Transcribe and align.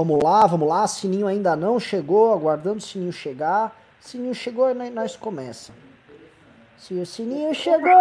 Vamos 0.00 0.24
lá, 0.24 0.46
vamos 0.46 0.66
lá. 0.66 0.86
Sininho 0.86 1.26
ainda 1.26 1.54
não 1.54 1.78
chegou, 1.78 2.32
aguardando 2.32 2.78
o 2.78 2.80
sininho 2.80 3.12
chegar. 3.12 3.78
Sininho 4.00 4.34
chegou, 4.34 4.74
nós 4.74 5.14
começa. 5.14 5.74
Se 6.78 6.94
o 6.94 7.04
sininho 7.04 7.54
chegou, 7.54 7.92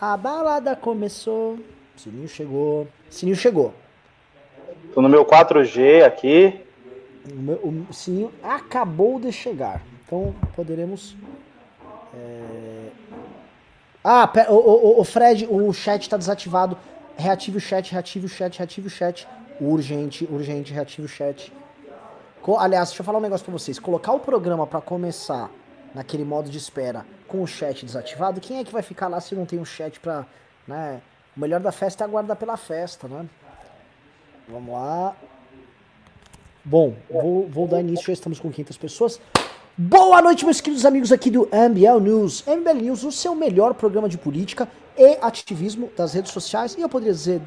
a 0.00 0.16
balada 0.16 0.76
começou. 0.76 1.58
Sininho 1.96 2.28
chegou. 2.28 2.86
Sininho 3.10 3.34
chegou. 3.34 3.74
Tô 4.94 5.02
no 5.02 5.08
meu 5.08 5.26
4G 5.26 6.04
aqui. 6.04 6.64
O, 7.32 7.34
meu, 7.34 7.86
o 7.90 7.92
sininho 7.92 8.32
acabou 8.40 9.18
de 9.18 9.32
chegar. 9.32 9.82
Então 10.06 10.32
poderemos. 10.54 11.16
É... 12.14 12.90
Ah, 14.04 14.30
o, 14.48 14.54
o, 14.54 15.00
o, 15.00 15.04
Fred, 15.04 15.48
o 15.50 15.72
chat 15.72 16.02
está 16.02 16.16
desativado. 16.16 16.78
Reative 17.16 17.58
o 17.58 17.60
chat, 17.60 17.90
reative 17.90 18.26
o 18.26 18.28
chat, 18.28 18.56
reative 18.56 18.86
o 18.86 18.90
chat. 18.90 19.26
Urgente, 19.60 20.28
urgente, 20.30 20.72
reative 20.72 21.06
o 21.06 21.08
chat. 21.08 21.52
Aliás, 22.58 22.88
deixa 22.88 23.00
eu 23.00 23.04
falar 23.04 23.18
um 23.18 23.22
negócio 23.22 23.44
pra 23.44 23.52
vocês. 23.52 23.78
Colocar 23.78 24.12
o 24.12 24.20
programa 24.20 24.66
para 24.66 24.80
começar 24.80 25.50
naquele 25.94 26.24
modo 26.24 26.50
de 26.50 26.58
espera 26.58 27.06
com 27.26 27.42
o 27.42 27.46
chat 27.46 27.86
desativado, 27.86 28.40
quem 28.40 28.58
é 28.58 28.64
que 28.64 28.72
vai 28.72 28.82
ficar 28.82 29.08
lá 29.08 29.20
se 29.20 29.34
não 29.34 29.46
tem 29.46 29.58
um 29.58 29.64
chat 29.64 29.98
pra. 30.00 30.26
Né? 30.66 31.00
O 31.36 31.40
melhor 31.40 31.60
da 31.60 31.72
festa 31.72 32.04
é 32.04 32.06
aguardar 32.06 32.36
pela 32.36 32.56
festa, 32.56 33.08
né? 33.08 33.26
Vamos 34.48 34.72
lá. 34.72 35.16
Bom, 36.64 36.94
vou, 37.10 37.48
vou 37.48 37.66
dar 37.66 37.80
início, 37.80 38.06
já 38.06 38.12
estamos 38.12 38.38
com 38.38 38.50
500 38.50 38.76
pessoas. 38.76 39.20
Boa 39.76 40.22
noite, 40.22 40.44
meus 40.44 40.60
queridos 40.60 40.86
amigos 40.86 41.10
aqui 41.10 41.30
do 41.30 41.48
MBL 41.52 42.00
News. 42.00 42.44
MBL 42.46 42.82
News, 42.82 43.04
o 43.04 43.10
seu 43.10 43.34
melhor 43.34 43.74
programa 43.74 44.08
de 44.08 44.16
política 44.16 44.68
e 44.96 45.18
ativismo 45.20 45.90
das 45.96 46.14
redes 46.14 46.32
sociais. 46.32 46.76
E 46.76 46.80
eu 46.80 46.88
poderia 46.88 47.12
dizer 47.12 47.42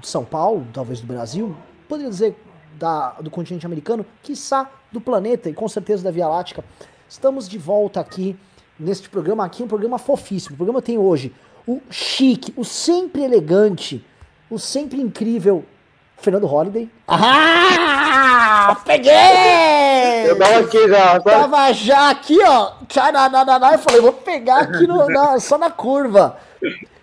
de 0.00 0.08
São 0.08 0.24
Paulo, 0.24 0.66
talvez 0.72 1.00
do 1.00 1.06
Brasil, 1.06 1.56
poderia 1.88 2.10
dizer 2.10 2.36
da, 2.78 3.12
do 3.20 3.30
continente 3.30 3.66
americano, 3.66 4.04
quiçá 4.22 4.70
do 4.90 5.00
planeta 5.00 5.48
e 5.48 5.54
com 5.54 5.68
certeza 5.68 6.04
da 6.04 6.10
Via 6.10 6.28
Láctea. 6.28 6.64
Estamos 7.08 7.48
de 7.48 7.58
volta 7.58 8.00
aqui 8.00 8.36
neste 8.78 9.08
programa 9.08 9.44
aqui, 9.44 9.62
um 9.62 9.68
programa 9.68 9.98
fofíssimo. 9.98 10.54
O 10.54 10.56
programa 10.56 10.82
tem 10.82 10.98
hoje 10.98 11.32
o 11.66 11.80
chique, 11.90 12.52
o 12.56 12.64
sempre 12.64 13.22
elegante, 13.22 14.04
o 14.50 14.58
sempre 14.58 15.00
incrível 15.00 15.64
Fernando 16.16 16.46
Holliday. 16.46 16.90
Ah! 17.06 18.76
Peguei! 18.84 19.12
Eu 20.26 20.38
tava 20.38 20.58
aqui 20.58 20.88
já. 20.88 21.20
Tava 21.20 21.72
já 21.72 22.10
aqui, 22.10 22.38
ó. 22.42 22.72
Eu 23.72 23.78
falei, 23.78 24.00
vou 24.00 24.12
pegar 24.12 24.60
aqui 24.60 24.86
no, 24.86 25.06
na, 25.08 25.38
só 25.38 25.58
na 25.58 25.70
curva. 25.70 26.38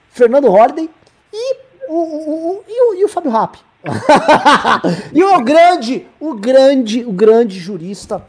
Fernando 0.09 0.49
Holliday 0.49 0.89
e 1.31 1.57
o, 1.87 1.95
o, 1.95 2.51
o, 2.57 2.63
e 2.67 2.81
o, 2.81 2.93
e 2.95 3.05
o 3.05 3.09
Fábio 3.09 3.31
Rapp. 3.31 3.57
e 5.13 5.23
o 5.23 5.41
grande, 5.41 6.07
o 6.19 6.35
grande, 6.35 7.03
o 7.03 7.11
grande 7.11 7.59
jurista 7.59 8.23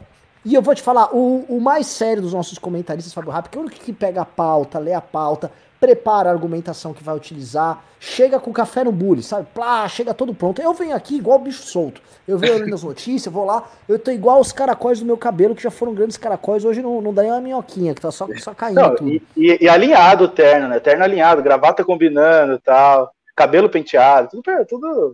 e 0.45 0.53
eu 0.53 0.61
vou 0.61 0.75
te 0.75 0.81
falar, 0.81 1.15
o, 1.15 1.45
o 1.47 1.61
mais 1.61 1.87
sério 1.87 2.21
dos 2.21 2.33
nossos 2.33 2.57
comentaristas, 2.57 3.13
Fábio 3.13 3.31
Rápido, 3.31 3.51
que 3.51 3.57
é 3.57 3.61
o 3.61 3.63
único 3.63 3.79
que 3.79 3.93
pega 3.93 4.21
a 4.21 4.25
pauta, 4.25 4.77
lê 4.77 4.93
a 4.93 4.99
pauta, 4.99 5.49
prepara 5.79 6.29
a 6.29 6.33
argumentação 6.33 6.93
que 6.93 7.03
vai 7.03 7.15
utilizar, 7.15 7.81
chega 7.97 8.39
com 8.39 8.51
café 8.51 8.83
no 8.83 8.91
bule, 8.91 9.23
sabe? 9.23 9.47
Plá, 9.53 9.87
chega 9.87 10.13
todo 10.13 10.33
pronto. 10.33 10.61
Eu 10.61 10.73
venho 10.73 10.95
aqui 10.95 11.15
igual 11.15 11.39
bicho 11.39 11.63
solto. 11.63 12.01
Eu 12.27 12.37
venho 12.37 12.55
olhando 12.55 12.75
as 12.75 12.83
notícias, 12.83 13.33
vou 13.33 13.45
lá, 13.45 13.63
eu 13.87 13.97
tô 13.97 14.11
igual 14.11 14.41
os 14.41 14.51
caracóis 14.51 14.99
do 14.99 15.05
meu 15.05 15.17
cabelo, 15.17 15.55
que 15.55 15.63
já 15.63 15.71
foram 15.71 15.93
grandes 15.93 16.17
caracóis, 16.17 16.65
hoje 16.65 16.81
não, 16.81 17.01
não 17.01 17.13
dá 17.13 17.21
nem 17.21 17.31
uma 17.31 17.39
minhoquinha, 17.39 17.93
que 17.93 18.01
tá 18.01 18.11
só, 18.11 18.27
só 18.39 18.53
caindo 18.53 18.81
não, 18.81 18.95
tudo. 18.95 19.09
E, 19.09 19.23
e, 19.37 19.69
alinhado 19.69 20.25
o 20.25 20.29
terno, 20.29 20.67
né? 20.67 20.79
Terno 20.79 21.05
alinhado, 21.05 21.41
gravata 21.41 21.85
combinando 21.85 22.59
tal, 22.59 23.13
cabelo 23.35 23.69
penteado, 23.69 24.29
tudo, 24.29 24.65
tudo 24.65 25.13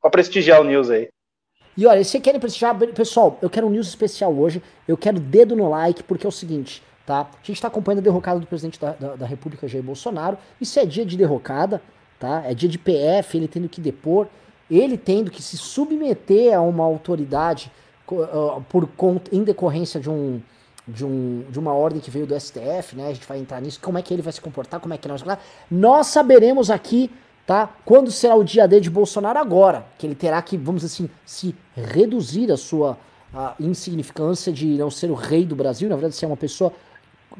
pra 0.00 0.10
prestigiar 0.10 0.60
o 0.60 0.64
news 0.64 0.90
aí. 0.90 1.08
E 1.76 1.86
olha, 1.86 2.02
se 2.02 2.10
você 2.10 2.20
querem 2.20 2.40
prestigiar, 2.40 2.76
pessoal, 2.94 3.38
eu 3.42 3.50
quero 3.50 3.66
um 3.66 3.70
news 3.70 3.86
especial 3.86 4.32
hoje, 4.32 4.62
eu 4.88 4.96
quero 4.96 5.20
dedo 5.20 5.54
no 5.54 5.68
like, 5.68 6.02
porque 6.02 6.26
é 6.26 6.28
o 6.28 6.32
seguinte, 6.32 6.82
tá? 7.04 7.20
A 7.20 7.46
gente 7.46 7.56
está 7.56 7.68
acompanhando 7.68 7.98
a 7.98 8.02
derrocada 8.02 8.40
do 8.40 8.46
presidente 8.46 8.80
da, 8.80 8.92
da, 8.92 9.16
da, 9.16 9.26
República, 9.26 9.68
Jair 9.68 9.84
Bolsonaro. 9.84 10.38
Isso 10.58 10.78
é 10.78 10.86
dia 10.86 11.04
de 11.04 11.18
derrocada, 11.18 11.82
tá? 12.18 12.42
É 12.46 12.54
dia 12.54 12.68
de 12.68 12.78
PF, 12.78 13.36
ele 13.36 13.46
tendo 13.46 13.68
que 13.68 13.80
depor, 13.80 14.26
ele 14.70 14.96
tendo 14.96 15.30
que 15.30 15.42
se 15.42 15.58
submeter 15.58 16.56
a 16.56 16.62
uma 16.62 16.84
autoridade 16.84 17.70
uh, 18.10 18.62
por 18.70 18.88
em 19.30 19.44
decorrência 19.44 20.00
de 20.00 20.08
um, 20.08 20.40
de, 20.88 21.04
um, 21.04 21.44
de 21.50 21.58
uma 21.58 21.74
ordem 21.74 22.00
que 22.00 22.10
veio 22.10 22.26
do 22.26 22.38
STF, 22.40 22.96
né? 22.96 23.08
A 23.08 23.12
gente 23.12 23.26
vai 23.26 23.38
entrar 23.38 23.60
nisso, 23.60 23.78
como 23.82 23.98
é 23.98 24.02
que 24.02 24.14
ele 24.14 24.22
vai 24.22 24.32
se 24.32 24.40
comportar, 24.40 24.80
como 24.80 24.94
é 24.94 24.98
que 24.98 25.08
nós. 25.08 25.22
Nós 25.70 26.06
saberemos 26.06 26.70
aqui 26.70 27.10
tá? 27.46 27.70
Quando 27.84 28.10
será 28.10 28.34
o 28.34 28.42
dia 28.42 28.66
D 28.66 28.80
de 28.80 28.90
Bolsonaro? 28.90 29.38
Agora, 29.38 29.86
que 29.96 30.06
ele 30.06 30.14
terá 30.14 30.42
que, 30.42 30.56
vamos 30.56 30.82
dizer 30.82 30.94
assim, 30.94 31.10
se 31.24 31.54
reduzir 31.74 32.50
a 32.50 32.56
sua 32.56 32.98
a 33.34 33.54
insignificância 33.60 34.50
de 34.52 34.66
não 34.66 34.90
ser 34.90 35.10
o 35.10 35.14
rei 35.14 35.44
do 35.44 35.54
Brasil, 35.54 35.88
na 35.88 35.94
verdade, 35.94 36.16
ser 36.16 36.24
uma 36.24 36.36
pessoa 36.36 36.72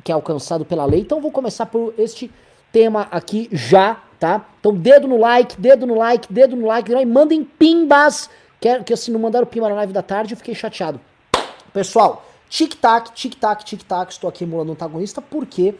que 0.04 0.12
é 0.12 0.14
alcançado 0.14 0.64
pela 0.64 0.84
lei. 0.84 1.00
Então, 1.00 1.20
vou 1.20 1.30
começar 1.30 1.64
por 1.66 1.94
este 1.96 2.30
tema 2.70 3.08
aqui 3.10 3.48
já, 3.50 4.02
tá? 4.20 4.46
Então, 4.60 4.74
dedo 4.74 5.08
no 5.08 5.16
like, 5.16 5.58
dedo 5.58 5.86
no 5.86 5.96
like, 5.96 6.30
dedo 6.30 6.54
no 6.54 6.66
like, 6.66 6.92
e 6.92 7.06
mandem 7.06 7.42
pimbas, 7.42 8.28
que, 8.60 8.82
que 8.84 8.92
assim, 8.92 9.10
não 9.10 9.20
mandaram 9.20 9.46
pimba 9.46 9.68
na 9.70 9.74
live 9.76 9.92
da 9.92 10.02
tarde, 10.02 10.34
eu 10.34 10.36
fiquei 10.36 10.54
chateado. 10.54 11.00
Pessoal, 11.72 12.26
tic-tac, 12.48 13.12
tic-tac, 13.12 13.64
tic-tac, 13.64 14.12
estou 14.12 14.28
aqui 14.28 14.44
emulando 14.44 14.72
antagonista, 14.72 15.22
porque 15.22 15.74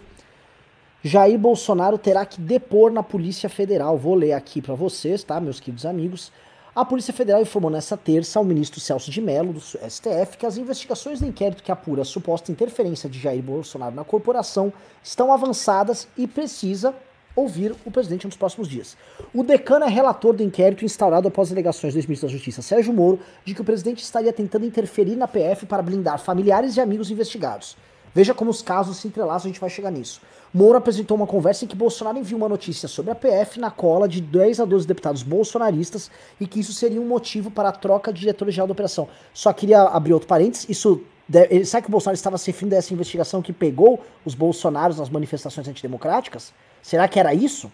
Jair 1.02 1.38
Bolsonaro 1.38 1.98
terá 1.98 2.24
que 2.26 2.40
depor 2.40 2.90
na 2.90 3.02
Polícia 3.02 3.48
Federal. 3.48 3.96
Vou 3.96 4.14
ler 4.14 4.32
aqui 4.32 4.60
para 4.60 4.74
vocês, 4.74 5.22
tá, 5.22 5.40
meus 5.40 5.60
queridos 5.60 5.86
amigos. 5.86 6.32
A 6.74 6.84
Polícia 6.84 7.14
Federal 7.14 7.40
informou 7.40 7.70
nesta 7.70 7.96
terça 7.96 8.38
ao 8.38 8.44
ministro 8.44 8.80
Celso 8.80 9.10
de 9.10 9.20
Mello, 9.20 9.52
do 9.54 9.60
STF, 9.60 10.36
que 10.36 10.44
as 10.44 10.58
investigações 10.58 11.20
do 11.20 11.26
inquérito 11.26 11.62
que 11.62 11.72
apura 11.72 12.02
a 12.02 12.04
suposta 12.04 12.52
interferência 12.52 13.08
de 13.08 13.18
Jair 13.18 13.42
Bolsonaro 13.42 13.94
na 13.94 14.04
corporação 14.04 14.72
estão 15.02 15.32
avançadas 15.32 16.06
e 16.18 16.26
precisa 16.26 16.94
ouvir 17.34 17.74
o 17.84 17.90
presidente 17.90 18.26
nos 18.26 18.36
próximos 18.36 18.66
dias. 18.66 18.96
O 19.32 19.42
decano 19.42 19.84
é 19.84 19.88
relator 19.88 20.34
do 20.34 20.42
inquérito 20.42 20.84
instaurado 20.84 21.28
após 21.28 21.52
alegações 21.52 21.94
do 21.94 21.98
ex-ministro 21.98 22.28
da 22.28 22.32
Justiça 22.32 22.62
Sérgio 22.62 22.92
Moro 22.92 23.20
de 23.44 23.54
que 23.54 23.60
o 23.60 23.64
presidente 23.64 24.02
estaria 24.02 24.32
tentando 24.32 24.66
interferir 24.66 25.16
na 25.16 25.28
PF 25.28 25.66
para 25.66 25.82
blindar 25.82 26.18
familiares 26.18 26.76
e 26.76 26.80
amigos 26.80 27.10
investigados. 27.10 27.76
Veja 28.14 28.32
como 28.32 28.50
os 28.50 28.62
casos 28.62 28.96
se 28.96 29.06
entrelaçam, 29.06 29.50
a 29.50 29.52
gente 29.52 29.60
vai 29.60 29.68
chegar 29.68 29.90
nisso. 29.90 30.22
Moro 30.56 30.78
apresentou 30.78 31.18
uma 31.18 31.26
conversa 31.26 31.66
em 31.66 31.68
que 31.68 31.76
Bolsonaro 31.76 32.16
enviou 32.16 32.38
uma 32.40 32.48
notícia 32.48 32.88
sobre 32.88 33.10
a 33.10 33.14
PF 33.14 33.60
na 33.60 33.70
cola 33.70 34.08
de 34.08 34.22
10 34.22 34.60
a 34.60 34.64
12 34.64 34.86
deputados 34.86 35.22
bolsonaristas 35.22 36.10
e 36.40 36.46
que 36.46 36.60
isso 36.60 36.72
seria 36.72 36.98
um 36.98 37.06
motivo 37.06 37.50
para 37.50 37.68
a 37.68 37.72
troca 37.72 38.10
de 38.10 38.20
diretor-geral 38.20 38.66
da 38.66 38.72
operação. 38.72 39.06
Só 39.34 39.52
queria 39.52 39.82
abrir 39.82 40.14
outro 40.14 40.26
parênteses, 40.26 40.66
isso 40.66 41.02
deve, 41.28 41.62
sabe 41.66 41.82
que 41.82 41.88
o 41.88 41.92
Bolsonaro 41.92 42.14
estava 42.14 42.38
se 42.38 42.46
referindo 42.46 42.74
a 42.74 42.78
essa 42.78 42.94
investigação 42.94 43.42
que 43.42 43.52
pegou 43.52 44.02
os 44.24 44.34
bolsonaros 44.34 44.98
nas 44.98 45.10
manifestações 45.10 45.68
antidemocráticas? 45.68 46.54
Será 46.80 47.06
que 47.06 47.20
era 47.20 47.34
isso? 47.34 47.70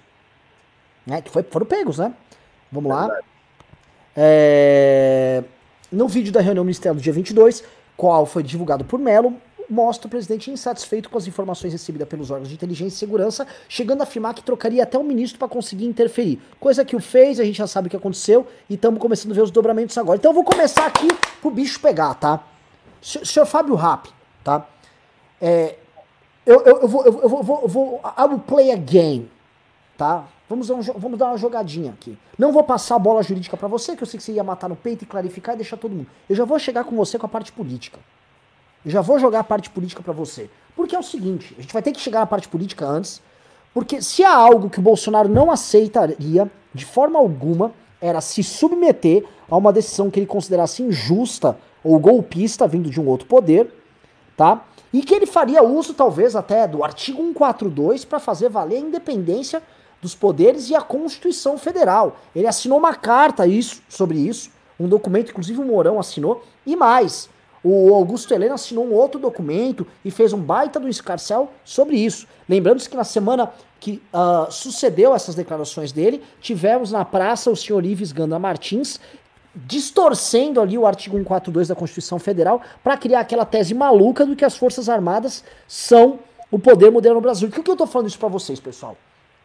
Né? 1.06 1.22
Que 1.22 1.30
foi, 1.30 1.44
foram 1.44 1.66
pegos, 1.66 1.98
né? 1.98 2.12
Vamos 2.72 2.90
lá. 2.90 3.08
É... 4.16 5.44
No 5.88 6.08
vídeo 6.08 6.32
da 6.32 6.40
reunião 6.40 6.64
ministerial 6.64 6.96
do 6.96 7.00
dia 7.00 7.12
22, 7.12 7.62
qual 7.96 8.26
foi 8.26 8.42
divulgado 8.42 8.84
por 8.84 8.98
Melo, 8.98 9.36
mostra 9.72 10.06
o 10.06 10.10
presidente 10.10 10.50
insatisfeito 10.50 11.08
com 11.08 11.16
as 11.16 11.26
informações 11.26 11.72
recebidas 11.72 12.06
pelos 12.06 12.30
órgãos 12.30 12.48
de 12.48 12.54
inteligência 12.54 12.94
e 12.94 12.98
segurança, 12.98 13.46
chegando 13.68 14.00
a 14.00 14.04
afirmar 14.04 14.34
que 14.34 14.42
trocaria 14.42 14.82
até 14.82 14.98
o 14.98 15.02
ministro 15.02 15.38
para 15.38 15.48
conseguir 15.48 15.86
interferir. 15.86 16.40
Coisa 16.60 16.84
que 16.84 16.94
o 16.94 17.00
fez, 17.00 17.40
a 17.40 17.44
gente 17.44 17.56
já 17.56 17.66
sabe 17.66 17.86
o 17.86 17.90
que 17.90 17.96
aconteceu 17.96 18.46
e 18.68 18.74
estamos 18.74 19.00
começando 19.00 19.32
a 19.32 19.34
ver 19.34 19.42
os 19.42 19.50
dobramentos 19.50 19.96
agora. 19.96 20.18
Então 20.18 20.30
eu 20.30 20.34
vou 20.34 20.44
começar 20.44 20.84
aqui 20.84 21.08
pro 21.40 21.50
bicho 21.50 21.80
pegar, 21.80 22.14
tá? 22.14 22.44
Senhor 23.00 23.46
Fábio 23.46 23.74
Rapp, 23.74 24.10
tá? 24.44 24.66
É, 25.40 25.76
eu, 26.44 26.60
eu, 26.60 26.80
eu, 26.82 26.88
vou, 26.88 27.04
eu, 27.06 27.20
eu, 27.22 27.28
vou, 27.28 27.62
eu 27.62 27.68
vou. 27.68 28.00
I 28.16 28.22
will 28.28 28.40
play 28.40 28.72
a 28.72 28.76
game, 28.76 29.30
tá? 29.96 30.24
Vamos 30.48 30.68
dar, 30.68 30.74
um, 30.74 30.82
vamos 30.82 31.18
dar 31.18 31.28
uma 31.28 31.38
jogadinha 31.38 31.92
aqui. 31.92 32.18
Não 32.38 32.52
vou 32.52 32.62
passar 32.62 32.96
a 32.96 32.98
bola 32.98 33.22
jurídica 33.22 33.56
para 33.56 33.68
você, 33.68 33.96
que 33.96 34.02
eu 34.02 34.06
sei 34.06 34.18
que 34.18 34.24
você 34.24 34.32
ia 34.32 34.44
matar 34.44 34.68
no 34.68 34.76
peito 34.76 35.02
e 35.02 35.06
clarificar 35.06 35.54
e 35.54 35.58
deixar 35.58 35.78
todo 35.78 35.92
mundo. 35.92 36.08
Eu 36.28 36.36
já 36.36 36.44
vou 36.44 36.58
chegar 36.58 36.84
com 36.84 36.94
você 36.94 37.18
com 37.18 37.24
a 37.24 37.28
parte 37.28 37.50
política. 37.50 37.98
Já 38.84 39.00
vou 39.00 39.18
jogar 39.18 39.40
a 39.40 39.44
parte 39.44 39.70
política 39.70 40.02
para 40.02 40.12
você. 40.12 40.50
Porque 40.74 40.96
é 40.96 40.98
o 40.98 41.02
seguinte, 41.02 41.54
a 41.58 41.62
gente 41.62 41.72
vai 41.72 41.82
ter 41.82 41.92
que 41.92 42.00
chegar 42.00 42.20
na 42.20 42.26
parte 42.26 42.48
política 42.48 42.86
antes, 42.86 43.20
porque 43.74 44.02
se 44.02 44.24
há 44.24 44.34
algo 44.34 44.68
que 44.68 44.78
o 44.78 44.82
Bolsonaro 44.82 45.28
não 45.28 45.50
aceitaria 45.50 46.50
de 46.74 46.84
forma 46.84 47.18
alguma, 47.18 47.72
era 48.00 48.20
se 48.20 48.42
submeter 48.42 49.24
a 49.48 49.56
uma 49.56 49.72
decisão 49.72 50.10
que 50.10 50.18
ele 50.18 50.26
considerasse 50.26 50.82
injusta 50.82 51.56
ou 51.84 51.98
golpista 51.98 52.66
vindo 52.66 52.90
de 52.90 53.00
um 53.00 53.06
outro 53.06 53.26
poder, 53.26 53.72
tá? 54.36 54.64
E 54.92 55.02
que 55.02 55.14
ele 55.14 55.26
faria 55.26 55.62
uso 55.62 55.94
talvez 55.94 56.34
até 56.34 56.66
do 56.66 56.82
artigo 56.82 57.22
142 57.22 58.04
para 58.04 58.18
fazer 58.18 58.48
valer 58.48 58.76
a 58.76 58.80
independência 58.80 59.62
dos 60.00 60.14
poderes 60.14 60.68
e 60.68 60.74
a 60.74 60.80
Constituição 60.80 61.56
Federal. 61.56 62.16
Ele 62.34 62.46
assinou 62.46 62.78
uma 62.78 62.94
carta 62.94 63.46
isso, 63.46 63.80
sobre 63.88 64.18
isso, 64.18 64.50
um 64.78 64.88
documento, 64.88 65.30
inclusive 65.30 65.60
o 65.60 65.64
Mourão 65.64 65.98
assinou, 66.00 66.42
e 66.66 66.74
mais, 66.74 67.30
o 67.64 67.94
Augusto 67.94 68.32
Helena 68.34 68.54
assinou 68.54 68.84
um 68.84 68.92
outro 68.92 69.20
documento 69.20 69.86
e 70.04 70.10
fez 70.10 70.32
um 70.32 70.40
baita 70.40 70.80
do 70.80 70.88
escarcel 70.88 71.50
sobre 71.64 71.96
isso. 71.96 72.26
Lembrando-se 72.48 72.88
que 72.88 72.96
na 72.96 73.04
semana 73.04 73.52
que 73.78 74.02
uh, 74.12 74.50
sucedeu 74.50 75.14
essas 75.14 75.34
declarações 75.34 75.92
dele, 75.92 76.22
tivemos 76.40 76.92
na 76.92 77.04
praça 77.04 77.50
o 77.50 77.56
senhor 77.56 77.84
Ives 77.84 78.12
Ganda 78.12 78.38
Martins 78.38 79.00
distorcendo 79.54 80.60
ali 80.60 80.78
o 80.78 80.86
artigo 80.86 81.16
142 81.16 81.68
da 81.68 81.74
Constituição 81.74 82.18
Federal 82.18 82.62
para 82.82 82.96
criar 82.96 83.20
aquela 83.20 83.44
tese 83.44 83.74
maluca 83.74 84.24
do 84.24 84.34
que 84.34 84.44
as 84.44 84.56
Forças 84.56 84.88
Armadas 84.88 85.44
são 85.68 86.20
o 86.50 86.58
poder 86.58 86.90
moderno 86.90 87.16
no 87.16 87.20
Brasil. 87.20 87.48
Por 87.48 87.62
que 87.62 87.70
eu 87.70 87.76
tô 87.76 87.86
falando 87.86 88.08
isso 88.08 88.18
para 88.18 88.28
vocês, 88.28 88.58
pessoal? 88.58 88.96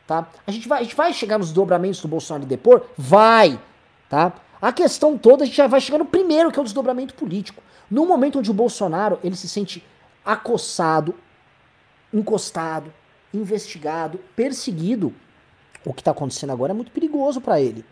Tá? 0.05 0.27
A, 0.45 0.51
gente 0.51 0.67
vai, 0.67 0.79
a 0.79 0.83
gente 0.83 0.95
vai 0.95 1.11
chegar 1.13 1.37
nos 1.37 1.51
dobramentos 1.51 2.01
do 2.01 2.07
Bolsonaro 2.07 2.43
e 2.43 2.47
depor? 2.47 2.83
Vai! 2.97 3.59
Tá? 4.09 4.33
A 4.61 4.71
questão 4.71 5.17
toda, 5.17 5.43
a 5.43 5.45
gente 5.45 5.55
já 5.55 5.67
vai 5.67 5.81
chegar 5.81 5.97
no 5.97 6.05
primeiro, 6.05 6.51
que 6.51 6.57
é 6.57 6.61
o 6.61 6.65
desdobramento 6.65 7.13
político. 7.13 7.61
No 7.89 8.05
momento 8.05 8.39
onde 8.39 8.51
o 8.51 8.53
Bolsonaro 8.53 9.19
ele 9.23 9.35
se 9.35 9.47
sente 9.47 9.83
acossado, 10.25 11.15
encostado, 12.13 12.93
investigado, 13.33 14.19
perseguido, 14.35 15.13
o 15.85 15.93
que 15.93 16.01
está 16.01 16.11
acontecendo 16.11 16.51
agora 16.51 16.73
é 16.73 16.75
muito 16.75 16.91
perigoso 16.91 17.39
para 17.39 17.61
ele. 17.61 17.85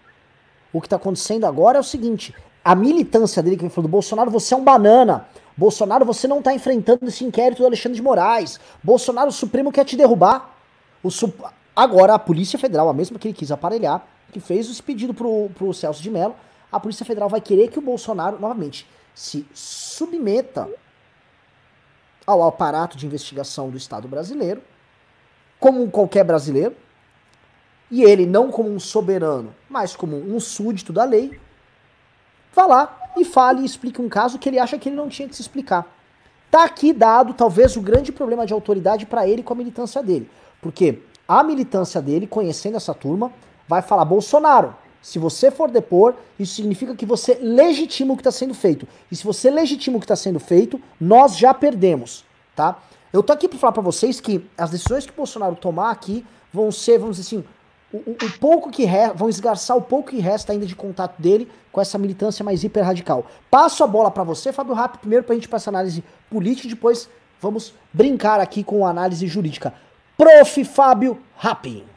O 0.73 0.81
que 0.81 0.87
está 0.87 0.97
acontecendo 0.97 1.45
agora 1.45 1.77
é 1.77 1.79
o 1.79 1.83
seguinte: 1.83 2.35
a 2.63 2.75
militância 2.75 3.41
dele, 3.41 3.55
que 3.55 3.69
falou 3.69 3.87
do 3.87 3.91
Bolsonaro, 3.91 4.29
você 4.29 4.53
é 4.53 4.57
um 4.57 4.63
banana. 4.63 5.27
Bolsonaro, 5.55 6.03
você 6.03 6.27
não 6.27 6.39
está 6.39 6.53
enfrentando 6.53 7.05
esse 7.07 7.23
inquérito 7.23 7.59
do 7.59 7.65
Alexandre 7.65 7.95
de 7.95 8.01
Moraes. 8.01 8.59
Bolsonaro, 8.83 9.29
o 9.29 9.31
Supremo 9.31 9.71
quer 9.71 9.85
te 9.85 9.95
derrubar. 9.95 10.57
O. 11.01 11.09
Agora, 11.73 12.15
a 12.15 12.19
Polícia 12.19 12.59
Federal, 12.59 12.89
a 12.89 12.93
mesma 12.93 13.19
que 13.19 13.27
ele 13.27 13.35
quis 13.35 13.51
aparelhar, 13.51 14.05
que 14.31 14.39
fez 14.39 14.69
esse 14.69 14.81
pedido 14.83 15.13
pro, 15.13 15.49
pro 15.55 15.73
Celso 15.73 16.01
de 16.01 16.09
Mello, 16.09 16.35
a 16.71 16.79
Polícia 16.79 17.05
Federal 17.05 17.29
vai 17.29 17.39
querer 17.39 17.69
que 17.69 17.79
o 17.79 17.81
Bolsonaro, 17.81 18.39
novamente, 18.39 18.85
se 19.15 19.47
submeta 19.53 20.69
ao 22.27 22.43
aparato 22.43 22.97
de 22.97 23.05
investigação 23.05 23.69
do 23.69 23.77
Estado 23.77 24.07
brasileiro, 24.07 24.61
como 25.59 25.89
qualquer 25.89 26.23
brasileiro, 26.23 26.75
e 27.89 28.03
ele, 28.03 28.25
não 28.25 28.51
como 28.51 28.69
um 28.69 28.79
soberano, 28.79 29.55
mas 29.69 29.95
como 29.95 30.17
um 30.17 30.39
súdito 30.39 30.91
da 30.91 31.05
lei, 31.05 31.39
vá 32.53 32.65
lá 32.65 33.11
e 33.15 33.23
fale 33.23 33.61
e 33.61 33.65
explique 33.65 34.01
um 34.01 34.09
caso 34.09 34.37
que 34.37 34.49
ele 34.49 34.59
acha 34.59 34.77
que 34.77 34.89
ele 34.89 34.95
não 34.95 35.07
tinha 35.07 35.29
que 35.29 35.35
se 35.35 35.41
explicar. 35.41 35.87
Tá 36.51 36.63
aqui 36.63 36.91
dado 36.91 37.33
talvez 37.33 37.75
o 37.75 37.81
grande 37.81 38.11
problema 38.11 38.45
de 38.45 38.53
autoridade 38.53 39.05
para 39.05 39.27
ele 39.27 39.43
com 39.43 39.53
a 39.53 39.57
militância 39.57 40.01
dele. 40.01 40.29
Porque 40.61 41.01
a 41.27 41.43
militância 41.43 42.01
dele, 42.01 42.27
conhecendo 42.27 42.77
essa 42.77 42.93
turma, 42.93 43.31
vai 43.67 43.81
falar: 43.81 44.05
Bolsonaro, 44.05 44.75
se 45.05 45.19
você 45.19 45.51
for 45.51 45.69
depor, 45.69 46.15
isso 46.39 46.55
significa 46.55 46.95
que 46.95 47.05
você 47.05 47.35
legitima 47.39 48.11
o 48.11 48.17
que 48.17 48.21
está 48.21 48.31
sendo 48.31 48.55
feito. 48.55 48.87
E 49.11 49.15
se 49.15 49.23
você 49.23 49.51
legitima 49.51 49.97
o 49.97 49.99
que 49.99 50.05
está 50.05 50.15
sendo 50.15 50.39
feito, 50.39 50.81
nós 50.99 51.37
já 51.37 51.53
perdemos, 51.53 52.25
tá? 52.55 52.79
Eu 53.13 53.21
tô 53.21 53.31
aqui 53.31 53.47
para 53.47 53.59
falar 53.59 53.73
para 53.73 53.83
vocês 53.83 54.19
que 54.19 54.43
as 54.57 54.71
decisões 54.71 55.05
que 55.05 55.11
o 55.11 55.15
Bolsonaro 55.15 55.55
tomar 55.57 55.91
aqui 55.91 56.25
vão 56.51 56.71
ser, 56.71 56.97
vamos 56.97 57.17
dizer 57.17 57.37
assim, 57.37 57.45
o, 57.93 57.97
o, 57.97 58.39
pouco 58.39 58.71
que 58.71 58.83
resta, 58.83 59.13
vão 59.13 59.29
esgarçar 59.29 59.77
o 59.77 59.81
pouco 59.81 60.09
que 60.09 60.17
resta 60.17 60.53
ainda 60.53 60.65
de 60.65 60.75
contato 60.75 61.21
dele 61.21 61.51
com 61.71 61.79
essa 61.79 61.99
militância 61.99 62.43
mais 62.43 62.63
hiper 62.63 62.83
radical. 62.83 63.27
Passo 63.51 63.83
a 63.83 63.87
bola 63.87 64.09
para 64.09 64.23
você, 64.23 64.51
Fábio 64.51 64.73
Rápido, 64.73 65.01
primeiro 65.01 65.23
para 65.23 65.33
a 65.33 65.35
gente 65.35 65.47
passar 65.47 65.69
análise 65.69 66.03
política, 66.31 66.67
depois 66.67 67.07
vamos 67.39 67.75
brincar 67.93 68.39
aqui 68.39 68.63
com 68.63 68.83
a 68.83 68.89
análise 68.89 69.27
jurídica. 69.27 69.71
Prof. 70.17 70.65
Fábio 70.65 71.19
Rappi. 71.37 71.94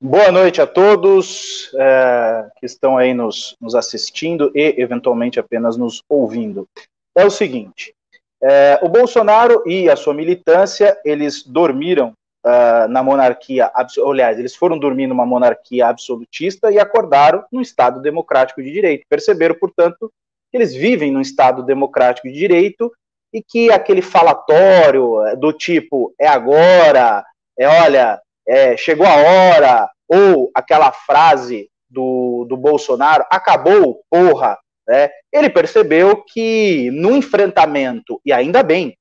Boa 0.00 0.30
noite 0.30 0.60
a 0.60 0.66
todos 0.66 1.74
é, 1.74 2.48
que 2.56 2.66
estão 2.66 2.96
aí 2.96 3.12
nos, 3.12 3.56
nos, 3.60 3.74
assistindo 3.74 4.52
e, 4.54 4.76
eventualmente, 4.78 5.40
apenas 5.40 5.76
nos 5.76 6.04
ouvindo. 6.08 6.68
É 7.16 7.24
o 7.24 7.30
seguinte, 7.30 7.92
é, 8.40 8.78
o 8.80 8.88
Bolsonaro 8.88 9.60
e 9.66 9.90
a 9.90 9.96
sua 9.96 10.14
militância, 10.14 10.96
eles 11.04 11.42
dormiram 11.42 12.12
uh, 12.46 12.86
na 12.88 13.02
monarquia, 13.02 13.72
aliás, 14.06 14.38
eles 14.38 14.54
foram 14.54 14.78
dormir 14.78 15.08
numa 15.08 15.26
monarquia 15.26 15.88
absolutista 15.88 16.70
e 16.70 16.78
acordaram 16.78 17.44
num 17.50 17.60
Estado 17.60 18.00
democrático 18.00 18.62
de 18.62 18.70
direito. 18.70 19.04
Perceberam, 19.08 19.56
portanto, 19.56 20.12
que 20.48 20.56
eles 20.56 20.74
vivem 20.74 21.10
num 21.10 21.20
Estado 21.20 21.64
democrático 21.64 22.28
de 22.28 22.34
direito 22.34 22.92
e 23.34 23.42
que 23.42 23.70
aquele 23.72 24.00
falatório 24.00 25.26
eh, 25.26 25.34
do 25.36 25.52
tipo 25.52 26.14
é 26.18 26.28
agora, 26.28 27.24
é 27.58 27.66
olha, 27.66 28.18
é, 28.48 28.76
chegou 28.76 29.06
a 29.06 29.16
hora, 29.16 29.90
ou 30.08 30.50
aquela 30.54 30.90
frase 30.90 31.68
do, 31.88 32.46
do 32.48 32.56
Bolsonaro, 32.56 33.24
acabou, 33.30 34.00
porra, 34.10 34.58
né? 34.86 35.10
ele 35.32 35.50
percebeu 35.50 36.24
que 36.24 36.90
no 36.92 37.14
enfrentamento, 37.14 38.20
e 38.24 38.32
ainda 38.32 38.62
bem, 38.62 38.96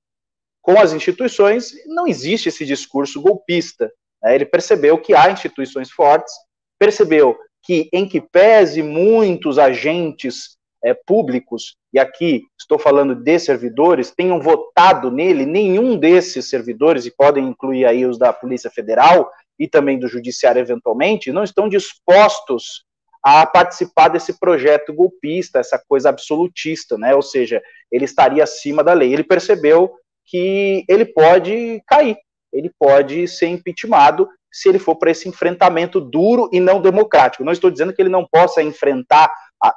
com 0.62 0.78
as 0.78 0.92
instituições, 0.92 1.72
não 1.86 2.06
existe 2.06 2.50
esse 2.50 2.66
discurso 2.66 3.22
golpista. 3.22 3.90
Né? 4.22 4.36
Ele 4.36 4.46
percebeu 4.46 4.98
que 4.98 5.16
há 5.16 5.32
instituições 5.32 5.90
fortes, 5.90 6.34
percebeu 6.78 7.38
que, 7.64 7.90
em 7.94 8.08
que 8.08 8.20
pese 8.20 8.84
muitos 8.84 9.58
agentes 9.58 10.57
é, 10.84 10.94
públicos, 10.94 11.76
e 11.94 12.00
aqui 12.00 12.44
estou 12.60 12.78
falando 12.78 13.16
de 13.16 13.40
servidores, 13.40 14.12
tenham 14.12 14.40
votado 14.40 15.12
nele, 15.12 15.46
nenhum 15.46 15.98
desses 15.98 16.50
servidores, 16.50 17.06
e 17.06 17.12
podem 17.12 17.48
incluir 17.48 17.86
aí 17.86 18.06
os 18.06 18.18
da 18.18 18.32
Polícia 18.32 18.70
Federal 18.70 19.30
e 19.60 19.68
também 19.68 19.98
do 19.98 20.08
Judiciário 20.08 20.60
eventualmente, 20.60 21.32
não 21.32 21.44
estão 21.44 21.68
dispostos 21.68 22.86
a 23.24 23.46
participar 23.46 24.08
desse 24.08 24.40
projeto 24.40 24.94
golpista, 24.94 25.60
essa 25.60 25.82
coisa 25.90 26.10
absolutista, 26.10 26.98
né? 26.98 27.14
Ou 27.14 27.22
seja, 27.22 27.62
ele 27.92 28.06
estaria 28.06 28.44
acima 28.44 28.84
da 28.84 28.94
lei. 28.94 29.12
Ele 29.12 29.24
percebeu 29.24 29.92
que 30.26 30.86
ele 30.88 31.06
pode 31.06 31.82
cair, 31.86 32.18
ele 32.54 32.72
pode 32.80 33.28
ser 33.28 33.48
impeachmentado 33.48 34.30
se 34.52 34.70
ele 34.70 34.80
for 34.80 34.96
para 34.96 35.12
esse 35.12 35.28
enfrentamento 35.28 36.00
duro 36.00 36.50
e 36.54 36.60
não 36.60 36.82
democrático. 36.82 37.44
Não 37.44 37.52
estou 37.52 37.70
dizendo 37.70 37.94
que 37.94 38.02
ele 38.02 38.10
não 38.10 38.26
possa 38.26 38.64
enfrentar, 38.64 39.32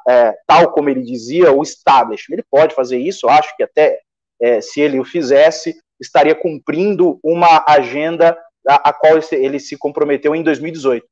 é, 0.09 0.35
tal 0.47 0.73
como 0.73 0.89
ele 0.89 1.03
dizia, 1.03 1.53
o 1.53 1.63
establishment. 1.63 2.35
Ele 2.35 2.45
pode 2.51 2.75
fazer 2.75 2.99
isso, 2.99 3.29
acho 3.29 3.55
que 3.57 3.63
até 3.63 4.01
é, 4.41 4.61
se 4.61 4.81
ele 4.81 4.99
o 4.99 5.05
fizesse, 5.05 5.79
estaria 6.01 6.35
cumprindo 6.35 7.19
uma 7.23 7.65
agenda 7.67 8.37
a, 8.67 8.91
a 8.91 8.93
qual 8.93 9.15
ele 9.33 9.59
se 9.59 9.77
comprometeu 9.77 10.35
em 10.35 10.43
2018. 10.43 11.07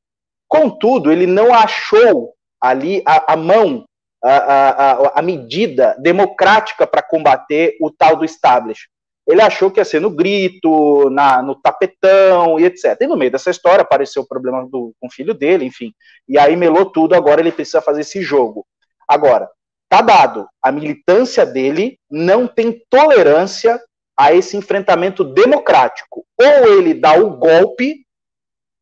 Contudo, 0.47 1.11
ele 1.11 1.27
não 1.27 1.53
achou 1.53 2.33
ali 2.61 3.03
a, 3.05 3.33
a 3.33 3.37
mão, 3.37 3.85
a, 4.23 4.31
a, 4.31 5.19
a 5.19 5.21
medida 5.21 5.95
democrática 5.99 6.87
para 6.87 7.03
combater 7.03 7.77
o 7.79 7.91
tal 7.91 8.15
do 8.15 8.25
establishment 8.25 8.98
ele 9.29 9.43
achou 9.43 9.69
que 9.69 9.79
ia 9.79 9.85
ser 9.85 10.01
no 10.01 10.09
grito, 10.09 11.07
na, 11.11 11.39
no 11.43 11.53
tapetão 11.53 12.59
e 12.59 12.65
etc. 12.65 12.97
E 12.99 13.05
no 13.07 13.15
meio 13.15 13.29
dessa 13.29 13.51
história 13.51 13.83
apareceu 13.83 14.23
o 14.23 14.27
problema 14.27 14.67
do, 14.67 14.91
com 14.99 15.05
o 15.05 15.11
filho 15.11 15.35
dele, 15.35 15.65
enfim. 15.65 15.93
E 16.27 16.39
aí 16.39 16.55
melou 16.55 16.87
tudo, 16.87 17.13
agora 17.13 17.39
ele 17.39 17.51
precisa 17.51 17.79
fazer 17.79 18.01
esse 18.01 18.23
jogo. 18.23 18.65
Agora, 19.07 19.47
tá 19.87 20.01
dado, 20.01 20.47
a 20.59 20.71
militância 20.71 21.45
dele 21.45 21.99
não 22.09 22.47
tem 22.47 22.81
tolerância 22.89 23.79
a 24.17 24.33
esse 24.33 24.57
enfrentamento 24.57 25.23
democrático. 25.23 26.25
Ou 26.35 26.79
ele 26.79 26.95
dá 26.95 27.13
o 27.13 27.37
golpe, 27.37 28.03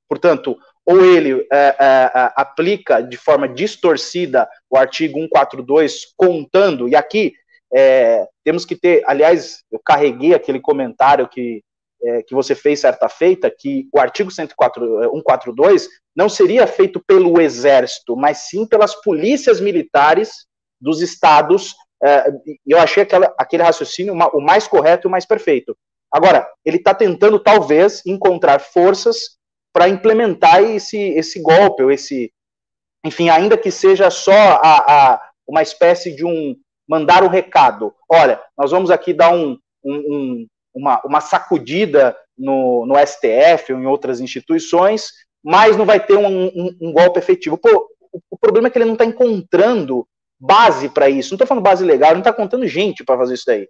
portanto, 0.08 0.58
ou 0.86 1.04
ele 1.04 1.46
é, 1.52 1.76
é, 1.78 2.12
é 2.16 2.32
aplica 2.38 3.02
de 3.02 3.18
forma 3.18 3.50
distorcida 3.50 4.48
o 4.70 4.78
artigo 4.78 5.20
142, 5.20 6.14
contando, 6.16 6.88
e 6.88 6.96
aqui 6.96 7.34
é, 7.74 8.26
temos 8.48 8.64
que 8.64 8.78
ter, 8.78 9.04
aliás, 9.06 9.62
eu 9.70 9.78
carreguei 9.78 10.34
aquele 10.34 10.62
comentário 10.62 11.28
que, 11.28 11.62
é, 12.02 12.24
que 12.24 12.34
você 12.34 12.56
fez 12.56 12.80
certa 12.80 13.10
feita, 13.10 13.52
que 13.52 13.90
o 13.94 14.00
artigo 14.00 14.32
104, 14.32 15.02
142 15.04 15.84
é, 15.84 15.88
não 16.16 16.30
seria 16.30 16.66
feito 16.66 17.04
pelo 17.06 17.42
Exército, 17.42 18.16
mas 18.16 18.48
sim 18.48 18.66
pelas 18.66 18.96
polícias 19.02 19.60
militares 19.60 20.46
dos 20.80 21.02
estados. 21.02 21.76
É, 22.02 22.32
eu 22.66 22.80
achei 22.80 23.04
aquela, 23.04 23.36
aquele 23.38 23.64
raciocínio 23.64 24.14
o 24.14 24.42
mais 24.42 24.66
correto 24.66 25.06
e 25.06 25.10
o 25.10 25.12
mais 25.12 25.26
perfeito. 25.26 25.78
Agora, 26.10 26.50
ele 26.64 26.78
está 26.78 26.96
tentando, 26.96 27.40
talvez, 27.40 28.02
encontrar 28.06 28.62
forças 28.62 29.38
para 29.74 29.90
implementar 29.90 30.64
esse, 30.64 30.98
esse 30.98 31.42
golpe, 31.42 31.84
ou 31.84 31.92
esse. 31.92 32.32
Enfim, 33.06 33.28
ainda 33.28 33.58
que 33.58 33.72
seja 33.72 34.10
só 34.10 34.32
a, 34.32 35.16
a 35.16 35.32
uma 35.46 35.62
espécie 35.62 36.16
de 36.16 36.24
um, 36.24 36.56
mandar 36.88 37.24
um 37.24 37.28
recado. 37.28 37.94
Olha, 38.10 38.40
nós 38.58 38.72
vamos 38.72 38.90
aqui 38.90 39.14
dar 39.14 39.34
um, 39.34 39.58
um, 39.84 39.96
um, 39.96 40.48
uma, 40.74 41.02
uma 41.04 41.22
sacudida 41.22 42.16
no, 42.38 42.86
no 42.86 42.96
STF 42.98 43.74
ou 43.74 43.80
em 43.80 43.86
outras 43.86 44.20
instituições, 44.20 45.12
mas 45.44 45.76
não 45.76 45.86
vai 45.86 46.00
ter 46.00 46.18
um, 46.18 46.92
golpe 46.94 47.20
efetivo. 47.20 47.58
Pô, 47.58 47.90
o, 48.12 48.22
o, 48.32 48.38
problema 48.38 48.68
é 48.68 48.72
que 48.72 48.78
ele 48.78 48.86
não 48.86 48.94
está 48.94 49.06
encontrando 49.06 50.08
base 50.40 50.90
para 50.90 51.10
isso. 51.10 51.32
Não 51.32 51.36
estou 51.36 51.48
falando 51.48 51.64
base 51.64 51.84
legal, 51.84 52.12
não 52.12 52.20
está 52.20 52.32
contando 52.32 52.68
gente 52.68 53.04
para 53.04 53.18
fazer 53.18 53.34
isso 53.34 53.46
daí. 53.48 53.68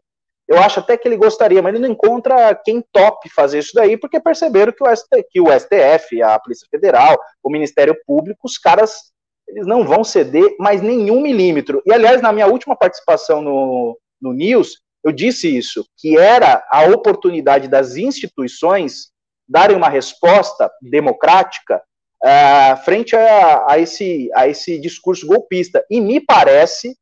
Eu 0.47 0.59
acho 0.59 0.79
até 0.79 0.95
que 0.95 1.05
ele 1.07 1.17
gostaria, 1.17 1.61
mas 1.61 1.73
ele 1.73 1.85
não 1.85 1.91
encontra 1.91 2.55
quem 2.55 2.81
tope 2.91 3.29
fazer 3.29 3.59
isso 3.59 3.71
daí, 3.73 3.97
porque 3.97 4.19
perceberam 4.19 4.71
o, 4.71 5.23
que 5.29 5.41
o 5.41 5.59
STF, 5.59 6.21
a 6.21 6.39
Polícia 6.39 6.65
Federal, 6.71 7.17
o 7.43 7.49
Ministério 7.49 7.95
Público, 8.05 8.39
os 8.45 8.57
caras 8.57 9.11
eles 9.47 9.65
não 9.65 9.85
vão 9.85 10.03
ceder 10.03 10.55
mais 10.59 10.81
nenhum 10.81 11.21
milímetro. 11.21 11.81
E, 11.85 11.93
aliás, 11.93 12.21
na 12.21 12.33
minha 12.33 12.47
última 12.47 12.75
participação 12.75 13.41
no, 13.41 13.97
no 14.21 14.33
News, 14.33 14.81
eu 15.03 15.11
disse 15.11 15.55
isso, 15.55 15.87
que 15.97 16.17
era 16.17 16.65
a 16.69 16.83
oportunidade 16.85 17.67
das 17.67 17.95
instituições 17.95 19.11
darem 19.47 19.77
uma 19.77 19.89
resposta 19.89 20.69
democrática 20.81 21.81
uh, 22.23 22.77
frente 22.83 23.15
a, 23.15 23.71
a, 23.71 23.79
esse, 23.79 24.29
a 24.35 24.47
esse 24.47 24.77
discurso 24.77 25.25
golpista. 25.25 25.85
E 25.89 26.01
me 26.01 26.19
parece 26.19 26.97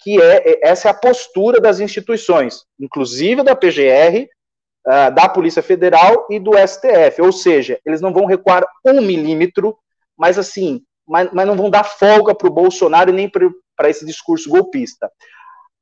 que 0.00 0.20
é, 0.20 0.50
é 0.50 0.60
essa 0.62 0.88
é 0.88 0.90
a 0.90 0.94
postura 0.94 1.60
das 1.60 1.78
instituições, 1.78 2.64
inclusive 2.80 3.42
da 3.42 3.54
PGR, 3.54 4.24
uh, 4.24 4.28
ah, 4.88 5.10
da 5.10 5.28
Polícia 5.28 5.62
Federal 5.62 6.26
e 6.30 6.40
do 6.40 6.52
STF. 6.56 7.22
Ou 7.22 7.32
seja, 7.32 7.78
eles 7.84 8.00
não 8.00 8.12
vão 8.12 8.26
recuar 8.26 8.64
um 8.84 9.00
milímetro, 9.00 9.78
mas 10.18 10.38
assim, 10.38 10.82
mas, 11.06 11.30
mas 11.32 11.46
não 11.46 11.56
vão 11.56 11.70
dar 11.70 11.84
folga 11.84 12.34
para 12.34 12.48
o 12.48 12.52
Bolsonaro 12.52 13.12
nem 13.12 13.30
para 13.30 13.90
esse 13.90 14.04
discurso 14.04 14.48
golpista. 14.48 15.10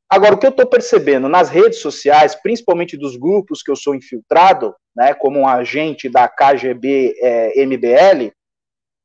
Agora, 0.08 0.34
o 0.34 0.38
que 0.38 0.46
eu 0.46 0.50
estou 0.50 0.66
percebendo 0.66 1.28
nas 1.28 1.48
redes 1.48 1.80
sociais, 1.80 2.34
principalmente 2.34 2.96
dos 2.96 3.16
grupos 3.16 3.62
que 3.62 3.70
eu 3.70 3.76
sou 3.76 3.94
infiltrado, 3.94 4.74
né, 4.94 5.14
como 5.14 5.40
um 5.40 5.48
agente 5.48 6.08
da 6.08 6.28
KGB 6.28 7.16
é, 7.20 7.66
MBL, 7.66 8.32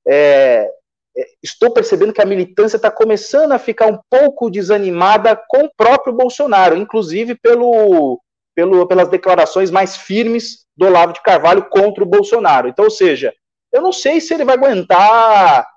é, 0.07 0.69
é, 1.17 1.25
estou 1.41 1.71
percebendo 1.71 2.13
que 2.13 2.21
a 2.21 2.25
militância 2.25 2.77
está 2.77 2.91
começando 2.91 3.53
a 3.53 3.59
ficar 3.59 3.87
um 3.87 3.99
pouco 4.09 4.51
desanimada 4.51 5.35
com 5.47 5.65
o 5.65 5.71
próprio 5.75 6.13
Bolsonaro, 6.13 6.77
inclusive 6.77 7.35
pelo, 7.35 8.21
pelo, 8.55 8.85
pelas 8.87 9.09
declarações 9.09 9.71
mais 9.71 9.97
firmes 9.97 10.65
do 10.77 10.85
Olavo 10.85 11.13
de 11.13 11.23
Carvalho 11.23 11.67
contra 11.69 12.03
o 12.03 12.07
Bolsonaro. 12.07 12.67
Então, 12.67 12.85
ou 12.85 12.91
seja, 12.91 13.33
eu 13.71 13.81
não 13.81 13.91
sei 13.91 14.21
se 14.21 14.33
ele 14.33 14.45
vai 14.45 14.55
aguentar, 14.55 15.67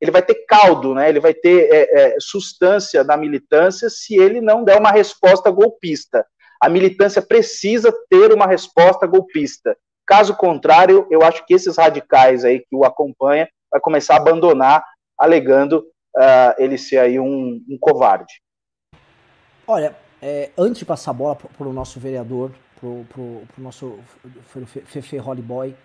ele 0.00 0.10
vai 0.10 0.22
ter 0.22 0.44
caldo, 0.46 0.94
né? 0.94 1.08
ele 1.08 1.20
vai 1.20 1.32
ter 1.32 1.68
é, 1.72 2.14
é, 2.14 2.16
substância 2.20 3.02
na 3.04 3.16
militância 3.16 3.88
se 3.88 4.14
ele 4.14 4.40
não 4.40 4.64
der 4.64 4.78
uma 4.78 4.90
resposta 4.90 5.50
golpista. 5.50 6.26
A 6.60 6.68
militância 6.68 7.22
precisa 7.22 7.92
ter 8.10 8.32
uma 8.32 8.46
resposta 8.46 9.06
golpista. 9.06 9.76
Caso 10.06 10.36
contrário, 10.36 11.06
eu 11.10 11.22
acho 11.22 11.44
que 11.46 11.54
esses 11.54 11.76
radicais 11.76 12.44
aí 12.44 12.60
que 12.60 12.76
o 12.76 12.84
acompanham 12.84 13.46
vai 13.70 13.80
começar 13.80 14.14
a 14.14 14.18
abandonar, 14.18 14.84
alegando 15.18 15.86
uh, 16.16 16.54
ele 16.58 16.76
ser 16.76 16.98
aí 16.98 17.18
um, 17.18 17.62
um 17.68 17.78
covarde. 17.80 18.42
Olha, 19.66 19.96
é, 20.20 20.50
antes 20.58 20.80
de 20.80 20.84
passar 20.84 21.12
a 21.12 21.14
bola 21.14 21.36
para 21.36 21.68
o 21.68 21.72
nosso 21.72 21.98
vereador, 21.98 22.50
para 22.78 22.88
o 22.88 23.46
nosso 23.56 23.98
Fefe 24.84 25.16
Holly 25.16 25.42
Boy, 25.42 25.76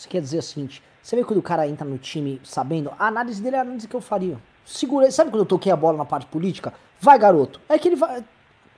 você 0.00 0.08
quer 0.08 0.22
dizer 0.22 0.38
o 0.38 0.42
seguinte: 0.42 0.82
você 1.02 1.14
vê 1.14 1.22
quando 1.22 1.38
o 1.38 1.42
cara 1.42 1.68
entra 1.68 1.86
no 1.86 1.98
time 1.98 2.40
sabendo, 2.42 2.90
a 2.98 3.06
análise 3.06 3.42
dele 3.42 3.56
é 3.56 3.58
a 3.58 3.62
análise 3.62 3.86
que 3.86 3.94
eu 3.94 4.00
faria. 4.00 4.40
Segura, 4.64 5.10
sabe 5.10 5.30
quando 5.30 5.42
eu 5.42 5.46
toquei 5.46 5.70
a 5.70 5.76
bola 5.76 5.98
na 5.98 6.04
parte 6.06 6.26
política? 6.26 6.72
Vai, 6.98 7.18
garoto. 7.18 7.60
É 7.68 7.78
que 7.78 7.88
ele 7.88 7.96
vai. 7.96 8.24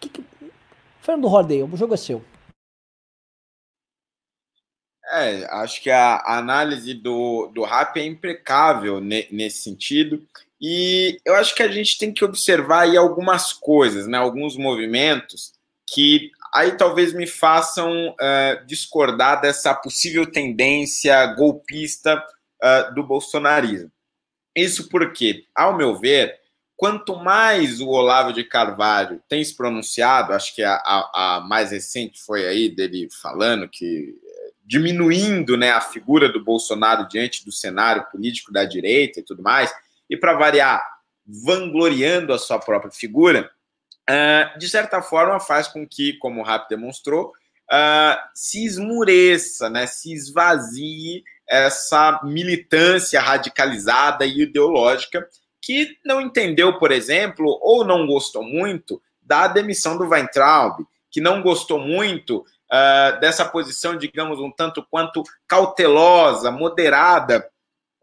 Que, 0.01 0.09
que... 0.09 0.25
Fernando 1.01 1.29
Holiday, 1.29 1.63
o 1.63 1.77
jogo 1.77 1.95
é 1.95 1.97
seu. 1.97 2.25
É, 5.13 5.45
acho 5.57 5.83
que 5.83 5.91
a, 5.91 6.23
análise 6.39 6.95
do, 6.95 7.49
do 7.55 7.63
rap 7.63 7.99
é 7.99 8.05
impecável 8.05 9.01
ne, 9.01 9.29
nesse 9.31 9.63
sentido. 9.63 10.27
E 10.61 11.21
eu 11.25 11.35
acho 11.35 11.55
que 11.55 11.63
a 11.63 11.69
gente 11.69 11.99
tem 11.99 12.13
que 12.13 12.25
observar 12.25 12.83
aí 12.83 12.97
algumas 12.97 13.53
coisas, 13.53 14.07
né? 14.07 14.17
alguns 14.17 14.57
movimentos 14.57 15.53
que 15.87 16.31
aí 16.55 16.77
talvez 16.77 17.13
me 17.13 17.27
façam 17.27 18.11
uh, 18.11 18.67
discordar 18.67 19.41
dessa 19.41 19.75
possível 19.75 20.31
tendência 20.31 21.27
golpista 21.35 22.23
uh, 22.63 22.95
do 22.95 23.03
bolsonarismo. 23.03 23.91
Isso 24.55 24.89
porque, 24.89 25.45
ao 25.55 25.77
meu 25.77 25.99
ver, 25.99 26.39
quanto 26.77 27.17
mais 27.17 27.81
o 27.81 27.89
Olavo 27.89 28.33
de 28.33 28.45
Carvalho 28.45 29.23
tem 29.29 29.43
se 29.43 29.57
pronunciado, 29.57 30.33
acho 30.33 30.55
que 30.55 30.63
a, 30.63 30.75
a, 30.75 31.37
a 31.37 31.41
mais 31.41 31.71
recente 31.71 32.21
foi 32.21 32.47
aí 32.47 32.69
dele 32.69 33.09
falando 33.23 33.69
que 33.69 34.15
diminuindo 34.65 35.57
né, 35.57 35.71
a 35.71 35.81
figura 35.81 36.29
do 36.29 36.43
Bolsonaro 36.43 37.09
diante 37.09 37.45
do 37.45 37.53
cenário 37.53 38.07
político 38.11 38.53
da 38.53 38.65
direita 38.65 39.21
e 39.21 39.23
tudo 39.23 39.43
mais, 39.43 39.73
e 40.09 40.17
para 40.17 40.35
variar, 40.35 40.83
vangloriando 41.27 42.33
a 42.33 42.39
sua 42.39 42.59
própria 42.59 42.91
figura, 42.91 43.51
uh, 44.09 44.59
de 44.59 44.69
certa 44.69 45.03
forma 45.03 45.41
faz 45.41 45.69
com 45.69 45.87
que, 45.87 46.15
como 46.19 46.41
o 46.41 46.45
Rap 46.45 46.69
demonstrou, 46.69 47.29
uh, 47.71 48.19
se 48.35 48.65
esmureça, 48.65 49.69
né, 49.71 49.87
se 49.87 50.13
esvazie 50.13 51.23
essa 51.49 52.21
militância 52.25 53.21
radicalizada 53.21 54.25
e 54.25 54.43
ideológica 54.43 55.29
que 55.61 55.97
não 56.05 56.21
entendeu, 56.21 56.79
por 56.79 56.91
exemplo, 56.91 57.59
ou 57.63 57.85
não 57.85 58.07
gostou 58.07 58.43
muito 58.43 59.01
da 59.21 59.47
demissão 59.47 59.97
do 59.97 60.09
Weintraub, 60.09 60.85
que 61.11 61.21
não 61.21 61.43
gostou 61.43 61.79
muito 61.79 62.39
uh, 62.39 63.21
dessa 63.21 63.45
posição, 63.45 63.97
digamos, 63.97 64.41
um 64.41 64.51
tanto 64.51 64.85
quanto 64.91 65.23
cautelosa, 65.47 66.51
moderada 66.51 67.49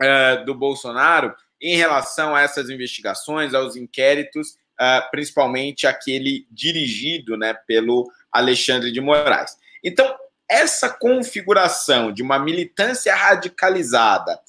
uh, 0.02 0.46
do 0.46 0.56
Bolsonaro 0.56 1.36
em 1.62 1.76
relação 1.76 2.34
a 2.34 2.42
essas 2.42 2.70
investigações, 2.70 3.54
aos 3.54 3.76
inquéritos, 3.76 4.56
uh, 4.80 5.10
principalmente 5.12 5.86
aquele 5.86 6.48
dirigido 6.52 7.38
né, 7.38 7.54
pelo 7.68 8.10
Alexandre 8.32 8.92
de 8.92 9.02
Moraes. 9.02 9.58
Então, 9.84 10.16
essa 10.50 10.90
configuração 10.90 12.12
de 12.12 12.24
uma 12.24 12.40
militância 12.40 13.16
radicalizada, 13.16 14.40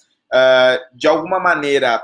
de 0.95 1.07
alguma 1.07 1.39
maneira 1.39 2.03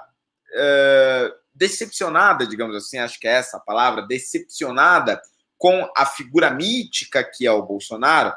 decepcionada, 1.55 2.47
digamos 2.47 2.77
assim, 2.77 2.99
acho 2.99 3.19
que 3.19 3.27
é 3.27 3.33
essa 3.33 3.57
a 3.57 3.61
palavra, 3.61 4.03
decepcionada 4.03 5.21
com 5.57 5.91
a 5.97 6.05
figura 6.05 6.51
mítica 6.51 7.25
que 7.25 7.47
é 7.47 7.51
o 7.51 7.63
Bolsonaro, 7.63 8.35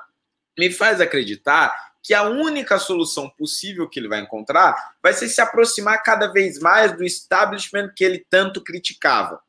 me 0.57 0.71
faz 0.71 1.01
acreditar 1.01 1.73
que 2.01 2.13
a 2.13 2.23
única 2.23 2.79
solução 2.79 3.29
possível 3.29 3.87
que 3.87 3.99
ele 3.99 4.07
vai 4.07 4.21
encontrar 4.21 4.93
vai 5.03 5.13
ser 5.13 5.27
se 5.27 5.41
aproximar 5.41 6.01
cada 6.01 6.31
vez 6.31 6.59
mais 6.59 6.95
do 6.95 7.03
establishment 7.03 7.91
que 7.95 8.03
ele 8.03 8.25
tanto 8.29 8.63
criticava. 8.63 9.41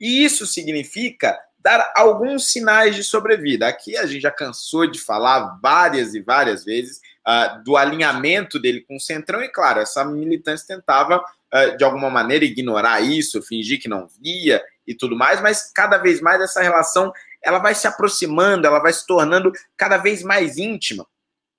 E 0.00 0.24
isso 0.24 0.46
significa 0.46 1.38
dar 1.62 1.92
alguns 1.94 2.50
sinais 2.50 2.96
de 2.96 3.04
sobrevida. 3.04 3.68
Aqui 3.68 3.96
a 3.96 4.06
gente 4.06 4.22
já 4.22 4.30
cansou 4.30 4.86
de 4.86 4.98
falar 4.98 5.58
várias 5.62 6.14
e 6.14 6.20
várias 6.20 6.64
vezes 6.64 7.00
uh, 7.28 7.62
do 7.62 7.76
alinhamento 7.76 8.58
dele 8.58 8.80
com 8.80 8.96
o 8.96 9.00
Centrão, 9.00 9.42
e 9.42 9.48
claro, 9.48 9.80
essa 9.80 10.04
militância 10.04 10.66
tentava, 10.66 11.18
uh, 11.18 11.76
de 11.76 11.84
alguma 11.84 12.08
maneira, 12.08 12.44
ignorar 12.44 13.00
isso, 13.00 13.42
fingir 13.42 13.80
que 13.80 13.88
não 13.88 14.08
via 14.20 14.62
e 14.86 14.94
tudo 14.94 15.14
mais, 15.14 15.40
mas 15.40 15.70
cada 15.72 15.98
vez 15.98 16.20
mais 16.20 16.40
essa 16.40 16.62
relação 16.62 17.12
ela 17.42 17.58
vai 17.58 17.74
se 17.74 17.86
aproximando, 17.86 18.66
ela 18.66 18.80
vai 18.80 18.92
se 18.92 19.06
tornando 19.06 19.52
cada 19.76 19.96
vez 19.96 20.22
mais 20.22 20.58
íntima. 20.58 21.06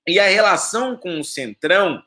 E 0.06 0.18
a 0.18 0.26
relação 0.26 0.96
com 0.96 1.20
o 1.20 1.24
Centrão, 1.24 2.02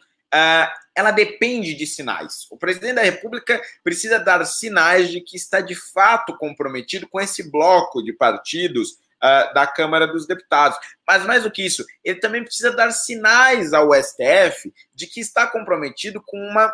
ela 0.96 1.12
depende 1.12 1.74
de 1.74 1.86
sinais. 1.86 2.48
O 2.50 2.58
presidente 2.58 2.96
da 2.96 3.04
República 3.04 3.62
precisa 3.84 4.18
dar 4.18 4.44
sinais 4.46 5.10
de 5.10 5.22
que 5.22 5.36
está 5.36 5.60
de 5.62 5.76
fato 5.76 6.38
comprometido 6.38 7.08
com 7.08 7.20
esse 7.20 7.50
bloco 7.52 8.02
de 8.02 8.14
partidos 8.14 8.92
uh, 8.92 9.54
da 9.54 9.68
Câmara 9.68 10.08
dos 10.08 10.26
Deputados. 10.26 10.78
Mas 11.08 11.26
mais 11.26 11.44
do 11.44 11.52
que 11.52 11.66
isso, 11.66 11.86
ele 12.04 12.20
também 12.20 12.44
precisa 12.44 12.72
dar 12.72 12.92
sinais 12.92 13.74
ao 13.74 13.94
STF 13.94 14.74
de 14.94 15.08
que 15.08 15.20
está 15.20 15.46
comprometido 15.48 16.22
com 16.26 16.38
uma 16.38 16.74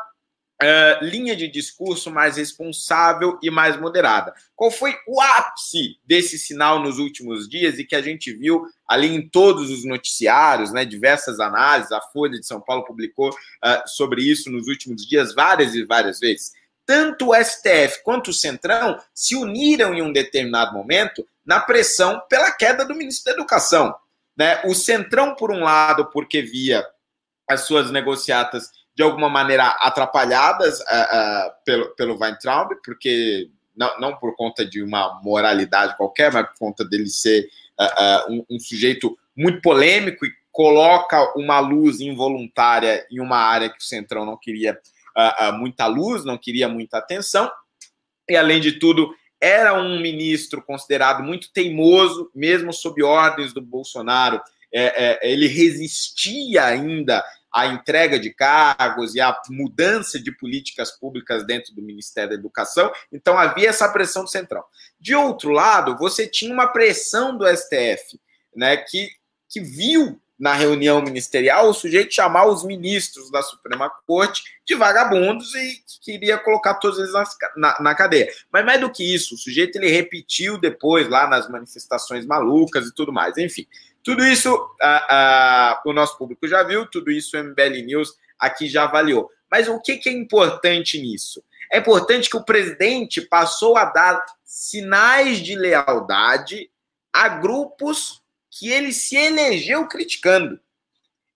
Uh, 0.61 1.03
linha 1.03 1.35
de 1.35 1.47
discurso 1.47 2.11
mais 2.11 2.37
responsável 2.37 3.39
e 3.41 3.49
mais 3.49 3.79
moderada. 3.79 4.33
Qual 4.55 4.69
foi 4.69 4.95
o 5.07 5.19
ápice 5.19 5.97
desse 6.05 6.37
sinal 6.37 6.79
nos 6.79 6.99
últimos 6.99 7.49
dias 7.49 7.79
e 7.79 7.83
que 7.83 7.95
a 7.95 8.01
gente 8.01 8.31
viu 8.31 8.67
ali 8.87 9.07
em 9.07 9.27
todos 9.27 9.71
os 9.71 9.83
noticiários, 9.83 10.71
né, 10.71 10.85
diversas 10.85 11.39
análises, 11.39 11.91
a 11.91 11.99
Folha 11.99 12.39
de 12.39 12.45
São 12.45 12.61
Paulo 12.61 12.85
publicou 12.85 13.29
uh, 13.29 13.87
sobre 13.87 14.21
isso 14.21 14.51
nos 14.51 14.67
últimos 14.67 15.07
dias 15.07 15.33
várias 15.33 15.73
e 15.73 15.83
várias 15.83 16.19
vezes. 16.19 16.51
Tanto 16.85 17.29
o 17.29 17.35
STF 17.35 18.03
quanto 18.03 18.29
o 18.29 18.33
Centrão 18.33 18.99
se 19.13 19.35
uniram 19.35 19.93
em 19.93 20.01
um 20.01 20.11
determinado 20.11 20.73
momento 20.73 21.25
na 21.45 21.59
pressão 21.59 22.21
pela 22.29 22.51
queda 22.51 22.85
do 22.85 22.95
ministro 22.95 23.25
da 23.25 23.31
Educação. 23.31 23.95
Né? 24.37 24.61
O 24.65 24.73
Centrão, 24.73 25.35
por 25.35 25.51
um 25.51 25.61
lado, 25.63 26.05
porque 26.11 26.41
via 26.41 26.85
as 27.47 27.61
suas 27.61 27.91
negociatas 27.91 28.69
de 28.95 29.03
alguma 29.03 29.29
maneira 29.29 29.67
atrapalhadas 29.67 30.79
uh, 30.79 30.83
uh, 30.83 31.51
pelo, 31.65 31.95
pelo 31.95 32.19
Weintraub, 32.19 32.71
porque 32.83 33.49
não, 33.75 33.99
não 33.99 34.17
por 34.17 34.35
conta 34.35 34.65
de 34.65 34.81
uma 34.83 35.19
moralidade 35.23 35.95
qualquer, 35.95 36.31
mas 36.31 36.47
por 36.49 36.57
conta 36.59 36.83
dele 36.83 37.07
ser 37.07 37.47
uh, 37.79 38.31
um, 38.31 38.45
um, 38.51 38.59
sujeito 38.59 39.17
muito 39.35 39.61
polêmico 39.61 40.25
e 40.25 40.31
coloca 40.51 41.33
uma 41.37 41.59
luz 41.59 42.01
involuntária 42.01 43.05
em 43.09 43.19
uma 43.19 43.37
área 43.37 43.69
que 43.69 43.79
o 43.79 43.83
Centrão 43.83 44.25
não 44.25 44.37
queria 44.37 44.77
muita 45.55 45.87
luz, 45.87 46.23
não 46.23 46.37
queria 46.37 46.69
muita 46.69 46.97
atenção. 46.97 47.51
E, 48.29 48.35
além 48.35 48.61
de 48.61 48.73
tudo, 48.73 49.13
era 49.41 49.73
um 49.73 49.99
ministro 49.99 50.61
considerado 50.61 51.23
muito 51.23 51.51
teimoso, 51.51 52.29
mesmo 52.33 52.71
sob 52.71 53.01
ordens 53.01 53.51
do 53.53 53.61
Bolsonaro. 53.61 54.39
É, 54.73 55.27
é, 55.27 55.31
ele 55.31 55.47
resistia 55.47 56.65
ainda 56.65 57.23
a 57.53 57.67
entrega 57.67 58.17
de 58.17 58.33
cargos 58.33 59.13
e 59.13 59.19
a 59.19 59.37
mudança 59.49 60.17
de 60.17 60.31
políticas 60.31 60.91
públicas 60.91 61.45
dentro 61.45 61.75
do 61.75 61.81
Ministério 61.81 62.29
da 62.29 62.35
Educação. 62.35 62.91
Então 63.11 63.37
havia 63.37 63.69
essa 63.69 63.89
pressão 63.89 64.23
do 64.23 64.29
Centrão. 64.29 64.63
De 64.99 65.13
outro 65.13 65.51
lado, 65.51 65.97
você 65.97 66.25
tinha 66.25 66.53
uma 66.53 66.67
pressão 66.67 67.37
do 67.37 67.45
STF, 67.45 68.19
né, 68.55 68.77
que, 68.77 69.09
que 69.49 69.59
viu 69.59 70.19
na 70.41 70.55
reunião 70.55 70.99
ministerial, 71.03 71.69
o 71.69 71.73
sujeito 71.73 72.15
chamar 72.15 72.47
os 72.47 72.63
ministros 72.63 73.29
da 73.29 73.43
Suprema 73.43 73.91
Corte 74.07 74.41
de 74.65 74.73
vagabundos 74.73 75.53
e 75.53 75.83
queria 76.01 76.35
colocar 76.35 76.73
todos 76.75 76.97
eles 76.97 77.13
na, 77.13 77.23
na, 77.55 77.79
na, 77.79 77.95
cadeia. 77.95 78.27
Mas 78.51 78.65
mais 78.65 78.81
do 78.81 78.91
que 78.91 79.03
isso, 79.03 79.35
o 79.35 79.37
sujeito 79.37 79.75
ele 79.75 79.91
repetiu 79.91 80.57
depois 80.57 81.07
lá 81.07 81.27
nas 81.27 81.47
manifestações 81.47 82.25
malucas 82.25 82.87
e 82.87 82.95
tudo 82.95 83.13
mais. 83.13 83.37
Enfim, 83.37 83.67
tudo 84.03 84.25
isso 84.25 84.49
o 85.85 85.93
nosso 85.93 86.17
público 86.17 86.47
já 86.47 86.63
viu, 86.63 86.85
tudo 86.85 87.11
isso 87.11 87.37
o 87.37 87.43
MBL 87.43 87.85
News 87.85 88.15
aqui 88.39 88.67
já 88.67 88.83
avaliou. 88.83 89.29
Mas 89.49 89.67
o 89.67 89.79
que, 89.79 89.97
que 89.97 90.09
é 90.09 90.13
importante 90.13 90.99
nisso? 90.99 91.43
É 91.71 91.77
importante 91.77 92.29
que 92.29 92.37
o 92.37 92.43
presidente 92.43 93.21
passou 93.21 93.77
a 93.77 93.85
dar 93.85 94.23
sinais 94.43 95.39
de 95.39 95.55
lealdade 95.55 96.69
a 97.13 97.27
grupos 97.27 98.21
que 98.49 98.69
ele 98.69 98.91
se 98.91 99.15
elegeu 99.15 99.87
criticando. 99.87 100.59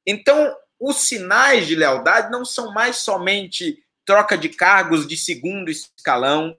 Então, 0.05 0.55
os 0.79 1.07
sinais 1.07 1.67
de 1.67 1.75
lealdade 1.75 2.31
não 2.31 2.43
são 2.43 2.73
mais 2.73 2.97
somente 2.97 3.83
troca 4.05 4.37
de 4.37 4.49
cargos 4.49 5.07
de 5.07 5.17
segundo 5.17 5.69
escalão, 5.69 6.55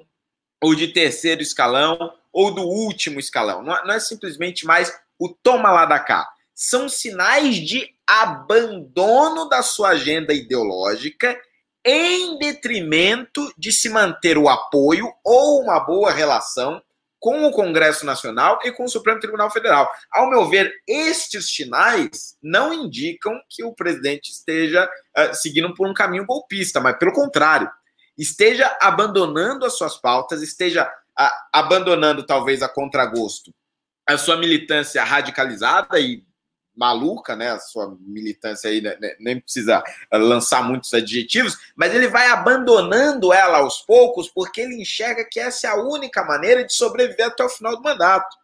ou 0.63 0.75
de 0.75 0.89
terceiro 0.89 1.43
escalão, 1.43 2.13
ou 2.33 2.55
do 2.55 2.63
último 2.63 3.21
escalão. 3.21 3.63
Não 3.63 3.77
é, 3.77 3.87
não 3.87 3.95
é 3.95 4.01
simplesmente 4.01 4.67
mais 4.67 4.93
o 5.19 5.29
toma 5.29 5.71
lá 5.71 5.85
da 5.85 5.99
cá. 5.99 6.29
São 6.55 6.89
sinais 6.89 7.57
de 7.57 7.89
abandono 8.07 9.49
da 9.49 9.63
sua 9.63 9.91
agenda 9.91 10.33
ideológica 10.33 11.39
em 11.85 12.39
detrimento 12.39 13.53
de 13.57 13.73
se 13.73 13.89
manter 13.89 14.37
o 14.37 14.49
apoio 14.49 15.13
ou 15.25 15.61
uma 15.61 15.79
boa 15.81 16.11
relação 16.11 16.83
com 17.19 17.47
o 17.47 17.51
Congresso 17.51 18.05
Nacional 18.05 18.59
e 18.65 18.73
com 18.73 18.85
o 18.85 18.89
Supremo 18.89 19.21
Tribunal 19.21 19.51
Federal. 19.51 19.91
Ao 20.13 20.29
meu 20.29 20.49
ver, 20.49 20.73
estes 20.87 21.55
sinais 21.55 22.37
não 22.43 22.73
indicam 22.73 23.41
que 23.49 23.65
o 23.65 23.75
presidente 23.75 24.31
esteja 24.31 24.85
uh, 24.85 25.35
seguindo 25.35 25.75
por 25.75 25.89
um 25.89 25.95
caminho 25.95 26.27
golpista, 26.27 26.81
mas 26.81 26.99
pelo 26.99 27.13
contrário, 27.13 27.71
esteja 28.17 28.77
abandonando 28.81 29.65
as 29.65 29.77
suas 29.77 29.97
pautas, 29.97 30.43
esteja 30.43 30.87
uh, 30.87 31.31
abandonando, 31.53 32.25
talvez 32.25 32.63
a 32.63 32.69
contragosto, 32.69 33.53
a 34.07 34.17
sua 34.17 34.37
militância 34.37 35.03
radicalizada 35.03 35.99
e 35.99 36.25
maluca, 36.77 37.35
né? 37.35 37.51
A 37.51 37.59
sua 37.59 37.97
militância 38.01 38.69
aí 38.69 38.81
né, 38.81 38.97
nem 39.19 39.41
precisa 39.41 39.83
lançar 40.13 40.63
muitos 40.63 40.93
adjetivos, 40.93 41.57
mas 41.75 41.95
ele 41.95 42.07
vai 42.07 42.29
abandonando 42.29 43.33
ela 43.33 43.59
aos 43.59 43.81
poucos 43.81 44.29
porque 44.29 44.61
ele 44.61 44.81
enxerga 44.81 45.25
que 45.25 45.41
essa 45.41 45.67
é 45.67 45.71
a 45.71 45.83
única 45.83 46.23
maneira 46.23 46.65
de 46.65 46.75
sobreviver 46.75 47.27
até 47.27 47.43
o 47.43 47.49
final 47.49 47.77
do 47.77 47.83
mandato. 47.83 48.37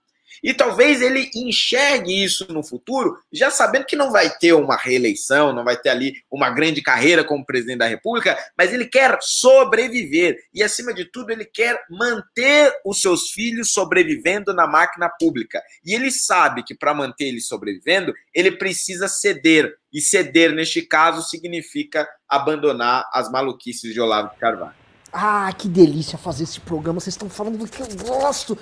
E 0.43 0.53
talvez 0.53 1.01
ele 1.01 1.31
enxergue 1.35 2.25
isso 2.25 2.53
no 2.53 2.63
futuro, 2.63 3.17
já 3.33 3.51
sabendo 3.51 3.87
que 3.87 3.95
não 3.95 4.11
vai 4.11 4.29
ter 4.29 4.53
uma 4.53 4.77
reeleição, 4.77 5.53
não 5.53 5.63
vai 5.63 5.77
ter 5.77 5.91
ali 5.91 6.15
uma 6.31 6.51
grande 6.51 6.83
carreira 6.83 7.23
como 7.23 7.47
presidente 7.47 7.79
da 7.79 7.87
República, 7.87 8.37
mas 8.59 8.73
ele 8.73 8.87
quer 8.87 9.19
sobreviver. 9.21 10.37
E, 10.53 10.63
acima 10.63 10.93
de 10.93 11.05
tudo, 11.05 11.31
ele 11.31 11.45
quer 11.45 11.81
manter 11.89 12.73
os 12.85 13.01
seus 13.01 13.31
filhos 13.31 13.73
sobrevivendo 13.73 14.53
na 14.53 14.67
máquina 14.67 15.09
pública. 15.09 15.63
E 15.85 15.95
ele 15.95 16.11
sabe 16.11 16.65
que 16.65 16.75
para 16.75 16.93
manter 16.93 17.27
eles 17.27 17.47
sobrevivendo, 17.47 18.13
ele 18.35 18.53
precisa 18.53 19.07
ceder. 19.07 19.77
E 19.93 20.01
ceder, 20.01 20.53
neste 20.53 20.83
caso, 20.83 21.23
significa 21.23 22.09
abandonar 22.29 23.09
as 23.13 23.31
maluquices 23.31 23.93
de 23.93 24.01
Olavo 24.01 24.31
de 24.31 24.39
Carvalho. 24.39 24.82
Ah, 25.13 25.53
que 25.57 25.69
delícia 25.69 26.17
fazer 26.17 26.45
esse 26.45 26.59
programa. 26.59 26.99
Vocês 26.99 27.15
estão 27.15 27.29
falando 27.29 27.59
do 27.59 27.69
que 27.69 27.83
eu 27.83 27.87
gosto. 28.03 28.57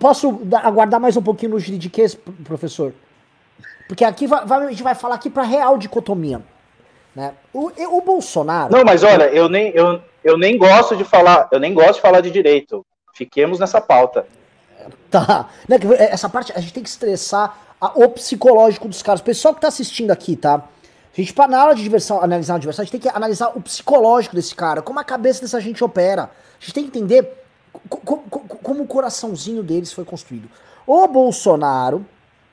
Posso 0.00 0.40
aguardar 0.62 0.98
mais 0.98 1.16
um 1.16 1.22
pouquinho 1.22 1.52
no 1.52 1.60
juridiquês, 1.60 2.16
professor? 2.44 2.94
Porque 3.86 4.04
aqui 4.04 4.26
vai, 4.26 4.46
vai, 4.46 4.64
a 4.64 4.70
gente 4.70 4.82
vai 4.82 4.94
falar 4.94 5.16
aqui 5.16 5.28
para 5.28 5.42
real 5.42 5.76
dicotomia. 5.76 6.40
Né? 7.14 7.34
O, 7.52 7.70
o 7.98 8.00
Bolsonaro. 8.00 8.72
Não, 8.72 8.82
mas 8.84 9.02
olha, 9.02 9.24
eu 9.24 9.50
nem, 9.50 9.70
eu, 9.72 10.00
eu 10.24 10.38
nem 10.38 10.56
gosto 10.56 10.96
de 10.96 11.04
falar, 11.04 11.48
eu 11.52 11.60
nem 11.60 11.74
gosto 11.74 11.96
de 11.96 12.00
falar 12.00 12.22
de 12.22 12.30
direito. 12.30 12.86
Fiquemos 13.12 13.58
nessa 13.58 13.78
pauta. 13.78 14.26
Tá. 15.10 15.50
Né, 15.68 15.76
essa 15.98 16.28
parte 16.28 16.52
a 16.56 16.60
gente 16.60 16.72
tem 16.72 16.82
que 16.82 16.88
estressar 16.88 17.54
a, 17.78 17.88
o 17.98 18.08
psicológico 18.08 18.88
dos 18.88 19.02
caras. 19.02 19.20
O 19.20 19.24
pessoal 19.24 19.54
que 19.54 19.60
tá 19.60 19.68
assistindo 19.68 20.10
aqui, 20.10 20.36
tá? 20.36 20.62
A 21.12 21.20
gente, 21.20 21.34
para 21.34 21.46
na 21.50 21.60
aula 21.60 21.74
de 21.74 21.82
diversão, 21.82 22.22
analisar 22.22 22.54
a 22.54 22.58
diversão, 22.58 22.82
a 22.82 22.84
gente 22.86 22.92
tem 22.92 23.00
que 23.00 23.08
analisar 23.08 23.52
o 23.54 23.60
psicológico 23.60 24.34
desse 24.34 24.54
cara, 24.54 24.80
como 24.80 24.98
a 24.98 25.04
cabeça 25.04 25.42
dessa 25.42 25.60
gente 25.60 25.84
opera. 25.84 26.24
A 26.24 26.60
gente 26.60 26.72
tem 26.72 26.84
que 26.84 26.88
entender 26.88 27.44
como, 27.88 28.22
como 28.22 28.82
o 28.82 28.86
coraçãozinho 28.86 29.62
deles 29.62 29.92
foi 29.92 30.06
construído. 30.06 30.48
O 30.86 31.06
Bolsonaro 31.06 32.04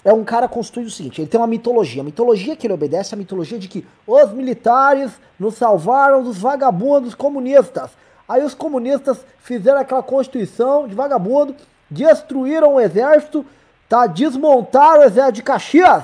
é 0.04 0.14
um 0.14 0.26
cara 0.26 0.48
construído 0.50 0.88
o 0.88 0.92
seguinte: 0.92 1.22
ele 1.22 1.30
tem 1.30 1.40
uma 1.40 1.48
mitologia. 1.48 2.02
A 2.02 2.06
mitologia 2.06 2.56
que 2.56 2.68
ele 2.68 2.74
obedece 2.74 3.14
é 3.14 3.16
a 3.16 3.18
mitologia 3.18 3.58
de 3.58 3.70
que 3.70 3.88
os 4.06 4.32
militares 4.34 5.12
nos 5.40 5.56
salvaram 5.56 6.22
dos 6.22 6.38
vagabundos 6.38 7.16
comunistas. 7.16 7.92
Aí 8.28 8.44
os 8.44 8.54
comunistas 8.54 9.26
fizeram 9.40 9.80
aquela 9.80 10.04
constituição 10.04 10.86
de 10.86 10.94
vagabundo, 10.94 11.56
destruíram 11.90 12.76
o 12.76 12.80
exército, 12.80 13.46
tá? 13.88 14.06
desmontaram 14.06 15.00
o 15.00 15.04
exército 15.04 15.36
de 15.36 15.44
Caxias 15.44 16.04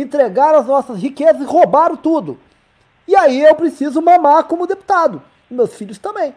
entregaram 0.00 0.58
as 0.58 0.66
nossas 0.66 0.98
riquezas 0.98 1.42
e 1.42 1.44
roubaram 1.44 1.96
tudo. 1.96 2.38
E 3.06 3.16
aí 3.16 3.42
eu 3.42 3.54
preciso 3.54 4.00
mamar 4.00 4.44
como 4.44 4.66
deputado. 4.66 5.22
Meus 5.50 5.74
filhos 5.74 5.98
também. 5.98 6.34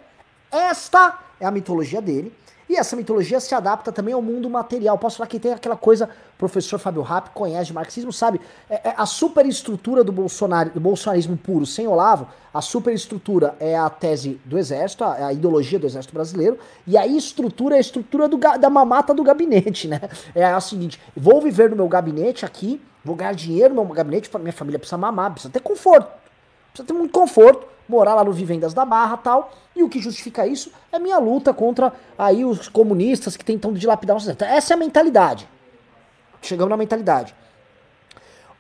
Esta 0.51 1.19
é 1.39 1.45
a 1.45 1.51
mitologia 1.51 2.01
dele. 2.01 2.33
E 2.67 2.75
essa 2.75 2.95
mitologia 2.95 3.39
se 3.39 3.53
adapta 3.53 3.91
também 3.91 4.13
ao 4.13 4.21
mundo 4.21 4.49
material. 4.49 4.97
Posso 4.97 5.17
falar 5.17 5.27
que 5.27 5.39
tem 5.39 5.53
aquela 5.53 5.77
coisa, 5.77 6.05
o 6.05 6.37
professor 6.37 6.79
Fábio 6.79 7.03
Rapp 7.03 7.29
conhece 7.31 7.67
de 7.67 7.73
marxismo, 7.73 8.11
sabe? 8.11 8.41
É, 8.67 8.89
é 8.89 8.93
a 8.97 9.05
superestrutura 9.05 10.03
do, 10.03 10.11
Bolsonaro, 10.11 10.71
do 10.71 10.79
bolsonarismo 10.79 11.37
puro, 11.37 11.65
sem 11.65 11.87
Olavo, 11.87 12.27
a 12.51 12.61
superestrutura 12.61 13.55
é 13.59 13.77
a 13.77 13.87
tese 13.87 14.41
do 14.43 14.57
exército, 14.57 15.03
a, 15.03 15.27
a 15.27 15.33
ideologia 15.33 15.77
do 15.77 15.85
exército 15.85 16.13
brasileiro, 16.13 16.57
e 16.87 16.97
a 16.97 17.05
estrutura 17.05 17.75
é 17.75 17.77
a 17.77 17.81
estrutura 17.81 18.27
do, 18.27 18.37
da 18.37 18.69
mamata 18.69 19.13
do 19.13 19.23
gabinete, 19.23 19.87
né? 19.87 20.01
É 20.33 20.43
a 20.43 20.59
seguinte, 20.59 20.99
vou 21.15 21.39
viver 21.39 21.69
no 21.69 21.75
meu 21.75 21.87
gabinete 21.87 22.45
aqui, 22.45 22.81
Vou 23.05 23.15
ganhar 23.15 23.35
dinheiro 23.35 23.71
no 23.71 23.85
meu 23.85 23.93
gabinete, 23.93 24.31
minha 24.39 24.51
família 24.51 24.79
precisa 24.79 24.97
mamar, 24.97 25.31
precisa 25.31 25.53
ter 25.53 25.59
conforto. 25.59 26.11
Precisa 26.73 26.87
ter 26.87 26.93
muito 26.93 27.11
conforto, 27.11 27.67
morar 27.87 28.15
lá 28.15 28.23
no 28.23 28.33
Vivendas 28.33 28.73
da 28.73 28.83
Barra 28.83 29.15
tal. 29.15 29.51
E 29.75 29.83
o 29.83 29.87
que 29.87 30.01
justifica 30.01 30.47
isso 30.47 30.71
é 30.91 30.97
minha 30.97 31.19
luta 31.19 31.53
contra 31.53 31.93
aí 32.17 32.43
os 32.43 32.67
comunistas 32.67 33.37
que 33.37 33.45
tentam 33.45 33.71
dilapidar 33.71 34.17
o 34.17 34.43
Essa 34.43 34.73
é 34.73 34.75
a 34.75 34.77
mentalidade. 34.77 35.47
Chegamos 36.41 36.71
na 36.71 36.77
mentalidade. 36.77 37.35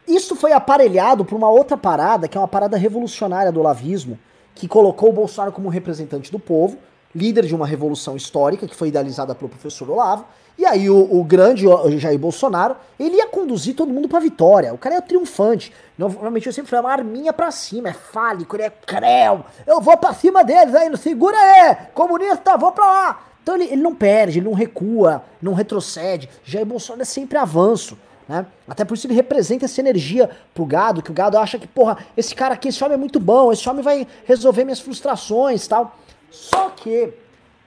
Isso 0.07 0.35
foi 0.35 0.51
aparelhado 0.51 1.25
por 1.25 1.35
uma 1.35 1.49
outra 1.49 1.75
parada, 1.75 2.27
que 2.27 2.37
é 2.37 2.41
uma 2.41 2.47
parada 2.47 2.77
revolucionária 2.77 3.51
do 3.51 3.63
lavismo, 3.63 4.19
que 4.53 4.67
colocou 4.67 5.09
o 5.09 5.13
Bolsonaro 5.13 5.51
como 5.51 5.69
representante 5.69 6.31
do 6.31 6.37
povo, 6.37 6.77
líder 7.15 7.45
de 7.45 7.55
uma 7.55 7.65
revolução 7.65 8.15
histórica 8.15 8.67
que 8.67 8.75
foi 8.75 8.89
idealizada 8.89 9.33
pelo 9.33 9.49
professor 9.49 9.89
Olavo, 9.89 10.25
e 10.57 10.65
aí 10.65 10.89
o, 10.89 11.19
o 11.19 11.23
grande 11.23 11.65
Jair 11.97 12.17
Bolsonaro, 12.17 12.75
ele 12.99 13.17
ia 13.17 13.27
conduzir 13.27 13.75
todo 13.75 13.91
mundo 13.91 14.07
pra 14.07 14.19
vitória. 14.19 14.73
O 14.73 14.77
cara 14.77 14.95
é 14.95 15.01
triunfante. 15.01 15.73
Normalmente 15.97 16.47
eu 16.47 16.53
sempre 16.53 16.69
falei, 16.69 16.83
é 16.83 16.87
uma 16.87 16.93
arminha 16.93 17.33
pra 17.33 17.51
cima, 17.51 17.89
é 17.89 17.93
fálico, 17.93 18.55
ele 18.55 18.63
é 18.63 18.69
creu. 18.69 19.43
Eu 19.67 19.81
vou 19.81 19.97
pra 19.97 20.13
cima 20.13 20.43
deles 20.43 20.73
aí, 20.73 20.89
não 20.89 20.97
segura 20.97 21.37
aí, 21.37 21.75
comunista, 21.93 22.57
vou 22.57 22.71
pra 22.71 22.85
lá. 22.85 23.23
Então 23.43 23.55
ele, 23.55 23.65
ele 23.65 23.81
não 23.81 23.93
perde, 23.93 24.39
ele 24.39 24.45
não 24.45 24.55
recua, 24.55 25.23
não 25.41 25.53
retrocede. 25.53 26.29
Jair 26.43 26.65
Bolsonaro 26.65 27.01
é 27.01 27.05
sempre 27.05 27.37
avanço. 27.37 27.97
Né? 28.27 28.45
Até 28.67 28.83
por 28.83 28.95
isso 28.95 29.05
ele 29.05 29.13
representa 29.13 29.65
essa 29.65 29.79
energia 29.79 30.29
pro 30.53 30.65
gado, 30.65 31.01
que 31.01 31.11
o 31.11 31.13
gado 31.13 31.37
acha 31.37 31.59
que, 31.59 31.67
porra, 31.67 31.97
esse 32.17 32.33
cara 32.33 32.55
aqui, 32.55 32.69
esse 32.69 32.83
homem 32.83 32.95
é 32.95 32.97
muito 32.97 33.19
bom, 33.19 33.51
esse 33.51 33.69
homem 33.69 33.83
vai 33.83 34.07
resolver 34.25 34.63
minhas 34.63 34.79
frustrações 34.79 35.67
tal. 35.67 35.95
Só 36.35 36.69
que 36.69 37.13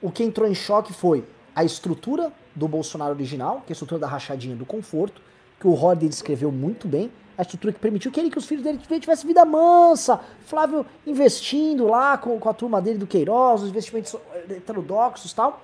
o 0.02 0.10
que 0.10 0.22
entrou 0.22 0.46
em 0.46 0.54
choque 0.54 0.92
foi 0.92 1.24
a 1.56 1.64
estrutura 1.64 2.30
do 2.54 2.68
Bolsonaro 2.68 3.14
original, 3.14 3.62
que 3.66 3.72
é 3.72 3.72
a 3.72 3.74
estrutura 3.74 3.98
da 3.98 4.06
rachadinha 4.06 4.54
do 4.54 4.66
conforto, 4.66 5.22
que 5.58 5.66
o 5.66 5.72
Horden 5.72 6.08
descreveu 6.08 6.52
muito 6.52 6.86
bem, 6.86 7.10
a 7.36 7.42
estrutura 7.42 7.72
que 7.72 7.80
permitiu 7.80 8.12
que 8.12 8.20
ele 8.20 8.30
que 8.30 8.36
os 8.36 8.44
filhos 8.44 8.62
dele 8.62 8.78
tivessem 9.00 9.26
vida 9.26 9.44
mansa, 9.44 10.20
Flávio 10.44 10.84
investindo 11.06 11.86
lá 11.86 12.18
com, 12.18 12.38
com 12.38 12.48
a 12.48 12.52
turma 12.52 12.82
dele 12.82 12.98
do 12.98 13.06
Queiroz, 13.06 13.62
os 13.62 13.70
investimentos 13.70 14.14
heterodoxos 14.50 15.32
e 15.32 15.34
tal. 15.34 15.62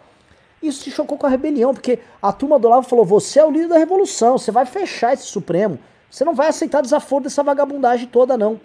Isso 0.63 0.83
se 0.83 0.91
chocou 0.91 1.19
com 1.19 1.27
a 1.27 1.31
rebelião, 1.31 1.75
porque 1.75 1.99
a 2.23 2.33
turma 2.33 2.59
do 2.59 2.69
Olavo 2.69 2.89
falou: 2.89 3.05
você 3.05 3.39
é 3.39 3.45
o 3.45 3.51
líder 3.51 3.69
da 3.69 3.77
revolução, 3.77 4.39
você 4.39 4.51
vai 4.51 4.65
fechar 4.65 5.13
esse 5.13 5.27
Supremo, 5.27 5.79
você 6.11 6.25
não 6.25 6.35
vai 6.35 6.49
aceitar 6.49 6.81
desaforo 6.81 7.25
dessa 7.25 7.43
vagabundagem 7.43 8.07
toda, 8.07 8.39
não. 8.39 8.59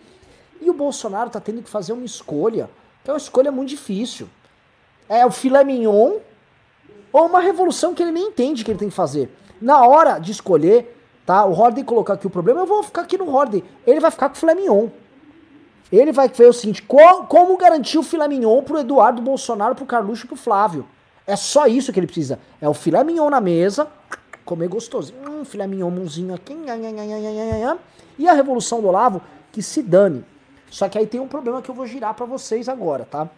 E 0.62 0.69
o 0.69 0.73
Bolsonaro 0.73 1.30
tá 1.30 1.41
tendo 1.41 1.62
que 1.62 1.69
fazer 1.69 1.93
uma 1.93 2.06
escolha, 2.06 2.69
é 3.10 3.13
uma 3.13 3.17
escolha 3.17 3.52
muito 3.52 3.69
difícil. 3.69 4.30
É 5.08 5.26
o 5.26 5.32
filé 5.32 5.63
mignon 5.63 6.17
ou 7.12 7.26
uma 7.26 7.39
revolução 7.39 7.93
que 7.93 8.04
ele 8.04 8.12
nem 8.12 8.28
entende 8.28 8.63
que 8.63 8.72
ele 8.72 8.80
tem 8.80 8.89
que 8.89 8.95
fazer. 8.95 9.30
Na 9.62 9.86
hora 9.86 10.19
de 10.19 10.32
escolher, 10.32 10.95
tá? 11.26 11.43
O 11.45 11.52
Horden 11.52 11.84
colocar 11.84 12.13
aqui 12.13 12.28
o 12.28 12.30
problema, 12.30 12.62
eu 12.62 12.65
vou 12.65 12.84
ficar 12.84 13.02
aqui 13.02 13.17
no 13.17 13.34
Horden. 13.34 13.63
Ele 13.86 14.00
vai 14.00 14.12
ficar 14.12 14.30
com 14.30 14.36
o 14.36 14.38
filé 14.38 14.54
mignon. 14.54 14.88
Ele 15.91 16.12
vai 16.12 16.28
ver 16.28 16.48
o 16.48 16.54
seguinte, 16.54 16.84
qual, 16.84 17.26
como 17.26 17.58
garantir 17.58 17.98
o 17.98 18.04
filé 18.04 18.28
mignon 18.28 18.62
pro 18.62 18.80
Eduardo 18.80 19.22
Bolsonaro, 19.22 19.74
pro 19.74 19.86
Carluxo 19.86 20.26
e 20.26 20.28
pro 20.28 20.38
Flávio. 20.38 20.86
É 21.26 21.36
só 21.36 21.65
isso 21.67 21.91
que 21.91 22.00
ele 22.00 22.08
precisa. 22.08 22.39
É 22.62 22.69
o 22.69 22.74
filé 22.74 23.04
mignon 23.04 23.30
na 23.30 23.41
mesa, 23.41 23.88
comer 24.45 24.67
gostoso. 24.67 25.13
Hum, 25.28 25.43
filé 25.43 25.67
mignonzinho 25.67 26.34
aqui, 26.34 26.56
E 28.17 28.28
a 28.28 28.34
Revolução 28.34 28.82
do 28.82 28.88
Olavo, 28.88 29.22
que 29.52 29.62
se 29.62 29.82
dane. 29.82 30.24
Só 30.70 30.88
que 30.88 30.98
aí 30.98 31.08
tem 31.08 31.20
um 31.20 31.28
problema 31.28 31.62
que 31.62 31.70
eu 31.70 31.76
vou 31.76 31.86
girar 31.86 32.14
para 32.14 32.26
vocês 32.26 32.70
agora, 32.70 33.06
tá? 33.06 33.30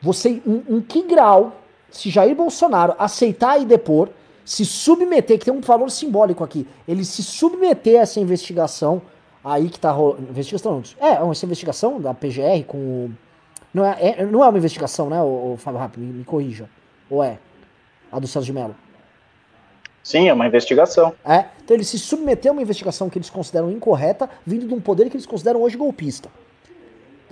Você, 0.00 0.42
em, 0.46 0.64
em 0.68 0.80
que 0.80 1.02
grau, 1.02 1.52
se 1.90 2.10
Jair 2.10 2.34
Bolsonaro 2.34 2.94
aceitar 2.98 3.60
e 3.60 3.64
depor, 3.64 4.10
se 4.44 4.64
submeter, 4.64 5.38
que 5.38 5.44
tem 5.44 5.54
um 5.54 5.60
valor 5.60 5.90
simbólico 5.90 6.44
aqui, 6.44 6.66
ele 6.86 7.04
se 7.04 7.22
submeter 7.22 7.98
a 7.98 8.02
essa 8.02 8.20
investigação 8.20 9.00
aí 9.42 9.68
que 9.68 9.80
tá 9.80 9.90
rolando. 9.90 10.22
Investigação 10.22 10.72
não. 10.72 11.08
É, 11.08 11.30
essa 11.30 11.46
investigação 11.46 12.00
da 12.00 12.12
PGR 12.12 12.64
com 12.66 12.78
o. 12.78 13.10
Não 13.72 13.84
é, 13.84 13.96
é, 14.00 14.26
não 14.26 14.44
é 14.44 14.48
uma 14.48 14.58
investigação, 14.58 15.08
né, 15.08 15.20
o, 15.20 15.54
o 15.54 15.56
Fábio 15.56 15.80
Rápido? 15.80 16.00
Me, 16.00 16.12
me, 16.12 16.24
corrija. 16.24 16.68
Ou 17.10 17.24
é? 17.24 17.38
A 18.12 18.18
do 18.18 18.26
Celso 18.26 18.46
de 18.46 18.52
Mello. 18.52 18.76
Sim, 20.02 20.28
é 20.28 20.32
uma 20.32 20.46
investigação. 20.46 21.14
É. 21.24 21.46
Então 21.64 21.74
ele 21.74 21.84
se 21.84 21.98
submeteu 21.98 22.52
a 22.52 22.54
uma 22.54 22.62
investigação 22.62 23.08
que 23.08 23.18
eles 23.18 23.30
consideram 23.30 23.70
incorreta, 23.70 24.28
vindo 24.46 24.68
de 24.68 24.74
um 24.74 24.80
poder 24.80 25.08
que 25.08 25.16
eles 25.16 25.26
consideram 25.26 25.62
hoje 25.62 25.76
golpista. 25.76 26.28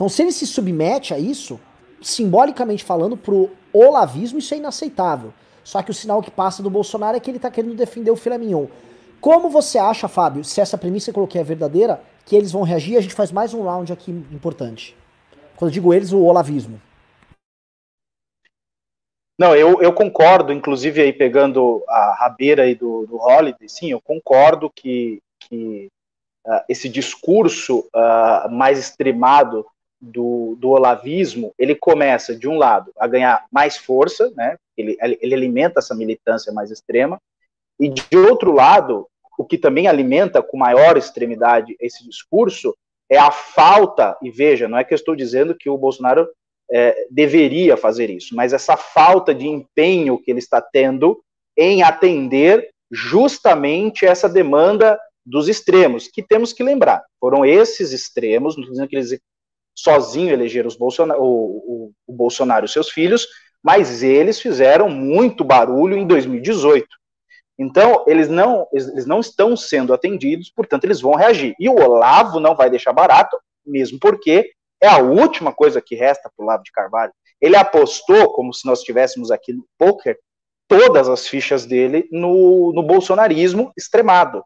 Então, 0.03 0.09
se 0.09 0.21
ele 0.21 0.33
se 0.33 0.49
submete 0.49 1.15
a 1.15 1.19
isso, 1.21 1.61
simbolicamente 2.01 2.83
falando, 2.83 3.17
pro 3.17 3.49
olavismo, 3.73 4.41
isso 4.41 4.53
é 4.53 4.57
inaceitável. 4.57 5.33
Só 5.63 5.81
que 5.81 5.93
o 5.93 5.95
sinal 5.95 6.21
que 6.21 6.29
passa 6.29 6.61
do 6.61 6.69
Bolsonaro 6.69 7.17
é 7.17 7.21
que 7.21 7.31
ele 7.31 7.39
tá 7.39 7.49
querendo 7.49 7.77
defender 7.77 8.11
o 8.11 8.17
filé 8.17 8.37
mignon. 8.37 8.67
Como 9.21 9.49
você 9.49 9.79
acha, 9.79 10.09
Fábio, 10.09 10.43
se 10.43 10.61
essa 10.61 10.77
premissa 10.77 11.05
que 11.05 11.11
eu 11.11 11.15
coloquei 11.23 11.41
é 11.41 11.45
verdadeira, 11.45 12.03
que 12.27 12.35
eles 12.35 12.51
vão 12.51 12.63
reagir? 12.63 12.97
A 12.97 13.01
gente 13.01 13.15
faz 13.15 13.31
mais 13.31 13.55
um 13.55 13.63
round 13.63 13.93
aqui 13.93 14.11
importante. 14.11 14.97
Quando 15.55 15.71
eu 15.71 15.75
digo 15.75 15.95
eles, 15.95 16.11
o 16.11 16.19
olavismo. 16.19 16.83
Não, 19.39 19.55
eu, 19.55 19.81
eu 19.81 19.93
concordo, 19.93 20.53
inclusive 20.53 21.01
aí 21.01 21.13
pegando 21.13 21.81
a 21.87 22.17
rabeira 22.19 22.65
aí 22.65 22.75
do, 22.75 23.07
do 23.07 23.19
Holiday, 23.19 23.69
sim, 23.69 23.93
eu 23.93 24.01
concordo 24.01 24.69
que, 24.69 25.23
que 25.39 25.89
uh, 26.45 26.61
esse 26.69 26.89
discurso 26.89 27.89
uh, 27.95 28.51
mais 28.51 28.81
extremado 28.81 29.65
do, 30.03 30.57
do 30.59 30.71
olavismo, 30.71 31.55
ele 31.57 31.77
começa, 31.77 32.35
de 32.35 32.49
um 32.49 32.59
lado, 32.59 32.91
a 32.99 33.07
ganhar 33.07 33.47
mais 33.53 33.77
força, 33.77 34.33
né, 34.37 34.57
ele, 34.77 34.99
ele 35.01 35.35
alimenta 35.35 35.79
essa 35.79 35.95
militância 35.95 36.53
mais 36.53 36.73
extrema, 36.73 37.21
e 37.79 37.89
de 37.89 38.17
outro 38.17 38.53
lado, 38.53 39.07
o 39.39 39.45
que 39.45 39.57
também 39.57 39.87
alimenta 39.87 40.43
com 40.43 40.57
maior 40.57 40.97
extremidade 40.97 41.77
esse 41.81 42.05
discurso 42.05 42.77
é 43.09 43.17
a 43.17 43.31
falta, 43.31 44.17
e 44.21 44.31
veja, 44.31 44.69
não 44.69 44.77
é 44.77 44.85
que 44.85 44.93
eu 44.93 44.97
estou 44.97 45.15
dizendo 45.15 45.55
que 45.55 45.71
o 45.71 45.79
Bolsonaro 45.79 46.29
é, 46.71 47.07
deveria 47.11 47.77
fazer 47.77 48.11
isso, 48.11 48.35
mas 48.35 48.53
essa 48.53 48.77
falta 48.77 49.33
de 49.33 49.47
empenho 49.47 50.19
que 50.19 50.31
ele 50.31 50.41
está 50.41 50.61
tendo 50.61 51.23
em 51.57 51.83
atender 51.83 52.71
justamente 52.91 54.05
essa 54.05 54.29
demanda 54.29 54.99
dos 55.25 55.49
extremos, 55.49 56.09
que 56.09 56.23
temos 56.23 56.53
que 56.53 56.63
lembrar, 56.63 57.05
foram 57.21 57.45
esses 57.45 57.93
extremos, 57.93 58.57
não 58.57 58.65
dizendo 58.65 58.89
que 58.89 58.97
eles 58.97 59.13
sozinho 59.75 60.33
elegeram 60.33 60.69
os 60.69 60.77
Bolsonaro, 60.77 61.23
o, 61.23 61.27
o, 61.27 61.93
o 62.07 62.13
Bolsonaro 62.13 62.65
e 62.65 62.69
seus 62.69 62.91
filhos, 62.91 63.27
mas 63.63 64.03
eles 64.03 64.41
fizeram 64.41 64.89
muito 64.89 65.45
barulho 65.45 65.97
em 65.97 66.07
2018. 66.07 66.87
Então, 67.59 68.05
eles 68.09 68.29
não, 68.29 68.67
eles 68.73 69.07
não 69.07 69.21
estão 69.21 69.57
sendo 69.57 69.95
atendidos, 69.95 70.51
portanto, 70.51 70.85
eles 70.85 71.01
vão 71.01 71.15
reagir. 71.15 71.55
E 71.61 71.69
o 71.69 71.77
Olavo 71.77 72.41
não 72.41 72.57
vai 72.57 72.69
deixar 72.69 72.93
barato, 72.93 73.39
mesmo 73.65 73.99
porque 74.01 74.51
é 74.83 74.89
a 74.89 74.99
última 74.99 75.53
coisa 75.53 75.81
que 75.81 75.95
resta 75.95 76.31
para 76.35 76.43
o 76.43 76.47
Olavo 76.47 76.65
de 76.65 76.73
Carvalho. 76.73 77.13
Ele 77.41 77.57
apostou, 77.57 78.33
como 78.33 78.53
se 78.53 78.67
nós 78.67 78.81
estivéssemos 78.81 79.31
aqui 79.31 79.53
no 79.53 79.65
poker, 79.79 80.19
todas 80.67 81.09
as 81.09 81.29
fichas 81.29 81.67
dele 81.67 82.09
no, 82.11 82.73
no 82.73 82.83
bolsonarismo 82.83 83.73
extremado. 83.77 84.45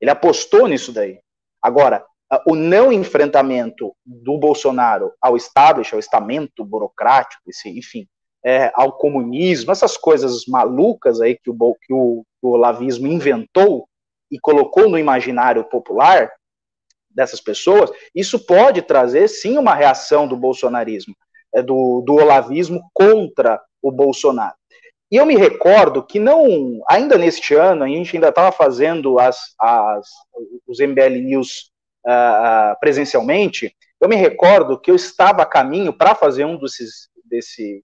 Ele 0.00 0.10
apostou 0.10 0.66
nisso 0.66 0.92
daí. 0.92 1.18
Agora, 1.60 2.04
o 2.46 2.54
não 2.54 2.92
enfrentamento 2.92 3.94
do 4.04 4.36
Bolsonaro 4.36 5.12
ao 5.20 5.36
establishment, 5.36 5.96
ao 5.96 6.00
estamento 6.00 6.64
burocrático, 6.64 7.42
esse, 7.46 7.68
enfim, 7.68 8.06
é, 8.44 8.70
ao 8.74 8.92
comunismo, 8.92 9.72
essas 9.72 9.96
coisas 9.96 10.44
malucas 10.46 11.20
aí 11.20 11.36
que 11.36 11.50
o, 11.50 11.54
que 11.54 11.92
o, 11.92 12.24
que 12.40 12.46
o 12.46 12.50
olavismo 12.50 13.06
inventou 13.06 13.88
e 14.30 14.38
colocou 14.38 14.88
no 14.88 14.98
imaginário 14.98 15.64
popular 15.64 16.32
dessas 17.10 17.40
pessoas, 17.40 17.90
isso 18.14 18.44
pode 18.44 18.82
trazer 18.82 19.28
sim 19.28 19.56
uma 19.56 19.74
reação 19.74 20.28
do 20.28 20.36
bolsonarismo, 20.36 21.14
é, 21.54 21.62
do, 21.62 22.02
do 22.02 22.14
olavismo 22.14 22.82
contra 22.92 23.60
o 23.80 23.90
Bolsonaro. 23.90 24.54
E 25.10 25.16
eu 25.16 25.24
me 25.24 25.36
recordo 25.36 26.04
que 26.04 26.18
não, 26.18 26.82
ainda 26.90 27.16
neste 27.16 27.54
ano, 27.54 27.84
a 27.84 27.88
gente 27.88 28.16
ainda 28.16 28.28
estava 28.28 28.50
fazendo 28.50 29.18
as, 29.20 29.38
as, 29.60 30.08
os 30.66 30.80
MBL 30.80 31.22
News 31.22 31.70
uh, 32.06 32.78
presencialmente, 32.80 33.74
eu 34.00 34.08
me 34.08 34.16
recordo 34.16 34.78
que 34.78 34.90
eu 34.90 34.94
estava 34.94 35.42
a 35.42 35.46
caminho 35.46 35.92
para 35.92 36.14
fazer 36.14 36.44
um 36.44 36.58
desses, 36.58 37.08
desse, 37.24 37.82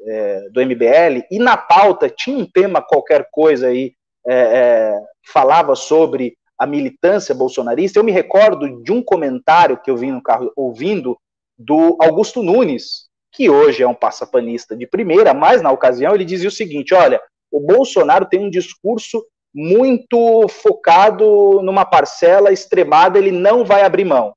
é, 0.00 0.48
do 0.50 0.60
MBL, 0.60 1.24
e 1.30 1.38
na 1.38 1.56
pauta 1.56 2.08
tinha 2.08 2.38
um 2.38 2.46
tema 2.46 2.82
qualquer 2.82 3.28
coisa 3.30 3.68
aí, 3.68 3.94
é, 4.26 4.34
é, 4.34 5.00
falava 5.32 5.74
sobre 5.74 6.36
a 6.58 6.66
militância 6.66 7.34
bolsonarista. 7.34 7.98
Eu 7.98 8.04
me 8.04 8.12
recordo 8.12 8.82
de 8.82 8.92
um 8.92 9.02
comentário 9.02 9.80
que 9.80 9.90
eu 9.90 9.96
vi 9.96 10.10
no 10.10 10.22
carro 10.22 10.52
ouvindo 10.56 11.18
do 11.58 11.96
Augusto 12.00 12.42
Nunes, 12.42 13.06
que 13.32 13.48
hoje 13.50 13.82
é 13.82 13.88
um 13.88 13.94
passapanista 13.94 14.76
de 14.76 14.86
primeira, 14.86 15.34
mas 15.34 15.62
na 15.62 15.70
ocasião 15.70 16.14
ele 16.14 16.24
dizia 16.24 16.48
o 16.48 16.52
seguinte: 16.52 16.94
olha, 16.94 17.20
o 17.50 17.60
Bolsonaro 17.60 18.26
tem 18.26 18.40
um 18.40 18.50
discurso 18.50 19.24
muito 19.58 20.46
focado 20.48 21.62
numa 21.62 21.86
parcela 21.86 22.52
extremada, 22.52 23.18
ele 23.18 23.32
não 23.32 23.64
vai 23.64 23.84
abrir 23.84 24.04
mão. 24.04 24.34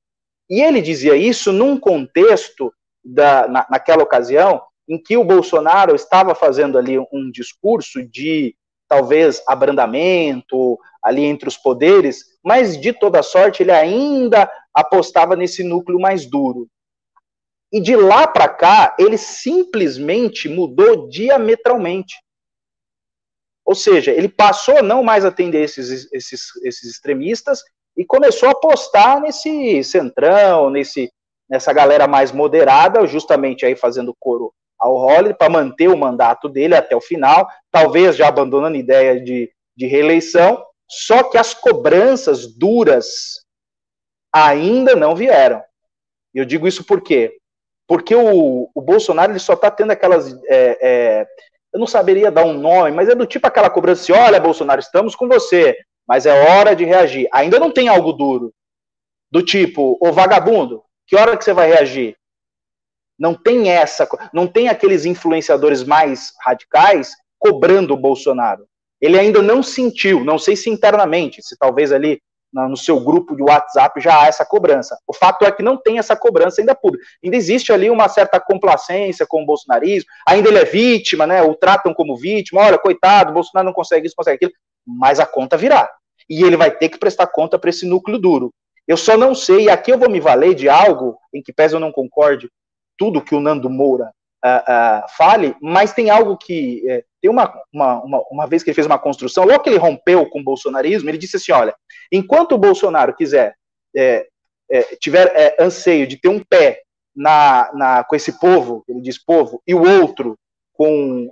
E 0.48 0.62
ele 0.62 0.80
dizia 0.80 1.14
isso 1.14 1.52
num 1.52 1.78
contexto, 1.78 2.72
da, 3.04 3.46
na, 3.46 3.66
naquela 3.70 4.02
ocasião, 4.02 4.62
em 4.88 4.96
que 4.96 5.18
o 5.18 5.24
Bolsonaro 5.24 5.94
estava 5.94 6.34
fazendo 6.34 6.78
ali 6.78 6.98
um 6.98 7.30
discurso 7.30 8.02
de 8.02 8.56
talvez 8.88 9.42
abrandamento 9.46 10.78
ali 11.04 11.24
entre 11.24 11.48
os 11.48 11.56
poderes, 11.56 12.24
mas 12.42 12.80
de 12.80 12.92
toda 12.92 13.22
sorte 13.22 13.62
ele 13.62 13.72
ainda 13.72 14.50
apostava 14.74 15.36
nesse 15.36 15.62
núcleo 15.62 16.00
mais 16.00 16.24
duro. 16.24 16.66
E 17.70 17.78
de 17.78 17.94
lá 17.94 18.26
para 18.26 18.48
cá, 18.48 18.96
ele 18.98 19.18
simplesmente 19.18 20.48
mudou 20.48 21.08
diametralmente. 21.08 22.16
Ou 23.70 23.74
seja, 23.76 24.10
ele 24.10 24.28
passou 24.28 24.78
a 24.78 24.82
não 24.82 25.00
mais 25.00 25.24
atender 25.24 25.62
esses, 25.62 26.12
esses, 26.12 26.56
esses 26.64 26.90
extremistas 26.90 27.62
e 27.96 28.04
começou 28.04 28.48
a 28.48 28.50
apostar 28.52 29.20
nesse 29.20 29.84
centrão, 29.84 30.70
nesse, 30.70 31.08
nessa 31.48 31.72
galera 31.72 32.08
mais 32.08 32.32
moderada, 32.32 33.06
justamente 33.06 33.64
aí 33.64 33.76
fazendo 33.76 34.12
coro 34.18 34.52
ao 34.76 34.96
Holliday 34.96 35.34
para 35.34 35.48
manter 35.48 35.86
o 35.86 35.96
mandato 35.96 36.48
dele 36.48 36.74
até 36.74 36.96
o 36.96 37.00
final, 37.00 37.48
talvez 37.70 38.16
já 38.16 38.26
abandonando 38.26 38.74
a 38.74 38.80
ideia 38.80 39.20
de, 39.20 39.48
de 39.76 39.86
reeleição, 39.86 40.60
só 40.88 41.22
que 41.22 41.38
as 41.38 41.54
cobranças 41.54 42.48
duras 42.48 43.44
ainda 44.34 44.96
não 44.96 45.14
vieram. 45.14 45.62
E 46.34 46.38
eu 46.38 46.44
digo 46.44 46.66
isso 46.66 46.82
por 46.82 47.00
quê? 47.02 47.38
Porque 47.86 48.16
o, 48.16 48.68
o 48.74 48.82
Bolsonaro 48.82 49.30
ele 49.30 49.38
só 49.38 49.52
está 49.52 49.70
tendo 49.70 49.92
aquelas. 49.92 50.32
É, 50.48 50.78
é, 50.82 51.26
eu 51.72 51.78
não 51.78 51.86
saberia 51.86 52.30
dar 52.30 52.44
um 52.44 52.52
nome, 52.52 52.90
mas 52.90 53.08
é 53.08 53.14
do 53.14 53.26
tipo 53.26 53.46
aquela 53.46 53.70
cobrança 53.70 54.02
assim: 54.02 54.12
olha, 54.12 54.40
Bolsonaro, 54.40 54.80
estamos 54.80 55.14
com 55.14 55.28
você, 55.28 55.76
mas 56.06 56.26
é 56.26 56.50
hora 56.50 56.74
de 56.74 56.84
reagir. 56.84 57.28
Ainda 57.32 57.58
não 57.58 57.70
tem 57.70 57.88
algo 57.88 58.12
duro. 58.12 58.52
Do 59.30 59.42
tipo, 59.42 59.96
ô 60.00 60.12
vagabundo, 60.12 60.82
que 61.06 61.16
hora 61.16 61.36
que 61.36 61.44
você 61.44 61.52
vai 61.52 61.68
reagir? 61.68 62.16
Não 63.18 63.34
tem 63.34 63.70
essa, 63.70 64.08
não 64.32 64.46
tem 64.46 64.68
aqueles 64.68 65.04
influenciadores 65.04 65.84
mais 65.84 66.32
radicais 66.44 67.14
cobrando 67.38 67.94
o 67.94 67.96
Bolsonaro. 67.96 68.66
Ele 69.00 69.18
ainda 69.18 69.40
não 69.40 69.62
sentiu, 69.62 70.24
não 70.24 70.38
sei 70.38 70.56
se 70.56 70.68
internamente, 70.68 71.42
se 71.42 71.56
talvez 71.56 71.92
ali 71.92 72.20
no 72.52 72.76
seu 72.76 73.00
grupo 73.00 73.36
de 73.36 73.42
WhatsApp 73.42 74.00
já 74.00 74.22
há 74.22 74.26
essa 74.26 74.44
cobrança. 74.44 74.98
O 75.06 75.14
fato 75.14 75.44
é 75.44 75.52
que 75.52 75.62
não 75.62 75.76
tem 75.76 75.98
essa 75.98 76.16
cobrança 76.16 76.60
ainda 76.60 76.74
pública. 76.74 77.04
Ainda 77.22 77.36
existe 77.36 77.72
ali 77.72 77.88
uma 77.90 78.08
certa 78.08 78.40
complacência 78.40 79.26
com 79.26 79.42
o 79.42 79.46
bolsonarismo, 79.46 80.08
ainda 80.26 80.48
ele 80.48 80.58
é 80.58 80.64
vítima, 80.64 81.26
né? 81.26 81.42
O 81.42 81.54
tratam 81.54 81.94
como 81.94 82.16
vítima, 82.16 82.62
olha, 82.62 82.78
coitado, 82.78 83.32
Bolsonaro 83.32 83.66
não 83.66 83.72
consegue 83.72 84.06
isso, 84.06 84.16
consegue 84.16 84.36
aquilo, 84.36 84.52
mas 84.86 85.20
a 85.20 85.26
conta 85.26 85.56
virá. 85.56 85.88
E 86.28 86.42
ele 86.42 86.56
vai 86.56 86.70
ter 86.70 86.88
que 86.88 86.98
prestar 86.98 87.26
conta 87.28 87.58
para 87.58 87.70
esse 87.70 87.86
núcleo 87.86 88.18
duro. 88.18 88.52
Eu 88.86 88.96
só 88.96 89.16
não 89.16 89.34
sei, 89.34 89.66
e 89.66 89.70
aqui 89.70 89.92
eu 89.92 89.98
vou 89.98 90.10
me 90.10 90.20
valer 90.20 90.54
de 90.54 90.68
algo 90.68 91.16
em 91.32 91.42
que 91.42 91.52
pese 91.52 91.74
eu 91.74 91.80
não 91.80 91.92
concorde 91.92 92.50
tudo 92.98 93.22
que 93.22 93.34
o 93.34 93.40
Nando 93.40 93.70
Moura 93.70 94.10
uh, 94.44 94.48
uh, 94.48 95.08
fale, 95.16 95.54
mas 95.62 95.92
tem 95.92 96.10
algo 96.10 96.36
que. 96.36 96.82
Uh, 96.84 97.09
tem 97.20 97.30
uma, 97.30 97.52
uma, 97.72 98.02
uma, 98.02 98.22
uma, 98.30 98.46
vez 98.46 98.62
que 98.62 98.70
ele 98.70 98.74
fez 98.74 98.86
uma 98.86 98.98
construção, 98.98 99.44
logo 99.44 99.62
que 99.62 99.68
ele 99.68 99.78
rompeu 99.78 100.28
com 100.28 100.40
o 100.40 100.44
bolsonarismo, 100.44 101.08
ele 101.10 101.18
disse 101.18 101.36
assim: 101.36 101.52
olha, 101.52 101.74
enquanto 102.10 102.52
o 102.52 102.58
Bolsonaro 102.58 103.14
quiser, 103.14 103.54
é, 103.96 104.26
é, 104.70 104.82
tiver 104.96 105.26
é, 105.34 105.62
anseio 105.62 106.06
de 106.06 106.16
ter 106.16 106.28
um 106.28 106.42
pé 106.42 106.82
na, 107.14 107.70
na, 107.74 108.04
com 108.04 108.16
esse 108.16 108.38
povo, 108.38 108.84
ele 108.88 109.00
diz 109.00 109.22
povo, 109.22 109.62
e 109.66 109.74
o 109.74 109.82
outro 110.02 110.38
com 110.72 111.30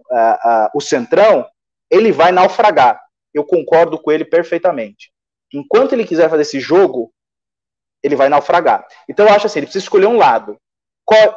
o 0.75 0.81
centrão, 0.81 1.47
ele 1.91 2.13
vai 2.13 2.31
naufragar. 2.31 3.01
Eu 3.33 3.45
concordo 3.45 3.99
com 3.99 4.13
ele 4.13 4.23
perfeitamente. 4.23 5.11
Enquanto 5.55 5.95
ele 5.95 6.05
quiser 6.05 6.29
fazer 6.29 6.43
esse 6.43 6.61
jogo, 6.61 7.11
ele 8.03 8.15
vai 8.15 8.29
naufragar. 8.29 8.87
Então 9.09 9.27
eu 9.27 9.33
acho 9.33 9.47
assim, 9.47 9.61
ele 9.61 9.67
precisa 9.67 9.85
escolher 9.85 10.07
um 10.07 10.19
lado. 10.19 10.59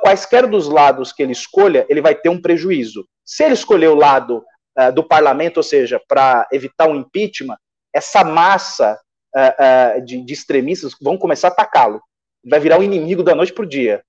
Quaisquer 0.03 0.47
dos 0.47 0.67
lados 0.67 1.13
que 1.13 1.23
ele 1.23 1.31
escolha, 1.31 1.85
ele 1.87 2.01
vai 2.01 2.13
ter 2.13 2.27
um 2.27 2.41
prejuízo. 2.41 3.07
Se 3.31 3.45
ele 3.45 3.53
escolher 3.53 3.87
o 3.87 3.95
lado 3.95 4.43
uh, 4.77 4.91
do 4.93 5.01
parlamento, 5.01 5.55
ou 5.55 5.63
seja, 5.63 6.01
para 6.05 6.45
evitar 6.51 6.89
um 6.89 6.95
impeachment, 6.95 7.55
essa 7.95 8.25
massa 8.25 8.99
uh, 9.33 10.01
de, 10.03 10.21
de, 10.21 10.33
extremistas 10.33 10.93
vão 11.01 11.17
começar 11.17 11.47
a 11.47 11.51
atacá-lo. 11.51 12.01
Vai 12.45 12.59
virar 12.59 12.77
um 12.77 12.83
inimigo 12.83 13.23
da 13.23 13.33
noite 13.33 13.53
para 13.53 13.63
o 13.63 13.69
dia. 13.69 14.03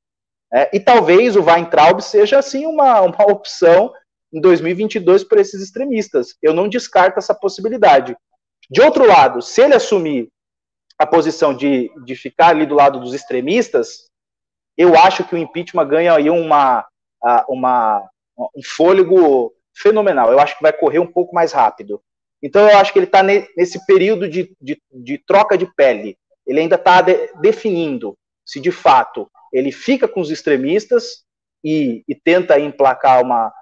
É, 0.52 0.68
e 0.76 0.80
talvez 0.80 1.36
o 1.36 1.44
Weintraub 1.44 2.00
seja, 2.00 2.40
assim, 2.40 2.66
uma, 2.66 3.00
uma 3.00 3.30
opção 3.30 3.92
em 4.32 4.40
2022 4.40 5.22
para 5.22 5.40
esses 5.40 5.62
extremistas. 5.62 6.34
Eu 6.42 6.52
não 6.52 6.68
descarto 6.68 7.20
essa 7.20 7.32
possibilidade. 7.32 8.16
De 8.68 8.80
outro 8.80 9.06
lado, 9.06 9.40
se 9.40 9.62
ele 9.62 9.74
assumir 9.74 10.30
a 10.98 11.06
posição 11.06 11.54
de, 11.54 11.92
de 12.04 12.16
ficar 12.16 12.48
ali 12.48 12.66
do 12.66 12.74
lado 12.74 12.98
dos 12.98 13.14
extremistas, 13.14 14.10
eu 14.76 14.96
acho 14.96 15.22
que 15.22 15.36
o 15.36 15.38
impeachment 15.38 15.86
ganha 15.86 16.12
aí 16.16 16.28
uma, 16.28 16.84
uma, 17.48 18.10
um 18.38 18.62
fôlego 18.64 19.54
fenomenal. 19.74 20.30
Eu 20.30 20.38
acho 20.38 20.56
que 20.56 20.62
vai 20.62 20.72
correr 20.72 20.98
um 20.98 21.06
pouco 21.06 21.34
mais 21.34 21.52
rápido. 21.52 22.02
Então 22.42 22.68
eu 22.68 22.76
acho 22.76 22.92
que 22.92 22.98
ele 22.98 23.06
está 23.06 23.22
nesse 23.22 23.84
período 23.86 24.28
de, 24.28 24.54
de, 24.60 24.80
de, 24.92 25.18
troca 25.18 25.56
de 25.56 25.66
pele. 25.74 26.16
Ele 26.46 26.60
ainda 26.60 26.74
está 26.74 27.00
de, 27.00 27.32
definindo 27.40 28.16
se 28.44 28.58
de 28.60 28.72
fato 28.72 29.30
ele 29.52 29.70
fica 29.70 30.08
com 30.08 30.20
os 30.20 30.30
extremistas 30.30 31.24
e, 31.62 32.02
e 32.08 32.14
tenta 32.14 32.58
emplacar 32.58 33.22
uma, 33.22 33.52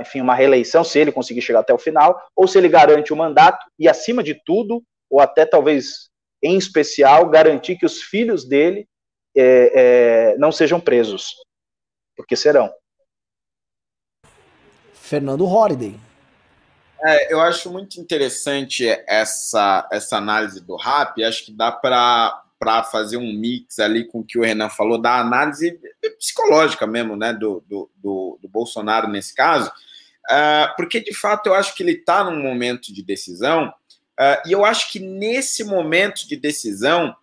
enfim, 0.00 0.20
uma 0.20 0.34
reeleição, 0.34 0.84
se 0.84 0.98
ele 0.98 1.12
conseguir 1.12 1.42
chegar 1.42 1.60
até 1.60 1.74
o 1.74 1.78
final, 1.78 2.20
ou 2.34 2.46
se 2.46 2.56
ele 2.56 2.68
garante 2.68 3.12
o 3.12 3.16
mandato 3.16 3.64
e, 3.78 3.88
acima 3.88 4.22
de 4.22 4.34
tudo, 4.34 4.82
ou 5.10 5.20
até 5.20 5.44
talvez 5.44 6.08
em 6.42 6.56
especial, 6.56 7.28
garantir 7.28 7.76
que 7.76 7.86
os 7.86 8.02
filhos 8.02 8.46
dele 8.46 8.86
é, 9.36 9.72
é, 9.74 10.38
não 10.38 10.52
sejam 10.52 10.80
presos, 10.80 11.34
porque 12.16 12.36
serão. 12.36 12.72
Fernando 15.06 15.46
Holiday. 15.46 15.94
É, 17.04 17.32
eu 17.32 17.40
acho 17.40 17.70
muito 17.70 18.00
interessante 18.00 18.88
essa, 19.06 19.88
essa 19.92 20.16
análise 20.16 20.60
do 20.60 20.74
RAP. 20.74 21.20
Acho 21.20 21.44
que 21.44 21.52
dá 21.52 21.70
para 21.70 22.82
fazer 22.90 23.16
um 23.16 23.32
mix 23.32 23.78
ali 23.78 24.04
com 24.04 24.20
o 24.20 24.24
que 24.24 24.36
o 24.36 24.42
Renan 24.42 24.68
falou, 24.68 24.98
da 25.00 25.20
análise 25.20 25.78
psicológica 26.18 26.88
mesmo, 26.88 27.14
né, 27.16 27.32
do, 27.32 27.62
do, 27.68 27.88
do, 27.96 28.38
do 28.42 28.48
Bolsonaro 28.48 29.06
nesse 29.06 29.32
caso, 29.34 29.70
uh, 29.70 30.74
porque 30.76 30.98
de 31.00 31.14
fato 31.14 31.48
eu 31.48 31.54
acho 31.54 31.74
que 31.76 31.82
ele 31.82 31.92
está 31.92 32.24
num 32.24 32.42
momento 32.42 32.92
de 32.92 33.02
decisão, 33.02 33.68
uh, 33.68 34.48
e 34.48 34.52
eu 34.52 34.64
acho 34.64 34.90
que 34.90 34.98
nesse 34.98 35.62
momento 35.62 36.26
de 36.26 36.34
decisão 36.34 37.14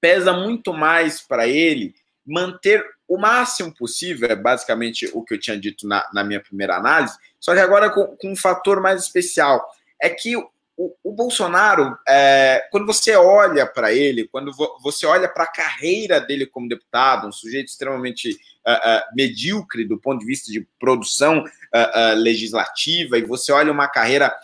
pesa 0.00 0.32
muito 0.32 0.72
mais 0.72 1.20
para 1.20 1.46
ele 1.46 1.94
manter 2.26 2.84
o 3.08 3.18
máximo 3.18 3.74
possível, 3.74 4.28
é 4.28 4.36
basicamente 4.36 5.10
o 5.12 5.22
que 5.24 5.34
eu 5.34 5.40
tinha 5.40 5.58
dito 5.58 5.86
na, 5.86 6.08
na 6.12 6.22
minha 6.22 6.40
primeira 6.40 6.76
análise, 6.76 7.16
só 7.38 7.54
que 7.54 7.60
agora 7.60 7.90
com, 7.90 8.16
com, 8.16 8.32
um 8.32 8.36
fator 8.36 8.80
mais 8.80 9.02
especial. 9.02 9.66
É 10.00 10.08
que 10.08 10.36
o, 10.80 10.94
o 11.04 11.12
Bolsonaro, 11.12 11.98
é, 12.08 12.66
quando 12.70 12.86
você 12.86 13.14
olha 13.14 13.66
para 13.66 13.92
ele, 13.92 14.28
quando 14.28 14.52
vo, 14.52 14.78
você 14.82 15.06
olha 15.06 15.28
para 15.28 15.44
a 15.44 15.52
carreira 15.52 16.20
dele 16.20 16.46
como 16.46 16.68
deputado, 16.68 17.26
um 17.26 17.32
sujeito 17.32 17.68
extremamente 17.68 18.30
uh, 18.66 18.72
uh, 18.72 19.02
medíocre 19.14 19.84
do 19.84 19.98
ponto 19.98 20.20
de 20.20 20.26
vista 20.26 20.50
de 20.50 20.66
produção 20.78 21.44
uh, 21.44 22.14
legislativa, 22.16 23.18
e 23.18 23.22
você 23.22 23.52
olha 23.52 23.72
uma 23.72 23.88
carreira 23.88 24.34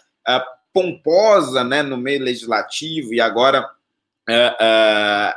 pomposa 0.74 1.64
né, 1.64 1.82
no 1.82 1.96
meio 1.96 2.22
legislativo, 2.22 3.14
e 3.14 3.20
agora 3.20 3.66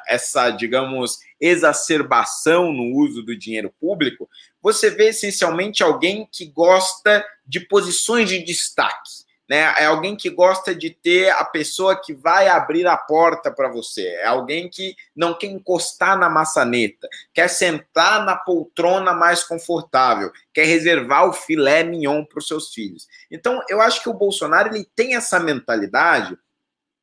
essa, 0.08 0.50
digamos, 0.50 1.20
exacerbação 1.40 2.72
no 2.74 2.96
uso 2.98 3.24
do 3.24 3.38
dinheiro 3.38 3.74
público, 3.80 4.30
você 4.62 4.90
vê 4.90 5.10
essencialmente 5.10 5.84
alguém 5.84 6.28
que 6.32 6.46
gosta 6.46 7.26
de 7.46 7.60
posições 7.60 8.30
de 8.30 8.44
destaque. 8.44 9.30
Né? 9.50 9.62
É 9.80 9.86
alguém 9.86 10.16
que 10.16 10.30
gosta 10.30 10.76
de 10.76 10.92
ter 10.92 11.32
a 11.32 11.44
pessoa 11.44 12.00
que 12.00 12.14
vai 12.14 12.48
abrir 12.48 12.86
a 12.86 12.96
porta 12.96 13.52
para 13.52 13.68
você. 13.68 14.06
É 14.22 14.28
alguém 14.28 14.70
que 14.70 14.96
não 15.16 15.34
quer 15.34 15.48
encostar 15.48 16.20
na 16.20 16.30
maçaneta, 16.30 17.08
quer 17.34 17.48
sentar 17.48 18.24
na 18.24 18.36
poltrona 18.36 19.12
mais 19.12 19.44
confortável, 19.44 20.32
quer 20.54 20.66
reservar 20.66 21.28
o 21.28 21.34
filé 21.34 21.84
mignon 21.84 22.24
para 22.24 22.38
os 22.38 22.48
seus 22.48 22.72
filhos. 22.72 23.08
Então, 23.32 23.60
eu 23.68 23.82
acho 23.82 24.04
que 24.04 24.10
o 24.10 24.14
Bolsonaro 24.14 24.76
ele 24.76 24.88
tem 24.96 25.16
essa 25.16 25.40
mentalidade 25.40 26.38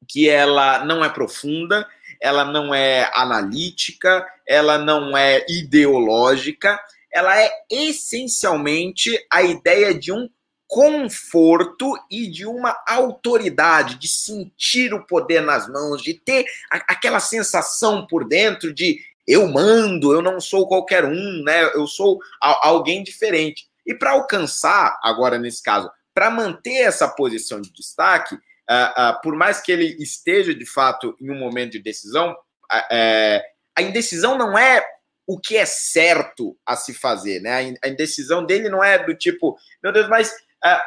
que 0.09 0.29
ela 0.29 0.85
não 0.85 1.05
é 1.05 1.09
profunda, 1.09 1.87
ela 2.21 2.45
não 2.45 2.75
é 2.75 3.11
analítica, 3.15 4.27
ela 4.47 4.79
não 4.79 5.17
é 5.17 5.45
ideológica, 5.49 6.79
ela 7.13 7.41
é 7.41 7.51
essencialmente 7.71 9.19
a 9.31 9.43
ideia 9.43 9.95
de 9.95 10.13
um 10.13 10.29
conforto 10.67 11.97
e 12.11 12.29
de 12.29 12.45
uma 12.45 12.77
autoridade, 12.87 13.97
de 13.97 14.09
sentir 14.09 14.93
o 14.93 15.07
poder 15.07 15.41
nas 15.41 15.69
mãos, 15.69 16.03
de 16.03 16.15
ter 16.15 16.45
aquela 16.71 17.21
sensação 17.21 18.07
por 18.07 18.27
dentro 18.27 18.75
de 18.75 18.99
eu 19.27 19.47
mando, 19.49 20.13
eu 20.13 20.23
não 20.23 20.41
sou 20.41 20.69
qualquer 20.69 21.05
um, 21.05 21.43
né? 21.43 21.65
Eu 21.75 21.87
sou 21.87 22.21
alguém 22.41 23.03
diferente. 23.03 23.67
E 23.85 23.95
para 23.95 24.13
alcançar, 24.13 24.99
agora 25.03 25.39
nesse 25.39 25.63
caso, 25.63 25.91
para 26.15 26.31
manter 26.31 26.83
essa 26.83 27.09
posição 27.09 27.61
de 27.61 27.73
destaque, 27.73 28.39
uh, 28.71 29.11
uh, 29.11 29.21
por 29.23 29.35
mais 29.37 29.61
que 29.61 29.73
ele 29.73 29.97
esteja 30.03 30.55
de 30.55 30.67
fato 30.67 31.17
em 31.21 31.31
um 31.31 31.39
momento 31.39 31.73
de 31.73 31.83
decisão, 31.83 32.33
uh, 32.33 33.41
a 33.77 33.83
indecisão 33.83 34.37
não 34.37 34.59
é 34.59 34.85
o 35.27 35.39
que 35.39 35.57
é 35.57 35.67
certo 35.67 36.57
a 36.65 36.77
se 36.77 36.95
fazer, 36.95 37.41
né? 37.41 37.75
A 37.83 37.89
indecisão 37.89 38.45
dele 38.45 38.69
não 38.69 38.83
é 38.83 39.05
do 39.05 39.15
tipo, 39.15 39.59
meu 39.83 39.93
Deus, 39.93 40.09
mas 40.09 40.33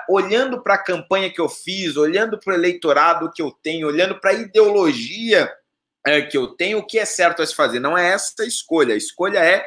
olhando 0.10 0.64
para 0.64 0.76
a 0.76 0.84
campanha 0.84 1.32
que 1.32 1.40
eu 1.40 1.50
fiz, 1.50 1.98
olhando 1.98 2.40
para 2.40 2.54
o 2.54 2.56
eleitorado 2.56 3.32
que 3.34 3.42
eu 3.42 3.52
tenho, 3.52 3.88
olhando 3.88 4.20
para 4.20 4.32
a 4.32 4.34
ideologia 4.34 5.52
que 6.32 6.38
eu 6.38 6.48
tenho, 6.48 6.80
o 6.80 6.86
que 6.86 6.98
é 6.98 7.04
certo 7.06 7.42
a 7.42 7.46
se 7.46 7.54
fazer? 7.54 7.82
Não 7.82 7.98
é 7.98 8.12
essa 8.12 8.44
a 8.44 8.46
escolha. 8.46 8.94
A 8.94 8.98
escolha 8.98 9.40
é 9.40 9.66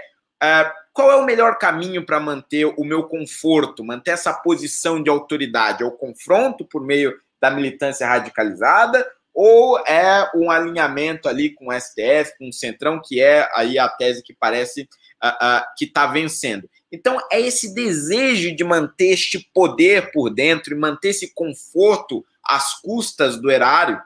qual 0.93 1.11
é 1.11 1.17
o 1.17 1.25
melhor 1.25 1.59
caminho 1.59 2.05
para 2.05 2.19
manter 2.19 2.65
o 2.65 2.85
meu 2.85 3.05
conforto, 3.05 3.85
manter 3.85 4.13
essa 4.13 4.33
posição 4.33 5.03
de 5.03 5.09
autoridade? 5.11 5.83
É 5.83 5.87
o 5.87 5.93
confronto 5.93 6.65
por 6.67 6.83
meio 6.85 7.15
da 7.43 7.51
militância 7.51 8.07
radicalizada 8.07 9.05
ou 9.35 9.79
é 9.81 10.31
um 10.35 10.51
alinhamento 10.51 11.29
ali 11.29 11.51
com 11.51 11.69
o 11.69 11.73
STF, 11.81 12.39
com 12.39 12.49
o 12.49 12.53
Centrão, 12.53 13.01
que 13.03 13.21
é 13.21 13.49
aí 13.55 13.79
a 13.79 13.89
tese 13.89 14.23
que 14.23 14.35
parece 14.35 14.83
uh, 14.83 15.29
uh, 15.29 15.63
que 15.77 15.87
está 15.87 16.07
vencendo. 16.07 16.69
Então, 16.91 17.19
é 17.33 17.41
esse 17.41 17.75
desejo 17.75 18.55
de 18.55 18.63
manter 18.63 19.13
este 19.13 19.41
poder 19.55 20.13
por 20.13 20.31
dentro 20.31 20.75
e 20.75 20.79
manter 20.79 21.09
esse 21.09 21.33
conforto 21.35 22.25
às 22.45 22.81
custas 22.81 23.41
do 23.41 23.51
erário 23.51 24.01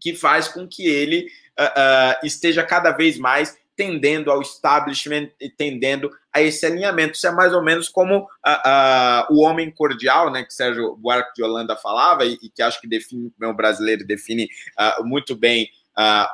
que 0.00 0.14
faz 0.14 0.46
com 0.46 0.68
que 0.68 0.86
ele 0.86 1.26
uh, 1.58 2.26
esteja 2.26 2.62
cada 2.62 2.92
vez 2.92 3.18
mais 3.18 3.56
tendendo 3.78 4.32
ao 4.32 4.42
establishment 4.42 5.30
e 5.40 5.48
tendendo 5.48 6.10
a 6.34 6.42
esse 6.42 6.66
alinhamento. 6.66 7.14
Isso 7.14 7.28
é 7.28 7.30
mais 7.30 7.54
ou 7.54 7.62
menos 7.62 7.88
como 7.88 8.18
uh, 8.18 8.24
uh, 8.24 9.32
o 9.32 9.40
homem 9.40 9.70
cordial, 9.70 10.32
né, 10.32 10.42
que 10.42 10.52
Sérgio 10.52 10.96
Buarque 10.96 11.32
de 11.36 11.44
Holanda 11.44 11.76
falava 11.76 12.24
e, 12.24 12.36
e 12.42 12.50
que 12.50 12.60
acho 12.60 12.80
que 12.80 12.88
define, 12.88 13.32
o 13.40 13.54
brasileiro 13.54 14.04
define 14.04 14.48
uh, 14.76 15.04
muito 15.06 15.36
bem 15.36 15.70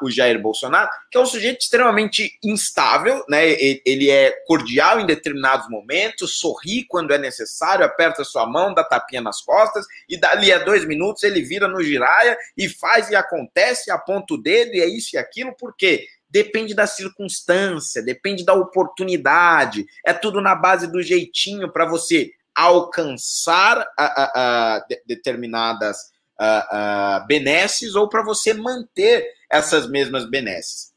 o 0.02 0.11
Jair 0.11 0.38
Bolsonaro, 0.38 0.90
que 1.11 1.16
é 1.16 1.20
um 1.22 1.24
sujeito 1.24 1.62
extremamente 1.62 2.38
instável, 2.44 3.24
né, 3.30 3.46
ele 3.87 4.11
é 4.11 4.30
cordial 4.46 5.00
em 5.00 5.07
determinados 5.07 5.70
momentos, 5.70 6.37
sorri 6.37 6.85
quando 6.87 7.14
é 7.14 7.16
necessário, 7.18 7.83
aperta 7.83 8.24
sua 8.24 8.46
mão, 8.46 8.74
dá 8.74 8.85
tapinha 8.85 9.22
nas 9.22 9.40
costas 9.40 9.87
e 10.07 10.18
dali 10.18 10.52
a 10.52 10.59
dois 10.59 10.85
minutos 10.85 11.22
ele 11.22 11.40
vira 11.40 11.66
no 11.66 11.83
giraia 11.83 12.37
e 12.59 12.68
faz 12.68 13.09
e 13.09 13.16
acontece, 13.16 13.90
aponta 13.90 14.35
o 14.35 14.42
dedo 14.42 14.74
e 14.74 14.83
é 14.83 14.87
isso 14.87 15.16
e 15.16 15.18
aquilo, 15.18 15.57
por 15.57 15.74
quê? 15.74 16.07
Depende 16.34 16.74
da 16.74 16.84
circunstância, 16.84 18.02
depende 18.02 18.44
da 18.44 18.54
oportunidade, 18.54 19.86
é 20.04 20.12
tudo 20.12 20.40
na 20.40 20.52
base 20.56 20.90
do 20.90 21.00
jeitinho 21.00 21.70
para 21.70 21.86
você 21.86 22.32
alcançar 22.52 23.86
a, 23.96 24.04
a, 24.04 24.74
a 24.74 24.78
de, 24.80 25.00
determinadas 25.06 25.96
a, 26.36 27.24
benesses 27.28 27.94
ou 27.94 28.08
para 28.08 28.24
você 28.24 28.52
manter 28.52 29.24
essas 29.48 29.88
mesmas 29.88 30.28
benesses. 30.28 30.92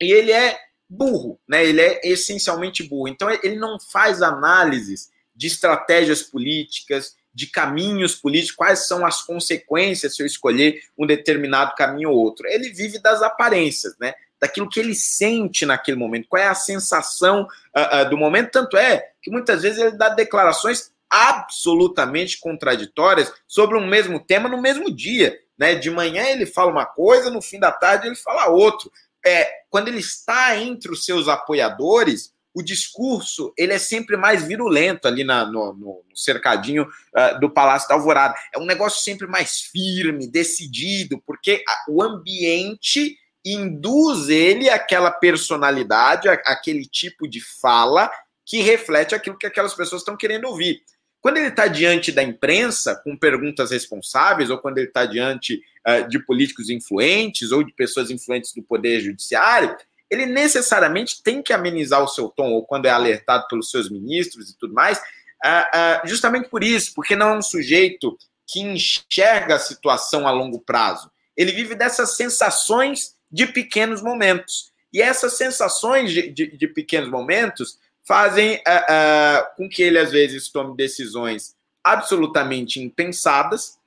E 0.00 0.12
ele 0.12 0.32
é 0.32 0.58
burro, 0.88 1.38
né? 1.48 1.64
Ele 1.64 1.80
é 1.80 2.00
essencialmente 2.02 2.82
burro. 2.82 3.06
Então 3.06 3.30
ele 3.30 3.60
não 3.60 3.78
faz 3.78 4.20
análises 4.22 5.08
de 5.36 5.46
estratégias 5.46 6.20
políticas, 6.20 7.14
de 7.32 7.46
caminhos 7.46 8.16
políticos, 8.16 8.56
quais 8.56 8.88
são 8.88 9.06
as 9.06 9.22
consequências 9.22 10.16
se 10.16 10.22
eu 10.22 10.26
escolher 10.26 10.82
um 10.98 11.06
determinado 11.06 11.76
caminho 11.76 12.10
ou 12.10 12.18
outro. 12.18 12.48
Ele 12.48 12.70
vive 12.70 12.98
das 12.98 13.22
aparências, 13.22 13.94
né? 14.00 14.14
Daquilo 14.40 14.68
que 14.68 14.80
ele 14.80 14.94
sente 14.94 15.66
naquele 15.66 15.98
momento, 15.98 16.28
qual 16.28 16.42
é 16.42 16.46
a 16.46 16.54
sensação 16.54 17.42
uh, 17.76 18.02
uh, 18.02 18.10
do 18.10 18.16
momento. 18.16 18.52
Tanto 18.52 18.76
é 18.76 19.10
que 19.22 19.30
muitas 19.30 19.62
vezes 19.62 19.78
ele 19.78 19.96
dá 19.96 20.08
declarações 20.08 20.90
absolutamente 21.10 22.38
contraditórias 22.38 23.32
sobre 23.46 23.76
um 23.76 23.86
mesmo 23.86 24.18
tema 24.18 24.48
no 24.48 24.60
mesmo 24.60 24.90
dia. 24.94 25.38
Né? 25.58 25.74
De 25.74 25.90
manhã 25.90 26.24
ele 26.24 26.46
fala 26.46 26.70
uma 26.70 26.86
coisa, 26.86 27.30
no 27.30 27.42
fim 27.42 27.58
da 27.58 27.72
tarde 27.72 28.06
ele 28.06 28.16
fala 28.16 28.48
outro. 28.48 28.90
é, 29.26 29.46
quando 29.68 29.88
ele 29.88 29.98
está 29.98 30.56
entre 30.56 30.90
os 30.90 31.04
seus 31.04 31.28
apoiadores, 31.28 32.32
o 32.54 32.62
discurso 32.62 33.52
ele 33.56 33.72
é 33.72 33.78
sempre 33.78 34.16
mais 34.16 34.42
virulento 34.42 35.06
ali 35.06 35.22
na, 35.22 35.44
no, 35.44 35.72
no, 35.74 36.02
cercadinho 36.14 36.84
uh, 36.84 37.38
do 37.38 37.50
Palácio 37.50 37.88
da 37.88 37.94
Alvorada. 37.94 38.34
É 38.52 38.58
um 38.58 38.64
negócio 38.64 39.02
sempre 39.02 39.26
mais 39.26 39.60
firme, 39.60 40.26
decidido, 40.26 41.22
porque 41.24 41.62
o 41.88 42.02
ambiente 42.02 43.16
induz 43.44 44.28
ele 44.28 44.68
aquela 44.68 45.10
personalidade, 45.10 46.28
aquele 46.28 46.84
tipo 46.84 47.28
de 47.28 47.40
fala 47.60 48.10
que 48.44 48.60
reflete 48.60 49.14
aquilo 49.14 49.38
que 49.38 49.46
aquelas 49.46 49.74
pessoas 49.74 50.02
estão 50.02 50.16
querendo 50.16 50.46
ouvir. 50.46 50.82
Quando 51.20 51.36
ele 51.36 51.48
está 51.48 51.66
diante 51.66 52.10
da 52.10 52.22
imprensa, 52.22 52.96
com 52.96 53.16
perguntas 53.16 53.70
responsáveis, 53.70 54.50
ou 54.50 54.58
quando 54.58 54.78
ele 54.78 54.88
está 54.88 55.04
diante 55.04 55.60
uh, 55.86 56.08
de 56.08 56.18
políticos 56.18 56.70
influentes 56.70 57.52
ou 57.52 57.62
de 57.62 57.72
pessoas 57.72 58.10
influentes 58.10 58.54
do 58.54 58.62
Poder 58.62 59.00
Judiciário, 59.00 59.76
ele 60.10 60.26
necessariamente 60.26 61.22
tem 61.22 61.42
que 61.42 61.52
amenizar 61.52 62.02
o 62.02 62.08
seu 62.08 62.28
tom, 62.28 62.52
ou 62.52 62.64
quando 62.64 62.86
é 62.86 62.90
alertado 62.90 63.46
pelos 63.48 63.70
seus 63.70 63.90
ministros 63.90 64.50
e 64.50 64.58
tudo 64.58 64.74
mais, 64.74 64.98
uh, 64.98 66.02
uh, 66.04 66.08
justamente 66.08 66.48
por 66.48 66.64
isso, 66.64 66.92
porque 66.94 67.14
não 67.14 67.28
é 67.28 67.38
um 67.38 67.42
sujeito 67.42 68.18
que 68.48 68.60
enxerga 68.60 69.54
a 69.56 69.60
situação 69.60 70.26
a 70.26 70.32
longo 70.32 70.58
prazo. 70.58 71.10
Ele 71.36 71.52
vive 71.52 71.74
dessas 71.74 72.16
sensações 72.16 73.14
de 73.30 73.46
pequenos 73.46 74.02
momentos. 74.02 74.70
E 74.92 75.00
essas 75.00 75.36
sensações 75.36 76.12
de, 76.12 76.30
de, 76.30 76.56
de 76.56 76.66
pequenos 76.66 77.08
momentos 77.08 77.78
fazem 78.04 78.56
uh, 78.56 79.56
com 79.56 79.68
que 79.68 79.82
ele, 79.82 79.98
às 79.98 80.10
vezes, 80.10 80.48
tome 80.48 80.76
decisões 80.76 81.54
absolutamente 81.82 82.80
impensadas, 82.80 83.78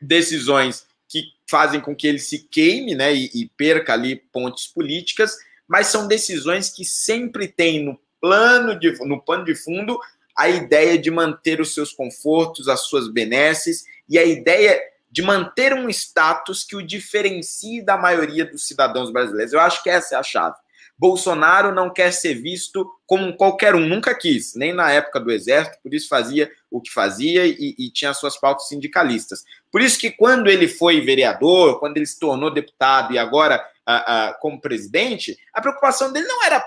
decisões 0.00 0.86
que 1.08 1.24
fazem 1.48 1.80
com 1.80 1.94
que 1.94 2.06
ele 2.06 2.18
se 2.18 2.40
queime 2.50 2.94
né, 2.94 3.14
e, 3.14 3.30
e 3.34 3.50
perca 3.56 3.92
ali 3.92 4.16
pontes 4.16 4.66
políticas, 4.66 5.36
mas 5.68 5.86
são 5.86 6.08
decisões 6.08 6.68
que 6.68 6.84
sempre 6.84 7.46
têm 7.46 7.84
no 7.84 7.98
plano 8.20 8.78
de, 8.78 8.92
no 9.06 9.20
pano 9.20 9.44
de 9.44 9.54
fundo 9.54 9.98
a 10.36 10.48
ideia 10.48 10.98
de 10.98 11.10
manter 11.10 11.60
os 11.60 11.72
seus 11.74 11.92
confortos, 11.92 12.68
as 12.68 12.80
suas 12.80 13.08
benesses 13.08 13.84
e 14.08 14.18
a 14.18 14.24
ideia 14.24 14.80
de 15.14 15.22
manter 15.22 15.72
um 15.72 15.88
status 15.88 16.64
que 16.64 16.74
o 16.74 16.84
diferencie 16.84 17.80
da 17.80 17.96
maioria 17.96 18.44
dos 18.44 18.66
cidadãos 18.66 19.12
brasileiros. 19.12 19.52
Eu 19.52 19.60
acho 19.60 19.80
que 19.80 19.88
essa 19.88 20.16
é 20.16 20.18
a 20.18 20.24
chave. 20.24 20.56
Bolsonaro 20.98 21.72
não 21.72 21.88
quer 21.88 22.12
ser 22.12 22.34
visto 22.34 22.84
como 23.06 23.36
qualquer 23.36 23.76
um, 23.76 23.86
nunca 23.86 24.12
quis, 24.12 24.56
nem 24.56 24.72
na 24.72 24.90
época 24.90 25.20
do 25.20 25.30
Exército, 25.30 25.78
por 25.84 25.94
isso 25.94 26.08
fazia 26.08 26.50
o 26.68 26.80
que 26.80 26.90
fazia 26.90 27.46
e, 27.46 27.76
e 27.78 27.92
tinha 27.92 28.12
suas 28.12 28.36
pautas 28.36 28.66
sindicalistas. 28.66 29.44
Por 29.70 29.80
isso 29.80 30.00
que 30.00 30.10
quando 30.10 30.50
ele 30.50 30.66
foi 30.66 31.00
vereador, 31.00 31.78
quando 31.78 31.96
ele 31.96 32.06
se 32.06 32.18
tornou 32.18 32.52
deputado 32.52 33.14
e 33.14 33.18
agora 33.18 33.64
uh, 33.88 33.92
uh, 33.92 34.40
como 34.40 34.60
presidente, 34.60 35.38
a 35.52 35.60
preocupação 35.60 36.12
dele 36.12 36.26
não 36.26 36.44
era 36.44 36.64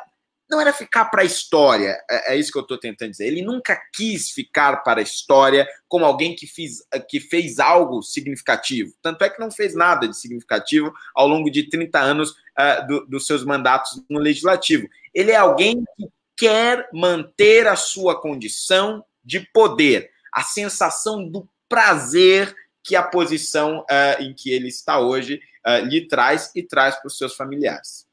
não 0.50 0.62
era 0.62 0.72
ficar 0.72 1.06
para 1.06 1.22
a 1.22 1.26
história, 1.26 1.98
é, 2.10 2.34
é, 2.34 2.38
isso 2.38 2.52
que 2.52 2.58
eu 2.58 2.62
estou 2.62 2.78
tentando 2.78 3.12
dizer. 3.12 3.28
Ele 3.28 3.42
nunca 3.42 3.80
quis 3.94 4.32
ficar 4.32 4.78
para 4.78 5.02
a 5.02 5.04
história 5.04 5.68
como 5.88 6.06
alguém 6.06 6.36
que, 6.36 6.48
fiz, 6.48 6.80
que 7.10 7.20
fez 7.20 7.60
algo 7.60 8.02
significativo. 8.02 8.94
Tanto 9.02 9.24
é 9.24 9.30
que 9.30 9.40
não 9.40 9.52
fez 9.52 9.76
nada 9.76 10.08
de 10.08 10.18
significativo 10.18 10.94
ao 11.14 11.28
longo 11.28 11.52
de 11.52 11.70
30 11.70 12.00
anos 12.00 12.32
uh, 12.32 12.88
do, 12.88 13.06
dos 13.08 13.28
seus 13.28 13.44
mandatos 13.44 14.02
no 14.10 14.20
legislativo. 14.20 14.88
Ele 15.14 15.32
é 15.32 15.36
alguém 15.36 15.84
que 15.98 16.08
quer 16.38 16.88
manter 16.94 17.68
a 17.68 17.76
sua 17.76 18.20
condição 18.20 19.04
de 19.24 19.42
poder, 19.52 20.10
a 20.32 20.44
sensação 20.44 21.28
do 21.28 21.48
prazer 21.68 22.56
que 22.82 22.96
a 22.96 23.04
posição 23.04 23.80
uh, 23.82 24.22
em 24.22 24.34
que 24.34 24.50
ele 24.50 24.70
está 24.70 24.98
hoje 25.00 25.42
uh, 25.68 25.84
lhe 25.86 26.08
traz 26.08 26.52
e 26.56 26.64
traz 26.64 26.96
para 26.96 27.08
os 27.08 27.18
seus 27.18 27.36
familiares. 27.36 28.07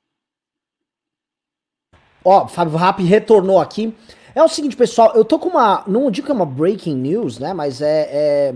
Ó, 2.25 2.49
Fábio 2.49 2.77
Rap 2.77 3.03
retornou 3.03 3.61
aqui. 3.61 3.95
É 4.35 4.43
o 4.43 4.49
seguinte, 4.49 4.77
pessoal, 4.77 5.13
eu 5.15 5.25
tô 5.25 5.39
com 5.39 5.51
uma. 5.51 5.85
Não 5.87 6.11
digo 6.11 6.27
que 6.27 6.33
é 6.33 6.35
uma 6.35 6.47
breaking 6.47 6.97
news, 6.97 7.39
né? 7.39 7.53
Mas 7.53 7.81
é. 7.81 8.09
é... 8.11 8.55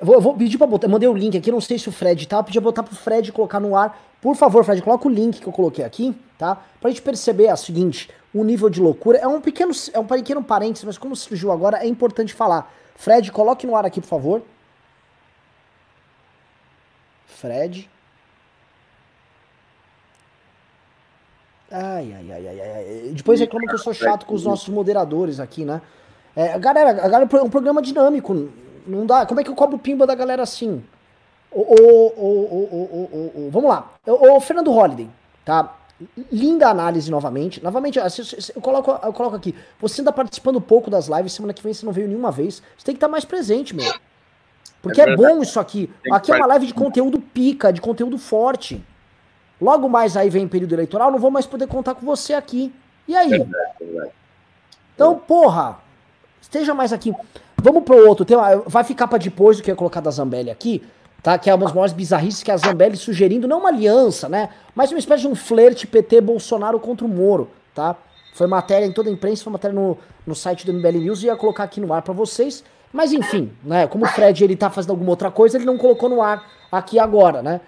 Vou, 0.00 0.14
eu 0.14 0.20
vou 0.20 0.34
pedir 0.34 0.56
pra 0.56 0.66
botar. 0.66 0.88
Mandei 0.88 1.08
o 1.08 1.12
link 1.12 1.36
aqui, 1.36 1.50
não 1.50 1.60
sei 1.60 1.78
se 1.78 1.88
o 1.88 1.92
Fred 1.92 2.26
tá. 2.26 2.38
Eu 2.38 2.44
pedi 2.44 2.58
pra 2.60 2.70
botar 2.70 2.82
pro 2.82 2.94
Fred 2.94 3.30
colocar 3.32 3.60
no 3.60 3.76
ar. 3.76 4.00
Por 4.22 4.36
favor, 4.36 4.64
Fred, 4.64 4.80
coloca 4.80 5.06
o 5.08 5.10
link 5.10 5.40
que 5.40 5.46
eu 5.46 5.52
coloquei 5.52 5.84
aqui, 5.84 6.16
tá? 6.38 6.62
Pra 6.80 6.90
gente 6.90 7.02
perceber 7.02 7.52
o 7.52 7.56
seguinte: 7.56 8.08
o 8.32 8.44
nível 8.44 8.70
de 8.70 8.80
loucura. 8.80 9.18
É 9.18 9.26
um 9.26 9.40
pequeno, 9.40 9.72
é 9.92 9.98
um 9.98 10.06
pequeno 10.06 10.42
parênteses, 10.42 10.84
mas 10.84 10.96
como 10.96 11.14
surgiu 11.14 11.52
agora, 11.52 11.78
é 11.78 11.86
importante 11.86 12.32
falar. 12.32 12.72
Fred, 12.94 13.30
coloque 13.32 13.66
no 13.66 13.76
ar 13.76 13.84
aqui, 13.84 14.00
por 14.00 14.06
favor. 14.06 14.42
Fred. 17.26 17.90
Ai, 21.72 22.14
ai, 22.14 22.32
ai, 22.32 22.48
ai, 22.48 22.60
ai. 22.60 23.12
Depois 23.14 23.40
reclama 23.40 23.66
que 23.66 23.74
eu 23.74 23.78
sou 23.78 23.94
chato 23.94 24.26
com 24.26 24.34
os 24.34 24.44
nossos 24.44 24.68
moderadores 24.68 25.40
aqui, 25.40 25.64
né? 25.64 25.80
É, 26.36 26.58
galera, 26.58 26.92
galera 26.92 27.28
é 27.30 27.42
um 27.42 27.48
programa 27.48 27.80
dinâmico. 27.80 28.50
Não 28.86 29.06
dá. 29.06 29.24
Como 29.24 29.40
é 29.40 29.44
que 29.44 29.48
eu 29.48 29.54
cobro 29.54 29.78
pimba 29.78 30.06
da 30.06 30.14
galera 30.14 30.42
assim? 30.42 30.84
O, 31.50 31.60
o, 31.60 32.06
o, 32.16 33.46
o, 33.46 33.50
vamos 33.50 33.70
lá. 33.70 33.90
O, 34.06 34.40
Fernando 34.40 34.70
Holliday, 34.70 35.08
tá? 35.44 35.76
Linda 36.30 36.68
análise 36.68 37.10
novamente. 37.10 37.62
Novamente, 37.62 37.98
eu 37.98 38.60
coloco, 38.60 38.90
eu 38.90 39.12
coloco 39.12 39.36
aqui. 39.36 39.54
Você 39.80 40.00
ainda 40.00 40.12
participando 40.12 40.60
pouco 40.60 40.90
das 40.90 41.06
lives, 41.08 41.32
semana 41.32 41.54
que 41.54 41.62
vem 41.62 41.72
você 41.72 41.86
não 41.86 41.92
veio 41.92 42.08
nenhuma 42.08 42.30
vez. 42.30 42.62
Você 42.76 42.84
tem 42.84 42.94
que 42.94 42.98
estar 42.98 43.08
mais 43.08 43.24
presente, 43.24 43.74
meu. 43.74 43.92
Porque 44.82 45.00
é, 45.00 45.10
é 45.10 45.16
bom 45.16 45.40
isso 45.40 45.60
aqui. 45.60 45.88
Aqui 46.10 46.32
é 46.32 46.36
uma 46.36 46.46
live 46.46 46.66
de 46.66 46.74
conteúdo 46.74 47.20
pica, 47.20 47.72
de 47.72 47.80
conteúdo 47.80 48.18
forte. 48.18 48.82
Logo 49.62 49.88
mais 49.88 50.16
aí 50.16 50.28
vem 50.28 50.48
período 50.48 50.74
eleitoral, 50.74 51.12
não 51.12 51.20
vou 51.20 51.30
mais 51.30 51.46
poder 51.46 51.68
contar 51.68 51.94
com 51.94 52.04
você 52.04 52.34
aqui. 52.34 52.74
E 53.06 53.14
aí? 53.14 53.46
Então, 54.92 55.14
porra, 55.14 55.78
esteja 56.40 56.74
mais 56.74 56.92
aqui. 56.92 57.14
Vamos 57.56 57.84
pro 57.84 58.08
outro 58.08 58.24
tema. 58.24 58.60
Vai 58.66 58.82
ficar 58.82 59.06
para 59.06 59.18
depois 59.18 59.58
do 59.58 59.62
que 59.62 59.70
eu 59.70 59.76
colocar 59.76 60.00
da 60.00 60.10
Zambelli 60.10 60.50
aqui, 60.50 60.82
tá? 61.22 61.38
Que 61.38 61.48
é 61.48 61.54
uma 61.54 61.64
das 61.64 61.72
maiores 61.72 61.94
bizarrices 61.94 62.42
que 62.42 62.50
é 62.50 62.54
a 62.54 62.56
Zambelli 62.56 62.96
sugerindo, 62.96 63.46
não 63.46 63.60
uma 63.60 63.68
aliança, 63.68 64.28
né? 64.28 64.48
Mas 64.74 64.90
uma 64.90 64.98
espécie 64.98 65.22
de 65.22 65.28
um 65.28 65.34
flerte 65.36 65.86
PT 65.86 66.20
Bolsonaro 66.20 66.80
contra 66.80 67.06
o 67.06 67.08
Moro, 67.08 67.48
tá? 67.72 67.94
Foi 68.34 68.48
matéria 68.48 68.84
em 68.84 68.92
toda 68.92 69.08
a 69.08 69.12
imprensa, 69.12 69.44
foi 69.44 69.52
matéria 69.52 69.74
no, 69.74 69.96
no 70.26 70.34
site 70.34 70.66
do 70.66 70.72
MBL 70.72 70.98
News 70.98 71.22
e 71.22 71.26
ia 71.26 71.36
colocar 71.36 71.62
aqui 71.62 71.80
no 71.80 71.92
ar 71.92 72.02
para 72.02 72.12
vocês. 72.12 72.64
Mas 72.92 73.12
enfim, 73.12 73.52
né? 73.62 73.86
Como 73.86 74.04
o 74.04 74.08
Fred 74.08 74.42
ele 74.42 74.56
tá 74.56 74.68
fazendo 74.70 74.90
alguma 74.90 75.10
outra 75.10 75.30
coisa, 75.30 75.56
ele 75.56 75.64
não 75.64 75.78
colocou 75.78 76.08
no 76.08 76.20
ar 76.20 76.44
aqui 76.72 76.98
agora, 76.98 77.42
né? 77.42 77.60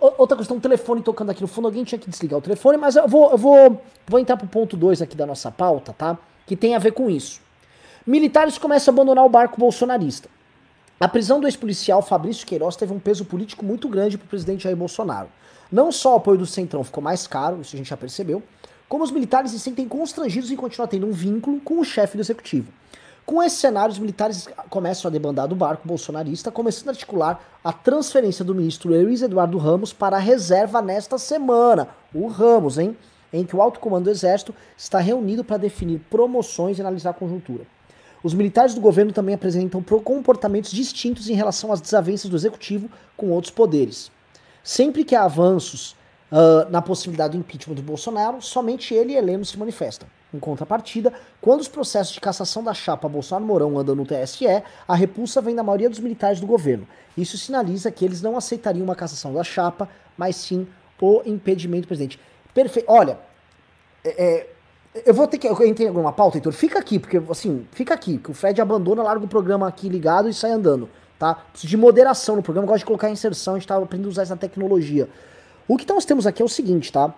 Outra 0.00 0.36
questão, 0.36 0.56
um 0.56 0.60
telefone 0.60 1.02
tocando 1.02 1.30
aqui 1.30 1.40
no 1.40 1.48
fundo, 1.48 1.66
alguém 1.68 1.84
tinha 1.84 1.98
que 1.98 2.10
desligar 2.10 2.38
o 2.38 2.42
telefone, 2.42 2.76
mas 2.76 2.96
eu 2.96 3.06
vou, 3.06 3.30
eu 3.30 3.38
vou, 3.38 3.82
vou 4.06 4.20
entrar 4.20 4.36
pro 4.36 4.46
ponto 4.46 4.76
2 4.76 5.00
aqui 5.00 5.16
da 5.16 5.24
nossa 5.24 5.50
pauta, 5.50 5.92
tá? 5.92 6.18
Que 6.46 6.56
tem 6.56 6.74
a 6.74 6.78
ver 6.78 6.92
com 6.92 7.08
isso. 7.08 7.40
Militares 8.06 8.58
começam 8.58 8.92
a 8.92 8.94
abandonar 8.94 9.24
o 9.24 9.28
barco 9.28 9.58
bolsonarista. 9.58 10.28
A 10.98 11.08
prisão 11.08 11.40
do 11.40 11.46
ex-policial 11.46 12.02
Fabrício 12.02 12.46
Queiroz 12.46 12.76
teve 12.76 12.92
um 12.92 12.98
peso 12.98 13.24
político 13.24 13.64
muito 13.64 13.88
grande 13.88 14.18
pro 14.18 14.28
presidente 14.28 14.64
Jair 14.64 14.76
Bolsonaro. 14.76 15.28
Não 15.70 15.92
só 15.92 16.14
o 16.14 16.16
apoio 16.16 16.38
do 16.38 16.46
Centrão 16.46 16.82
ficou 16.82 17.02
mais 17.02 17.26
caro, 17.26 17.60
isso 17.60 17.74
a 17.74 17.78
gente 17.78 17.88
já 17.88 17.96
percebeu, 17.96 18.42
como 18.88 19.04
os 19.04 19.10
militares 19.10 19.52
se 19.52 19.60
sentem 19.60 19.88
constrangidos 19.88 20.50
em 20.50 20.56
continuar 20.56 20.88
tendo 20.88 21.06
um 21.06 21.12
vínculo 21.12 21.60
com 21.60 21.78
o 21.78 21.84
chefe 21.84 22.16
do 22.16 22.20
executivo. 22.20 22.72
Com 23.26 23.42
esse 23.42 23.56
cenário, 23.56 23.92
os 23.92 23.98
militares 23.98 24.48
começam 24.68 25.08
a 25.08 25.12
debandar 25.12 25.46
do 25.46 25.54
barco 25.54 25.86
bolsonarista, 25.86 26.50
começando 26.50 26.88
a 26.88 26.92
articular 26.92 27.40
a 27.62 27.72
transferência 27.72 28.44
do 28.44 28.54
ministro 28.54 28.90
Luiz 28.90 29.22
Eduardo 29.22 29.56
Ramos 29.58 29.92
para 29.92 30.16
a 30.16 30.20
reserva 30.20 30.82
nesta 30.82 31.16
semana. 31.18 31.88
O 32.12 32.26
Ramos, 32.26 32.78
hein? 32.78 32.96
Em 33.32 33.44
que 33.44 33.54
o 33.54 33.62
alto 33.62 33.78
comando 33.78 34.04
do 34.04 34.10
Exército 34.10 34.54
está 34.76 34.98
reunido 34.98 35.44
para 35.44 35.58
definir 35.58 36.00
promoções 36.10 36.78
e 36.78 36.80
analisar 36.80 37.10
a 37.10 37.14
conjuntura. 37.14 37.64
Os 38.22 38.34
militares 38.34 38.74
do 38.74 38.80
governo 38.80 39.12
também 39.12 39.34
apresentam 39.34 39.82
comportamentos 39.82 40.72
distintos 40.72 41.30
em 41.30 41.34
relação 41.34 41.72
às 41.72 41.80
desavenças 41.80 42.28
do 42.28 42.36
executivo 42.36 42.90
com 43.16 43.30
outros 43.30 43.52
poderes. 43.52 44.10
Sempre 44.62 45.04
que 45.04 45.14
há 45.14 45.24
avanços 45.24 45.92
uh, 46.30 46.68
na 46.70 46.82
possibilidade 46.82 47.32
do 47.32 47.40
impeachment 47.40 47.76
do 47.76 47.82
Bolsonaro, 47.82 48.42
somente 48.42 48.92
ele 48.92 49.12
e 49.12 49.16
Heleno 49.16 49.44
se 49.44 49.58
manifestam. 49.58 50.08
Em 50.32 50.38
contrapartida, 50.38 51.12
quando 51.40 51.60
os 51.60 51.68
processos 51.68 52.14
de 52.14 52.20
cassação 52.20 52.62
da 52.62 52.72
chapa 52.72 53.08
Bolsonaro-Mourão 53.08 53.78
andam 53.78 53.96
no 53.96 54.06
TSE, 54.06 54.46
a 54.86 54.94
repulsa 54.94 55.40
vem 55.40 55.56
da 55.56 55.62
maioria 55.62 55.90
dos 55.90 55.98
militares 55.98 56.40
do 56.40 56.46
governo. 56.46 56.86
Isso 57.16 57.36
sinaliza 57.36 57.90
que 57.90 58.04
eles 58.04 58.22
não 58.22 58.36
aceitariam 58.36 58.84
uma 58.84 58.94
cassação 58.94 59.34
da 59.34 59.42
chapa, 59.42 59.88
mas 60.16 60.36
sim 60.36 60.68
o 61.00 61.22
impedimento 61.24 61.82
do 61.82 61.88
presidente. 61.88 62.20
Perfeito. 62.54 62.86
Olha, 62.88 63.18
é, 64.04 64.24
é, 64.24 64.46
eu 65.04 65.14
vou 65.14 65.26
ter 65.26 65.38
que. 65.38 65.46
Eu 65.46 65.66
entrei 65.66 65.88
alguma 65.88 66.12
pauta, 66.12 66.36
Heitor? 66.36 66.52
Fica 66.52 66.78
aqui, 66.78 66.98
porque 66.98 67.20
assim, 67.30 67.66
fica 67.72 67.94
aqui, 67.94 68.18
que 68.18 68.30
o 68.30 68.34
Fred 68.34 68.60
abandona, 68.60 69.02
larga 69.02 69.24
o 69.24 69.28
programa 69.28 69.66
aqui 69.66 69.88
ligado 69.88 70.28
e 70.28 70.34
sai 70.34 70.50
andando, 70.52 70.88
tá? 71.18 71.34
Preciso 71.34 71.70
de 71.70 71.76
moderação 71.76 72.36
no 72.36 72.42
programa, 72.42 72.66
gosto 72.66 72.80
de 72.80 72.86
colocar 72.86 73.10
inserção, 73.10 73.54
a 73.54 73.58
gente 73.58 73.68
tá 73.68 73.76
aprendendo 73.76 74.08
a 74.08 74.10
usar 74.10 74.22
essa 74.22 74.36
tecnologia. 74.36 75.08
O 75.66 75.76
que 75.76 75.88
nós 75.88 76.04
temos 76.04 76.26
aqui 76.26 76.42
é 76.42 76.44
o 76.44 76.48
seguinte, 76.48 76.92
tá? 76.92 77.14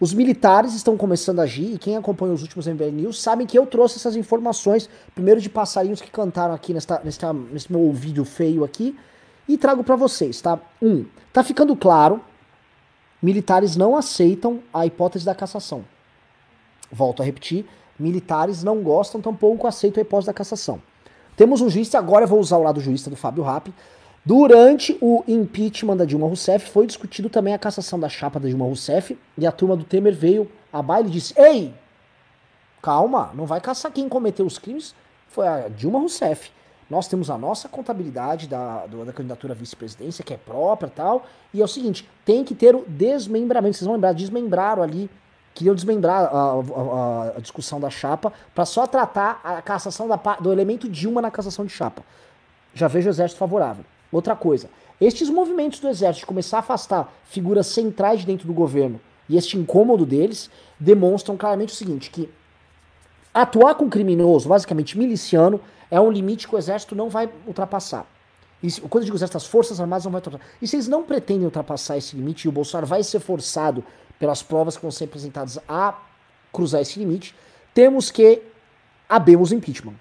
Os 0.00 0.12
militares 0.12 0.74
estão 0.74 0.96
começando 0.96 1.40
a 1.40 1.44
agir 1.44 1.74
e 1.74 1.78
quem 1.78 1.96
acompanha 1.96 2.32
os 2.32 2.42
últimos 2.42 2.66
MBL 2.66 2.90
News 2.90 3.22
sabem 3.22 3.46
que 3.46 3.56
eu 3.56 3.64
trouxe 3.64 3.96
essas 3.96 4.16
informações, 4.16 4.88
primeiro 5.14 5.40
de 5.40 5.48
passarinhos 5.48 6.00
que 6.00 6.10
cantaram 6.10 6.52
aqui 6.52 6.74
nesta, 6.74 7.00
nesta, 7.04 7.32
nesse 7.32 7.70
meu 7.70 7.92
vídeo 7.92 8.24
feio 8.24 8.64
aqui, 8.64 8.96
e 9.48 9.56
trago 9.56 9.84
para 9.84 9.94
vocês, 9.94 10.40
tá? 10.40 10.58
Um, 10.82 11.04
tá 11.32 11.44
ficando 11.44 11.76
claro, 11.76 12.20
militares 13.22 13.76
não 13.76 13.96
aceitam 13.96 14.60
a 14.72 14.84
hipótese 14.84 15.24
da 15.24 15.34
cassação. 15.34 15.84
Volto 16.90 17.22
a 17.22 17.24
repetir, 17.24 17.64
militares 17.98 18.64
não 18.64 18.82
gostam, 18.82 19.20
tampouco 19.20 19.66
aceitam 19.66 20.00
a 20.00 20.04
hipótese 20.04 20.26
da 20.26 20.34
cassação. 20.34 20.82
Temos 21.36 21.60
um 21.60 21.68
juiz, 21.68 21.94
agora 21.94 22.24
eu 22.24 22.28
vou 22.28 22.40
usar 22.40 22.56
o 22.58 22.62
lado 22.62 22.80
jurista 22.80 23.10
do 23.10 23.16
Fábio 23.16 23.42
Rappi. 23.42 23.72
Durante 24.26 24.96
o 25.02 25.22
impeachment 25.28 25.98
da 25.98 26.06
Dilma 26.06 26.26
Rousseff, 26.26 26.70
foi 26.70 26.86
discutido 26.86 27.28
também 27.28 27.52
a 27.52 27.58
cassação 27.58 28.00
da 28.00 28.08
chapa 28.08 28.40
da 28.40 28.48
Dilma 28.48 28.64
Rousseff, 28.64 29.18
e 29.36 29.46
a 29.46 29.52
turma 29.52 29.76
do 29.76 29.84
Temer 29.84 30.14
veio 30.14 30.50
a 30.72 30.80
baile 30.80 31.08
e 31.08 31.12
disse: 31.12 31.34
Ei, 31.38 31.74
calma, 32.80 33.32
não 33.34 33.44
vai 33.44 33.60
caçar 33.60 33.92
quem 33.92 34.08
cometeu 34.08 34.46
os 34.46 34.58
crimes, 34.58 34.94
foi 35.28 35.46
a 35.46 35.68
Dilma 35.68 35.98
Rousseff. 35.98 36.50
Nós 36.88 37.06
temos 37.06 37.28
a 37.28 37.36
nossa 37.36 37.68
contabilidade 37.68 38.46
da, 38.46 38.86
da 38.86 39.12
candidatura 39.12 39.52
à 39.52 39.56
vice-presidência, 39.56 40.24
que 40.24 40.32
é 40.32 40.38
própria 40.38 40.88
tal. 40.88 41.26
E 41.52 41.60
é 41.60 41.64
o 41.64 41.68
seguinte: 41.68 42.08
tem 42.24 42.44
que 42.44 42.54
ter 42.54 42.74
o 42.74 42.84
desmembramento. 42.88 43.76
Vocês 43.76 43.86
vão 43.86 43.94
lembrar, 43.94 44.14
desmembraram 44.14 44.82
ali, 44.82 45.10
queriam 45.54 45.74
desmembrar 45.74 46.24
a, 46.24 46.52
a, 46.52 47.32
a 47.36 47.40
discussão 47.40 47.78
da 47.78 47.90
chapa 47.90 48.32
para 48.54 48.64
só 48.64 48.86
tratar 48.86 49.40
a 49.44 49.60
cassação 49.60 50.08
da, 50.08 50.16
do 50.40 50.50
elemento 50.50 50.88
Dilma 50.88 51.20
na 51.20 51.30
cassação 51.30 51.66
de 51.66 51.72
chapa. 51.72 52.02
Já 52.72 52.88
vejo 52.88 53.08
o 53.08 53.10
exército 53.10 53.38
favorável. 53.38 53.84
Outra 54.12 54.36
coisa, 54.36 54.68
estes 55.00 55.28
movimentos 55.28 55.80
do 55.80 55.88
exército 55.88 56.20
de 56.20 56.26
começar 56.26 56.58
a 56.58 56.60
afastar 56.60 57.12
figuras 57.24 57.66
centrais 57.66 58.24
dentro 58.24 58.46
do 58.46 58.52
governo 58.52 59.00
e 59.28 59.36
este 59.36 59.56
incômodo 59.56 60.04
deles 60.04 60.50
demonstram 60.78 61.36
claramente 61.36 61.72
o 61.72 61.76
seguinte: 61.76 62.10
que 62.10 62.30
atuar 63.32 63.74
com 63.74 63.88
criminoso, 63.88 64.48
basicamente 64.48 64.98
miliciano, 64.98 65.60
é 65.90 66.00
um 66.00 66.10
limite 66.10 66.46
que 66.46 66.54
o 66.54 66.58
exército 66.58 66.94
não 66.94 67.08
vai 67.08 67.28
ultrapassar. 67.46 68.06
E, 68.62 68.70
quando 68.80 69.02
eu 69.02 69.06
digo 69.06 69.16
exército, 69.16 69.36
as 69.36 69.46
forças 69.46 69.80
armadas 69.80 70.04
não 70.04 70.12
vão 70.12 70.18
ultrapassar. 70.18 70.44
E 70.60 70.66
se 70.66 70.76
eles 70.76 70.88
não 70.88 71.02
pretendem 71.02 71.44
ultrapassar 71.44 71.98
esse 71.98 72.16
limite, 72.16 72.46
e 72.46 72.48
o 72.48 72.52
Bolsonaro 72.52 72.86
vai 72.86 73.02
ser 73.02 73.20
forçado 73.20 73.84
pelas 74.18 74.42
provas 74.42 74.76
que 74.76 74.82
vão 74.82 74.90
ser 74.90 75.04
apresentadas 75.04 75.58
a 75.68 75.98
cruzar 76.52 76.80
esse 76.80 76.98
limite, 76.98 77.34
temos 77.74 78.10
que 78.10 78.42
abemos 79.08 79.52
impeachment. 79.52 79.94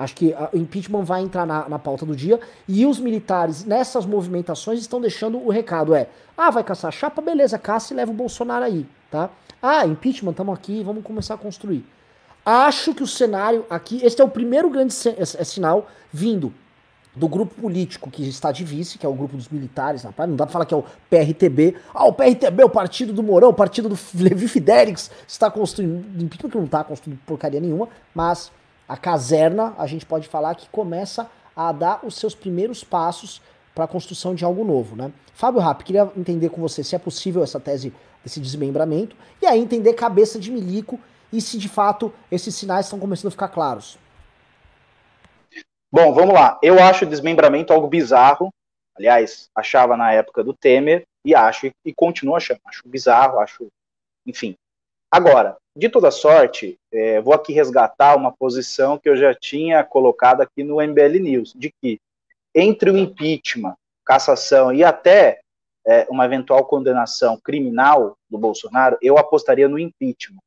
Acho 0.00 0.14
que 0.14 0.34
o 0.54 0.56
impeachment 0.56 1.04
vai 1.04 1.20
entrar 1.20 1.44
na, 1.44 1.68
na, 1.68 1.78
pauta 1.78 2.06
do 2.06 2.16
dia 2.16 2.40
e 2.66 2.86
os 2.86 2.98
militares 2.98 3.66
nessas 3.66 4.06
movimentações 4.06 4.80
estão 4.80 4.98
deixando 4.98 5.36
o 5.36 5.50
recado 5.50 5.94
é: 5.94 6.08
ah, 6.38 6.48
vai 6.48 6.64
caçar 6.64 6.90
chapa, 6.90 7.20
beleza, 7.20 7.58
caça 7.58 7.92
e 7.92 7.96
leva 7.96 8.10
o 8.10 8.14
Bolsonaro 8.14 8.64
aí, 8.64 8.86
tá? 9.10 9.28
Ah, 9.62 9.86
impeachment, 9.86 10.30
estamos 10.30 10.54
aqui, 10.54 10.82
vamos 10.82 11.04
começar 11.04 11.34
a 11.34 11.36
construir. 11.36 11.84
Acho 12.46 12.94
que 12.94 13.02
o 13.02 13.06
cenário 13.06 13.66
aqui, 13.68 14.00
este 14.02 14.22
é 14.22 14.24
o 14.24 14.28
primeiro 14.30 14.70
grande 14.70 14.94
sinal 14.94 15.86
vindo 16.10 16.50
do 17.14 17.28
grupo 17.28 17.60
político 17.60 18.10
que 18.10 18.26
está 18.26 18.50
de 18.50 18.64
vice, 18.64 18.96
que 18.96 19.04
é 19.04 19.08
o 19.08 19.12
grupo 19.12 19.36
dos 19.36 19.50
militares 19.50 20.00
praia, 20.16 20.28
não 20.28 20.36
dá 20.36 20.46
pra 20.46 20.52
falar 20.54 20.64
que 20.64 20.72
é 20.72 20.78
o 20.78 20.84
PRTB. 21.10 21.76
Ah, 21.92 22.06
o 22.06 22.12
PRTB, 22.14 22.64
o 22.64 22.70
partido 22.70 23.12
do 23.12 23.22
Mourão, 23.22 23.50
o 23.50 23.54
partido 23.54 23.90
do 23.90 23.98
Levi 24.14 24.48
Fidelix, 24.48 25.10
está 25.28 25.50
construindo, 25.50 26.06
impeachment 26.22 26.48
que 26.48 26.56
não 26.56 26.64
está 26.64 26.82
construindo 26.82 27.18
porcaria 27.26 27.60
nenhuma, 27.60 27.86
mas 28.14 28.50
a 28.90 28.96
caserna, 28.96 29.72
a 29.78 29.86
gente 29.86 30.04
pode 30.04 30.26
falar 30.26 30.52
que 30.56 30.68
começa 30.68 31.30
a 31.54 31.70
dar 31.70 32.00
os 32.04 32.16
seus 32.16 32.34
primeiros 32.34 32.82
passos 32.82 33.40
para 33.72 33.84
a 33.84 33.88
construção 33.88 34.34
de 34.34 34.44
algo 34.44 34.64
novo, 34.64 34.96
né? 34.96 35.12
Fábio 35.32 35.60
Rapp, 35.60 35.84
queria 35.84 36.10
entender 36.16 36.48
com 36.48 36.60
você 36.60 36.82
se 36.82 36.96
é 36.96 36.98
possível 36.98 37.40
essa 37.44 37.60
tese 37.60 37.94
desse 38.24 38.40
desmembramento 38.40 39.16
e 39.40 39.46
aí 39.46 39.60
entender 39.60 39.94
cabeça 39.94 40.40
de 40.40 40.50
milico 40.50 40.98
e 41.32 41.40
se 41.40 41.56
de 41.56 41.68
fato 41.68 42.12
esses 42.32 42.52
sinais 42.52 42.86
estão 42.86 42.98
começando 42.98 43.28
a 43.28 43.30
ficar 43.30 43.46
claros. 43.46 43.96
Bom, 45.92 46.12
vamos 46.12 46.34
lá. 46.34 46.58
Eu 46.60 46.82
acho 46.82 47.04
o 47.04 47.08
desmembramento 47.08 47.72
algo 47.72 47.86
bizarro. 47.86 48.52
Aliás, 48.98 49.48
achava 49.54 49.96
na 49.96 50.12
época 50.12 50.42
do 50.42 50.52
Temer 50.52 51.04
e 51.24 51.32
acho 51.32 51.70
e 51.84 51.94
continuo 51.94 52.34
achando. 52.34 52.60
Acho 52.64 52.82
bizarro, 52.88 53.38
acho, 53.38 53.68
enfim. 54.26 54.56
Agora, 55.10 55.56
de 55.74 55.88
toda 55.88 56.10
sorte, 56.10 56.78
é, 56.92 57.20
vou 57.20 57.34
aqui 57.34 57.52
resgatar 57.52 58.16
uma 58.16 58.30
posição 58.32 58.98
que 58.98 59.08
eu 59.08 59.16
já 59.16 59.34
tinha 59.34 59.82
colocado 59.82 60.40
aqui 60.40 60.62
no 60.62 60.80
MBL 60.80 61.18
News, 61.20 61.52
de 61.54 61.72
que 61.80 62.00
entre 62.54 62.90
o 62.90 62.96
impeachment, 62.96 63.74
cassação 64.04 64.72
e 64.72 64.84
até 64.84 65.40
é, 65.86 66.06
uma 66.10 66.24
eventual 66.24 66.64
condenação 66.64 67.38
criminal 67.42 68.16
do 68.28 68.38
Bolsonaro, 68.38 68.98
eu 69.00 69.18
apostaria 69.18 69.68
no 69.68 69.78
impeachment. 69.78 70.42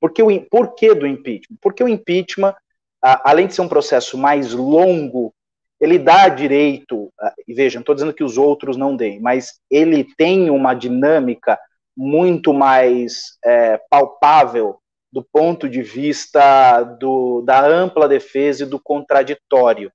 Porque 0.00 0.22
o, 0.22 0.40
por 0.46 0.74
que 0.74 0.94
do 0.94 1.06
impeachment? 1.06 1.56
Porque 1.60 1.82
o 1.82 1.88
impeachment, 1.88 2.54
a, 3.02 3.30
além 3.30 3.46
de 3.46 3.54
ser 3.54 3.62
um 3.62 3.68
processo 3.68 4.18
mais 4.18 4.52
longo, 4.52 5.32
ele 5.80 5.98
dá 5.98 6.28
direito, 6.28 7.10
a, 7.18 7.32
e 7.48 7.54
vejam, 7.54 7.78
não 7.78 7.82
estou 7.82 7.94
dizendo 7.94 8.14
que 8.14 8.24
os 8.24 8.36
outros 8.36 8.76
não 8.76 8.96
deem, 8.96 9.20
mas 9.20 9.58
ele 9.70 10.04
tem 10.16 10.50
uma 10.50 10.74
dinâmica 10.74 11.58
muito 11.96 12.52
mais 12.52 13.38
é, 13.44 13.80
palpável 13.88 14.78
do 15.12 15.22
ponto 15.22 15.68
de 15.68 15.80
vista 15.82 16.82
do, 16.82 17.40
da 17.42 17.64
ampla 17.64 18.08
defesa 18.08 18.64
e 18.64 18.66
do 18.66 18.80
contraditório. 18.80 19.92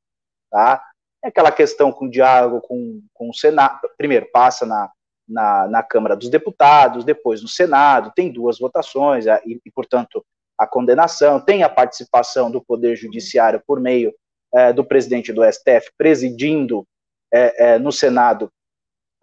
Tá? 0.49 0.81
É 1.23 1.27
aquela 1.27 1.51
questão 1.51 1.91
com 1.91 2.05
o 2.05 2.09
diálogo 2.09 2.61
com, 2.61 3.01
com 3.13 3.29
o 3.29 3.33
Senado. 3.33 3.81
Primeiro, 3.97 4.29
passa 4.31 4.65
na, 4.65 4.89
na, 5.27 5.67
na 5.67 5.83
Câmara 5.83 6.15
dos 6.15 6.29
Deputados, 6.29 7.03
depois 7.03 7.41
no 7.41 7.49
Senado, 7.49 8.13
tem 8.15 8.31
duas 8.31 8.57
votações, 8.57 9.25
e, 9.25 9.59
e 9.65 9.71
portanto, 9.71 10.25
a 10.57 10.65
condenação, 10.65 11.39
tem 11.39 11.63
a 11.63 11.69
participação 11.69 12.49
do 12.49 12.61
Poder 12.61 12.95
Judiciário 12.95 13.61
por 13.65 13.79
meio 13.79 14.13
é, 14.53 14.73
do 14.73 14.83
presidente 14.83 15.31
do 15.31 15.43
STF 15.43 15.91
presidindo 15.97 16.85
é, 17.31 17.73
é, 17.73 17.79
no 17.79 17.91
Senado 17.91 18.51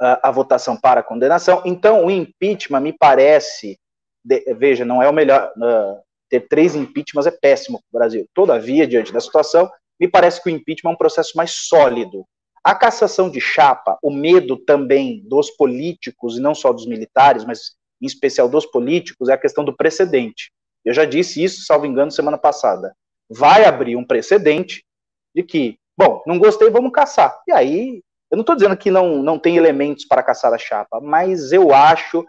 a, 0.00 0.30
votação 0.30 0.76
para 0.76 1.00
a 1.00 1.02
condenação. 1.02 1.62
Então, 1.64 2.04
o 2.04 2.10
impeachment 2.10 2.80
me 2.80 2.92
parece, 2.92 3.78
de, 4.24 4.40
veja, 4.54 4.84
não 4.84 5.02
é 5.02 5.08
o 5.08 5.12
melhor, 5.12 5.52
uh, 5.56 6.00
ter 6.28 6.46
três 6.48 6.74
impeachments 6.74 7.26
é 7.26 7.30
péssimo 7.30 7.78
para 7.78 7.96
o 7.96 7.98
Brasil. 7.98 8.26
Todavia, 8.34 8.86
diante 8.86 9.12
da 9.12 9.20
situação, 9.20 9.70
me 9.98 10.08
parece 10.08 10.42
que 10.42 10.50
o 10.50 10.52
impeachment 10.52 10.90
é 10.90 10.94
um 10.94 10.98
processo 10.98 11.36
mais 11.36 11.52
sólido, 11.52 12.24
a 12.62 12.74
cassação 12.74 13.30
de 13.30 13.40
chapa, 13.40 13.96
o 14.02 14.10
medo 14.10 14.56
também 14.56 15.22
dos 15.26 15.50
políticos, 15.50 16.36
e 16.36 16.40
não 16.40 16.54
só 16.54 16.72
dos 16.72 16.86
militares, 16.86 17.44
mas 17.44 17.76
em 18.02 18.06
especial 18.06 18.48
dos 18.48 18.66
políticos, 18.66 19.28
é 19.28 19.32
a 19.32 19.38
questão 19.38 19.64
do 19.64 19.74
precedente. 19.74 20.50
Eu 20.84 20.92
já 20.92 21.04
disse 21.04 21.42
isso, 21.42 21.64
salvo 21.64 21.86
engano, 21.86 22.10
semana 22.10 22.36
passada. 22.36 22.94
Vai 23.30 23.64
abrir 23.64 23.96
um 23.96 24.04
precedente 24.04 24.84
de 25.34 25.42
que, 25.42 25.78
bom, 25.96 26.22
não 26.26 26.38
gostei, 26.38 26.68
vamos 26.70 26.92
caçar. 26.92 27.36
E 27.46 27.52
aí, 27.52 28.02
eu 28.30 28.36
não 28.36 28.42
estou 28.42 28.56
dizendo 28.56 28.76
que 28.76 28.90
não, 28.90 29.22
não 29.22 29.38
tem 29.38 29.56
elementos 29.56 30.04
para 30.04 30.22
caçar 30.22 30.52
a 30.52 30.58
chapa, 30.58 31.00
mas 31.00 31.52
eu 31.52 31.72
acho 31.72 32.24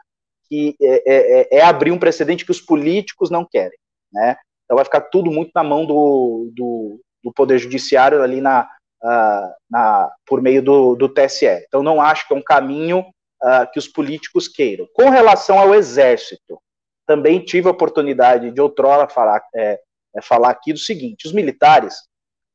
que 0.47 0.75
é, 0.81 1.03
é, 1.05 1.57
é, 1.57 1.61
abrir 1.63 1.91
um 1.91 1.99
precedente 1.99 2.45
que 2.45 2.51
os 2.51 2.61
políticos 2.61 3.29
não 3.29 3.45
querem. 3.45 3.77
Né? 4.11 4.37
Então 4.65 4.75
vai 4.75 4.85
ficar 4.85 5.01
tudo 5.01 5.31
muito 5.31 5.51
na 5.53 5.63
mão 5.63 5.85
do, 5.85 6.51
do, 6.55 6.99
do 7.23 7.33
Poder 7.33 7.57
Judiciário 7.57 8.21
ali 8.21 8.39
na, 8.41 8.69
uh, 9.03 9.53
na, 9.69 10.11
por 10.25 10.41
meio 10.41 10.61
do, 10.61 10.95
do, 10.95 11.09
TSE. 11.09 11.45
Então, 11.67 11.83
não 11.83 12.01
acho 12.01 12.27
que 12.27 12.33
é 12.33 12.37
um 12.37 12.43
caminho 12.43 12.99
uh, 12.99 13.71
que 13.71 13.79
os 13.79 13.87
políticos 13.87 14.47
queiram. 14.47 14.87
Com 14.93 15.09
relação 15.09 15.59
ao 15.59 15.73
Exército, 15.73 16.59
também 17.05 17.43
tive 17.43 17.67
a 17.67 17.71
oportunidade 17.71 18.51
de 18.51 18.61
outrora 18.61 19.07
falar, 19.07 19.41
é, 19.55 19.79
é, 20.15 20.21
falar 20.21 20.49
aqui 20.49 20.73
do 20.73 20.79
seguinte: 20.79 21.25
os 21.25 21.33
militares, 21.33 21.95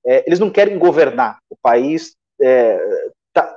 é, 0.07 0.25
eles 0.27 0.39
não 0.39 0.51
querem 0.51 0.79
governar 0.79 1.39
o 1.49 1.57
país 1.57 2.15
é, 2.41 2.79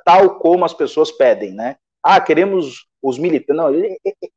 tal 0.03 0.39
como 0.39 0.65
as 0.65 0.73
pessoas 0.73 1.11
pedem, 1.11 1.51
né? 1.51 1.77
Ah, 2.03 2.21
queremos 2.21 2.85
os 3.01 3.17
militares. 3.17 3.61
Não, 3.61 3.71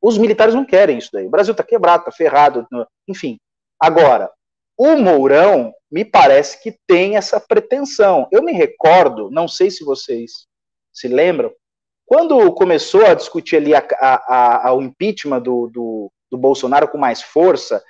os 0.01 0.17
militares 0.17 0.53
não 0.53 0.65
querem 0.65 0.97
isso 0.97 1.09
daí. 1.13 1.27
O 1.27 1.29
Brasil 1.29 1.51
está 1.51 1.63
quebrado, 1.63 2.01
está 2.01 2.11
ferrado, 2.11 2.67
enfim. 3.07 3.37
Agora, 3.79 4.31
o 4.77 4.95
Mourão 4.95 5.73
me 5.91 6.05
parece 6.05 6.61
que 6.61 6.77
tem 6.87 7.17
essa 7.17 7.39
pretensão. 7.39 8.27
Eu 8.31 8.43
me 8.43 8.51
recordo, 8.51 9.29
não 9.29 9.47
sei 9.47 9.69
se 9.69 9.83
vocês 9.83 10.47
se 10.93 11.07
lembram, 11.07 11.53
quando 12.05 12.51
começou 12.53 13.05
a 13.05 13.13
discutir 13.13 13.57
ali 13.57 13.75
a, 13.75 13.85
a, 13.99 14.69
a, 14.69 14.73
o 14.73 14.81
impeachment 14.81 15.41
do, 15.41 15.67
do, 15.67 16.11
do, 16.31 16.37
Bolsonaro 16.37 16.87
com 16.87 16.97
mais 16.97 17.21
força, 17.21 17.83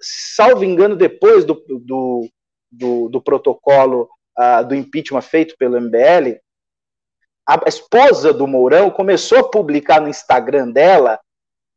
salvo 0.00 0.64
engano, 0.64 0.94
depois 0.94 1.44
do, 1.44 1.54
do, 1.66 2.28
do, 3.10 3.20
protocolo 3.20 4.08
uh, 4.38 4.64
do 4.64 4.74
impeachment 4.74 5.22
feito 5.22 5.56
pelo 5.58 5.80
MBL, 5.80 6.38
a 7.46 7.60
esposa 7.66 8.32
do 8.32 8.46
Mourão 8.46 8.90
começou 8.90 9.38
a 9.38 9.50
publicar 9.50 10.00
no 10.00 10.08
Instagram 10.08 10.70
dela 10.70 11.20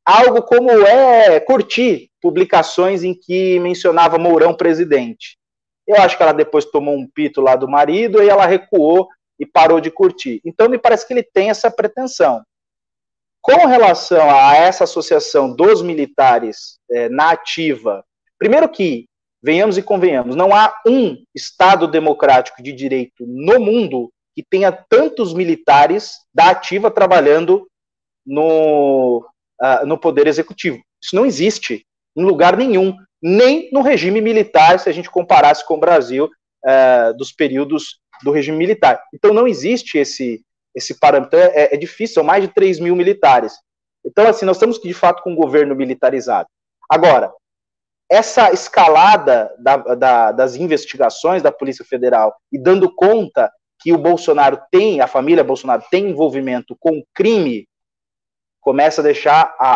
algo 0.05 0.41
como 0.41 0.71
é 0.71 1.39
curtir 1.39 2.09
publicações 2.21 3.03
em 3.03 3.13
que 3.13 3.59
mencionava 3.59 4.17
Mourão 4.17 4.53
presidente. 4.53 5.37
Eu 5.85 5.97
acho 5.97 6.15
que 6.15 6.23
ela 6.23 6.33
depois 6.33 6.65
tomou 6.65 6.95
um 6.95 7.07
pito 7.07 7.41
lá 7.41 7.55
do 7.55 7.67
marido 7.67 8.23
e 8.23 8.29
ela 8.29 8.45
recuou 8.45 9.07
e 9.39 9.45
parou 9.45 9.79
de 9.79 9.91
curtir. 9.91 10.41
Então 10.45 10.69
me 10.69 10.77
parece 10.77 11.05
que 11.05 11.13
ele 11.13 11.23
tem 11.23 11.49
essa 11.49 11.69
pretensão. 11.69 12.41
Com 13.41 13.65
relação 13.65 14.29
a 14.29 14.55
essa 14.55 14.83
associação 14.83 15.53
dos 15.53 15.81
militares 15.81 16.79
é, 16.91 17.07
na 17.07 17.31
ativa, 17.31 18.03
primeiro 18.37 18.67
que, 18.67 19.05
venhamos 19.41 19.77
e 19.77 19.83
convenhamos, 19.83 20.35
não 20.35 20.53
há 20.53 20.73
um 20.85 21.23
Estado 21.33 21.87
democrático 21.87 22.61
de 22.61 22.73
direito 22.73 23.25
no 23.25 23.59
mundo 23.59 24.11
que 24.37 24.45
tenha 24.47 24.71
tantos 24.71 25.33
militares 25.33 26.11
da 26.31 26.51
ativa 26.51 26.91
trabalhando 26.91 27.67
no, 28.23 29.27
uh, 29.59 29.83
no 29.87 29.97
poder 29.97 30.27
executivo. 30.27 30.79
Isso 31.03 31.15
não 31.15 31.25
existe 31.25 31.83
em 32.15 32.23
lugar 32.23 32.55
nenhum, 32.55 32.95
nem 33.19 33.67
no 33.71 33.81
regime 33.81 34.21
militar, 34.21 34.77
se 34.77 34.87
a 34.87 34.91
gente 34.91 35.09
comparasse 35.09 35.65
com 35.65 35.73
o 35.73 35.79
Brasil 35.79 36.25
uh, 36.25 37.17
dos 37.17 37.31
períodos 37.31 37.99
do 38.23 38.31
regime 38.31 38.59
militar. 38.59 39.03
Então 39.11 39.33
não 39.33 39.47
existe 39.47 39.97
esse, 39.97 40.43
esse 40.75 40.99
parâmetro, 40.99 41.39
é, 41.39 41.73
é 41.73 41.77
difícil, 41.77 42.13
são 42.13 42.23
mais 42.23 42.43
de 42.43 42.53
3 42.53 42.79
mil 42.79 42.95
militares. 42.95 43.53
Então, 44.05 44.27
assim, 44.27 44.45
nós 44.45 44.57
estamos 44.57 44.79
de 44.79 44.93
fato 44.93 45.23
com 45.23 45.31
um 45.31 45.35
governo 45.35 45.75
militarizado. 45.75 46.47
Agora, 46.87 47.33
essa 48.07 48.51
escalada 48.51 49.51
da, 49.57 49.77
da, 49.77 50.31
das 50.31 50.55
investigações 50.55 51.41
da 51.41 51.51
Polícia 51.51 51.83
Federal 51.83 52.35
e 52.51 52.59
dando 52.59 52.93
conta 52.93 53.51
que 53.79 53.93
o 53.93 53.97
Bolsonaro 53.97 54.59
tem, 54.71 55.01
a 55.01 55.07
família 55.07 55.43
Bolsonaro 55.43 55.83
tem 55.89 56.09
envolvimento 56.09 56.75
com 56.79 57.03
crime, 57.13 57.67
começa 58.61 59.01
a 59.01 59.03
deixar 59.03 59.55
a, 59.59 59.73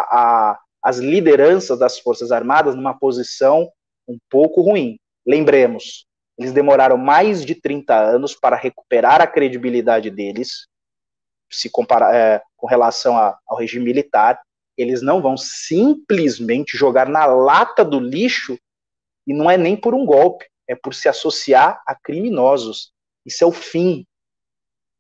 a, 0.52 0.60
as 0.84 0.98
lideranças 0.98 1.78
das 1.80 2.00
Forças 2.00 2.32
Armadas 2.32 2.76
numa 2.76 2.98
posição 2.98 3.72
um 4.08 4.18
pouco 4.30 4.62
ruim. 4.62 4.98
Lembremos, 5.26 6.06
eles 6.38 6.52
demoraram 6.52 6.98
mais 6.98 7.46
de 7.46 7.56
30 7.56 7.96
anos 7.96 8.36
para 8.36 8.56
recuperar 8.56 9.22
a 9.22 9.28
credibilidade 9.28 10.10
deles, 10.10 10.68
se 11.52 11.70
comparar 11.70 12.16
é, 12.16 12.42
com 12.58 12.66
relação 12.66 13.18
a, 13.18 13.38
ao 13.48 13.58
regime 13.58 13.86
militar, 13.86 14.42
eles 14.78 15.02
não 15.02 15.22
vão 15.22 15.38
simplesmente 15.38 16.78
jogar 16.78 17.08
na 17.08 17.26
lata 17.26 17.84
do 17.84 18.00
lixo 18.00 18.58
e 19.28 19.34
não 19.34 19.52
é 19.52 19.58
nem 19.58 19.76
por 19.76 19.94
um 19.94 20.06
golpe, 20.06 20.46
é 20.68 20.76
por 20.76 20.94
se 20.94 21.08
associar 21.08 21.82
a 21.86 21.94
criminosos. 21.94 22.92
Isso 23.26 23.44
é 23.44 23.48
o 23.48 23.52
fim 23.52 24.06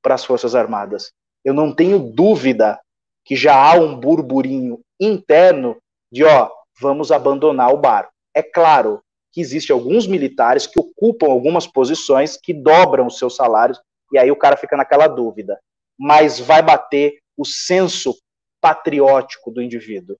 para 0.01 0.15
as 0.15 0.25
Forças 0.25 0.55
Armadas. 0.55 1.11
Eu 1.43 1.53
não 1.53 1.73
tenho 1.73 1.99
dúvida 1.99 2.79
que 3.25 3.35
já 3.35 3.55
há 3.55 3.75
um 3.75 3.99
burburinho 3.99 4.79
interno 4.99 5.77
de, 6.11 6.23
ó, 6.23 6.49
vamos 6.79 7.11
abandonar 7.11 7.73
o 7.73 7.77
bar. 7.77 8.09
É 8.33 8.41
claro 8.41 9.01
que 9.31 9.41
existe 9.41 9.71
alguns 9.71 10.07
militares 10.07 10.67
que 10.67 10.79
ocupam 10.79 11.27
algumas 11.27 11.65
posições 11.65 12.37
que 12.37 12.53
dobram 12.53 13.07
os 13.07 13.17
seus 13.17 13.35
salários 13.35 13.79
e 14.11 14.17
aí 14.17 14.31
o 14.31 14.35
cara 14.35 14.57
fica 14.57 14.75
naquela 14.75 15.07
dúvida. 15.07 15.59
Mas 15.97 16.39
vai 16.39 16.61
bater 16.61 17.19
o 17.37 17.45
senso 17.45 18.15
patriótico 18.59 19.51
do 19.51 19.61
indivíduo. 19.61 20.17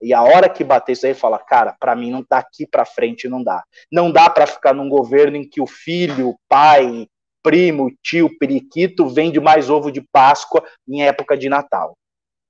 E 0.00 0.12
a 0.12 0.22
hora 0.22 0.48
que 0.48 0.62
bater 0.62 0.92
isso 0.92 1.06
aí, 1.06 1.14
fala, 1.14 1.38
cara, 1.38 1.74
para 1.78 1.96
mim 1.96 2.10
não 2.10 2.24
daqui 2.28 2.66
para 2.66 2.84
frente 2.84 3.28
não 3.28 3.42
dá. 3.42 3.64
Não 3.90 4.12
dá 4.12 4.28
para 4.28 4.46
ficar 4.46 4.74
num 4.74 4.88
governo 4.88 5.36
em 5.36 5.48
que 5.48 5.60
o 5.60 5.66
filho, 5.66 6.36
pai, 6.48 7.06
primo, 7.44 7.92
tio, 8.02 8.36
periquito 8.38 9.06
vende 9.06 9.38
mais 9.38 9.68
ovo 9.68 9.92
de 9.92 10.00
Páscoa 10.00 10.64
em 10.88 11.04
época 11.04 11.36
de 11.36 11.50
Natal. 11.50 11.94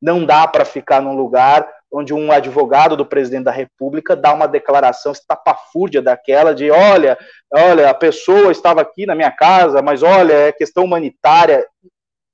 Não 0.00 0.24
dá 0.24 0.46
para 0.46 0.64
ficar 0.64 1.02
num 1.02 1.16
lugar 1.16 1.68
onde 1.92 2.14
um 2.14 2.30
advogado 2.30 2.96
do 2.96 3.06
presidente 3.06 3.44
da 3.44 3.50
República 3.50 4.14
dá 4.14 4.32
uma 4.32 4.46
declaração 4.46 5.12
estapafúrdia 5.12 6.00
daquela 6.00 6.54
de, 6.54 6.70
olha, 6.70 7.18
olha, 7.52 7.90
a 7.90 7.94
pessoa 7.94 8.52
estava 8.52 8.80
aqui 8.80 9.06
na 9.06 9.14
minha 9.14 9.30
casa, 9.30 9.82
mas 9.82 10.02
olha, 10.02 10.32
é 10.32 10.52
questão 10.52 10.84
humanitária. 10.84 11.66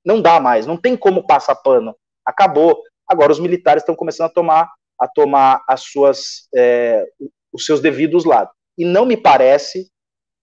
Não 0.05 0.21
dá 0.21 0.39
mais, 0.39 0.65
não 0.65 0.77
tem 0.77 0.95
como 0.95 1.25
passar 1.25 1.55
pano. 1.55 1.95
Acabou. 2.25 2.81
Agora 3.07 3.31
os 3.31 3.39
militares 3.39 3.81
estão 3.81 3.95
começando 3.95 4.27
a 4.29 4.33
tomar 4.33 4.71
a 4.99 5.07
tomar 5.07 5.63
as 5.67 5.81
suas 5.81 6.47
é, 6.55 7.05
os 7.51 7.65
seus 7.65 7.81
devidos 7.81 8.23
lados. 8.23 8.53
E 8.77 8.85
não 8.85 9.05
me 9.05 9.17
parece 9.17 9.89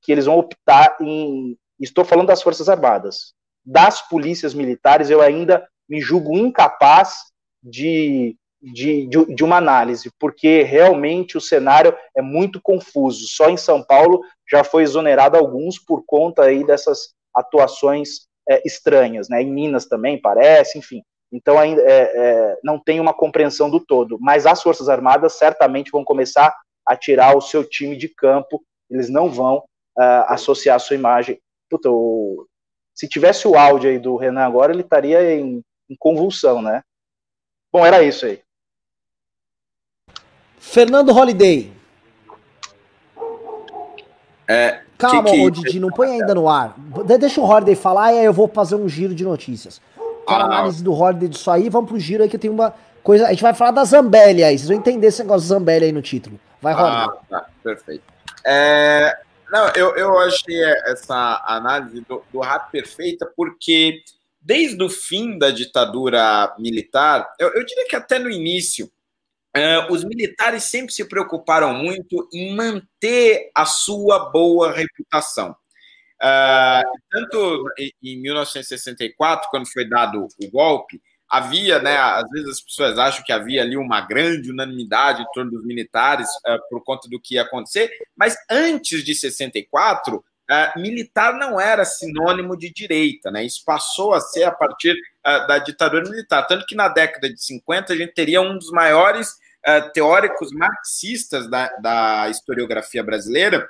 que 0.03 0.11
eles 0.11 0.27
vão 0.27 0.39
optar 0.39 0.97
em 1.01 1.57
estou 1.81 2.05
falando 2.05 2.29
das 2.29 2.43
Forças 2.43 2.68
Armadas. 2.68 3.33
Das 3.64 4.01
polícias 4.09 4.55
militares 4.55 5.11
eu 5.11 5.20
ainda 5.20 5.66
me 5.89 6.01
julgo 6.01 6.37
incapaz 6.37 7.24
de 7.62 8.37
de, 8.61 9.07
de, 9.07 9.35
de, 9.35 9.45
uma 9.45 9.57
análise, 9.57 10.11
porque 10.18 10.62
realmente 10.62 11.37
o 11.37 11.41
cenário 11.41 11.97
é 12.16 12.20
muito 12.20 12.61
confuso. 12.61 13.29
Só 13.29 13.49
em 13.49 13.57
São 13.57 13.83
Paulo 13.83 14.20
já 14.51 14.64
foi 14.64 14.83
exonerado 14.83 15.37
alguns 15.37 15.79
por 15.79 16.03
conta 16.05 16.43
aí 16.43 16.64
dessas 16.64 17.14
atuações 17.35 18.26
é, 18.49 18.61
estranhas, 18.66 19.29
né? 19.29 19.43
Em 19.43 19.53
Minas 19.53 19.87
também 19.87 20.20
parece, 20.20 20.79
enfim. 20.79 21.03
Então 21.33 21.59
ainda 21.59 21.83
é, 21.83 22.12
é, 22.14 22.59
não 22.64 22.79
tem 22.79 22.99
uma 22.99 23.14
compreensão 23.14 23.70
do 23.70 23.79
todo. 23.79 24.18
Mas 24.20 24.47
as 24.47 24.62
Forças 24.62 24.89
Armadas 24.89 25.35
certamente 25.35 25.91
vão 25.91 26.03
começar 26.03 26.55
a 26.87 26.97
tirar 26.97 27.37
o 27.37 27.41
seu 27.41 27.62
time 27.62 27.97
de 27.97 28.09
campo. 28.09 28.62
Eles 28.91 29.09
não 29.09 29.29
vão 29.29 29.59
uh, 29.59 30.24
associar 30.29 30.76
a 30.76 30.81
sua 30.81 30.97
imagem. 30.97 31.39
Puta, 31.69 31.91
o... 31.91 32.47
se 32.95 33.09
tivesse 33.09 33.47
o 33.47 33.57
áudio 33.57 33.91
aí 33.91 33.99
do 33.99 34.16
Renan 34.16 34.45
agora, 34.45 34.73
ele 34.73 34.83
estaria 34.83 35.35
em, 35.35 35.62
em 35.89 35.97
convulsão, 35.99 36.62
né? 36.62 36.83
Bom, 37.73 37.85
era 37.85 38.03
isso 38.03 38.27
aí. 38.27 38.41
Fernando 40.59 41.11
Holiday. 41.11 41.73
É, 44.47 44.81
Calma, 44.99 45.31
que, 45.31 45.51
Didi, 45.51 45.79
não 45.79 45.91
põe 45.91 46.11
ainda 46.11 46.35
no 46.35 46.49
ar. 46.49 46.75
Deixa 47.21 47.41
o 47.41 47.45
Holiday 47.45 47.77
falar 47.77 48.12
e 48.12 48.19
aí 48.19 48.25
eu 48.25 48.33
vou 48.33 48.49
fazer 48.49 48.75
um 48.75 48.89
giro 48.89 49.14
de 49.14 49.25
notícias. 49.25 49.81
Quero 50.27 50.43
ah, 50.43 50.47
análise 50.47 50.83
do 50.83 50.93
Holiday 50.93 51.29
disso 51.29 51.51
aí, 51.51 51.69
vamos 51.69 51.89
pro 51.89 52.01
giro 52.01 52.23
aí 52.23 52.29
que 52.29 52.37
eu 52.37 52.41
tenho 52.41 52.53
uma 52.53 52.75
coisa. 53.03 53.27
A 53.27 53.31
gente 53.31 53.43
vai 53.43 53.55
falar 53.55 53.71
da 53.71 53.85
Zambelli 53.85 54.43
aí, 54.43 54.59
vocês 54.59 54.69
vão 54.69 54.77
entender 54.77 55.07
esse 55.07 55.23
negócio 55.23 55.43
de 55.43 55.49
Zambelli 55.49 55.85
aí 55.87 55.93
no 55.93 56.03
título. 56.03 56.39
Vai, 56.61 56.75
Holiday. 56.75 56.93
Ah, 56.93 57.19
tá, 57.31 57.47
perfeito. 57.62 58.03
É, 58.45 59.19
não, 59.51 59.69
eu, 59.75 59.97
eu 59.97 60.19
achei 60.19 60.63
essa 60.87 61.45
análise 61.47 62.01
do, 62.03 62.25
do 62.33 62.41
rato 62.41 62.71
perfeita 62.71 63.31
porque 63.37 64.03
desde 64.41 64.83
o 64.83 64.89
fim 64.89 65.39
da 65.39 65.51
ditadura 65.51 66.55
militar, 66.59 67.29
eu, 67.39 67.49
eu 67.55 67.65
diria 67.65 67.87
que 67.87 67.97
até 67.97 68.19
no 68.19 68.31
início, 68.31 68.91
Uh, 69.57 69.91
os 69.91 70.05
militares 70.05 70.65
sempre 70.65 70.93
se 70.93 71.05
preocuparam 71.09 71.73
muito 71.73 72.29
em 72.33 72.55
manter 72.55 73.51
a 73.55 73.65
sua 73.65 74.31
boa 74.31 74.71
reputação. 74.71 75.57
Uh, 76.21 76.99
tanto 77.11 77.65
em 78.03 78.21
1964, 78.21 79.49
quando 79.51 79.67
foi 79.67 79.89
dado 79.89 80.23
o 80.25 80.51
golpe, 80.51 81.01
havia, 81.29 81.79
né, 81.81 81.97
às 81.97 82.29
vezes 82.31 82.49
as 82.49 82.61
pessoas 82.61 82.99
acham 82.99 83.22
que 83.22 83.33
havia 83.33 83.62
ali 83.62 83.76
uma 83.76 84.01
grande 84.01 84.51
unanimidade 84.51 85.22
em 85.22 85.26
torno 85.35 85.51
dos 85.51 85.64
militares 85.64 86.29
uh, 86.47 86.59
por 86.70 86.83
conta 86.83 87.09
do 87.09 87.20
que 87.20 87.35
ia 87.35 87.43
acontecer, 87.43 87.91
mas 88.16 88.37
antes 88.51 89.05
de 89.05 89.14
64, 89.14 90.16
uh, 90.16 90.81
militar 90.81 91.35
não 91.35 91.61
era 91.61 91.85
sinônimo 91.85 92.57
de 92.57 92.72
direita, 92.72 93.31
né? 93.31 93.45
Isso 93.45 93.62
passou 93.64 94.14
a 94.14 94.20
ser 94.20 94.45
a 94.45 94.51
partir 94.51 94.93
uh, 94.93 95.47
da 95.47 95.59
ditadura 95.59 96.09
militar, 96.09 96.47
tanto 96.47 96.64
que 96.64 96.74
na 96.74 96.89
década 96.89 97.29
de 97.29 97.43
50 97.43 97.93
a 97.93 97.97
gente 97.97 98.14
teria 98.14 98.41
um 98.41 98.57
dos 98.57 98.70
maiores 98.70 99.37
teóricos 99.93 100.51
marxistas 100.53 101.51
da, 101.51 101.68
da 101.83 102.31
historiografia 102.31 103.03
brasileira, 103.03 103.68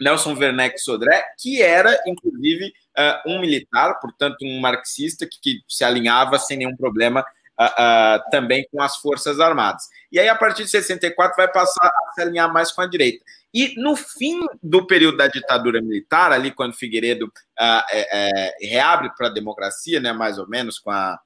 Nelson 0.00 0.34
Werneck 0.34 0.78
Sodré, 0.78 1.22
que 1.38 1.60
era, 1.60 2.00
inclusive, 2.06 2.72
uh, 2.98 3.30
um 3.30 3.40
militar, 3.40 4.00
portanto, 4.00 4.38
um 4.42 4.58
marxista 4.58 5.26
que, 5.26 5.38
que 5.40 5.60
se 5.68 5.84
alinhava 5.84 6.38
sem 6.38 6.56
nenhum 6.56 6.74
problema 6.74 7.20
uh, 7.20 7.64
uh, 7.64 8.30
também 8.30 8.66
com 8.72 8.82
as 8.82 8.96
Forças 8.96 9.38
Armadas. 9.38 9.84
E 10.10 10.18
aí, 10.18 10.28
a 10.28 10.34
partir 10.34 10.64
de 10.64 10.70
64, 10.70 11.36
vai 11.36 11.52
passar 11.52 11.86
a 11.86 12.12
se 12.14 12.22
alinhar 12.22 12.50
mais 12.52 12.72
com 12.72 12.80
a 12.80 12.86
direita. 12.86 13.22
E 13.52 13.74
no 13.80 13.94
fim 13.94 14.40
do 14.62 14.86
período 14.86 15.18
da 15.18 15.26
ditadura 15.26 15.82
militar, 15.82 16.32
ali 16.32 16.50
quando 16.50 16.76
Figueiredo 16.76 17.30
é, 17.58 17.84
é, 17.92 18.68
reabre 18.68 19.10
para 19.16 19.26
a 19.26 19.32
democracia, 19.32 20.00
né, 20.00 20.12
mais 20.12 20.38
ou 20.38 20.48
menos, 20.48 20.78
com, 20.78 20.90
a, 20.90 21.18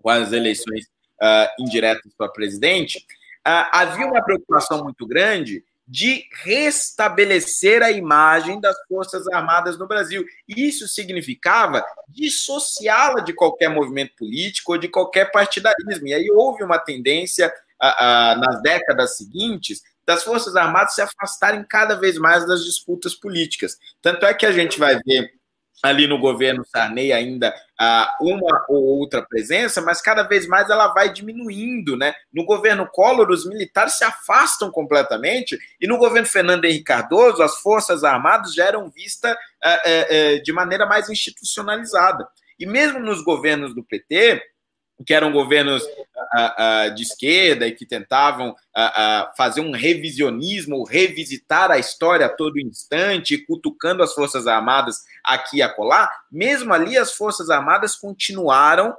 com 0.00 0.08
as 0.08 0.32
eleições 0.32 0.86
indiretas 1.58 2.12
para 2.16 2.28
presidente, 2.28 3.04
havia 3.44 4.06
uma 4.06 4.22
preocupação 4.22 4.84
muito 4.84 5.06
grande 5.06 5.64
de 5.88 6.24
restabelecer 6.42 7.82
a 7.82 7.92
imagem 7.92 8.60
das 8.60 8.76
Forças 8.88 9.26
Armadas 9.28 9.78
no 9.78 9.86
Brasil. 9.86 10.24
Isso 10.48 10.88
significava 10.88 11.84
dissociá-la 12.08 13.20
de 13.20 13.32
qualquer 13.32 13.68
movimento 13.68 14.16
político 14.16 14.72
ou 14.72 14.78
de 14.78 14.88
qualquer 14.88 15.30
partidarismo. 15.30 16.08
E 16.08 16.14
aí 16.14 16.30
houve 16.30 16.64
uma 16.64 16.78
tendência 16.78 17.52
nas 17.80 18.60
décadas 18.62 19.16
seguintes 19.16 19.82
das 20.04 20.24
Forças 20.24 20.56
Armadas 20.56 20.94
se 20.94 21.02
afastarem 21.02 21.64
cada 21.68 21.94
vez 21.94 22.16
mais 22.16 22.46
das 22.46 22.64
disputas 22.64 23.14
políticas. 23.14 23.76
Tanto 24.00 24.24
é 24.26 24.32
que 24.32 24.46
a 24.46 24.52
gente 24.52 24.78
vai 24.78 24.98
ver 25.04 25.30
ali 25.82 26.06
no 26.06 26.18
governo 26.18 26.64
Sarney 26.64 27.12
ainda 27.12 27.54
uh, 27.80 28.26
uma 28.26 28.64
ou 28.68 28.82
outra 28.98 29.22
presença, 29.22 29.80
mas 29.80 30.00
cada 30.00 30.22
vez 30.22 30.46
mais 30.46 30.70
ela 30.70 30.88
vai 30.88 31.12
diminuindo, 31.12 31.96
né? 31.96 32.14
No 32.32 32.44
governo 32.44 32.88
Collor, 32.90 33.30
os 33.30 33.46
militares 33.46 33.98
se 33.98 34.04
afastam 34.04 34.70
completamente, 34.70 35.58
e 35.80 35.86
no 35.86 35.98
governo 35.98 36.26
Fernando 36.26 36.64
Henrique 36.64 36.84
Cardoso, 36.84 37.42
as 37.42 37.58
Forças 37.58 38.04
Armadas 38.04 38.54
já 38.54 38.64
eram 38.64 38.90
vistas 38.90 39.32
uh, 39.32 40.36
uh, 40.36 40.42
de 40.42 40.52
maneira 40.52 40.86
mais 40.86 41.08
institucionalizada. 41.08 42.26
E 42.58 42.64
mesmo 42.64 42.98
nos 42.98 43.22
governos 43.22 43.74
do 43.74 43.84
PT, 43.84 44.42
que 45.04 45.12
eram 45.12 45.32
governos 45.32 45.82
uh, 45.82 45.86
uh, 45.86 46.94
de 46.94 47.02
esquerda 47.02 47.66
e 47.66 47.72
que 47.72 47.84
tentavam 47.84 48.50
uh, 48.50 49.36
fazer 49.36 49.60
um 49.60 49.72
revisionismo, 49.72 50.84
revisitar 50.84 51.70
a 51.70 51.78
história 51.78 52.26
a 52.26 52.30
todo 52.34 52.60
instante, 52.60 53.44
cutucando 53.46 54.02
as 54.02 54.14
Forças 54.14 54.46
Armadas 54.46 55.02
aqui 55.24 55.58
e 55.58 55.62
acolá, 55.62 56.08
mesmo 56.30 56.72
ali 56.72 56.96
as 56.96 57.12
Forças 57.12 57.50
Armadas 57.50 57.94
continuaram 57.94 58.96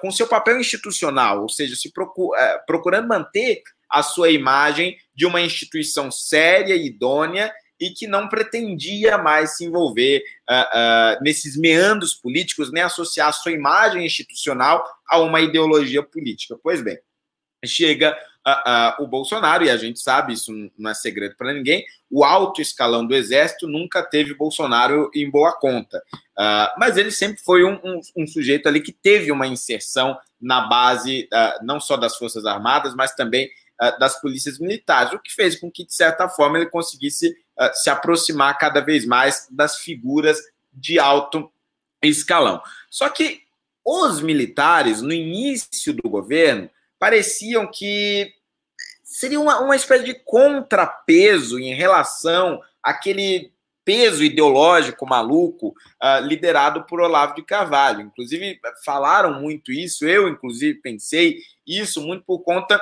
com 0.00 0.08
seu 0.12 0.28
papel 0.28 0.60
institucional, 0.60 1.42
ou 1.42 1.48
seja, 1.48 1.74
se 1.74 1.92
procu 1.92 2.28
uh, 2.28 2.64
procurando 2.64 3.08
manter 3.08 3.60
a 3.90 4.00
sua 4.00 4.30
imagem 4.30 4.96
de 5.14 5.26
uma 5.26 5.40
instituição 5.40 6.12
séria 6.12 6.76
e 6.76 6.86
idônea 6.86 7.52
e 7.82 7.90
que 7.90 8.06
não 8.06 8.28
pretendia 8.28 9.18
mais 9.18 9.56
se 9.56 9.64
envolver 9.64 10.22
nesses 11.20 11.56
meandros 11.56 12.14
políticos, 12.14 12.70
nem 12.70 12.82
associar 12.82 13.32
sua 13.32 13.52
imagem 13.52 14.06
institucional 14.06 14.84
a 15.08 15.18
uma 15.18 15.40
ideologia 15.40 16.02
política. 16.02 16.56
Pois 16.62 16.80
bem, 16.80 16.98
chega 17.66 18.16
uh, 18.46 19.00
uh, 19.00 19.04
o 19.04 19.06
Bolsonaro, 19.06 19.64
e 19.64 19.70
a 19.70 19.76
gente 19.76 20.00
sabe, 20.00 20.32
isso 20.32 20.52
não 20.76 20.90
é 20.90 20.94
segredo 20.94 21.36
para 21.36 21.52
ninguém, 21.52 21.84
o 22.10 22.24
alto 22.24 22.60
escalão 22.60 23.06
do 23.06 23.14
Exército 23.14 23.66
nunca 23.66 24.02
teve 24.02 24.34
Bolsonaro 24.34 25.10
em 25.14 25.30
boa 25.30 25.52
conta. 25.52 25.98
Uh, 26.38 26.78
mas 26.78 26.96
ele 26.96 27.10
sempre 27.10 27.42
foi 27.42 27.64
um, 27.64 27.78
um, 27.84 28.00
um, 28.16 28.26
sujeito 28.26 28.68
ali 28.68 28.80
que 28.80 28.92
teve 28.92 29.30
uma 29.30 29.46
inserção 29.46 30.18
na 30.40 30.62
base, 30.62 31.28
não 31.62 31.78
só 31.78 31.96
das 31.96 32.16
Forças 32.16 32.44
Armadas, 32.44 32.96
mas 32.96 33.14
também 33.14 33.48
das 33.98 34.20
polícias 34.20 34.58
militares, 34.58 35.12
o 35.12 35.18
que 35.18 35.32
fez 35.32 35.58
com 35.58 35.70
que, 35.70 35.84
de 35.84 35.94
certa 35.94 36.28
forma, 36.28 36.58
ele 36.58 36.70
conseguisse 36.70 37.36
se 37.74 37.90
aproximar 37.90 38.56
cada 38.58 38.80
vez 38.80 39.04
mais 39.04 39.46
das 39.50 39.78
figuras 39.78 40.38
de 40.72 40.98
alto 40.98 41.50
escalão. 42.02 42.62
Só 42.90 43.08
que 43.08 43.42
os 43.84 44.20
militares, 44.20 45.02
no 45.02 45.12
início 45.12 45.92
do 45.92 46.08
governo, 46.08 46.70
pareciam 46.98 47.66
que 47.66 48.32
seria 49.02 49.40
uma, 49.40 49.60
uma 49.60 49.76
espécie 49.76 50.04
de 50.04 50.14
contrapeso 50.14 51.58
em 51.58 51.74
relação 51.74 52.60
àquele 52.82 53.52
peso 53.84 54.22
ideológico 54.22 55.04
maluco 55.04 55.74
uh, 56.02 56.24
liderado 56.24 56.84
por 56.84 57.00
Olavo 57.00 57.34
de 57.34 57.42
Carvalho. 57.42 58.02
Inclusive, 58.02 58.60
falaram 58.84 59.40
muito 59.40 59.72
isso, 59.72 60.06
eu, 60.06 60.28
inclusive, 60.28 60.80
pensei 60.80 61.38
isso 61.66 62.00
muito 62.00 62.24
por 62.24 62.40
conta 62.40 62.80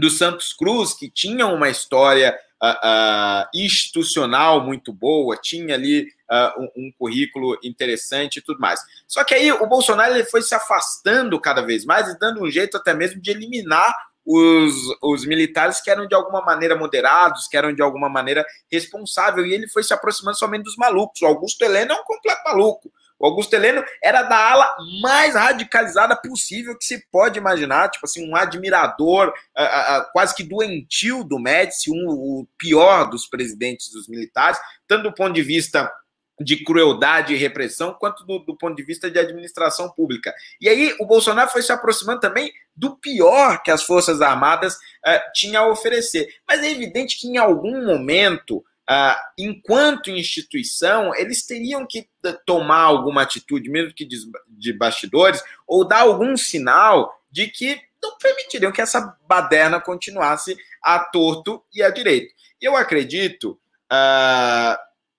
do 0.00 0.10
Santos 0.10 0.52
Cruz, 0.52 0.94
que 0.94 1.10
tinha 1.10 1.46
uma 1.46 1.68
história 1.68 2.36
uh, 2.62 2.66
uh, 2.66 3.48
institucional 3.54 4.64
muito 4.64 4.92
boa, 4.92 5.36
tinha 5.36 5.74
ali 5.74 6.08
uh, 6.30 6.60
um, 6.60 6.86
um, 6.86 6.92
currículo 6.98 7.58
interessante 7.62 8.38
e 8.38 8.42
tudo 8.42 8.60
mais. 8.60 8.80
Só 9.06 9.24
que 9.24 9.34
aí 9.34 9.50
o 9.52 9.66
Bolsonaro 9.66 10.14
ele 10.14 10.24
foi 10.24 10.42
se 10.42 10.54
afastando 10.54 11.40
cada 11.40 11.62
vez 11.62 11.84
mais 11.84 12.08
e 12.08 12.18
dando 12.18 12.42
um 12.42 12.50
jeito 12.50 12.76
até 12.76 12.94
mesmo 12.94 13.20
de 13.20 13.30
eliminar 13.30 13.94
os, 14.24 14.74
os 15.02 15.26
militares 15.26 15.80
que 15.80 15.90
eram 15.90 16.06
de 16.06 16.14
alguma 16.14 16.42
maneira 16.42 16.76
moderados, 16.76 17.48
que 17.48 17.56
eram 17.56 17.74
de 17.74 17.82
alguma 17.82 18.08
maneira 18.08 18.44
responsáveis, 18.70 19.46
e 19.46 19.54
ele 19.54 19.68
foi 19.68 19.82
se 19.82 19.94
aproximando 19.94 20.38
somente 20.38 20.64
dos 20.64 20.76
malucos. 20.76 21.20
O 21.22 21.26
Augusto 21.26 21.62
Heleno 21.62 21.92
é 21.92 21.94
um 21.94 22.04
completo 22.04 22.42
maluco. 22.44 22.92
O 23.20 23.26
Augusto 23.26 23.52
Heleno 23.52 23.84
era 24.02 24.22
da 24.22 24.50
ala 24.50 24.76
mais 25.02 25.34
radicalizada 25.34 26.16
possível 26.16 26.76
que 26.76 26.86
se 26.86 27.06
pode 27.12 27.38
imaginar, 27.38 27.90
tipo 27.90 28.06
assim, 28.06 28.26
um 28.26 28.34
admirador 28.34 29.28
uh, 29.28 30.12
quase 30.12 30.34
que 30.34 30.42
doentio 30.42 31.22
do 31.22 31.38
Médici, 31.38 31.90
um, 31.90 32.08
o 32.08 32.48
pior 32.56 33.10
dos 33.10 33.26
presidentes 33.26 33.90
dos 33.92 34.08
militares, 34.08 34.58
tanto 34.88 35.02
do 35.02 35.14
ponto 35.14 35.34
de 35.34 35.42
vista 35.42 35.92
de 36.40 36.64
crueldade 36.64 37.34
e 37.34 37.36
repressão, 37.36 37.92
quanto 37.92 38.24
do, 38.24 38.38
do, 38.38 38.56
ponto 38.56 38.74
de 38.74 38.82
vista 38.82 39.10
de 39.10 39.18
administração 39.18 39.90
pública. 39.90 40.32
E 40.58 40.70
aí 40.70 40.96
o 40.98 41.04
Bolsonaro 41.04 41.50
foi 41.50 41.60
se 41.60 41.70
aproximando 41.70 42.20
também 42.20 42.50
do 42.74 42.96
pior 42.96 43.62
que 43.62 43.70
as 43.70 43.82
Forças 43.82 44.22
Armadas 44.22 44.76
uh, 44.76 45.20
tinham 45.34 45.64
a 45.64 45.68
oferecer. 45.68 46.26
Mas 46.48 46.62
é 46.62 46.70
evidente 46.70 47.20
que 47.20 47.28
em 47.28 47.36
algum 47.36 47.84
momento 47.84 48.64
Uh, 48.90 49.14
enquanto 49.38 50.10
instituição, 50.10 51.14
eles 51.14 51.46
teriam 51.46 51.86
que 51.86 52.08
tomar 52.44 52.80
alguma 52.80 53.22
atitude, 53.22 53.70
mesmo 53.70 53.94
que 53.94 54.04
de, 54.04 54.16
de 54.48 54.72
bastidores, 54.72 55.40
ou 55.64 55.86
dar 55.86 56.00
algum 56.00 56.36
sinal 56.36 57.22
de 57.30 57.46
que 57.46 57.80
não 58.02 58.18
permitiriam 58.18 58.72
que 58.72 58.80
essa 58.80 59.16
baderna 59.28 59.80
continuasse 59.80 60.56
a 60.82 60.98
torto 60.98 61.62
e 61.72 61.84
a 61.84 61.90
direito. 61.90 62.34
Eu 62.60 62.74
acredito 62.76 63.60
uh, 63.92 64.76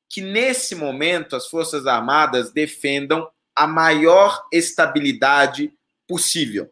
que 0.10 0.20
nesse 0.20 0.76
momento 0.76 1.38
as 1.38 1.48
Forças 1.48 1.88
Armadas 1.88 2.52
defendam 2.52 3.30
a 3.56 3.66
maior 3.66 4.46
estabilidade 4.52 5.72
possível. 6.06 6.70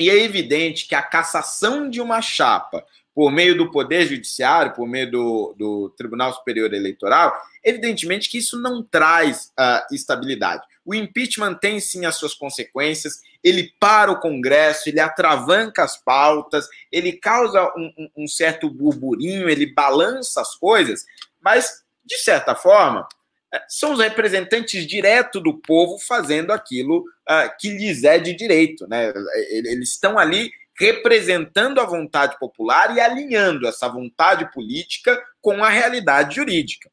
E 0.00 0.10
é 0.10 0.24
evidente 0.24 0.88
que 0.88 0.94
a 0.96 1.02
cassação 1.02 1.88
de 1.88 2.00
uma 2.00 2.20
chapa 2.20 2.84
por 3.14 3.30
meio 3.30 3.56
do 3.56 3.70
Poder 3.70 4.06
Judiciário, 4.06 4.72
por 4.72 4.88
meio 4.88 5.10
do, 5.10 5.54
do 5.58 5.90
Tribunal 5.96 6.32
Superior 6.32 6.72
Eleitoral, 6.72 7.36
evidentemente 7.62 8.28
que 8.28 8.38
isso 8.38 8.60
não 8.60 8.82
traz 8.82 9.52
uh, 9.58 9.94
estabilidade. 9.94 10.62
O 10.84 10.94
impeachment 10.94 11.54
tem 11.54 11.78
sim 11.78 12.06
as 12.06 12.16
suas 12.16 12.34
consequências, 12.34 13.20
ele 13.42 13.72
para 13.78 14.10
o 14.10 14.20
Congresso, 14.20 14.88
ele 14.88 14.98
atravanca 14.98 15.84
as 15.84 15.96
pautas, 15.96 16.66
ele 16.90 17.12
causa 17.12 17.72
um, 17.76 17.92
um, 17.98 18.24
um 18.24 18.28
certo 18.28 18.68
burburinho, 18.68 19.48
ele 19.48 19.72
balança 19.72 20.40
as 20.40 20.56
coisas, 20.56 21.04
mas, 21.40 21.84
de 22.04 22.18
certa 22.18 22.54
forma, 22.54 23.06
eh, 23.52 23.62
são 23.68 23.92
os 23.92 24.00
representantes 24.00 24.86
direto 24.86 25.40
do 25.40 25.58
povo 25.58 25.98
fazendo 25.98 26.52
aquilo 26.52 27.00
uh, 27.28 27.50
que 27.60 27.70
lhes 27.70 28.02
é 28.02 28.18
de 28.18 28.34
direito. 28.34 28.86
Né? 28.88 29.12
Eles 29.50 29.90
estão 29.90 30.18
ali 30.18 30.50
representando 30.82 31.80
a 31.80 31.84
vontade 31.84 32.36
popular 32.40 32.96
e 32.96 33.00
alinhando 33.00 33.68
essa 33.68 33.88
vontade 33.88 34.50
política 34.52 35.22
com 35.40 35.62
a 35.62 35.68
realidade 35.68 36.34
jurídica. 36.34 36.90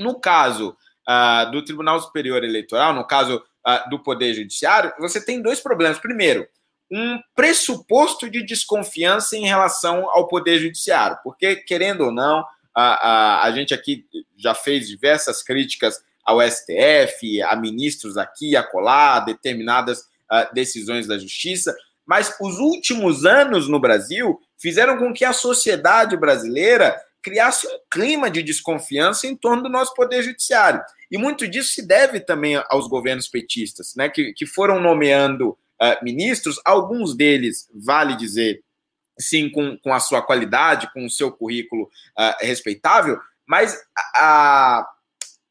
No 0.00 0.18
caso 0.18 0.74
uh, 1.06 1.50
do 1.50 1.62
Tribunal 1.62 2.00
Superior 2.00 2.42
Eleitoral, 2.42 2.94
no 2.94 3.06
caso 3.06 3.36
uh, 3.36 3.90
do 3.90 4.02
Poder 4.02 4.32
Judiciário, 4.32 4.94
você 4.98 5.22
tem 5.22 5.42
dois 5.42 5.60
problemas. 5.60 5.98
Primeiro, 5.98 6.48
um 6.90 7.20
pressuposto 7.34 8.30
de 8.30 8.42
desconfiança 8.42 9.36
em 9.36 9.44
relação 9.44 10.08
ao 10.08 10.26
Poder 10.26 10.58
Judiciário, 10.58 11.18
porque, 11.22 11.56
querendo 11.56 12.06
ou 12.06 12.12
não, 12.12 12.42
a, 12.74 13.10
a, 13.10 13.44
a 13.44 13.50
gente 13.50 13.74
aqui 13.74 14.06
já 14.38 14.54
fez 14.54 14.88
diversas 14.88 15.42
críticas 15.42 16.02
ao 16.24 16.40
STF, 16.40 17.42
a 17.42 17.54
ministros 17.56 18.16
aqui, 18.16 18.56
a 18.56 18.62
colar, 18.62 19.20
determinadas 19.20 20.00
uh, 20.32 20.54
decisões 20.54 21.06
da 21.06 21.18
Justiça, 21.18 21.76
mas 22.08 22.34
os 22.40 22.58
últimos 22.58 23.26
anos 23.26 23.68
no 23.68 23.78
Brasil 23.78 24.40
fizeram 24.58 24.96
com 24.96 25.12
que 25.12 25.26
a 25.26 25.34
sociedade 25.34 26.16
brasileira 26.16 26.98
criasse 27.20 27.66
um 27.66 27.78
clima 27.90 28.30
de 28.30 28.42
desconfiança 28.42 29.26
em 29.26 29.36
torno 29.36 29.64
do 29.64 29.68
nosso 29.68 29.92
poder 29.92 30.22
judiciário. 30.22 30.82
E 31.10 31.18
muito 31.18 31.46
disso 31.46 31.72
se 31.72 31.86
deve 31.86 32.18
também 32.18 32.56
aos 32.70 32.88
governos 32.88 33.28
petistas, 33.28 33.94
né, 33.94 34.08
que, 34.08 34.32
que 34.32 34.46
foram 34.46 34.80
nomeando 34.80 35.50
uh, 35.50 36.02
ministros, 36.02 36.58
alguns 36.64 37.14
deles, 37.14 37.68
vale 37.74 38.16
dizer, 38.16 38.62
sim, 39.18 39.50
com, 39.50 39.76
com 39.76 39.92
a 39.92 40.00
sua 40.00 40.22
qualidade, 40.22 40.90
com 40.94 41.04
o 41.04 41.10
seu 41.10 41.30
currículo 41.30 41.82
uh, 41.84 42.34
respeitável, 42.40 43.18
mas 43.46 43.78
a, 44.14 44.80
a 44.80 44.88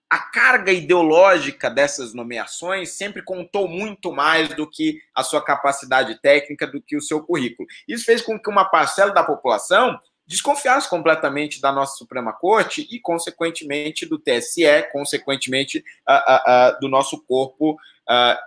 a 0.09 0.19
carga 0.19 0.71
ideológica 0.71 1.69
dessas 1.69 2.13
nomeações 2.13 2.91
sempre 2.91 3.21
contou 3.21 3.67
muito 3.67 4.11
mais 4.11 4.49
do 4.49 4.69
que 4.69 5.01
a 5.13 5.21
sua 5.23 5.43
capacidade 5.43 6.19
técnica, 6.21 6.65
do 6.65 6.81
que 6.81 6.95
o 6.95 7.01
seu 7.01 7.21
currículo. 7.21 7.67
Isso 7.87 8.05
fez 8.05 8.21
com 8.21 8.39
que 8.39 8.49
uma 8.49 8.65
parcela 8.65 9.11
da 9.11 9.23
população 9.23 9.99
desconfiasse 10.25 10.89
completamente 10.89 11.61
da 11.61 11.71
nossa 11.71 11.95
Suprema 11.97 12.33
Corte 12.33 12.85
e, 12.91 12.99
consequentemente, 12.99 14.05
do 14.05 14.19
TSE, 14.19 14.83
consequentemente, 14.91 15.79
uh, 15.79 16.13
uh, 16.13 16.75
uh, 16.75 16.79
do 16.79 16.89
nosso 16.89 17.23
corpo 17.23 17.77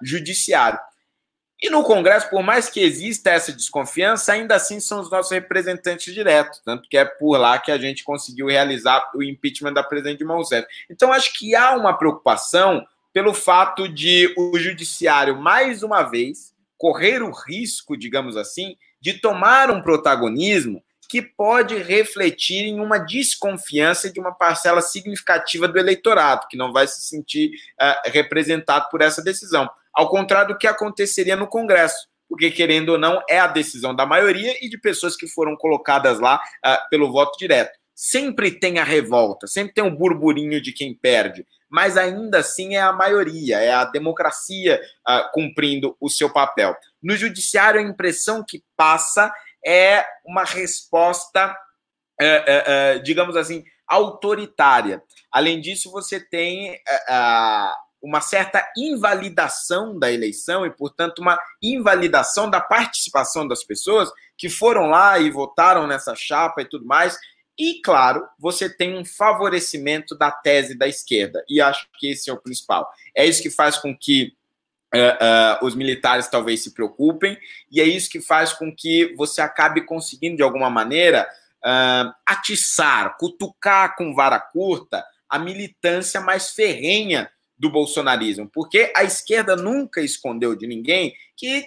judiciário. 0.03 0.79
E 1.63 1.69
no 1.69 1.83
Congresso, 1.83 2.31
por 2.31 2.43
mais 2.43 2.71
que 2.71 2.81
exista 2.81 3.31
essa 3.31 3.53
desconfiança, 3.53 4.33
ainda 4.33 4.55
assim 4.55 4.81
são 4.81 5.01
os 5.01 5.11
nossos 5.11 5.31
representantes 5.31 6.15
diretos, 6.15 6.61
tanto 6.65 6.89
que 6.89 6.97
é 6.97 7.05
por 7.05 7.37
lá 7.37 7.59
que 7.59 7.71
a 7.71 7.77
gente 7.77 8.03
conseguiu 8.03 8.47
realizar 8.47 9.11
o 9.15 9.23
impeachment 9.23 9.75
da 9.75 9.83
presidente 9.83 10.19
Dilma 10.19 10.35
Rousseff. 10.35 10.67
Então, 10.89 11.13
acho 11.13 11.39
que 11.39 11.55
há 11.55 11.73
uma 11.73 11.93
preocupação 11.93 12.87
pelo 13.13 13.35
fato 13.35 13.87
de 13.89 14.33
o 14.39 14.59
judiciário, 14.59 15.37
mais 15.37 15.83
uma 15.83 16.03
vez, 16.03 16.55
correr 16.79 17.23
o 17.23 17.31
risco, 17.31 17.95
digamos 17.95 18.39
assim, 18.39 18.77
de 18.99 19.15
tomar 19.15 19.71
um 19.71 19.83
protagonismo 19.83 20.83
que 21.11 21.21
pode 21.21 21.77
refletir 21.77 22.67
em 22.67 22.81
uma 22.81 22.97
desconfiança 22.97 24.11
de 24.11 24.21
uma 24.21 24.33
parcela 24.33 24.81
significativa 24.81 25.67
do 25.67 25.79
eleitorado, 25.79 26.47
que 26.49 26.57
não 26.57 26.73
vai 26.73 26.87
se 26.87 27.03
sentir 27.03 27.51
uh, 27.81 28.11
representado 28.11 28.89
por 28.91 29.03
essa 29.03 29.21
decisão 29.21 29.69
ao 29.95 30.09
contrário 30.09 30.55
do 30.55 30.59
que 30.59 30.67
aconteceria 30.67 31.37
no 31.37 31.49
Congresso, 31.49 32.09
porque, 32.31 32.49
querendo 32.49 32.91
ou 32.91 32.99
não, 32.99 33.21
é 33.29 33.41
a 33.41 33.49
decisão 33.49 33.93
da 33.95 34.07
maioria 34.07 34.57
e 34.65 34.69
de 34.69 34.79
pessoas 34.79 35.17
que 35.17 35.27
foram 35.27 35.57
colocadas 35.57 36.21
lá 36.21 36.37
uh, 36.65 36.89
pelo 36.89 37.11
voto 37.11 37.37
direto. 37.37 37.77
Sempre 37.93 38.53
tem 38.53 38.79
a 38.79 38.85
revolta, 38.85 39.49
sempre 39.49 39.75
tem 39.75 39.83
o 39.83 39.89
um 39.89 39.97
burburinho 39.97 40.63
de 40.63 40.73
quem 40.73 40.95
perde, 40.95 41.45
mas 41.69 41.97
ainda 41.97 42.39
assim 42.39 42.77
é 42.77 42.81
a 42.81 42.93
maioria, 42.93 43.59
é 43.59 43.73
a 43.73 43.85
democracia 43.85 44.81
uh, 45.09 45.31
cumprindo 45.33 45.97
o 46.01 46.09
seu 46.09 46.33
papel. 46.33 46.77
No 47.03 47.17
judiciário, 47.17 47.81
a 47.81 47.83
impressão 47.83 48.45
que 48.47 48.63
passa 48.77 49.33
é 49.67 50.07
uma 50.25 50.45
resposta, 50.45 51.53
uh, 52.23 53.03
digamos 53.03 53.37
assim, 53.37 53.65
autoritária. 53.89 55.03
Além 55.33 55.61
disso, 55.61 55.91
você 55.91 56.21
tem 56.21 56.79
a 57.09 57.77
uma 58.03 58.21
certa 58.21 58.67
invalidação 58.77 59.99
da 59.99 60.11
eleição 60.11 60.65
e, 60.65 60.71
portanto, 60.71 61.19
uma 61.19 61.39
invalidação 61.63 62.49
da 62.49 62.61
participação 62.61 63.47
das 63.47 63.63
pessoas 63.63 64.11
que 64.39 64.49
foram 64.49 64.87
lá 64.87 65.19
e 65.19 65.31
votaram 65.31 65.87
nessa 65.87 66.15
chapa 66.15 66.63
e 66.63 66.65
tudo 66.65 66.87
mais. 66.87 67.19
E, 67.59 67.81
claro, 67.83 68.27
você 68.39 68.71
tem 68.71 68.97
um 68.97 69.05
favorecimento 69.05 70.17
da 70.17 70.31
tese 70.31 70.75
da 70.75 70.89
esquerda, 70.89 71.45
e 71.47 71.61
acho 71.61 71.87
que 71.99 72.11
esse 72.11 72.31
é 72.31 72.33
o 72.33 72.41
principal. 72.41 72.91
É 73.15 73.27
isso 73.27 73.43
que 73.43 73.51
faz 73.51 73.77
com 73.77 73.95
que 73.95 74.33
uh, 74.95 75.63
uh, 75.63 75.67
os 75.67 75.75
militares 75.75 76.27
talvez 76.29 76.63
se 76.63 76.73
preocupem, 76.73 77.37
e 77.71 77.81
é 77.81 77.85
isso 77.85 78.09
que 78.09 78.21
faz 78.21 78.55
com 78.55 78.75
que 78.75 79.15
você 79.15 79.43
acabe 79.43 79.83
conseguindo, 79.83 80.39
de 80.39 80.43
alguma 80.43 80.71
maneira, 80.71 81.29
uh, 81.63 82.15
atiçar, 82.27 83.19
cutucar 83.19 83.95
com 83.95 84.15
vara 84.15 84.41
curta 84.41 85.05
a 85.29 85.39
militância 85.39 86.21
mais 86.21 86.51
ferrenha 86.51 87.31
do 87.61 87.71
bolsonarismo, 87.71 88.49
porque 88.49 88.91
a 88.97 89.05
esquerda 89.05 89.55
nunca 89.55 90.01
escondeu 90.01 90.57
de 90.57 90.67
ninguém 90.67 91.15
que, 91.37 91.67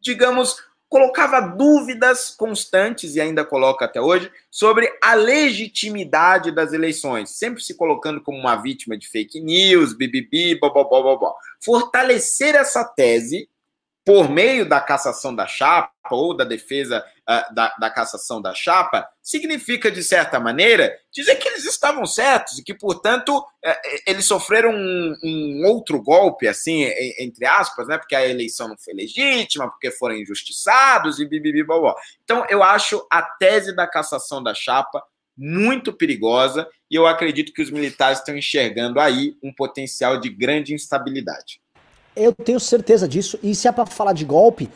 digamos, 0.00 0.56
colocava 0.88 1.40
dúvidas 1.40 2.30
constantes, 2.30 3.14
e 3.14 3.20
ainda 3.20 3.44
coloca 3.44 3.84
até 3.84 4.00
hoje, 4.00 4.30
sobre 4.50 4.92
a 5.00 5.14
legitimidade 5.14 6.50
das 6.50 6.72
eleições, 6.72 7.30
sempre 7.30 7.62
se 7.62 7.76
colocando 7.76 8.20
como 8.20 8.36
uma 8.36 8.56
vítima 8.56 8.98
de 8.98 9.06
fake 9.06 9.40
news, 9.40 9.96
bibibi, 9.96 10.58
bobobó. 10.58 11.36
Fortalecer 11.60 12.56
essa 12.56 12.82
tese 12.84 13.48
por 14.10 14.28
meio 14.28 14.68
da 14.68 14.80
cassação 14.80 15.32
da 15.32 15.46
chapa 15.46 15.92
ou 16.10 16.36
da 16.36 16.42
defesa 16.42 16.98
uh, 17.20 17.54
da, 17.54 17.72
da, 17.78 17.88
cassação 17.88 18.42
da 18.42 18.52
chapa, 18.52 19.08
significa, 19.22 19.88
de 19.88 20.02
certa 20.02 20.40
maneira, 20.40 20.92
dizer 21.12 21.36
que 21.36 21.46
eles 21.46 21.64
estavam 21.64 22.04
certos 22.04 22.58
e 22.58 22.64
que, 22.64 22.74
portanto, 22.74 23.38
uh, 23.38 24.00
eles 24.04 24.24
sofreram 24.24 24.72
um, 24.72 25.16
um, 25.22 25.62
outro 25.64 26.02
golpe, 26.02 26.48
assim, 26.48 26.90
entre 27.20 27.46
aspas, 27.46 27.86
né? 27.86 27.98
Porque 27.98 28.16
a 28.16 28.26
eleição 28.26 28.66
não 28.66 28.76
foi 28.76 28.94
legítima, 28.94 29.70
porque 29.70 29.92
foram 29.92 30.16
injustiçados 30.16 31.20
e 31.20 31.24
bibibibobó. 31.24 31.94
Então, 32.24 32.44
eu 32.50 32.64
acho 32.64 33.06
a 33.08 33.22
tese 33.22 33.72
da 33.76 33.86
cassação 33.86 34.42
da 34.42 34.54
chapa 34.54 35.00
muito 35.38 35.92
perigosa 35.92 36.68
e 36.90 36.96
eu 36.96 37.06
acredito 37.06 37.52
que 37.52 37.62
os 37.62 37.70
militares 37.70 38.18
estão 38.18 38.36
enxergando 38.36 38.98
aí 38.98 39.36
um 39.40 39.54
potencial 39.54 40.18
de 40.18 40.28
grande 40.28 40.74
instabilidade. 40.74 41.59
Eu 42.20 42.34
tenho 42.34 42.60
certeza 42.60 43.08
disso. 43.08 43.38
E 43.42 43.54
se 43.54 43.66
é 43.66 43.72
pra 43.72 43.86
falar 43.86 44.12
de 44.12 44.24
golpe, 44.24 44.68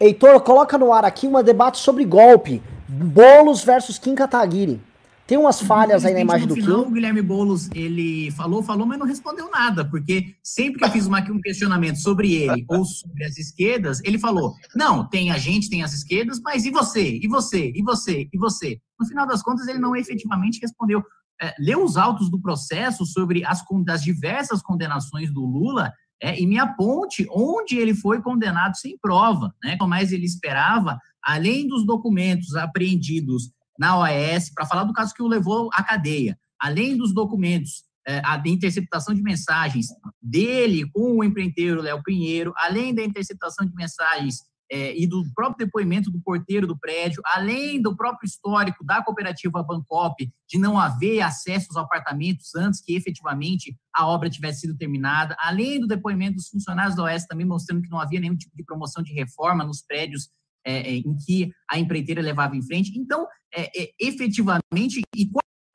Heitor, 0.00 0.40
coloca 0.40 0.76
no 0.76 0.92
ar 0.92 1.04
aqui 1.04 1.26
um 1.26 1.42
debate 1.42 1.78
sobre 1.78 2.04
golpe. 2.04 2.62
Boulos 2.88 3.62
versus 3.62 3.98
Kim 3.98 4.14
Kataguiri. 4.14 4.80
Tem 5.28 5.36
umas 5.36 5.60
falhas 5.60 6.06
aí 6.06 6.14
na 6.14 6.20
imagem 6.20 6.48
do 6.48 6.54
final, 6.54 6.84
Kim. 6.84 6.88
O 6.88 6.90
Guilherme 6.90 7.20
Boulos, 7.20 7.68
ele 7.74 8.30
falou, 8.30 8.62
falou, 8.62 8.86
mas 8.86 8.98
não 8.98 9.06
respondeu 9.06 9.50
nada, 9.50 9.84
porque 9.84 10.34
sempre 10.42 10.78
que 10.78 10.84
eu 10.86 10.90
fiz 10.90 11.06
uma, 11.06 11.20
um 11.30 11.38
questionamento 11.38 11.98
sobre 11.98 12.32
ele 12.32 12.64
ou 12.66 12.82
sobre 12.82 13.24
as 13.24 13.36
esquerdas, 13.36 14.00
ele 14.04 14.18
falou: 14.18 14.54
não, 14.74 15.06
tem 15.06 15.30
a 15.30 15.36
gente, 15.36 15.68
tem 15.68 15.82
as 15.82 15.92
esquerdas, 15.92 16.40
mas 16.40 16.64
e 16.64 16.70
você? 16.70 17.20
E 17.22 17.28
você? 17.28 17.70
E 17.74 17.82
você? 17.82 18.26
E 18.32 18.38
você? 18.38 18.80
No 18.98 19.06
final 19.06 19.26
das 19.26 19.42
contas, 19.42 19.68
ele 19.68 19.78
não 19.78 19.94
efetivamente 19.94 20.60
respondeu. 20.60 21.04
É, 21.40 21.54
leu 21.60 21.84
os 21.84 21.96
autos 21.98 22.30
do 22.30 22.40
processo 22.40 23.04
sobre 23.04 23.44
as, 23.44 23.62
as 23.90 24.02
diversas 24.02 24.62
condenações 24.62 25.30
do 25.30 25.44
Lula 25.44 25.92
é, 26.22 26.40
e 26.40 26.46
me 26.46 26.58
aponte 26.58 27.26
onde 27.30 27.76
ele 27.76 27.94
foi 27.94 28.20
condenado 28.20 28.76
sem 28.76 28.98
prova, 28.98 29.54
né? 29.62 29.76
Mais 29.86 30.12
ele 30.12 30.24
esperava, 30.24 30.98
além 31.22 31.66
dos 31.66 31.86
documentos 31.86 32.54
apreendidos 32.54 33.50
na 33.78 33.96
OAS, 33.98 34.50
para 34.52 34.66
falar 34.66 34.84
do 34.84 34.92
caso 34.92 35.14
que 35.14 35.22
o 35.22 35.28
levou 35.28 35.70
à 35.72 35.82
cadeia, 35.82 36.36
além 36.60 36.96
dos 36.96 37.14
documentos, 37.14 37.84
é, 38.06 38.20
a 38.24 38.42
interceptação 38.46 39.14
de 39.14 39.22
mensagens 39.22 39.86
dele 40.20 40.90
com 40.92 41.18
o 41.18 41.24
empreiteiro 41.24 41.82
Léo 41.82 42.02
Pinheiro, 42.02 42.52
além 42.56 42.94
da 42.94 43.04
interceptação 43.04 43.66
de 43.66 43.74
mensagens 43.74 44.42
é, 44.70 44.96
e 44.98 45.06
do 45.06 45.24
próprio 45.34 45.66
depoimento 45.66 46.10
do 46.10 46.20
porteiro 46.20 46.66
do 46.66 46.78
prédio, 46.78 47.22
além 47.24 47.80
do 47.80 47.96
próprio 47.96 48.26
histórico 48.26 48.84
da 48.84 49.02
cooperativa 49.02 49.62
Bancop 49.62 50.30
de 50.48 50.58
não 50.58 50.78
haver 50.78 51.20
acesso 51.22 51.68
aos 51.70 51.76
apartamentos 51.76 52.54
antes 52.54 52.80
que 52.80 52.94
efetivamente 52.94 53.76
a 53.94 54.06
obra 54.06 54.28
tivesse 54.28 54.60
sido 54.60 54.76
terminada, 54.76 55.36
além 55.38 55.80
do 55.80 55.86
depoimento 55.86 56.36
dos 56.36 56.48
funcionários 56.48 56.94
da 56.94 57.04
OS 57.04 57.26
também 57.26 57.46
mostrando 57.46 57.82
que 57.82 57.90
não 57.90 58.00
havia 58.00 58.20
nenhum 58.20 58.36
tipo 58.36 58.56
de 58.56 58.64
promoção 58.64 59.02
de 59.02 59.12
reforma 59.12 59.64
nos 59.64 59.82
prédios 59.82 60.28
é, 60.64 60.80
é, 60.80 60.94
em 60.96 61.16
que 61.24 61.50
a 61.70 61.78
empreiteira 61.78 62.20
levava 62.20 62.56
em 62.56 62.62
frente. 62.62 62.92
Então, 62.98 63.26
é, 63.54 63.82
é, 63.82 63.90
efetivamente, 63.98 65.00
e 65.16 65.30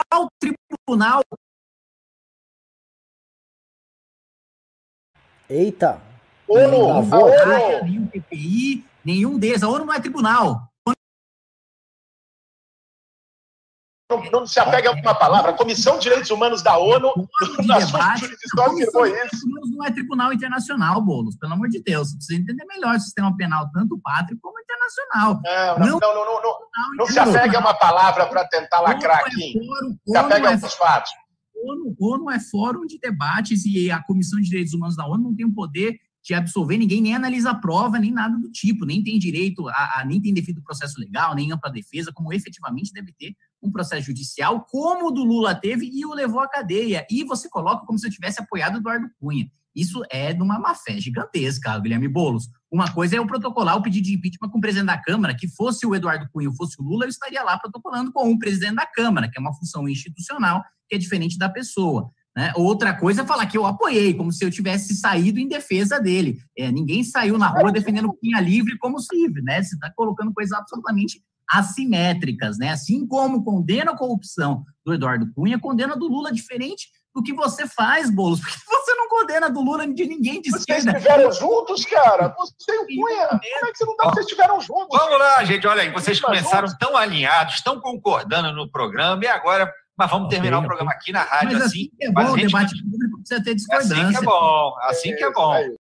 qual 0.09 0.27
tribunal 0.39 1.21
Eita, 5.49 6.01
ONU, 6.47 6.89
a 6.89 6.99
ONU. 6.99 7.83
Nenhum 7.83 8.07
PPI, 8.07 8.85
nenhum 9.03 9.37
deles. 9.37 9.63
A 9.63 9.69
ONU 9.69 9.85
não 9.85 9.93
é 9.93 9.99
tribunal. 9.99 10.69
Não, 14.13 14.31
não, 14.31 14.45
se 14.45 14.59
apega 14.59 14.89
a 14.89 14.93
uma 14.93 15.15
palavra. 15.15 15.51
A 15.51 15.57
Comissão 15.57 15.97
de 15.97 16.03
Direitos 16.03 16.29
Humanos 16.29 16.61
da 16.61 16.77
ONU, 16.77 17.11
na 17.65 17.81
sua 17.81 18.15
jurisdição, 18.17 18.65
afirmou 18.65 19.07
isso. 19.07 19.47
não 19.71 19.85
é 19.85 19.91
tribunal 19.91 20.31
internacional, 20.31 21.01
Boulos, 21.01 21.35
pelo 21.37 21.53
amor 21.53 21.69
de 21.69 21.81
Deus. 21.81 22.09
Você 22.09 22.17
precisa 22.17 22.41
entender 22.41 22.65
melhor 22.65 22.95
o 22.95 22.99
sistema 22.99 23.35
penal, 23.35 23.69
tanto 23.73 23.99
pátrio 23.99 24.37
como 24.41 24.59
internacional. 24.59 25.41
Não, 25.79 25.99
não, 25.99 25.99
não, 25.99 26.25
não, 26.25 26.41
não, 26.41 26.95
não, 26.97 27.07
se 27.07 27.17
apega 27.17 27.57
a 27.57 27.61
uma 27.61 27.73
palavra 27.73 28.27
para 28.27 28.45
tentar 28.47 28.81
lacrar 28.81 29.19
é 29.19 29.27
aqui. 29.27 29.53
Se 30.05 30.17
apega 30.17 30.51
aos 30.51 30.73
fatos. 30.75 31.11
ONU, 31.55 31.95
ONU 31.99 32.29
é 32.29 32.39
fórum 32.39 32.85
de 32.85 32.99
debates 32.99 33.65
e 33.65 33.89
a 33.89 34.03
Comissão 34.03 34.39
de 34.39 34.49
Direitos 34.49 34.73
Humanos 34.73 34.95
da 34.95 35.05
ONU 35.07 35.23
não 35.23 35.35
tem 35.35 35.45
o 35.45 35.53
poder 35.53 35.97
de 36.23 36.33
absolver 36.33 36.77
ninguém, 36.77 37.01
nem 37.01 37.15
analisa 37.15 37.51
a 37.51 37.55
prova, 37.55 37.99
nem 37.99 38.11
nada 38.11 38.37
do 38.37 38.49
tipo, 38.49 38.85
nem 38.85 39.03
tem 39.03 39.19
direito 39.19 39.67
a, 39.67 39.99
a 39.99 40.05
nem 40.05 40.21
tem 40.21 40.33
devido 40.33 40.63
processo 40.63 40.99
legal, 40.99 41.35
nem 41.35 41.51
ampla 41.51 41.69
defesa, 41.69 42.13
como 42.13 42.31
efetivamente 42.31 42.93
deve 42.93 43.11
ter 43.11 43.35
um 43.61 43.71
processo 43.71 44.07
judicial, 44.07 44.65
como 44.69 45.07
o 45.07 45.11
do 45.11 45.23
Lula 45.23 45.53
teve 45.53 45.85
e 45.85 46.05
o 46.05 46.13
levou 46.13 46.39
à 46.39 46.47
cadeia. 46.47 47.05
E 47.09 47.23
você 47.23 47.49
coloca 47.49 47.85
como 47.85 47.99
se 47.99 48.07
eu 48.07 48.11
tivesse 48.11 48.41
apoiado 48.41 48.77
Eduardo 48.77 49.09
Cunha. 49.19 49.49
Isso 49.75 50.03
é 50.09 50.33
de 50.33 50.41
uma 50.41 50.59
má 50.59 50.75
fé 50.75 50.99
gigantesca, 50.99 51.79
Guilherme 51.79 52.07
Boulos. 52.07 52.47
Uma 52.71 52.91
coisa 52.93 53.15
é 53.15 53.19
eu 53.19 53.25
protocolar 53.25 53.75
o 53.75 53.81
pedido 53.81 54.05
de 54.05 54.13
impeachment 54.13 54.49
com 54.49 54.59
o 54.59 54.61
presidente 54.61 54.87
da 54.87 54.97
Câmara, 54.97 55.35
que 55.35 55.47
fosse 55.47 55.85
o 55.85 55.95
Eduardo 55.95 56.29
Cunha 56.31 56.49
ou 56.49 56.55
fosse 56.55 56.79
o 56.79 56.83
Lula, 56.83 57.05
eu 57.05 57.09
estaria 57.09 57.41
lá 57.43 57.57
protocolando 57.57 58.11
com 58.11 58.31
o 58.31 58.37
presidente 58.37 58.75
da 58.75 58.85
Câmara, 58.85 59.29
que 59.29 59.37
é 59.37 59.41
uma 59.41 59.53
função 59.53 59.89
institucional 59.89 60.63
que 60.87 60.95
é 60.95 60.97
diferente 60.97 61.37
da 61.37 61.49
pessoa. 61.49 62.11
Né? 62.35 62.51
Outra 62.55 62.93
coisa 62.93 63.21
é 63.21 63.25
falar 63.25 63.45
que 63.45 63.57
eu 63.57 63.65
apoiei, 63.65 64.13
como 64.13 64.31
se 64.31 64.43
eu 64.43 64.49
tivesse 64.49 64.95
saído 64.95 65.39
em 65.39 65.47
defesa 65.47 65.99
dele. 65.99 66.39
É, 66.57 66.71
ninguém 66.71 67.03
saiu 67.03 67.37
na 67.37 67.47
rua 67.47 67.71
defendendo 67.71 68.09
o 68.09 68.13
Cunha 68.13 68.39
livre 68.39 68.77
como 68.79 68.97
livre, 69.11 69.41
né? 69.43 69.61
Você 69.61 69.75
está 69.75 69.91
colocando 69.91 70.33
coisas 70.33 70.57
absolutamente 70.57 71.21
assimétricas, 71.49 72.57
né? 72.57 72.69
Assim 72.69 73.05
como 73.05 73.43
condena 73.43 73.91
a 73.91 73.97
corrupção 73.97 74.63
do 74.83 74.93
Eduardo 74.93 75.31
Cunha, 75.35 75.59
condena 75.59 75.95
do 75.95 76.07
Lula 76.07 76.31
diferente 76.31 76.87
do 77.13 77.21
que 77.21 77.31
você 77.31 77.67
faz, 77.67 78.09
Boulos, 78.09 78.39
porque 78.39 78.57
você 78.65 78.95
não 78.95 79.07
condena 79.07 79.49
do 79.49 79.61
Lula 79.61 79.85
de 79.85 80.05
ninguém 80.07 80.41
de 80.41 80.49
Vocês 80.49 80.61
esquerda. 80.61 80.91
Vocês 80.91 81.03
estiveram 81.03 81.31
juntos, 81.31 81.85
cara? 81.85 82.35
Você 82.35 82.71
e 82.71 82.79
o 82.79 82.85
Cunha, 82.87 83.27
como 83.27 83.67
é 83.67 83.71
que 83.71 83.77
você 83.77 83.85
não 83.85 83.95
dá? 83.95 84.03
Vocês 84.05 84.25
estiveram 84.25 84.59
juntos. 84.59 84.97
Vamos 84.97 85.19
lá, 85.19 85.43
gente, 85.43 85.67
olha 85.67 85.83
aí, 85.83 85.91
vocês 85.91 86.19
começaram 86.19 86.67
tão 86.79 86.97
alinhados, 86.97 87.61
tão 87.61 87.79
concordando 87.79 88.51
no 88.53 88.71
programa, 88.71 89.23
e 89.23 89.27
agora 89.27 89.71
mas 89.97 90.09
vamos 90.09 90.29
terminar 90.29 90.57
okay. 90.57 90.65
o 90.65 90.67
programa 90.67 90.91
aqui 90.91 91.11
na 91.11 91.21
rádio 91.21 91.53
mas 91.53 91.67
assim. 91.67 91.89
assim 92.01 92.09
é 92.09 92.11
bom, 92.11 92.31
o 92.31 92.35
debate 92.35 92.83
público 92.83 93.19
precisa 93.19 93.43
ter 93.43 93.55
discordância. 93.55 93.95
Assim 93.95 94.11
que 94.11 94.17
é 94.17 94.21
bom, 94.21 94.75
assim 94.81 95.15
que 95.15 95.23
é 95.23 95.31
bom. 95.31 95.75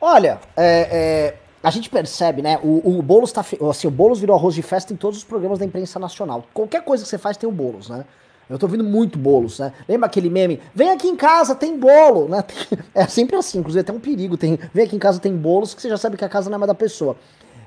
Olha, 0.00 0.40
é, 0.56 0.88
é, 0.90 1.38
a 1.62 1.70
gente 1.70 1.88
percebe, 1.88 2.42
né? 2.42 2.58
O, 2.62 2.98
o 2.98 3.02
Boulos 3.02 3.32
tá. 3.32 3.44
Assim, 3.70 3.86
o 3.86 3.90
Boulos 3.90 4.20
virou 4.20 4.36
arroz 4.36 4.54
de 4.54 4.62
festa 4.62 4.92
em 4.92 4.96
todos 4.96 5.18
os 5.18 5.24
programas 5.24 5.58
da 5.58 5.64
imprensa 5.64 5.98
nacional. 5.98 6.44
Qualquer 6.52 6.82
coisa 6.82 7.04
que 7.04 7.08
você 7.10 7.18
faz 7.18 7.36
tem 7.36 7.48
o 7.48 7.52
Boulos, 7.52 7.88
né? 7.88 8.04
Eu 8.52 8.58
tô 8.58 8.66
ouvindo 8.66 8.84
muito 8.84 9.18
bolos, 9.18 9.58
né? 9.58 9.72
Lembra 9.88 10.06
aquele 10.06 10.28
meme? 10.28 10.60
Vem 10.74 10.90
aqui 10.90 11.08
em 11.08 11.16
casa, 11.16 11.54
tem 11.54 11.78
bolo, 11.78 12.28
né? 12.28 12.44
É 12.94 13.06
sempre 13.06 13.36
assim, 13.36 13.58
inclusive 13.60 13.80
até 13.80 13.92
um 13.92 13.98
perigo. 13.98 14.36
Tem, 14.36 14.58
vem 14.74 14.84
aqui 14.84 14.94
em 14.94 14.98
casa, 14.98 15.18
tem 15.18 15.34
bolos, 15.34 15.72
que 15.72 15.80
você 15.80 15.88
já 15.88 15.96
sabe 15.96 16.18
que 16.18 16.24
a 16.24 16.28
casa 16.28 16.50
não 16.50 16.56
é 16.56 16.58
mais 16.58 16.68
da 16.68 16.74
pessoa. 16.74 17.16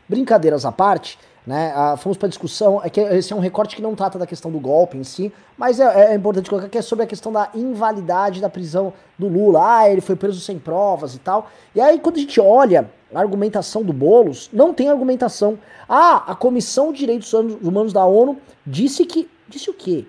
Brincadeiras 0.08 0.64
à 0.64 0.72
parte, 0.72 1.18
né? 1.46 1.72
Ah, 1.76 1.96
fomos 1.96 2.18
para 2.18 2.28
discussão, 2.28 2.82
é 2.84 2.90
que 2.90 3.00
esse 3.00 3.32
é 3.32 3.36
um 3.36 3.40
recorte 3.40 3.76
que 3.76 3.82
não 3.82 3.94
trata 3.94 4.18
da 4.18 4.26
questão 4.26 4.52
do 4.52 4.60
golpe 4.60 4.98
em 4.98 5.04
si, 5.04 5.32
mas 5.58 5.80
é, 5.80 6.12
é, 6.12 6.16
importante 6.16 6.50
colocar 6.50 6.68
que 6.68 6.78
é 6.78 6.82
sobre 6.82 7.06
a 7.06 7.08
questão 7.08 7.32
da 7.32 7.50
invalidade 7.54 8.42
da 8.42 8.50
prisão 8.50 8.94
do 9.18 9.28
Lula. 9.28 9.80
Ah, 9.80 9.90
ele 9.90 10.02
foi 10.02 10.16
preso 10.16 10.40
sem 10.40 10.58
provas 10.58 11.14
e 11.14 11.20
tal. 11.20 11.50
E 11.76 11.80
aí, 11.80 12.00
quando 12.00 12.16
a 12.16 12.20
gente 12.20 12.42
olha 12.42 12.90
a 13.14 13.20
argumentação 13.20 13.84
do 13.84 13.94
Bolos, 13.94 14.50
não 14.52 14.74
tem 14.74 14.90
argumentação. 14.90 15.60
Ah, 15.88 16.24
a 16.28 16.36
Comissão 16.36 16.92
de 16.92 17.00
Direitos 17.00 17.32
Humanos 17.34 17.94
da 17.94 18.06
ONU 18.06 18.38
disse 18.66 19.06
que. 19.06 19.30
Disse 19.48 19.70
o 19.70 19.74
quê? 19.74 20.06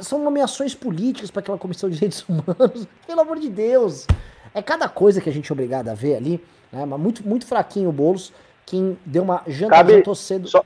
São 0.00 0.18
nomeações 0.18 0.74
políticas 0.74 1.30
para 1.30 1.40
aquela 1.40 1.58
Comissão 1.58 1.90
de 1.90 1.96
Direitos 1.96 2.24
Humanos. 2.26 2.88
Pelo 3.06 3.20
amor 3.20 3.38
de 3.38 3.50
Deus. 3.50 4.06
É 4.54 4.62
cada 4.62 4.88
coisa 4.88 5.20
que 5.20 5.28
a 5.28 5.32
gente 5.32 5.50
é 5.50 5.52
obrigado 5.52 5.88
a 5.88 5.94
ver 5.94 6.16
ali. 6.16 6.42
Né? 6.72 6.86
Mas 6.86 6.98
muito, 6.98 7.28
muito 7.28 7.46
fraquinho 7.46 7.90
o 7.90 7.92
Boulos 7.92 8.32
quem 8.66 8.98
deu 9.06 9.22
uma 9.22 9.42
janta 9.46 9.76
Cabe, 9.76 10.16
cedo. 10.16 10.48
Só, 10.48 10.64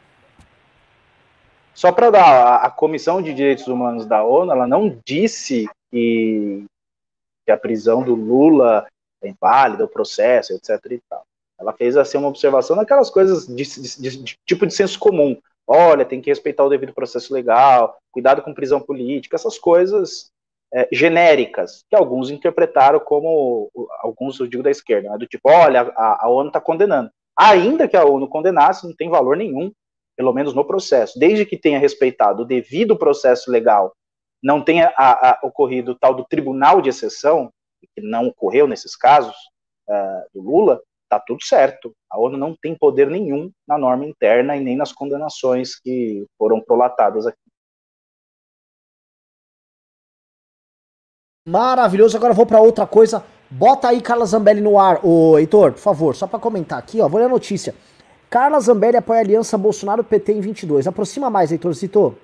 só 1.75 1.93
para 1.93 2.11
dar, 2.11 2.25
a, 2.25 2.57
a, 2.67 2.71
Comissão 2.71 3.21
de 3.21 3.35
Direitos 3.35 3.69
Humanos 3.69 4.07
da 4.07 4.25
ONU, 4.25 4.51
ela 4.51 4.67
não 4.67 4.99
disse 5.05 5.69
que, 5.91 6.65
que 7.45 7.53
a 7.53 7.59
prisão 7.59 8.03
do 8.03 8.15
Lula 8.15 8.87
é 9.23 9.29
inválida, 9.29 9.85
o 9.85 9.89
processo, 9.89 10.55
etc. 10.55 10.71
E 10.91 11.01
tal. 11.09 11.23
Ela 11.59 11.75
fez 11.75 11.97
assim 11.97 12.17
uma 12.17 12.29
observação 12.29 12.75
daquelas 12.75 13.11
coisas 13.11 13.47
de, 13.47 13.65
de, 13.65 14.01
de, 14.01 14.25
de, 14.25 14.37
tipo 14.47 14.67
de 14.67 14.75
senso 14.75 14.99
comum. 14.99 15.39
Olha, 15.67 16.05
tem 16.05 16.21
que 16.21 16.31
respeitar 16.31 16.65
o 16.65 16.71
devido 16.71 16.95
processo 16.95 17.33
legal, 17.33 17.99
cuidado 18.11 18.43
com 18.43 18.55
prisão 18.55 18.81
política, 18.81 19.37
essas 19.37 19.59
coisas 19.59 20.31
é, 20.73 20.89
genéricas, 20.91 21.85
que 21.89 21.95
alguns 21.95 22.31
interpretaram 22.31 22.99
como, 22.99 23.71
alguns, 24.01 24.41
eu 24.41 24.47
digo 24.47 24.63
da 24.63 24.71
esquerda, 24.71 25.11
né, 25.11 25.19
do 25.19 25.27
tipo, 25.27 25.51
olha, 25.51 25.93
a, 25.95 26.25
a 26.25 26.29
ONU 26.29 26.49
está 26.49 26.61
condenando. 26.61 27.11
Ainda 27.43 27.89
que 27.89 27.97
a 27.97 28.05
ONU 28.05 28.29
condenasse, 28.29 28.87
não 28.87 28.95
tem 28.95 29.09
valor 29.09 29.35
nenhum, 29.35 29.73
pelo 30.15 30.31
menos 30.31 30.53
no 30.53 30.63
processo. 30.63 31.19
Desde 31.19 31.47
que 31.47 31.57
tenha 31.57 31.79
respeitado 31.79 32.43
o 32.43 32.45
devido 32.45 32.99
processo 32.99 33.51
legal, 33.51 33.95
não 34.43 34.63
tenha 34.63 34.93
a, 34.95 35.31
a, 35.31 35.41
ocorrido 35.43 35.95
tal 35.95 36.15
do 36.15 36.27
tribunal 36.27 36.83
de 36.83 36.91
exceção, 36.91 37.51
que 37.95 38.03
não 38.03 38.27
ocorreu 38.27 38.67
nesses 38.67 38.95
casos 38.95 39.35
uh, 39.89 40.29
do 40.35 40.43
Lula, 40.43 40.83
tá 41.09 41.19
tudo 41.19 41.43
certo. 41.43 41.95
A 42.11 42.19
ONU 42.21 42.37
não 42.37 42.55
tem 42.55 42.77
poder 42.77 43.09
nenhum 43.09 43.51
na 43.67 43.79
norma 43.79 44.05
interna 44.05 44.55
e 44.55 44.61
nem 44.61 44.77
nas 44.77 44.93
condenações 44.93 45.75
que 45.75 46.27
foram 46.37 46.61
prolatadas 46.61 47.27
aqui. 47.27 47.39
Maravilhoso. 51.49 52.19
Agora 52.19 52.35
vou 52.35 52.45
para 52.45 52.61
outra 52.61 52.87
coisa. 52.87 53.25
Bota 53.53 53.89
aí 53.89 54.01
Carla 54.01 54.25
Zambelli 54.27 54.61
no 54.61 54.79
ar, 54.79 55.05
ô 55.05 55.37
Heitor, 55.37 55.73
por 55.73 55.81
favor, 55.81 56.15
só 56.15 56.25
para 56.25 56.39
comentar 56.39 56.79
aqui, 56.79 57.01
ó, 57.01 57.09
vou 57.09 57.19
ler 57.19 57.27
a 57.27 57.29
notícia. 57.29 57.75
Carla 58.31 58.61
Zambelli 58.61 58.97
apoia 58.97 59.19
a 59.19 59.23
aliança 59.23 59.59
Bolsonaro-PT 59.59 60.35
em 60.35 60.41
22. 60.41 60.87
Aproxima 60.87 61.29
mais, 61.29 61.51
Heitor, 61.51 61.75
citou. 61.75 62.15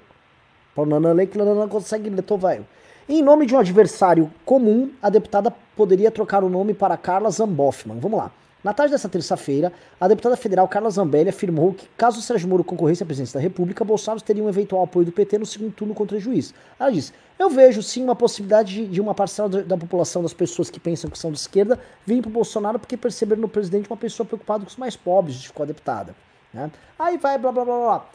Nanã 0.76 1.26
que 1.26 1.36
Nanã 1.36 1.66
consegue 1.66 2.10
tô 2.22 2.36
velho. 2.36 2.64
Em 3.08 3.22
nome 3.22 3.44
de 3.44 3.56
um 3.56 3.58
adversário 3.58 4.30
comum, 4.44 4.92
a 5.02 5.10
deputada 5.10 5.52
poderia 5.76 6.12
trocar 6.12 6.44
o 6.44 6.48
nome 6.48 6.74
para 6.74 6.96
Carla 6.96 7.28
Zamboffman. 7.28 7.98
Vamos 7.98 8.18
lá. 8.18 8.30
Na 8.66 8.74
tarde 8.74 8.90
dessa 8.90 9.08
terça-feira, 9.08 9.72
a 10.00 10.08
deputada 10.08 10.36
federal 10.36 10.66
Carla 10.66 10.90
Zambelli 10.90 11.28
afirmou 11.28 11.72
que, 11.72 11.86
caso 11.96 12.20
Sérgio 12.20 12.48
Moro 12.48 12.64
concorresse 12.64 13.00
à 13.00 13.06
presidência 13.06 13.38
da 13.38 13.40
República, 13.40 13.84
Bolsonaro 13.84 14.20
teria 14.20 14.42
um 14.42 14.48
eventual 14.48 14.82
apoio 14.82 15.06
do 15.06 15.12
PT 15.12 15.38
no 15.38 15.46
segundo 15.46 15.72
turno 15.72 15.94
contra 15.94 16.16
o 16.16 16.20
juiz. 16.20 16.52
Ela 16.76 16.90
disse: 16.90 17.12
Eu 17.38 17.48
vejo 17.48 17.80
sim 17.80 18.02
uma 18.02 18.16
possibilidade 18.16 18.88
de, 18.88 19.00
uma 19.00 19.14
parcela 19.14 19.48
da 19.48 19.76
população, 19.76 20.20
das 20.20 20.34
pessoas 20.34 20.68
que 20.68 20.80
pensam 20.80 21.08
que 21.08 21.16
são 21.16 21.30
de 21.30 21.38
esquerda, 21.38 21.78
vir 22.04 22.20
para 22.20 22.28
o 22.28 22.32
Bolsonaro 22.32 22.76
porque 22.76 22.96
perceberam 22.96 23.42
no 23.42 23.48
presidente 23.48 23.88
uma 23.88 23.96
pessoa 23.96 24.26
preocupada 24.26 24.64
com 24.64 24.68
os 24.68 24.76
mais 24.76 24.96
pobres, 24.96 25.44
ficou 25.44 25.62
a 25.62 25.66
deputada. 25.68 26.12
Né? 26.52 26.68
Aí 26.98 27.18
vai, 27.18 27.38
blá 27.38 27.52
blá 27.52 27.64
blá 27.64 27.78
blá. 27.78 28.06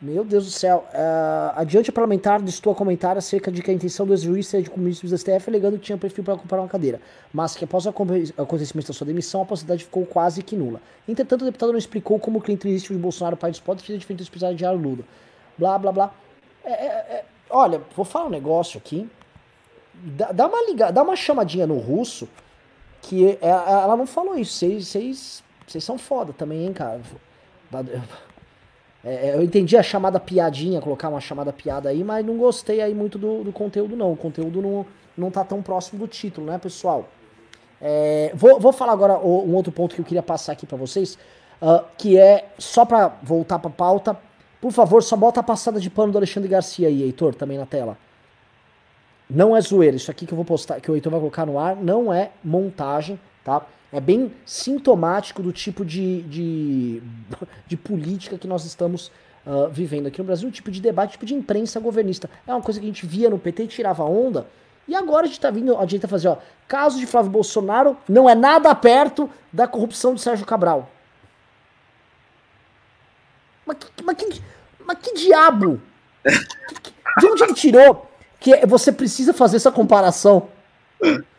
Meu 0.00 0.24
Deus 0.24 0.46
do 0.46 0.50
céu. 0.50 0.86
Uh, 0.94 1.60
adiante 1.60 1.92
parlamentar 1.92 2.40
distou 2.40 2.74
comentário 2.74 3.18
acerca 3.18 3.52
de 3.52 3.60
que 3.60 3.70
a 3.70 3.74
intenção 3.74 4.06
do 4.06 4.14
ex-juiz 4.14 4.46
seria 4.46 4.66
de 4.66 4.78
ministros 4.78 5.10
do 5.10 5.18
STF, 5.18 5.50
alegando 5.50 5.76
que 5.76 5.84
tinha 5.84 5.98
perfil 5.98 6.24
para 6.24 6.34
ocupar 6.34 6.58
uma 6.58 6.68
cadeira. 6.68 7.02
Mas 7.30 7.54
que 7.54 7.64
após 7.64 7.84
o 7.84 7.90
acontecimento 7.90 8.88
da 8.88 8.94
sua 8.94 9.06
demissão, 9.06 9.42
a 9.42 9.44
possibilidade 9.44 9.84
ficou 9.84 10.06
quase 10.06 10.42
que 10.42 10.56
nula. 10.56 10.80
Entretanto, 11.06 11.42
o 11.42 11.44
deputado 11.44 11.72
não 11.72 11.78
explicou 11.78 12.18
como 12.18 12.38
o 12.38 12.40
clientelismo 12.40 12.96
de 12.96 13.02
Bolsonaro, 13.02 13.36
pai 13.36 13.50
dos 13.50 13.60
pode 13.60 13.82
fazer 13.82 13.98
diferente 13.98 14.24
do 14.24 14.30
precisar 14.30 14.54
de 14.54 14.64
Lula. 14.64 15.04
Blá, 15.58 15.78
blá, 15.78 15.92
blá. 15.92 16.14
É, 16.64 16.72
é, 16.72 16.86
é, 16.86 17.24
olha, 17.50 17.82
vou 17.94 18.04
falar 18.06 18.26
um 18.26 18.30
negócio 18.30 18.78
aqui. 18.78 19.06
Dá, 19.92 20.32
dá, 20.32 20.46
uma 20.46 20.66
liga, 20.66 20.90
dá 20.90 21.02
uma 21.02 21.14
chamadinha 21.14 21.66
no 21.66 21.76
russo, 21.76 22.26
que 23.02 23.38
é, 23.42 23.48
ela 23.48 23.98
não 23.98 24.06
falou 24.06 24.38
isso. 24.38 24.64
Vocês 24.64 25.84
são 25.84 25.98
foda 25.98 26.32
também, 26.32 26.64
hein, 26.64 26.72
cara. 26.72 27.02
É, 29.04 29.28
é, 29.30 29.34
eu 29.34 29.42
entendi 29.42 29.76
a 29.76 29.82
chamada 29.82 30.20
piadinha, 30.20 30.80
colocar 30.80 31.08
uma 31.08 31.20
chamada 31.20 31.52
piada 31.52 31.88
aí, 31.88 32.04
mas 32.04 32.24
não 32.24 32.36
gostei 32.36 32.80
aí 32.80 32.94
muito 32.94 33.18
do, 33.18 33.42
do 33.44 33.52
conteúdo, 33.52 33.96
não. 33.96 34.12
O 34.12 34.16
conteúdo 34.16 34.60
não, 34.60 34.86
não 35.16 35.30
tá 35.30 35.44
tão 35.44 35.62
próximo 35.62 35.98
do 35.98 36.06
título, 36.06 36.46
né, 36.46 36.58
pessoal? 36.58 37.08
É, 37.80 38.30
vou, 38.34 38.60
vou 38.60 38.72
falar 38.72 38.92
agora 38.92 39.18
um 39.18 39.54
outro 39.54 39.72
ponto 39.72 39.94
que 39.94 40.00
eu 40.00 40.04
queria 40.04 40.22
passar 40.22 40.52
aqui 40.52 40.66
para 40.66 40.76
vocês, 40.76 41.16
uh, 41.62 41.82
que 41.96 42.18
é, 42.18 42.50
só 42.58 42.84
para 42.84 43.08
voltar 43.22 43.58
pra 43.58 43.70
pauta, 43.70 44.16
por 44.60 44.70
favor, 44.70 45.02
só 45.02 45.16
bota 45.16 45.40
a 45.40 45.42
passada 45.42 45.80
de 45.80 45.88
pano 45.88 46.12
do 46.12 46.18
Alexandre 46.18 46.48
Garcia 46.48 46.88
aí, 46.88 47.02
Heitor, 47.02 47.34
também 47.34 47.56
na 47.56 47.64
tela. 47.64 47.96
Não 49.28 49.56
é 49.56 49.60
zoeira, 49.60 49.96
isso 49.96 50.10
aqui 50.10 50.26
que 50.26 50.32
eu 50.32 50.36
vou 50.36 50.44
postar, 50.44 50.80
que 50.80 50.90
o 50.90 50.94
Heitor 50.94 51.10
vai 51.10 51.20
colocar 51.20 51.46
no 51.46 51.58
ar, 51.58 51.74
não 51.76 52.12
é 52.12 52.30
montagem, 52.44 53.18
tá? 53.42 53.64
É 53.92 54.00
bem 54.00 54.32
sintomático 54.46 55.42
do 55.42 55.52
tipo 55.52 55.84
de, 55.84 56.22
de, 56.22 57.02
de 57.66 57.76
política 57.76 58.38
que 58.38 58.46
nós 58.46 58.64
estamos 58.64 59.10
uh, 59.44 59.68
vivendo 59.70 60.06
aqui 60.06 60.18
no 60.18 60.24
Brasil, 60.24 60.48
um 60.48 60.52
tipo 60.52 60.70
de 60.70 60.80
debate, 60.80 61.12
tipo 61.12 61.26
de 61.26 61.34
imprensa 61.34 61.80
governista. 61.80 62.30
É 62.46 62.54
uma 62.54 62.62
coisa 62.62 62.78
que 62.78 62.86
a 62.86 62.88
gente 62.88 63.04
via 63.04 63.28
no 63.28 63.38
PT 63.38 63.64
e 63.64 63.68
tirava 63.68 64.04
onda. 64.04 64.46
E 64.86 64.94
agora 64.94 65.24
a 65.24 65.26
gente 65.26 65.38
está 65.38 65.50
vindo, 65.50 65.76
a 65.76 65.82
gente 65.82 66.00
tá 66.00 66.08
fazendo, 66.08 66.32
ó, 66.32 66.38
caso 66.68 66.98
de 66.98 67.06
Flávio 67.06 67.30
Bolsonaro 67.30 67.96
não 68.08 68.28
é 68.28 68.34
nada 68.34 68.74
perto 68.74 69.28
da 69.52 69.66
corrupção 69.66 70.14
de 70.14 70.20
Sérgio 70.20 70.46
Cabral. 70.46 70.88
Mas 73.66 73.76
que, 73.76 74.02
mas 74.04 74.16
que, 74.16 74.42
mas 74.84 74.98
que 74.98 75.14
diabo? 75.14 75.80
De 77.18 77.26
onde 77.26 77.42
ele 77.42 77.54
tirou 77.54 78.06
que 78.38 78.64
você 78.66 78.92
precisa 78.92 79.32
fazer 79.32 79.56
essa 79.56 79.70
comparação? 79.70 80.48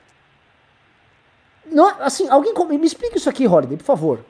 Não, 1.71 1.87
assim, 2.01 2.27
alguém 2.29 2.53
me 2.77 2.85
explica 2.85 3.17
isso 3.17 3.29
aqui, 3.29 3.47
Holiday, 3.47 3.77
por 3.77 3.85
favor. 3.85 4.25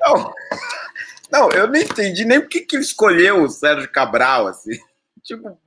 Não, 0.00 0.32
não 1.30 1.50
eu 1.50 1.66
não 1.66 1.76
entendi 1.76 2.24
nem 2.24 2.40
por 2.40 2.48
que, 2.48 2.60
que 2.60 2.76
ele 2.76 2.82
escolheu 2.82 3.42
o 3.42 3.48
Sérgio 3.48 3.90
Cabral, 3.92 4.46
assim. 4.48 4.72
Tipo, 5.22 5.60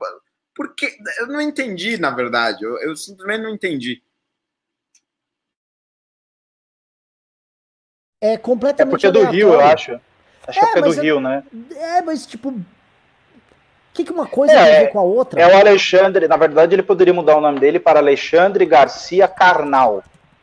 porque 0.54 0.96
eu 1.18 1.26
não 1.26 1.40
entendi, 1.40 1.98
na 1.98 2.10
verdade. 2.10 2.64
Eu, 2.64 2.78
eu 2.78 2.96
simplesmente 2.96 3.42
não 3.42 3.50
entendi. 3.50 4.02
É 8.22 8.38
completamente. 8.38 8.88
É 8.88 8.90
porque 8.90 9.06
é 9.06 9.10
do 9.10 9.18
aleatório. 9.18 9.48
Rio, 9.48 9.54
eu 9.54 9.60
acho. 9.60 10.00
Acho 10.46 10.58
é, 10.58 10.72
que 10.72 10.78
é 10.78 10.82
do 10.82 10.94
é, 10.94 11.02
Rio, 11.02 11.20
né? 11.20 11.44
É, 11.76 12.02
mas 12.02 12.26
tipo. 12.26 12.48
O 12.48 12.64
que, 13.92 14.04
que 14.04 14.12
uma 14.12 14.26
coisa 14.26 14.54
é, 14.54 14.64
tem 14.64 14.76
a 14.76 14.80
ver 14.80 14.88
com 14.88 14.98
a 14.98 15.02
outra? 15.02 15.40
É 15.40 15.46
o 15.46 15.58
Alexandre, 15.58 16.26
na 16.26 16.36
verdade, 16.36 16.74
ele 16.74 16.82
poderia 16.82 17.12
mudar 17.12 17.36
o 17.36 17.40
nome 17.40 17.60
dele 17.60 17.78
para 17.78 17.98
Alexandre 17.98 18.64
Garcia 18.64 19.28
Carnal. 19.28 20.02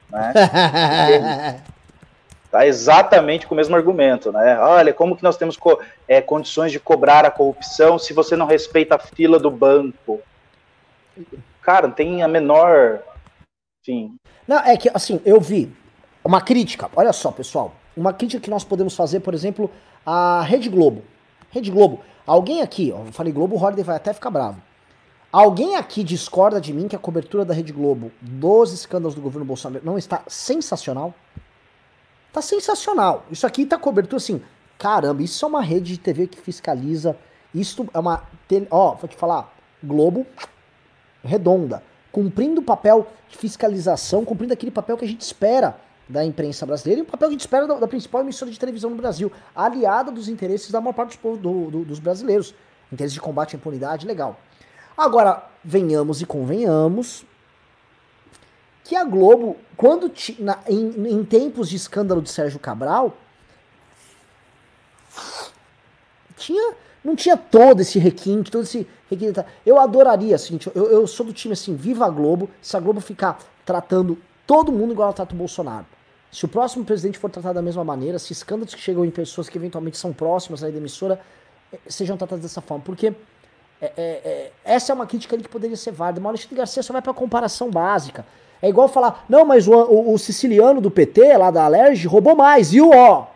Né? 0.09 1.61
tá 2.49 2.65
exatamente 2.65 3.45
com 3.45 3.53
o 3.53 3.57
mesmo 3.57 3.75
argumento, 3.75 4.31
né? 4.31 4.59
Olha, 4.59 4.93
como 4.93 5.15
que 5.15 5.23
nós 5.23 5.37
temos 5.37 5.57
co 5.57 5.79
é, 6.07 6.21
condições 6.21 6.71
de 6.71 6.79
cobrar 6.79 7.25
a 7.25 7.31
corrupção 7.31 7.99
se 7.99 8.13
você 8.13 8.35
não 8.35 8.45
respeita 8.45 8.95
a 8.95 8.99
fila 8.99 9.37
do 9.37 9.51
banco? 9.51 10.21
Cara, 11.61 11.87
não 11.87 11.93
tem 11.93 12.23
a 12.23 12.27
menor. 12.27 12.99
Enfim. 13.81 14.15
Não, 14.47 14.59
é 14.59 14.77
que 14.77 14.89
assim, 14.93 15.21
eu 15.25 15.39
vi 15.41 15.71
uma 16.23 16.41
crítica. 16.41 16.89
Olha 16.95 17.11
só, 17.11 17.31
pessoal. 17.31 17.73
Uma 17.95 18.13
crítica 18.13 18.41
que 18.41 18.49
nós 18.49 18.63
podemos 18.63 18.95
fazer, 18.95 19.19
por 19.19 19.33
exemplo, 19.33 19.69
a 20.05 20.41
Rede 20.41 20.69
Globo. 20.69 21.03
Rede 21.51 21.71
Globo. 21.71 22.01
Alguém 22.25 22.61
aqui, 22.61 22.93
ó, 22.93 23.05
eu 23.05 23.13
falei 23.13 23.31
Globo, 23.31 23.55
o 23.55 23.63
Holiday 23.63 23.83
vai 23.83 23.95
até 23.95 24.13
ficar 24.13 24.29
bravo. 24.29 24.61
Alguém 25.31 25.75
aqui 25.75 26.03
discorda 26.03 26.59
de 26.59 26.73
mim 26.73 26.87
que 26.87 26.95
a 26.95 26.99
cobertura 26.99 27.43
da 27.43 27.53
Rede 27.53 27.73
Globo 27.73 28.11
dos 28.21 28.71
escândalos 28.71 29.13
do 29.13 29.21
governo 29.21 29.45
Bolsonaro 29.45 29.83
não 29.85 29.97
está 29.97 30.23
sensacional? 30.27 31.13
Tá 32.31 32.41
sensacional. 32.41 33.25
Isso 33.29 33.45
aqui 33.45 33.65
tá 33.65 33.77
cobertura 33.77 34.17
assim. 34.17 34.41
Caramba, 34.77 35.21
isso 35.21 35.43
é 35.43 35.47
uma 35.47 35.61
rede 35.61 35.93
de 35.93 35.99
TV 35.99 36.27
que 36.27 36.39
fiscaliza. 36.39 37.17
Isso 37.53 37.87
é 37.93 37.99
uma. 37.99 38.23
Ó, 38.69 38.95
vou 38.95 39.07
te 39.07 39.17
falar. 39.17 39.53
Globo 39.83 40.25
redonda. 41.23 41.83
Cumprindo 42.11 42.61
o 42.61 42.63
papel 42.63 43.07
de 43.27 43.37
fiscalização, 43.37 44.23
cumprindo 44.23 44.53
aquele 44.53 44.71
papel 44.71 44.97
que 44.97 45.03
a 45.05 45.07
gente 45.07 45.21
espera 45.21 45.77
da 46.07 46.23
imprensa 46.23 46.65
brasileira 46.65 47.01
e 47.01 47.03
o 47.03 47.05
papel 47.05 47.27
que 47.27 47.33
a 47.33 47.37
gente 47.37 47.41
espera 47.41 47.67
da, 47.67 47.75
da 47.75 47.87
principal 47.87 48.21
emissora 48.21 48.49
de 48.49 48.57
televisão 48.57 48.89
no 48.89 48.95
Brasil, 48.95 49.31
aliada 49.53 50.09
dos 50.09 50.29
interesses 50.29 50.71
da 50.71 50.79
maior 50.79 50.93
parte 50.93 51.19
do, 51.21 51.69
do, 51.69 51.85
dos 51.85 51.99
brasileiros. 51.99 52.55
Interesses 52.91 53.13
de 53.13 53.19
combate 53.19 53.55
à 53.55 53.57
impunidade, 53.57 54.07
legal. 54.07 54.39
Agora, 54.97 55.43
venhamos 55.63 56.21
e 56.21 56.25
convenhamos 56.25 57.23
que 58.83 58.95
a 58.95 59.03
Globo, 59.03 59.57
quando 59.75 60.11
na, 60.39 60.59
em, 60.67 61.09
em, 61.09 61.23
tempos 61.23 61.69
de 61.69 61.75
escândalo 61.75 62.21
de 62.21 62.29
Sérgio 62.29 62.57
Cabral, 62.57 63.15
tinha, 66.37 66.73
não 67.03 67.15
tinha 67.15 67.35
todo 67.35 67.81
esse 67.81 67.99
requinte, 67.99 68.49
todo 68.49 68.63
esse 68.63 68.87
requinte. 69.09 69.43
Eu 69.65 69.77
adoraria, 69.77 70.35
assim, 70.35 70.57
eu, 70.73 70.89
eu 70.89 71.05
sou 71.05 71.25
do 71.25 71.33
time 71.33 71.53
assim, 71.53 71.75
viva 71.75 72.05
a 72.05 72.09
Globo, 72.09 72.49
se 72.61 72.75
a 72.75 72.79
Globo 72.79 73.01
ficar 73.01 73.39
tratando 73.65 74.17
todo 74.47 74.71
mundo 74.71 74.93
igual 74.93 75.07
ela 75.07 75.13
trata 75.13 75.35
o 75.35 75.37
Bolsonaro. 75.37 75.85
Se 76.31 76.45
o 76.45 76.47
próximo 76.47 76.85
presidente 76.85 77.19
for 77.19 77.29
tratado 77.29 77.55
da 77.55 77.61
mesma 77.61 77.83
maneira, 77.83 78.17
se 78.17 78.31
escândalos 78.31 78.73
que 78.73 78.81
chegam 78.81 79.03
em 79.05 79.11
pessoas 79.11 79.49
que 79.49 79.57
eventualmente 79.57 79.97
são 79.97 80.13
próximas 80.13 80.63
aí 80.63 80.71
da 80.71 80.77
emissora 80.77 81.19
eh, 81.71 81.79
sejam 81.87 82.17
tratados 82.17 82.43
dessa 82.43 82.61
forma. 82.61 82.83
Porque 82.83 83.13
é, 83.81 83.85
é, 83.85 84.01
é, 84.01 84.51
essa 84.65 84.91
é 84.91 84.95
uma 84.95 85.05
crítica 85.05 85.35
ali 85.35 85.43
que 85.43 85.49
poderia 85.49 85.77
ser 85.77 85.91
válida. 85.91 86.19
Mas 86.19 86.25
o 86.25 86.29
Alexandre 86.29 86.55
Garcia 86.55 86.83
só 86.83 86.93
vai 86.93 87.01
para 87.01 87.13
comparação 87.13 87.69
básica. 87.69 88.25
É 88.61 88.67
igual 88.67 88.87
falar, 88.87 89.25
não, 89.29 89.45
mas 89.45 89.67
o, 89.67 89.73
o, 89.73 90.13
o, 90.13 90.17
siciliano 90.17 90.81
do 90.81 90.89
PT, 90.89 91.37
lá 91.37 91.51
da 91.51 91.65
Alerj, 91.65 92.07
roubou 92.07 92.35
mais, 92.35 92.71
viu, 92.71 92.89
ó. 92.89 93.27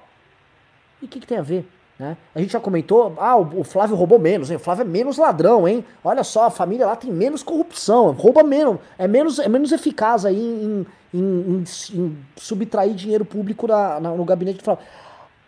E 1.01 1.05
o 1.05 1.07
que, 1.07 1.19
que, 1.19 1.27
tem 1.27 1.37
a 1.37 1.43
ver? 1.43 1.67
Né? 1.99 2.17
A 2.33 2.39
gente 2.39 2.51
já 2.51 2.59
comentou, 2.59 3.13
ah, 3.19 3.37
o 3.37 3.63
Flávio 3.63 3.95
roubou 3.95 4.17
menos, 4.17 4.49
hein? 4.49 4.57
O 4.57 4.59
Flávio 4.59 4.81
é 4.81 4.85
menos 4.85 5.17
ladrão, 5.17 5.67
hein? 5.67 5.85
Olha 6.03 6.23
só, 6.23 6.45
a 6.45 6.49
família 6.49 6.87
lá 6.87 6.95
tem 6.95 7.11
menos 7.11 7.43
corrupção, 7.43 8.11
rouba 8.13 8.41
menos, 8.41 8.79
é 8.97 9.07
menos, 9.07 9.37
é 9.37 9.47
menos 9.47 9.71
eficaz 9.71 10.25
aí 10.25 10.35
em, 10.35 10.87
em, 11.13 11.19
em, 11.19 11.63
em 11.93 12.17
subtrair 12.35 12.95
dinheiro 12.95 13.23
público 13.23 13.67
na, 13.67 13.99
na, 13.99 14.09
no 14.11 14.25
gabinete 14.25 14.57
do 14.57 14.63
Flávio. 14.63 14.83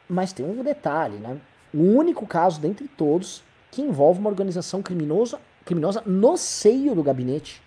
Mas 0.07 0.31
tem 0.31 0.45
um 0.45 0.61
detalhe, 0.61 1.17
né? 1.17 1.37
O 1.73 1.81
único 1.81 2.27
caso 2.27 2.61
dentre 2.61 2.87
todos 2.87 3.41
que 3.73 3.81
envolve 3.81 4.19
uma 4.19 4.29
organização 4.29 4.83
criminosa, 4.83 5.39
criminosa 5.65 6.03
no 6.05 6.37
seio 6.37 6.93
do 6.93 7.01
gabinete. 7.01 7.59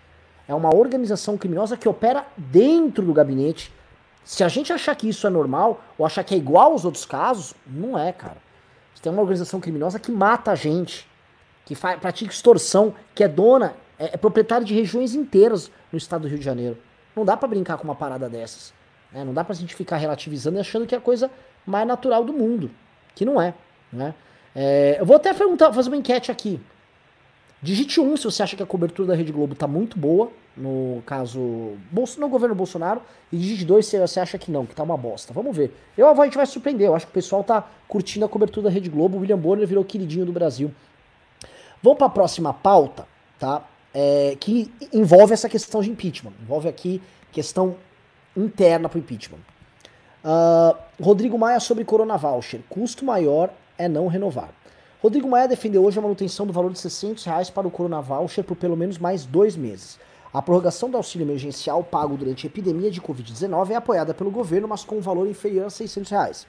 É 0.47 0.55
uma 0.55 0.73
organização 0.73 1.37
criminosa 1.37 1.75
que 1.75 1.87
opera 1.87 2.25
dentro 2.37 3.05
do 3.05 3.11
gabinete. 3.13 3.73
Se 4.23 4.41
a 4.41 4.47
gente 4.47 4.71
achar 4.71 4.95
que 4.95 5.09
isso 5.09 5.27
é 5.27 5.29
normal, 5.29 5.81
ou 5.97 6.05
achar 6.05 6.23
que 6.23 6.33
é 6.33 6.37
igual 6.37 6.71
aos 6.71 6.85
outros 6.85 7.03
casos, 7.03 7.53
não 7.65 7.99
é, 7.99 8.13
cara. 8.13 8.37
Você 8.95 9.03
tem 9.03 9.11
uma 9.11 9.21
organização 9.21 9.59
criminosa 9.59 9.99
que 9.99 10.09
mata 10.09 10.51
a 10.51 10.55
gente, 10.55 11.05
que 11.65 11.75
faz, 11.75 11.99
pratica 11.99 12.31
extorsão, 12.31 12.93
que 13.13 13.21
é 13.21 13.27
dona, 13.27 13.73
é, 13.99 14.13
é 14.13 14.17
proprietária 14.17 14.65
de 14.65 14.73
regiões 14.73 15.13
inteiras 15.13 15.69
no 15.91 15.97
estado 15.97 16.21
do 16.21 16.27
Rio 16.29 16.39
de 16.39 16.45
Janeiro. 16.45 16.77
Não 17.13 17.25
dá 17.25 17.35
para 17.35 17.49
brincar 17.49 17.77
com 17.77 17.83
uma 17.83 17.95
parada 17.95 18.29
dessas. 18.29 18.73
Né? 19.11 19.25
Não 19.25 19.33
dá 19.33 19.43
pra 19.43 19.53
gente 19.53 19.75
ficar 19.75 19.97
relativizando 19.97 20.57
e 20.57 20.61
achando 20.61 20.87
que 20.87 20.95
é 20.95 20.97
a 20.97 21.01
coisa 21.01 21.29
mais 21.65 21.85
natural 21.85 22.23
do 22.23 22.31
mundo. 22.31 22.71
Que 23.13 23.25
não 23.25 23.41
é. 23.41 23.53
Né? 23.91 24.13
É, 24.59 24.97
eu 24.99 25.05
vou 25.05 25.15
até 25.15 25.31
perguntar, 25.35 25.71
fazer 25.71 25.87
uma 25.87 25.97
enquete 25.97 26.31
aqui. 26.31 26.59
Digite 27.61 28.01
um 28.01 28.17
se 28.17 28.23
você 28.23 28.41
acha 28.41 28.55
que 28.55 28.63
a 28.63 28.65
cobertura 28.65 29.09
da 29.09 29.15
Rede 29.15 29.31
Globo 29.31 29.53
está 29.53 29.67
muito 29.67 29.99
boa, 29.99 30.31
no 30.55 31.03
caso 31.05 31.39
no 32.17 32.27
governo 32.27 32.55
Bolsonaro, 32.55 33.03
e 33.31 33.37
digite 33.37 33.63
dois 33.63 33.85
se 33.85 33.99
você 33.99 34.19
acha 34.19 34.35
que 34.39 34.49
não, 34.49 34.65
que 34.65 34.73
tá 34.73 34.81
uma 34.81 34.97
bosta. 34.97 35.31
Vamos 35.31 35.55
ver. 35.55 35.71
Eu, 35.95 36.09
a 36.09 36.25
gente 36.25 36.35
vai 36.35 36.45
surpreender, 36.47 36.87
eu 36.87 36.95
acho 36.95 37.05
que 37.05 37.11
o 37.11 37.13
pessoal 37.13 37.43
tá 37.43 37.67
curtindo 37.87 38.25
a 38.25 38.29
cobertura 38.29 38.63
da 38.63 38.73
Rede 38.73 38.89
Globo, 38.89 39.17
o 39.17 39.21
William 39.21 39.37
Bonner 39.37 39.67
virou 39.67 39.85
queridinho 39.85 40.25
do 40.25 40.31
Brasil. 40.31 40.73
Vamos 41.83 41.99
para 41.99 42.07
a 42.07 42.11
próxima 42.11 42.51
pauta, 42.51 43.07
tá? 43.37 43.63
É, 43.93 44.35
que 44.39 44.71
envolve 44.91 45.33
essa 45.33 45.47
questão 45.47 45.81
de 45.81 45.91
impeachment, 45.91 46.33
envolve 46.41 46.67
aqui 46.67 46.99
questão 47.31 47.75
interna 48.35 48.89
para 48.89 48.97
o 48.97 48.99
impeachment. 48.99 49.39
Uh, 50.23 50.75
Rodrigo 51.01 51.37
Maia 51.37 51.59
sobre 51.59 51.85
Corona 51.85 52.17
Voucher. 52.17 52.61
Custo 52.69 53.05
maior 53.05 53.51
é 53.77 53.87
não 53.87 54.07
renovar. 54.07 54.49
Rodrigo 55.01 55.29
Maia 55.29 55.47
defendeu 55.47 55.85
hoje 55.85 55.99
a 55.99 56.01
manutenção 56.01 56.47
do 56.47 56.51
valor 56.51 56.71
de 56.71 56.79
600 56.79 57.23
reais 57.23 57.49
para 57.51 57.67
o 57.67 57.71
Corona 57.71 58.01
Voucher 58.01 58.43
por 58.43 58.57
pelo 58.57 58.75
menos 58.75 58.97
mais 58.97 59.25
dois 59.25 59.55
meses. 59.55 59.99
A 60.33 60.41
prorrogação 60.41 60.89
do 60.89 60.97
auxílio 60.97 61.23
emergencial 61.23 61.83
pago 61.83 62.17
durante 62.17 62.45
a 62.45 62.49
epidemia 62.49 62.89
de 62.89 62.99
Covid-19 62.99 63.69
é 63.69 63.75
apoiada 63.75 64.13
pelo 64.13 64.31
governo, 64.31 64.67
mas 64.67 64.83
com 64.83 64.97
um 64.97 65.01
valor 65.01 65.27
inferior 65.27 65.67
a 65.67 65.69
600 65.69 66.09
reais. 66.09 66.47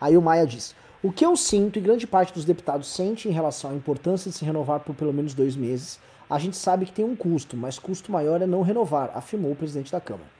Aí 0.00 0.16
o 0.16 0.22
Maia 0.22 0.46
diz: 0.46 0.74
O 1.02 1.12
que 1.12 1.24
eu 1.24 1.36
sinto 1.36 1.78
e 1.78 1.82
grande 1.82 2.06
parte 2.06 2.32
dos 2.32 2.44
deputados 2.46 2.88
sente 2.88 3.28
em 3.28 3.32
relação 3.32 3.70
à 3.70 3.74
importância 3.74 4.30
de 4.30 4.36
se 4.36 4.44
renovar 4.44 4.80
por 4.80 4.94
pelo 4.94 5.12
menos 5.12 5.34
dois 5.34 5.54
meses, 5.54 6.00
a 6.28 6.38
gente 6.38 6.56
sabe 6.56 6.86
que 6.86 6.92
tem 6.92 7.04
um 7.04 7.14
custo, 7.14 7.56
mas 7.58 7.78
custo 7.78 8.10
maior 8.10 8.40
é 8.40 8.46
não 8.46 8.62
renovar, 8.62 9.10
afirmou 9.14 9.52
o 9.52 9.56
presidente 9.56 9.92
da 9.92 10.00
Câmara. 10.00 10.30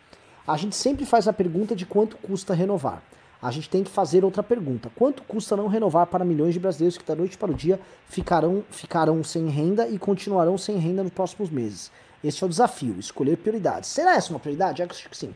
A 0.47 0.57
gente 0.57 0.75
sempre 0.75 1.05
faz 1.05 1.29
a 1.29 1.33
pergunta 1.33 1.77
de 1.77 1.85
quanto 1.85 2.17
custa 2.17 2.55
renovar 2.55 3.03
a 3.43 3.51
gente 3.51 3.69
tem 3.69 3.83
que 3.83 3.91
fazer 3.91 4.25
outra 4.25 4.41
pergunta. 4.41 4.89
Quanto 4.95 5.25
custa 5.25 5.57
não 5.57 5.67
renovar 5.67 6.07
para 6.07 6.25
milhões 6.25 6.55
de 6.55 6.61
brasileiros 6.61 6.97
que 6.97 7.05
da 7.05 7.17
noite 7.17 7.37
para 7.37 7.51
o 7.51 7.55
dia 7.55 7.81
ficarão, 8.07 8.63
ficarão 8.71 9.25
sem 9.25 9.49
renda 9.49 9.89
e 9.89 9.99
continuarão 9.99 10.57
sem 10.57 10.77
renda 10.77 11.03
nos 11.03 11.13
próximos 11.13 11.51
meses? 11.51 11.91
Esse 12.23 12.45
é 12.45 12.47
o 12.47 12.49
desafio, 12.49 12.95
escolher 13.01 13.37
prioridades. 13.37 13.91
Será 13.91 14.15
essa 14.15 14.31
uma 14.31 14.39
prioridade? 14.39 14.81
Eu 14.81 14.87
acho 14.89 15.11
que 15.11 15.17
sim. 15.17 15.35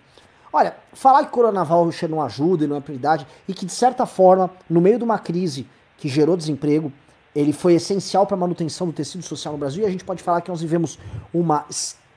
Olha, 0.52 0.76
falar 0.92 1.24
que 1.24 1.32
Coronavac 1.32 2.06
não 2.06 2.22
ajuda 2.22 2.64
e 2.64 2.68
não 2.68 2.76
é 2.76 2.80
prioridade, 2.80 3.26
e 3.48 3.52
que 3.52 3.66
de 3.66 3.72
certa 3.72 4.06
forma, 4.06 4.50
no 4.70 4.80
meio 4.80 4.98
de 4.98 5.04
uma 5.04 5.18
crise 5.18 5.66
que 5.98 6.08
gerou 6.08 6.36
desemprego, 6.36 6.92
ele 7.34 7.52
foi 7.52 7.74
essencial 7.74 8.24
para 8.24 8.36
a 8.36 8.40
manutenção 8.40 8.86
do 8.86 8.92
tecido 8.92 9.24
social 9.24 9.52
no 9.52 9.58
Brasil, 9.58 9.82
e 9.82 9.86
a 9.86 9.90
gente 9.90 10.04
pode 10.04 10.22
falar 10.22 10.40
que 10.40 10.48
nós 10.48 10.60
vivemos 10.60 10.96
uma, 11.34 11.66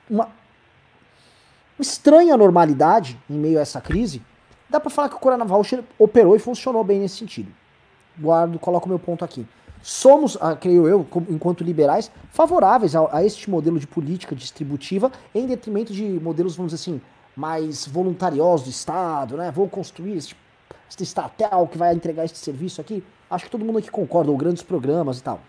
uma 0.08 0.30
estranha 1.78 2.36
normalidade 2.36 3.18
em 3.28 3.34
meio 3.34 3.58
a 3.58 3.62
essa 3.62 3.80
crise, 3.80 4.22
Dá 4.70 4.78
para 4.78 4.90
falar 4.90 5.08
que 5.08 5.16
o 5.16 5.18
Corona 5.18 5.44
Voucher 5.44 5.82
operou 5.98 6.36
e 6.36 6.38
funcionou 6.38 6.84
bem 6.84 7.00
nesse 7.00 7.16
sentido. 7.16 7.52
Guardo, 8.18 8.58
coloco 8.58 8.88
meu 8.88 8.98
ponto 8.98 9.24
aqui. 9.24 9.46
Somos, 9.82 10.36
ah, 10.40 10.54
creio 10.54 10.86
eu, 10.86 11.06
enquanto 11.28 11.64
liberais, 11.64 12.10
favoráveis 12.30 12.94
a, 12.94 13.16
a 13.16 13.24
este 13.24 13.48
modelo 13.48 13.78
de 13.78 13.86
política 13.86 14.36
distributiva 14.36 15.10
em 15.34 15.46
detrimento 15.46 15.92
de 15.92 16.04
modelos, 16.20 16.54
vamos 16.54 16.72
dizer 16.72 16.82
assim, 16.82 17.00
mais 17.34 17.86
voluntariosos 17.86 18.66
do 18.66 18.70
Estado, 18.70 19.36
né? 19.36 19.50
Vou 19.50 19.68
construir 19.68 20.16
este, 20.16 20.36
este 20.88 21.02
estatal 21.02 21.66
que 21.66 21.78
vai 21.78 21.94
entregar 21.94 22.24
este 22.24 22.38
serviço 22.38 22.80
aqui. 22.80 23.02
Acho 23.30 23.46
que 23.46 23.50
todo 23.50 23.64
mundo 23.64 23.78
aqui 23.78 23.90
concorda, 23.90 24.30
ou 24.30 24.36
grandes 24.36 24.62
programas 24.62 25.18
e 25.18 25.22
tal. 25.22 25.40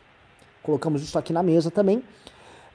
Colocamos 0.63 1.03
isso 1.03 1.17
aqui 1.19 1.33
na 1.33 1.43
mesa 1.43 1.69
também. 1.69 2.01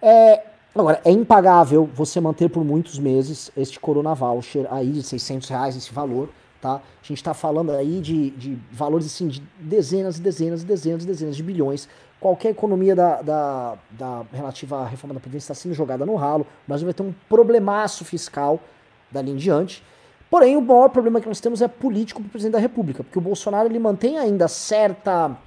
É, 0.02 0.42
Agora, 0.78 1.00
é 1.06 1.10
impagável 1.10 1.88
você 1.90 2.20
manter 2.20 2.50
por 2.50 2.62
muitos 2.62 2.98
meses 2.98 3.50
este 3.56 3.80
Corona 3.80 4.14
Voucher 4.14 4.66
aí 4.70 4.90
de 4.90 5.02
600 5.02 5.48
reais, 5.48 5.74
esse 5.74 5.90
valor, 5.90 6.28
tá? 6.60 6.74
A 6.74 7.06
gente 7.06 7.16
está 7.16 7.32
falando 7.32 7.72
aí 7.72 7.98
de, 7.98 8.28
de 8.32 8.58
valores 8.70 9.06
assim, 9.06 9.26
de 9.26 9.42
dezenas 9.58 10.18
e 10.18 10.20
dezenas 10.20 10.62
e 10.62 10.66
dezenas 10.66 11.04
e 11.04 11.06
dezenas 11.06 11.34
de 11.34 11.42
bilhões. 11.42 11.88
Qualquer 12.20 12.50
economia 12.50 12.94
da, 12.94 13.22
da, 13.22 13.78
da 13.90 14.26
relativa 14.30 14.82
à 14.82 14.86
reforma 14.86 15.14
da 15.14 15.20
Previdência 15.20 15.50
está 15.50 15.54
sendo 15.54 15.74
jogada 15.74 16.04
no 16.04 16.14
ralo. 16.14 16.46
Brasil 16.68 16.84
vai 16.84 16.92
ter 16.92 17.02
um 17.02 17.14
problemaço 17.26 18.04
fiscal 18.04 18.60
dali 19.10 19.30
em 19.30 19.36
diante. 19.36 19.82
Porém, 20.30 20.56
o 20.56 20.60
maior 20.60 20.90
problema 20.90 21.22
que 21.22 21.28
nós 21.28 21.40
temos 21.40 21.62
é 21.62 21.68
político 21.68 22.20
para 22.20 22.28
o 22.28 22.30
presidente 22.30 22.52
da 22.52 22.58
República, 22.58 23.02
porque 23.02 23.18
o 23.18 23.22
Bolsonaro 23.22 23.66
ele 23.66 23.78
mantém 23.78 24.18
ainda 24.18 24.46
certa 24.46 25.38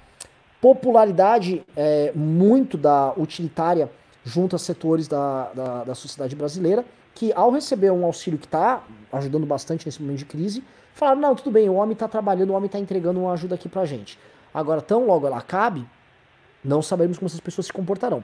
popularidade 0.60 1.64
é, 1.76 2.10
muito 2.16 2.76
da 2.76 3.12
utilitária 3.16 3.88
junto 4.24 4.56
a 4.56 4.58
setores 4.58 5.08
da, 5.08 5.50
da, 5.52 5.84
da 5.84 5.94
sociedade 5.94 6.34
brasileira, 6.36 6.84
que 7.14 7.32
ao 7.32 7.50
receber 7.50 7.90
um 7.90 8.04
auxílio 8.04 8.38
que 8.38 8.46
está 8.46 8.82
ajudando 9.12 9.46
bastante 9.46 9.86
nesse 9.86 10.00
momento 10.00 10.18
de 10.18 10.24
crise, 10.24 10.64
falaram, 10.94 11.20
não, 11.20 11.34
tudo 11.34 11.50
bem, 11.50 11.68
o 11.68 11.74
homem 11.74 11.92
está 11.92 12.06
trabalhando, 12.06 12.50
o 12.50 12.54
homem 12.54 12.66
está 12.66 12.78
entregando 12.78 13.20
uma 13.20 13.32
ajuda 13.32 13.54
aqui 13.54 13.68
pra 13.68 13.84
gente. 13.84 14.18
Agora, 14.52 14.80
tão 14.80 15.06
logo 15.06 15.26
ela 15.26 15.38
acabe, 15.38 15.86
não 16.62 16.82
saberemos 16.82 17.18
como 17.18 17.26
essas 17.26 17.40
pessoas 17.40 17.66
se 17.66 17.72
comportarão. 17.72 18.22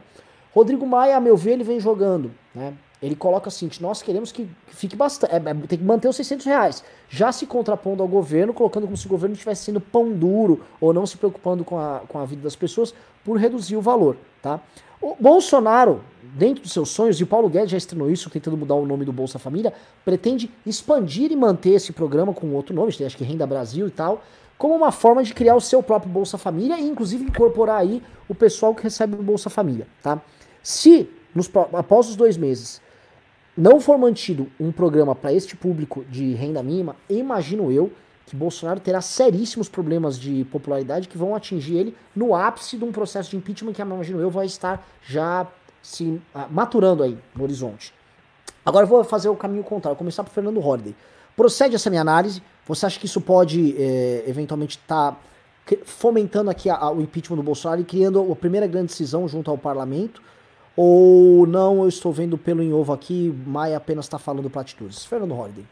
Rodrigo 0.54 0.86
Maia, 0.86 1.16
a 1.16 1.20
meu 1.20 1.36
ver, 1.36 1.52
ele 1.52 1.64
vem 1.64 1.78
jogando, 1.78 2.32
né? 2.54 2.74
Ele 3.02 3.14
coloca 3.14 3.48
assim, 3.48 3.68
nós 3.80 4.00
queremos 4.00 4.32
que 4.32 4.48
fique 4.68 4.96
bastante, 4.96 5.30
é, 5.30 5.36
é, 5.36 5.54
tem 5.66 5.78
que 5.78 5.84
manter 5.84 6.08
os 6.08 6.16
600 6.16 6.46
reais, 6.46 6.84
já 7.10 7.30
se 7.30 7.46
contrapondo 7.46 8.02
ao 8.02 8.08
governo, 8.08 8.54
colocando 8.54 8.84
como 8.84 8.96
se 8.96 9.04
o 9.04 9.08
governo 9.08 9.34
estivesse 9.34 9.64
sendo 9.64 9.80
pão 9.80 10.10
duro, 10.12 10.64
ou 10.80 10.94
não 10.94 11.04
se 11.04 11.18
preocupando 11.18 11.62
com 11.62 11.78
a, 11.78 12.00
com 12.08 12.18
a 12.18 12.24
vida 12.24 12.40
das 12.40 12.56
pessoas, 12.56 12.94
por 13.22 13.36
reduzir 13.36 13.76
o 13.76 13.82
valor, 13.82 14.16
tá? 14.40 14.60
O 15.00 15.16
Bolsonaro, 15.18 16.02
dentro 16.22 16.62
dos 16.62 16.72
seus 16.72 16.88
sonhos, 16.88 17.20
e 17.20 17.24
o 17.24 17.26
Paulo 17.26 17.48
Guedes 17.48 17.70
já 17.70 17.76
estrenou 17.76 18.10
isso, 18.10 18.30
tentando 18.30 18.56
mudar 18.56 18.74
o 18.74 18.86
nome 18.86 19.04
do 19.04 19.12
Bolsa 19.12 19.38
Família, 19.38 19.72
pretende 20.04 20.50
expandir 20.64 21.30
e 21.30 21.36
manter 21.36 21.70
esse 21.70 21.92
programa 21.92 22.32
com 22.32 22.52
outro 22.54 22.74
nome, 22.74 22.88
acho 22.88 23.16
que 23.16 23.24
Renda 23.24 23.46
Brasil 23.46 23.86
e 23.88 23.90
tal, 23.90 24.22
como 24.56 24.74
uma 24.74 24.90
forma 24.90 25.22
de 25.22 25.34
criar 25.34 25.54
o 25.54 25.60
seu 25.60 25.82
próprio 25.82 26.10
Bolsa 26.10 26.38
Família 26.38 26.78
e 26.78 26.84
inclusive 26.84 27.24
incorporar 27.24 27.80
aí 27.80 28.02
o 28.28 28.34
pessoal 28.34 28.74
que 28.74 28.82
recebe 28.82 29.14
o 29.14 29.22
Bolsa 29.22 29.50
Família, 29.50 29.86
tá? 30.02 30.20
Se 30.62 31.08
nos, 31.34 31.50
após 31.74 32.08
os 32.08 32.16
dois 32.16 32.36
meses 32.36 32.80
não 33.56 33.80
for 33.80 33.96
mantido 33.98 34.48
um 34.58 34.72
programa 34.72 35.14
para 35.14 35.32
este 35.32 35.56
público 35.56 36.04
de 36.10 36.34
renda 36.34 36.62
mínima, 36.62 36.96
imagino 37.08 37.70
eu 37.70 37.90
que 38.26 38.34
Bolsonaro 38.34 38.80
terá 38.80 39.00
seríssimos 39.00 39.68
problemas 39.68 40.18
de 40.18 40.44
popularidade 40.46 41.06
que 41.06 41.16
vão 41.16 41.34
atingir 41.34 41.76
ele 41.76 41.96
no 42.14 42.34
ápice 42.34 42.76
de 42.76 42.84
um 42.84 42.90
processo 42.90 43.30
de 43.30 43.36
impeachment 43.36 43.72
que, 43.72 43.80
imagino 43.80 44.20
eu, 44.20 44.30
vai 44.30 44.46
estar 44.46 44.84
já 45.02 45.46
se 45.80 46.04
uh, 46.04 46.20
maturando 46.50 47.04
aí 47.04 47.16
no 47.34 47.44
horizonte. 47.44 47.94
Agora 48.64 48.84
eu 48.84 48.88
vou 48.88 49.04
fazer 49.04 49.28
o 49.28 49.36
caminho 49.36 49.62
contrário, 49.62 49.94
vou 49.94 49.98
começar 49.98 50.24
por 50.24 50.32
Fernando 50.32 50.58
Holliday. 50.58 50.94
Procede 51.36 51.76
essa 51.76 51.88
minha 51.88 52.02
análise, 52.02 52.42
você 52.66 52.86
acha 52.86 52.98
que 52.98 53.06
isso 53.06 53.20
pode 53.20 53.76
é, 53.80 54.24
eventualmente 54.26 54.76
estar 54.76 55.12
tá 55.12 55.76
fomentando 55.84 56.50
aqui 56.50 56.68
a, 56.68 56.74
a, 56.74 56.90
o 56.90 57.00
impeachment 57.00 57.36
do 57.36 57.42
Bolsonaro 57.44 57.80
e 57.80 57.84
criando 57.84 58.32
a 58.32 58.36
primeira 58.36 58.66
grande 58.66 58.88
decisão 58.88 59.28
junto 59.28 59.50
ao 59.50 59.56
parlamento? 59.56 60.20
Ou 60.76 61.46
não, 61.46 61.82
eu 61.82 61.88
estou 61.88 62.12
vendo 62.12 62.36
pelo 62.36 62.62
em 62.62 62.72
ovo 62.72 62.92
aqui, 62.92 63.32
Maia 63.46 63.76
apenas 63.76 64.06
está 64.06 64.18
falando 64.18 64.50
platitudes? 64.50 65.04
Fernando 65.04 65.32
Holliday. 65.32 65.64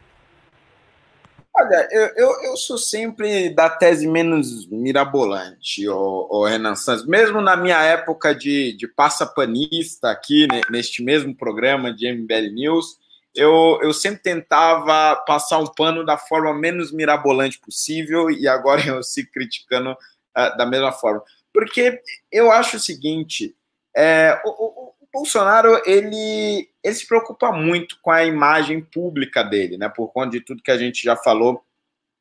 Olha, 1.57 1.87
eu, 1.89 2.07
eu, 2.17 2.43
eu, 2.43 2.57
sou 2.57 2.77
sempre 2.77 3.49
da 3.49 3.69
tese 3.69 4.05
menos 4.05 4.67
mirabolante, 4.67 5.87
o, 5.87 6.27
o 6.29 6.45
Renan 6.45 6.75
Santos. 6.75 7.07
Mesmo 7.07 7.39
na 7.39 7.55
minha 7.55 7.81
época 7.81 8.35
de, 8.35 8.73
de 8.73 8.85
passapanista 8.89 10.11
aqui, 10.11 10.47
né, 10.51 10.59
neste 10.69 11.01
mesmo 11.01 11.33
programa 11.33 11.93
de 11.93 12.11
MBL 12.11 12.53
News, 12.53 12.97
eu, 13.33 13.79
eu 13.81 13.93
sempre 13.93 14.21
tentava 14.21 15.15
passar 15.25 15.59
um 15.59 15.65
pano 15.65 16.05
da 16.05 16.17
forma 16.17 16.53
menos 16.53 16.91
mirabolante 16.91 17.57
possível 17.59 18.29
e 18.29 18.47
agora 18.49 18.81
eu 18.87 19.01
sigo 19.01 19.31
criticando 19.31 19.91
uh, 19.91 20.57
da 20.57 20.65
mesma 20.65 20.91
forma. 20.91 21.23
Porque 21.53 22.01
eu 22.29 22.51
acho 22.51 22.75
o 22.75 22.81
seguinte, 22.81 23.55
é, 23.95 24.41
o, 24.45 24.93
Bolsonaro 25.15 25.81
ele, 25.85 26.69
ele 26.83 26.93
se 26.93 27.07
preocupa 27.07 27.49
muito 27.53 27.97
com 28.01 28.11
a 28.11 28.25
imagem 28.25 28.81
pública 28.81 29.41
dele, 29.43 29.77
né? 29.77 29.87
Por 29.87 30.11
conta 30.11 30.31
de 30.31 30.41
tudo 30.41 30.61
que 30.61 30.71
a 30.71 30.77
gente 30.77 31.01
já 31.01 31.15
falou 31.15 31.63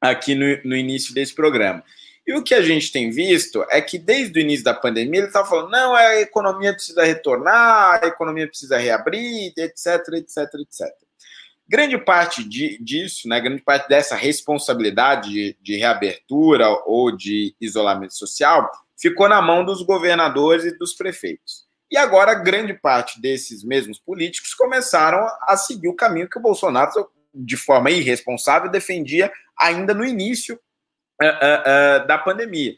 aqui 0.00 0.36
no, 0.36 0.46
no 0.64 0.76
início 0.76 1.12
desse 1.12 1.34
programa. 1.34 1.82
E 2.24 2.32
o 2.34 2.42
que 2.44 2.54
a 2.54 2.62
gente 2.62 2.92
tem 2.92 3.10
visto 3.10 3.66
é 3.68 3.80
que 3.80 3.98
desde 3.98 4.38
o 4.38 4.40
início 4.40 4.64
da 4.64 4.72
pandemia 4.72 5.20
ele 5.20 5.26
está 5.26 5.44
falando: 5.44 5.70
não, 5.70 5.92
a 5.92 6.20
economia 6.20 6.72
precisa 6.72 7.04
retornar, 7.04 8.00
a 8.00 8.06
economia 8.06 8.46
precisa 8.46 8.78
reabrir, 8.78 9.52
etc, 9.56 10.00
etc, 10.14 10.38
etc. 10.60 10.94
Grande 11.68 11.98
parte 11.98 12.44
de, 12.44 12.78
disso, 12.80 13.28
né, 13.28 13.40
grande 13.40 13.62
parte 13.62 13.88
dessa 13.88 14.14
responsabilidade 14.14 15.30
de, 15.30 15.56
de 15.60 15.76
reabertura 15.76 16.68
ou 16.86 17.10
de 17.10 17.56
isolamento 17.60 18.14
social 18.14 18.70
ficou 18.96 19.28
na 19.28 19.42
mão 19.42 19.64
dos 19.64 19.82
governadores 19.82 20.64
e 20.64 20.78
dos 20.78 20.94
prefeitos. 20.94 21.63
E 21.94 21.96
agora, 21.96 22.34
grande 22.34 22.74
parte 22.74 23.20
desses 23.20 23.62
mesmos 23.62 24.00
políticos 24.00 24.52
começaram 24.52 25.24
a 25.42 25.56
seguir 25.56 25.86
o 25.86 25.94
caminho 25.94 26.28
que 26.28 26.36
o 26.36 26.42
Bolsonaro, 26.42 26.90
de 27.32 27.56
forma 27.56 27.88
irresponsável, 27.88 28.68
defendia 28.68 29.32
ainda 29.56 29.94
no 29.94 30.04
início 30.04 30.58
uh, 31.22 31.24
uh, 31.24 32.02
uh, 32.02 32.06
da 32.08 32.18
pandemia. 32.18 32.74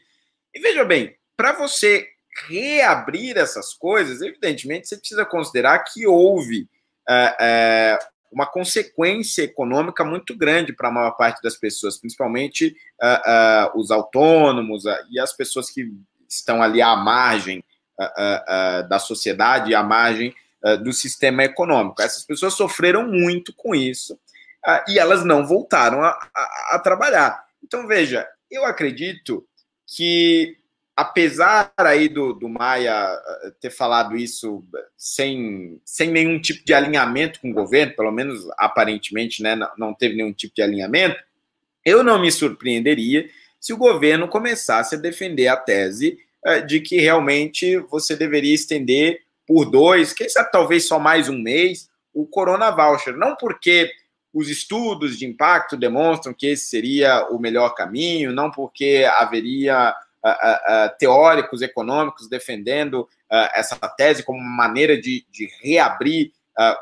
E 0.53 0.59
veja 0.59 0.85
bem, 0.85 1.17
para 1.35 1.51
você 1.53 2.07
reabrir 2.47 3.37
essas 3.37 3.73
coisas, 3.73 4.21
evidentemente 4.21 4.87
você 4.87 4.97
precisa 4.97 5.25
considerar 5.25 5.79
que 5.79 6.05
houve 6.05 6.69
uma 8.31 8.45
consequência 8.45 9.41
econômica 9.41 10.05
muito 10.05 10.37
grande 10.37 10.73
para 10.73 10.89
a 10.89 10.91
maior 10.91 11.11
parte 11.17 11.41
das 11.41 11.55
pessoas, 11.55 11.97
principalmente 11.97 12.75
os 13.73 13.89
autônomos 13.89 14.83
e 15.09 15.19
as 15.19 15.35
pessoas 15.35 15.71
que 15.71 15.91
estão 16.29 16.61
ali 16.61 16.83
à 16.83 16.95
margem 16.95 17.63
da 18.89 18.99
sociedade, 18.99 19.73
à 19.73 19.81
margem 19.83 20.33
do 20.83 20.93
sistema 20.93 21.43
econômico. 21.43 22.01
Essas 22.01 22.23
pessoas 22.23 22.53
sofreram 22.53 23.07
muito 23.07 23.53
com 23.53 23.73
isso 23.73 24.19
e 24.87 24.99
elas 24.99 25.23
não 25.23 25.45
voltaram 25.45 26.03
a, 26.03 26.09
a, 26.33 26.75
a 26.75 26.79
trabalhar. 26.79 27.43
Então, 27.63 27.87
veja, 27.87 28.27
eu 28.49 28.65
acredito 28.65 29.45
que, 29.85 30.57
apesar 30.95 31.71
aí 31.77 32.09
do, 32.09 32.33
do 32.33 32.49
Maia 32.49 32.93
eh, 32.93 33.51
ter 33.61 33.69
falado 33.69 34.15
isso 34.17 34.63
sem, 34.97 35.81
sem 35.85 36.11
nenhum 36.11 36.39
tipo 36.39 36.65
de 36.65 36.73
alinhamento 36.73 37.39
com 37.39 37.51
o 37.51 37.53
governo, 37.53 37.95
pelo 37.95 38.11
menos 38.11 38.47
aparentemente 38.57 39.41
né, 39.41 39.57
não 39.77 39.93
teve 39.93 40.15
nenhum 40.15 40.33
tipo 40.33 40.55
de 40.55 40.61
alinhamento, 40.61 41.17
eu 41.85 42.03
não 42.03 42.19
me 42.19 42.31
surpreenderia 42.31 43.29
se 43.59 43.73
o 43.73 43.77
governo 43.77 44.27
começasse 44.27 44.95
a 44.95 44.99
defender 44.99 45.47
a 45.47 45.55
tese 45.55 46.17
eh, 46.17 46.26
de 46.67 46.79
que 46.79 46.99
realmente 46.99 47.77
você 47.77 48.15
deveria 48.15 48.53
estender 48.53 49.21
por 49.45 49.65
dois, 49.65 50.13
quem 50.13 50.27
sabe 50.27 50.51
talvez 50.51 50.87
só 50.87 50.99
mais 50.99 51.29
um 51.29 51.37
mês, 51.37 51.89
o 52.13 52.25
Corona 52.25 52.71
Voucher. 52.71 53.15
Não 53.15 53.35
porque 53.35 53.91
os 54.33 54.49
estudos 54.49 55.17
de 55.17 55.25
impacto 55.25 55.77
demonstram 55.77 56.33
que 56.33 56.47
esse 56.47 56.67
seria 56.67 57.27
o 57.29 57.39
melhor 57.39 57.69
caminho, 57.73 58.31
não 58.31 58.51
porque 58.51 59.07
haveria 59.17 59.95
uh, 60.23 60.29
uh, 60.29 60.85
uh, 60.85 60.97
teóricos 60.99 61.61
econômicos 61.61 62.27
defendendo 62.27 63.07
essa 63.53 63.75
tese 63.75 64.23
como 64.23 64.39
uma 64.39 64.55
maneira 64.67 64.95
de, 64.95 65.25
de 65.29 65.49
reabrir 65.61 66.31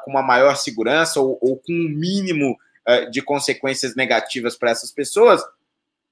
com 0.04 0.12
uma 0.12 0.22
maior 0.22 0.56
segurança 0.56 1.20
ou, 1.20 1.40
ou 1.42 1.58
com 1.58 1.74
um 1.74 1.90
mínimo 1.90 2.56
de 3.12 3.20
consequências 3.24 3.96
negativas 3.96 4.56
para 4.56 4.70
essas 4.70 4.92
pessoas, 4.92 5.42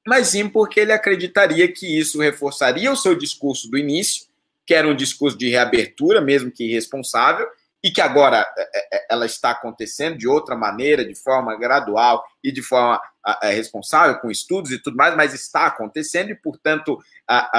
mas 0.05 0.29
sim 0.29 0.49
porque 0.49 0.79
ele 0.79 0.91
acreditaria 0.91 1.71
que 1.71 1.99
isso 1.99 2.19
reforçaria 2.19 2.91
o 2.91 2.97
seu 2.97 3.15
discurso 3.15 3.69
do 3.69 3.77
início, 3.77 4.25
que 4.65 4.73
era 4.73 4.87
um 4.87 4.95
discurso 4.95 5.37
de 5.37 5.49
reabertura, 5.49 6.21
mesmo 6.21 6.51
que 6.51 6.65
irresponsável, 6.65 7.47
e 7.83 7.91
que 7.91 7.99
agora 7.99 8.47
é, 8.57 8.61
é, 8.61 8.97
é, 8.97 9.07
ela 9.11 9.25
está 9.25 9.51
acontecendo 9.51 10.17
de 10.17 10.27
outra 10.27 10.55
maneira, 10.55 11.03
de 11.03 11.15
forma 11.15 11.57
gradual 11.57 12.23
e 12.41 12.51
de 12.51 12.61
forma 12.61 13.01
responsável, 13.41 14.19
com 14.19 14.31
estudos 14.31 14.71
e 14.71 14.81
tudo 14.81 14.95
mais, 14.95 15.15
mas 15.15 15.33
está 15.33 15.65
acontecendo 15.65 16.29
e, 16.29 16.35
portanto, 16.35 16.97
a, 17.27 17.49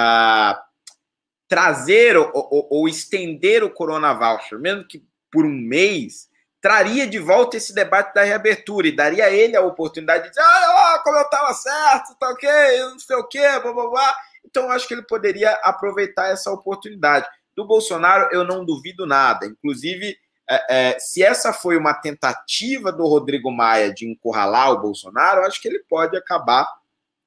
a 0.51 0.65
trazer 1.49 2.17
ou, 2.17 2.31
ou, 2.35 2.69
ou, 2.71 2.89
estender 2.89 3.63
o 3.63 3.71
Corona 3.71 4.15
Voucher, 4.15 4.59
mesmo 4.59 4.87
que 4.87 5.05
por 5.31 5.45
um 5.45 5.53
mês, 5.53 6.29
traria 6.65 7.07
de 7.07 7.19
volta 7.19 7.59
esse 7.59 7.75
debate 7.75 8.15
da 8.15 8.23
reabertura 8.23 8.89
e 8.89 8.97
daria 8.97 9.27
a 9.27 9.31
ele 9.31 9.55
a 9.55 9.61
oportunidade 9.61 10.25
de 10.25 10.29
dizer, 10.31 10.41
ah, 10.41 10.99
como 11.05 11.19
eu 11.19 11.25
estava 11.25 11.53
certo, 11.53 12.17
tá 12.19 12.31
ok, 12.31 12.49
não 12.79 12.99
sei 12.99 13.17
o 13.17 13.29
quê, 13.29 13.47
blá, 13.62 13.71
blá, 13.71 13.91
blá. 13.91 14.15
Então, 14.43 14.71
acho 14.71 14.89
que 14.89 14.95
ele 14.95 15.03
poderia 15.03 15.51
aproveitar 15.62 16.31
essa 16.31 16.51
oportunidade. 16.51 17.27
Do 17.55 17.67
Bolsonaro, 17.67 18.31
eu 18.33 18.45
não 18.45 18.65
duvido 18.65 19.05
nada. 19.05 19.45
Inclusive, 19.45 20.17
é, 20.49 20.93
é, 20.95 20.99
se 20.99 21.23
essa 21.23 21.53
foi 21.53 21.77
uma 21.77 21.93
tentativa 21.93 22.91
do 22.91 23.05
Rodrigo 23.05 23.51
Maia 23.51 23.93
de 23.93 24.09
encurralar 24.09 24.73
o 24.73 24.81
Bolsonaro, 24.81 25.45
acho 25.45 25.61
que 25.61 25.69
ele 25.69 25.85
pode 25.87 26.17
acabar, 26.17 26.67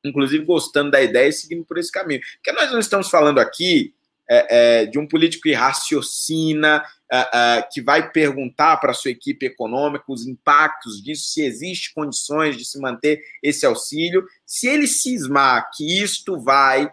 inclusive, 0.03 0.45
gostando 0.45 0.89
da 0.89 0.99
ideia 0.99 1.27
e 1.27 1.33
seguindo 1.33 1.63
por 1.63 1.77
esse 1.77 1.91
caminho. 1.91 2.21
Porque 2.38 2.59
nós 2.59 2.71
não 2.71 2.79
estamos 2.79 3.07
falando 3.07 3.38
aqui 3.38 3.93
é, 4.30 4.82
é 4.82 4.86
de 4.86 4.99
um 4.99 5.07
político 5.07 5.43
que 5.43 5.53
raciocina, 5.53 6.84
é, 7.11 7.17
é, 7.34 7.61
que 7.71 7.82
vai 7.82 8.11
perguntar 8.11 8.78
para 8.78 8.91
a 8.91 8.93
sua 8.93 9.11
equipe 9.11 9.45
econômica 9.45 10.05
os 10.07 10.28
impactos 10.28 11.01
disso, 11.01 11.30
se 11.30 11.41
existe 11.41 11.93
condições 11.93 12.57
de 12.57 12.65
se 12.65 12.80
manter 12.80 13.21
esse 13.41 13.65
auxílio. 13.65 14.25
Se 14.45 14.67
ele 14.67 14.88
cismar 14.88 15.69
que 15.73 16.01
isto 16.01 16.39
vai 16.39 16.89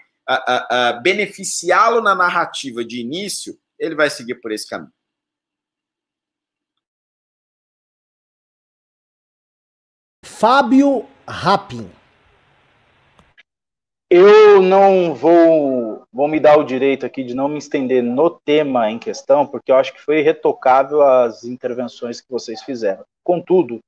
beneficiá-lo 1.02 2.00
na 2.00 2.14
narrativa 2.14 2.82
de 2.82 2.98
início, 2.98 3.58
ele 3.78 3.94
vai 3.94 4.08
seguir 4.08 4.36
por 4.36 4.52
esse 4.52 4.66
caminho. 4.66 4.92
Fábio 10.24 11.06
Rappin. 11.26 11.90
Eu 14.16 14.62
não 14.62 15.12
vou, 15.12 16.06
vou 16.12 16.28
me 16.28 16.38
dar 16.38 16.56
o 16.56 16.62
direito 16.62 17.04
aqui 17.04 17.24
de 17.24 17.34
não 17.34 17.48
me 17.48 17.58
estender 17.58 18.00
no 18.00 18.30
tema 18.30 18.88
em 18.88 18.96
questão, 18.96 19.44
porque 19.44 19.72
eu 19.72 19.76
acho 19.76 19.92
que 19.92 20.00
foi 20.00 20.20
retocável 20.20 21.02
as 21.02 21.42
intervenções 21.42 22.20
que 22.20 22.30
vocês 22.30 22.62
fizeram. 22.62 23.04
Contudo, 23.24 23.80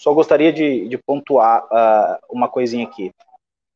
só 0.00 0.14
gostaria 0.14 0.50
de, 0.50 0.88
de 0.88 0.96
pontuar 0.96 1.62
uh, 1.66 2.16
uma 2.30 2.48
coisinha 2.48 2.86
aqui. 2.86 3.12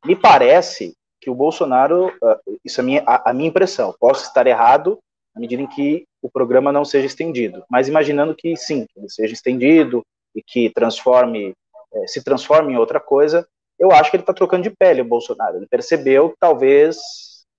Me 0.03 0.16
parece 0.16 0.94
que 1.20 1.28
o 1.28 1.34
Bolsonaro, 1.34 2.07
uh, 2.07 2.59
isso 2.64 2.80
é 2.80 2.82
a 2.82 2.86
minha, 2.86 3.03
a, 3.07 3.30
a 3.30 3.34
minha 3.34 3.51
impressão, 3.51 3.94
posso 4.01 4.24
estar 4.24 4.46
errado 4.46 4.98
na 5.34 5.40
medida 5.42 5.61
em 5.61 5.66
que 5.66 6.07
o 6.22 6.30
programa 6.30 6.72
não 6.72 6.82
seja 6.82 7.09
estendido, 7.09 7.62
mas 7.68 7.88
imaginando 7.88 8.34
que 8.34 8.57
sim, 8.57 8.86
que 8.86 8.98
ele 8.98 9.11
seja 9.11 9.34
estendido 9.34 10.03
e 10.34 10.42
que 10.42 10.70
transforme, 10.70 11.53
eh, 11.93 12.06
se 12.06 12.24
transforme 12.24 12.72
em 12.72 12.78
outra 12.78 12.98
coisa, 12.98 13.47
eu 13.81 13.90
acho 13.90 14.11
que 14.11 14.16
ele 14.16 14.23
está 14.23 14.35
trocando 14.35 14.62
de 14.62 14.70
pele 14.70 15.01
o 15.01 15.09
Bolsonaro. 15.09 15.57
Ele 15.57 15.66
percebeu 15.66 16.31
que 16.31 16.36
talvez 16.39 16.98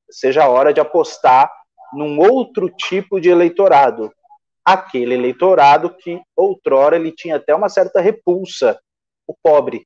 seja 0.09 0.43
a 0.43 0.49
hora 0.49 0.73
de 0.73 0.79
apostar 0.79 1.51
num 1.93 2.19
outro 2.19 2.69
tipo 2.69 3.19
de 3.19 3.29
eleitorado, 3.29 4.13
aquele 4.63 5.15
eleitorado 5.15 5.89
que 5.89 6.21
outrora 6.37 6.95
ele 6.95 7.11
tinha 7.11 7.37
até 7.37 7.53
uma 7.53 7.67
certa 7.67 7.99
repulsa, 7.99 8.79
o 9.27 9.35
pobre, 9.43 9.85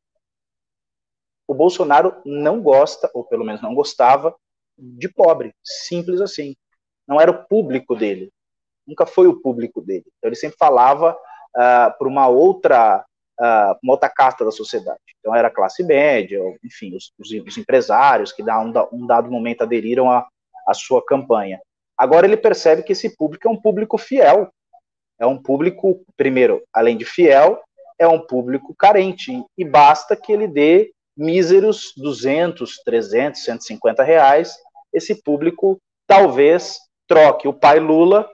o 1.48 1.54
Bolsonaro 1.54 2.22
não 2.26 2.62
gosta, 2.62 3.10
ou 3.14 3.24
pelo 3.24 3.46
menos 3.46 3.62
não 3.62 3.74
gostava, 3.74 4.36
de 4.78 5.08
pobre. 5.08 5.54
Simples 5.64 6.20
assim. 6.22 6.56
Não 7.08 7.22
era 7.22 7.32
o 7.32 7.46
público 7.46 7.96
dele. 7.96 8.32
Nunca 8.86 9.06
foi 9.06 9.28
o 9.28 9.40
público 9.40 9.82
dele. 9.82 10.06
Então 10.18 10.30
ele 10.30 10.36
sempre 10.36 10.58
falava 10.58 11.14
uh, 11.14 11.18
ah, 11.56 11.96
para 11.98 12.08
uma 12.08 12.28
outra 12.28 13.06
uh, 13.40 13.78
uma 13.84 13.94
outra 13.94 14.10
casta 14.10 14.44
da 14.46 14.52
sociedade. 14.52 15.00
Então 15.20 15.36
era 15.36 15.48
a 15.48 15.52
classe 15.52 15.84
média, 15.84 16.40
enfim, 16.64 16.96
os, 16.96 17.12
os, 17.20 17.30
os 17.32 17.58
empresários 17.58 18.32
que 18.32 18.44
dá 18.44 18.60
um, 18.60 18.72
um, 18.92 19.06
dado 19.06 19.32
momento 19.32 19.64
aderiram 19.64 20.10
à 20.10 20.74
sua 20.74 21.04
campanha. 21.06 21.60
Agora 21.98 22.26
ele 22.26 22.38
percebe 22.38 22.84
que 22.84 22.92
esse 22.92 23.16
público 23.16 23.48
é 23.48 23.52
um 23.52 23.60
público 23.60 23.98
fiel. 23.98 24.50
É 25.18 25.26
um 25.26 25.42
público, 25.42 26.04
primeiro, 26.18 26.62
além 26.74 26.98
de 26.98 27.06
fiel, 27.06 27.62
é 27.98 28.08
um 28.08 28.20
público 28.20 28.76
carente. 28.78 29.44
E 29.58 29.64
basta 29.64 30.16
que 30.16 30.32
ele 30.32 30.48
dê 30.48 30.92
míseros 31.18 31.94
200, 31.96 32.84
300, 32.84 33.44
150 33.44 34.04
reais, 34.04 34.58
esse 34.94 35.16
público 35.24 35.80
talvez 36.06 36.78
troque 37.08 37.48
o 37.48 37.54
pai 37.54 37.80
Lula 37.80 38.30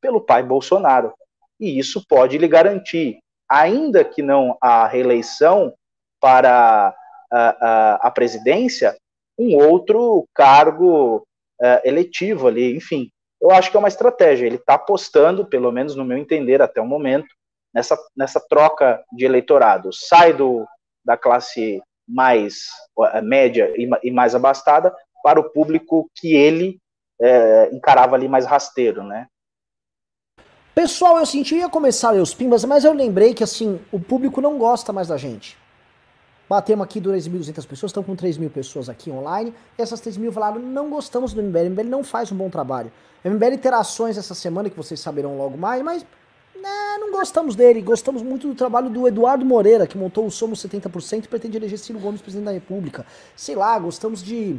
pelo 0.00 0.20
pai 0.20 0.42
Bolsonaro. 0.42 1.12
E 1.60 1.78
isso 1.78 2.04
pode 2.08 2.38
lhe 2.38 2.48
garantir, 2.48 3.18
ainda 3.52 4.02
que 4.02 4.22
não 4.22 4.56
a 4.60 4.86
reeleição 4.86 5.74
para 6.18 6.94
a, 7.30 7.36
a, 7.38 7.94
a 8.08 8.10
presidência, 8.10 8.96
um 9.38 9.56
outro 9.56 10.26
cargo 10.34 11.18
uh, 11.60 11.80
eletivo 11.84 12.48
ali, 12.48 12.74
enfim. 12.74 13.10
Eu 13.40 13.50
acho 13.50 13.70
que 13.70 13.76
é 13.76 13.78
uma 13.78 13.88
estratégia. 13.88 14.46
Ele 14.46 14.56
está 14.56 14.74
apostando, 14.74 15.44
pelo 15.44 15.70
menos 15.70 15.94
no 15.94 16.04
meu 16.04 16.16
entender 16.16 16.62
até 16.62 16.80
o 16.80 16.86
momento, 16.86 17.28
nessa, 17.74 17.98
nessa 18.16 18.40
troca 18.40 19.04
de 19.12 19.24
eleitorado. 19.24 19.92
Sai 19.92 20.32
do, 20.32 20.66
da 21.04 21.16
classe 21.16 21.82
mais 22.08 22.66
média 23.22 23.72
e, 23.76 24.10
mais 24.10 24.34
abastada 24.34 24.94
para 25.22 25.40
o 25.40 25.50
público 25.50 26.10
que 26.16 26.34
ele 26.34 26.78
é, 27.20 27.70
encarava 27.72 28.16
ali 28.16 28.28
mais 28.28 28.44
rasteiro, 28.44 29.02
né? 29.02 29.26
Pessoal, 30.74 31.18
eu 31.18 31.26
senti 31.26 31.56
ia 31.56 31.68
começar 31.68 32.08
a 32.08 32.12
ler 32.12 32.22
os 32.22 32.32
pimbas, 32.32 32.64
mas 32.64 32.82
eu 32.82 32.94
lembrei 32.94 33.34
que 33.34 33.44
assim, 33.44 33.78
o 33.92 34.00
público 34.00 34.40
não 34.40 34.56
gosta 34.56 34.90
mais 34.90 35.08
da 35.08 35.18
gente. 35.18 35.58
Batemos 36.48 36.84
aqui 36.84 36.98
2.200 36.98 37.66
pessoas, 37.66 37.90
estão 37.90 38.02
com 38.02 38.16
3 38.16 38.38
mil 38.38 38.48
pessoas 38.48 38.88
aqui 38.88 39.10
online. 39.10 39.54
E 39.78 39.82
essas 39.82 40.00
3 40.00 40.16
mil 40.16 40.32
falaram: 40.32 40.58
não 40.58 40.88
gostamos 40.88 41.34
do 41.34 41.42
MBL, 41.42 41.58
o 41.58 41.70
MBL 41.70 41.88
não 41.88 42.02
faz 42.02 42.32
um 42.32 42.36
bom 42.36 42.48
trabalho. 42.48 42.90
O 43.22 43.28
MBL 43.28 43.58
terá 43.58 43.80
ações 43.80 44.16
essa 44.16 44.34
semana 44.34 44.70
que 44.70 44.76
vocês 44.76 44.98
saberão 44.98 45.36
logo 45.36 45.58
mais, 45.58 45.82
mas 45.82 46.06
né, 46.56 46.98
não 46.98 47.12
gostamos 47.12 47.54
dele. 47.54 47.82
Gostamos 47.82 48.22
muito 48.22 48.48
do 48.48 48.54
trabalho 48.54 48.88
do 48.88 49.06
Eduardo 49.06 49.44
Moreira, 49.44 49.86
que 49.86 49.98
montou 49.98 50.26
o 50.26 50.30
Somos 50.30 50.62
70% 50.62 51.24
e 51.24 51.28
pretende 51.28 51.58
eleger 51.58 51.78
Ciro 51.78 51.98
Gomes 51.98 52.22
presidente 52.22 52.46
da 52.46 52.52
República. 52.52 53.04
Sei 53.36 53.54
lá, 53.54 53.78
gostamos 53.78 54.22
de. 54.22 54.58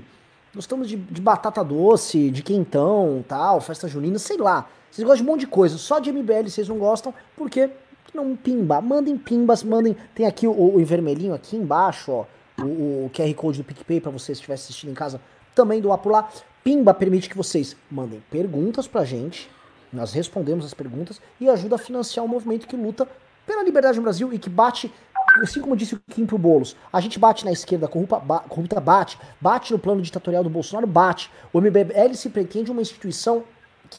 Gostamos 0.54 0.88
de, 0.88 0.96
de 0.96 1.20
batata 1.20 1.64
doce, 1.64 2.30
de 2.30 2.44
quentão, 2.44 3.26
tal, 3.28 3.60
festa 3.60 3.88
junina, 3.88 4.20
sei 4.20 4.38
lá. 4.38 4.70
Vocês 4.94 5.08
gostam 5.08 5.26
de 5.26 5.30
um 5.30 5.34
monte 5.34 5.40
de 5.40 5.48
coisa. 5.48 5.76
Só 5.80 5.98
de 5.98 6.12
MBL 6.12 6.44
vocês 6.44 6.70
não 6.70 6.78
gostam, 6.78 7.12
porque 7.36 7.68
não 8.14 8.36
pimba. 8.36 8.80
Mandem 8.80 9.18
pimbas, 9.18 9.64
mandem. 9.64 9.98
Tem 10.14 10.28
aqui 10.28 10.46
o, 10.46 10.52
o 10.52 10.86
vermelhinho 10.86 11.34
aqui 11.34 11.58
embaixo, 11.58 12.12
ó. 12.12 12.26
O, 12.62 13.06
o 13.06 13.12
QR 13.12 13.34
Code 13.34 13.58
do 13.58 13.64
PicPay 13.64 14.00
para 14.00 14.12
vocês 14.12 14.38
que 14.38 14.44
estiverem 14.44 14.62
assistindo 14.62 14.92
em 14.92 14.94
casa. 14.94 15.20
Também 15.56 15.82
doar 15.82 15.98
por 15.98 16.12
lá. 16.12 16.30
Pimba 16.64 16.94
permite 16.94 17.28
que 17.28 17.36
vocês 17.36 17.76
mandem 17.90 18.24
perguntas 18.30 18.88
pra 18.88 19.04
gente. 19.04 19.50
Nós 19.92 20.14
respondemos 20.14 20.64
as 20.64 20.76
perguntas 20.76 21.20
e 21.42 21.50
ajuda 21.50 21.74
a 21.74 21.80
financiar 21.80 22.24
o 22.24 22.30
um 22.30 22.32
movimento 22.32 22.68
que 22.68 22.76
luta 22.76 23.08
pela 23.48 23.64
liberdade 23.64 23.98
no 23.98 24.04
Brasil 24.04 24.32
e 24.32 24.38
que 24.38 24.50
bate, 24.50 24.94
assim 25.42 25.60
como 25.60 25.76
disse 25.76 25.96
o 25.96 26.02
Kim 26.08 26.28
pro 26.28 26.38
Boulos, 26.38 26.76
a 26.92 27.02
gente 27.02 27.20
bate 27.20 27.44
na 27.44 27.52
esquerda 27.52 27.88
corrupta, 27.88 28.20
ba, 28.20 28.40
corrupta 28.42 28.80
bate, 28.80 29.20
bate 29.42 29.74
no 29.74 29.80
plano 29.80 30.02
ditatorial 30.02 30.44
do 30.44 30.50
Bolsonaro, 30.50 30.86
bate. 30.86 31.32
O 31.52 31.60
MBL 31.60 32.14
se 32.14 32.30
pretende 32.30 32.72
uma 32.72 32.82
instituição 32.82 33.44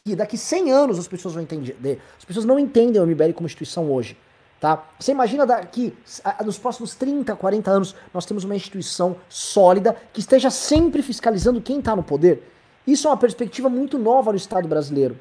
que 0.03 0.17
daqui 0.17 0.39
100 0.39 0.73
anos 0.73 0.99
as 0.99 1.09
pessoas 1.09 1.35
vão 1.35 1.43
entender. 1.43 2.01
As 2.19 2.25
pessoas 2.25 2.45
não 2.45 2.59
entendem 2.59 3.01
o 3.01 3.07
MBL 3.07 3.33
como 3.35 3.47
instituição 3.47 3.91
hoje. 3.93 4.17
Tá? 4.61 4.83
Você 4.99 5.13
imagina 5.13 5.45
daqui, 5.45 5.95
nos 6.45 6.57
próximos 6.57 6.95
30, 6.95 7.37
40 7.37 7.71
anos, 7.71 7.95
nós 8.15 8.25
temos 8.25 8.45
uma 8.45 8.57
instituição 8.57 9.17
sólida 9.29 9.95
que 10.13 10.21
esteja 10.21 10.51
sempre 10.51 11.03
fiscalizando 11.03 11.61
quem 11.61 11.81
está 11.81 11.95
no 11.95 12.03
poder? 12.03 12.51
Isso 12.87 13.07
é 13.07 13.11
uma 13.11 13.17
perspectiva 13.17 13.69
muito 13.69 13.99
nova 13.99 14.31
no 14.31 14.37
Estado 14.37 14.67
brasileiro, 14.67 15.19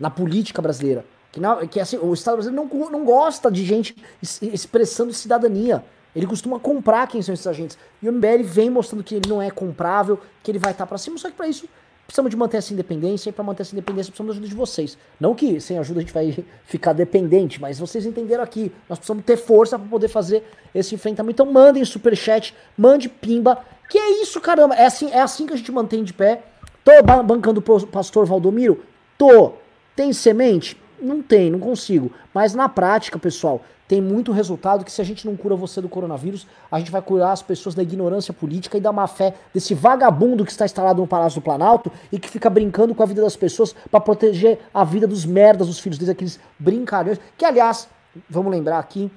na 0.00 0.10
política 0.10 0.60
brasileira. 0.60 1.04
Que, 1.30 1.38
na, 1.38 1.66
que 1.66 1.78
assim, 1.78 1.96
o 1.96 2.12
Estado 2.12 2.34
brasileiro 2.34 2.68
não, 2.68 2.90
não 2.90 3.04
gosta 3.04 3.50
de 3.50 3.64
gente 3.64 3.96
expressando 4.20 5.12
cidadania. 5.12 5.84
Ele 6.14 6.26
costuma 6.26 6.58
comprar 6.58 7.06
quem 7.06 7.22
são 7.22 7.32
esses 7.32 7.46
agentes. 7.46 7.78
E 8.02 8.08
o 8.08 8.12
MBL 8.12 8.42
vem 8.42 8.68
mostrando 8.68 9.04
que 9.04 9.14
ele 9.14 9.28
não 9.28 9.40
é 9.40 9.50
comprável, 9.50 10.20
que 10.42 10.50
ele 10.50 10.58
vai 10.58 10.72
estar 10.72 10.84
tá 10.84 10.88
para 10.88 10.98
cima, 10.98 11.16
só 11.18 11.30
que 11.30 11.36
para 11.36 11.46
isso 11.46 11.68
precisamos 12.06 12.30
de 12.30 12.36
manter 12.36 12.58
essa 12.58 12.72
independência 12.72 13.30
e 13.30 13.32
para 13.32 13.44
manter 13.44 13.62
essa 13.62 13.74
independência 13.74 14.10
precisamos 14.10 14.34
da 14.34 14.40
ajuda 14.40 14.48
de 14.48 14.54
vocês. 14.54 14.98
Não 15.18 15.34
que 15.34 15.60
sem 15.60 15.78
ajuda 15.78 16.00
a 16.00 16.02
gente 16.02 16.12
vai 16.12 16.44
ficar 16.64 16.92
dependente, 16.92 17.60
mas 17.60 17.78
vocês 17.78 18.04
entenderam 18.04 18.42
aqui. 18.42 18.72
Nós 18.88 18.98
precisamos 18.98 19.24
ter 19.24 19.36
força 19.36 19.78
para 19.78 19.88
poder 19.88 20.08
fazer 20.08 20.44
esse 20.74 20.94
enfrentamento. 20.94 21.42
Então 21.42 21.52
mandem 21.52 21.84
super 21.84 22.16
chat, 22.16 22.54
mande 22.76 23.08
pimba. 23.08 23.58
Que 23.88 23.98
é 23.98 24.22
isso, 24.22 24.40
caramba? 24.40 24.74
É 24.74 24.86
assim, 24.86 25.10
é 25.10 25.20
assim 25.20 25.46
que 25.46 25.54
a 25.54 25.56
gente 25.56 25.72
mantém 25.72 26.02
de 26.04 26.12
pé. 26.12 26.42
Tô 26.84 26.90
bancando 27.22 27.62
o 27.66 27.86
pastor 27.86 28.26
Valdomiro? 28.26 28.84
Tô. 29.16 29.52
Tem 29.94 30.12
semente? 30.12 30.76
Não 31.00 31.20
tem, 31.22 31.50
não 31.50 31.58
consigo. 31.58 32.12
Mas 32.32 32.54
na 32.54 32.68
prática, 32.68 33.18
pessoal, 33.18 33.62
tem 33.92 34.00
muito 34.00 34.32
resultado 34.32 34.86
que 34.86 34.90
se 34.90 35.02
a 35.02 35.04
gente 35.04 35.26
não 35.26 35.36
cura 35.36 35.54
você 35.54 35.78
do 35.78 35.86
coronavírus, 35.86 36.46
a 36.70 36.78
gente 36.78 36.90
vai 36.90 37.02
curar 37.02 37.32
as 37.32 37.42
pessoas 37.42 37.74
da 37.74 37.82
ignorância 37.82 38.32
política 38.32 38.78
e 38.78 38.80
da 38.80 38.90
má 38.90 39.06
fé 39.06 39.34
desse 39.52 39.74
vagabundo 39.74 40.46
que 40.46 40.50
está 40.50 40.64
instalado 40.64 41.02
no 41.02 41.06
Palácio 41.06 41.42
do 41.42 41.44
Planalto 41.44 41.92
e 42.10 42.18
que 42.18 42.26
fica 42.26 42.48
brincando 42.48 42.94
com 42.94 43.02
a 43.02 43.06
vida 43.06 43.20
das 43.20 43.36
pessoas 43.36 43.74
para 43.90 44.00
proteger 44.00 44.60
a 44.72 44.82
vida 44.82 45.06
dos 45.06 45.26
merdas, 45.26 45.66
dos 45.66 45.78
filhos 45.78 45.98
deles, 45.98 46.10
aqueles 46.10 46.40
brincalhões, 46.58 47.20
que 47.36 47.44
aliás, 47.44 47.86
vamos 48.30 48.50
lembrar 48.50 48.78
aqui, 48.78 49.12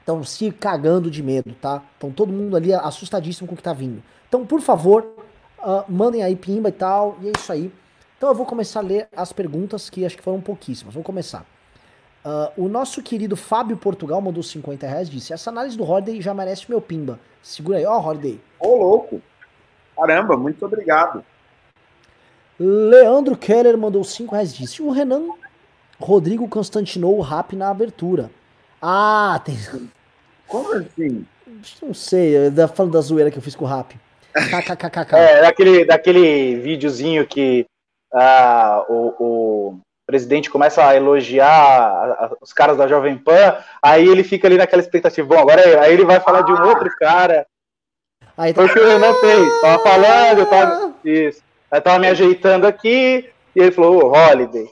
estão 0.00 0.24
se 0.24 0.50
cagando 0.50 1.10
de 1.10 1.22
medo, 1.22 1.54
tá? 1.60 1.82
Estão 1.92 2.10
todo 2.10 2.32
mundo 2.32 2.56
ali 2.56 2.72
assustadíssimo 2.72 3.46
com 3.46 3.52
o 3.52 3.56
que 3.58 3.62
tá 3.62 3.74
vindo. 3.74 4.02
Então, 4.26 4.46
por 4.46 4.62
favor, 4.62 5.06
uh, 5.58 5.84
mandem 5.86 6.22
aí 6.22 6.36
pimba 6.36 6.70
e 6.70 6.72
tal, 6.72 7.18
e 7.20 7.28
é 7.28 7.32
isso 7.36 7.52
aí. 7.52 7.70
Então 8.16 8.30
eu 8.30 8.34
vou 8.34 8.46
começar 8.46 8.80
a 8.80 8.82
ler 8.82 9.08
as 9.14 9.30
perguntas 9.30 9.90
que 9.90 10.06
acho 10.06 10.16
que 10.16 10.22
foram 10.22 10.40
pouquíssimas. 10.40 10.94
Vamos 10.94 11.04
começar. 11.04 11.44
Uh, 12.26 12.64
o 12.64 12.68
nosso 12.68 13.00
querido 13.04 13.36
Fábio 13.36 13.76
Portugal 13.76 14.20
mandou 14.20 14.42
50 14.42 14.84
reais 14.84 15.08
disse: 15.08 15.32
Essa 15.32 15.48
análise 15.48 15.76
do 15.76 15.88
Holiday 15.88 16.20
já 16.20 16.34
merece 16.34 16.68
meu 16.68 16.80
pimba. 16.80 17.20
Segura 17.40 17.78
aí, 17.78 17.86
ó, 17.86 18.00
Holiday. 18.00 18.40
Ô, 18.58 18.74
louco. 18.74 19.22
Caramba, 19.96 20.36
muito 20.36 20.66
obrigado. 20.66 21.24
Leandro 22.58 23.36
Keller 23.36 23.78
mandou 23.78 24.02
5 24.02 24.34
reais 24.34 24.52
disse: 24.52 24.82
O 24.82 24.90
Renan 24.90 25.28
Rodrigo 26.00 26.48
Constantinou 26.48 27.16
o 27.16 27.22
rap 27.22 27.54
na 27.54 27.70
abertura. 27.70 28.28
Ah, 28.82 29.40
tem. 29.44 29.56
Como 30.48 30.72
assim? 30.72 31.24
Não 31.80 31.94
sei, 31.94 32.34
falando 32.74 32.94
da 32.94 33.00
zoeira 33.02 33.30
que 33.30 33.38
eu 33.38 33.42
fiz 33.42 33.54
com 33.54 33.64
o 33.64 33.68
rap. 33.68 33.96
KKKK. 34.34 35.14
É, 35.14 35.42
daquele, 35.42 35.84
daquele 35.84 36.56
videozinho 36.56 37.24
que 37.24 37.64
uh, 38.12 38.92
o, 38.92 39.14
o 39.18 39.26
o 39.68 39.78
presidente 40.06 40.48
começa 40.48 40.86
a 40.86 40.94
elogiar 40.94 41.50
a, 41.50 42.26
a, 42.26 42.36
os 42.40 42.52
caras 42.52 42.76
da 42.76 42.86
Jovem 42.86 43.18
Pan, 43.18 43.58
aí 43.82 44.06
ele 44.06 44.22
fica 44.22 44.46
ali 44.46 44.56
naquela 44.56 44.80
expectativa, 44.80 45.26
bom, 45.26 45.40
agora 45.40 45.82
aí 45.82 45.92
ele 45.92 46.04
vai 46.04 46.20
falar 46.20 46.42
de 46.42 46.52
um 46.52 46.62
outro 46.62 46.88
cara. 46.96 47.44
Aí 48.36 48.54
tá... 48.54 48.62
Foi 48.62 48.70
o 48.70 48.72
que 48.72 48.78
o 48.78 48.86
Renan 48.86 49.14
fez, 49.14 49.60
tava 49.60 49.82
falando, 49.82 50.38
eu 50.38 50.46
tava, 50.46 50.94
isso, 51.04 51.42
eu 51.72 51.82
tava 51.82 51.98
me 51.98 52.06
ajeitando 52.06 52.66
aqui, 52.66 53.28
e 53.54 53.60
ele 53.60 53.72
falou, 53.72 54.04
oh, 54.04 54.16
Holiday. 54.16 54.70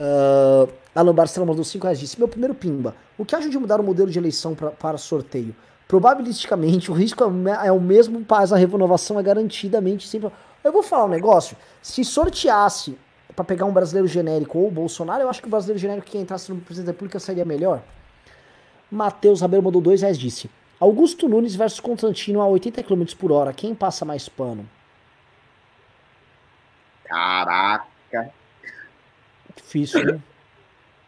Uh, 0.00 0.72
Alan 0.94 1.14
Barcelona 1.14 1.52
mandou 1.52 1.64
5 1.64 1.84
reais, 1.84 2.00
disse, 2.00 2.18
meu 2.18 2.26
primeiro 2.26 2.54
pimba, 2.54 2.96
o 3.18 3.24
que 3.24 3.36
acha 3.36 3.50
de 3.50 3.58
mudar 3.58 3.80
o 3.80 3.84
modelo 3.84 4.10
de 4.10 4.18
eleição 4.18 4.54
pra, 4.54 4.70
para 4.70 4.96
sorteio? 4.96 5.54
Probabilisticamente, 5.86 6.90
o 6.90 6.94
risco 6.94 7.22
é, 7.22 7.66
é 7.66 7.72
o 7.72 7.80
mesmo, 7.80 8.24
mas 8.26 8.50
a 8.50 8.56
renovação 8.56 9.20
é 9.20 9.22
garantidamente 9.22 10.08
sempre... 10.08 10.30
Eu 10.62 10.72
vou 10.72 10.82
falar 10.82 11.04
um 11.06 11.08
negócio, 11.08 11.56
se 11.82 12.04
sorteasse 12.04 12.96
para 13.40 13.44
pegar 13.44 13.64
um 13.64 13.72
brasileiro 13.72 14.06
genérico 14.06 14.58
ou 14.58 14.68
o 14.68 14.70
Bolsonaro, 14.70 15.22
eu 15.22 15.30
acho 15.30 15.40
que 15.40 15.48
o 15.48 15.50
brasileiro 15.50 15.80
genérico 15.80 16.06
que 16.06 16.18
entrasse 16.18 16.52
no 16.52 16.60
presidente 16.60 16.86
da 16.86 16.92
República 16.92 17.18
seria 17.18 17.44
melhor. 17.44 17.82
Matheus 18.90 19.40
Rabelo 19.40 19.62
mandou 19.62 19.80
dois 19.80 20.02
reais 20.02 20.18
disse: 20.18 20.50
Augusto 20.78 21.26
Nunes 21.26 21.54
versus 21.54 21.80
Constantino 21.80 22.42
a 22.42 22.46
80 22.46 22.82
km 22.82 23.04
por 23.18 23.32
hora, 23.32 23.54
quem 23.54 23.74
passa 23.74 24.04
mais 24.04 24.28
pano? 24.28 24.68
Caraca. 27.04 28.30
Difícil, 29.56 30.04
né? 30.04 30.20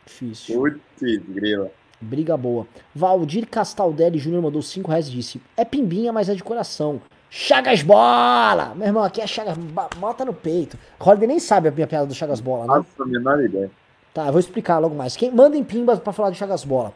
Difícil. 0.06 0.58
Putz, 0.58 1.22
grila. 1.28 1.70
Briga 2.00 2.34
boa. 2.36 2.66
Valdir 2.94 3.46
Castaldelli 3.46 4.18
Júnior 4.18 4.42
mandou 4.42 4.62
5 4.62 4.90
reais 4.90 5.06
e 5.06 5.10
disse: 5.10 5.42
É 5.54 5.66
pimbinha, 5.66 6.14
mas 6.14 6.30
é 6.30 6.34
de 6.34 6.42
coração. 6.42 7.02
Chagas 7.34 7.82
Bola! 7.82 8.74
Meu 8.76 8.88
irmão, 8.88 9.02
aqui 9.02 9.22
é 9.22 9.26
Chagas. 9.26 9.56
Bota 9.96 10.22
no 10.22 10.34
peito. 10.34 10.76
Holiday 11.00 11.26
nem 11.26 11.40
sabe 11.40 11.66
a 11.66 11.70
minha 11.70 11.86
piada 11.86 12.04
do 12.04 12.14
Chagas 12.14 12.42
Bola, 12.42 12.66
né? 12.66 12.74
Nossa, 12.74 13.02
a 13.02 13.06
menor 13.06 13.42
ideia. 13.42 13.70
Tá, 14.12 14.26
eu 14.26 14.32
vou 14.32 14.38
explicar 14.38 14.78
logo 14.78 14.94
mais. 14.94 15.16
Quem 15.16 15.30
mandem 15.30 15.64
pimbas 15.64 15.98
para 15.98 16.12
falar 16.12 16.28
de 16.28 16.36
Chagas 16.36 16.62
Bola. 16.62 16.92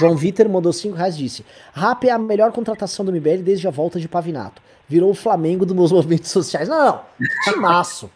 João 0.00 0.16
Vitor 0.16 0.48
mandou 0.48 0.72
5 0.72 0.96
reais 0.96 1.16
disse: 1.16 1.46
Rap 1.72 2.08
é 2.08 2.10
a 2.10 2.18
melhor 2.18 2.50
contratação 2.50 3.04
do 3.04 3.12
MBL 3.12 3.44
desde 3.44 3.68
a 3.68 3.70
volta 3.70 4.00
de 4.00 4.08
Pavinato. 4.08 4.60
Virou 4.88 5.10
o 5.10 5.14
Flamengo 5.14 5.64
dos 5.64 5.76
meus 5.76 5.92
movimentos 5.92 6.32
sociais. 6.32 6.68
Não, 6.68 6.84
não. 6.84 7.00
Timaço. 7.44 8.10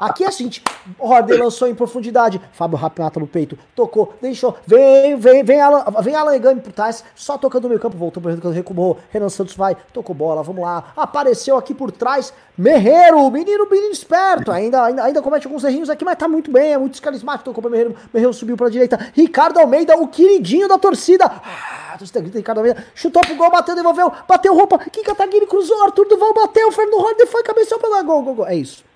Aqui 0.00 0.24
é 0.24 0.28
assim, 0.28 0.50
Rodney 0.98 1.38
lançou 1.38 1.68
em 1.68 1.74
profundidade. 1.74 2.40
Fábio 2.52 2.78
Rap 2.78 2.98
mata 2.98 3.18
no 3.18 3.26
peito. 3.26 3.58
Tocou, 3.74 4.14
deixou. 4.20 4.56
Vem, 4.66 5.16
vem, 5.16 5.42
vem 5.42 5.60
Alan, 5.60 5.84
vem 6.02 6.14
Alan 6.14 6.38
por 6.58 6.72
trás. 6.72 7.04
Só 7.14 7.36
tocando 7.36 7.64
no 7.64 7.70
meio 7.70 7.80
campo. 7.80 7.96
Voltou 7.96 8.22
para 8.22 8.32
o 8.32 8.50
recuou. 8.50 8.98
Renan 9.10 9.28
Santos 9.28 9.56
vai. 9.56 9.76
Tocou 9.92 10.14
bola, 10.14 10.42
vamos 10.42 10.62
lá. 10.62 10.92
Apareceu 10.96 11.56
aqui 11.56 11.74
por 11.74 11.90
trás. 11.90 12.32
Merreiro, 12.56 13.30
menino, 13.30 13.68
menino 13.70 13.92
esperto. 13.92 14.52
Ainda, 14.52 14.84
ainda, 14.84 15.04
ainda 15.04 15.22
comete 15.22 15.46
alguns 15.46 15.64
errinhos 15.64 15.90
aqui, 15.90 16.04
mas 16.04 16.16
tá 16.16 16.28
muito 16.28 16.50
bem. 16.50 16.72
É 16.72 16.78
muito 16.78 17.00
carismático. 17.00 17.44
Tocou 17.44 17.62
para 17.62 17.70
Merreiro. 17.70 17.96
Merreiro 18.12 18.32
subiu 18.32 18.56
para 18.56 18.68
direita. 18.68 18.98
Ricardo 19.14 19.58
Almeida, 19.58 19.96
o 19.96 20.08
queridinho 20.08 20.68
da 20.68 20.78
torcida. 20.78 21.24
Ah, 21.26 21.96
torcida 21.98 22.20
grita 22.20 22.38
Ricardo 22.38 22.58
Almeida. 22.58 22.84
Chutou 22.94 23.22
pro 23.22 23.34
gol, 23.36 23.50
bateu, 23.50 23.74
devolveu. 23.74 24.12
Bateu 24.28 24.54
roupa. 24.54 24.78
Kika 24.78 25.14
Taguiri 25.14 25.46
cruzou. 25.46 25.82
Arthur 25.82 26.06
Duval 26.06 26.34
bateu. 26.34 26.70
Fernando 26.72 27.00
Rodney 27.00 27.26
foi, 27.26 27.42
cabeceou 27.42 27.80
para 27.80 28.02
gol, 28.02 28.22
gol, 28.22 28.34
gol. 28.34 28.46
É 28.46 28.54
isso. 28.54 28.87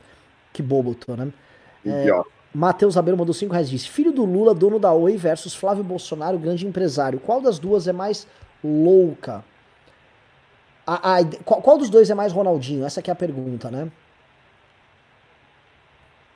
Que 0.52 0.62
bobo 0.62 0.94
tô, 0.94 1.16
né? 1.16 1.32
É, 1.84 2.08
Matheus 2.54 2.96
Abel 2.96 3.16
mandou 3.16 3.34
5 3.34 3.52
reais 3.52 3.70
disse: 3.70 3.88
Filho 3.88 4.12
do 4.12 4.24
Lula, 4.24 4.54
dono 4.54 4.78
da 4.78 4.92
Oi 4.92 5.16
versus 5.16 5.54
Flávio 5.54 5.82
Bolsonaro, 5.82 6.38
grande 6.38 6.66
empresário. 6.66 7.18
Qual 7.18 7.40
das 7.40 7.58
duas 7.58 7.88
é 7.88 7.92
mais 7.92 8.26
louca? 8.62 9.44
A, 10.86 11.18
a, 11.18 11.24
qual, 11.44 11.62
qual, 11.62 11.78
dos 11.78 11.88
dois 11.88 12.10
é 12.10 12.14
mais 12.14 12.32
Ronaldinho? 12.32 12.84
Essa 12.84 13.00
aqui 13.00 13.10
é 13.10 13.12
a 13.12 13.16
pergunta, 13.16 13.70
né? 13.70 13.90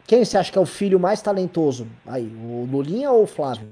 Quem 0.07 0.25
você 0.25 0.39
acha 0.39 0.53
que 0.53 0.59
é 0.59 0.61
o 0.61 0.67
filho 0.67 1.01
mais 1.01 1.21
talentoso? 1.21 1.87
Aí, 2.07 2.25
o 2.27 2.65
Lulinha 2.71 3.11
ou 3.11 3.25
o 3.25 3.27
Flávio? 3.27 3.69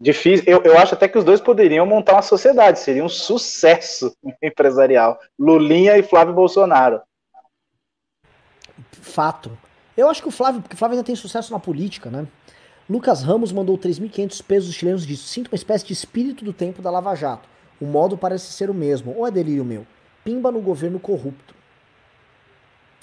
Difícil. 0.00 0.44
Eu, 0.46 0.62
eu 0.62 0.78
acho 0.78 0.94
até 0.94 1.08
que 1.08 1.18
os 1.18 1.24
dois 1.24 1.40
poderiam 1.40 1.84
montar 1.84 2.14
uma 2.14 2.22
sociedade. 2.22 2.78
Seria 2.78 3.04
um 3.04 3.08
sucesso 3.08 4.14
empresarial. 4.40 5.18
Lulinha 5.38 5.98
e 5.98 6.02
Flávio 6.02 6.32
Bolsonaro. 6.32 7.02
Fato. 8.92 9.56
Eu 9.96 10.08
acho 10.08 10.22
que 10.22 10.28
o 10.28 10.30
Flávio, 10.30 10.60
porque 10.62 10.74
o 10.74 10.78
Flávio 10.78 10.96
ainda 10.96 11.06
tem 11.06 11.16
sucesso 11.16 11.52
na 11.52 11.58
política, 11.58 12.10
né? 12.10 12.26
Lucas 12.88 13.22
Ramos 13.22 13.52
mandou 13.52 13.78
3.500 13.78 14.42
pesos 14.42 14.74
chilenos 14.74 15.06
de 15.06 15.16
sinto 15.16 15.48
uma 15.48 15.56
espécie 15.56 15.86
de 15.86 15.92
espírito 15.92 16.44
do 16.44 16.52
tempo 16.52 16.82
da 16.82 16.90
Lava 16.90 17.14
Jato. 17.14 17.48
O 17.80 17.86
modo 17.86 18.18
parece 18.18 18.52
ser 18.52 18.68
o 18.68 18.74
mesmo. 18.74 19.14
Ou 19.16 19.26
é 19.26 19.30
delírio 19.30 19.64
meu? 19.64 19.86
Pimba 20.24 20.50
no 20.50 20.60
governo 20.60 20.98
corrupto. 20.98 21.54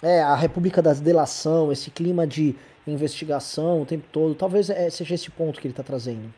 É, 0.01 0.21
a 0.21 0.35
República 0.35 0.81
da 0.81 0.93
Delação, 0.93 1.71
esse 1.71 1.89
clima 1.89 2.27
de 2.27 2.55
investigação 2.85 3.81
o 3.81 3.85
tempo 3.85 4.05
todo. 4.11 4.35
Talvez 4.35 4.69
é, 4.69 4.89
seja 4.89 5.15
esse 5.15 5.31
ponto 5.31 5.59
que 5.59 5.67
ele 5.67 5.71
está 5.71 5.83
trazendo. 5.83 6.33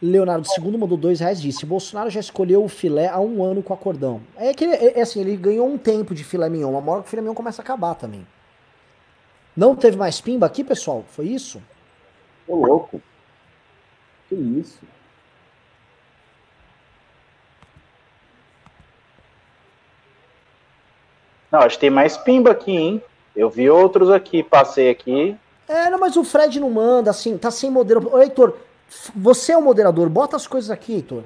Leonardo 0.00 0.46
II 0.58 0.78
mandou 0.78 0.96
dois 0.96 1.20
reais 1.20 1.40
disse: 1.40 1.66
Bolsonaro 1.66 2.08
já 2.08 2.20
escolheu 2.20 2.62
o 2.62 2.68
filé 2.68 3.08
há 3.08 3.18
um 3.18 3.42
ano 3.42 3.62
com 3.62 3.74
acordão. 3.74 4.20
É 4.36 4.54
que 4.54 4.64
ele, 4.64 4.74
é, 4.74 4.98
é 4.98 5.02
assim, 5.02 5.20
ele 5.20 5.36
ganhou 5.36 5.66
um 5.68 5.76
tempo 5.76 6.14
de 6.14 6.22
filé 6.22 6.48
mignon. 6.48 6.78
Uma 6.78 6.92
hora 6.92 7.02
que 7.02 7.08
o 7.08 7.10
filé 7.10 7.22
mignon 7.22 7.34
começa 7.34 7.60
a 7.60 7.64
acabar 7.64 7.94
também. 7.94 8.26
Não 9.56 9.74
teve 9.74 9.96
mais 9.96 10.20
pimba 10.20 10.46
aqui, 10.46 10.62
pessoal? 10.62 11.04
Foi 11.08 11.26
isso? 11.26 11.60
Ô, 12.46 12.54
louco. 12.54 13.02
Que 14.28 14.36
isso? 14.36 14.80
Não, 21.50 21.60
acho 21.60 21.76
que 21.76 21.80
tem 21.80 21.90
mais 21.90 22.16
pimba 22.16 22.52
aqui, 22.52 22.70
hein? 22.70 23.02
Eu 23.34 23.50
vi 23.50 23.68
outros 23.68 24.10
aqui, 24.10 24.42
passei 24.42 24.90
aqui. 24.90 25.36
É, 25.66 25.90
não, 25.90 25.98
mas 25.98 26.16
o 26.16 26.22
Fred 26.22 26.60
não 26.60 26.70
manda, 26.70 27.10
assim, 27.10 27.36
tá 27.36 27.50
sem 27.50 27.70
modelo. 27.70 28.14
Ô, 28.14 28.20
Heitor, 28.20 28.56
você 29.14 29.52
é 29.52 29.56
o 29.56 29.62
moderador, 29.62 30.08
bota 30.08 30.36
as 30.36 30.46
coisas 30.46 30.70
aqui, 30.70 30.94
Heitor. 30.94 31.24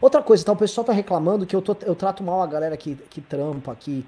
Outra 0.00 0.22
coisa, 0.22 0.44
tá, 0.44 0.52
o 0.52 0.56
pessoal 0.56 0.84
tá 0.84 0.92
reclamando 0.92 1.46
que 1.46 1.54
eu, 1.54 1.62
tô, 1.62 1.76
eu 1.82 1.94
trato 1.94 2.24
mal 2.24 2.42
a 2.42 2.46
galera 2.46 2.76
que, 2.76 2.96
que 3.08 3.20
trampa 3.20 3.70
aqui. 3.70 4.04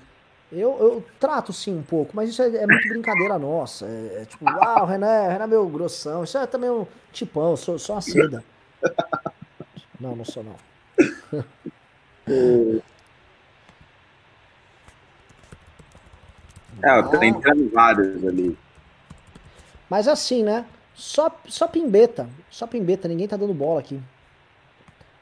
Eu, 0.50 0.76
eu 0.80 1.04
trato 1.20 1.52
sim 1.52 1.76
um 1.76 1.82
pouco, 1.82 2.14
mas 2.14 2.30
isso 2.30 2.42
é, 2.42 2.48
é 2.48 2.66
muito 2.66 2.88
brincadeira 2.88 3.38
nossa. 3.38 3.86
É, 3.86 4.22
é 4.22 4.24
tipo, 4.24 4.48
ah, 4.48 4.82
o 4.82 4.86
Renan, 4.86 5.06
o 5.06 5.28
Renan 5.28 5.44
é 5.44 5.46
meu 5.46 5.66
grossão. 5.68 6.24
Isso 6.24 6.36
é 6.36 6.46
também 6.46 6.70
um 6.70 6.86
tipão, 7.12 7.56
sou, 7.56 7.78
sou 7.78 7.94
uma 7.94 8.02
seda. 8.02 8.44
Não, 10.00 10.16
não 10.16 10.24
sou 10.24 10.44
não. 10.44 11.44
É, 16.82 17.02
tá 17.02 17.24
entrando 17.24 17.70
vários 17.70 18.26
ali. 18.26 18.58
Mas 19.88 20.06
assim, 20.06 20.42
né? 20.42 20.66
Só, 20.94 21.30
só 21.48 21.66
pimbeta. 21.66 22.28
Só 22.50 22.66
pimbeta, 22.66 23.08
ninguém 23.08 23.28
tá 23.28 23.36
dando 23.36 23.52
bola 23.52 23.80
aqui. 23.80 24.00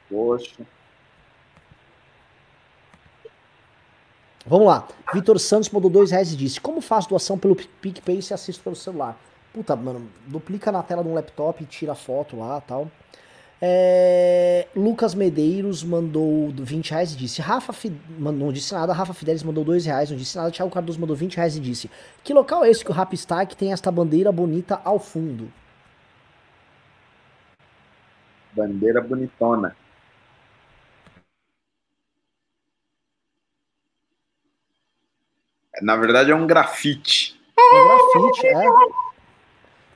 Poxa. 0.09 0.63
Vamos 4.45 4.67
lá. 4.67 4.87
Vitor 5.13 5.39
Santos 5.39 5.69
mandou 5.69 5.89
dois 5.89 6.11
reais 6.11 6.31
e 6.33 6.35
disse: 6.35 6.59
Como 6.59 6.81
faço 6.81 7.09
doação 7.09 7.37
pelo 7.37 7.55
PicPay 7.55 8.21
se 8.21 8.33
assisto 8.33 8.61
pelo 8.61 8.75
celular? 8.75 9.17
Puta, 9.53 9.75
mano, 9.75 10.09
duplica 10.27 10.71
na 10.71 10.83
tela 10.83 11.03
de 11.03 11.09
um 11.09 11.13
laptop 11.13 11.63
e 11.63 11.65
tira 11.65 11.95
foto 11.95 12.37
lá 12.37 12.59
tal. 12.61 12.89
É, 13.61 14.67
Lucas 14.75 15.15
Medeiros 15.15 15.83
mandou 15.83 16.51
20 16.53 16.91
reais 16.91 17.13
e 17.13 17.15
disse: 17.15 17.41
Rafa, 17.41 17.71
Fi... 17.71 17.93
não 18.19 18.51
disse 18.51 18.73
nada. 18.73 18.91
Rafa 18.91 19.13
Fidelis 19.13 19.41
mandou 19.43 19.63
2 19.63 19.85
reais, 19.85 20.09
não 20.09 20.17
disse 20.17 20.35
nada. 20.35 20.51
Thiago 20.51 20.69
Cardoso 20.69 20.99
mandou 20.99 21.15
20 21.15 21.37
reais 21.37 21.55
e 21.55 21.61
disse: 21.61 21.89
Que 22.23 22.33
local 22.33 22.65
é 22.65 22.69
esse 22.69 22.83
que 22.83 22.91
o 22.91 22.93
Rap 22.93 23.13
está 23.13 23.45
que 23.45 23.55
tem 23.55 23.71
esta 23.71 23.89
bandeira 23.89 24.31
bonita 24.31 24.81
ao 24.83 24.99
fundo? 24.99 25.49
Bandeira 28.55 29.01
bonitona. 29.01 29.75
Na 35.81 35.95
verdade 35.95 36.31
é 36.31 36.35
um 36.35 36.45
grafite. 36.45 37.39
É 37.57 37.61
um 37.61 37.87
grafite, 37.87 38.47
é. 38.47 38.65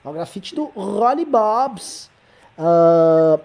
É 0.05 0.09
um 0.09 0.13
grafite 0.13 0.55
do 0.55 0.65
Rolly 0.65 1.25
Bobs. 1.25 2.09
Uh, 2.57 3.39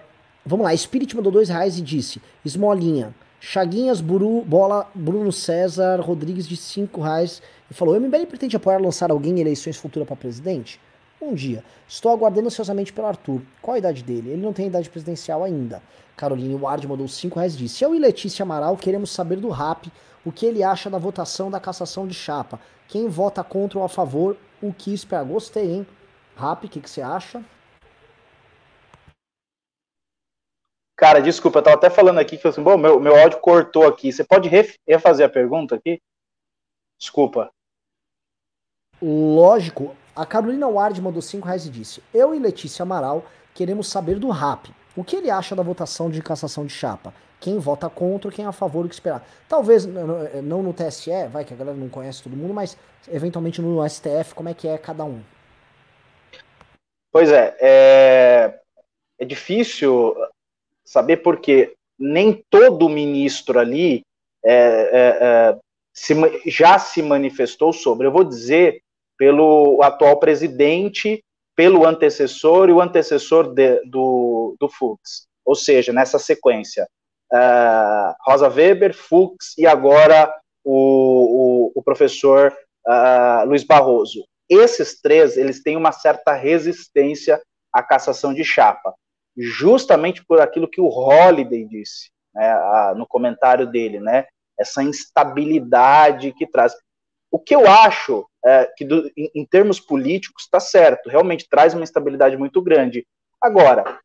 Vamos 0.45 0.65
lá, 0.65 0.75
Spirit 0.75 1.15
mandou 1.15 1.31
dois 1.31 1.47
reais 1.47 1.77
e 1.77 1.81
disse: 1.81 2.21
Esmolinha, 2.43 3.15
Chaguinhas, 3.39 4.01
Buru, 4.01 4.41
Bola, 4.41 4.89
Bruno 4.93 5.31
César, 5.31 6.01
Rodrigues 6.01 6.45
de 6.45 6.57
cinco 6.57 7.01
reais 7.01 7.41
e 7.71 7.73
falou: 7.73 7.95
O 7.95 7.99
MBL 7.99 8.25
pretende 8.27 8.57
apoiar 8.57 8.81
lançar 8.81 9.09
alguém 9.09 9.37
em 9.37 9.41
eleições 9.41 9.77
futuras 9.77 10.05
para 10.05 10.17
presidente? 10.17 10.81
Um 11.23 11.33
dia. 11.33 11.63
Estou 11.87 12.11
aguardando 12.11 12.47
ansiosamente 12.47 12.91
pelo 12.91 13.07
Arthur. 13.07 13.41
Qual 13.61 13.75
a 13.75 13.77
idade 13.77 14.03
dele? 14.03 14.31
Ele 14.31 14.41
não 14.41 14.51
tem 14.51 14.67
idade 14.67 14.89
presidencial 14.89 15.41
ainda. 15.41 15.81
Caroline 16.17 16.53
Ward 16.55 16.85
mandou 16.85 17.07
cinco 17.07 17.39
reais 17.39 17.57
disse: 17.57 17.81
Eu 17.81 17.95
e 17.95 17.99
Letícia 17.99 18.43
Amaral 18.43 18.75
queremos 18.75 19.09
saber 19.09 19.37
do 19.37 19.47
RAP 19.47 19.85
o 20.25 20.31
que 20.33 20.45
ele 20.45 20.63
acha 20.63 20.89
da 20.89 20.97
votação 20.97 21.49
da 21.49 21.61
cassação 21.61 22.05
de 22.05 22.13
chapa. 22.13 22.59
Quem 22.89 23.07
vota 23.07 23.41
contra 23.41 23.79
ou 23.79 23.85
a 23.85 23.89
favor, 23.89 24.35
o 24.61 24.73
que 24.73 24.93
espera? 24.93 25.23
Gostei, 25.23 25.71
hein? 25.71 25.87
RAP, 26.35 26.65
o 26.65 26.69
que, 26.69 26.81
que 26.81 26.89
você 26.89 27.01
acha? 27.01 27.41
Cara, 30.97 31.21
desculpa, 31.21 31.59
eu 31.59 31.63
tava 31.63 31.77
até 31.77 31.89
falando 31.89 32.19
aqui 32.19 32.37
que 32.37 32.47
assim, 32.47 32.61
bom, 32.61 32.77
meu, 32.77 32.99
meu 32.99 33.15
áudio 33.15 33.39
cortou 33.39 33.87
aqui. 33.87 34.11
Você 34.11 34.25
pode 34.25 34.49
refazer 34.87 35.25
a 35.25 35.29
pergunta 35.29 35.75
aqui? 35.75 36.01
Desculpa. 36.99 37.49
Lógico. 39.01 39.95
A 40.15 40.25
Carolina 40.25 40.67
Ward 40.67 41.01
mandou 41.01 41.21
5 41.21 41.45
reais 41.45 41.65
e 41.65 41.69
disse: 41.69 42.03
Eu 42.13 42.35
e 42.35 42.39
Letícia 42.39 42.83
Amaral 42.83 43.25
queremos 43.53 43.87
saber 43.87 44.19
do 44.19 44.29
RAP. 44.29 44.67
O 44.95 45.03
que 45.03 45.15
ele 45.15 45.31
acha 45.31 45.55
da 45.55 45.63
votação 45.63 46.09
de 46.09 46.21
cassação 46.21 46.65
de 46.65 46.73
chapa? 46.73 47.13
Quem 47.39 47.57
vota 47.57 47.89
contra, 47.89 48.31
quem 48.31 48.45
é 48.45 48.47
a 48.47 48.51
favor, 48.51 48.85
o 48.85 48.87
que 48.87 48.93
esperar? 48.93 49.27
Talvez 49.49 49.85
não 49.85 50.61
no 50.61 50.71
TSE, 50.71 51.27
vai 51.31 51.43
que 51.43 51.53
a 51.53 51.57
galera 51.57 51.75
não 51.75 51.89
conhece 51.89 52.21
todo 52.21 52.37
mundo, 52.37 52.53
mas 52.53 52.77
eventualmente 53.11 53.61
no 53.61 53.87
STF, 53.89 54.35
como 54.35 54.49
é 54.49 54.53
que 54.53 54.67
é 54.67 54.77
cada 54.77 55.03
um? 55.03 55.21
Pois 57.11 57.31
é, 57.31 57.57
é, 57.59 58.59
é 59.19 59.25
difícil 59.25 60.15
saber 60.85 61.17
porque 61.17 61.73
nem 61.97 62.43
todo 62.49 62.87
ministro 62.87 63.59
ali 63.59 64.03
é, 64.43 64.53
é, 64.53 65.17
é, 65.21 65.59
se, 65.91 66.13
já 66.45 66.77
se 66.77 67.01
manifestou 67.01 67.73
sobre. 67.73 68.07
Eu 68.07 68.11
vou 68.11 68.23
dizer 68.23 68.82
pelo 69.23 69.81
atual 69.81 70.19
presidente, 70.19 71.23
pelo 71.55 71.87
antecessor 71.87 72.67
e 72.67 72.73
o 72.73 72.81
antecessor 72.81 73.53
de, 73.53 73.79
do, 73.85 74.57
do 74.59 74.67
Fux. 74.67 75.29
Ou 75.45 75.55
seja, 75.55 75.93
nessa 75.93 76.19
sequência, 76.19 76.85
uh, 77.31 78.13
Rosa 78.27 78.49
Weber, 78.49 78.93
Fux 78.93 79.57
e 79.57 79.65
agora 79.65 80.29
o, 80.61 81.71
o, 81.73 81.79
o 81.79 81.81
professor 81.81 82.53
uh, 82.85 83.45
Luiz 83.45 83.63
Barroso. 83.63 84.25
Esses 84.49 84.99
três, 84.99 85.37
eles 85.37 85.63
têm 85.63 85.77
uma 85.77 85.93
certa 85.93 86.33
resistência 86.33 87.41
à 87.71 87.81
cassação 87.81 88.33
de 88.33 88.43
chapa 88.43 88.93
justamente 89.37 90.21
por 90.25 90.41
aquilo 90.41 90.69
que 90.69 90.81
o 90.81 90.89
Holiday 90.89 91.65
disse 91.65 92.11
né, 92.35 92.51
a, 92.51 92.93
no 92.93 93.07
comentário 93.07 93.65
dele, 93.65 94.01
né? 94.01 94.25
Essa 94.59 94.83
instabilidade 94.83 96.33
que 96.33 96.45
traz. 96.45 96.75
O 97.33 97.39
que 97.39 97.55
eu 97.55 97.67
acho 97.67 98.27
é, 98.45 98.69
que, 98.77 98.85
do, 98.85 99.11
em, 99.17 99.31
em, 99.33 99.43
termos 99.43 99.79
políticos, 99.79 100.43
está 100.43 100.59
certo, 100.59 101.09
realmente 101.09 101.49
traz 101.49 101.73
uma 101.73 101.81
instabilidade 101.81 102.37
muito 102.37 102.61
grande. 102.61 103.07
Agora, 103.41 103.99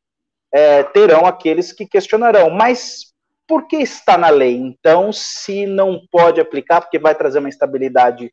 é, 0.51 0.83
terão 0.83 1.27
aqueles 1.27 1.71
que 1.71 1.87
questionarão, 1.87 2.49
mas 2.49 3.13
por 3.47 3.69
que 3.69 3.77
está 3.77 4.17
na 4.17 4.31
lei? 4.31 4.57
Então, 4.57 5.13
se 5.13 5.67
não 5.67 6.01
pode 6.11 6.41
aplicar, 6.41 6.81
porque 6.81 6.99
vai 6.99 7.15
trazer 7.15 7.41
uma 7.41 7.51
instabilidade 7.51 8.33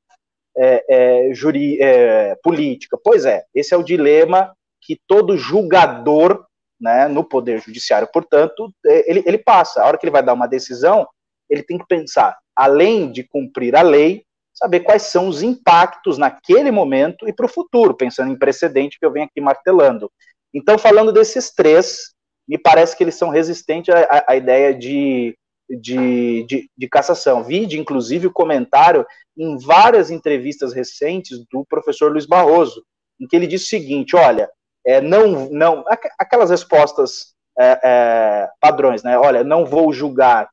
é, 0.57 0.85
é, 0.89 1.33
juri, 1.33 1.77
é, 1.81 2.37
política. 2.41 2.97
Pois 3.03 3.25
é, 3.25 3.43
esse 3.53 3.73
é 3.73 3.77
o 3.77 3.83
dilema 3.83 4.55
que 4.81 4.97
todo 5.05 5.37
julgador 5.37 6.45
né, 6.79 7.09
no 7.09 7.21
Poder 7.21 7.59
Judiciário. 7.59 8.07
Portanto, 8.13 8.73
é, 8.85 9.11
ele, 9.11 9.21
ele 9.25 9.39
passa. 9.39 9.81
A 9.81 9.87
hora 9.87 9.97
que 9.97 10.05
ele 10.05 10.11
vai 10.11 10.23
dar 10.23 10.33
uma 10.33 10.47
decisão, 10.47 11.05
ele 11.49 11.63
tem 11.63 11.77
que 11.77 11.85
pensar, 11.85 12.37
além 12.55 13.11
de 13.11 13.23
cumprir 13.23 13.75
a 13.75 13.81
lei, 13.81 14.23
saber 14.55 14.79
quais 14.81 15.03
são 15.03 15.27
os 15.27 15.43
impactos 15.43 16.17
naquele 16.17 16.71
momento 16.71 17.27
e 17.27 17.33
para 17.33 17.45
o 17.45 17.49
futuro, 17.49 17.93
pensando 17.93 18.31
em 18.31 18.39
precedente 18.39 18.97
que 18.97 19.05
eu 19.05 19.11
venho 19.11 19.25
aqui 19.25 19.41
martelando. 19.41 20.09
Então, 20.53 20.77
falando 20.77 21.11
desses 21.11 21.51
três, 21.51 22.13
me 22.47 22.57
parece 22.57 22.95
que 22.95 23.03
eles 23.03 23.15
são 23.15 23.29
resistentes 23.29 23.93
à, 23.93 24.23
à 24.29 24.35
ideia 24.35 24.73
de, 24.73 25.37
de, 25.69 26.45
de, 26.47 26.69
de 26.77 26.87
cassação. 26.87 27.43
Vide, 27.43 27.79
inclusive, 27.79 28.27
o 28.27 28.33
comentário 28.33 29.05
em 29.37 29.57
várias 29.57 30.09
entrevistas 30.09 30.73
recentes 30.73 31.39
do 31.51 31.65
professor 31.65 32.11
Luiz 32.11 32.25
Barroso, 32.25 32.83
em 33.19 33.27
que 33.27 33.35
ele 33.35 33.47
diz 33.47 33.63
o 33.63 33.69
seguinte: 33.69 34.15
olha, 34.15 34.49
é, 34.85 35.01
não, 35.01 35.49
não, 35.49 35.83
aquelas 36.17 36.49
respostas 36.49 37.33
é, 37.57 37.79
é, 37.83 38.49
padrões, 38.61 39.03
né? 39.03 39.17
Olha, 39.17 39.43
não 39.43 39.65
vou 39.65 39.91
julgar, 39.91 40.49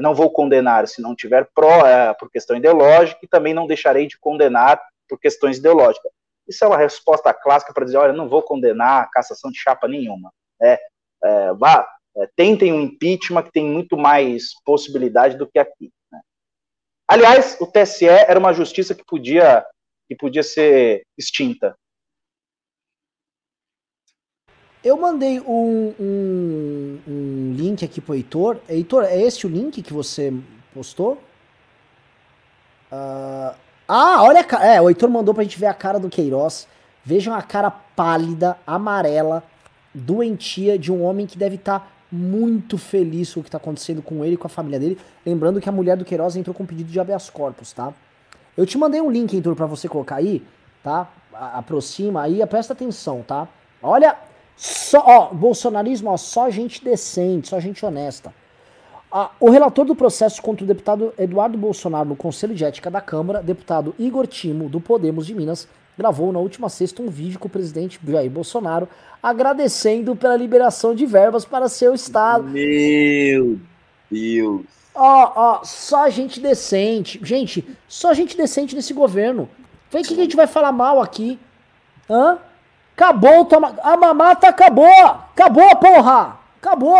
não 0.00 0.14
vou 0.14 0.30
condenar 0.30 0.88
se 0.88 1.02
não 1.02 1.14
tiver 1.14 1.48
pró 1.54 1.86
é, 1.86 2.14
por 2.14 2.30
questão 2.30 2.56
ideológica 2.56 3.20
e 3.22 3.28
também 3.28 3.52
não 3.52 3.66
deixarei 3.66 4.06
de 4.06 4.18
condenar 4.18 4.80
por 5.08 5.18
questões 5.18 5.58
ideológicas. 5.58 6.10
Isso 6.46 6.64
é 6.64 6.68
uma 6.68 6.78
resposta 6.78 7.32
clássica 7.32 7.72
para 7.72 7.84
dizer, 7.84 7.96
olha, 7.96 8.12
não 8.12 8.28
vou 8.28 8.42
condenar 8.42 9.10
cassação 9.10 9.50
de 9.50 9.58
chapa 9.58 9.88
nenhuma. 9.88 10.32
Né? 10.60 10.78
É, 11.22 11.52
vá, 11.54 11.88
tentem 12.36 12.72
um 12.72 12.82
impeachment 12.82 13.44
que 13.44 13.52
tem 13.52 13.64
muito 13.64 13.96
mais 13.96 14.54
possibilidade 14.64 15.36
do 15.36 15.46
que 15.46 15.58
aqui. 15.58 15.90
Né? 16.12 16.20
Aliás, 17.08 17.56
o 17.60 17.66
TSE 17.66 18.06
era 18.06 18.38
uma 18.38 18.52
justiça 18.52 18.94
que 18.94 19.04
podia, 19.04 19.64
que 20.08 20.16
podia 20.16 20.42
ser 20.42 21.02
extinta. 21.18 21.76
Eu 24.82 24.98
mandei 24.98 25.40
um, 25.40 25.94
um 25.98 26.23
aqui 27.84 28.00
pro 28.00 28.14
Heitor. 28.14 28.58
Heitor, 28.68 29.04
é 29.04 29.20
esse 29.20 29.46
o 29.46 29.50
link 29.50 29.82
que 29.82 29.92
você 29.92 30.32
postou? 30.72 31.14
Uh, 32.90 33.54
ah, 33.88 34.22
olha 34.22 34.40
a 34.40 34.44
cara. 34.44 34.64
É, 34.64 34.80
o 34.80 34.88
Heitor 34.88 35.10
mandou 35.10 35.34
pra 35.34 35.42
gente 35.42 35.58
ver 35.58 35.66
a 35.66 35.74
cara 35.74 35.98
do 35.98 36.08
Queiroz. 36.08 36.66
Vejam 37.04 37.34
a 37.34 37.42
cara 37.42 37.70
pálida, 37.70 38.56
amarela, 38.66 39.42
doentia 39.92 40.78
de 40.78 40.90
um 40.90 41.02
homem 41.02 41.26
que 41.26 41.36
deve 41.36 41.56
estar 41.56 41.80
tá 41.80 41.86
muito 42.10 42.78
feliz 42.78 43.34
com 43.34 43.40
o 43.40 43.42
que 43.42 43.48
está 43.48 43.58
acontecendo 43.58 44.00
com 44.00 44.24
ele 44.24 44.34
e 44.34 44.38
com 44.38 44.46
a 44.46 44.50
família 44.50 44.78
dele. 44.78 44.98
Lembrando 45.26 45.60
que 45.60 45.68
a 45.68 45.72
mulher 45.72 45.96
do 45.96 46.04
Queiroz 46.04 46.36
entrou 46.36 46.54
com 46.54 46.64
pedido 46.64 46.90
de 46.90 46.98
habeas 46.98 47.28
corpus, 47.28 47.72
tá? 47.72 47.92
Eu 48.56 48.64
te 48.64 48.78
mandei 48.78 49.00
um 49.00 49.10
link, 49.10 49.34
Heitor, 49.34 49.54
pra 49.56 49.66
você 49.66 49.88
colocar 49.88 50.16
aí, 50.16 50.42
tá? 50.82 51.10
Aproxima 51.32 52.22
aí, 52.22 52.44
presta 52.46 52.72
atenção, 52.72 53.22
tá? 53.22 53.48
Olha, 53.82 54.16
só, 54.56 55.02
ó, 55.06 55.34
bolsonarismo, 55.34 56.10
ó, 56.10 56.16
só 56.16 56.50
gente 56.50 56.82
decente, 56.84 57.48
só 57.48 57.60
gente 57.60 57.84
honesta. 57.84 58.32
Ah, 59.10 59.30
o 59.38 59.50
relator 59.50 59.84
do 59.84 59.94
processo 59.94 60.42
contra 60.42 60.64
o 60.64 60.66
deputado 60.66 61.14
Eduardo 61.18 61.56
Bolsonaro 61.56 62.08
no 62.08 62.16
Conselho 62.16 62.54
de 62.54 62.64
Ética 62.64 62.90
da 62.90 63.00
Câmara, 63.00 63.42
deputado 63.42 63.94
Igor 63.98 64.26
Timo, 64.26 64.68
do 64.68 64.80
Podemos 64.80 65.26
de 65.26 65.34
Minas, 65.34 65.68
gravou 65.96 66.32
na 66.32 66.40
última 66.40 66.68
sexta 66.68 67.00
um 67.00 67.08
vídeo 67.08 67.38
com 67.38 67.46
o 67.46 67.50
presidente 67.50 68.00
Jair 68.04 68.30
Bolsonaro 68.30 68.88
agradecendo 69.22 70.14
pela 70.14 70.36
liberação 70.36 70.94
de 70.94 71.06
verbas 71.06 71.44
para 71.44 71.68
seu 71.68 71.94
estado. 71.94 72.44
Meu 72.44 73.58
Deus. 74.10 74.62
Ó, 74.94 75.32
ó, 75.34 75.64
só 75.64 76.08
gente 76.10 76.40
decente. 76.40 77.18
Gente, 77.22 77.64
só 77.88 78.12
gente 78.12 78.36
decente 78.36 78.76
nesse 78.76 78.92
governo. 78.92 79.48
Vem 79.90 80.02
que 80.02 80.12
a 80.12 80.16
gente 80.16 80.36
vai 80.36 80.46
falar 80.46 80.72
mal 80.72 81.00
aqui. 81.00 81.38
Hã? 82.08 82.38
Acabou, 82.96 83.44
toma... 83.44 83.74
a 83.82 83.96
mamata 83.96 84.48
acabou! 84.48 84.86
Acabou, 84.86 85.76
porra! 85.76 86.38
Acabou! 86.60 86.96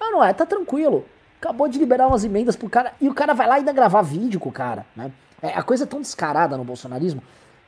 Ah, 0.00 0.10
não 0.10 0.22
é, 0.22 0.32
tá 0.32 0.44
tranquilo. 0.44 1.04
Acabou 1.40 1.68
de 1.68 1.78
liberar 1.78 2.08
umas 2.08 2.24
emendas 2.24 2.56
pro 2.56 2.68
cara 2.68 2.92
e 3.00 3.08
o 3.08 3.14
cara 3.14 3.32
vai 3.32 3.46
lá 3.46 3.54
ainda 3.54 3.72
gravar 3.72 4.02
vídeo 4.02 4.40
com 4.40 4.48
o 4.48 4.52
cara, 4.52 4.84
né? 4.96 5.12
É, 5.40 5.50
a 5.50 5.62
coisa 5.62 5.84
é 5.84 5.86
tão 5.86 6.00
descarada 6.00 6.56
no 6.56 6.64
bolsonarismo 6.64 7.22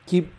que 0.05 0.29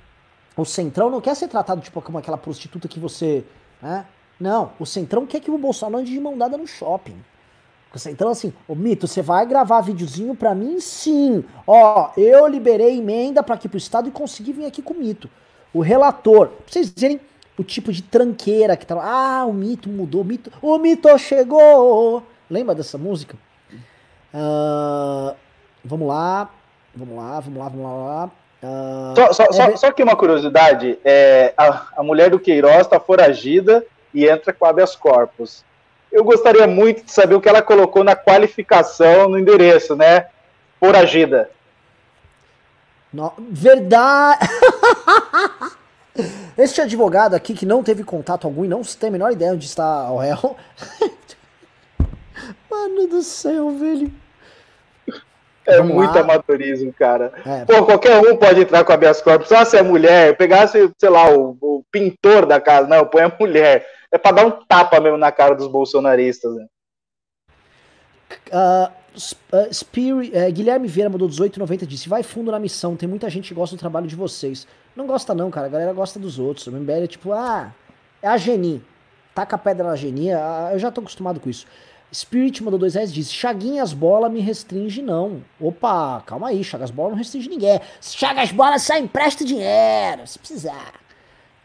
o 0.55 0.67
Centrão 0.67 1.11
não 1.11 1.21
quer 1.21 1.35
ser 1.35 1.49
tratado 1.49 1.81
tipo 1.81 2.03
como 2.03 2.19
aquela 2.19 2.37
prostituta 2.37 2.87
que 2.87 3.01
você. 3.01 3.45
Né? 3.81 4.05
Não, 4.39 4.73
o 4.79 4.85
Centrão 4.85 5.25
quer 5.27 5.41
que 5.41 5.51
o 5.51 5.57
Bolsonaro 5.57 6.03
ande 6.03 6.13
de 6.13 6.21
mão 6.21 6.37
dada 6.37 6.59
no 6.59 6.67
shopping. 6.67 7.17
O 7.95 7.99
Centrão 7.99 8.31
assim, 8.31 8.53
ô 8.67 8.75
Mito, 8.75 9.07
você 9.07 9.23
vai 9.23 9.47
gravar 9.47 9.81
videozinho 9.83 10.35
pra 10.35 10.55
mim? 10.55 10.81
Sim. 10.81 11.45
Ó, 11.67 12.11
eu 12.17 12.47
liberei 12.47 12.99
emenda 12.99 13.43
pra 13.43 13.55
aqui 13.55 13.69
pro 13.69 13.79
Estado 13.79 14.09
e 14.09 14.13
consegui 14.13 14.53
vir 14.53 14.67
aqui 14.67 14.83
com 14.83 14.95
o 14.95 14.99
Mito. 14.99 15.31
O 15.73 15.81
relator, 15.81 16.49
pra 16.49 16.65
vocês 16.67 16.93
dizerem 16.93 17.21
o 17.57 17.65
tipo 17.65 17.93
de 17.93 18.03
tranqueira 18.03 18.77
que 18.77 18.87
tá 18.87 18.97
Ah, 19.01 19.45
o 19.47 19.53
Mito 19.53 19.89
mudou, 19.89 20.23
o 20.23 20.25
Mito, 20.25 20.53
o 20.61 20.79
Mito 20.79 21.17
chegou. 21.19 22.23
Lembra 22.51 22.75
dessa 22.75 22.99
música? 22.99 23.37
Uh, 24.35 25.35
vamos 25.85 26.09
lá, 26.09 26.51
vamos 26.95 27.17
lá, 27.17 27.41
vamos 27.41 27.59
lá, 27.59 27.69
vamos 27.69 27.85
lá. 27.85 27.91
Vamos 27.91 28.07
lá. 28.07 28.31
Uh, 28.63 29.17
só, 29.17 29.33
só, 29.33 29.45
é... 29.45 29.53
só, 29.53 29.77
só, 29.77 29.93
que 29.93 30.03
uma 30.03 30.17
curiosidade: 30.17 30.99
é, 31.05 31.53
a, 31.57 31.89
a 31.97 32.03
mulher 32.03 32.31
do 32.31 32.39
Queiroz 32.39 32.83
está 32.83 33.01
foragida 33.01 33.85
e 34.15 34.27
entra 34.27 34.53
com 34.53 34.65
habeas 34.65 34.95
corpus. 34.95 35.65
Eu 36.11 36.23
gostaria 36.23 36.67
muito 36.67 37.05
de 37.05 37.13
saber 37.13 37.35
o 37.35 37.41
que 37.41 37.49
ela 37.49 37.63
colocou 37.63 38.05
na 38.05 38.15
qualificação 38.15 39.29
no 39.29 39.39
endereço, 39.39 39.97
né? 39.97 40.27
Foragida. 40.79 41.51
No, 43.13 43.33
verdade! 43.39 44.47
Este 46.59 46.83
advogado 46.83 47.35
aqui 47.35 47.55
que 47.55 47.65
não 47.65 47.83
teve 47.83 48.05
contato 48.05 48.47
algum 48.47 48.65
e 48.65 48.69
não 48.69 48.83
tem 48.83 49.09
a 49.09 49.13
menor 49.13 49.33
ideia 49.33 49.53
onde 49.53 49.65
está 49.65 50.11
o 50.11 50.19
réu. 50.19 50.57
Mano 52.71 53.07
do 53.07 53.23
céu, 53.23 53.71
velho. 53.71 54.13
É 55.67 55.79
Vamos 55.79 55.95
muito 55.95 56.15
lá. 56.15 56.21
amadorismo, 56.21 56.93
cara. 56.93 57.33
É, 57.47 57.65
Pô, 57.65 57.85
qualquer 57.87 58.19
um 58.19 58.37
pode 58.37 58.61
entrar 58.61 58.85
com 58.85 58.93
a 58.93 58.95
habeas 58.95 59.23
corpus. 59.23 59.49
Só 59.49 59.65
se 59.65 59.77
é 59.77 59.83
mulher, 59.83 60.37
pegasse, 60.37 60.91
sei 60.99 61.09
lá, 61.09 61.31
o, 61.31 61.57
o, 61.61 61.85
pintor 61.91 62.47
da 62.47 62.61
casa. 62.61 62.89
Não, 62.89 63.07
põe 63.07 63.23
a 63.23 63.37
mulher. 63.39 63.87
É 64.11 64.19
pra 64.19 64.33
dar 64.33 64.45
um 64.45 64.51
tapa 64.51 65.01
mesmo 65.01 65.17
na 65.17 65.31
cara 65.31 65.55
dos 65.55 65.69
bolsonaristas, 65.69 66.55
né? 66.55 66.67
Uh, 68.49 68.93
uh, 69.17 69.73
Spirit, 69.73 70.33
uh, 70.37 70.53
Guilherme 70.53 70.89
Vieira 70.89 71.11
mandou 71.11 71.29
18,90 71.29 71.87
disse: 71.87 72.09
Vai 72.09 72.23
fundo 72.23 72.51
na 72.51 72.59
missão, 72.59 72.97
tem 72.97 73.09
muita 73.09 73.29
gente 73.31 73.49
que 73.49 73.55
gosta 73.55 73.77
do 73.77 73.79
trabalho 73.79 74.07
de 74.07 74.17
vocês. 74.17 74.67
Não 74.95 75.07
gosta, 75.07 75.35
não, 75.35 75.51
cara. 75.51 75.67
A 75.67 75.71
galera 75.71 75.93
gosta 75.93 76.19
dos 76.19 76.39
outros. 76.39 76.67
O 76.67 76.73
MBL 76.73 77.05
é 77.05 77.07
tipo, 77.07 77.33
ah, 77.33 77.73
é 78.21 78.29
a 78.29 78.37
Geni. 78.37 78.83
Taca 79.35 79.57
a 79.57 79.59
pedra 79.59 79.87
na 79.87 79.97
Geni. 79.97 80.33
Ah, 80.33 80.71
eu 80.73 80.79
já 80.79 80.91
tô 80.91 81.01
acostumado 81.01 81.41
com 81.41 81.49
isso. 81.49 81.67
Spirit 82.13 82.63
mandou 82.63 82.79
dois 82.79 82.95
reais 82.95 83.13
disse: 83.13 83.33
Chaguinhas 83.33 83.93
bola 83.95 84.29
me 84.29 84.41
restringe, 84.41 85.01
não. 85.01 85.43
Opa, 85.59 86.23
calma 86.27 86.49
aí, 86.49 86.63
Chagas 86.63 86.91
bola 86.91 87.11
não 87.11 87.17
restringe 87.17 87.49
ninguém. 87.49 87.81
Chagas 88.01 88.53
bola 88.53 88.79
só 88.79 88.97
empresta 88.99 89.45
dinheiro, 89.45 90.27
se 90.27 90.39
precisar. 90.39 90.93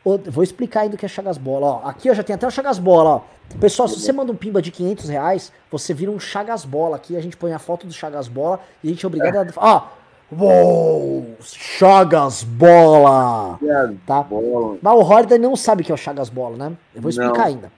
Vou 0.05 0.41
explicar 0.41 0.81
ainda 0.81 0.95
o 0.95 0.97
que 0.97 1.05
é 1.05 1.09
Chagas 1.09 1.37
bola. 1.37 1.67
Ó, 1.67 1.81
aqui 1.83 2.07
eu 2.07 2.15
já 2.15 2.23
tem 2.23 2.33
até 2.33 2.47
o 2.47 2.51
Chagas 2.51 2.79
bola. 2.79 3.09
Ó. 3.09 3.21
Pessoal, 3.59 3.87
se 3.87 3.99
você 3.99 4.11
manda 4.11 4.31
um 4.31 4.35
pimba 4.35 4.61
de 4.61 4.71
500 4.71 5.09
reais, 5.09 5.51
você 5.71 5.93
vira 5.93 6.11
um 6.11 6.19
Chagas 6.19 6.63
bola. 6.65 6.97
Aqui 6.97 7.15
a 7.15 7.21
gente 7.21 7.35
põe 7.37 7.53
a 7.53 7.59
foto 7.59 7.87
do 7.87 7.93
Chagas 7.93 8.27
bola 8.27 8.59
e 8.83 8.87
a 8.87 8.91
gente 8.91 9.05
é 9.05 9.07
obrigado 9.07 9.37
a. 9.37 9.53
Ó, 9.57 9.87
Uou! 10.29 11.37
Chagas 11.41 12.43
Bola! 12.43 13.57
Tá? 14.05 14.27
Mas 14.81 14.93
o 14.93 15.01
Holiday 15.01 15.37
não 15.37 15.55
sabe 15.55 15.81
o 15.81 15.85
que 15.85 15.91
é 15.91 15.95
o 15.95 15.97
Chagas 15.97 16.27
Bola, 16.27 16.57
né? 16.57 16.77
Eu 16.93 17.01
vou 17.01 17.09
explicar 17.09 17.37
não. 17.37 17.45
ainda. 17.45 17.71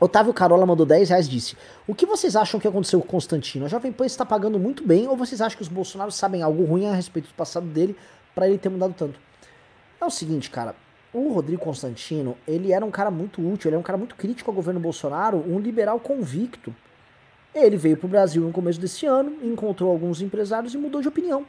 Otávio 0.00 0.32
Carola 0.32 0.64
mandou 0.64 0.86
10 0.86 1.10
reais 1.10 1.28
disse: 1.28 1.54
O 1.86 1.94
que 1.94 2.06
vocês 2.06 2.36
acham 2.36 2.58
que 2.58 2.66
aconteceu 2.66 3.00
com 3.00 3.06
o 3.06 3.10
Constantino? 3.10 3.66
A 3.66 3.68
Jovem 3.68 3.92
Pan 3.92 4.06
está 4.06 4.24
pagando 4.24 4.58
muito 4.58 4.84
bem 4.84 5.06
ou 5.06 5.16
vocês 5.16 5.42
acham 5.42 5.56
que 5.56 5.62
os 5.62 5.68
bolsonaros 5.68 6.14
sabem 6.14 6.42
algo 6.42 6.64
ruim 6.64 6.86
a 6.86 6.94
respeito 6.94 7.28
do 7.28 7.34
passado 7.34 7.66
dele 7.66 7.94
para 8.34 8.48
ele 8.48 8.56
ter 8.56 8.70
mudado 8.70 8.94
tanto? 8.96 9.20
É 10.00 10.04
o 10.04 10.10
seguinte, 10.10 10.48
cara. 10.50 10.74
O 11.12 11.32
Rodrigo 11.32 11.62
Constantino, 11.62 12.36
ele 12.48 12.72
era 12.72 12.84
um 12.84 12.90
cara 12.90 13.10
muito 13.10 13.46
útil, 13.46 13.68
ele 13.68 13.76
é 13.76 13.78
um 13.78 13.82
cara 13.82 13.98
muito 13.98 14.14
crítico 14.14 14.50
ao 14.50 14.54
governo 14.54 14.80
Bolsonaro, 14.80 15.36
um 15.46 15.58
liberal 15.58 16.00
convicto. 16.00 16.74
Ele 17.54 17.76
veio 17.76 17.98
pro 17.98 18.08
Brasil 18.08 18.42
no 18.42 18.50
começo 18.50 18.80
desse 18.80 19.04
ano, 19.04 19.36
encontrou 19.42 19.90
alguns 19.90 20.22
empresários 20.22 20.72
e 20.72 20.78
mudou 20.78 21.02
de 21.02 21.08
opinião. 21.08 21.44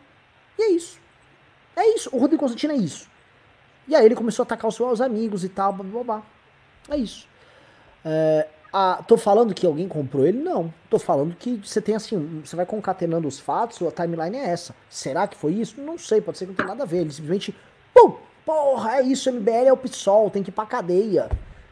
E 0.60 0.64
é 0.64 0.72
isso. 0.72 1.00
É 1.76 1.96
isso. 1.96 2.10
O 2.12 2.20
Rodrigo 2.20 2.42
Constantino 2.42 2.74
é 2.74 2.78
isso. 2.78 3.08
E 3.88 3.96
aí 3.96 4.06
ele 4.06 4.16
começou 4.16 4.44
a 4.44 4.46
atacar 4.46 4.68
os 4.68 4.76
seus 4.76 5.00
amigos 5.00 5.44
e 5.44 5.50
tal, 5.50 5.72
blá 5.74 5.86
blá 5.86 6.04
blá. 6.04 6.24
É 6.90 6.98
isso. 6.98 7.28
É, 8.04 8.48
a, 8.72 9.04
tô 9.08 9.18
falando 9.18 9.54
que 9.54 9.66
alguém 9.66 9.88
comprou 9.88 10.26
ele? 10.26 10.40
Não. 10.40 10.74
Tô 10.90 11.00
falando 11.00 11.36
que 11.36 11.56
você 11.64 11.82
tem 11.82 11.96
assim, 11.96 12.42
você 12.44 12.56
vai 12.56 12.66
concatenando 12.66 13.28
os 13.28 13.40
fatos, 13.40 13.82
a 13.88 13.92
timeline 13.92 14.36
é 14.36 14.50
essa. 14.50 14.76
Será 14.90 15.28
que 15.28 15.38
foi 15.38 15.54
isso? 15.54 15.80
Não 15.80 15.98
sei, 15.98 16.20
pode 16.20 16.38
ser 16.38 16.46
que 16.46 16.52
não 16.52 16.56
tenha 16.56 16.70
nada 16.70 16.84
a 16.84 16.86
ver. 16.86 17.00
Ele 17.00 17.12
simplesmente, 17.12 17.56
pum, 17.94 18.18
porra, 18.46 18.98
é 18.98 19.02
isso, 19.04 19.32
MBL 19.32 19.68
é 19.68 19.74
o 19.74 19.78
PSOL, 19.78 20.30
tem 20.30 20.44
que 20.44 20.50
ir 20.50 20.54
pra 20.54 20.66
cadeia. 20.66 21.30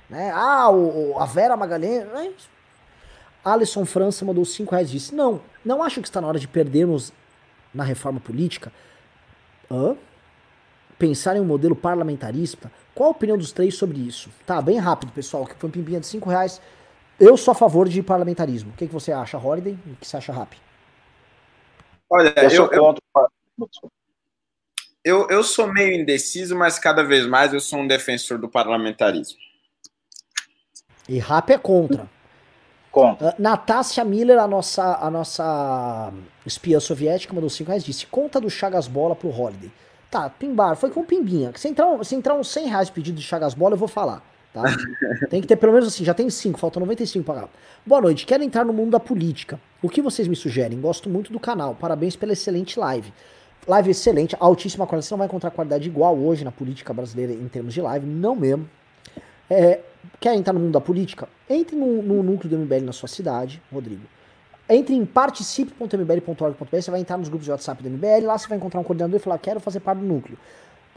Né? 0.09 0.31
Ah, 0.33 0.69
o, 0.69 1.17
a 1.19 1.25
Vera 1.25 1.55
Magalhães, 1.55 2.07
é 2.15 2.27
isso. 2.27 2.49
Alisson 3.43 3.85
França 3.85 4.23
mandou 4.23 4.45
5 4.45 4.71
reais 4.71 4.89
e 4.89 4.93
disse: 4.93 5.15
Não, 5.15 5.41
não 5.65 5.81
acho 5.81 6.01
que 6.01 6.07
está 6.07 6.21
na 6.21 6.27
hora 6.27 6.37
de 6.37 6.47
perdermos 6.47 7.11
na 7.73 7.83
reforma 7.83 8.19
política. 8.19 8.71
Hã? 9.69 9.95
Pensar 10.99 11.35
em 11.35 11.39
um 11.39 11.45
modelo 11.45 11.75
parlamentarista 11.75 12.71
qual 12.93 13.09
a 13.09 13.11
opinião 13.11 13.37
dos 13.37 13.51
três 13.51 13.75
sobre 13.75 13.99
isso? 13.99 14.29
Tá, 14.45 14.61
bem 14.61 14.77
rápido, 14.77 15.11
pessoal, 15.11 15.45
que 15.45 15.55
foi 15.55 15.69
um 15.69 15.71
pimbinha 15.71 15.99
de 15.99 16.07
5 16.07 16.29
reais. 16.29 16.61
Eu 17.19 17.37
sou 17.37 17.51
a 17.51 17.55
favor 17.55 17.87
de 17.87 18.01
parlamentarismo. 18.03 18.71
O 18.71 18.73
que, 18.73 18.87
que 18.87 18.93
você 18.93 19.11
acha, 19.11 19.37
Holiday? 19.37 19.73
O 19.73 19.95
que 19.95 20.07
você 20.07 20.17
acha, 20.17 20.33
Rap? 20.33 20.57
Olha, 22.09 22.33
eu, 22.37 22.69
eu, 22.71 22.95
eu, 23.57 23.69
eu, 25.03 25.27
eu 25.29 25.43
sou 25.43 25.71
meio 25.71 26.01
indeciso, 26.01 26.55
mas 26.55 26.77
cada 26.77 27.03
vez 27.03 27.25
mais 27.25 27.53
eu 27.53 27.59
sou 27.59 27.79
um 27.79 27.87
defensor 27.87 28.37
do 28.37 28.47
parlamentarismo. 28.47 29.37
E 31.09 31.17
Rap 31.17 31.49
é 31.51 31.57
contra. 31.57 32.09
Contra. 32.91 33.29
Uh, 33.29 33.33
Natácia 33.39 34.03
Miller, 34.03 34.37
a 34.39 34.47
nossa, 34.47 34.97
a 34.97 35.09
nossa 35.09 36.13
espiã 36.45 36.79
soviética, 36.79 37.33
mandou 37.33 37.49
5 37.49 37.67
reais 37.67 37.83
disse: 37.83 38.05
conta 38.05 38.39
do 38.39 38.49
Chagas 38.49 38.87
Bola 38.87 39.15
pro 39.15 39.29
Holiday. 39.29 39.71
Tá, 40.09 40.29
pimbar, 40.29 40.75
foi 40.75 40.91
com 40.91 41.03
pimbinha. 41.03 41.51
Se 41.55 41.69
entrar, 41.69 42.03
se 42.03 42.15
entrar 42.15 42.35
uns 42.35 42.49
100 42.49 42.67
reais 42.67 42.89
pedido 42.89 43.15
de 43.17 43.23
Chagas 43.23 43.53
Bola, 43.53 43.73
eu 43.75 43.79
vou 43.79 43.87
falar. 43.87 44.21
Tá? 44.53 44.63
tem 45.29 45.41
que 45.41 45.47
ter 45.47 45.55
pelo 45.55 45.71
menos 45.71 45.87
assim, 45.87 46.03
já 46.03 46.13
tem 46.13 46.29
5, 46.29 46.59
faltam 46.59 46.81
95 46.81 47.23
para 47.23 47.47
Boa 47.85 48.01
noite, 48.01 48.25
quero 48.25 48.43
entrar 48.43 48.65
no 48.65 48.73
mundo 48.73 48.91
da 48.91 48.99
política. 48.99 49.57
O 49.81 49.89
que 49.89 50.01
vocês 50.01 50.27
me 50.27 50.35
sugerem? 50.35 50.79
Gosto 50.79 51.09
muito 51.09 51.31
do 51.31 51.39
canal. 51.39 51.73
Parabéns 51.73 52.17
pela 52.17 52.33
excelente 52.33 52.77
live. 52.77 53.11
Live 53.67 53.91
excelente, 53.91 54.35
altíssima 54.39 54.87
qualidade. 54.87 55.07
Você 55.07 55.13
não 55.13 55.19
vai 55.19 55.27
encontrar 55.27 55.51
qualidade 55.51 55.87
igual 55.87 56.17
hoje 56.17 56.43
na 56.43 56.51
política 56.51 56.93
brasileira 56.93 57.31
em 57.31 57.47
termos 57.47 57.73
de 57.73 57.81
live, 57.81 58.05
não 58.05 58.35
mesmo. 58.35 58.67
É, 59.49 59.81
quer 60.19 60.35
entrar 60.35 60.53
no 60.53 60.59
mundo 60.59 60.71
da 60.71 60.81
política? 60.81 61.29
Entre 61.49 61.75
no, 61.75 62.01
no 62.01 62.23
núcleo 62.23 62.49
do 62.49 62.57
MBL 62.57 62.85
na 62.85 62.91
sua 62.91 63.07
cidade, 63.07 63.61
Rodrigo. 63.71 64.03
Entre 64.67 64.95
em 64.95 65.05
participe.mbl.org.br, 65.05 66.65
você 66.71 66.89
vai 66.89 67.01
entrar 67.01 67.17
nos 67.17 67.27
grupos 67.27 67.45
de 67.45 67.51
WhatsApp 67.51 67.83
do 67.83 67.89
MBL, 67.89 68.25
lá 68.25 68.37
você 68.37 68.47
vai 68.47 68.57
encontrar 68.57 68.79
um 68.79 68.83
coordenador 68.83 69.19
e 69.19 69.21
falar, 69.21 69.37
quero 69.37 69.59
fazer 69.59 69.81
parte 69.81 69.99
do 69.99 70.05
núcleo. 70.05 70.37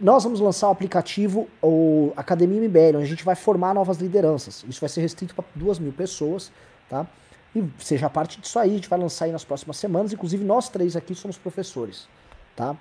Nós 0.01 0.25
vamos 0.25 0.41
lançar 0.41 0.69
o 0.69 0.71
aplicativo, 0.71 1.49
o 1.63 2.13
Academia 2.17 2.61
MBL, 2.61 2.97
onde 2.97 3.05
a 3.05 3.09
gente 3.09 3.25
vai 3.25 3.35
formar 3.35 3.75
novas 3.75 3.99
lideranças. 3.99 4.65
Isso 4.69 4.81
vai 4.81 4.89
ser 4.89 5.01
restrito 5.01 5.35
para 5.35 5.45
duas 5.55 5.79
mil 5.79 5.93
pessoas, 5.93 6.51
tá? 6.89 7.07
E 7.55 7.65
seja 7.79 8.09
parte 8.09 8.41
disso 8.41 8.59
aí, 8.59 8.71
a 8.71 8.75
gente 8.75 8.89
vai 8.89 8.99
lançar 8.99 9.27
aí 9.27 9.33
nas 9.33 9.45
próximas 9.45 9.77
semanas. 9.77 10.13
Inclusive, 10.13 10.45
nós 10.45 10.69
três 10.69 10.97
aqui 10.97 11.15
somos 11.15 11.37
professores, 11.37 12.09
tá? 12.57 12.77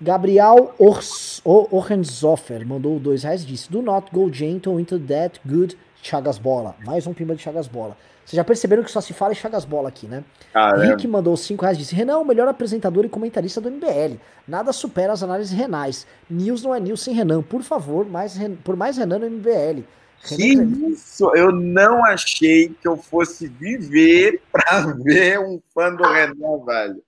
Gabriel 0.00 0.74
Orhenzoffer 1.44 2.64
mandou 2.64 3.00
dois 3.00 3.24
reais 3.24 3.44
disse: 3.44 3.70
Do 3.70 3.82
not 3.82 4.08
go 4.12 4.32
gentle 4.32 4.80
into 4.80 4.98
that 5.00 5.40
good 5.44 5.76
Chagas 6.02 6.38
Bola. 6.38 6.76
Mais 6.84 7.06
um 7.06 7.12
pimba 7.12 7.34
de 7.34 7.42
Chagas 7.42 7.66
Bola. 7.66 7.96
Vocês 8.24 8.36
já 8.36 8.44
perceberam 8.44 8.84
que 8.84 8.90
só 8.90 9.00
se 9.00 9.12
fala 9.12 9.32
em 9.32 9.36
Chagas 9.36 9.64
Bola 9.64 9.88
aqui, 9.88 10.06
né? 10.06 10.22
Ah, 10.54 10.74
é. 10.76 10.88
Rick 10.88 11.08
mandou 11.08 11.36
5 11.36 11.62
reais 11.62 11.78
disse: 11.78 11.94
Renan, 11.94 12.18
o 12.18 12.24
melhor 12.24 12.46
apresentador 12.46 13.04
e 13.04 13.08
comentarista 13.08 13.60
do 13.60 13.70
MBL. 13.70 14.18
Nada 14.46 14.72
supera 14.72 15.12
as 15.12 15.22
análises 15.22 15.52
renais. 15.52 16.06
News 16.30 16.62
não 16.62 16.74
é 16.74 16.78
news 16.78 17.02
sem 17.02 17.14
Renan. 17.14 17.42
Por 17.42 17.62
favor, 17.62 18.06
mais, 18.06 18.38
por 18.62 18.76
mais 18.76 18.96
Renan 18.98 19.18
no 19.18 19.30
MBL. 19.30 19.82
Que 20.22 20.54
isso! 20.90 21.30
Eu 21.34 21.52
não 21.52 22.04
achei 22.04 22.68
que 22.68 22.86
eu 22.86 22.96
fosse 22.96 23.48
viver 23.48 24.42
para 24.52 24.80
ver 25.02 25.40
um 25.40 25.60
fã 25.74 25.94
do 25.94 26.04
Renan, 26.04 26.64
velho. 26.66 27.02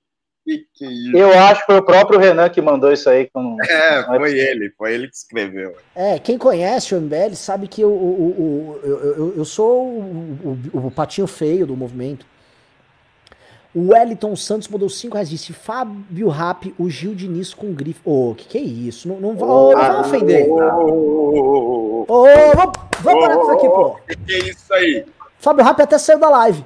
Que 0.51 0.66
que 0.74 0.85
é 0.85 0.89
isso? 0.89 1.16
Eu 1.16 1.39
acho 1.39 1.60
que 1.60 1.66
foi 1.66 1.77
o 1.77 1.82
próprio 1.82 2.18
Renan 2.18 2.48
que 2.48 2.60
mandou 2.60 2.93
isso 2.93 3.09
aí. 3.09 3.31
Com... 3.32 3.56
É, 3.62 4.02
foi 4.05 4.36
ele, 4.36 4.70
foi 4.77 4.94
ele 4.94 5.06
que 5.09 5.14
escreveu. 5.14 5.77
É, 5.94 6.18
quem 6.18 6.36
conhece 6.36 6.93
o 6.93 7.01
MBL 7.01 7.35
sabe 7.35 7.68
que 7.68 7.81
eu, 7.81 7.90
eu, 7.90 8.81
eu, 8.82 9.14
eu, 9.16 9.35
eu 9.36 9.44
sou 9.44 9.86
o, 9.86 10.59
o, 10.72 10.86
o, 10.86 10.90
patinho 10.90 11.28
feio 11.28 11.68
do 11.68 11.77
movimento. 11.77 12.27
O 13.72 13.93
Wellington 13.93 14.35
Santos 14.35 14.66
mandou 14.66 14.89
5 14.89 15.14
reais. 15.14 15.31
Disse 15.31 15.52
Fábio 15.52 16.28
Rap, 16.28 16.74
o 16.77 16.90
Gil 16.90 17.14
Diniz 17.14 17.55
com 17.55 17.72
grife. 17.72 18.01
Ô, 18.05 18.31
oh, 18.31 18.35
que 18.35 18.48
que 18.48 18.59
é 18.59 18.62
isso? 18.62 19.06
Não, 19.06 19.20
não, 19.20 19.36
oh, 19.39 19.70
não 19.70 19.78
vai 19.78 20.01
ofender. 20.01 20.48
Ô, 20.48 20.56
oh, 20.89 22.06
oh, 22.09 22.24
vamos, 22.56 22.72
vamos 23.02 23.20
parar 23.20 23.36
com 23.36 23.43
isso 23.43 23.52
aqui, 23.52 23.68
pô. 23.68 23.97
Que 24.09 24.16
que 24.16 24.32
é 24.32 24.39
isso 24.51 24.74
aí? 24.74 25.06
Fábio 25.39 25.64
Rap 25.64 25.81
até 25.81 25.97
saiu 25.97 26.18
da 26.18 26.28
live. 26.28 26.64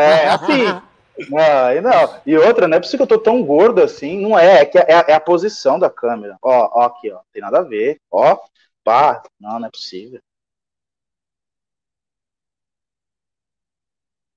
É, 0.00 0.28
assim. 0.28 0.85
Não, 1.30 1.72
e 1.72 1.80
não. 1.80 2.20
E 2.26 2.36
outra, 2.36 2.68
não 2.68 2.76
é 2.76 2.80
possível 2.80 3.06
que 3.06 3.12
eu 3.12 3.18
tô 3.18 3.22
tão 3.22 3.42
gordo 3.44 3.82
assim. 3.82 4.20
Não 4.20 4.38
é, 4.38 4.62
é, 4.62 4.64
que 4.66 4.78
é, 4.78 4.84
é 5.08 5.14
a 5.14 5.20
posição 5.20 5.78
da 5.78 5.88
câmera. 5.90 6.36
Ó, 6.42 6.70
ó, 6.80 6.82
aqui, 6.86 7.10
ó. 7.10 7.20
Tem 7.32 7.42
nada 7.42 7.58
a 7.58 7.62
ver. 7.62 8.00
Ó, 8.10 8.38
pá. 8.84 9.22
Não, 9.40 9.58
não 9.58 9.68
é 9.68 9.70
possível. 9.70 10.20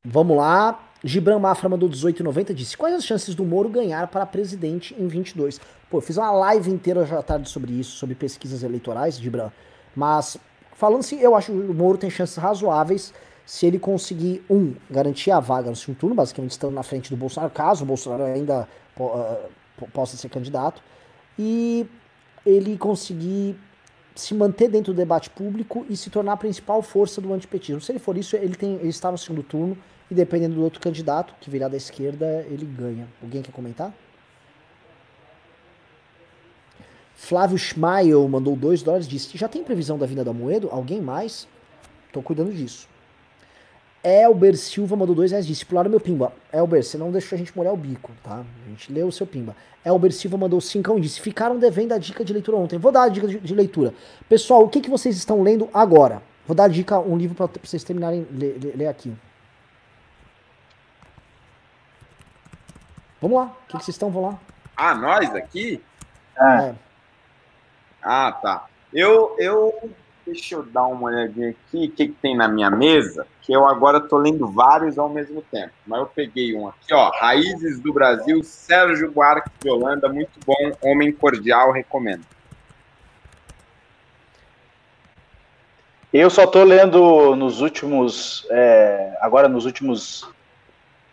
Vamos 0.05 0.37
lá. 0.37 0.79
Gibran 1.03 1.39
Mafra 1.39 1.69
mandou 1.69 1.89
18,90 1.89 2.53
disse: 2.53 2.77
Quais 2.77 2.95
as 2.95 3.05
chances 3.05 3.35
do 3.35 3.45
Moro 3.45 3.69
ganhar 3.69 4.07
para 4.07 4.25
presidente 4.25 4.95
em 4.97 5.07
22? 5.07 5.59
Pô, 5.89 6.01
fiz 6.01 6.17
uma 6.17 6.31
live 6.31 6.69
inteira 6.69 7.05
já 7.05 7.21
tarde 7.21 7.49
sobre 7.49 7.71
isso, 7.73 7.91
sobre 7.97 8.15
pesquisas 8.15 8.63
eleitorais, 8.63 9.17
Gibran. 9.17 9.51
Mas, 9.95 10.37
falando 10.73 10.99
assim, 10.99 11.19
eu 11.19 11.35
acho 11.35 11.51
que 11.51 11.57
o 11.57 11.73
Moro 11.73 11.97
tem 11.97 12.09
chances 12.09 12.37
razoáveis 12.37 13.13
se 13.49 13.65
ele 13.65 13.79
conseguir, 13.79 14.43
um, 14.47 14.75
garantir 14.91 15.31
a 15.31 15.39
vaga 15.39 15.71
no 15.71 15.75
segundo 15.75 15.97
turno, 15.97 16.15
basicamente 16.15 16.51
estando 16.51 16.71
na 16.71 16.83
frente 16.83 17.09
do 17.09 17.17
Bolsonaro, 17.17 17.51
caso 17.51 17.83
o 17.83 17.87
Bolsonaro 17.87 18.25
ainda 18.25 18.69
uh, 18.95 19.87
possa 19.91 20.15
ser 20.15 20.29
candidato, 20.29 20.83
e 21.37 21.83
ele 22.45 22.77
conseguir 22.77 23.57
se 24.13 24.35
manter 24.35 24.67
dentro 24.67 24.93
do 24.93 24.97
debate 24.97 25.31
público 25.31 25.83
e 25.89 25.97
se 25.97 26.11
tornar 26.11 26.33
a 26.33 26.37
principal 26.37 26.83
força 26.83 27.19
do 27.19 27.33
antipetismo. 27.33 27.81
Se 27.81 27.91
ele 27.91 27.97
for 27.97 28.15
isso, 28.15 28.35
ele, 28.35 28.55
tem, 28.55 28.75
ele 28.75 28.89
está 28.89 29.11
no 29.11 29.17
segundo 29.17 29.41
turno, 29.41 29.75
e 30.11 30.13
dependendo 30.13 30.53
do 30.53 30.61
outro 30.61 30.79
candidato, 30.79 31.33
que 31.41 31.49
virar 31.49 31.69
da 31.69 31.77
esquerda, 31.77 32.45
ele 32.51 32.67
ganha. 32.67 33.07
Alguém 33.19 33.41
quer 33.41 33.51
comentar? 33.51 33.91
Flávio 37.15 37.57
Schmael 37.57 38.27
mandou 38.27 38.55
2 38.55 38.83
dólares 38.83 39.07
disse: 39.07 39.35
Já 39.35 39.47
tem 39.47 39.63
previsão 39.63 39.97
da 39.97 40.05
vinda 40.05 40.23
da 40.23 40.33
Moedo? 40.33 40.69
Alguém 40.71 41.01
mais? 41.01 41.47
Tô 42.13 42.21
cuidando 42.21 42.53
disso. 42.53 42.87
Elber 44.03 44.57
Silva 44.57 44.95
mandou 44.95 45.13
dois 45.13 45.31
reais, 45.31 45.45
disse, 45.45 45.65
pularam 45.65 45.89
meu 45.89 45.99
pimba. 45.99 46.31
Elber, 46.53 46.83
você 46.83 46.97
não 46.97 47.11
deixou 47.11 47.35
a 47.35 47.39
gente 47.39 47.55
molhar 47.55 47.73
o 47.73 47.77
bico, 47.77 48.11
tá? 48.23 48.43
A 48.65 48.69
gente 48.69 48.91
leu 48.91 49.07
o 49.07 49.11
seu 49.11 49.27
pimba. 49.27 49.55
Elber 49.83 50.13
Silva 50.13 50.37
mandou 50.37 50.61
cincão 50.61 50.97
e 50.97 51.01
disse, 51.01 51.19
ficaram 51.19 51.59
devendo 51.59 51.93
a 51.93 51.97
dica 51.97 52.23
de 52.23 52.31
leitura 52.31 52.57
ontem. 52.57 52.77
Vou 52.77 52.91
dar 52.91 53.03
a 53.03 53.09
dica 53.09 53.27
de, 53.27 53.39
de 53.39 53.53
leitura. 53.53 53.93
Pessoal, 54.27 54.63
o 54.63 54.69
que, 54.69 54.79
que 54.79 54.89
vocês 54.89 55.17
estão 55.17 55.41
lendo 55.41 55.69
agora? 55.73 56.21
Vou 56.47 56.55
dar 56.55 56.65
a 56.65 56.67
dica, 56.69 56.97
um 56.99 57.17
livro 57.17 57.35
para 57.35 57.49
vocês 57.61 57.83
terminarem 57.83 58.25
ler, 58.31 58.57
ler, 58.61 58.77
ler 58.77 58.87
aqui. 58.87 59.13
Vamos 63.21 63.37
lá, 63.37 63.45
o 63.45 63.67
que, 63.67 63.77
que 63.77 63.83
vocês 63.83 63.95
estão? 63.95 64.09
Vamos 64.09 64.31
lá. 64.31 64.39
Ah, 64.77 64.95
nós 64.95 65.35
aqui? 65.35 65.83
É. 66.37 66.73
Ah, 68.01 68.31
tá. 68.31 68.65
Eu, 68.93 69.35
eu 69.37 69.91
Deixa 70.31 70.53
eu 70.53 70.63
dar 70.63 70.85
uma 70.85 71.07
olhadinha 71.07 71.49
aqui, 71.49 71.87
o 71.87 71.91
que, 71.91 72.07
que 72.07 72.15
tem 72.21 72.37
na 72.37 72.47
minha 72.47 72.69
mesa, 72.69 73.25
que 73.41 73.51
eu 73.51 73.65
agora 73.65 73.97
estou 73.97 74.19
lendo 74.19 74.47
vários 74.47 74.99
ao 74.99 75.09
mesmo 75.09 75.41
tempo. 75.41 75.73
Mas 75.87 75.99
eu 76.01 76.05
peguei 76.05 76.55
um 76.55 76.67
aqui, 76.67 76.93
ó, 76.93 77.09
Raízes 77.09 77.79
do 77.79 77.91
Brasil, 77.91 78.43
Sérgio 78.43 79.11
Buarque 79.11 79.49
de 79.59 79.71
Holanda, 79.71 80.07
muito 80.07 80.39
bom, 80.45 80.71
homem 80.83 81.11
cordial, 81.11 81.71
recomendo. 81.71 82.23
Eu 86.13 86.29
só 86.29 86.43
estou 86.43 86.63
lendo 86.63 87.35
nos 87.35 87.59
últimos, 87.59 88.45
é, 88.51 89.17
agora 89.21 89.47
nos 89.47 89.65
últimos, 89.65 90.29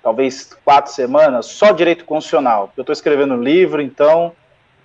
talvez 0.02 0.52
quatro 0.62 0.93
semanas, 0.93 1.47
só 1.47 1.72
direito 1.72 2.05
constitucional. 2.05 2.70
Eu 2.76 2.82
estou 2.82 2.93
escrevendo 2.93 3.32
um 3.32 3.43
livro, 3.43 3.80
então 3.80 4.32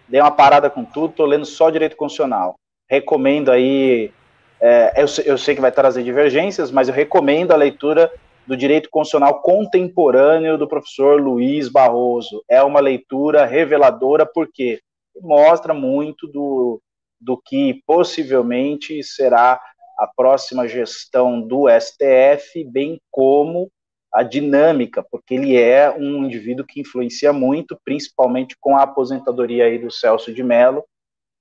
dei 0.07 0.21
uma 0.21 0.31
parada 0.31 0.69
com 0.69 0.85
tudo, 0.85 1.11
estou 1.11 1.25
lendo 1.25 1.45
só 1.45 1.69
direito 1.69 1.97
constitucional. 1.97 2.55
Recomendo 2.89 3.51
aí 3.51 4.13
é, 4.61 4.93
eu, 4.95 5.05
eu, 5.25 5.37
sei 5.37 5.55
que 5.55 5.61
vai 5.61 5.71
trazer 5.71 6.03
divergências, 6.03 6.69
mas 6.69 6.87
eu 6.87 6.93
recomendo 6.93 7.51
a 7.51 7.57
leitura 7.57 8.11
do 8.45 8.55
Direito 8.55 8.89
Constitucional 8.91 9.41
Contemporâneo 9.41 10.57
do 10.57 10.67
professor 10.67 11.19
Luiz 11.19 11.67
Barroso. 11.67 12.43
É 12.47 12.61
uma 12.61 12.79
leitura 12.79 13.45
reveladora 13.45 14.23
porque 14.23 14.79
mostra 15.19 15.73
muito 15.73 16.27
do, 16.27 16.79
do 17.19 17.37
que 17.37 17.81
possivelmente 17.87 19.03
será 19.03 19.59
a 19.97 20.07
próxima 20.07 20.67
gestão 20.67 21.41
do 21.41 21.65
STF, 21.67 22.63
bem 22.63 22.99
como 23.09 23.71
a 24.13 24.23
dinâmica, 24.23 25.03
porque 25.09 25.35
ele 25.35 25.55
é 25.55 25.89
um 25.89 26.25
indivíduo 26.25 26.65
que 26.65 26.81
influencia 26.81 27.31
muito, 27.31 27.79
principalmente 27.83 28.55
com 28.59 28.75
a 28.75 28.83
aposentadoria 28.83 29.65
aí 29.65 29.79
do 29.79 29.89
Celso 29.89 30.33
de 30.33 30.43
Mello 30.43 30.83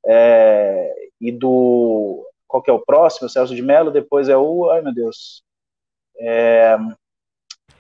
é, 0.06 0.94
e 1.20 1.32
do 1.32 2.24
qual 2.50 2.60
que 2.60 2.70
é 2.70 2.74
o 2.74 2.84
próximo? 2.84 3.28
O 3.28 3.30
Celso 3.30 3.54
de 3.54 3.62
Mello, 3.62 3.92
depois 3.92 4.28
é 4.28 4.36
o. 4.36 4.68
Ai, 4.70 4.82
meu 4.82 4.92
Deus. 4.92 5.42
É... 6.18 6.76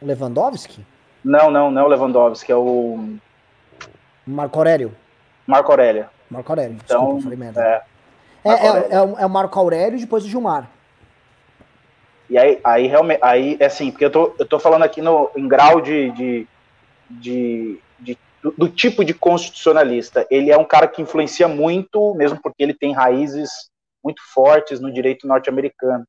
Lewandowski? 0.00 0.86
Não, 1.24 1.50
não, 1.50 1.70
não 1.70 1.82
é 1.82 1.84
o 1.84 1.88
Lewandowski, 1.88 2.52
é 2.52 2.56
o. 2.56 3.16
Marco 4.24 4.58
Aurélio. 4.58 4.94
Marco 5.46 5.72
Aurélio. 5.72 6.08
Marco 6.30 6.52
Aurélio, 6.52 6.78
então, 6.84 7.16
desculpa. 7.16 7.60
É, 7.60 7.82
é, 8.44 8.52
é, 8.52 8.68
é, 8.68 8.94
é, 8.94 9.26
o 9.26 9.28
Marco 9.28 9.58
Aurélio 9.58 9.98
e 9.98 10.00
depois 10.00 10.24
o 10.24 10.28
Gilmar. 10.28 10.70
E 12.30 12.38
aí, 12.38 12.60
aí 12.62 12.86
realmente, 12.86 13.18
aí 13.20 13.56
é 13.58 13.66
assim, 13.66 13.90
porque 13.90 14.04
eu 14.04 14.10
tô, 14.10 14.32
eu 14.38 14.46
tô 14.46 14.60
falando 14.60 14.84
aqui 14.84 15.02
no, 15.02 15.28
em 15.34 15.48
grau 15.48 15.80
de, 15.80 16.12
de, 16.12 16.48
de, 17.10 17.80
de 17.98 18.18
do, 18.40 18.52
do, 18.52 18.68
tipo 18.68 19.04
de 19.04 19.12
constitucionalista. 19.12 20.24
Ele 20.30 20.48
é 20.48 20.56
um 20.56 20.64
cara 20.64 20.86
que 20.86 21.02
influencia 21.02 21.48
muito, 21.48 22.14
mesmo 22.14 22.40
porque 22.40 22.62
ele 22.62 22.72
tem 22.72 22.92
raízes 22.92 23.50
muito 24.02 24.22
fortes 24.32 24.80
no 24.80 24.92
direito 24.92 25.26
norte-americano. 25.26 26.04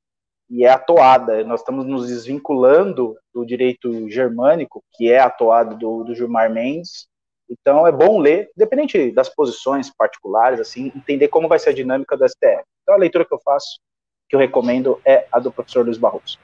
E 0.49 0.65
é 0.65 0.69
a 0.69 0.77
toada. 0.77 1.43
Nós 1.43 1.61
estamos 1.61 1.85
nos 1.85 2.07
desvinculando 2.07 3.15
do 3.33 3.45
direito 3.45 4.09
germânico, 4.09 4.83
que 4.93 5.09
é 5.09 5.19
a 5.19 5.29
toada 5.29 5.75
do, 5.75 6.03
do 6.03 6.13
Gilmar 6.13 6.51
Mendes. 6.51 7.07
Então 7.49 7.85
é 7.85 7.91
bom 7.91 8.19
ler, 8.19 8.49
independente 8.55 9.11
das 9.11 9.29
posições 9.29 9.89
particulares, 9.89 10.59
assim, 10.59 10.91
entender 10.95 11.27
como 11.27 11.47
vai 11.47 11.59
ser 11.59 11.69
a 11.69 11.73
dinâmica 11.73 12.15
do 12.17 12.27
STF. 12.27 12.63
Então 12.83 12.95
a 12.95 12.97
leitura 12.97 13.25
que 13.25 13.33
eu 13.33 13.39
faço, 13.39 13.79
que 14.29 14.35
eu 14.35 14.39
recomendo, 14.39 15.01
é 15.05 15.27
a 15.31 15.39
do 15.39 15.51
professor 15.51 15.85
Luiz 15.85 15.97
Barroso. 15.97 16.39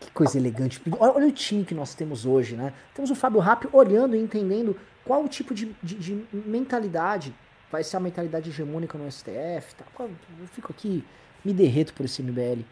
Que 0.00 0.10
coisa 0.10 0.38
elegante. 0.38 0.80
Olha 0.98 1.26
o 1.26 1.32
time 1.32 1.64
que 1.64 1.74
nós 1.74 1.94
temos 1.94 2.26
hoje, 2.26 2.56
né? 2.56 2.72
Temos 2.94 3.10
o 3.10 3.14
Fábio 3.14 3.40
Rapp 3.40 3.68
olhando 3.72 4.16
e 4.16 4.20
entendendo 4.20 4.76
qual 5.04 5.22
o 5.22 5.28
tipo 5.28 5.54
de, 5.54 5.66
de, 5.82 5.94
de 5.94 6.26
mentalidade 6.32 7.34
vai 7.70 7.84
ser 7.84 7.96
a 7.96 8.00
mentalidade 8.00 8.50
hegemônica 8.50 8.98
no 8.98 9.10
STF. 9.10 9.74
Tá? 9.76 9.84
Eu 9.98 10.46
fico 10.52 10.72
aqui, 10.72 11.04
me 11.44 11.52
derreto 11.52 11.94
por 11.94 12.04
esse 12.04 12.22
MBL. 12.22 12.62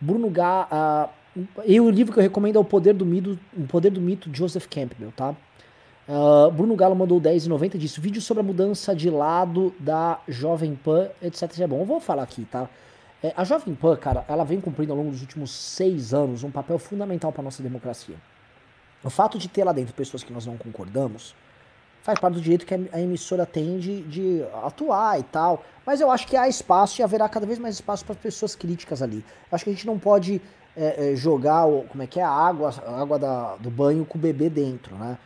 Bruno 0.00 0.30
Gá. 0.30 1.10
Uh, 1.36 1.42
e 1.66 1.80
o 1.80 1.90
livro 1.90 2.12
que 2.12 2.18
eu 2.18 2.22
recomendo 2.22 2.56
é 2.56 2.58
O 2.58 2.64
Poder 2.64 2.94
do 2.94 3.06
Mito, 3.06 3.38
o 3.56 3.66
Poder 3.66 3.90
do 3.90 4.00
Mito 4.00 4.30
Joseph 4.32 4.66
Campbell, 4.66 5.12
tá? 5.12 5.36
Uh, 6.08 6.50
Bruno 6.50 6.74
Galo 6.74 6.96
mandou 6.96 7.20
10,90 7.20 7.74
e 7.74 7.78
disse: 7.78 8.00
vídeo 8.00 8.22
sobre 8.22 8.40
a 8.40 8.44
mudança 8.44 8.96
de 8.96 9.10
lado 9.10 9.74
da 9.78 10.20
Jovem 10.26 10.74
Pan, 10.74 11.08
etc. 11.20 11.60
É 11.60 11.66
bom, 11.66 11.80
eu 11.80 11.84
vou 11.84 12.00
falar 12.00 12.22
aqui, 12.22 12.46
tá? 12.46 12.68
É, 13.22 13.34
a 13.36 13.44
Jovem 13.44 13.74
Pan, 13.74 13.96
cara, 13.96 14.24
ela 14.28 14.44
vem 14.44 14.60
cumprindo 14.60 14.92
ao 14.92 14.98
longo 14.98 15.10
dos 15.10 15.20
últimos 15.20 15.50
seis 15.50 16.14
anos 16.14 16.44
um 16.44 16.50
papel 16.50 16.78
fundamental 16.78 17.32
para 17.32 17.42
nossa 17.42 17.62
democracia. 17.62 18.16
O 19.04 19.10
fato 19.10 19.38
de 19.38 19.48
ter 19.48 19.64
lá 19.64 19.72
dentro 19.72 19.92
pessoas 19.92 20.22
que 20.22 20.32
nós 20.32 20.46
não 20.46 20.56
concordamos 20.56 21.34
faz 22.02 22.18
parte 22.18 22.34
do 22.34 22.40
direito 22.40 22.64
que 22.64 22.74
a 22.74 23.00
emissora 23.00 23.44
tem 23.44 23.78
de, 23.78 24.02
de 24.02 24.44
atuar 24.64 25.18
e 25.18 25.22
tal. 25.22 25.64
Mas 25.84 26.00
eu 26.00 26.10
acho 26.10 26.26
que 26.26 26.36
há 26.36 26.48
espaço 26.48 27.00
e 27.00 27.02
haverá 27.02 27.28
cada 27.28 27.46
vez 27.46 27.58
mais 27.58 27.76
espaço 27.76 28.04
para 28.04 28.14
pessoas 28.14 28.54
críticas 28.54 29.02
ali. 29.02 29.24
Eu 29.50 29.54
acho 29.54 29.64
que 29.64 29.70
a 29.70 29.72
gente 29.72 29.86
não 29.86 29.98
pode 29.98 30.40
é, 30.76 31.12
é, 31.12 31.16
jogar, 31.16 31.64
como 31.88 32.02
é 32.02 32.06
que 32.06 32.20
é, 32.20 32.22
a 32.22 32.30
água, 32.30 32.74
a 32.86 33.00
água 33.00 33.18
da, 33.18 33.56
do 33.56 33.70
banho 33.70 34.04
com 34.04 34.16
o 34.16 34.20
bebê 34.20 34.48
dentro, 34.48 34.96
né? 34.96 35.18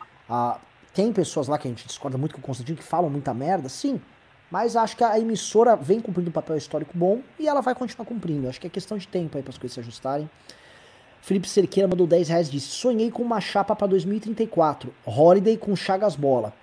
Tem 0.93 1.11
pessoas 1.11 1.47
lá 1.47 1.57
que 1.57 1.67
a 1.67 1.71
gente 1.71 1.87
discorda 1.87 2.17
muito 2.17 2.35
com 2.35 2.41
o 2.41 2.43
Constantino 2.43 2.77
que 2.77 2.83
falam 2.83 3.09
muita 3.09 3.33
merda, 3.33 3.67
sim. 3.67 3.99
Mas 4.49 4.75
acho 4.75 4.95
que 4.95 5.03
a 5.03 5.19
emissora 5.19 5.75
vem 5.75 5.99
cumprindo 5.99 6.29
um 6.29 6.33
papel 6.33 6.55
histórico 6.55 6.95
bom 6.95 7.21
e 7.39 7.47
ela 7.47 7.61
vai 7.61 7.73
continuar 7.73 8.05
cumprindo. 8.05 8.47
Acho 8.47 8.61
que 8.61 8.67
é 8.67 8.69
questão 8.69 8.97
de 8.97 9.07
tempo 9.07 9.35
aí 9.35 9.43
para 9.43 9.49
as 9.49 9.57
coisas 9.57 9.73
se 9.73 9.79
ajustarem. 9.79 10.29
Felipe 11.21 11.47
Cerqueira 11.47 11.87
mandou 11.87 12.05
10 12.05 12.29
reais 12.29 12.51
disse: 12.51 12.67
Sonhei 12.67 13.09
com 13.09 13.23
uma 13.23 13.41
chapa 13.41 13.75
para 13.75 13.87
2034. 13.87 14.93
Holiday 15.05 15.57
com 15.57 15.75
Chagas 15.75 16.15
Bola. 16.15 16.53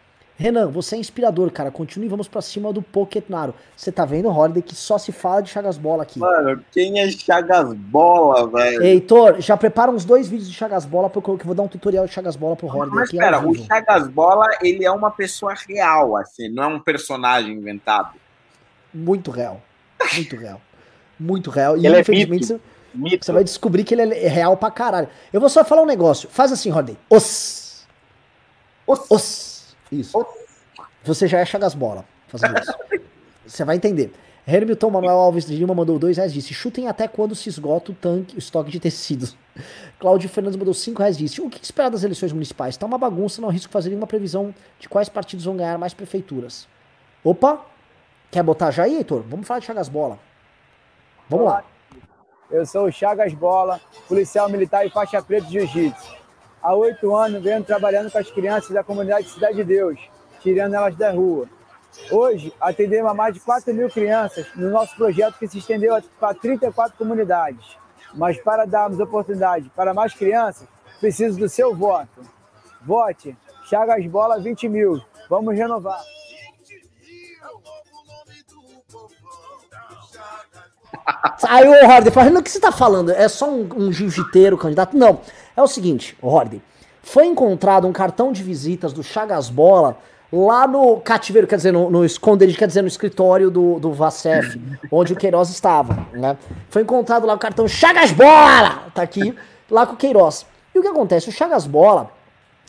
Renan, 0.40 0.68
você 0.68 0.96
é 0.96 0.98
inspirador, 0.98 1.50
cara. 1.50 1.70
Continue 1.70 2.08
vamos 2.08 2.26
pra 2.26 2.40
cima 2.40 2.72
do 2.72 2.80
Pokétnaro. 2.80 3.54
Você 3.76 3.92
tá 3.92 4.06
vendo, 4.06 4.26
Holiday, 4.30 4.62
que 4.62 4.74
só 4.74 4.96
se 4.96 5.12
fala 5.12 5.42
de 5.42 5.50
Chagas 5.50 5.76
Bola 5.76 6.02
aqui. 6.02 6.18
Mano, 6.18 6.64
quem 6.72 6.98
é 6.98 7.10
Chagas 7.10 7.74
Bola, 7.74 8.48
velho? 8.48 8.82
Heitor, 8.82 9.38
já 9.38 9.54
prepara 9.54 9.90
uns 9.90 10.02
dois 10.02 10.28
vídeos 10.28 10.48
de 10.48 10.54
Chagas 10.54 10.86
Bola, 10.86 11.10
porque 11.10 11.30
eu 11.30 11.36
vou 11.44 11.54
dar 11.54 11.64
um 11.64 11.68
tutorial 11.68 12.06
de 12.06 12.12
Chagas 12.12 12.36
Bola 12.36 12.56
pro 12.56 12.68
Holiday. 12.68 12.90
Mas 12.90 13.12
espera, 13.12 13.46
o 13.46 13.54
Chagas 13.54 14.08
Bola, 14.08 14.46
ele 14.62 14.82
é 14.82 14.90
uma 14.90 15.10
pessoa 15.10 15.52
real, 15.68 16.16
assim, 16.16 16.48
não 16.48 16.62
é 16.62 16.66
um 16.68 16.80
personagem 16.80 17.52
inventado. 17.52 18.14
Muito 18.94 19.30
real. 19.30 19.60
Muito 20.14 20.36
real. 20.36 20.60
Muito 21.18 21.50
real. 21.50 21.76
E 21.76 21.86
ele 21.86 21.96
é 21.96 22.00
infelizmente 22.00 22.50
é 22.50 22.58
mito. 22.94 23.10
Você, 23.10 23.26
você 23.26 23.32
vai 23.32 23.44
descobrir 23.44 23.84
que 23.84 23.92
ele 23.92 24.14
é 24.14 24.28
real 24.28 24.56
pra 24.56 24.70
caralho. 24.70 25.08
Eu 25.30 25.38
vou 25.38 25.50
só 25.50 25.62
falar 25.66 25.82
um 25.82 25.86
negócio. 25.86 26.30
Faz 26.30 26.50
assim, 26.50 26.72
Holiday. 26.72 26.96
Os. 27.10 27.86
Os. 28.86 29.00
Os. 29.10 29.49
Isso. 29.90 30.26
Você 31.04 31.26
já 31.26 31.40
é 31.40 31.44
Chagas 31.44 31.74
Bola 31.74 32.04
fazendo 32.28 32.58
isso. 32.58 32.74
Você 33.46 33.64
vai 33.64 33.76
entender. 33.76 34.12
Hamilton 34.46 34.90
Manuel 34.90 35.16
Alves 35.16 35.44
de 35.44 35.54
Lima 35.54 35.74
mandou 35.74 35.98
dois 35.98 36.16
reais 36.16 36.32
disse: 36.32 36.54
chutem 36.54 36.88
até 36.88 37.06
quando 37.06 37.34
se 37.34 37.48
esgota 37.48 37.92
o 37.92 37.94
tanque, 37.94 38.36
o 38.36 38.38
estoque 38.38 38.70
de 38.70 38.80
tecidos. 38.80 39.36
Cláudio 39.98 40.28
Fernandes 40.28 40.58
mandou 40.58 40.74
cinco 40.74 41.00
reais 41.00 41.16
disse: 41.16 41.40
o 41.40 41.50
que 41.50 41.62
esperar 41.62 41.90
das 41.90 42.02
eleições 42.02 42.32
municipais? 42.32 42.76
Tá 42.76 42.86
uma 42.86 42.98
bagunça, 42.98 43.40
não 43.40 43.48
arrisco 43.48 43.72
fazer 43.72 43.90
nenhuma 43.90 44.06
previsão 44.06 44.54
de 44.78 44.88
quais 44.88 45.08
partidos 45.08 45.44
vão 45.44 45.56
ganhar 45.56 45.78
mais 45.78 45.94
prefeituras. 45.94 46.68
Opa! 47.24 47.60
Quer 48.30 48.42
botar 48.42 48.70
já 48.70 48.84
aí, 48.84 48.96
Heitor? 48.96 49.22
Vamos 49.28 49.46
falar 49.46 49.60
de 49.60 49.66
Chagas 49.66 49.88
Bola. 49.88 50.18
Vamos 51.28 51.46
Olá. 51.46 51.56
lá. 51.56 51.64
Eu 52.50 52.64
sou 52.64 52.86
o 52.86 52.92
Chagas 52.92 53.32
Bola, 53.34 53.80
policial 54.08 54.48
militar 54.48 54.86
e 54.86 54.90
faixa 54.90 55.20
preta 55.22 55.46
de 55.46 55.52
jiu-jitsu 55.52 56.19
há 56.62 56.74
oito 56.74 57.14
anos 57.14 57.42
venho 57.42 57.62
trabalhando 57.64 58.10
com 58.10 58.18
as 58.18 58.30
crianças 58.30 58.70
da 58.70 58.82
comunidade 58.82 59.28
Cidade 59.28 59.56
de 59.56 59.64
Deus, 59.64 59.98
tirando 60.40 60.74
elas 60.74 60.94
da 60.96 61.10
rua. 61.10 61.48
Hoje, 62.10 62.52
atendemos 62.60 63.10
a 63.10 63.14
mais 63.14 63.34
de 63.34 63.40
4 63.40 63.74
mil 63.74 63.88
crianças 63.88 64.46
no 64.54 64.70
nosso 64.70 64.94
projeto 64.96 65.38
que 65.38 65.48
se 65.48 65.58
estendeu 65.58 66.00
para 66.18 66.34
34 66.34 66.96
comunidades. 66.96 67.76
Mas 68.14 68.40
para 68.40 68.64
darmos 68.64 68.98
oportunidade 69.00 69.70
para 69.74 69.94
mais 69.94 70.14
crianças, 70.14 70.66
preciso 71.00 71.38
do 71.38 71.48
seu 71.48 71.74
voto. 71.74 72.20
Vote 72.82 73.36
Chagas 73.64 74.04
Bola 74.06 74.40
20 74.40 74.68
mil. 74.68 75.00
Vamos 75.28 75.54
renovar. 75.54 76.00
Aí 81.48 81.68
o 81.68 81.86
Hardy 81.86 82.10
fala, 82.10 82.38
o 82.38 82.42
que 82.42 82.50
você 82.50 82.58
está 82.58 82.72
falando? 82.72 83.10
É 83.10 83.28
só 83.28 83.48
um, 83.50 83.68
um 83.76 83.92
jiu-jiteiro 83.92 84.56
candidato? 84.58 84.96
Não. 84.96 85.20
É 85.60 85.62
o 85.62 85.68
seguinte, 85.68 86.16
Horde, 86.22 86.62
foi 87.02 87.26
encontrado 87.26 87.86
um 87.86 87.92
cartão 87.92 88.32
de 88.32 88.42
visitas 88.42 88.94
do 88.94 89.02
Chagas 89.02 89.50
Bola 89.50 89.98
lá 90.32 90.66
no 90.66 90.98
cativeiro, 91.00 91.46
quer 91.46 91.56
dizer, 91.56 91.70
no, 91.70 91.90
no 91.90 92.02
esconderijo, 92.02 92.56
quer 92.56 92.66
dizer, 92.66 92.80
no 92.80 92.88
escritório 92.88 93.50
do, 93.50 93.78
do 93.78 93.92
Vacef, 93.92 94.58
onde 94.90 95.12
o 95.12 95.16
Queiroz 95.16 95.50
estava, 95.50 96.06
né? 96.14 96.38
Foi 96.70 96.80
encontrado 96.80 97.26
lá 97.26 97.34
o 97.34 97.38
cartão 97.38 97.68
Chagas 97.68 98.10
Bola, 98.10 98.86
tá 98.94 99.02
aqui, 99.02 99.36
lá 99.70 99.86
com 99.86 99.92
o 99.92 99.96
Queiroz. 99.98 100.46
E 100.74 100.78
o 100.78 100.82
que 100.82 100.88
acontece? 100.88 101.28
O 101.28 101.32
Chagas 101.32 101.66
Bola 101.66 102.10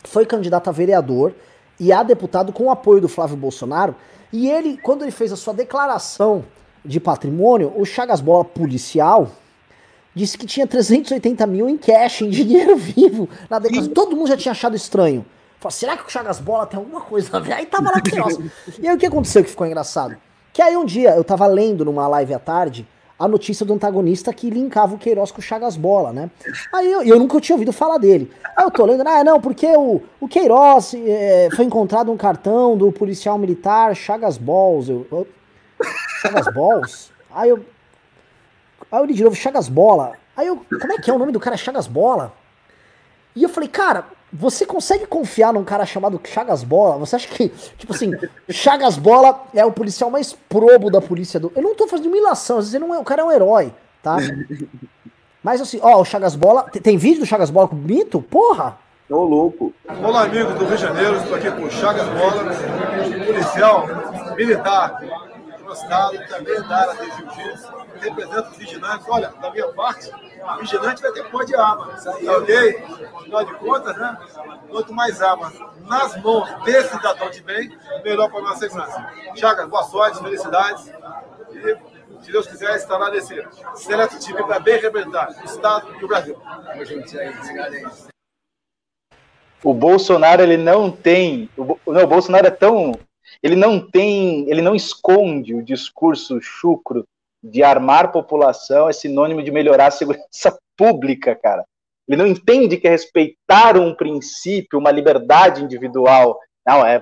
foi 0.04 0.26
candidato 0.26 0.68
a 0.68 0.72
vereador 0.72 1.32
e 1.80 1.94
a 1.94 2.02
deputado 2.02 2.52
com 2.52 2.64
o 2.64 2.70
apoio 2.70 3.00
do 3.00 3.08
Flávio 3.08 3.38
Bolsonaro, 3.38 3.96
e 4.30 4.50
ele, 4.50 4.76
quando 4.76 5.00
ele 5.00 5.12
fez 5.12 5.32
a 5.32 5.36
sua 5.36 5.54
declaração 5.54 6.44
de 6.84 7.00
patrimônio, 7.00 7.72
o 7.74 7.86
Chagas 7.86 8.20
Bola 8.20 8.44
policial, 8.44 9.28
disse 10.14 10.36
que 10.36 10.46
tinha 10.46 10.66
380 10.66 11.46
mil 11.46 11.68
em 11.68 11.76
cash, 11.76 12.22
em 12.22 12.30
dinheiro 12.30 12.76
vivo, 12.76 13.28
na 13.48 13.58
declaração. 13.58 13.92
Todo 13.92 14.16
mundo 14.16 14.28
já 14.28 14.36
tinha 14.36 14.52
achado 14.52 14.76
estranho. 14.76 15.24
Falei, 15.58 15.76
será 15.76 15.96
que 15.96 16.04
o 16.06 16.10
Chagas 16.10 16.40
Bola 16.40 16.66
tem 16.66 16.78
alguma 16.78 17.00
coisa 17.00 17.36
a 17.36 17.40
ver? 17.40 17.52
Aí 17.52 17.66
tava 17.66 17.90
lá 17.90 18.00
que 18.00 18.10
E 18.80 18.88
aí 18.88 18.94
o 18.94 18.98
que 18.98 19.06
aconteceu 19.06 19.44
que 19.44 19.50
ficou 19.50 19.66
engraçado? 19.66 20.16
Que 20.52 20.60
aí 20.60 20.76
um 20.76 20.84
dia 20.84 21.10
eu 21.10 21.22
tava 21.22 21.46
lendo 21.46 21.84
numa 21.84 22.06
live 22.08 22.34
à 22.34 22.38
tarde 22.38 22.86
a 23.22 23.28
notícia 23.28 23.64
do 23.64 23.72
antagonista 23.72 24.32
que 24.32 24.50
linkava 24.50 24.96
o 24.96 24.98
Queiroz 24.98 25.30
com 25.30 25.38
o 25.38 25.42
Chagas 25.42 25.76
Bola, 25.76 26.12
né? 26.12 26.28
Aí 26.74 26.90
eu, 26.90 27.02
eu 27.04 27.20
nunca 27.20 27.40
tinha 27.40 27.54
ouvido 27.54 27.72
falar 27.72 27.98
dele. 27.98 28.28
Aí 28.56 28.64
eu 28.64 28.70
tô 28.72 28.84
lendo, 28.84 29.06
ah, 29.06 29.22
não, 29.22 29.40
porque 29.40 29.68
o, 29.76 30.02
o 30.20 30.26
Queiroz 30.26 30.92
é, 30.94 31.48
foi 31.54 31.64
encontrado 31.64 32.10
um 32.10 32.16
cartão 32.16 32.76
do 32.76 32.90
policial 32.90 33.38
militar 33.38 33.94
Chagas 33.94 34.36
Balls. 34.36 34.88
Eu, 34.88 35.06
eu, 35.12 35.28
Chagas 36.20 36.52
Balls? 36.52 37.12
Aí 37.30 37.50
eu, 37.50 37.64
Aí 38.92 39.00
eu 39.00 39.06
li 39.06 39.14
de 39.14 39.24
novo 39.24 39.34
Chagas 39.34 39.70
Bola. 39.70 40.12
Aí 40.36 40.46
eu, 40.46 40.66
como 40.78 40.92
é 40.92 40.98
que 40.98 41.10
é 41.10 41.14
o 41.14 41.18
nome 41.18 41.32
do 41.32 41.40
cara? 41.40 41.56
Chagas 41.56 41.86
Bola? 41.86 42.34
E 43.34 43.42
eu 43.42 43.48
falei, 43.48 43.70
cara, 43.70 44.04
você 44.30 44.66
consegue 44.66 45.06
confiar 45.06 45.50
num 45.50 45.64
cara 45.64 45.86
chamado 45.86 46.20
Chagas 46.22 46.62
Bola? 46.62 46.98
Você 46.98 47.16
acha 47.16 47.26
que, 47.26 47.48
tipo 47.78 47.94
assim, 47.94 48.12
Chagas 48.50 48.98
Bola 48.98 49.44
é 49.54 49.64
o 49.64 49.72
policial 49.72 50.10
mais 50.10 50.34
probo 50.34 50.90
da 50.90 51.00
polícia 51.00 51.40
do. 51.40 51.50
Eu 51.56 51.62
não 51.62 51.74
tô 51.74 51.88
fazendo 51.88 52.08
humilhação, 52.08 52.58
às 52.58 52.66
vezes 52.66 52.78
não 52.78 52.94
é, 52.94 52.98
o 52.98 53.04
cara 53.04 53.22
é 53.22 53.24
um 53.24 53.32
herói, 53.32 53.72
tá? 54.02 54.18
Mas 55.42 55.62
assim, 55.62 55.80
ó, 55.82 55.98
o 55.98 56.04
Chagas 56.04 56.36
Bola. 56.36 56.64
Tem, 56.64 56.82
tem 56.82 56.96
vídeo 56.98 57.20
do 57.20 57.26
Chagas 57.26 57.50
Bola 57.50 57.68
com 57.68 57.76
o 57.76 57.78
Mito? 57.78 58.20
Porra! 58.20 58.76
Tô 59.08 59.24
louco. 59.24 59.72
Olá, 60.02 60.24
amigos 60.24 60.54
do 60.54 60.66
Rio 60.66 60.76
de 60.76 60.82
Janeiro, 60.82 61.16
estou 61.16 61.36
aqui 61.36 61.50
com 61.50 61.62
o 61.64 61.70
Chagas 61.70 62.06
Bola, 62.08 62.54
policial 63.26 63.86
militar 64.36 64.98
do 65.72 65.82
estado, 65.82 66.28
também 66.28 66.62
da 66.62 66.76
área 66.76 66.94
de 66.94 67.10
jiu-jitsu 67.16 67.72
representa 68.00 68.50
os 68.50 68.56
vigilantes. 68.56 69.06
Olha, 69.08 69.28
da 69.28 69.50
minha 69.50 69.68
parte, 69.72 70.10
o 70.10 70.60
vigilante 70.60 71.02
vai 71.02 71.12
ter 71.12 71.30
pó 71.30 71.42
de 71.42 71.54
arma, 71.54 71.86
tá 71.86 72.36
ok? 72.36 72.84
Afinal 73.16 73.44
de 73.44 73.54
contas, 73.54 73.96
né? 73.96 74.18
Quanto 74.68 74.92
mais 74.92 75.22
armas 75.22 75.58
nas 75.86 76.16
mãos 76.22 76.48
desse 76.64 76.90
cidadão 76.90 77.30
de 77.30 77.42
bem, 77.42 77.76
melhor 78.04 78.30
para 78.30 78.40
a 78.40 78.42
nossa 78.42 78.60
segurança. 78.60 79.12
Chagas, 79.34 79.68
boa 79.68 79.82
sorte, 79.84 80.22
felicidades. 80.22 80.92
E, 81.52 82.22
se 82.22 82.30
Deus 82.30 82.46
quiser, 82.46 82.76
estará 82.76 83.10
nesse 83.10 83.34
seleto 83.74 84.18
time 84.18 84.42
para 84.44 84.60
bem 84.60 84.80
representar 84.80 85.30
o 85.40 85.44
Estado 85.44 85.88
e 86.00 86.04
o 86.04 86.08
Brasil. 86.08 86.40
O 89.64 89.72
Bolsonaro, 89.72 90.42
ele 90.42 90.56
não 90.56 90.90
tem. 90.90 91.48
O, 91.56 91.78
não, 91.86 92.02
o 92.02 92.06
Bolsonaro 92.06 92.46
é 92.46 92.50
tão 92.50 92.98
ele 93.42 93.56
não 93.56 93.80
tem, 93.80 94.48
ele 94.50 94.62
não 94.62 94.74
esconde 94.74 95.54
o 95.54 95.62
discurso 95.62 96.40
chucro 96.40 97.06
de 97.42 97.62
armar 97.62 98.12
população 98.12 98.88
é 98.88 98.92
sinônimo 98.92 99.42
de 99.42 99.50
melhorar 99.50 99.86
a 99.86 99.90
segurança 99.90 100.56
pública, 100.76 101.34
cara. 101.34 101.64
Ele 102.06 102.16
não 102.16 102.26
entende 102.26 102.76
que 102.76 102.86
é 102.86 102.90
respeitar 102.90 103.76
um 103.76 103.94
princípio, 103.94 104.78
uma 104.78 104.90
liberdade 104.90 105.62
individual. 105.62 106.38
Não, 106.66 106.84
é, 106.84 107.00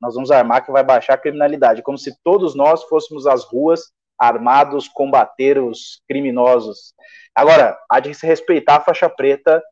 nós 0.00 0.14
vamos 0.14 0.30
armar 0.30 0.64
que 0.64 0.70
vai 0.70 0.84
baixar 0.84 1.14
a 1.14 1.18
criminalidade, 1.18 1.82
como 1.82 1.98
se 1.98 2.16
todos 2.22 2.54
nós 2.54 2.82
fôssemos 2.84 3.26
às 3.26 3.44
ruas 3.44 3.90
armados 4.18 4.88
combater 4.88 5.58
os 5.58 6.00
criminosos. 6.08 6.94
Agora, 7.34 7.78
há 7.90 8.00
de 8.00 8.14
se 8.14 8.26
respeitar 8.26 8.76
a 8.76 8.80
faixa 8.80 9.08
preta 9.08 9.62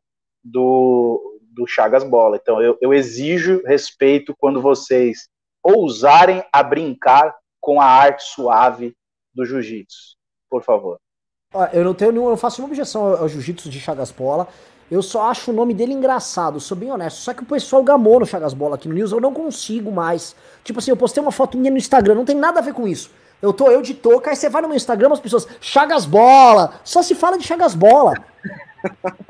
do, 0.43 1.39
do 1.53 1.65
Chagas 1.65 2.03
Bola. 2.03 2.37
Então, 2.39 2.61
eu, 2.61 2.77
eu 2.79 2.93
exijo 2.93 3.61
respeito 3.65 4.35
quando 4.37 4.61
vocês 4.61 5.27
ousarem 5.65 6.45
a 6.53 6.61
brincar 6.61 7.35
com 7.59 7.81
a 7.81 7.85
arte 7.85 8.23
suave 8.23 8.95
do 9.33 9.43
jiu-jitsu, 9.43 10.15
por 10.47 10.61
favor. 10.61 10.99
Eu 11.73 11.83
não 11.83 11.95
tenho 11.95 12.11
nenhum, 12.11 12.29
eu 12.29 12.37
faço 12.37 12.61
uma 12.61 12.67
objeção 12.67 13.03
ao, 13.17 13.27
jiu-jitsu 13.27 13.69
de 13.69 13.79
Chagas 13.79 14.11
Bola. 14.11 14.47
Eu 14.91 15.01
só 15.01 15.31
acho 15.31 15.49
o 15.49 15.53
nome 15.53 15.73
dele 15.73 15.93
engraçado, 15.93 16.59
sou 16.59 16.77
bem 16.77 16.91
honesto. 16.91 17.17
Só 17.17 17.33
que 17.33 17.41
o 17.41 17.45
pessoal 17.45 17.83
gamou 17.83 18.19
no 18.19 18.25
Chagas 18.25 18.53
Bola 18.53 18.75
aqui 18.75 18.87
no 18.87 18.93
News, 18.93 19.11
eu 19.11 19.19
não 19.19 19.33
consigo 19.33 19.91
mais. 19.91 20.35
Tipo 20.63 20.77
assim, 20.77 20.91
eu 20.91 20.97
postei 20.97 21.23
uma 21.23 21.31
foto 21.31 21.57
minha 21.57 21.71
no 21.71 21.77
Instagram, 21.77 22.13
não 22.13 22.25
tem 22.25 22.35
nada 22.35 22.59
a 22.59 22.61
ver 22.61 22.73
com 22.73 22.87
isso. 22.87 23.09
Eu 23.41 23.51
tô 23.51 23.71
eu 23.71 23.81
de 23.81 23.95
touca, 23.95 24.29
aí 24.29 24.35
você 24.35 24.47
vai 24.49 24.61
no 24.61 24.67
meu 24.67 24.77
Instagram, 24.77 25.11
as 25.11 25.19
pessoas, 25.19 25.47
Chagas 25.59 26.05
Bola, 26.05 26.79
só 26.83 27.01
se 27.01 27.15
fala 27.15 27.37
de 27.37 27.43
Chagas 27.43 27.73
Bola. 27.73 28.13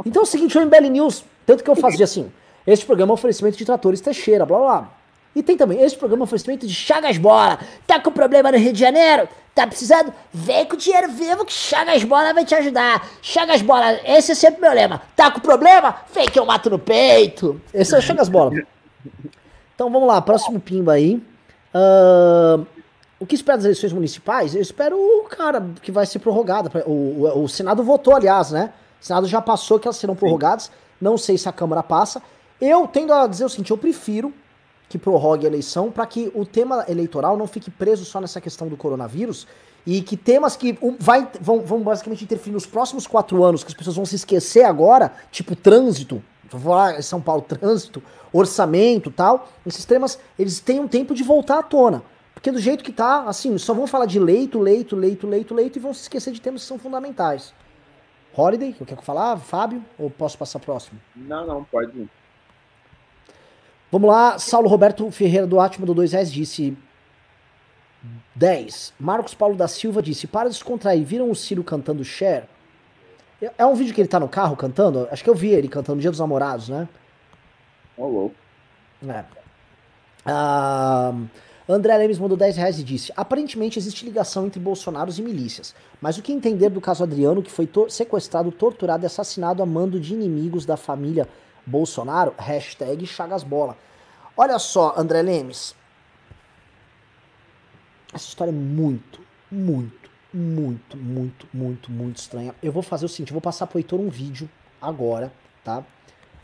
Então 0.06 0.22
é 0.22 0.24
o 0.24 0.28
seguinte, 0.28 0.58
o 0.58 0.62
MBL 0.66 0.90
News, 0.90 1.24
tanto 1.46 1.64
que 1.64 1.70
eu 1.70 1.76
fazia 1.76 2.04
assim, 2.04 2.32
este 2.68 2.86
programa 2.86 3.12
é 3.12 3.14
um 3.14 3.14
oferecimento 3.14 3.58
de 3.58 3.66
tratores 3.66 4.02
Teixeira, 4.02 4.46
blá 4.46 4.58
blá. 4.58 4.90
E 5.36 5.44
tem 5.44 5.58
também, 5.58 5.82
esse 5.82 5.98
programa 5.98 6.22
um 6.22 6.24
oferecimento 6.24 6.66
de 6.66 6.74
Chagas 6.74 7.18
Bola. 7.18 7.60
Tá 7.86 8.00
com 8.00 8.10
problema 8.10 8.52
no 8.52 8.58
Rio 8.58 8.72
de 8.72 8.80
Janeiro? 8.80 9.28
Tá 9.54 9.68
precisando? 9.68 10.14
Vem 10.34 10.66
com 10.66 10.78
dinheiro 10.78 11.10
vivo 11.10 11.44
que 11.44 11.52
Chagas 11.52 12.04
Bola 12.06 12.34
vai 12.34 12.46
te 12.46 12.56
ajudar. 12.56 13.06
Chagas 13.22 13.62
Bola, 13.62 14.00
esse 14.06 14.32
é 14.32 14.36
sempre 14.36 14.62
meu 14.62 14.74
lema. 14.74 15.02
Tá 15.16 15.30
com 15.30 15.42
problema? 15.42 15.98
Vem 16.14 16.28
que 16.28 16.40
eu 16.40 16.46
mato 16.46 16.70
no 16.70 16.80
peito. 16.80 17.60
Esse 17.74 17.94
é 17.94 17.98
o 17.98 18.02
Chagas 18.02 18.30
Bola. 18.30 18.54
Então 19.76 19.90
vamos 19.92 20.08
lá, 20.08 20.22
próximo 20.22 20.58
pimba 20.60 20.94
aí. 20.94 21.22
Uh, 21.74 22.66
o 23.20 23.26
que 23.26 23.36
espera 23.36 23.58
das 23.58 23.66
eleições 23.66 23.92
municipais? 23.92 24.56
Eu 24.56 24.62
espero, 24.62 24.98
cara, 25.30 25.66
que 25.82 25.92
vai 25.92 26.06
ser 26.06 26.20
prorrogada. 26.20 26.72
O, 26.86 27.26
o, 27.26 27.44
o 27.44 27.50
Senado 27.50 27.84
votou, 27.84 28.16
aliás, 28.16 28.52
né? 28.52 28.72
O 29.02 29.06
Senado 29.06 29.28
já 29.28 29.42
passou 29.42 29.80
que 29.80 29.88
elas 29.88 29.98
serão 29.98 30.16
prorrogadas. 30.16 30.72
Não 31.00 31.18
sei 31.18 31.38
se 31.38 31.50
a 31.50 31.52
Câmara 31.52 31.84
passa. 31.84 32.22
Eu 32.60 32.88
tendo 32.88 33.12
a 33.12 33.28
dizer 33.28 33.44
o 33.44 33.50
seguinte: 33.50 33.72
eu 33.72 33.78
prefiro 33.78 34.34
que 34.88 34.98
prorrogue 34.98 35.46
a 35.46 35.50
eleição 35.50 35.92
para 35.92 36.06
que 36.06 36.32
o 36.34 36.46
tema 36.46 36.86
eleitoral 36.88 37.38
não 37.38 37.48
fique 37.48 37.72
preso 37.72 38.06
só 38.06 38.22
nessa 38.22 38.40
questão 38.40 38.68
do 38.68 38.78
coronavírus 38.78 39.48
e 39.86 40.02
que 40.02 40.18
temas 40.18 40.56
que 40.56 40.78
vai, 41.00 41.28
vão, 41.40 41.62
vão 41.62 41.82
basicamente 41.82 42.24
interferir 42.24 42.54
nos 42.54 42.66
próximos 42.66 43.06
quatro 43.06 43.44
anos, 43.44 43.64
que 43.64 43.70
as 43.70 43.78
pessoas 43.78 43.96
vão 43.96 44.06
se 44.06 44.16
esquecer 44.16 44.64
agora, 44.64 45.14
tipo 45.32 45.56
trânsito, 45.56 46.24
vou 46.50 46.62
falar 46.62 47.02
São 47.04 47.22
Paulo, 47.22 47.42
trânsito, 47.48 48.02
orçamento 48.34 49.12
tal, 49.12 49.48
esses 49.66 49.86
temas, 49.86 50.20
eles 50.38 50.60
têm 50.60 50.80
um 50.80 50.88
tempo 50.88 51.14
de 51.14 51.24
voltar 51.24 51.60
à 51.60 51.64
tona. 51.64 52.04
Porque 52.34 52.52
do 52.52 52.60
jeito 52.60 52.84
que 52.84 52.92
tá, 52.92 53.24
assim, 53.28 53.58
só 53.58 53.74
vão 53.74 53.88
falar 53.88 54.06
de 54.06 54.20
leito, 54.20 54.60
leito, 54.60 54.96
leito, 54.96 55.26
leito, 55.26 55.54
leito 55.54 55.80
e 55.80 55.82
vão 55.82 55.94
se 55.94 56.02
esquecer 56.02 56.34
de 56.34 56.42
temas 56.42 56.62
que 56.62 56.68
são 56.68 56.78
fundamentais. 56.78 57.54
Holiday, 58.36 58.76
eu 58.80 58.86
quero 58.86 59.02
falar, 59.02 59.38
Fábio, 59.38 59.84
ou 59.98 60.10
posso 60.10 60.38
passar 60.38 60.60
próximo? 60.60 61.00
Não, 61.16 61.48
não, 61.48 61.64
pode 61.64 61.98
ir. 61.98 62.10
Vamos 63.96 64.10
lá, 64.10 64.38
Saulo 64.38 64.68
Roberto 64.68 65.10
Ferreira 65.10 65.48
do 65.48 65.58
Átimo 65.58 65.86
do 65.86 65.94
2 65.94 66.12
reais 66.12 66.30
disse 66.30 66.78
10. 68.36 68.94
Marcos 69.00 69.34
Paulo 69.34 69.56
da 69.56 69.70
Silva 69.70 70.02
disse: 70.02 70.28
Para 70.28 70.50
descontrair, 70.50 71.02
viram 71.06 71.32
o 71.32 71.36
Ciro 71.36 71.64
cantando 71.64 72.04
Cher? 72.04 72.46
É 73.58 73.66
um 73.66 73.74
vídeo 73.74 73.96
que 73.96 74.02
ele 74.02 74.10
tá 74.10 74.20
no 74.20 74.28
carro 74.28 74.58
cantando? 74.58 75.08
Acho 75.10 75.24
que 75.24 75.30
eu 75.30 75.34
vi 75.34 75.52
ele 75.52 75.70
cantando 75.70 76.02
Dia 76.02 76.12
dos 76.12 76.20
Namorados, 76.20 76.68
né? 76.68 76.90
Ô, 77.96 78.06
louco. 78.06 78.36
É. 79.08 79.24
Ah, 80.26 81.14
André 81.70 81.96
Lemes 81.96 82.20
mandou 82.20 82.36
10 82.36 82.58
reais 82.58 82.78
e 82.78 82.84
disse: 82.84 83.14
Aparentemente 83.16 83.80
existe 83.80 84.04
ligação 84.04 84.46
entre 84.46 84.60
Bolsonaros 84.60 85.20
e 85.20 85.22
milícias. 85.22 85.74
Mas 86.02 86.18
o 86.18 86.22
que 86.22 86.34
entender 86.34 86.70
do 86.70 86.82
caso 86.82 87.02
Adriano, 87.02 87.42
que 87.42 87.50
foi 87.50 87.66
tor 87.66 87.90
sequestrado, 87.90 88.52
torturado 88.52 89.06
e 89.06 89.08
assassinado 89.08 89.64
a 89.64 89.66
mando 89.66 90.02
de 90.02 90.14
inimigos 90.14 90.66
da 90.66 90.76
família 90.76 91.30
Bolsonaro? 91.66 92.34
Hashtag 92.38 93.06
Chagasbola. 93.06 93.78
Olha 94.38 94.60
só, 94.60 94.94
André 94.98 95.22
Lemes. 95.22 95.76
Essa 98.14 98.28
história 98.28 98.52
é 98.52 98.54
muito, 98.54 99.22
muito, 99.52 100.10
muito, 100.34 100.98
muito, 100.98 101.48
muito, 101.54 101.92
muito 101.92 102.18
estranha. 102.18 102.56
Eu 102.62 102.72
vou 102.72 102.84
fazer 102.84 103.06
o 103.06 103.10
seguinte, 103.10 103.34
vou 103.34 103.42
passar 103.42 103.68
pro 103.68 103.80
Heitor 103.80 104.00
um 104.00 104.10
vídeo 104.10 104.50
agora, 104.82 105.32
tá? 105.64 105.84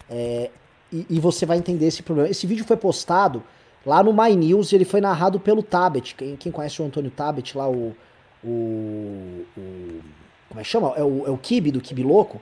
É, 0.09 0.49
e, 0.91 1.05
e, 1.09 1.19
você 1.19 1.45
vai 1.45 1.57
entender 1.57 1.87
esse 1.87 2.03
problema. 2.03 2.29
Esse 2.29 2.45
vídeo 2.45 2.65
foi 2.65 2.75
postado 2.75 3.41
lá 3.85 4.03
no 4.03 4.11
My 4.11 4.35
News 4.35 4.71
e 4.71 4.75
ele 4.75 4.85
foi 4.85 4.99
narrado 4.99 5.39
pelo 5.39 5.63
Tabet. 5.63 6.15
Quem, 6.15 6.35
quem 6.35 6.51
conhece 6.51 6.81
o 6.81 6.85
Antônio 6.85 7.09
Tabet 7.09 7.57
lá, 7.57 7.69
o, 7.69 7.95
o, 8.43 9.45
o 9.57 10.01
como 10.49 10.59
é 10.59 10.63
que 10.63 10.69
chama? 10.69 10.93
É 10.97 11.03
o, 11.03 11.25
é 11.27 11.29
o 11.29 11.37
Kibe, 11.37 11.71
do 11.71 11.79
Kibe 11.79 12.03
Louco, 12.03 12.41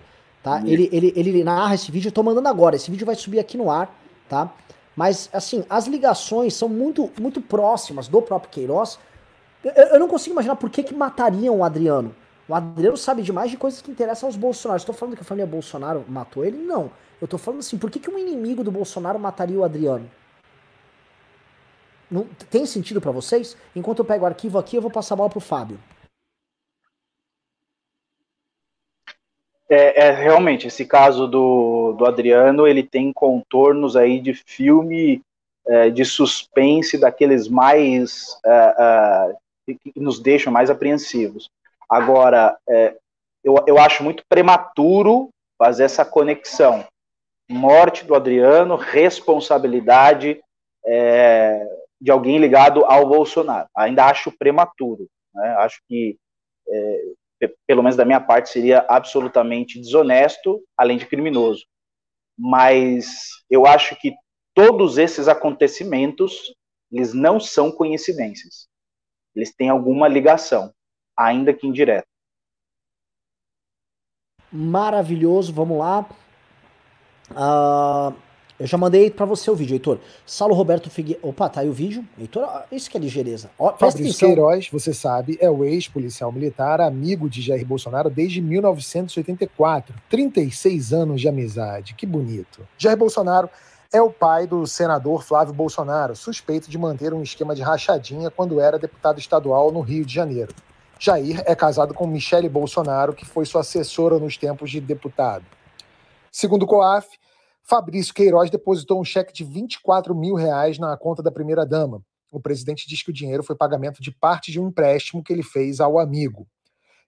tá? 0.50 0.62
Ele, 0.66 0.90
ele, 0.92 1.14
ele 1.16 1.44
narra 1.44 1.76
esse 1.76 1.92
vídeo, 1.92 2.10
eu 2.10 2.14
tô 2.14 2.24
mandando 2.24 2.48
agora. 2.48 2.76
Esse 2.76 2.90
vídeo 2.90 3.06
vai 3.06 3.16
subir 3.16 3.40
aqui 3.40 3.58
no 3.58 3.70
ar, 3.70 3.94
tá? 4.28 4.52
Mas, 4.96 5.30
assim, 5.32 5.64
as 5.70 5.88
ligações 5.88 6.54
são 6.54 6.68
muito, 6.68 7.10
muito 7.20 7.42
próximas 7.42 8.08
do 8.08 8.22
próprio 8.22 8.52
Queiroz 8.52 9.00
eu, 9.64 9.72
eu, 9.72 10.00
não 10.00 10.08
consigo 10.08 10.34
imaginar 10.34 10.56
por 10.56 10.70
que, 10.70 10.84
que 10.84 10.94
matariam 10.94 11.58
o 11.58 11.64
Adriano. 11.64 12.16
O 12.48 12.56
Adriano 12.56 12.98
sabe 12.98 13.22
demais 13.22 13.52
de 13.52 13.58
coisas 13.58 13.82
que 13.82 13.92
interessam 13.92 14.28
aos 14.28 14.36
Bolsonaro. 14.36 14.78
Estou 14.78 14.96
falando 14.96 15.16
que 15.16 15.22
a 15.22 15.26
família 15.26 15.46
Bolsonaro 15.46 16.04
matou 16.08 16.46
ele? 16.46 16.58
Não. 16.58 16.92
Eu 17.22 17.26
estou 17.26 17.38
falando 17.38 17.60
assim, 17.60 17.78
por 17.78 17.92
que, 17.92 18.00
que 18.00 18.10
um 18.10 18.18
inimigo 18.18 18.64
do 18.64 18.72
Bolsonaro 18.72 19.20
mataria 19.20 19.60
o 19.60 19.64
Adriano? 19.64 20.10
Não, 22.10 22.26
tem 22.50 22.66
sentido 22.66 23.00
para 23.00 23.12
vocês? 23.12 23.56
Enquanto 23.76 24.00
eu 24.00 24.06
pego 24.06 24.24
o 24.24 24.28
arquivo 24.28 24.58
aqui, 24.58 24.78
eu 24.78 24.82
vou 24.82 24.90
passar 24.90 25.14
a 25.14 25.18
bola 25.18 25.30
pro 25.30 25.40
Fábio. 25.40 25.78
É, 29.70 30.08
é, 30.08 30.12
realmente 30.12 30.68
esse 30.68 30.84
caso 30.84 31.28
do, 31.28 31.94
do 31.94 32.06
Adriano 32.06 32.68
ele 32.68 32.82
tem 32.82 33.14
contornos 33.14 33.96
aí 33.96 34.20
de 34.20 34.34
filme 34.34 35.22
é, 35.68 35.92
de 35.92 36.04
suspense 36.04 36.98
daqueles 36.98 37.48
mais 37.48 38.40
é, 38.44 39.36
que 39.68 39.92
nos 39.96 40.20
deixam 40.20 40.52
mais 40.52 40.70
apreensivos. 40.70 41.50
Agora, 41.88 42.58
é, 42.68 42.96
eu, 43.44 43.56
eu 43.68 43.78
acho 43.78 44.04
muito 44.04 44.24
prematuro 44.28 45.30
fazer 45.58 45.84
essa 45.84 46.06
conexão. 46.06 46.86
Morte 47.50 48.06
do 48.06 48.16
Adriano, 48.16 48.76
responsabilidade 48.76 50.40
é, 50.86 51.68
de 52.00 52.12
alguém 52.12 52.38
ligado 52.38 52.86
ao 52.86 53.08
Bolsonaro. 53.08 53.68
Ainda 53.76 54.06
acho 54.06 54.32
prematuro. 54.32 55.08
Né? 55.34 55.56
Acho 55.58 55.82
que, 55.88 56.16
é, 56.68 57.02
pelo 57.68 57.82
menos 57.82 57.96
da 57.96 58.06
minha 58.06 58.20
parte, 58.20 58.50
seria 58.50 58.86
absolutamente 58.90 59.80
desonesto, 59.80 60.62
além 60.78 60.98
de 60.98 61.06
criminoso. 61.06 61.66
Mas 62.38 63.30
eu 63.50 63.66
acho 63.66 63.96
que 63.96 64.14
todos 64.54 64.98
esses 64.98 65.28
acontecimentos, 65.28 66.54
eles 66.92 67.14
não 67.14 67.40
são 67.40 67.72
coincidências 67.72 68.70
eles 69.36 69.54
têm 69.54 69.70
alguma 69.70 70.08
ligação, 70.08 70.74
ainda 71.18 71.54
que 71.54 71.68
indireta. 71.68 72.08
Maravilhoso, 74.52 75.54
vamos 75.54 75.78
lá. 75.78 76.10
Uh, 77.32 78.16
eu 78.60 78.68
já 78.68 78.78
mandei 78.78 79.10
para 79.10 79.26
você 79.26 79.50
o 79.50 79.56
vídeo, 79.56 79.76
Heitor. 79.76 80.00
Saulo 80.26 80.54
Roberto 80.54 80.90
Figueiredo. 80.90 81.26
Opa, 81.28 81.48
tá 81.48 81.62
aí 81.62 81.70
o 81.70 81.74
vídeo. 81.74 82.06
Heitor, 82.20 82.48
isso 82.72 82.90
que 82.90 82.98
é 82.98 83.00
ligeireza. 83.00 83.50
Ó, 83.58 83.74
Fabrício 83.78 84.28
Queiroz, 84.28 84.70
você 84.70 84.94
sabe, 84.94 85.38
é 85.40 85.50
o 85.50 85.64
ex-policial 85.64 86.32
militar, 86.32 86.82
amigo 86.82 87.30
de 87.30 87.42
Jair 87.42 87.66
Bolsonaro 87.66 88.10
desde 88.10 88.42
1984. 88.42 89.96
36 90.10 90.92
anos 90.92 91.22
de 91.22 91.30
amizade. 91.30 91.94
Que 91.94 92.06
bonito. 92.06 92.68
Jair 92.78 92.98
Bolsonaro 92.98 93.50
é 93.94 94.02
o 94.02 94.12
pai 94.12 94.46
do 94.46 94.68
senador 94.68 95.24
Flávio 95.24 95.54
Bolsonaro, 95.54 96.16
suspeito 96.16 96.70
de 96.70 96.78
manter 96.78 97.14
um 97.14 97.24
esquema 97.24 97.56
de 97.56 97.62
rachadinha 97.62 98.30
quando 98.30 98.60
era 98.60 98.78
deputado 98.78 99.20
estadual 99.20 99.72
no 99.72 99.80
Rio 99.80 100.06
de 100.06 100.14
Janeiro. 100.14 100.54
Jair 101.00 101.42
é 101.46 101.56
casado 101.56 101.94
com 101.94 102.06
Michele 102.06 102.50
Bolsonaro, 102.50 103.14
que 103.14 103.26
foi 103.26 103.46
sua 103.46 103.62
assessora 103.62 104.20
nos 104.20 104.36
tempos 104.36 104.70
de 104.70 104.82
deputado. 104.82 105.46
Segundo 106.30 106.64
o 106.64 106.68
COAF, 106.68 107.08
Fabrício 107.70 108.16
Queiroz 108.16 108.50
depositou 108.50 109.00
um 109.00 109.06
cheque 109.06 109.32
de 109.32 109.44
24 109.44 110.16
mil 110.16 110.34
reais 110.34 110.80
na 110.80 110.98
conta 110.98 111.22
da 111.22 111.30
primeira-dama. 111.30 112.02
O 112.32 112.40
presidente 112.40 112.88
diz 112.88 113.04
que 113.04 113.12
o 113.12 113.14
dinheiro 113.14 113.44
foi 113.44 113.56
pagamento 113.56 114.02
de 114.02 114.10
parte 114.10 114.52
de 114.52 114.60
um 114.60 114.70
empréstimo 114.70 115.24
que 115.24 115.32
ele 115.32 115.44
fez 115.44 115.80
ao 115.80 116.00
amigo. 116.00 116.48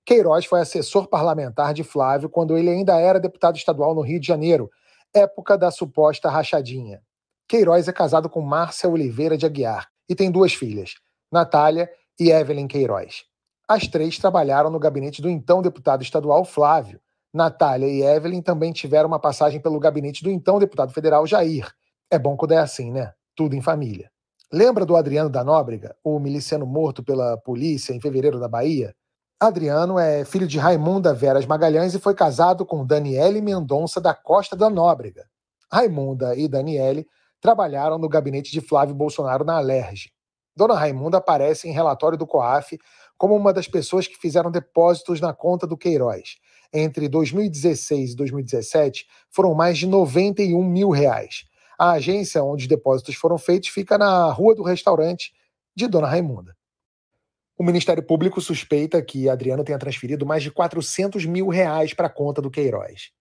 Queiroz 0.06 0.46
foi 0.46 0.60
assessor 0.62 1.08
parlamentar 1.08 1.74
de 1.74 1.84
Flávio 1.84 2.30
quando 2.30 2.56
ele 2.56 2.70
ainda 2.70 2.96
era 3.00 3.20
deputado 3.20 3.56
estadual 3.56 3.96
no 3.96 4.02
Rio 4.02 4.20
de 4.20 4.28
Janeiro 4.28 4.70
época 5.12 5.58
da 5.58 5.72
suposta 5.72 6.30
rachadinha. 6.30 7.02
Queiroz 7.48 7.88
é 7.88 7.92
casado 7.92 8.30
com 8.30 8.40
Márcia 8.40 8.88
Oliveira 8.88 9.36
de 9.36 9.48
Aguiar 9.48 9.90
e 10.08 10.14
tem 10.14 10.30
duas 10.30 10.54
filhas, 10.54 10.94
Natália 11.32 11.90
e 12.20 12.30
Evelyn 12.30 12.68
Queiroz. 12.68 13.24
As 13.68 13.88
três 13.88 14.20
trabalharam 14.20 14.70
no 14.70 14.78
gabinete 14.78 15.24
do 15.24 15.30
então 15.30 15.60
deputado 15.60 16.04
estadual 16.04 16.46
Flávio. 16.46 17.02
Natália 17.34 17.88
e 17.88 18.04
Evelyn 18.04 18.42
também 18.42 18.72
tiveram 18.72 19.08
uma 19.08 19.20
passagem 19.20 19.60
pelo 19.60 19.80
gabinete 19.80 20.24
do 20.24 20.30
então 20.30 20.60
deputado 20.60 20.94
federal 20.94 21.26
Jair. 21.26 21.72
É 22.10 22.20
bom 22.20 22.36
quando 22.36 22.52
é 22.52 22.58
assim, 22.58 22.92
né? 22.92 23.14
Tudo 23.36 23.56
em 23.56 23.62
família. 23.62 24.12
Lembra 24.52 24.86
do 24.86 24.98
Adriano 24.98 25.30
da 25.30 25.44
Nóbrega, 25.44 25.96
o 26.04 26.20
miliciano 26.20 26.66
morto 26.66 27.02
pela 27.02 27.38
polícia 27.38 27.94
em 27.94 28.02
fevereiro 28.02 28.38
da 28.38 28.50
Bahia? 28.50 28.94
Adriano 29.40 29.98
é 29.98 30.26
filho 30.26 30.46
de 30.46 30.60
Raimunda 30.60 31.14
Veras 31.14 31.46
Magalhães 31.46 31.96
e 31.96 32.00
foi 32.00 32.14
casado 32.14 32.66
com 32.66 32.86
Daniele 32.86 33.42
Mendonça 33.42 34.02
da 34.02 34.14
Costa 34.14 34.56
da 34.56 34.70
Nóbrega. 34.70 35.26
Raimunda 35.72 36.36
e 36.36 36.50
Daniele 36.50 37.08
trabalharam 37.40 37.98
no 37.98 38.10
gabinete 38.10 38.52
de 38.52 38.60
Flávio 38.62 38.94
Bolsonaro 38.94 39.46
na 39.46 39.56
Alerj. 39.56 40.12
Dona 40.56 40.76
Raimunda 40.76 41.18
aparece 41.18 41.68
em 41.68 41.72
relatório 41.72 42.18
do 42.18 42.28
COAF 42.28 42.78
como 43.22 43.36
uma 43.36 43.54
das 43.54 43.68
pessoas 43.68 44.08
que 44.08 44.18
fizeram 44.18 44.50
depósitos 44.50 45.22
na 45.22 45.32
conta 45.32 45.68
do 45.68 45.78
Queiroz. 45.78 46.40
Entre 46.74 47.08
2016 47.08 48.14
e 48.14 48.16
2017, 48.16 49.06
foram 49.30 49.54
mais 49.54 49.78
de 49.78 49.86
91 49.86 50.64
mil 50.64 50.90
reais. 50.90 51.46
A 51.78 51.92
agência 51.92 52.44
onde 52.44 52.64
os 52.64 52.68
depósitos 52.68 53.14
foram 53.14 53.38
feitos 53.38 53.70
fica 53.70 53.96
na 53.96 54.32
Rua 54.32 54.56
do 54.56 54.64
Restaurante 54.64 55.34
de 55.76 55.88
Dona 55.88 56.08
Raimunda. 56.08 56.58
O 57.56 57.64
Ministério 57.64 58.02
Público 58.02 58.42
suspeita 58.42 59.00
que 59.04 59.30
Adriano 59.30 59.64
tenha 59.64 59.78
transferido 59.78 60.26
mais 60.26 60.42
de 60.42 60.50
400 60.50 61.24
mil 61.28 61.48
reais 61.48 61.94
para 61.94 62.08
a 62.08 62.12
conta 62.12 62.42
do 62.42 62.50
Queiroz. 62.50 63.12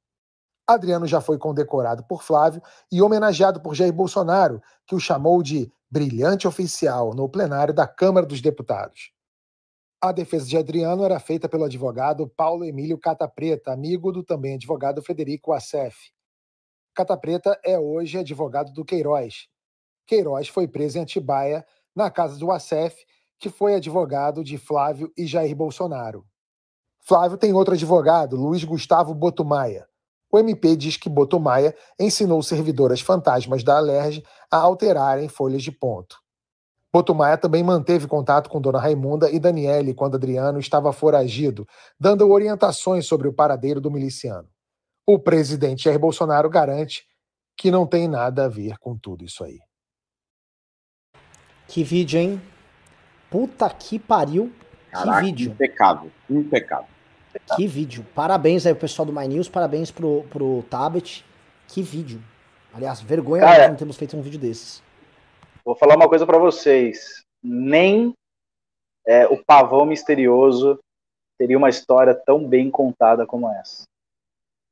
Adriano 0.66 1.06
já 1.06 1.20
foi 1.20 1.36
condecorado 1.36 2.04
por 2.04 2.22
Flávio 2.22 2.62
e 2.90 3.02
homenageado 3.02 3.60
por 3.60 3.74
Jair 3.74 3.92
Bolsonaro, 3.92 4.62
que 4.86 4.94
o 4.94 4.98
chamou 4.98 5.42
de 5.42 5.70
brilhante 5.90 6.48
oficial 6.48 7.12
no 7.12 7.28
plenário 7.28 7.74
da 7.74 7.86
Câmara 7.86 8.24
dos 8.24 8.40
Deputados. 8.40 9.12
A 10.02 10.12
defesa 10.12 10.46
de 10.46 10.56
Adriano 10.56 11.04
era 11.04 11.20
feita 11.20 11.46
pelo 11.46 11.64
advogado 11.64 12.26
Paulo 12.26 12.64
Emílio 12.64 12.96
Catapreta, 12.96 13.70
amigo 13.70 14.10
do 14.10 14.24
também 14.24 14.54
advogado 14.54 15.02
Federico 15.02 15.52
Assef. 15.52 15.94
Catapreta 16.94 17.60
é 17.62 17.78
hoje 17.78 18.16
advogado 18.16 18.72
do 18.72 18.82
Queiroz. 18.82 19.46
Queiroz 20.06 20.48
foi 20.48 20.66
preso 20.66 20.96
em 20.96 21.02
Atibaia, 21.02 21.66
na 21.94 22.10
casa 22.10 22.38
do 22.38 22.50
Assef, 22.50 22.96
que 23.38 23.50
foi 23.50 23.74
advogado 23.74 24.42
de 24.42 24.56
Flávio 24.56 25.12
e 25.18 25.26
Jair 25.26 25.54
Bolsonaro. 25.54 26.24
Flávio 27.00 27.36
tem 27.36 27.52
outro 27.52 27.74
advogado, 27.74 28.36
Luiz 28.36 28.64
Gustavo 28.64 29.14
Botumaia. 29.14 29.86
O 30.32 30.38
MP 30.38 30.76
diz 30.76 30.96
que 30.96 31.10
Botumaia 31.10 31.76
ensinou 31.98 32.42
servidoras 32.42 33.02
fantasmas 33.02 33.62
da 33.62 33.76
Alerj 33.76 34.24
a 34.50 34.56
alterarem 34.56 35.28
folhas 35.28 35.62
de 35.62 35.70
ponto. 35.70 36.19
Botumaia 36.92 37.38
também 37.38 37.62
manteve 37.62 38.08
contato 38.08 38.50
com 38.50 38.60
Dona 38.60 38.80
Raimunda 38.80 39.30
e 39.30 39.38
Daniele 39.38 39.94
quando 39.94 40.16
Adriano 40.16 40.58
estava 40.58 40.92
foragido, 40.92 41.66
dando 41.98 42.28
orientações 42.28 43.06
sobre 43.06 43.28
o 43.28 43.32
paradeiro 43.32 43.80
do 43.80 43.90
miliciano. 43.90 44.48
O 45.06 45.18
presidente 45.18 45.84
Jair 45.84 45.98
Bolsonaro 45.98 46.50
garante 46.50 47.04
que 47.56 47.70
não 47.70 47.86
tem 47.86 48.08
nada 48.08 48.46
a 48.46 48.48
ver 48.48 48.76
com 48.78 48.96
tudo 48.96 49.24
isso 49.24 49.44
aí. 49.44 49.60
Que 51.68 51.84
vídeo, 51.84 52.18
hein? 52.18 52.42
Puta 53.30 53.70
que 53.70 53.98
pariu. 53.98 54.52
Caraca, 54.90 55.20
que 55.20 55.26
vídeo. 55.26 55.52
Impecável, 55.52 56.10
impecável. 56.28 56.88
Que 57.54 57.66
vídeo. 57.66 58.04
Parabéns 58.14 58.66
aí, 58.66 58.74
pessoal 58.74 59.06
do 59.06 59.12
My 59.12 59.28
News. 59.28 59.48
Parabéns 59.48 59.92
pro, 59.92 60.24
pro 60.30 60.64
Tabet. 60.68 61.24
Que 61.68 61.80
vídeo. 61.82 62.20
Aliás, 62.74 63.00
vergonha 63.00 63.42
Cara, 63.42 63.58
nós 63.58 63.68
não 63.68 63.76
termos 63.76 63.96
feito 63.96 64.16
um 64.16 64.22
vídeo 64.22 64.38
desses. 64.38 64.82
Vou 65.70 65.76
falar 65.76 65.94
uma 65.94 66.08
coisa 66.08 66.26
para 66.26 66.36
vocês. 66.36 67.22
Nem 67.40 68.12
é, 69.06 69.28
o 69.28 69.40
pavão 69.44 69.86
misterioso 69.86 70.80
teria 71.38 71.56
uma 71.56 71.68
história 71.68 72.12
tão 72.12 72.44
bem 72.44 72.68
contada 72.68 73.24
como 73.24 73.48
essa. 73.48 73.84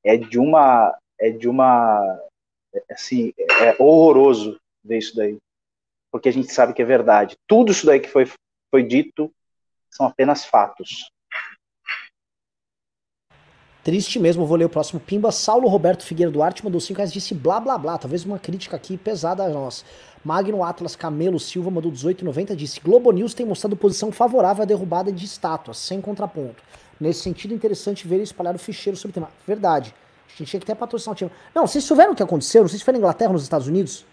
É 0.02 0.16
de 0.16 0.40
uma, 0.40 0.98
é 1.16 1.30
de 1.30 1.48
uma, 1.48 2.20
assim, 2.90 3.32
é 3.38 3.80
horroroso 3.80 4.58
ver 4.82 4.98
isso 4.98 5.14
daí, 5.14 5.38
porque 6.10 6.30
a 6.30 6.32
gente 6.32 6.52
sabe 6.52 6.74
que 6.74 6.82
é 6.82 6.84
verdade. 6.84 7.36
Tudo 7.46 7.70
isso 7.70 7.86
daí 7.86 8.00
que 8.00 8.08
foi 8.08 8.24
foi 8.68 8.82
dito 8.82 9.32
são 9.88 10.04
apenas 10.04 10.44
fatos. 10.44 11.12
Triste 13.88 14.18
mesmo, 14.18 14.44
vou 14.44 14.58
ler 14.58 14.66
o 14.66 14.68
próximo. 14.68 15.00
Pimba, 15.00 15.32
Saulo 15.32 15.66
Roberto 15.66 16.04
Figueira 16.04 16.30
Duarte 16.30 16.62
mandou 16.62 16.78
5 16.78 16.98
reais, 16.98 17.10
disse 17.10 17.32
blá 17.32 17.58
blá 17.58 17.78
blá. 17.78 17.96
Talvez 17.96 18.22
uma 18.22 18.38
crítica 18.38 18.76
aqui 18.76 18.98
pesada 18.98 19.42
a 19.42 19.48
nós. 19.48 19.82
Magno 20.22 20.62
Atlas 20.62 20.94
Camelo 20.94 21.40
Silva 21.40 21.70
mandou 21.70 21.90
18,90 21.90 22.54
disse: 22.54 22.80
Globo 22.80 23.10
News 23.12 23.32
tem 23.32 23.46
mostrado 23.46 23.74
posição 23.78 24.12
favorável 24.12 24.62
à 24.62 24.66
derrubada 24.66 25.10
de 25.10 25.24
estátuas, 25.24 25.78
sem 25.78 26.02
contraponto. 26.02 26.62
Nesse 27.00 27.20
sentido, 27.20 27.54
interessante 27.54 28.06
ver 28.06 28.20
espalhar 28.20 28.54
o 28.54 28.58
ficheiro 28.58 28.94
sobre 28.94 29.12
o 29.12 29.14
tema. 29.14 29.30
Verdade. 29.46 29.94
A 30.26 30.36
gente 30.36 30.50
tinha 30.50 30.60
que 30.60 30.66
ter 30.66 30.74
patrocinar 30.74 31.14
o 31.14 31.16
time. 31.16 31.30
Não, 31.54 31.66
vocês 31.66 31.82
souberam 31.82 32.12
o 32.12 32.14
que 32.14 32.22
aconteceu? 32.22 32.60
Não 32.60 32.68
sei 32.68 32.78
se 32.78 32.84
foi 32.84 32.92
na 32.92 32.98
Inglaterra 32.98 33.30
ou 33.30 33.32
nos 33.32 33.42
Estados 33.44 33.68
Unidos. 33.68 34.04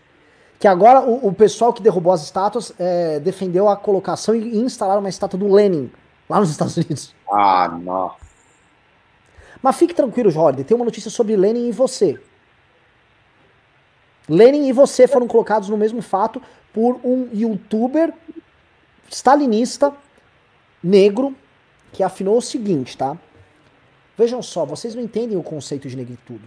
Que 0.57 0.69
agora 0.69 1.01
o, 1.01 1.27
o 1.27 1.33
pessoal 1.33 1.73
que 1.73 1.81
derrubou 1.81 2.13
as 2.13 2.23
estátuas 2.23 2.71
é, 2.79 3.19
defendeu 3.19 3.67
a 3.67 3.75
colocação 3.75 4.33
e, 4.33 4.39
e 4.39 4.57
instalaram 4.57 5.01
uma 5.01 5.09
estátua 5.09 5.37
do 5.37 5.51
Lenin 5.51 5.91
lá 6.29 6.39
nos 6.39 6.49
Estados 6.49 6.77
Unidos. 6.77 7.13
Ah, 7.29 7.67
nossa. 7.83 8.24
Mas 9.65 9.77
fique 9.77 9.95
tranquilo, 9.95 10.29
Jorge. 10.29 10.63
Tem 10.63 10.75
uma 10.75 10.85
notícia 10.85 11.09
sobre 11.09 11.35
Lenin 11.35 11.69
e 11.69 11.71
você. 11.71 12.19
Lenin 14.29 14.67
e 14.67 14.71
você 14.71 15.07
foram 15.07 15.27
colocados 15.27 15.69
no 15.69 15.75
mesmo 15.75 16.03
fato 16.03 16.39
por 16.71 16.99
um 17.03 17.27
youtuber 17.33 18.13
stalinista 19.09 19.91
negro 20.83 21.35
que 21.91 22.03
afinou 22.03 22.37
o 22.37 22.43
seguinte, 22.43 22.95
tá? 22.95 23.17
Vejam 24.15 24.39
só, 24.43 24.65
vocês 24.65 24.93
não 24.93 25.01
entendem 25.01 25.35
o 25.35 25.41
conceito 25.41 25.89
de 25.89 25.97
negritude. 25.97 26.45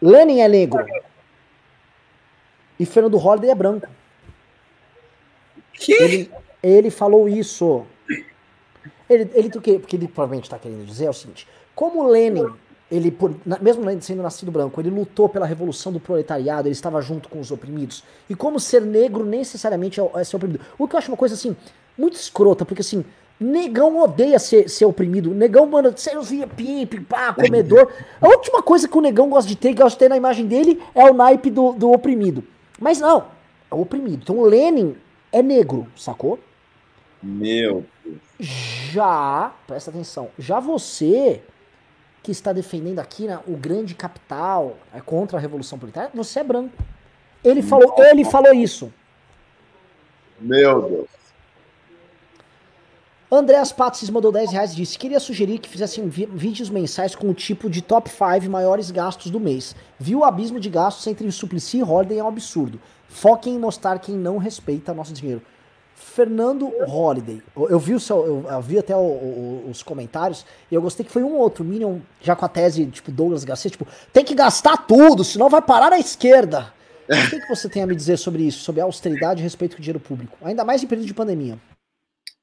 Lenin 0.00 0.40
é 0.40 0.48
negro. 0.48 0.86
E 2.78 2.86
Fernando 2.86 3.18
Holliday 3.18 3.50
é 3.50 3.54
branco. 3.54 3.88
Que? 5.74 5.92
Ele, 5.92 6.30
ele 6.62 6.90
falou 6.90 7.28
isso. 7.28 7.84
Ele, 9.08 9.30
ele 9.34 9.48
do 9.48 9.60
que? 9.60 9.70
Ele 9.70 10.08
provavelmente 10.08 10.44
está 10.44 10.58
querendo 10.58 10.84
dizer 10.84 11.06
é 11.06 11.10
o 11.10 11.14
seguinte: 11.14 11.46
como 11.74 12.06
Lenin, 12.06 12.46
ele 12.90 13.10
por, 13.10 13.34
mesmo 13.60 13.84
sendo 14.00 14.22
nascido 14.22 14.50
branco, 14.50 14.80
ele 14.80 14.90
lutou 14.90 15.28
pela 15.28 15.46
revolução 15.46 15.92
do 15.92 16.00
proletariado, 16.00 16.68
ele 16.68 16.72
estava 16.72 17.00
junto 17.00 17.28
com 17.28 17.40
os 17.40 17.50
oprimidos. 17.50 18.04
E 18.28 18.34
como 18.34 18.58
ser 18.58 18.82
negro 18.82 19.24
necessariamente 19.24 20.00
é, 20.00 20.10
é 20.14 20.24
ser 20.24 20.36
oprimido. 20.36 20.60
O 20.78 20.88
que 20.88 20.94
eu 20.94 20.98
acho 20.98 21.10
uma 21.10 21.16
coisa 21.16 21.34
assim 21.34 21.56
muito 21.96 22.14
escrota, 22.14 22.64
porque 22.64 22.80
assim 22.80 23.04
Negão 23.40 23.98
odeia 23.98 24.38
ser, 24.38 24.68
ser 24.68 24.84
oprimido. 24.84 25.30
Negão, 25.30 25.64
mano, 25.64 25.94
via 26.22 26.46
pipe, 26.46 27.00
pá, 27.00 27.32
comedor. 27.32 27.90
A 28.20 28.28
última 28.28 28.62
coisa 28.62 28.86
que 28.86 28.98
o 28.98 29.00
negão 29.00 29.30
gosta 29.30 29.48
de 29.48 29.56
ter, 29.56 29.70
que 29.70 29.82
gosta 29.82 29.96
de 29.96 29.98
ter 29.98 30.10
na 30.10 30.16
imagem 30.18 30.46
dele, 30.46 30.78
é 30.94 31.10
o 31.10 31.14
naipe 31.14 31.48
do, 31.48 31.72
do 31.72 31.90
oprimido. 31.90 32.44
Mas 32.78 33.00
não, 33.00 33.28
é 33.70 33.74
o 33.74 33.80
oprimido. 33.80 34.20
Então 34.22 34.38
o 34.38 34.44
Lenin 34.44 34.94
é 35.32 35.42
negro, 35.42 35.86
sacou? 35.96 36.38
Meu. 37.22 37.82
Já, 38.38 39.52
presta 39.66 39.90
atenção, 39.90 40.30
já 40.38 40.60
você 40.60 41.42
que 42.22 42.30
está 42.30 42.52
defendendo 42.52 42.98
aqui 42.98 43.26
né, 43.26 43.40
o 43.46 43.56
grande 43.56 43.94
capital 43.94 44.76
é 44.92 45.00
contra 45.00 45.38
a 45.38 45.40
revolução 45.40 45.78
proletária, 45.78 46.10
você 46.14 46.40
é 46.40 46.44
branco. 46.44 46.76
Ele 47.42 47.62
falou, 47.62 47.94
ele 47.98 48.24
falou 48.24 48.52
isso. 48.52 48.92
Meu 50.38 50.82
Deus. 50.82 51.20
Andréas 53.32 53.70
Patsis 53.70 54.10
mandou 54.10 54.32
10 54.32 54.50
reais 54.50 54.72
e 54.72 54.76
disse: 54.76 54.98
Queria 54.98 55.20
sugerir 55.20 55.58
que 55.58 55.68
fizessem 55.68 56.08
vídeos 56.08 56.68
mensais 56.68 57.14
com 57.14 57.30
o 57.30 57.34
tipo 57.34 57.70
de 57.70 57.80
top 57.80 58.10
5 58.10 58.50
maiores 58.50 58.90
gastos 58.90 59.30
do 59.30 59.38
mês. 59.38 59.76
Viu 59.98 60.20
o 60.20 60.24
abismo 60.24 60.58
de 60.58 60.68
gastos 60.68 61.06
entre 61.06 61.26
o 61.28 61.32
Suplicy 61.32 61.78
e 61.78 61.82
Holiday 61.84 62.18
é 62.18 62.24
um 62.24 62.28
absurdo. 62.28 62.80
Foquem 63.08 63.54
em 63.54 63.58
mostrar 63.58 64.00
quem 64.00 64.16
não 64.16 64.36
respeita 64.36 64.92
nosso 64.92 65.12
dinheiro. 65.12 65.42
Fernando 66.00 66.72
Holiday, 66.86 67.42
eu, 67.56 67.78
vi, 67.78 67.94
o 67.94 68.00
seu, 68.00 68.44
eu, 68.48 68.60
vi 68.62 68.78
até 68.78 68.96
o- 68.96 68.98
o- 68.98 69.68
os 69.70 69.82
comentários 69.82 70.44
e 70.70 70.74
eu 70.74 70.80
gostei 70.82 71.04
que 71.04 71.12
foi 71.12 71.22
um 71.22 71.36
outro 71.36 71.62
Minion, 71.64 71.98
já 72.20 72.34
com 72.34 72.44
a 72.44 72.48
tese, 72.48 72.86
tipo, 72.86 73.12
Douglas 73.12 73.44
Garcia, 73.44 73.70
tipo, 73.70 73.86
tem 74.12 74.24
que 74.24 74.34
gastar 74.34 74.78
tudo, 74.86 75.22
senão 75.22 75.48
vai 75.50 75.60
parar 75.62 75.90
na 75.90 75.98
esquerda. 75.98 76.72
O 77.08 77.30
que, 77.30 77.40
que 77.40 77.48
você 77.48 77.68
tem 77.68 77.82
a 77.82 77.86
me 77.86 77.94
dizer 77.96 78.16
sobre 78.16 78.42
isso, 78.44 78.60
sobre 78.64 78.80
a 78.80 78.84
austeridade 78.84 79.40
e 79.40 79.42
respeito 79.42 79.74
com 79.76 79.80
o 79.80 79.82
dinheiro 79.82 80.00
público? 80.00 80.38
Ainda 80.42 80.64
mais 80.64 80.82
em 80.82 80.86
período 80.86 81.06
de 81.06 81.14
pandemia. 81.14 81.58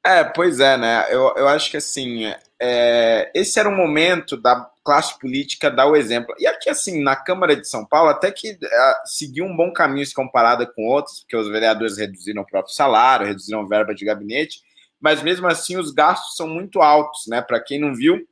É, 0.06 0.24
pois 0.24 0.60
é, 0.60 0.78
né? 0.78 1.06
Eu, 1.10 1.34
eu 1.36 1.48
acho 1.48 1.72
que 1.72 1.78
assim, 1.78 2.32
é, 2.62 3.32
esse 3.34 3.60
era 3.60 3.68
o 3.68 3.76
momento 3.76 4.38
da 4.38 4.70
classe 4.88 5.20
política 5.20 5.70
dar 5.70 5.86
o 5.86 5.98
exemplo. 5.98 6.34
E 6.40 6.48
aqui, 6.48 6.70
assim, 6.70 7.04
na 7.04 7.14
Câmara 7.14 7.58
de 7.58 7.68
São 7.68 7.86
Paulo, 7.86 8.10
até 8.10 8.32
que 8.32 8.58
é, 8.64 8.94
seguiu 9.04 9.44
um 9.44 9.54
bom 9.54 9.74
caminho 9.74 10.06
se 10.06 10.14
comparada 10.14 10.66
com 10.66 10.88
outros, 10.88 11.20
porque 11.20 11.36
os 11.36 11.50
vereadores 11.50 11.98
reduziram 11.98 12.42
o 12.42 12.46
próprio 12.46 12.74
salário, 12.74 13.28
reduziram 13.28 13.68
verba 13.68 13.94
de 13.94 14.06
gabinete, 14.06 14.62
mas 14.98 15.22
mesmo 15.22 15.46
assim 15.46 15.76
os 15.76 15.92
gastos 15.92 16.38
são 16.38 16.48
muito 16.48 16.82
altos, 16.82 17.28
né? 17.28 17.42
Para 17.42 17.60
quem 17.60 17.82
não 17.82 17.94
viu, 17.94 18.26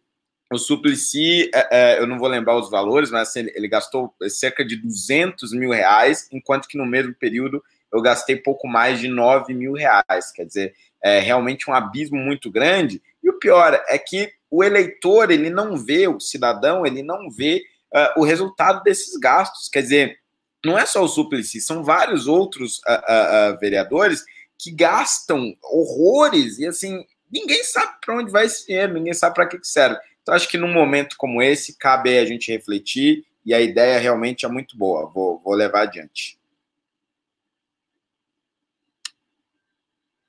o 0.49 0.57
Suplicy, 0.57 1.52
é, 1.53 1.68
é, 1.72 1.99
eu 1.99 2.07
não 2.07 2.18
vou 2.18 2.30
lembrar 2.30 2.56
os 2.56 2.69
valores, 2.69 3.11
mas 3.11 3.27
assim, 3.27 3.40
ele, 3.40 3.52
ele 3.53 3.68
gastou 3.68 4.15
cerca 4.30 4.64
de 4.64 4.77
200 4.77 5.52
mil 5.52 5.72
reais, 5.72 6.30
enquanto 6.32 6.69
que 6.69 6.77
no 6.77 6.86
mesmo 6.86 7.14
período 7.15 7.61
eu 7.93 8.01
gastei 8.01 8.35
pouco 8.35 8.67
mais 8.67 8.99
de 8.99 9.07
9 9.07 9.53
mil 9.53 9.73
reais. 9.73 10.31
Quer 10.33 10.45
dizer, 10.45 10.75
é 11.01 11.19
realmente 11.19 11.69
um 11.69 11.73
abismo 11.73 12.17
muito 12.17 12.51
grande. 12.51 13.01
E 13.23 13.29
o 13.29 13.39
pior 13.39 13.81
é 13.87 13.97
que 13.97 14.31
o 14.49 14.63
eleitor, 14.63 15.31
ele 15.31 15.49
não 15.49 15.77
vê, 15.77 16.07
o 16.07 16.19
cidadão, 16.19 16.85
ele 16.85 17.03
não 17.03 17.29
vê 17.29 17.63
uh, 17.93 18.19
o 18.21 18.23
resultado 18.23 18.83
desses 18.83 19.17
gastos. 19.19 19.69
Quer 19.69 19.81
dizer, 19.81 20.19
não 20.65 20.77
é 20.77 20.85
só 20.85 21.03
o 21.03 21.07
Suplicy, 21.07 21.61
são 21.61 21.83
vários 21.83 22.27
outros 22.27 22.79
uh, 22.79 23.53
uh, 23.53 23.59
vereadores 23.59 24.23
que 24.57 24.71
gastam 24.71 25.55
horrores 25.61 26.57
e 26.59 26.65
assim, 26.65 27.05
ninguém 27.31 27.63
sabe 27.63 27.93
para 28.03 28.17
onde 28.17 28.31
vai 28.31 28.45
esse 28.45 28.65
dinheiro, 28.65 28.93
ninguém 28.93 29.13
sabe 29.13 29.35
para 29.35 29.47
que, 29.47 29.59
que 29.59 29.67
serve. 29.67 29.97
Então, 30.21 30.33
acho 30.33 30.49
que 30.49 30.57
num 30.57 30.71
momento 30.71 31.15
como 31.17 31.41
esse, 31.41 31.77
cabe 31.77 32.17
a 32.17 32.25
gente 32.25 32.51
refletir 32.51 33.25
e 33.45 33.53
a 33.53 33.61
ideia 33.61 33.99
realmente 33.99 34.45
é 34.45 34.49
muito 34.49 34.75
boa. 34.75 35.07
Vou, 35.07 35.39
vou 35.43 35.53
levar 35.53 35.83
adiante. 35.83 36.39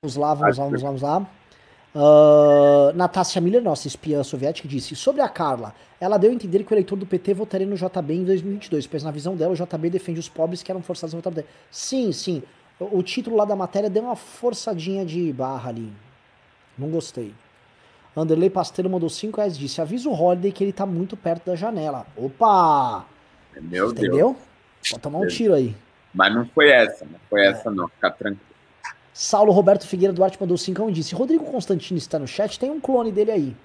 Vamos 0.07 0.15
lá, 0.15 0.33
vamos 0.33 0.57
lá, 0.57 0.63
vamos 0.63 0.81
lá, 0.81 0.87
vamos 0.89 1.01
lá. 1.01 1.27
Uh, 1.95 2.95
Natasha 2.95 3.41
Miller, 3.41 3.61
nossa 3.61 3.87
espiã 3.87 4.23
soviética, 4.23 4.67
disse: 4.67 4.95
Sobre 4.95 5.21
a 5.21 5.27
Carla, 5.27 5.73
ela 5.99 6.17
deu 6.17 6.31
a 6.31 6.33
entender 6.33 6.63
que 6.63 6.71
o 6.71 6.75
eleitor 6.75 6.95
do 6.95 7.05
PT 7.05 7.33
votaria 7.33 7.67
no 7.67 7.75
JB 7.75 8.13
em 8.13 8.23
2022, 8.23 8.87
pois 8.87 9.03
na 9.03 9.11
visão 9.11 9.35
dela 9.35 9.53
o 9.53 9.55
JB 9.55 9.89
defende 9.89 10.19
os 10.19 10.29
pobres 10.29 10.63
que 10.63 10.71
eram 10.71 10.81
forçados 10.81 11.13
a 11.13 11.17
votar 11.17 11.31
no 11.31 11.37
PT. 11.37 11.49
Sim, 11.71 12.11
sim. 12.11 12.43
O, 12.79 12.99
o 12.99 13.03
título 13.03 13.35
lá 13.35 13.45
da 13.45 13.55
matéria 13.55 13.89
deu 13.89 14.03
uma 14.03 14.15
forçadinha 14.15 15.05
de 15.05 15.33
barra 15.33 15.69
ali. 15.69 15.91
Não 16.77 16.89
gostei. 16.89 17.33
Anderley 18.15 18.49
Pasteiro 18.49 18.89
mandou 18.89 19.09
5 19.09 19.35
reais 19.37 19.55
e 19.55 19.59
disse: 19.59 19.81
Avisa 19.81 20.07
o 20.07 20.13
Holiday 20.13 20.51
que 20.51 20.63
ele 20.63 20.73
tá 20.73 20.85
muito 20.85 21.17
perto 21.17 21.47
da 21.47 21.55
janela. 21.55 22.05
Opa! 22.15 23.05
Meu 23.59 23.91
Entendeu? 23.91 24.33
Deus. 24.33 24.91
Pode 24.91 25.01
tomar 25.01 25.19
um 25.19 25.27
tiro 25.27 25.53
aí. 25.53 25.75
Mas 26.13 26.33
não 26.33 26.45
foi 26.45 26.69
essa, 26.69 27.05
não 27.05 27.19
foi 27.29 27.45
essa, 27.45 27.69
não. 27.69 27.87
Fica 27.87 28.11
tranquilo. 28.11 28.46
Saulo 29.17 29.51
Roberto 29.51 29.87
Figueira 29.87 30.13
Duarte 30.13 30.37
mandou 30.39 30.55
5 30.55 30.91
e 30.91 30.93
disse: 30.93 31.15
Rodrigo 31.15 31.43
Constantino 31.43 31.97
está 31.97 32.19
no 32.19 32.27
chat, 32.27 32.59
tem 32.59 32.69
um 32.69 32.79
clone 32.79 33.11
dele 33.11 33.31
aí. 33.31 33.55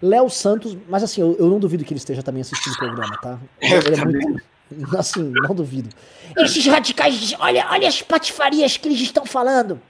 Léo 0.00 0.30
Santos, 0.30 0.76
mas 0.88 1.02
assim, 1.02 1.20
eu, 1.20 1.34
eu 1.36 1.48
não 1.48 1.58
duvido 1.58 1.84
que 1.84 1.92
ele 1.92 1.98
esteja 1.98 2.22
também 2.22 2.42
assistindo 2.42 2.74
o 2.74 2.76
programa, 2.76 3.18
tá? 3.20 3.40
Ele, 3.60 4.00
é 4.00 4.04
muito. 4.04 4.42
Assim, 4.96 5.32
não 5.34 5.54
duvido. 5.54 5.88
Esses 6.36 6.64
radicais, 6.66 7.34
olha, 7.38 7.66
olha 7.70 7.88
as 7.88 8.02
patifarias 8.02 8.76
que 8.76 8.88
eles 8.88 9.00
estão 9.00 9.26
falando. 9.26 9.80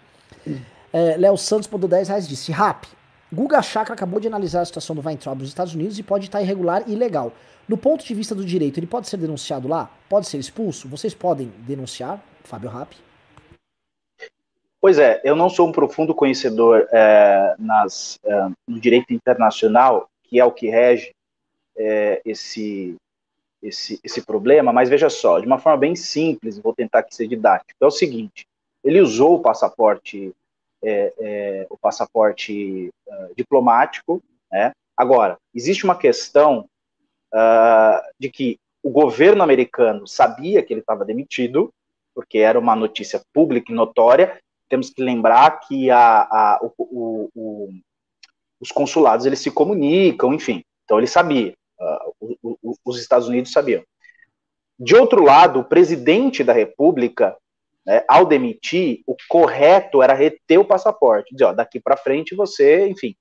É, 0.92 1.16
Léo 1.16 1.36
Santos 1.36 1.68
mandou 1.70 1.88
10 1.88 2.08
reais 2.08 2.24
e 2.24 2.28
disse: 2.28 2.50
Rap, 2.50 2.86
Guga 3.30 3.60
Chakra 3.60 3.94
acabou 3.94 4.18
de 4.18 4.26
analisar 4.26 4.62
a 4.62 4.64
situação 4.64 4.96
do 4.96 5.02
Weintraub 5.04 5.38
nos 5.38 5.48
Estados 5.48 5.74
Unidos 5.74 5.98
e 5.98 6.02
pode 6.02 6.24
estar 6.24 6.40
irregular 6.40 6.82
e 6.86 6.92
ilegal. 6.92 7.32
No 7.68 7.76
ponto 7.76 8.04
de 8.04 8.14
vista 8.14 8.34
do 8.34 8.44
direito, 8.44 8.78
ele 8.78 8.86
pode 8.86 9.08
ser 9.08 9.18
denunciado 9.18 9.68
lá? 9.68 9.90
Pode 10.08 10.26
ser 10.26 10.38
expulso? 10.38 10.88
Vocês 10.88 11.12
podem 11.12 11.52
denunciar, 11.66 12.22
Fábio 12.42 12.70
Rapp? 12.70 13.03
Pois 14.84 14.98
é, 14.98 15.18
eu 15.24 15.34
não 15.34 15.48
sou 15.48 15.66
um 15.66 15.72
profundo 15.72 16.14
conhecedor 16.14 16.86
é, 16.92 17.54
nas, 17.58 18.20
é, 18.22 18.48
no 18.68 18.78
direito 18.78 19.14
internacional, 19.14 20.10
que 20.24 20.38
é 20.38 20.44
o 20.44 20.52
que 20.52 20.68
rege 20.68 21.10
é, 21.74 22.20
esse, 22.22 22.94
esse, 23.62 23.98
esse 24.04 24.20
problema, 24.20 24.74
mas 24.74 24.90
veja 24.90 25.08
só, 25.08 25.40
de 25.40 25.46
uma 25.46 25.58
forma 25.58 25.78
bem 25.78 25.96
simples, 25.96 26.58
vou 26.58 26.74
tentar 26.74 26.98
aqui 26.98 27.14
ser 27.14 27.26
didático, 27.26 27.72
é 27.80 27.86
o 27.86 27.90
seguinte, 27.90 28.44
ele 28.84 29.00
usou 29.00 29.36
o 29.36 29.40
passaporte, 29.40 30.34
é, 30.82 31.14
é, 31.18 31.66
o 31.70 31.78
passaporte 31.78 32.90
uh, 33.08 33.34
diplomático, 33.34 34.22
né? 34.52 34.72
Agora, 34.94 35.38
existe 35.54 35.84
uma 35.84 35.96
questão 35.96 36.68
uh, 37.32 38.02
de 38.20 38.28
que 38.28 38.58
o 38.82 38.90
governo 38.90 39.42
americano 39.42 40.06
sabia 40.06 40.62
que 40.62 40.74
ele 40.74 40.80
estava 40.80 41.06
demitido, 41.06 41.72
porque 42.14 42.36
era 42.36 42.58
uma 42.58 42.76
notícia 42.76 43.22
pública 43.32 43.72
e 43.72 43.74
notória, 43.74 44.38
temos 44.74 44.90
que 44.90 45.00
lembrar 45.00 45.60
que 45.60 45.88
a, 45.88 46.22
a, 46.22 46.58
o, 46.60 46.72
o, 46.78 47.30
o, 47.32 47.68
os 48.58 48.72
consulados 48.72 49.24
eles 49.24 49.38
se 49.38 49.52
comunicam, 49.52 50.34
enfim. 50.34 50.64
Então 50.82 50.98
ele 50.98 51.06
sabia, 51.06 51.54
uh, 51.78 52.76
os 52.84 52.98
Estados 52.98 53.28
Unidos 53.28 53.52
sabiam. 53.52 53.84
De 54.76 54.96
outro 54.96 55.22
lado, 55.22 55.60
o 55.60 55.64
presidente 55.64 56.42
da 56.42 56.52
República, 56.52 57.36
né, 57.86 58.04
ao 58.08 58.26
demitir, 58.26 59.04
o 59.06 59.14
correto 59.28 60.02
era 60.02 60.12
reter 60.12 60.58
o 60.58 60.64
passaporte, 60.64 61.32
dizer, 61.32 61.44
ó, 61.44 61.52
daqui 61.52 61.78
para 61.78 61.96
frente 61.96 62.34
você, 62.34 62.88
enfim, 62.88 63.14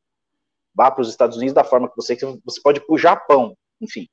vá 0.74 0.90
para 0.90 1.04
os 1.04 1.10
Estados 1.10 1.38
Unidos 1.38 1.54
da 1.54 1.64
forma 1.64 1.88
que 1.88 1.96
você 1.96 2.18
você 2.44 2.60
pode 2.64 2.80
para 2.80 2.96
o 2.96 2.98
Japão, 2.98 3.56
enfim. 3.80 4.08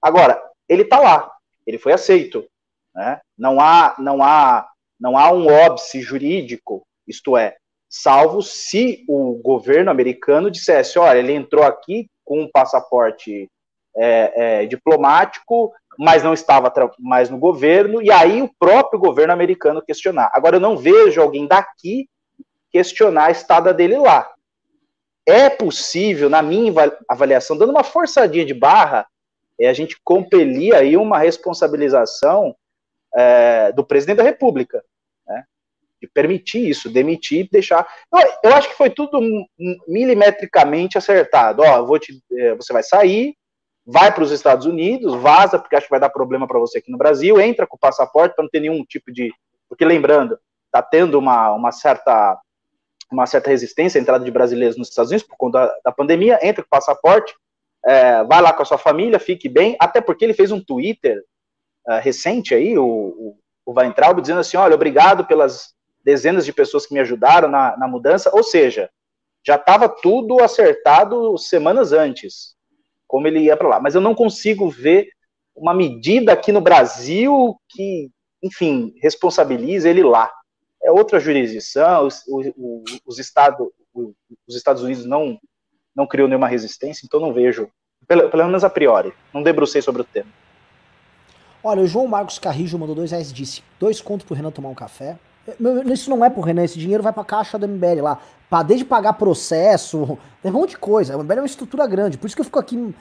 Agora, 0.00 0.40
ele 0.68 0.82
está 0.82 1.00
lá, 1.00 1.28
ele 1.66 1.76
foi 1.78 1.92
aceito, 1.92 2.46
né? 2.94 3.20
Não 3.36 3.60
há, 3.60 3.96
não 3.98 4.22
há 4.22 4.71
não 5.02 5.18
há 5.18 5.32
um 5.32 5.48
óbice 5.48 6.00
jurídico, 6.00 6.86
isto 7.08 7.36
é, 7.36 7.56
salvo 7.90 8.40
se 8.40 9.04
o 9.08 9.34
governo 9.42 9.90
americano 9.90 10.48
dissesse, 10.48 10.96
olha, 10.96 11.18
ele 11.18 11.32
entrou 11.32 11.64
aqui 11.64 12.08
com 12.24 12.40
um 12.40 12.48
passaporte 12.48 13.50
é, 13.96 14.60
é, 14.62 14.66
diplomático, 14.66 15.72
mas 15.98 16.22
não 16.22 16.32
estava 16.32 16.72
mais 17.00 17.28
no 17.28 17.36
governo, 17.36 18.00
e 18.00 18.12
aí 18.12 18.40
o 18.42 18.50
próprio 18.60 19.00
governo 19.00 19.32
americano 19.32 19.82
questionar. 19.82 20.30
Agora, 20.32 20.56
eu 20.56 20.60
não 20.60 20.76
vejo 20.76 21.20
alguém 21.20 21.48
daqui 21.48 22.08
questionar 22.70 23.26
a 23.26 23.32
estada 23.32 23.74
dele 23.74 23.98
lá. 23.98 24.30
É 25.26 25.50
possível, 25.50 26.30
na 26.30 26.42
minha 26.42 26.72
avaliação, 27.08 27.58
dando 27.58 27.70
uma 27.70 27.82
forçadinha 27.82 28.44
de 28.44 28.54
barra, 28.54 29.04
é 29.60 29.68
a 29.68 29.72
gente 29.72 29.96
compelir 30.04 30.72
aí 30.76 30.96
uma 30.96 31.18
responsabilização 31.18 32.54
é, 33.14 33.72
do 33.72 33.84
presidente 33.84 34.18
da 34.18 34.22
República 34.22 34.82
de 36.02 36.08
permitir 36.08 36.68
isso, 36.68 36.90
demitir, 36.90 37.48
deixar. 37.50 37.86
Eu, 38.12 38.50
eu, 38.50 38.54
acho 38.54 38.68
que 38.68 38.76
foi 38.76 38.90
tudo 38.90 39.20
milimetricamente 39.86 40.98
acertado. 40.98 41.62
Ó, 41.62 41.86
vou 41.86 41.96
te, 41.96 42.20
é, 42.32 42.56
você 42.56 42.72
vai 42.72 42.82
sair, 42.82 43.36
vai 43.86 44.12
para 44.12 44.24
os 44.24 44.32
Estados 44.32 44.66
Unidos, 44.66 45.14
vaza, 45.14 45.60
porque 45.60 45.76
acho 45.76 45.86
que 45.86 45.92
vai 45.92 46.00
dar 46.00 46.10
problema 46.10 46.48
para 46.48 46.58
você 46.58 46.78
aqui 46.78 46.90
no 46.90 46.98
Brasil, 46.98 47.40
entra 47.40 47.68
com 47.68 47.76
o 47.76 47.80
passaporte 47.80 48.34
para 48.34 48.42
não 48.42 48.50
ter 48.50 48.58
nenhum 48.58 48.84
tipo 48.84 49.12
de. 49.12 49.32
Porque 49.68 49.84
lembrando, 49.84 50.36
está 50.66 50.82
tendo 50.82 51.16
uma, 51.18 51.52
uma 51.52 51.70
certa 51.70 52.36
uma 53.10 53.26
certa 53.26 53.50
resistência 53.50 54.00
à 54.00 54.02
entrada 54.02 54.24
de 54.24 54.30
brasileiros 54.30 54.76
nos 54.76 54.88
Estados 54.88 55.10
Unidos 55.10 55.28
por 55.28 55.36
conta 55.36 55.66
da, 55.66 55.74
da 55.84 55.92
pandemia, 55.92 56.38
entra 56.42 56.62
com 56.62 56.66
o 56.66 56.70
passaporte, 56.70 57.34
é, 57.84 58.24
vai 58.24 58.40
lá 58.40 58.54
com 58.54 58.62
a 58.62 58.64
sua 58.64 58.78
família, 58.78 59.18
fique 59.18 59.50
bem, 59.50 59.76
até 59.78 60.00
porque 60.00 60.24
ele 60.24 60.32
fez 60.32 60.50
um 60.50 60.64
Twitter 60.64 61.22
uh, 61.86 62.00
recente 62.00 62.54
aí, 62.54 62.78
o, 62.78 62.86
o, 62.86 63.38
o 63.66 63.78
Weintraub, 63.78 64.18
dizendo 64.18 64.40
assim, 64.40 64.56
olha, 64.56 64.74
obrigado 64.74 65.26
pelas 65.26 65.74
dezenas 66.04 66.44
de 66.44 66.52
pessoas 66.52 66.86
que 66.86 66.94
me 66.94 67.00
ajudaram 67.00 67.48
na, 67.48 67.76
na 67.76 67.88
mudança, 67.88 68.30
ou 68.34 68.42
seja, 68.42 68.90
já 69.44 69.56
estava 69.56 69.88
tudo 69.88 70.42
acertado 70.42 71.36
semanas 71.36 71.92
antes, 71.92 72.54
como 73.06 73.26
ele 73.26 73.40
ia 73.40 73.56
para 73.56 73.68
lá. 73.68 73.80
Mas 73.80 73.94
eu 73.94 74.00
não 74.00 74.14
consigo 74.14 74.68
ver 74.70 75.08
uma 75.54 75.74
medida 75.74 76.32
aqui 76.32 76.52
no 76.52 76.60
Brasil 76.60 77.56
que, 77.68 78.10
enfim, 78.42 78.94
responsabilize 79.02 79.88
ele 79.88 80.02
lá. 80.02 80.30
É 80.82 80.90
outra 80.90 81.20
jurisdição, 81.20 82.06
os, 82.06 82.22
os, 82.26 82.46
os, 83.04 83.18
estado, 83.18 83.72
os 83.94 84.56
Estados 84.56 84.82
Unidos 84.82 85.04
não, 85.04 85.38
não 85.94 86.06
criou 86.06 86.28
nenhuma 86.28 86.48
resistência, 86.48 87.04
então 87.04 87.20
não 87.20 87.32
vejo, 87.32 87.68
pelo, 88.06 88.28
pelo 88.30 88.46
menos 88.46 88.64
a 88.64 88.70
priori, 88.70 89.12
não 89.32 89.42
debrucei 89.42 89.82
sobre 89.82 90.02
o 90.02 90.04
tema. 90.04 90.30
Olha, 91.64 91.82
o 91.82 91.86
João 91.86 92.08
Marcos 92.08 92.40
Carrijo 92.40 92.76
mandou 92.76 92.96
dois 92.96 93.12
reais 93.12 93.32
disse: 93.32 93.62
dois 93.78 94.00
contos 94.00 94.26
pro 94.26 94.34
Renan 94.34 94.50
tomar 94.50 94.68
um 94.68 94.74
café. 94.74 95.16
Isso 95.92 96.08
não 96.08 96.24
é 96.24 96.30
pro 96.30 96.40
Renan, 96.40 96.64
esse 96.64 96.78
dinheiro 96.78 97.02
vai 97.02 97.12
pra 97.12 97.24
caixa 97.24 97.58
da 97.58 97.66
MBL 97.66 98.02
lá. 98.02 98.18
Pra, 98.48 98.62
desde 98.62 98.84
pagar 98.84 99.14
processo, 99.14 100.18
tem 100.42 100.52
um 100.52 100.54
monte 100.54 100.70
de 100.70 100.78
coisa. 100.78 101.14
A 101.14 101.18
MBL 101.18 101.32
é 101.32 101.40
uma 101.40 101.46
estrutura 101.46 101.86
grande, 101.86 102.18
por 102.18 102.26
isso 102.26 102.36
que 102.36 102.40
eu 102.40 102.44
fico 102.44 102.58
aqui 102.58 102.94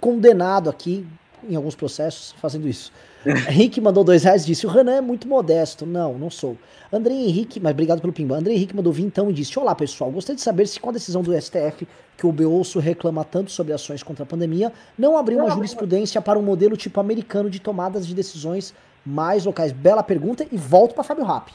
condenado 0.00 0.70
aqui 0.70 1.06
em 1.48 1.54
alguns 1.54 1.74
processos 1.74 2.34
fazendo 2.40 2.68
isso. 2.68 2.92
Henrique 3.26 3.80
mandou 3.80 4.04
dois 4.04 4.24
reais 4.24 4.44
e 4.44 4.46
disse: 4.46 4.66
O 4.66 4.70
Renan 4.70 4.96
é 4.96 5.00
muito 5.00 5.28
modesto. 5.28 5.84
Não, 5.84 6.16
não 6.16 6.30
sou. 6.30 6.56
André 6.92 7.14
Henrique, 7.14 7.60
mas 7.60 7.72
obrigado 7.72 8.00
pelo 8.00 8.12
pimba. 8.12 8.36
André 8.36 8.54
Henrique 8.54 8.74
mandou 8.74 8.92
vir 8.92 9.04
então 9.04 9.28
e 9.28 9.32
disse: 9.32 9.58
Olá 9.58 9.74
pessoal, 9.74 10.10
gostaria 10.10 10.36
de 10.36 10.42
saber 10.42 10.66
se 10.66 10.80
com 10.80 10.90
a 10.90 10.92
decisão 10.92 11.22
do 11.22 11.38
STF 11.38 11.86
que 12.16 12.26
o 12.26 12.32
Beouço 12.32 12.78
reclama 12.78 13.24
tanto 13.24 13.50
sobre 13.50 13.72
ações 13.72 14.02
contra 14.02 14.24
a 14.24 14.26
pandemia, 14.26 14.72
não 14.98 15.16
abriu 15.16 15.38
uma 15.38 15.50
jurisprudência 15.50 16.20
para 16.20 16.38
um 16.38 16.42
modelo 16.42 16.76
tipo 16.76 16.98
americano 16.98 17.48
de 17.48 17.60
tomadas 17.60 18.06
de 18.06 18.14
decisões 18.14 18.74
mais 19.08 19.44
locais. 19.44 19.72
Bela 19.72 20.02
pergunta 20.02 20.46
e 20.52 20.56
volto 20.56 20.94
para 20.94 21.02
Fábio 21.02 21.24
Rap. 21.24 21.50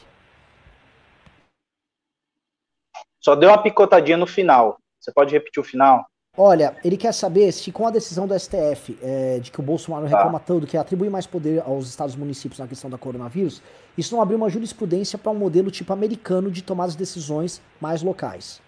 Só 3.20 3.36
deu 3.36 3.50
uma 3.50 3.62
picotadinha 3.62 4.18
no 4.18 4.28
final. 4.28 4.78
Você 5.00 5.12
pode 5.12 5.32
repetir 5.32 5.62
o 5.62 5.66
final? 5.66 6.06
Olha, 6.36 6.76
ele 6.84 6.98
quer 6.98 7.14
saber 7.14 7.52
se 7.52 7.72
com 7.72 7.86
a 7.86 7.92
decisão 7.92 8.26
do 8.26 8.38
STF 8.38 8.98
é, 9.04 9.38
de 9.38 9.52
que 9.52 9.60
o 9.60 9.64
Bolsonaro 9.64 10.10
tá. 10.10 10.18
reclama 10.18 10.40
tanto 10.40 10.66
que 10.66 10.76
atribui 10.76 11.08
mais 11.08 11.28
poder 11.28 11.62
aos 11.62 11.88
estados 11.88 12.16
e 12.16 12.18
municípios 12.18 12.60
na 12.60 12.68
questão 12.68 12.90
da 12.90 12.98
coronavírus, 12.98 13.62
isso 13.96 14.16
não 14.16 14.22
abriu 14.22 14.38
uma 14.38 14.50
jurisprudência 14.50 15.20
para 15.20 15.32
um 15.32 15.36
modelo 15.36 15.70
tipo 15.70 15.94
americano 15.94 16.50
de 16.50 16.64
tomar 16.64 16.86
as 16.86 16.96
decisões 16.96 17.62
mais 17.80 18.02
locais. 18.02 18.60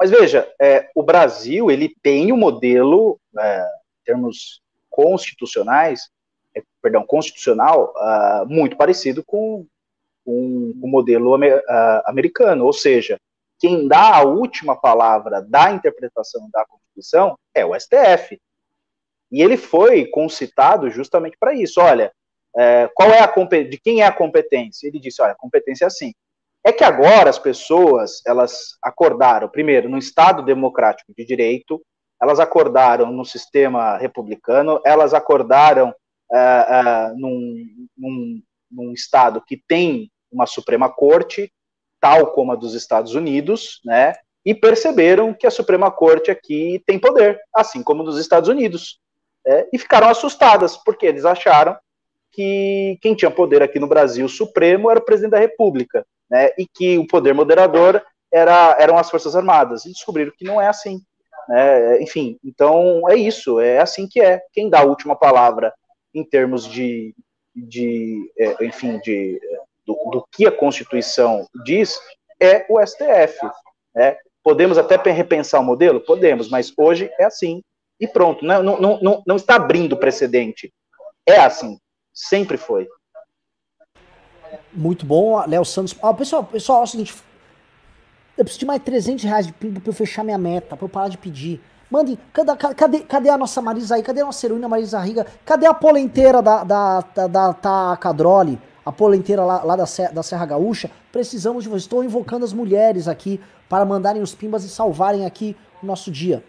Mas 0.00 0.10
veja, 0.10 0.48
é, 0.60 0.88
o 0.94 1.02
Brasil 1.02 1.68
ele 1.68 1.92
tem 2.00 2.32
um 2.32 2.36
modelo, 2.36 3.18
é, 3.36 3.60
em 3.60 4.04
termos 4.04 4.62
constitucionais, 4.88 6.08
perdão, 6.82 7.04
constitucional 7.04 7.92
uh, 7.96 8.46
muito 8.46 8.76
parecido 8.76 9.24
com, 9.24 9.66
com 10.24 10.72
o 10.80 10.88
modelo 10.88 11.36
uh, 11.36 11.40
americano, 12.06 12.64
ou 12.64 12.72
seja, 12.72 13.18
quem 13.58 13.88
dá 13.88 14.16
a 14.16 14.22
última 14.22 14.76
palavra 14.76 15.42
da 15.42 15.70
interpretação 15.72 16.48
da 16.52 16.64
Constituição 16.64 17.36
é 17.54 17.64
o 17.64 17.78
STF. 17.78 18.40
E 19.30 19.42
ele 19.42 19.56
foi 19.56 20.06
concitado 20.06 20.88
justamente 20.90 21.36
para 21.38 21.52
isso. 21.52 21.80
Olha, 21.80 22.12
é, 22.56 22.88
qual 22.94 23.10
é 23.10 23.20
a 23.20 23.26
de 23.26 23.78
quem 23.78 24.00
é 24.00 24.06
a 24.06 24.12
competência? 24.12 24.86
Ele 24.86 24.98
disse, 24.98 25.20
olha, 25.20 25.32
a 25.32 25.36
competência 25.36 25.84
é 25.84 25.86
assim. 25.86 26.12
É 26.64 26.72
que 26.72 26.84
agora 26.84 27.30
as 27.30 27.38
pessoas 27.38 28.22
elas 28.26 28.76
acordaram, 28.82 29.48
primeiro, 29.48 29.88
no 29.88 29.98
Estado 29.98 30.42
democrático 30.42 31.12
de 31.16 31.24
direito, 31.24 31.80
elas 32.20 32.40
acordaram 32.40 33.12
no 33.12 33.24
sistema 33.24 33.96
republicano, 33.96 34.80
elas 34.84 35.14
acordaram 35.14 35.94
uh, 36.32 37.12
uh, 37.12 37.18
num, 37.18 37.66
num, 37.96 38.42
num 38.70 38.92
Estado 38.92 39.42
que 39.46 39.56
tem 39.68 40.10
uma 40.30 40.46
Suprema 40.46 40.90
Corte, 40.90 41.52
tal 42.00 42.32
como 42.32 42.52
a 42.52 42.56
dos 42.56 42.74
Estados 42.74 43.14
Unidos, 43.14 43.80
né? 43.84 44.14
E 44.44 44.54
perceberam 44.54 45.34
que 45.34 45.46
a 45.46 45.50
Suprema 45.50 45.90
Corte 45.90 46.30
aqui 46.30 46.82
tem 46.86 46.98
poder, 46.98 47.38
assim 47.54 47.82
como 47.82 48.02
nos 48.02 48.18
Estados 48.18 48.48
Unidos. 48.48 49.00
É, 49.46 49.66
e 49.72 49.78
ficaram 49.78 50.08
assustadas, 50.08 50.76
porque 50.76 51.06
eles 51.06 51.24
acharam 51.24 51.76
que 52.32 52.98
quem 53.00 53.14
tinha 53.14 53.30
poder 53.30 53.62
aqui 53.62 53.78
no 53.78 53.86
Brasil 53.86 54.28
supremo 54.28 54.90
era 54.90 55.00
o 55.00 55.04
presidente 55.04 55.32
da 55.32 55.38
República, 55.38 56.06
né? 56.30 56.50
E 56.58 56.66
que 56.66 56.98
o 56.98 57.06
poder 57.06 57.34
moderador 57.34 58.02
era, 58.32 58.76
eram 58.78 58.98
as 58.98 59.10
Forças 59.10 59.34
Armadas. 59.34 59.84
E 59.84 59.90
descobriram 59.90 60.32
que 60.36 60.44
não 60.44 60.60
é 60.60 60.68
assim. 60.68 61.00
Né? 61.48 62.02
Enfim, 62.02 62.38
então 62.44 63.02
é 63.08 63.16
isso, 63.16 63.58
é 63.58 63.78
assim 63.78 64.06
que 64.06 64.20
é. 64.20 64.40
Quem 64.52 64.68
dá 64.68 64.80
a 64.80 64.84
última 64.84 65.16
palavra 65.16 65.72
em 66.14 66.24
termos 66.24 66.66
de, 66.66 67.14
de 67.54 68.30
é, 68.38 68.64
enfim, 68.64 68.98
de 68.98 69.40
do, 69.86 69.94
do 70.10 70.28
que 70.30 70.46
a 70.46 70.52
Constituição 70.52 71.46
diz 71.64 71.98
é 72.40 72.66
o 72.68 72.84
STF. 72.84 73.38
Né? 73.94 74.16
Podemos 74.42 74.78
até 74.78 74.96
repensar 75.10 75.60
o 75.60 75.64
modelo? 75.64 76.00
Podemos, 76.00 76.48
mas 76.48 76.72
hoje 76.76 77.10
é 77.18 77.24
assim 77.24 77.62
e 78.00 78.06
pronto. 78.06 78.44
Não, 78.44 78.62
não, 78.62 79.00
não, 79.00 79.22
não 79.26 79.36
está 79.36 79.56
abrindo 79.56 79.96
precedente. 79.96 80.72
É 81.26 81.40
assim. 81.40 81.78
Sempre 82.12 82.56
foi. 82.56 82.88
Muito 84.72 85.04
bom, 85.04 85.44
Léo 85.46 85.64
Santos. 85.64 85.96
Ah, 86.02 86.14
pessoal, 86.14 86.44
pessoal, 86.44 86.80
é 86.80 86.84
o 86.84 86.86
seguinte. 86.86 87.14
eu 88.36 88.44
preciso 88.44 88.60
de 88.60 88.66
mais 88.66 88.82
300 88.82 89.24
reais 89.24 89.50
pra 89.50 89.68
eu 89.84 89.92
fechar 89.92 90.24
minha 90.24 90.38
meta, 90.38 90.76
pra 90.76 90.84
eu 90.84 90.88
parar 90.88 91.08
de 91.08 91.18
pedir. 91.18 91.60
Mandem, 91.90 92.18
cadê, 92.32 93.00
cadê, 93.00 93.30
a 93.30 93.38
nossa 93.38 93.62
Marisa 93.62 93.94
aí? 93.94 94.02
Cadê 94.02 94.20
a 94.20 94.26
nossa 94.26 94.44
heroína 94.44 94.68
Marisa 94.68 95.00
Riga? 95.00 95.26
Cadê 95.44 95.64
a 95.64 95.72
polenteira 95.72 96.42
da, 96.42 96.62
da, 96.62 97.00
da, 97.00 97.26
da, 97.26 97.52
da 97.52 97.96
Cadrole? 97.96 98.60
A 98.84 98.92
polenteira 98.92 99.42
lá, 99.42 99.62
lá 99.62 99.74
da, 99.74 99.86
Serra, 99.86 100.12
da 100.12 100.22
Serra 100.22 100.44
Gaúcha? 100.44 100.90
Precisamos 101.10 101.64
de 101.64 101.70
vocês. 101.70 101.84
Estou 101.84 102.04
invocando 102.04 102.44
as 102.44 102.52
mulheres 102.52 103.08
aqui 103.08 103.40
para 103.68 103.86
mandarem 103.86 104.20
os 104.20 104.34
pimbas 104.34 104.64
e 104.64 104.68
salvarem 104.68 105.24
aqui 105.24 105.56
o 105.82 105.86
nosso 105.86 106.10
dia. 106.10 106.44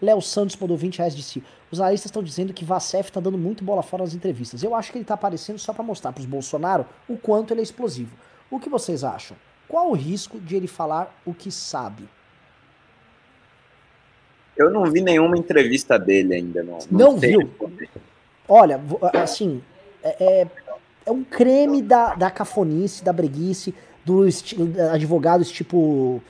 Léo 0.00 0.22
Santos 0.22 0.56
mandou 0.56 0.76
20 0.76 0.98
reais 0.98 1.16
de 1.16 1.22
si. 1.22 1.42
Os 1.70 1.80
analistas 1.80 2.10
estão 2.10 2.22
dizendo 2.22 2.52
que 2.52 2.64
Vacef 2.64 3.08
está 3.08 3.18
dando 3.18 3.38
muito 3.38 3.64
bola 3.64 3.82
fora 3.82 4.04
nas 4.04 4.14
entrevistas. 4.14 4.62
Eu 4.62 4.74
acho 4.74 4.92
que 4.92 4.98
ele 4.98 5.04
está 5.04 5.14
aparecendo 5.14 5.58
só 5.58 5.72
para 5.72 5.82
mostrar 5.82 6.12
para 6.12 6.20
os 6.20 6.26
Bolsonaro 6.26 6.86
o 7.08 7.16
quanto 7.16 7.52
ele 7.52 7.60
é 7.60 7.64
explosivo. 7.64 8.16
O 8.48 8.60
que 8.60 8.68
vocês 8.68 9.02
acham? 9.02 9.36
Qual 9.68 9.90
o 9.90 9.94
risco 9.94 10.38
de 10.38 10.54
ele 10.54 10.68
falar 10.68 11.12
o 11.24 11.34
que 11.34 11.50
sabe? 11.50 12.08
Eu 14.56 14.70
não 14.70 14.84
vi 14.86 15.00
nenhuma 15.00 15.36
entrevista 15.36 15.98
dele 15.98 16.34
ainda. 16.34 16.62
Não, 16.62 16.78
não, 16.90 17.12
não 17.12 17.18
viu? 17.18 17.50
Olha, 18.48 18.80
assim, 19.12 19.62
é, 20.02 20.16
é, 20.18 20.46
é, 21.04 21.10
um 21.10 21.22
creme 21.22 21.82
da, 21.82 22.14
da 22.14 22.30
cafonice, 22.30 23.04
da 23.04 23.12
breguice, 23.12 23.74
do 24.04 24.26
advogados 24.92 25.50
tipo. 25.50 26.22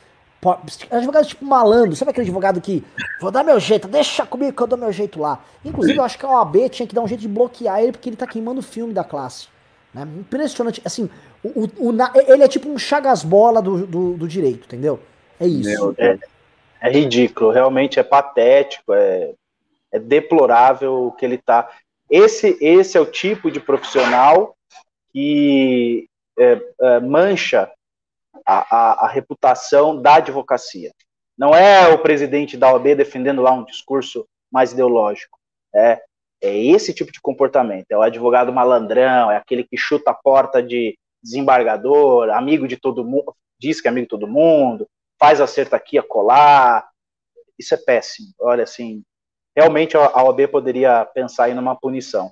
Advogados 0.91 1.29
tipo 1.29 1.45
malandro, 1.45 1.97
sabe 1.97 2.11
aquele 2.11 2.27
advogado 2.27 2.61
que 2.61 2.85
vou 3.21 3.33
dar 3.33 3.43
meu 3.43 3.59
jeito, 3.59 3.89
deixa 3.89 4.25
comigo 4.25 4.53
que 4.53 4.63
eu 4.63 4.67
dou 4.67 4.79
meu 4.79 4.93
jeito 4.93 5.19
lá. 5.19 5.43
Inclusive, 5.65 5.99
eu 5.99 6.05
acho 6.05 6.17
que 6.19 6.25
a 6.25 6.31
OAB 6.31 6.69
tinha 6.71 6.87
que 6.87 6.95
dar 6.95 7.03
um 7.03 7.09
jeito 7.09 7.21
de 7.21 7.29
bloquear 7.29 7.81
ele 7.81 7.93
porque 7.93 8.09
ele 8.09 8.17
tá 8.17 8.27
queimando 8.27 8.61
o 8.61 8.63
filme 8.63 8.93
da 8.93 9.03
classe. 9.03 9.49
Né? 9.93 10.07
Impressionante. 10.19 10.81
Assim, 10.85 11.11
o, 11.43 11.65
o, 11.65 11.89
o, 11.89 11.97
ele 12.29 12.45
é 12.45 12.49
tipo 12.49 12.69
um 12.69 12.79
chagasbola 12.79 13.61
do, 13.61 13.87
do, 13.87 14.13
do 14.13 14.29
direito, 14.29 14.67
entendeu? 14.67 15.01
É 15.41 15.47
isso. 15.47 15.95
É, 15.99 16.19
é, 16.81 16.91
ridículo, 16.91 17.51
realmente 17.51 17.99
é 17.99 18.03
patético, 18.03 18.93
é, 18.93 19.35
é 19.93 19.99
deplorável 19.99 21.07
o 21.07 21.13
que 21.13 21.25
ele 21.25 21.39
tá. 21.39 21.71
Esse, 22.11 22.57
esse 22.61 22.97
é 22.97 23.01
o 23.01 23.11
tipo 23.11 23.51
de 23.51 23.61
profissional 23.61 24.55
que 25.13 26.09
é, 26.39 26.61
é, 26.81 27.01
mancha 27.01 27.71
a, 28.45 28.77
a, 28.77 29.07
a, 29.07 29.09
reputação 29.09 30.01
da 30.01 30.17
advocacia. 30.17 30.93
Não 31.37 31.55
é 31.55 31.89
o 31.89 31.99
presidente 31.99 32.57
da 32.57 32.73
OAB 32.73 32.95
defendendo 32.95 33.43
lá 33.43 33.53
um 33.53 33.65
discurso 33.65 34.27
mais 34.53 34.73
ideológico. 34.73 35.39
É, 35.75 36.01
é 36.43 36.57
esse 36.57 36.95
tipo 36.95 37.11
de 37.11 37.21
comportamento. 37.21 37.87
É 37.91 37.97
o 37.97 38.03
advogado 38.03 38.53
malandrão, 38.53 39.31
é 39.31 39.37
aquele 39.37 39.65
que 39.65 39.77
chuta 39.77 40.11
a 40.11 40.15
porta 40.15 40.63
de 40.63 40.97
desembargador, 41.23 42.31
amigo 42.31 42.69
de 42.69 42.77
todo 42.77 43.05
mundo, 43.05 43.35
diz 43.59 43.81
que 43.81 43.89
é 43.89 43.91
amigo 43.91 44.05
de 44.05 44.11
todo 44.11 44.29
mundo, 44.29 44.87
faz 45.19 45.41
acerto 45.41 45.75
aqui 45.75 45.99
a 45.99 46.03
colar. 46.03 46.89
Isso 47.59 47.75
é 47.75 47.79
péssimo. 47.79 48.29
Olha, 48.41 48.65
assim, 48.65 49.03
realmente 49.57 49.97
a 49.97 50.23
OAB 50.25 50.49
poderia 50.49 51.05
pensar 51.07 51.49
em 51.49 51.59
uma 51.59 51.75
punição. 51.75 52.31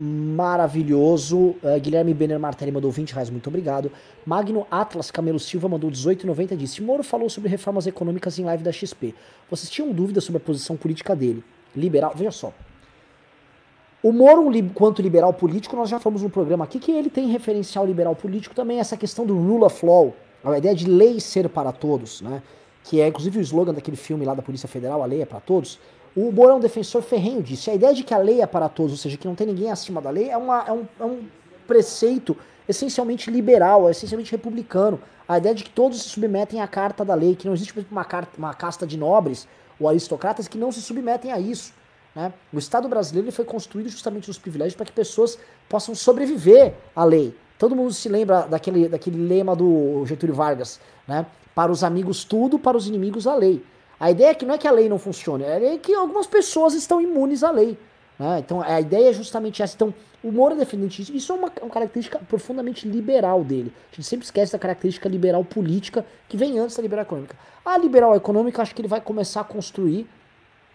Maravilhoso. 0.00 1.56
Uh, 1.62 1.80
Guilherme 1.80 2.12
Benner 2.12 2.38
Martelli 2.38 2.72
mandou 2.72 2.90
20 2.90 3.12
reais, 3.12 3.30
muito 3.30 3.46
obrigado. 3.46 3.92
Magno 4.26 4.66
Atlas 4.70 5.10
Camelo 5.10 5.38
Silva 5.38 5.68
mandou 5.68 5.88
18,90 5.90 6.56
disse: 6.56 6.82
Moro 6.82 7.04
falou 7.04 7.30
sobre 7.30 7.48
reformas 7.48 7.86
econômicas 7.86 8.38
em 8.38 8.44
live 8.44 8.64
da 8.64 8.72
XP. 8.72 9.14
Vocês 9.48 9.70
tinham 9.70 9.92
dúvidas 9.92 10.24
sobre 10.24 10.42
a 10.42 10.44
posição 10.44 10.76
política 10.76 11.14
dele? 11.14 11.44
Liberal, 11.76 12.12
veja 12.14 12.32
só. 12.32 12.52
O 14.04 14.12
Moro, 14.12 14.50
quanto 14.74 15.00
liberal 15.00 15.32
político, 15.32 15.74
nós 15.74 15.88
já 15.88 15.98
falamos 15.98 16.20
no 16.20 16.28
programa 16.28 16.62
aqui 16.66 16.78
que 16.78 16.92
ele 16.92 17.08
tem 17.08 17.28
referencial 17.28 17.86
liberal 17.86 18.14
político 18.14 18.54
também, 18.54 18.78
essa 18.78 18.98
questão 18.98 19.24
do 19.24 19.34
rule 19.34 19.64
of 19.64 19.86
law, 19.86 20.14
a 20.44 20.58
ideia 20.58 20.74
de 20.74 20.86
lei 20.86 21.18
ser 21.18 21.48
para 21.48 21.72
todos, 21.72 22.20
né? 22.20 22.42
Que 22.82 23.00
é 23.00 23.08
inclusive 23.08 23.38
o 23.38 23.40
slogan 23.40 23.72
daquele 23.72 23.96
filme 23.96 24.26
lá 24.26 24.34
da 24.34 24.42
Polícia 24.42 24.68
Federal, 24.68 25.02
a 25.02 25.06
lei 25.06 25.22
é 25.22 25.24
para 25.24 25.40
todos. 25.40 25.78
O 26.14 26.30
Moro 26.30 26.50
é 26.50 26.54
um 26.56 26.60
defensor 26.60 27.00
ferrenho 27.00 27.42
disso. 27.42 27.70
A 27.70 27.74
ideia 27.74 27.94
de 27.94 28.04
que 28.04 28.12
a 28.12 28.18
lei 28.18 28.42
é 28.42 28.46
para 28.46 28.68
todos, 28.68 28.92
ou 28.92 28.98
seja, 28.98 29.16
que 29.16 29.26
não 29.26 29.34
tem 29.34 29.46
ninguém 29.46 29.70
acima 29.70 30.02
da 30.02 30.10
lei, 30.10 30.28
é, 30.28 30.36
uma, 30.36 30.62
é, 30.68 30.72
um, 30.72 30.86
é 31.00 31.04
um 31.06 31.22
preceito 31.66 32.36
essencialmente 32.68 33.30
liberal, 33.30 33.88
é 33.88 33.92
essencialmente 33.92 34.30
republicano. 34.30 35.00
A 35.26 35.38
ideia 35.38 35.54
de 35.54 35.64
que 35.64 35.70
todos 35.70 36.02
se 36.02 36.10
submetem 36.10 36.60
à 36.60 36.68
carta 36.68 37.06
da 37.06 37.14
lei, 37.14 37.34
que 37.34 37.46
não 37.46 37.54
existe 37.54 37.72
uma, 37.90 38.04
carta, 38.04 38.32
uma 38.36 38.52
casta 38.52 38.86
de 38.86 38.98
nobres 38.98 39.48
ou 39.80 39.88
aristocratas 39.88 40.46
que 40.46 40.58
não 40.58 40.70
se 40.70 40.82
submetem 40.82 41.32
a 41.32 41.40
isso. 41.40 41.72
Né? 42.14 42.32
O 42.52 42.58
Estado 42.58 42.88
brasileiro 42.88 43.30
foi 43.32 43.44
construído 43.44 43.88
justamente 43.88 44.28
nos 44.28 44.38
privilégios 44.38 44.74
para 44.74 44.86
que 44.86 44.92
pessoas 44.92 45.38
possam 45.68 45.94
sobreviver 45.94 46.74
à 46.94 47.04
lei. 47.04 47.36
Todo 47.58 47.74
mundo 47.74 47.92
se 47.92 48.08
lembra 48.08 48.42
daquele, 48.42 48.88
daquele 48.88 49.16
lema 49.16 49.54
do 49.54 50.04
Getúlio 50.06 50.34
Vargas, 50.34 50.80
né? 51.06 51.26
Para 51.54 51.70
os 51.70 51.84
amigos 51.84 52.24
tudo, 52.24 52.58
para 52.58 52.76
os 52.76 52.88
inimigos 52.88 53.26
a 53.26 53.34
lei. 53.34 53.64
A 53.98 54.10
ideia 54.10 54.30
é 54.30 54.34
que 54.34 54.44
não 54.44 54.54
é 54.54 54.58
que 54.58 54.66
a 54.66 54.72
lei 54.72 54.88
não 54.88 54.98
funcione, 54.98 55.44
é 55.44 55.78
que 55.78 55.94
algumas 55.94 56.26
pessoas 56.26 56.74
estão 56.74 57.00
imunes 57.00 57.44
à 57.44 57.50
lei. 57.50 57.78
Né? 58.18 58.40
Então 58.40 58.60
a 58.60 58.80
ideia 58.80 59.10
é 59.10 59.12
justamente 59.12 59.62
essa. 59.62 59.74
Então 59.74 59.94
o 60.22 60.32
Moro 60.32 60.54
é 60.54 60.58
defendente 60.58 61.02
disso. 61.02 61.16
Isso 61.16 61.32
é 61.32 61.36
uma, 61.36 61.52
uma, 61.62 61.70
característica 61.70 62.18
profundamente 62.18 62.88
liberal 62.88 63.44
dele. 63.44 63.72
A 63.92 63.96
gente 63.96 64.06
sempre 64.06 64.24
esquece 64.24 64.52
da 64.52 64.58
característica 64.58 65.08
liberal 65.08 65.44
política 65.44 66.04
que 66.28 66.36
vem 66.36 66.58
antes 66.58 66.76
da 66.76 66.82
liberal 66.82 67.04
econômica. 67.04 67.36
A 67.64 67.78
liberal 67.78 68.16
econômica 68.16 68.62
acho 68.62 68.74
que 68.74 68.80
ele 68.80 68.88
vai 68.88 69.00
começar 69.00 69.42
a 69.42 69.44
construir, 69.44 70.08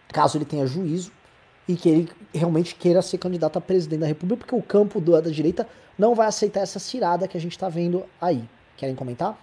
caso 0.10 0.38
ele 0.38 0.46
tenha 0.46 0.66
juízo, 0.66 1.12
e 1.70 1.76
que 1.76 1.88
ele 1.88 2.10
realmente 2.34 2.74
queira 2.74 3.00
ser 3.00 3.20
candidato 3.20 3.58
a 3.58 3.62
presidente 3.62 4.00
da 4.00 4.08
República, 4.08 4.40
porque 4.40 4.56
o 4.56 4.62
campo 4.62 5.00
do, 5.00 5.22
da 5.22 5.30
direita 5.30 5.70
não 5.96 6.16
vai 6.16 6.26
aceitar 6.26 6.62
essa 6.62 6.80
cirada 6.80 7.28
que 7.28 7.38
a 7.38 7.40
gente 7.40 7.52
está 7.52 7.70
vendo 7.70 8.04
aí. 8.20 8.44
Querem 8.76 8.96
comentar? 8.96 9.40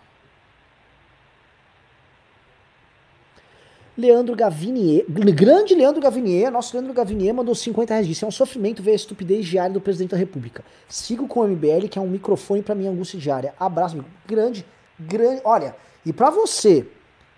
Leandro 3.96 4.34
Gavinier, 4.34 5.04
grande 5.08 5.76
Leandro 5.76 6.02
Gavinier, 6.02 6.50
nosso 6.50 6.76
Leandro 6.76 6.92
Gavinier 6.92 7.32
mandou 7.32 7.54
50 7.54 7.94
reais. 7.94 8.22
É 8.22 8.26
um 8.26 8.30
sofrimento 8.32 8.82
ver 8.82 8.90
a 8.90 8.94
estupidez 8.94 9.46
diária 9.46 9.72
do 9.72 9.80
presidente 9.80 10.10
da 10.10 10.16
República. 10.16 10.64
Sigo 10.88 11.28
com 11.28 11.40
o 11.40 11.48
MBL, 11.48 11.86
que 11.88 11.96
é 11.96 12.02
um 12.02 12.08
microfone 12.08 12.60
para 12.60 12.74
minha 12.74 12.90
angústia 12.90 13.20
diária. 13.20 13.54
Abraço, 13.58 13.94
amigo. 13.94 14.10
Grande, 14.26 14.66
grande. 14.98 15.40
Olha, 15.44 15.76
e 16.04 16.12
para 16.12 16.28
você 16.30 16.88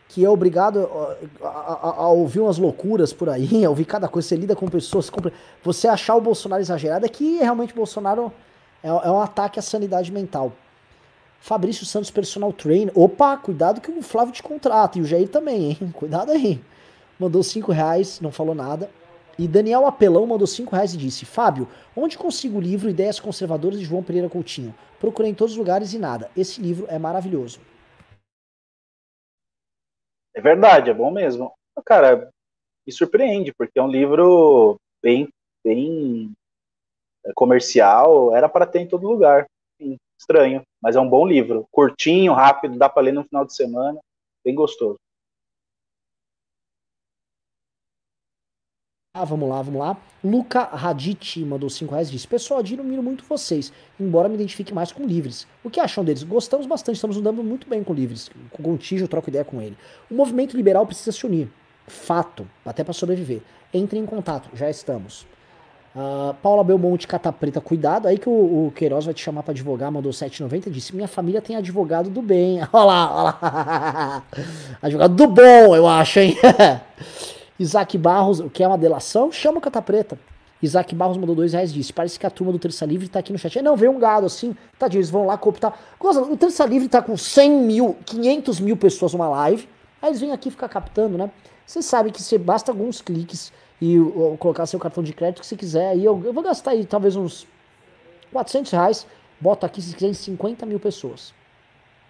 que 0.09 0.24
é 0.24 0.30
obrigado 0.30 0.89
a, 1.43 1.47
a, 1.47 1.94
a, 1.98 2.09
ouvir 2.09 2.40
umas 2.40 2.56
loucuras 2.56 3.12
por 3.12 3.28
aí, 3.28 3.62
a 3.64 3.68
ouvir 3.68 3.85
cada 3.85 4.09
coisa, 4.09 4.26
você 4.26 4.36
lida 4.36 4.56
com 4.56 4.66
pessoas, 4.66 5.10
você 5.62 5.86
achar 5.86 6.16
o 6.16 6.20
Bolsonaro 6.20 6.62
exagerado, 6.62 7.05
é 7.05 7.09
que 7.09 7.36
realmente 7.36 7.74
o 7.74 7.76
Bolsonaro 7.76 8.32
é, 8.82 8.89
é 8.89 9.10
um 9.10 9.20
ataque 9.20 9.59
à 9.59 9.62
sanidade 9.62 10.10
mental. 10.10 10.52
Fabrício 11.40 11.86
Santos, 11.86 12.10
personal 12.10 12.52
trainer. 12.52 12.93
Opa, 12.98 13.36
cuidado 13.36 13.80
que 13.80 13.90
o 13.90 14.02
Flávio 14.02 14.32
te 14.32 14.43
contrata. 14.43 14.98
E 14.98 15.02
o 15.02 15.05
Jair 15.05 15.28
também, 15.28 15.70
hein? 15.70 15.78
Cuidado 15.94 16.32
aí. 16.32 16.60
Mandou 17.18 17.43
5 17.43 17.70
reais, 17.70 18.20
não 18.20 18.32
falou 18.32 18.55
nada. 18.55 18.90
E 19.39 19.47
Daniel 19.47 19.86
Apelão 19.86 20.26
mandou 20.26 20.47
5 20.47 20.74
reais 20.74 20.94
e 20.94 20.97
disse: 20.97 21.24
Fábio, 21.24 21.68
onde 21.97 22.18
consigo 22.18 22.59
o 22.59 22.60
livro 22.60 22.90
Ideias 22.90 23.20
Conservadoras 23.20 23.78
de 23.78 23.85
João 23.85 24.02
Pereira 24.02 24.28
Coutinho? 24.28 24.74
Procurei 24.98 25.30
em 25.30 25.35
todos 25.35 25.52
os 25.52 25.59
lugares 25.59 25.93
e 25.94 25.98
nada. 25.98 26.28
Esse 26.36 26.60
livro 26.60 26.86
é 26.89 26.98
maravilhoso. 26.98 27.60
É 30.39 30.40
verdade, 30.40 30.89
é 30.89 30.94
bom 30.94 31.10
mesmo. 31.10 31.52
Cara, 31.85 32.31
me 32.86 32.93
surpreende, 32.93 33.52
porque 33.52 33.77
é 33.77 33.82
um 33.82 33.90
livro 33.90 34.77
bem, 35.02 35.28
bem 35.65 36.32
é, 37.27 37.32
comercial, 37.35 38.32
era 38.32 38.48
para 38.48 38.65
ter 38.65 38.78
em 38.78 38.86
todo 38.86 39.09
lugar 39.09 39.47
estranho, 40.16 40.62
mas 40.81 40.94
é 40.94 41.01
um 41.01 41.09
bom 41.09 41.27
livro. 41.27 41.66
Curtinho, 41.73 42.32
rápido, 42.35 42.78
dá 42.78 42.89
para 42.89 43.02
ler 43.02 43.12
no 43.12 43.24
final 43.24 43.44
de 43.44 43.52
semana. 43.52 43.98
Bem 44.44 44.55
gostoso. 44.55 44.97
Ah, 49.20 49.24
vamos 49.24 49.49
lá, 49.49 49.61
vamos 49.61 49.81
lá. 49.81 49.97
Luca 50.23 50.62
Raditi 50.62 51.45
mandou 51.45 51.69
5 51.69 51.90
reais 51.90 52.09
e 52.09 52.12
disse: 52.12 52.28
Pessoal, 52.28 52.61
admiro 52.61 52.85
muito 52.85 53.24
vocês, 53.24 53.73
embora 53.99 54.28
me 54.28 54.36
identifique 54.36 54.73
mais 54.73 54.93
com 54.93 55.05
livres. 55.05 55.45
O 55.65 55.69
que 55.69 55.81
acham 55.81 56.05
deles? 56.05 56.23
Gostamos 56.23 56.66
bastante, 56.66 56.95
estamos 56.95 57.16
andando 57.16 57.43
muito 57.43 57.69
bem 57.69 57.82
com 57.82 57.93
livres. 57.93 58.31
Com 58.53 58.62
o 58.62 58.66
Gontijo, 58.66 59.05
eu 59.05 59.09
troco 59.09 59.28
ideia 59.28 59.45
com 59.45 59.61
ele. 59.61 59.77
O 60.09 60.15
movimento 60.15 60.57
liberal 60.57 60.86
precisa 60.86 61.11
se 61.11 61.27
unir. 61.27 61.51
Fato, 61.89 62.47
até 62.65 62.85
para 62.85 62.93
sobreviver. 62.93 63.43
Entre 63.74 63.99
em 63.99 64.07
contato, 64.07 64.49
já 64.55 64.70
estamos. 64.70 65.27
Uh, 65.97 66.32
Paula 66.35 66.62
Belmonte 66.62 67.09
Cata 67.09 67.32
Preta, 67.32 67.61
cuidado. 67.61 68.07
Aí 68.07 68.19
que 68.19 68.28
o, 68.28 68.69
o 68.69 68.73
Queiroz 68.77 69.05
vai 69.05 69.15
te 69.15 69.24
chamar 69.24 69.43
para 69.43 69.51
advogar, 69.51 69.90
mandou 69.90 70.12
7,90 70.12 70.70
disse: 70.70 70.95
Minha 70.95 71.09
família 71.09 71.43
tem 71.43 71.57
advogado 71.57 72.09
do 72.09 72.23
bem. 72.23 72.61
Olha 72.73 72.85
lá, 72.85 73.15
olha 73.16 73.23
lá. 73.24 74.23
advogado 74.81 75.15
do 75.16 75.27
bom, 75.27 75.74
eu 75.74 75.89
acho, 75.89 76.20
hein? 76.20 76.36
Isaac 77.59 77.98
Barros, 77.98 78.40
o 78.40 78.48
que 78.48 78.62
é 78.62 78.68
uma 78.68 78.78
delação? 78.78 79.32
Chama 79.32 79.59
o 79.59 79.60
Cata 79.60 79.82
Preta. 79.82 80.18
Isaac 80.62 80.94
Barros 80.94 81.16
mandou 81.16 81.35
dois 81.35 81.52
reais 81.52 81.72
disse: 81.72 81.93
Parece 81.93 82.18
que 82.18 82.26
a 82.26 82.30
turma 82.30 82.52
do 82.52 82.59
Terça 82.59 82.85
Livre 82.85 83.09
tá 83.09 83.20
aqui 83.20 83.32
no 83.32 83.39
chat. 83.39 83.60
Não, 83.62 83.76
veio 83.76 83.93
um 83.93 83.98
gado 83.98 84.26
assim. 84.26 84.56
Tadinho, 84.78 85.01
eles 85.01 85.10
vão 85.10 85.26
lá 85.26 85.36
cooptar. 85.39 85.78
O 86.01 86.36
Terça 86.36 86.64
Livre 86.66 86.89
tá 86.89 87.01
com 87.01 87.16
100 87.16 87.51
mil, 87.51 87.97
500 88.05 88.60
mil 88.60 88.76
pessoas 88.76 89.12
numa 89.12 89.28
live. 89.28 89.68
Aí 90.02 90.10
eles 90.10 90.20
vêm 90.20 90.32
aqui 90.32 90.51
ficar 90.51 90.68
captando, 90.68 91.16
né? 91.16 91.30
Você 91.66 91.82
sabe 91.82 92.10
que 92.10 92.22
você 92.22 92.39
basta 92.39 92.72
alguns 92.72 93.01
cliques 93.01 93.52
e 93.80 93.98
ou, 93.98 94.36
colocar 94.36 94.66
seu 94.66 94.78
cartão 94.78 95.02
de 95.02 95.12
crédito 95.12 95.40
que 95.40 95.47
você 95.47 95.56
quiser. 95.56 95.90
Aí 95.90 96.05
eu, 96.05 96.20
eu, 96.24 96.32
vou 96.32 96.43
gastar 96.43 96.72
aí 96.72 96.85
talvez 96.85 97.14
uns 97.14 97.47
400 98.32 98.72
reais. 98.72 99.06
Bota 99.40 99.66
aqui 99.66 99.80
se 99.80 99.94
quiser 99.94 100.09
em 100.09 100.14
50 100.14 100.66
mil 100.66 100.80
pessoas. 100.80 101.32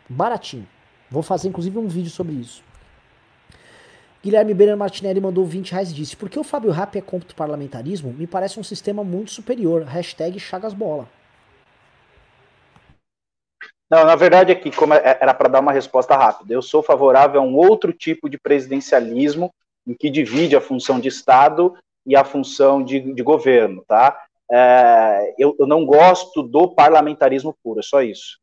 Baratinho. 0.08 0.66
Vou 1.10 1.22
fazer 1.22 1.48
inclusive 1.48 1.78
um 1.78 1.88
vídeo 1.88 2.10
sobre 2.10 2.34
isso. 2.34 2.62
Guilherme 4.22 4.52
Brenner 4.52 4.76
Martinelli 4.76 5.20
mandou 5.20 5.44
20 5.44 5.72
reais 5.72 5.90
e 5.90 5.94
disse: 5.94 6.16
Por 6.16 6.28
que 6.28 6.38
o 6.38 6.44
Fábio 6.44 6.70
Rap 6.70 6.96
é 6.96 7.00
contra 7.00 7.30
o 7.30 7.34
parlamentarismo? 7.34 8.12
Me 8.12 8.26
parece 8.26 8.58
um 8.58 8.64
sistema 8.64 9.04
muito 9.04 9.30
superior. 9.30 9.84
Hashtag 9.84 10.38
Chagasbola. 10.40 11.08
Não, 13.90 14.04
na 14.04 14.16
verdade 14.16 14.52
aqui, 14.52 14.70
como 14.70 14.92
é, 14.92 15.18
era 15.20 15.32
para 15.32 15.48
dar 15.48 15.60
uma 15.60 15.72
resposta 15.72 16.14
rápida, 16.14 16.52
eu 16.52 16.60
sou 16.60 16.82
favorável 16.82 17.40
a 17.40 17.44
um 17.44 17.56
outro 17.56 17.92
tipo 17.92 18.28
de 18.28 18.36
presidencialismo 18.38 19.50
em 19.86 19.94
que 19.94 20.10
divide 20.10 20.54
a 20.54 20.60
função 20.60 21.00
de 21.00 21.08
Estado 21.08 21.74
e 22.04 22.14
a 22.14 22.22
função 22.22 22.82
de, 22.82 23.00
de 23.00 23.22
governo, 23.22 23.82
tá? 23.88 24.20
É, 24.50 25.34
eu, 25.38 25.56
eu, 25.58 25.66
não 25.66 25.86
gosto 25.86 26.42
do 26.42 26.68
parlamentarismo 26.68 27.56
puro, 27.62 27.80
é 27.80 27.82
só 27.82 28.02
isso. 28.02 28.38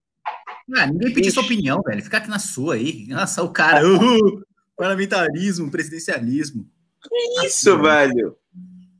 Ah, 0.75 0.87
ninguém 0.87 1.13
pediu 1.13 1.31
sua 1.31 1.43
opinião, 1.43 1.81
velho. 1.83 2.03
Fica 2.03 2.17
aqui 2.17 2.29
na 2.29 2.39
sua 2.39 2.75
aí. 2.75 3.05
Nossa, 3.07 3.43
o 3.43 3.51
cara. 3.51 3.85
Uh, 3.87 4.43
parlamentarismo, 4.75 5.71
presidencialismo. 5.71 6.67
Que 7.01 7.45
isso, 7.47 7.81
velho? 7.81 8.35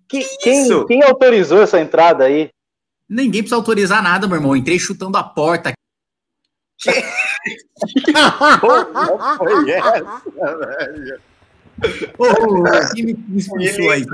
Que, 0.07 0.23
que 0.23 0.38
quem, 0.38 0.64
isso? 0.64 0.85
quem 0.85 1.03
autorizou 1.03 1.61
essa 1.61 1.80
entrada 1.80 2.26
aí? 2.26 2.49
Ninguém 3.07 3.41
precisa 3.41 3.56
autorizar 3.56 4.02
nada, 4.02 4.27
meu 4.27 4.38
irmão. 4.38 4.56
Entrei 4.56 4.80
chutando 4.80 5.18
a 5.18 5.23
porta 5.23 5.73
que 6.77 8.11
porra 8.61 9.38
foi 9.38 9.72
essa, 9.72 10.02
velho? 10.57 11.22
Ô, 12.18 12.93
quem 12.93 13.06
me 13.06 13.38
expulsou 13.38 13.91
aí, 13.91 14.06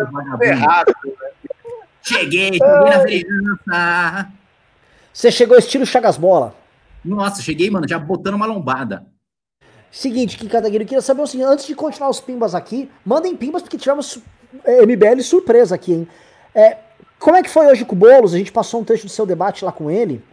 Errado, 0.41 0.93
Cheguei, 2.03 2.53
cheguei 2.53 2.59
na 2.59 2.97
vereança. 3.03 4.31
Você 5.13 5.31
chegou 5.31 5.57
estilo 5.57 5.85
Chagas 5.85 6.17
Bola. 6.17 6.55
Nossa, 7.03 7.41
cheguei, 7.41 7.69
mano, 7.69 7.87
já 7.87 7.99
botando 7.99 8.35
uma 8.35 8.45
lombada. 8.45 9.05
Seguinte, 9.91 10.37
que 10.37 10.47
Cadagueiro, 10.47 10.83
eu 10.83 10.87
queria 10.87 11.01
saber 11.01 11.21
o 11.21 11.27
seguinte, 11.27 11.45
antes 11.45 11.67
de 11.67 11.75
continuar 11.75 12.09
os 12.09 12.21
pimbas 12.21 12.55
aqui, 12.55 12.89
mandem 13.05 13.35
pimbas 13.35 13.61
porque 13.61 13.77
tivemos 13.77 14.19
é, 14.63 14.85
MBL 14.85 15.21
surpresa 15.21 15.75
aqui, 15.75 15.93
hein? 15.93 16.07
É, 16.55 16.77
como 17.19 17.35
é 17.35 17.43
que 17.43 17.49
foi 17.49 17.67
hoje 17.67 17.83
com 17.83 17.95
o 17.95 17.97
Boulos? 17.97 18.33
A 18.33 18.37
gente 18.37 18.51
passou 18.51 18.81
um 18.81 18.83
trecho 18.83 19.05
do 19.05 19.11
seu 19.11 19.25
debate 19.25 19.65
lá 19.65 19.71
com 19.71 19.91
ele. 19.91 20.23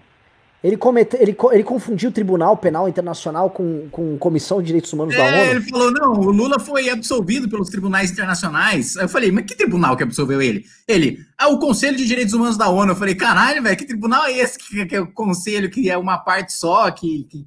Ele, 0.62 0.76
comete, 0.76 1.16
ele, 1.20 1.36
ele 1.52 1.62
confundiu 1.62 2.10
o 2.10 2.12
Tribunal 2.12 2.56
Penal 2.56 2.89
Internacional 2.89 3.48
com, 3.48 3.89
com 3.90 4.18
Comissão 4.18 4.60
de 4.60 4.66
Direitos 4.66 4.93
Humanos 4.93 5.14
é, 5.14 5.18
da 5.18 5.24
ONU? 5.24 5.51
Ele 5.51 5.60
falou: 5.60 5.93
não, 5.93 6.12
o 6.14 6.30
Lula 6.30 6.59
foi 6.59 6.89
absolvido 6.89 7.48
pelos 7.48 7.68
tribunais 7.68 8.10
internacionais. 8.10 8.97
Aí 8.97 9.05
eu 9.05 9.09
falei: 9.09 9.30
mas 9.30 9.44
que 9.44 9.55
tribunal 9.55 9.97
que 9.97 10.02
absolveu 10.02 10.43
ele? 10.43 10.64
Ele, 10.89 11.18
ah, 11.39 11.48
o 11.48 11.60
Conselho 11.60 11.97
de 11.97 12.05
Direitos 12.05 12.35
Humanos 12.35 12.56
da 12.56 12.68
ONU. 12.68 12.90
Eu 12.90 12.97
falei: 12.97 13.14
caralho, 13.14 13.62
velho, 13.62 13.76
que 13.76 13.86
tribunal 13.86 14.24
é 14.24 14.32
esse? 14.32 14.59
Que, 14.59 14.85
que, 14.85 14.97
é 14.97 15.01
o 15.01 15.12
conselho 15.12 15.70
que 15.70 15.89
é 15.89 15.97
uma 15.97 16.18
parte 16.18 16.52
só? 16.52 16.90
Que, 16.90 17.24
que, 17.30 17.47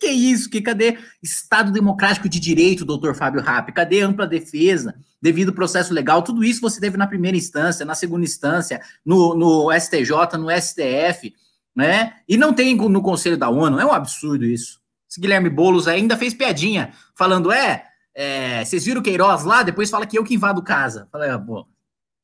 que, 0.00 0.06
é 0.06 0.12
isso? 0.12 0.50
Que 0.50 0.60
cadê 0.60 0.98
Estado 1.22 1.70
Democrático 1.70 2.28
de 2.28 2.40
Direito, 2.40 2.84
doutor 2.84 3.14
Fábio 3.14 3.40
Rapp? 3.40 3.72
Cadê 3.72 4.00
ampla 4.00 4.26
defesa? 4.26 4.94
Devido 5.22 5.52
processo 5.52 5.92
legal, 5.92 6.22
tudo 6.22 6.42
isso 6.42 6.60
você 6.60 6.80
teve 6.80 6.96
na 6.96 7.06
primeira 7.06 7.36
instância, 7.36 7.84
na 7.86 7.94
segunda 7.94 8.24
instância, 8.24 8.80
no, 9.04 9.34
no 9.34 9.70
STJ, 9.72 10.38
no 10.38 10.50
STF 10.50 11.32
né? 11.74 12.14
E 12.28 12.36
não 12.36 12.52
tem 12.52 12.76
no 12.76 13.02
Conselho 13.02 13.36
da 13.36 13.48
ONU, 13.48 13.78
é 13.78 13.84
um 13.84 13.92
absurdo 13.92 14.44
isso. 14.44 14.80
Esse 15.08 15.20
Guilherme 15.20 15.50
Boulos 15.50 15.88
ainda 15.88 16.16
fez 16.16 16.34
piadinha, 16.34 16.92
falando, 17.14 17.50
é, 17.50 17.84
é 18.14 18.64
vocês 18.64 18.84
viram 18.84 19.00
o 19.00 19.04
Queiroz 19.04 19.44
lá? 19.44 19.62
Depois 19.62 19.90
fala 19.90 20.06
que 20.06 20.18
eu 20.18 20.24
que 20.24 20.34
invado 20.34 20.62
casa. 20.62 21.08
Falei, 21.10 21.30
ah, 21.30 21.38
pô, 21.38 21.66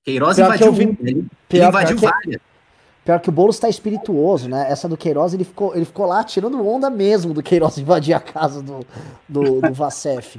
Queiroz 0.05 0.37
pior 0.37 0.47
invadiu, 0.47 0.73
vi, 0.73 0.83
ele, 1.01 1.27
pior, 1.49 1.61
ele 1.61 1.69
invadiu 1.69 1.99
várias. 1.99 2.37
Que, 2.37 2.43
pior 3.07 3.21
que 3.21 3.29
o 3.29 3.33
Boulos 3.33 3.59
tá 3.61 3.69
espirituoso, 3.69 4.49
né? 4.49 4.67
Essa 4.69 4.89
do 4.89 4.97
Queiroz, 4.97 5.33
ele 5.33 5.45
ficou, 5.45 5.75
ele 5.77 5.85
ficou 5.85 6.07
lá 6.07 6.25
tirando 6.25 6.67
onda 6.67 6.91
mesmo 6.91 7.33
do 7.33 7.41
Queiroz 7.41 7.79
invadir 7.79 8.13
a 8.13 8.21
casa 8.21 8.61
do, 8.61 8.81
do, 9.29 9.61
do 9.61 9.73
Vacef. 9.73 10.39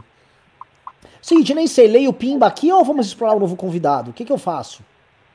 Seguinte, 1.22 1.53
nem 1.53 1.65
sei, 1.65 1.88
leio 1.88 2.10
o 2.10 2.14
Pimba 2.14 2.45
aqui 2.45 2.72
ou 2.72 2.84
vamos 2.84 3.07
explorar 3.07 3.35
o 3.35 3.39
novo 3.39 3.56
convidado? 3.56 4.11
O 4.11 4.14
que 4.14 4.26
que 4.26 4.31
eu 4.31 4.38
faço? 4.38 4.84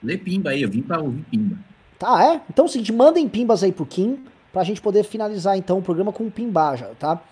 Lê 0.03 0.19
Pimba 0.19 0.51
aí, 0.51 0.63
eu 0.63 0.71
vim 0.71 0.83
pra 0.83 1.01
ouvir 1.01 1.25
Pimba. 1.31 1.57
Tá, 1.99 2.23
é? 2.23 2.41
Então 2.51 2.67
é 2.67 2.69
o 2.69 2.71
seguinte, 2.71 2.93
mandem 2.93 3.27
pimbas 3.29 3.63
aí 3.63 3.73
pro 3.73 3.87
Kim, 3.87 4.19
pra 4.53 4.63
gente 4.63 4.83
poder 4.83 5.03
finalizar 5.03 5.57
então 5.57 5.79
o 5.79 5.83
programa 5.83 6.13
com 6.13 6.25
um 6.25 6.31
pimbaja, 6.31 6.91
tá? 6.99 7.23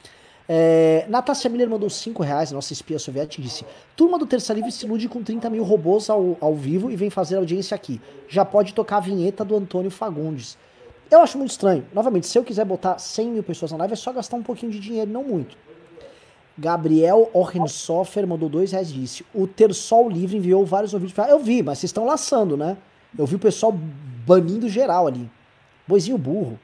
É, 0.52 1.06
Natasha 1.08 1.48
Miller 1.48 1.70
mandou 1.70 1.88
5 1.88 2.24
reais, 2.24 2.50
nossa 2.50 2.72
espia 2.72 2.98
soviética, 2.98 3.40
disse: 3.40 3.64
Turma 3.94 4.18
do 4.18 4.26
Terça 4.26 4.52
Livre 4.52 4.72
se 4.72 4.84
ilude 4.84 5.08
com 5.08 5.22
30 5.22 5.48
mil 5.48 5.62
robôs 5.62 6.10
ao, 6.10 6.36
ao 6.40 6.56
vivo 6.56 6.90
e 6.90 6.96
vem 6.96 7.08
fazer 7.08 7.36
audiência 7.36 7.72
aqui. 7.72 8.00
Já 8.26 8.44
pode 8.44 8.74
tocar 8.74 8.96
a 8.96 9.00
vinheta 9.00 9.44
do 9.44 9.54
Antônio 9.54 9.92
Fagundes. 9.92 10.58
Eu 11.08 11.20
acho 11.20 11.38
muito 11.38 11.52
estranho. 11.52 11.86
Novamente, 11.94 12.26
se 12.26 12.36
eu 12.36 12.42
quiser 12.42 12.64
botar 12.64 12.98
100 12.98 13.28
mil 13.28 13.42
pessoas 13.44 13.70
na 13.70 13.78
live, 13.78 13.92
é 13.92 13.96
só 13.96 14.12
gastar 14.12 14.38
um 14.38 14.42
pouquinho 14.42 14.72
de 14.72 14.80
dinheiro, 14.80 15.08
não 15.08 15.22
muito. 15.22 15.56
Gabriel 16.58 17.30
Orrensoffer 17.32 18.26
mandou 18.26 18.48
2 18.48 18.72
reais 18.72 18.92
disse: 18.92 19.24
O 19.32 19.46
Tersol 19.46 20.10
Livre 20.10 20.36
enviou 20.36 20.66
vários 20.66 20.92
ouvintes. 20.92 21.16
Eu 21.28 21.38
vi, 21.38 21.62
mas 21.62 21.78
vocês 21.78 21.90
estão 21.90 22.04
laçando, 22.04 22.56
né? 22.56 22.76
Eu 23.16 23.24
vi 23.24 23.36
o 23.36 23.38
pessoal 23.38 23.70
banindo 24.26 24.68
geral 24.68 25.06
ali. 25.06 25.30
Boizinho 25.86 26.18
burro. 26.18 26.58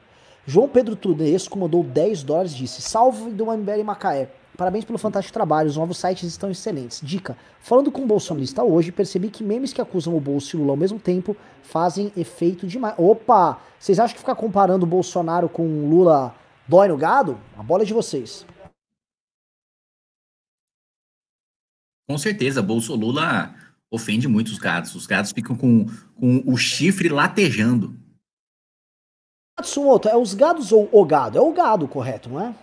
João 0.49 0.69
Pedro 0.69 0.95
Tudesco 0.95 1.59
mandou 1.59 1.83
10 1.83 2.23
dólares 2.23 2.53
e 2.53 2.55
disse: 2.55 2.81
Salve 2.81 3.31
do 3.31 3.47
MBL 3.47 3.83
Macaé. 3.83 4.31
Parabéns 4.55 4.85
pelo 4.85 4.97
fantástico 4.97 5.33
trabalho, 5.33 5.69
os 5.69 5.75
novos 5.75 5.97
sites 5.97 6.23
estão 6.23 6.49
excelentes. 6.49 7.01
Dica: 7.03 7.37
falando 7.59 7.91
com 7.91 8.03
o 8.03 8.07
bolsonarista 8.07 8.63
hoje, 8.63 8.93
percebi 8.93 9.29
que 9.29 9.43
memes 9.43 9.73
que 9.73 9.81
acusam 9.81 10.15
o 10.15 10.21
Bolso 10.21 10.55
e 10.55 10.57
o 10.57 10.61
Lula 10.61 10.71
ao 10.71 10.77
mesmo 10.77 10.97
tempo 10.97 11.35
fazem 11.61 12.13
efeito 12.15 12.65
demais. 12.65 12.95
Opa! 12.97 13.59
Vocês 13.77 13.99
acham 13.99 14.13
que 14.13 14.21
ficar 14.21 14.35
comparando 14.35 14.85
o 14.85 14.89
Bolsonaro 14.89 15.49
com 15.49 15.67
o 15.67 15.89
Lula 15.89 16.33
dói 16.65 16.87
no 16.87 16.95
gado? 16.95 17.37
A 17.57 17.61
bola 17.61 17.83
é 17.83 17.85
de 17.85 17.93
vocês. 17.93 18.45
Com 22.09 22.17
certeza, 22.17 22.63
Bolso 22.63 22.95
Lula 22.95 23.53
ofende 23.91 24.29
muito 24.29 24.47
os 24.47 24.57
gatos. 24.57 24.95
Os 24.95 25.05
gatos 25.05 25.33
ficam 25.33 25.57
com, 25.57 25.85
com 26.15 26.41
o 26.45 26.55
chifre 26.55 27.09
latejando. 27.09 28.06
Matsumoto, 29.57 30.07
é 30.07 30.15
os 30.15 30.35
gados 30.35 30.71
ou 30.71 30.87
o 30.91 31.03
gado? 31.03 31.37
É 31.37 31.41
o 31.41 31.51
gado, 31.51 31.87
correto, 31.87 32.29
não 32.29 32.39
é? 32.39 32.53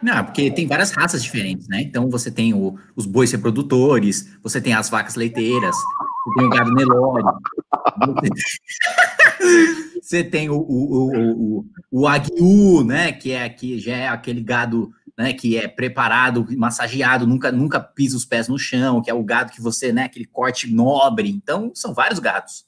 Não, 0.00 0.24
porque 0.24 0.50
tem 0.50 0.66
várias 0.66 0.90
raças 0.90 1.22
diferentes, 1.22 1.66
né? 1.68 1.80
Então 1.80 2.08
você 2.08 2.30
tem 2.30 2.54
o, 2.54 2.78
os 2.94 3.06
bois 3.06 3.32
reprodutores, 3.32 4.36
você 4.42 4.60
tem 4.60 4.74
as 4.74 4.88
vacas 4.88 5.16
leiteiras, 5.16 5.74
você 5.74 6.34
tem 6.36 6.46
o 6.46 6.50
gado 6.50 6.72
Nelore, 6.72 7.24
você 10.00 10.22
tem 10.22 10.48
o, 10.50 10.56
o, 10.56 10.60
o, 10.60 11.64
o, 11.90 12.78
o 12.78 12.84
né? 12.84 13.10
Que 13.10 13.32
é 13.32 13.48
que 13.48 13.78
já 13.78 13.96
é 13.96 14.08
aquele 14.08 14.42
gado 14.42 14.92
né, 15.16 15.32
que 15.32 15.56
é 15.56 15.66
preparado, 15.66 16.46
massageado, 16.56 17.26
nunca, 17.26 17.50
nunca 17.50 17.80
pisa 17.80 18.16
os 18.16 18.24
pés 18.24 18.46
no 18.46 18.56
chão, 18.56 19.02
que 19.02 19.10
é 19.10 19.14
o 19.14 19.24
gado 19.24 19.50
que 19.50 19.60
você, 19.60 19.92
né, 19.92 20.04
aquele 20.04 20.26
corte 20.26 20.72
nobre. 20.72 21.28
Então, 21.28 21.72
são 21.74 21.92
vários 21.92 22.20
gados. 22.20 22.67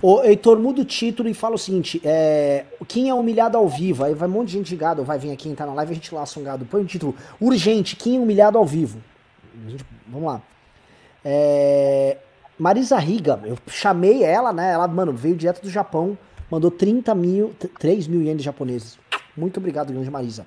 O 0.00 0.22
Heitor, 0.22 0.60
muda 0.60 0.82
o 0.82 0.84
título 0.84 1.28
e 1.28 1.34
fala 1.34 1.56
o 1.56 1.58
seguinte: 1.58 2.00
é, 2.04 2.64
quem 2.86 3.08
é 3.08 3.14
humilhado 3.14 3.58
ao 3.58 3.68
vivo? 3.68 4.04
Aí 4.04 4.14
vai 4.14 4.28
um 4.28 4.30
monte 4.30 4.50
de 4.50 4.52
gente 4.52 4.68
de 4.68 4.76
gado, 4.76 5.02
vai 5.02 5.18
vir 5.18 5.32
aqui 5.32 5.48
entrar 5.48 5.66
na 5.66 5.74
live 5.74 5.90
a 5.90 5.94
gente 5.96 6.14
laça 6.14 6.38
um 6.38 6.44
gado. 6.44 6.64
Põe 6.64 6.82
o 6.82 6.84
título: 6.84 7.16
Urgente, 7.40 7.96
quem 7.96 8.16
é 8.16 8.20
humilhado 8.20 8.56
ao 8.56 8.64
vivo? 8.64 9.02
Gente, 9.66 9.84
vamos 10.06 10.28
lá. 10.28 10.42
É, 11.24 12.16
Marisa 12.56 12.96
Riga, 12.96 13.40
eu 13.42 13.58
chamei 13.66 14.22
ela, 14.22 14.52
né? 14.52 14.70
Ela, 14.70 14.86
mano, 14.86 15.12
veio 15.12 15.34
direto 15.34 15.62
do 15.62 15.68
Japão, 15.68 16.16
mandou 16.48 16.70
30 16.70 17.12
mil, 17.16 17.52
3 17.80 18.06
mil 18.06 18.22
ienes 18.22 18.44
japoneses. 18.44 19.00
Muito 19.36 19.56
obrigado, 19.56 19.92
grande 19.92 20.08
Marisa. 20.08 20.46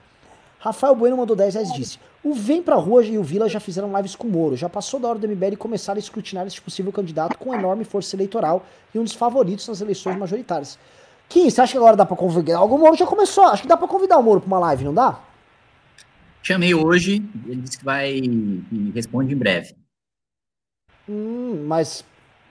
Rafael 0.59 0.95
Bueno 0.95 1.17
mandou 1.17 1.35
10 1.35 1.55
reais 1.55 1.73
disse: 1.73 1.99
O 2.23 2.33
Vem 2.33 2.61
Pra 2.61 2.75
Rua 2.75 3.03
e 3.03 3.17
o 3.17 3.23
Vila 3.23 3.49
já 3.49 3.59
fizeram 3.59 3.95
lives 3.95 4.15
com 4.15 4.27
o 4.27 4.29
Moro. 4.29 4.55
Já 4.55 4.69
passou 4.69 4.99
da 4.99 5.09
hora 5.09 5.17
do 5.17 5.27
MBL 5.27 5.55
começar 5.57 5.95
a 5.95 5.99
escrutinar 5.99 6.45
esse 6.45 6.61
possível 6.61 6.91
candidato 6.91 7.37
com 7.37 7.53
enorme 7.53 7.83
força 7.83 8.15
eleitoral 8.15 8.63
e 8.93 8.99
um 8.99 9.03
dos 9.03 9.13
favoritos 9.13 9.67
nas 9.67 9.81
eleições 9.81 10.17
majoritárias. 10.17 10.77
Kim, 11.27 11.49
você 11.49 11.61
acha 11.61 11.71
que 11.71 11.77
agora 11.77 11.95
dá 11.95 12.05
pra 12.05 12.15
convidar? 12.15 12.61
O 12.61 12.77
Moro 12.77 12.95
já 12.95 13.07
começou. 13.07 13.45
Acho 13.45 13.63
que 13.63 13.67
dá 13.67 13.75
pra 13.75 13.87
convidar 13.87 14.17
o 14.17 14.23
Moro 14.23 14.39
pra 14.39 14.47
uma 14.47 14.59
live, 14.59 14.83
não 14.83 14.93
dá? 14.93 15.19
Chamei 16.43 16.75
hoje, 16.75 17.23
ele 17.47 17.61
disse 17.61 17.79
que 17.79 17.85
vai 17.85 18.11
e 18.13 18.91
responde 18.93 19.33
em 19.33 19.37
breve. 19.37 19.75
Hum, 21.09 21.65
mas 21.67 22.05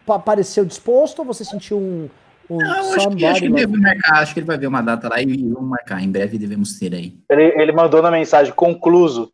apareceu 0.09 0.65
disposto 0.65 1.21
ou 1.21 1.25
você 1.25 1.45
sentiu 1.45 1.79
um, 1.79 2.09
não, 2.59 2.95
acho 2.95 3.11
que, 3.11 3.25
acho 3.25 3.41
que 3.43 3.49
deve 3.49 3.77
marcar, 3.77 4.23
acho 4.23 4.35
que 4.35 4.41
ele 4.41 4.47
vai 4.47 4.59
ver 4.59 4.67
uma 4.67 4.83
data 4.83 5.09
lá 5.09 5.23
e 5.23 5.27
vamos 5.27 5.71
marcar. 5.71 6.03
Em 6.03 6.11
breve 6.11 6.37
devemos 6.37 6.79
ter 6.79 6.93
aí. 6.93 7.17
Ele, 7.31 7.63
ele 7.63 7.73
mandou 7.73 8.03
na 8.03 8.11
mensagem 8.11 8.53
concluso. 8.53 9.33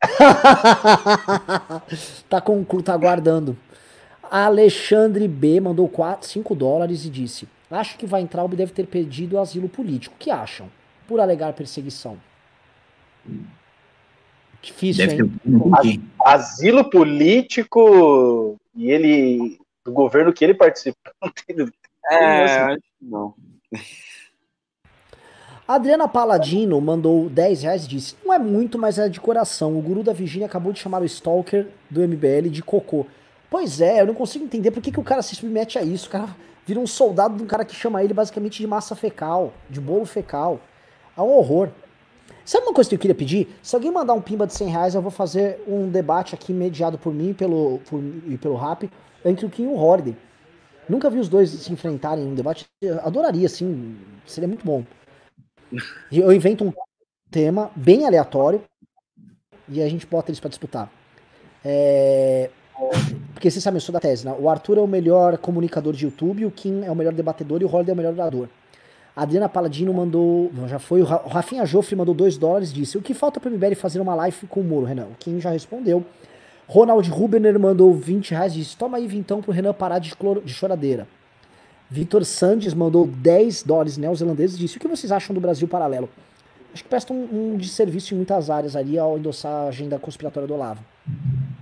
tá 2.28 2.40
conclu, 2.40 2.82
tá 2.82 2.92
aguardando. 2.92 3.56
Alexandre 4.30 5.28
B 5.28 5.60
mandou 5.60 5.88
4, 5.88 6.28
5 6.28 6.54
dólares 6.54 7.04
e 7.04 7.10
disse: 7.10 7.48
Acho 7.70 7.96
que 7.96 8.06
vai 8.06 8.20
entrar 8.20 8.44
e 8.44 8.56
deve 8.56 8.72
ter 8.72 8.86
pedido 8.86 9.38
asilo 9.38 9.68
político. 9.68 10.14
O 10.14 10.18
que 10.18 10.30
acham? 10.30 10.68
Por 11.06 11.20
alegar 11.20 11.52
perseguição. 11.52 12.18
Difícil, 14.62 15.06
deve 15.06 15.30
hein? 15.84 16.02
Asilo 16.24 16.88
político 16.88 18.56
e 18.74 18.90
ele. 18.90 19.58
Do 19.84 19.92
governo 19.92 20.32
que 20.32 20.42
ele 20.42 20.54
participou, 20.54 21.12
não 21.22 21.30
tem 21.30 21.54
é, 22.10 22.44
acho 22.44 22.78
que 22.78 23.04
não. 23.04 23.34
Adriana 25.66 26.06
Paladino 26.06 26.78
mandou 26.78 27.30
10 27.30 27.62
reais 27.62 27.84
e 27.86 27.88
disse: 27.88 28.16
Não 28.22 28.34
é 28.34 28.38
muito, 28.38 28.78
mas 28.78 28.98
é 28.98 29.08
de 29.08 29.18
coração. 29.18 29.78
O 29.78 29.80
guru 29.80 30.02
da 30.02 30.12
Virgínia 30.12 30.46
acabou 30.46 30.74
de 30.74 30.78
chamar 30.78 31.00
o 31.00 31.06
Stalker 31.06 31.68
do 31.88 32.06
MBL 32.06 32.50
de 32.50 32.62
cocô. 32.62 33.06
Pois 33.48 33.80
é, 33.80 34.02
eu 34.02 34.06
não 34.06 34.14
consigo 34.14 34.44
entender 34.44 34.70
por 34.70 34.82
que, 34.82 34.92
que 34.92 35.00
o 35.00 35.04
cara 35.04 35.22
se 35.22 35.34
submete 35.34 35.78
a 35.78 35.82
isso. 35.82 36.08
O 36.08 36.10
cara 36.10 36.36
vira 36.66 36.78
um 36.78 36.86
soldado 36.86 37.38
de 37.38 37.42
um 37.42 37.46
cara 37.46 37.64
que 37.64 37.74
chama 37.74 38.04
ele 38.04 38.12
basicamente 38.12 38.58
de 38.58 38.66
massa 38.66 38.94
fecal, 38.94 39.54
de 39.70 39.80
bolo 39.80 40.04
fecal. 40.04 40.60
É 41.16 41.22
um 41.22 41.30
horror. 41.30 41.70
Sabe 42.44 42.66
uma 42.66 42.74
coisa 42.74 42.90
que 42.90 42.96
eu 42.96 42.98
queria 42.98 43.14
pedir? 43.14 43.48
Se 43.62 43.74
alguém 43.74 43.90
mandar 43.90 44.12
um 44.12 44.20
pimba 44.20 44.46
de 44.46 44.52
100 44.52 44.68
reais, 44.68 44.94
eu 44.94 45.00
vou 45.00 45.10
fazer 45.10 45.62
um 45.66 45.88
debate 45.88 46.34
aqui 46.34 46.52
mediado 46.52 46.98
por 46.98 47.14
mim 47.14 47.32
pelo, 47.32 47.78
por, 47.88 48.02
e 48.26 48.36
pelo 48.36 48.56
Rap 48.56 48.90
entre 49.24 49.46
o 49.46 49.48
Kim 49.48 49.62
e 49.62 49.66
o 49.66 49.76
Holiday. 49.78 50.14
Nunca 50.86 51.08
vi 51.08 51.18
os 51.18 51.28
dois 51.28 51.48
se 51.48 51.72
enfrentarem 51.72 52.22
em 52.22 52.32
um 52.32 52.34
debate. 52.34 52.66
Eu 52.82 53.00
adoraria, 53.00 53.46
assim. 53.46 53.96
Seria 54.26 54.46
muito 54.46 54.62
bom. 54.62 54.84
Eu 56.10 56.32
invento 56.32 56.64
um 56.64 56.72
tema 57.30 57.70
bem 57.74 58.06
aleatório 58.06 58.62
e 59.68 59.82
a 59.82 59.88
gente 59.88 60.06
bota 60.06 60.30
eles 60.30 60.40
para 60.40 60.50
disputar. 60.50 60.90
É... 61.64 62.50
Porque 63.32 63.50
você 63.50 63.60
sabe, 63.60 63.76
eu 63.76 63.80
sou 63.80 63.92
da 63.92 64.00
tese, 64.00 64.24
né? 64.24 64.34
O 64.38 64.48
Arthur 64.48 64.78
é 64.78 64.80
o 64.80 64.86
melhor 64.86 65.38
comunicador 65.38 65.92
de 65.92 66.04
YouTube, 66.04 66.46
o 66.46 66.50
Kim 66.50 66.82
é 66.84 66.90
o 66.90 66.94
melhor 66.94 67.12
debatedor 67.12 67.62
e 67.62 67.64
o 67.64 67.68
Holiday 67.68 67.92
é 67.92 67.94
o 67.94 67.96
melhor 67.96 68.12
orador. 68.12 68.48
A 69.16 69.22
Adriana 69.22 69.48
Paladino 69.48 69.94
mandou. 69.94 70.50
Já 70.66 70.80
foi. 70.80 71.00
O 71.00 71.04
Rafinha 71.04 71.64
Joffre 71.64 71.94
mandou 71.94 72.14
2 72.14 72.36
dólares 72.36 72.70
e 72.70 72.74
disse: 72.74 72.98
O 72.98 73.02
que 73.02 73.14
falta 73.14 73.38
para 73.38 73.48
o 73.48 73.52
MBL 73.52 73.74
fazer 73.76 74.00
uma 74.00 74.14
live 74.14 74.46
com 74.48 74.60
o 74.60 74.64
Moro, 74.64 74.86
Renan? 74.86 75.04
O 75.04 75.14
Kim 75.18 75.40
já 75.40 75.50
respondeu. 75.50 76.04
Ronald 76.66 77.08
Rubener 77.10 77.58
mandou 77.58 77.94
20 77.94 78.32
reais 78.32 78.54
e 78.54 78.56
disse: 78.56 78.76
Toma 78.76 78.96
aí, 78.96 79.06
Vintão, 79.06 79.40
pro 79.40 79.52
Renan 79.52 79.72
parar 79.72 80.00
de, 80.00 80.14
cloro, 80.16 80.40
de 80.40 80.52
choradeira. 80.52 81.06
Vitor 81.94 82.24
Sandes 82.24 82.74
mandou 82.74 83.06
10 83.06 83.62
dólares 83.62 83.96
neozelandeses 83.96 84.56
e 84.56 84.60
disse: 84.60 84.76
O 84.76 84.80
que 84.80 84.88
vocês 84.88 85.12
acham 85.12 85.32
do 85.32 85.40
Brasil 85.40 85.68
paralelo? 85.68 86.10
Acho 86.72 86.82
que 86.82 86.88
presta 86.88 87.12
um, 87.12 87.52
um 87.52 87.56
desserviço 87.56 88.12
em 88.12 88.16
muitas 88.16 88.50
áreas 88.50 88.74
ali 88.74 88.98
ao 88.98 89.16
endossar 89.16 89.52
a 89.52 89.68
agenda 89.68 89.96
conspiratória 89.96 90.48
do 90.48 90.54
Olavo. 90.54 90.84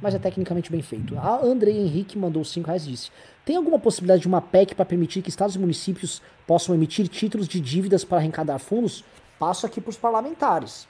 Mas 0.01 0.15
é 0.15 0.19
tecnicamente 0.19 0.73
bem 0.73 0.81
feito. 0.81 1.19
A 1.19 1.45
Andrei 1.45 1.77
Henrique 1.77 2.17
mandou 2.17 2.43
5 2.43 2.67
reais 2.67 2.87
e 2.87 2.93
disse: 2.93 3.11
Tem 3.45 3.57
alguma 3.57 3.79
possibilidade 3.79 4.23
de 4.23 4.27
uma 4.27 4.41
PEC 4.41 4.75
para 4.75 4.87
permitir 4.87 5.21
que 5.21 5.29
estados 5.29 5.55
e 5.55 5.59
municípios 5.59 6.23
possam 6.47 6.75
emitir 6.75 7.07
títulos 7.09 7.47
de 7.47 7.61
dívidas 7.61 8.03
para 8.03 8.17
arrecadar 8.17 8.59
fundos? 8.59 9.05
Passo 9.39 9.67
aqui 9.67 9.83
para 9.83 9.91
os 9.91 9.99
parlamentares. 9.99 10.89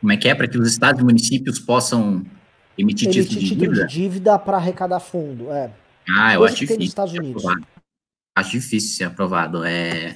Como 0.00 0.12
é 0.12 0.16
que 0.16 0.28
é? 0.28 0.34
Para 0.34 0.46
que 0.46 0.56
os 0.56 0.68
estados 0.68 1.00
e 1.00 1.04
municípios 1.04 1.58
possam 1.58 2.24
emitir, 2.78 3.08
emitir 3.08 3.24
título, 3.24 3.40
de, 3.40 3.48
título 3.48 3.72
dívida? 3.72 3.86
de 3.88 3.92
dívida 3.92 4.38
para 4.38 4.58
arrecadar 4.58 5.00
fundo. 5.00 5.50
É. 5.50 5.72
Ah, 6.16 6.34
eu 6.34 6.44
acho 6.44 6.54
difícil. 6.54 6.84
Estados 6.84 7.12
Unidos. 7.12 7.42
Acho 8.36 8.50
difícil 8.50 8.96
ser 8.96 9.04
aprovado. 9.04 9.64
É 9.64 10.14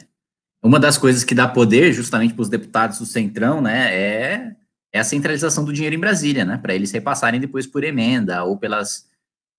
uma 0.63 0.79
das 0.79 0.99
coisas 0.99 1.25
que 1.25 1.35
dá 1.35 1.49
poder 1.49 1.93
justamente 1.93 2.35
para 2.35 2.43
os 2.43 2.49
deputados 2.49 2.99
do 2.99 3.07
Centrão, 3.07 3.63
né, 3.63 3.95
é, 3.95 4.57
é 4.93 5.01
a 5.01 5.05
centralização 5.05 5.65
do 5.65 5.73
dinheiro 5.73 5.97
em 5.97 6.01
Brasília, 6.01 6.45
né, 6.45 6.59
para 6.59 6.75
eles 6.75 6.93
repassarem 6.93 7.41
depois 7.41 7.67
por 7.67 7.83
emenda 7.83 8.45
ou 8.45 8.59
pelas, 8.59 9.09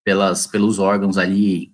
pelas, 0.06 0.46
pelos 0.46 0.78
órgãos 0.78 1.18
ali 1.18 1.74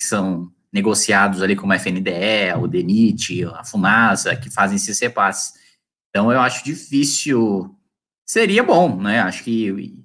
que 0.00 0.06
são 0.06 0.50
negociados 0.72 1.42
ali 1.42 1.54
como 1.54 1.72
a 1.72 1.76
FNDE, 1.76 2.54
o 2.58 2.66
DENIT, 2.66 3.44
a 3.44 3.62
FUNASA, 3.62 4.34
que 4.34 4.50
fazem 4.50 4.76
esses 4.76 4.98
repasses. 4.98 5.52
Então 6.08 6.32
eu 6.32 6.40
acho 6.40 6.64
difícil, 6.64 7.76
seria 8.26 8.62
bom, 8.62 8.98
né, 8.98 9.20
acho 9.20 9.44
que 9.44 10.01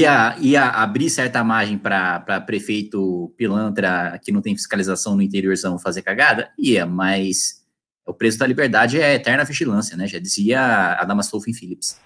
ia, 0.00 0.36
ia 0.40 0.64
abrir 0.68 1.10
certa 1.10 1.42
margem 1.44 1.78
para 1.78 2.40
prefeito 2.46 3.32
pilantra 3.36 4.18
que 4.22 4.32
não 4.32 4.40
tem 4.40 4.56
fiscalização 4.56 5.14
no 5.16 5.22
interiorzão 5.22 5.78
fazer 5.78 6.02
cagada? 6.02 6.50
Ia, 6.58 6.86
mas 6.86 7.64
o 8.06 8.12
preço 8.12 8.38
da 8.38 8.46
liberdade 8.46 9.00
é 9.00 9.04
a 9.04 9.14
eterna 9.14 9.44
vigilância, 9.44 9.96
né? 9.96 10.06
Já 10.06 10.18
dizia 10.18 10.60
a 10.94 11.04
Damas 11.04 11.26
Stolfin 11.26 11.52
Phillips. 11.52 12.00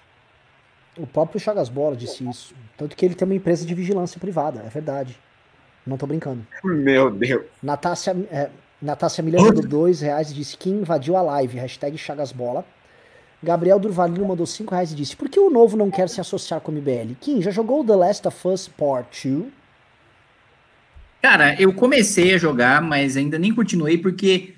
O 0.97 1.07
próprio 1.07 1.39
Chagas 1.39 1.69
Bola 1.69 1.95
disse 1.95 2.27
isso. 2.27 2.53
Tanto 2.77 2.95
que 2.95 3.05
ele 3.05 3.15
tem 3.15 3.25
uma 3.25 3.35
empresa 3.35 3.65
de 3.65 3.73
vigilância 3.73 4.19
privada, 4.19 4.61
é 4.65 4.69
verdade. 4.69 5.17
Não 5.85 5.97
tô 5.97 6.05
brincando. 6.05 6.45
Meu 6.63 7.09
Deus. 7.09 7.45
Natácia, 7.63 8.15
é, 8.31 8.49
Natácia 8.81 9.23
Milha 9.23 9.41
mandou 9.41 9.65
dois 9.65 10.01
reais 10.01 10.31
e 10.31 10.33
disse 10.33 10.57
que 10.57 10.69
invadiu 10.69 11.15
a 11.15 11.21
live. 11.21 11.57
Hashtag 11.57 11.97
Chagas 11.97 12.31
Bola. 12.31 12.65
Gabriel 13.41 13.79
Durvalino 13.79 14.27
mandou 14.27 14.45
5 14.45 14.71
reais 14.71 14.91
e 14.91 14.95
disse: 14.95 15.15
Por 15.15 15.29
que 15.29 15.39
o 15.39 15.49
novo 15.49 15.77
não 15.77 15.89
quer 15.89 16.09
se 16.09 16.19
associar 16.19 16.59
com 16.59 16.71
o 16.71 16.75
MBL? 16.75 17.15
Kim, 17.19 17.41
já 17.41 17.51
jogou 17.51 17.85
The 17.85 17.95
Last 17.95 18.27
of 18.27 18.47
Us 18.47 18.67
Part 18.67 19.27
2? 19.27 19.47
Cara, 21.21 21.59
eu 21.61 21.73
comecei 21.73 22.33
a 22.33 22.37
jogar, 22.37 22.81
mas 22.81 23.17
ainda 23.17 23.37
nem 23.37 23.53
continuei 23.53 23.97
porque 23.97 24.55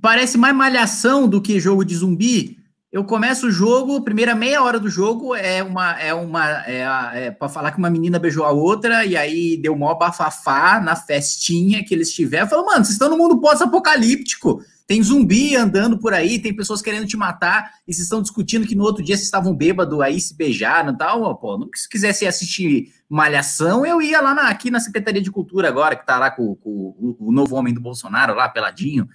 parece 0.00 0.36
mais 0.36 0.54
malhação 0.54 1.26
do 1.26 1.40
que 1.40 1.60
jogo 1.60 1.84
de 1.84 1.94
zumbi. 1.94 2.61
Eu 2.92 3.04
começo 3.04 3.46
o 3.46 3.50
jogo, 3.50 4.02
primeira 4.02 4.34
meia 4.34 4.62
hora 4.62 4.78
do 4.78 4.90
jogo 4.90 5.34
é 5.34 5.62
uma 5.62 5.98
é 5.98 6.12
uma 6.12 6.62
é, 6.66 7.24
é 7.24 7.30
para 7.30 7.48
falar 7.48 7.72
que 7.72 7.78
uma 7.78 7.88
menina 7.88 8.18
beijou 8.18 8.44
a 8.44 8.50
outra 8.50 9.02
e 9.02 9.16
aí 9.16 9.56
deu 9.56 9.74
mó 9.74 9.94
bafafá 9.94 10.78
na 10.78 10.94
festinha 10.94 11.82
que 11.82 11.94
eles 11.94 12.12
tiveram. 12.12 12.46
Falou, 12.46 12.66
mano, 12.66 12.84
vocês 12.84 12.90
estão 12.90 13.08
no 13.08 13.16
mundo 13.16 13.40
pós-apocalíptico. 13.40 14.62
Tem 14.86 15.02
zumbi 15.02 15.56
andando 15.56 15.98
por 15.98 16.12
aí, 16.12 16.38
tem 16.38 16.54
pessoas 16.54 16.82
querendo 16.82 17.06
te 17.06 17.16
matar 17.16 17.70
e 17.88 17.94
vocês 17.94 18.04
estão 18.04 18.20
discutindo 18.20 18.66
que 18.66 18.74
no 18.74 18.84
outro 18.84 19.02
dia 19.02 19.16
vocês 19.16 19.24
estavam 19.24 19.54
bêbados 19.54 19.98
aí 20.02 20.20
se 20.20 20.36
beijaram 20.36 20.92
e 20.92 20.98
tal. 20.98 21.34
Pô, 21.38 21.66
se 21.74 21.88
quisesse 21.88 22.26
assistir 22.26 22.92
Malhação, 23.08 23.86
eu 23.86 24.02
ia 24.02 24.20
lá 24.20 24.34
na, 24.34 24.48
aqui 24.48 24.70
na 24.70 24.80
Secretaria 24.80 25.22
de 25.22 25.30
Cultura 25.30 25.66
agora, 25.66 25.96
que 25.96 26.04
tá 26.04 26.18
lá 26.18 26.30
com, 26.30 26.54
com 26.56 26.68
o, 26.68 27.16
o 27.18 27.32
novo 27.32 27.56
homem 27.56 27.72
do 27.72 27.80
Bolsonaro 27.80 28.34
lá, 28.34 28.50
peladinho. 28.50 29.08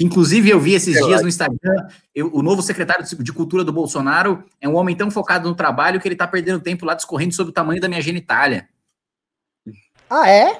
Inclusive, 0.00 0.48
eu 0.48 0.58
vi 0.58 0.72
esses 0.72 0.96
dias 1.04 1.20
no 1.20 1.28
Instagram, 1.28 1.88
eu, 2.14 2.34
o 2.34 2.42
novo 2.42 2.62
secretário 2.62 3.04
de 3.04 3.32
Cultura 3.32 3.62
do 3.62 3.72
Bolsonaro 3.72 4.42
é 4.58 4.66
um 4.66 4.74
homem 4.74 4.96
tão 4.96 5.10
focado 5.10 5.46
no 5.46 5.54
trabalho 5.54 6.00
que 6.00 6.08
ele 6.08 6.16
tá 6.16 6.26
perdendo 6.26 6.58
tempo 6.58 6.86
lá 6.86 6.94
discorrendo 6.94 7.34
sobre 7.34 7.50
o 7.50 7.54
tamanho 7.54 7.82
da 7.82 7.88
minha 7.88 8.00
genitália. 8.00 8.66
Ah, 10.08 10.26
é? 10.28 10.58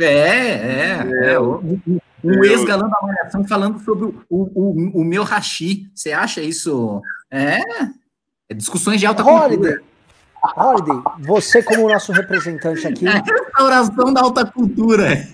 É, 0.00 0.04
é. 0.04 1.32
é. 1.32 1.40
Um, 1.40 1.80
um 2.24 2.44
ex-galã 2.44 2.88
da 2.88 2.98
Malhação 3.00 3.46
falando 3.46 3.78
sobre 3.84 4.06
o, 4.06 4.24
o, 4.28 5.00
o, 5.00 5.04
meu 5.04 5.22
rachi. 5.22 5.88
Você 5.94 6.10
acha 6.12 6.40
isso? 6.40 7.00
É. 7.30 7.60
é 8.48 8.54
discussões 8.54 8.98
de 8.98 9.06
alta 9.06 9.22
Holiday. 9.22 9.56
cultura. 9.58 9.82
Holiday, 10.56 11.02
você 11.20 11.62
como 11.62 11.88
nosso 11.88 12.10
representante 12.10 12.86
aqui. 12.86 13.06
É 13.06 13.10
a 13.10 13.22
restauração 13.22 14.12
da 14.12 14.22
alta 14.22 14.44
cultura. 14.44 15.28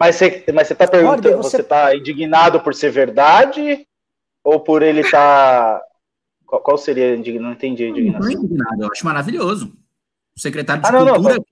Mas 0.00 0.16
você, 0.16 0.44
mas 0.54 0.66
você 0.66 0.74
tá 0.74 0.88
perguntando, 0.88 1.36
você... 1.36 1.58
você 1.58 1.62
tá 1.62 1.94
indignado 1.94 2.58
por 2.60 2.74
ser 2.74 2.90
verdade? 2.90 3.86
Ou 4.42 4.58
por 4.58 4.82
ele 4.82 5.02
estar. 5.02 5.78
Tá... 5.78 5.84
Qual, 6.46 6.62
qual, 6.62 6.78
seria 6.78 7.12
a 7.12 7.16
indignação? 7.16 7.48
Não 7.48 7.52
entendi 7.52 7.84
a 7.84 7.88
indignação. 7.88 8.32
Não, 8.32 8.42
indignado, 8.42 8.82
eu 8.82 8.90
acho 8.90 9.04
maravilhoso. 9.04 9.76
O 10.34 10.40
secretário 10.40 10.82
de 10.82 10.88
ah, 10.88 10.92
Cultura, 10.92 11.12
não, 11.18 11.34
não, 11.34 11.44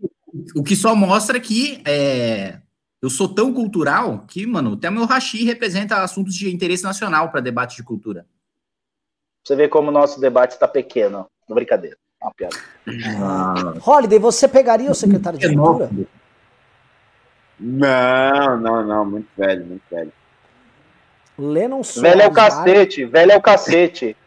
o 0.56 0.64
que 0.64 0.74
só 0.74 0.94
mostra 0.94 1.38
que 1.38 1.82
é, 1.86 2.58
eu 3.02 3.10
sou 3.10 3.28
tão 3.28 3.52
cultural 3.52 4.24
que, 4.26 4.46
mano, 4.46 4.72
até 4.72 4.88
meu 4.88 5.04
Rachi 5.04 5.44
representa 5.44 6.02
assuntos 6.02 6.34
de 6.34 6.52
interesse 6.52 6.84
nacional 6.84 7.30
para 7.30 7.40
debate 7.40 7.76
de 7.76 7.82
cultura. 7.82 8.26
Você 9.44 9.54
vê 9.54 9.68
como 9.68 9.88
o 9.88 9.92
nosso 9.92 10.20
debate 10.20 10.52
está 10.52 10.66
pequeno. 10.66 11.26
Brincadeira. 11.48 11.96
Uma 12.20 12.32
piada. 12.34 12.56
Ah. 13.20 13.74
Holiday, 13.84 14.18
você 14.18 14.48
pegaria 14.48 14.90
o 14.90 14.94
secretário 14.94 15.38
de 15.38 15.54
Cultura? 15.54 15.90
Não, 17.58 18.60
não, 18.60 18.86
não, 18.86 19.04
muito 19.04 19.28
velho, 19.36 19.66
muito 19.66 19.82
velho. 19.90 20.12
Lennon 21.38 21.82
Soares. 21.82 22.12
Velho 22.12 22.22
é 22.22 22.28
o 22.28 22.32
cacete, 22.32 23.04
velho 23.04 23.32
é 23.32 23.36
o 23.36 23.42
cacete. 23.42 24.16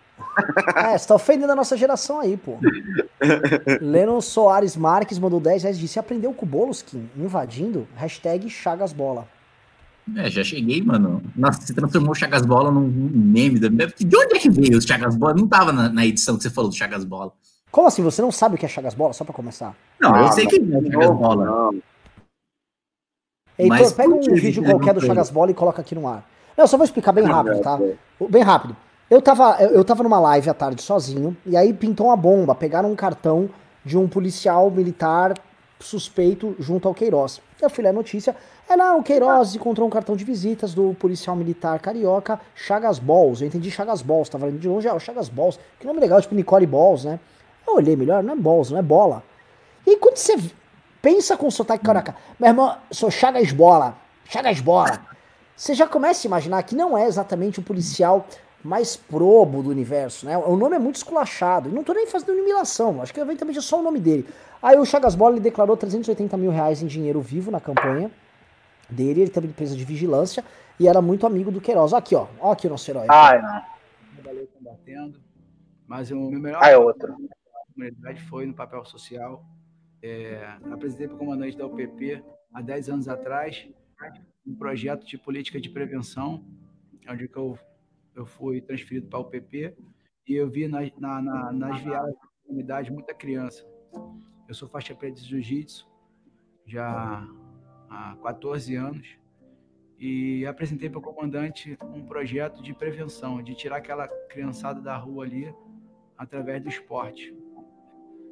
É, 0.76 0.98
você 0.98 1.08
tá 1.08 1.16
ofendendo 1.16 1.52
a 1.52 1.56
nossa 1.56 1.76
geração 1.76 2.20
aí, 2.20 2.38
pô. 2.38 2.58
Lennon 3.82 4.22
Soares 4.22 4.78
Marques 4.78 5.20
mandou 5.20 5.40
10 5.40 5.64
reais 5.64 5.78
e 5.78 5.80
disse: 5.80 6.00
aprendeu 6.00 6.32
com 6.32 6.46
o 6.46 6.50
Boloskin 6.50 7.10
invadindo? 7.18 7.86
Hashtag 7.96 8.50
Chagas 8.50 8.94
Bola. 8.94 9.28
É, 10.16 10.30
já 10.30 10.44
cheguei, 10.44 10.82
mano. 10.82 11.22
Nossa, 11.36 11.62
você 11.62 11.74
transformou 11.74 12.12
o 12.12 12.16
Chagas 12.16 12.46
Bola 12.46 12.72
num 12.72 12.88
meme. 12.88 13.60
De 13.60 14.18
onde 14.18 14.36
é 14.36 14.40
que 14.40 14.50
veio 14.50 14.78
o 14.78 14.82
Chagas 14.82 15.16
Bola? 15.16 15.34
Não 15.34 15.48
tava 15.48 15.72
na, 15.72 15.90
na, 15.90 16.06
edição 16.06 16.38
que 16.38 16.44
você 16.44 16.50
falou 16.50 16.70
do 16.70 16.76
Chagas 16.76 17.04
Bola. 17.04 17.34
Como 17.70 17.88
assim? 17.88 18.04
Você 18.04 18.22
não 18.22 18.32
sabe 18.32 18.56
o 18.56 18.58
que 18.58 18.66
é 18.66 18.70
Chagas 18.70 18.94
Bola? 18.94 19.14
Só 19.14 19.24
pra 19.24 19.34
começar. 19.34 19.76
Não, 20.00 20.16
ah, 20.16 20.22
eu 20.22 20.32
sei 20.32 20.48
que 20.48 20.56
é 20.56 20.92
Chagas 20.92 21.18
Bola. 21.18 21.46
Não. 21.46 21.82
Heitor, 23.58 23.78
Mas 23.78 23.94
pega 23.94 24.14
um 24.14 24.22
vídeo 24.22 24.64
qualquer 24.64 24.94
do 24.94 25.02
Chagas 25.02 25.30
Bola 25.30 25.52
e 25.52 25.54
coloca 25.54 25.82
aqui 25.82 25.94
no 25.94 26.08
ar. 26.08 26.24
Eu 26.58 26.68
só 26.68 26.78
vou 26.78 26.84
explicar 26.84 27.12
bem 27.12 27.26
rápido, 27.26 27.60
tá? 27.62 27.80
Bem 28.30 28.44
rápido. 28.44 28.76
Eu 29.10 29.22
tava, 29.22 29.62
eu 29.62 29.84
tava 29.84 30.04
numa 30.04 30.20
live 30.20 30.50
à 30.50 30.54
tarde 30.54 30.82
sozinho, 30.82 31.36
e 31.46 31.58
aí 31.58 31.74
pintou 31.74 32.08
uma 32.08 32.16
bomba. 32.16 32.56
Pegaram 32.56 32.92
um 32.92 32.96
cartão 32.96 33.50
de 33.84 33.98
um 33.98 34.08
policial 34.08 34.72
militar 34.72 35.34
suspeito 35.80 36.56
junto 36.60 36.88
ao 36.88 36.94
Queiroz. 36.94 37.42
Eu 37.62 37.70
fui 37.70 37.84
ler 37.84 37.90
a 37.90 37.94
notícia. 37.94 38.36
É 38.70 38.76
lá, 38.76 38.96
o 38.96 39.04
Queiroz 39.04 39.56
encontrou 39.56 39.88
um 39.88 39.92
cartão 39.92 40.16
de 40.16 40.24
visitas 40.24 40.74
do 40.74 40.94
policial 40.94 41.36
militar 41.36 41.80
carioca, 41.80 42.40
Chagas 42.56 43.00
Balls. 43.00 43.42
Eu 43.42 43.48
entendi 43.48 43.70
Chagas 43.70 44.02
Balls, 44.02 44.30
tava 44.30 44.48
indo 44.48 44.60
de 44.60 44.68
longe, 44.68 44.88
é 44.88 44.94
o 44.94 45.00
Chagas 45.00 45.28
Balls. 45.28 45.60
Que 45.80 45.86
nome 45.86 46.00
legal, 46.00 46.22
tipo 46.22 46.36
Nicole 46.36 46.66
Balls, 46.66 47.04
né? 47.04 47.20
Eu 47.68 47.76
olhei 47.76 47.96
melhor, 47.96 48.24
não 48.24 48.34
é 48.34 48.38
Balls, 48.38 48.72
não 48.72 48.80
é 48.80 48.82
bola. 48.82 49.24
E 49.86 49.92
aí 49.92 49.98
quando 49.98 50.18
você 50.18 50.38
Pensa 51.02 51.36
com 51.36 51.50
sotaque 51.50 51.84
caraca. 51.84 52.16
Meu 52.40 52.50
irmão, 52.50 52.78
sou 52.92 53.10
Chagas 53.10 53.52
Bola. 53.52 53.96
Chagas 54.26 54.60
Bola. 54.60 55.00
você 55.56 55.74
já 55.74 55.88
começa 55.88 56.26
a 56.26 56.30
imaginar 56.30 56.62
que 56.64 56.76
não 56.76 56.98
é 56.98 57.06
exatamente 57.06 57.60
o 57.60 57.64
policial 57.64 58.26
mais 58.64 58.96
probo 58.96 59.64
do 59.64 59.70
universo, 59.72 60.26
né? 60.28 60.38
O 60.38 60.56
nome 60.56 60.76
é 60.76 60.80
muito 60.80 60.98
esculachado. 60.98 61.70
E 61.70 61.72
não 61.72 61.84
tô 61.84 61.94
nem 61.94 62.06
fazendo 62.06 62.34
eliminação, 62.34 63.02
acho 63.02 63.12
que 63.14 63.20
eventualmente 63.20 63.58
é 63.58 63.62
só 63.62 63.80
o 63.80 63.84
nome 63.84 64.00
dele. 64.00 64.28
Aí 64.62 64.78
o 64.78 64.86
Chagas 64.86 65.16
Bola 65.16 65.34
ele 65.34 65.42
declarou 65.42 65.76
380 65.76 66.38
mil 66.38 66.52
reais 66.52 66.84
em 66.84 66.88
dinheiro 66.88 67.20
vivo 67.20 67.50
na 67.50 67.60
campanha 67.60 68.12
dele, 68.88 69.22
ele 69.22 69.32
teve 69.32 69.48
empresa 69.48 69.76
de 69.76 69.84
vigilância 69.84 70.46
e 70.80 70.88
era 70.88 71.02
muito 71.02 71.26
amigo 71.26 71.50
do 71.50 71.60
Queiroz. 71.60 71.94
Aqui, 71.94 72.14
ó. 72.16 72.28
Ó 72.40 72.52
aqui 72.52 72.68
o 72.68 72.70
nosso 72.70 72.90
herói. 72.92 73.08
Ai, 73.10 73.42
não. 73.42 73.62
Trabalhei 74.22 74.48
combatendo, 74.56 75.20
mas 75.88 76.12
o 76.12 76.16
meu 76.30 76.40
melhor 76.40 76.60
Ah, 76.64 76.70
é 76.70 76.78
outro. 76.78 77.16
comunidade 77.74 78.22
foi 78.30 78.46
no 78.46 78.54
papel 78.54 78.86
social. 78.86 79.44
É, 80.04 80.58
apresentei 80.72 81.08
para 81.08 81.16
o 81.16 81.20
comandante 81.20 81.58
da 81.58 81.66
UPP 81.66 82.24
há 82.54 82.62
10 82.62 82.90
anos 82.90 83.08
atrás 83.08 83.68
um 84.46 84.56
projeto 84.56 85.06
de 85.06 85.18
política 85.18 85.62
de 85.62 85.70
prevenção, 85.70 86.44
onde 87.08 87.30
eu, 87.34 87.60
eu 88.16 88.26
fui 88.26 88.62
transferido 88.62 89.08
para 89.08 89.20
a 89.20 89.22
UPP 89.22 89.76
e 90.28 90.34
eu 90.34 90.50
vi 90.50 90.68
nas, 90.68 90.92
na, 90.98 91.22
na, 91.22 91.52
nas 91.52 91.82
viagens 91.82 92.16
da 92.16 92.28
comunidade 92.44 92.92
muita 92.92 93.14
criança. 93.14 93.66
Eu 94.48 94.54
sou 94.54 94.68
faixa 94.68 94.96
preta 94.96 95.20
de 95.20 95.28
jiu-jitsu 95.28 95.88
já 96.66 97.28
há 97.90 98.18
14 98.24 98.76
anos 98.76 99.18
e 100.00 100.46
apresentei 100.46 100.90
para 100.90 101.00
o 101.00 101.02
comandante 101.02 101.78
um 101.84 102.06
projeto 102.06 102.62
de 102.64 102.74
prevenção, 102.74 103.42
de 103.42 103.54
tirar 103.54 103.78
aquela 103.78 104.08
criançada 104.08 104.82
da 104.82 104.98
rua 104.98 105.26
ali 105.26 105.54
através 106.18 106.62
do 106.64 106.70
esporte. 106.70 107.36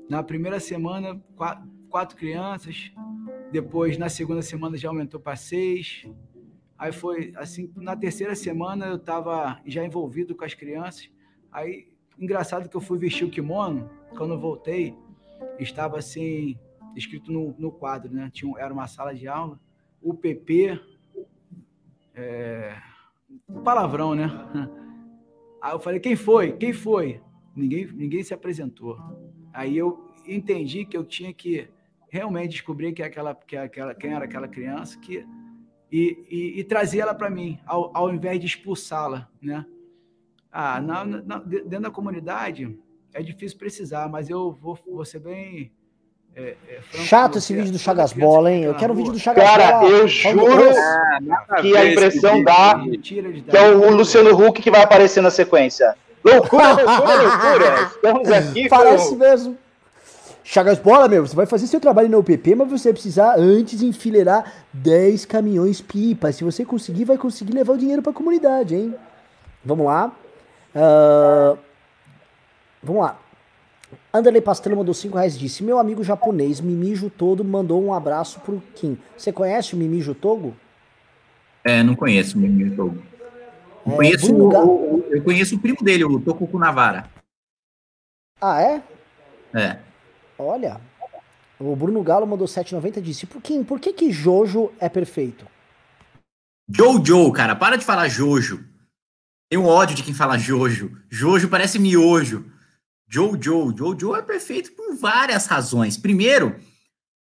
Na 0.09 0.23
primeira 0.23 0.59
semana, 0.59 1.21
quatro, 1.35 1.69
quatro 1.87 2.17
crianças. 2.17 2.91
Depois, 3.51 3.95
na 3.95 4.09
segunda 4.09 4.41
semana, 4.41 4.75
já 4.75 4.89
aumentou 4.89 5.19
para 5.19 5.35
seis. 5.35 6.09
Aí 6.75 6.91
foi 6.91 7.31
assim, 7.35 7.71
na 7.75 7.95
terceira 7.95 8.35
semana 8.35 8.87
eu 8.87 8.95
estava 8.95 9.61
já 9.65 9.85
envolvido 9.85 10.35
com 10.35 10.43
as 10.43 10.55
crianças. 10.55 11.11
Aí, 11.51 11.89
engraçado 12.17 12.67
que 12.67 12.75
eu 12.75 12.81
fui 12.81 12.97
vestir 12.97 13.25
o 13.25 13.29
kimono, 13.29 13.87
quando 14.17 14.33
eu 14.33 14.39
voltei, 14.39 14.97
estava 15.59 15.99
assim, 15.99 16.57
escrito 16.95 17.31
no, 17.31 17.53
no 17.59 17.71
quadro, 17.71 18.11
né? 18.11 18.31
Tinha, 18.33 18.51
era 18.57 18.73
uma 18.73 18.87
sala 18.87 19.13
de 19.13 19.27
aula, 19.27 19.59
UPP, 20.01 20.79
é, 22.15 22.75
palavrão, 23.63 24.15
né? 24.15 24.27
Aí 25.61 25.73
eu 25.73 25.79
falei, 25.79 25.99
quem 25.99 26.15
foi? 26.15 26.53
Quem 26.53 26.73
foi? 26.73 27.21
Ninguém, 27.55 27.85
ninguém 27.87 28.23
se 28.23 28.33
apresentou. 28.33 28.97
Aí 29.53 29.77
eu 29.77 29.99
entendi 30.27 30.85
que 30.85 30.95
eu 30.95 31.03
tinha 31.03 31.33
que 31.33 31.67
realmente 32.09 32.51
descobrir 32.51 32.93
que 32.93 33.03
aquela, 33.03 33.35
que 33.35 33.55
aquela, 33.57 33.93
quem 33.93 34.13
era 34.13 34.25
aquela 34.25 34.47
criança 34.47 34.97
que, 34.99 35.25
e, 35.91 36.17
e, 36.29 36.59
e 36.59 36.63
trazer 36.63 36.99
ela 36.99 37.13
para 37.13 37.29
mim, 37.29 37.59
ao, 37.65 37.91
ao 37.95 38.13
invés 38.13 38.39
de 38.39 38.45
expulsá-la, 38.47 39.27
né? 39.41 39.65
Ah, 40.51 40.81
na, 40.81 41.05
na- 41.05 41.37
dentro 41.39 41.81
da 41.81 41.91
comunidade 41.91 42.75
é 43.13 43.21
difícil 43.21 43.57
precisar, 43.57 44.07
mas 44.09 44.29
eu 44.29 44.51
vou, 44.51 44.77
vou 44.87 45.05
ser 45.05 45.19
bem. 45.19 45.71
é, 46.35 46.55
é, 46.67 46.81
franco 46.81 47.05
Chato 47.05 47.37
esse 47.37 47.53
vídeo 47.53 47.71
do 47.71 47.77
Chagas 47.79 48.13
Bola, 48.13 48.51
hein? 48.51 48.63
Eu 48.63 48.73
quero 48.75 48.93
um 48.93 48.95
rua, 48.95 49.03
vídeo 49.05 49.13
do 49.13 49.19
Chagas 49.19 49.43
Cara, 49.43 49.79
Bola. 49.79 49.91
eu 49.91 50.07
falando 50.07 50.49
juro 50.49 51.61
que 51.61 51.77
a 51.77 51.85
impressão 51.91 52.43
dá 52.43 52.79
que 52.79 53.57
é 53.57 53.69
o 53.69 53.91
Luciano 53.95 54.31
Huck 54.35 54.61
que 54.61 54.71
vai 54.71 54.81
aparecer 54.81 55.21
na 55.21 55.29
sequência. 55.29 55.95
Loucura, 56.23 56.73
loucura, 56.73 57.21
loucura. 57.21 57.83
Estamos 57.83 58.29
aqui 58.31 58.69
Parece 58.69 59.09
com... 59.09 59.15
mesmo. 59.15 59.57
Chagas 60.43 60.79
Bola, 60.79 61.07
meu, 61.07 61.25
você 61.27 61.35
vai 61.35 61.45
fazer 61.45 61.67
seu 61.67 61.79
trabalho 61.79 62.09
na 62.09 62.17
UPP, 62.17 62.55
mas 62.55 62.69
você 62.69 62.89
vai 62.89 62.93
precisar 62.93 63.35
antes 63.37 63.83
enfileirar 63.83 64.51
10 64.73 65.25
caminhões 65.25 65.79
pipa. 65.79 66.31
Se 66.31 66.43
você 66.43 66.65
conseguir, 66.65 67.05
vai 67.05 67.17
conseguir 67.17 67.53
levar 67.53 67.73
o 67.73 67.77
dinheiro 67.77 68.01
pra 68.01 68.11
comunidade, 68.11 68.75
hein? 68.75 68.95
Vamos 69.63 69.85
lá. 69.85 70.11
Ah, 70.73 71.55
vamos 72.81 73.03
lá. 73.03 73.19
Anderley 74.11 74.41
Pastrello 74.41 74.79
mandou 74.79 74.93
5 74.93 75.15
reais 75.15 75.35
e 75.35 75.39
disse: 75.39 75.63
Meu 75.63 75.77
amigo 75.77 76.03
japonês, 76.03 76.59
Mimijo 76.59 77.11
Todo, 77.11 77.43
mandou 77.43 77.83
um 77.83 77.93
abraço 77.93 78.39
pro 78.39 78.61
Kim. 78.73 78.97
Você 79.15 79.31
conhece 79.31 79.75
o 79.75 79.77
Mimijo 79.77 80.15
Togo? 80.15 80.55
É, 81.63 81.83
não 81.83 81.95
conheço 81.95 82.37
o 82.37 82.41
Mimimi 82.41 82.71
Togo. 82.71 82.97
Eu 83.89 83.93
É, 83.93 83.95
conheço, 83.97 84.35
o- 84.35 85.03
eu 85.09 85.23
conheço 85.23 85.55
o 85.55 85.59
primo 85.59 85.81
dele, 85.83 86.03
o 86.03 86.19
Tokuku 86.19 86.57
Navara. 86.59 87.09
Ah, 88.41 88.61
é? 88.61 88.83
É. 89.53 89.79
Olha. 90.37 90.79
O 91.59 91.75
Bruno 91.75 92.01
Galo 92.01 92.25
mandou 92.25 92.47
7,90 92.47 92.99
e 92.99 93.01
disse: 93.01 93.25
Por 93.25 93.41
Kim, 93.41 93.63
por 93.63 93.79
que 93.79 93.91
que 93.91 94.11
Jojo 94.11 94.71
é 94.79 94.87
perfeito? 94.87 95.45
Jojo, 96.69 97.31
cara, 97.33 97.55
para 97.55 97.75
de 97.77 97.83
falar 97.83 98.07
Jojo. 98.07 98.63
Tenho 99.51 99.65
ódio 99.65 99.95
de 99.95 100.03
quem 100.03 100.13
fala 100.13 100.37
Jojo. 100.37 100.91
Jojo 101.09 101.49
parece 101.49 101.79
miojo. 101.79 102.45
Jojo, 103.07 103.75
Jojo 103.75 104.15
é 104.15 104.21
perfeito 104.21 104.71
por 104.73 104.95
várias 104.95 105.47
razões. 105.47 105.97
Primeiro, 105.97 106.59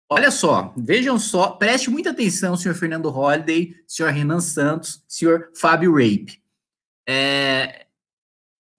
olha 0.09 0.31
só, 0.31 0.73
vejam 0.75 1.19
só, 1.19 1.51
preste 1.51 1.91
muita 1.91 2.09
atenção, 2.09 2.57
senhor 2.57 2.73
Fernando 2.73 3.09
Holliday, 3.11 3.75
senhor 3.87 4.11
Renan 4.11 4.39
Santos, 4.41 5.03
senhor 5.07 5.51
Fábio 5.55 5.93
Rape. 5.93 6.41
É, 7.07 7.85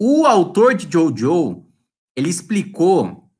o 0.01 0.27
autor 0.27 0.74
de 0.74 0.90
Jojo, 0.90 1.65
ele 2.16 2.28
explicou 2.28 3.31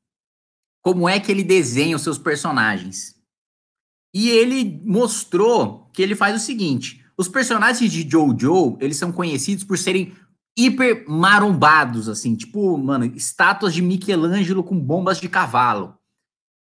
como 0.81 1.07
é 1.07 1.19
que 1.19 1.31
ele 1.31 1.43
desenha 1.43 1.95
os 1.95 2.01
seus 2.01 2.17
personagens. 2.17 3.15
E 4.13 4.29
ele 4.29 4.81
mostrou 4.85 5.89
que 5.93 6.01
ele 6.01 6.15
faz 6.15 6.35
o 6.41 6.45
seguinte: 6.45 7.05
os 7.17 7.27
personagens 7.27 7.91
de 7.91 8.09
Jojo, 8.09 8.77
eles 8.79 8.97
são 8.97 9.11
conhecidos 9.11 9.63
por 9.63 9.77
serem 9.77 10.15
hiper 10.57 11.05
marombados, 11.07 12.09
assim, 12.09 12.35
tipo, 12.35 12.75
mano, 12.77 13.05
estátuas 13.05 13.73
de 13.73 13.81
Michelangelo 13.81 14.63
com 14.63 14.79
bombas 14.79 15.19
de 15.19 15.29
cavalo. 15.29 15.95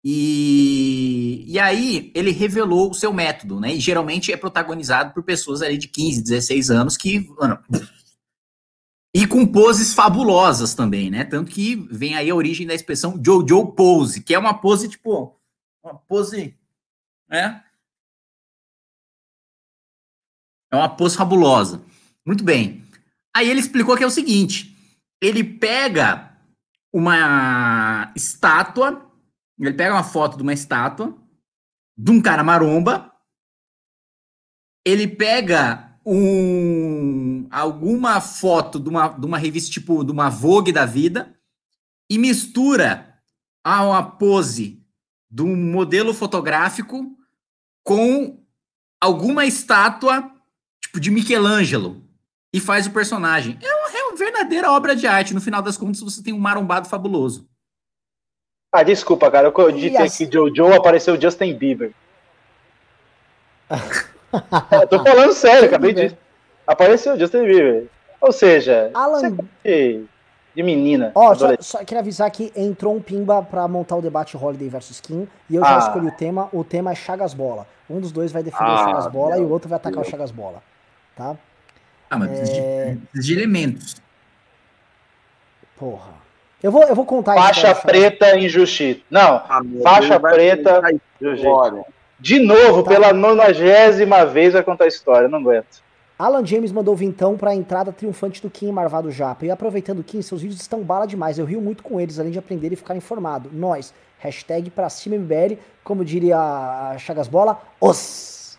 E, 0.05 1.45
e 1.47 1.59
aí 1.59 2.11
ele 2.15 2.31
revelou 2.31 2.91
o 2.91 2.95
seu 2.95 3.13
método, 3.13 3.61
né? 3.61 3.75
E 3.75 3.81
geralmente 3.81 4.33
é 4.33 4.37
protagonizado 4.37 5.13
por 5.13 5.23
pessoas 5.23 5.61
ali 5.61 5.77
de 5.77 5.89
15, 5.89 6.23
16 6.23 6.71
anos 6.71 6.97
que, 6.97 7.29
mano, 7.39 7.59
e 9.15 9.27
com 9.27 9.47
poses 9.47 9.93
fabulosas 9.93 10.75
também, 10.75 11.11
né? 11.11 11.25
Tanto 11.25 11.51
que 11.51 11.75
vem 11.75 12.15
aí 12.15 12.31
a 12.31 12.35
origem 12.35 12.67
da 12.67 12.75
expressão 12.75 13.21
Jojo 13.25 13.73
pose, 13.73 14.23
que 14.23 14.35
é 14.35 14.39
uma 14.39 14.55
pose 14.55 14.89
tipo 14.89 15.37
uma 15.83 15.95
pose, 15.95 16.57
né? 17.29 17.65
É 20.73 20.77
uma 20.77 20.89
pose 20.89 21.17
fabulosa. 21.17 21.83
Muito 22.25 22.45
bem. 22.45 22.85
Aí 23.35 23.49
ele 23.49 23.61
explicou 23.61 23.97
que 23.97 24.05
é 24.05 24.07
o 24.07 24.11
seguinte: 24.11 24.77
ele 25.21 25.43
pega 25.43 26.31
uma 26.93 28.13
estátua, 28.15 29.11
ele 29.59 29.73
pega 29.73 29.95
uma 29.95 30.05
foto 30.05 30.37
de 30.37 30.43
uma 30.43 30.53
estátua 30.53 31.17
de 31.97 32.11
um 32.11 32.23
cara 32.23 32.43
maromba, 32.43 33.15
ele 34.87 35.07
pega 35.07 35.90
um 36.05 37.47
alguma 37.51 38.21
foto 38.21 38.79
de 38.81 38.89
uma, 38.89 39.09
de 39.09 39.27
uma 39.27 39.39
revista 39.39 39.71
tipo 39.71 40.03
de 40.05 40.11
uma 40.13 40.29
Vogue 40.31 40.73
da 40.73 40.87
vida 40.87 41.35
e 42.11 42.19
mistura 42.19 43.15
a 43.65 43.85
uma 43.85 44.03
pose 44.03 44.83
de 45.31 45.43
um 45.43 45.55
modelo 45.55 46.13
fotográfico 46.15 47.17
com 47.85 48.43
alguma 49.01 49.45
estátua 49.45 50.31
tipo 50.83 50.99
de 50.99 51.11
Michelangelo 51.11 52.03
e 52.53 52.59
faz 52.59 52.87
o 52.87 52.91
personagem. 52.91 53.59
É 53.63 53.75
uma, 53.75 53.99
é 53.99 54.03
uma 54.05 54.17
verdadeira 54.17 54.73
obra 54.73 54.97
de 54.97 55.07
arte. 55.07 55.35
No 55.35 55.41
final 55.41 55.63
das 55.63 55.77
contas, 55.77 56.01
você 56.01 56.23
tem 56.23 56.33
um 56.33 56.39
marombado 56.39 56.89
fabuloso. 56.89 57.49
Ah, 58.73 58.83
desculpa, 58.83 59.31
cara. 59.31 59.53
Eu 59.57 59.71
digitei 59.73 59.99
assim- 59.99 60.25
aqui 60.25 60.35
Jojo, 60.35 60.73
apareceu 60.73 61.21
Justin 61.21 61.57
Bieber. 61.57 61.95
É, 64.71 64.87
tô 64.87 65.03
falando 65.03 65.33
sério, 65.33 65.67
acabei 65.67 65.93
de. 65.93 66.17
Apareceu 66.67 67.19
Justin 67.19 67.45
Bieber. 67.45 67.87
Ou 68.21 68.31
seja, 68.33 68.91
Alan- 68.95 69.37
é 69.65 69.71
de, 69.71 70.05
de 70.55 70.63
menina. 70.63 71.11
Ó, 71.15 71.35
só, 71.35 71.49
só 71.59 71.79
queria 71.79 72.01
avisar 72.01 72.31
que 72.31 72.53
entrou 72.55 72.95
um 72.95 73.01
pimba 73.01 73.43
pra 73.43 73.67
montar 73.67 73.97
o 73.97 74.03
debate 74.03 74.37
Holiday 74.37 74.69
versus 74.69 75.01
Kim 75.01 75.27
e 75.49 75.57
eu 75.57 75.63
já 75.65 75.77
Ah. 75.77 75.79
escolhi 75.79 76.07
o 76.09 76.13
tema. 76.13 76.49
O 76.53 76.63
tema 76.63 76.93
é 76.93 76.95
Chagas 76.95 77.35
Bola. 77.35 77.67
Um 77.89 77.99
dos 78.01 78.13
dois 78.13 78.31
vai 78.31 78.43
defender 78.43 78.71
o 78.71 78.75
Ah, 78.75 78.85
Chagas 78.85 79.07
Bola 79.09 79.39
e 79.39 79.41
o 79.41 79.49
outro 79.51 79.69
vai 79.69 79.77
atacar 79.77 79.99
o 79.99 80.03
Deus. 80.03 80.09
Chagas 80.11 80.31
Bola. 80.31 80.63
Tá? 81.17 81.35
Ah, 82.09 82.19
mas 82.19 82.29
precisa 82.29 82.61
de, 83.15 83.21
de 83.21 83.33
elementos. 83.33 83.97
Porra. 85.77 86.13
Eu 86.63 86.71
vou, 86.71 86.83
eu 86.85 86.95
vou 86.95 87.07
contar 87.07 87.35
Faixa 87.35 87.75
preta 87.75 88.37
em 88.39 88.47
jiu-jitsu. 88.49 89.03
Não, 89.11 89.37
Ah, 89.49 89.61
faixa 89.83 90.19
Deus, 90.19 90.33
preta 90.35 90.81
jiu-jitsu. 91.21 91.85
De 92.21 92.39
novo, 92.39 92.83
Tá. 92.83 92.91
pela 92.91 93.13
nonagésima 93.13 94.27
vez 94.27 94.53
vai 94.53 94.63
contar 94.63 94.85
a 94.85 94.89
história, 94.89 95.29
não 95.29 95.39
aguento. 95.39 95.83
Alan 96.19 96.45
James 96.45 96.71
mandou 96.71 96.95
vintão 96.95 97.35
pra 97.37 97.55
entrada 97.55 97.93
triunfante 97.93 98.43
do 98.43 98.51
Kim 98.51 98.71
Marvado 98.71 99.11
Japa. 99.11 99.47
E 99.47 99.51
aproveitando 99.51 100.01
o 100.01 100.05
Kim, 100.05 100.21
seus 100.21 100.43
vídeos 100.43 100.61
estão 100.61 100.83
bala 100.83 101.07
demais. 101.07 101.39
Eu 101.39 101.47
rio 101.47 101.63
muito 101.63 101.83
com 101.83 101.99
eles, 101.99 102.19
além 102.19 102.31
de 102.31 102.39
aprender 102.39 102.71
e 102.71 102.77
ficar 102.77 102.95
informado. 102.95 103.49
Nós, 103.51 103.95
hashtag 104.19 104.69
pra 104.69 104.91
cima 104.91 105.17
MBL, 105.17 105.57
como 105.83 106.05
diria 106.05 106.37
a 106.37 106.99
Chagas 106.99 107.27
Bola, 107.27 107.63
os. 107.81 108.59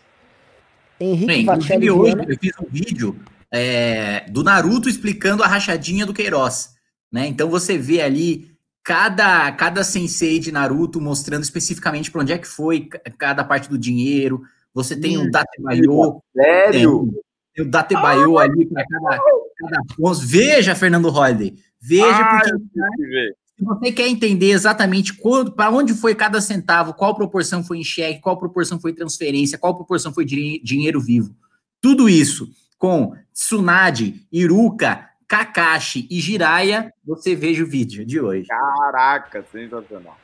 Henrique 0.98 1.26
Bem, 1.26 1.44
Vachelli 1.44 1.90
hoje 1.90 2.16
eu 2.28 2.38
fiz 2.38 2.52
um 2.60 2.66
vídeo 2.68 3.16
é, 3.50 4.24
do 4.28 4.42
Naruto 4.42 4.88
explicando 4.88 5.42
a 5.42 5.46
rachadinha 5.46 6.04
do 6.04 6.14
Queiroz. 6.14 6.74
Né? 7.12 7.26
Então 7.26 7.48
você 7.48 7.76
vê 7.78 8.00
ali 8.00 8.50
cada, 8.82 9.52
cada 9.52 9.84
sensei 9.84 10.38
de 10.38 10.50
Naruto 10.50 11.00
mostrando 11.00 11.42
especificamente 11.42 12.10
para 12.10 12.22
onde 12.22 12.32
é 12.32 12.38
que 12.38 12.48
foi 12.48 12.88
cada 13.18 13.44
parte 13.44 13.68
do 13.68 13.78
dinheiro. 13.78 14.42
Você 14.74 14.96
tem 14.96 15.18
um 15.18 15.30
Datebayo. 15.30 16.22
Sério? 16.34 17.12
Tem, 17.54 17.64
o 17.64 17.70
Datebayo 17.70 18.38
ah, 18.38 18.42
ali 18.42 18.66
para 18.66 18.84
cada, 18.86 19.18
cada 19.56 19.82
ponto. 19.96 20.20
Veja, 20.20 20.74
Fernando 20.74 21.10
Holliday. 21.10 21.54
Veja, 21.80 22.18
ah, 22.18 22.40
porque 22.40 23.34
se 23.58 23.64
você 23.64 23.92
quer 23.92 24.08
entender 24.08 24.50
exatamente 24.50 25.14
para 25.54 25.70
onde 25.70 25.94
foi 25.94 26.14
cada 26.14 26.40
centavo, 26.40 26.94
qual 26.94 27.14
proporção 27.14 27.62
foi 27.62 27.78
em 27.78 27.84
cheque, 27.84 28.20
qual 28.20 28.38
proporção 28.38 28.80
foi 28.80 28.92
transferência, 28.92 29.58
qual 29.58 29.74
proporção 29.74 30.12
foi 30.12 30.24
dinheiro 30.24 31.00
vivo, 31.00 31.34
tudo 31.80 32.08
isso 32.08 32.48
com 32.78 33.14
Tsunade, 33.32 34.26
Iruka, 34.32 35.08
Kakashi 35.32 36.06
e 36.10 36.20
Jiraya, 36.20 36.92
você 37.02 37.34
veja 37.34 37.64
o 37.64 37.66
vídeo 37.66 38.04
de 38.04 38.20
hoje. 38.20 38.46
Caraca, 38.48 39.42
sensacional. 39.50 40.18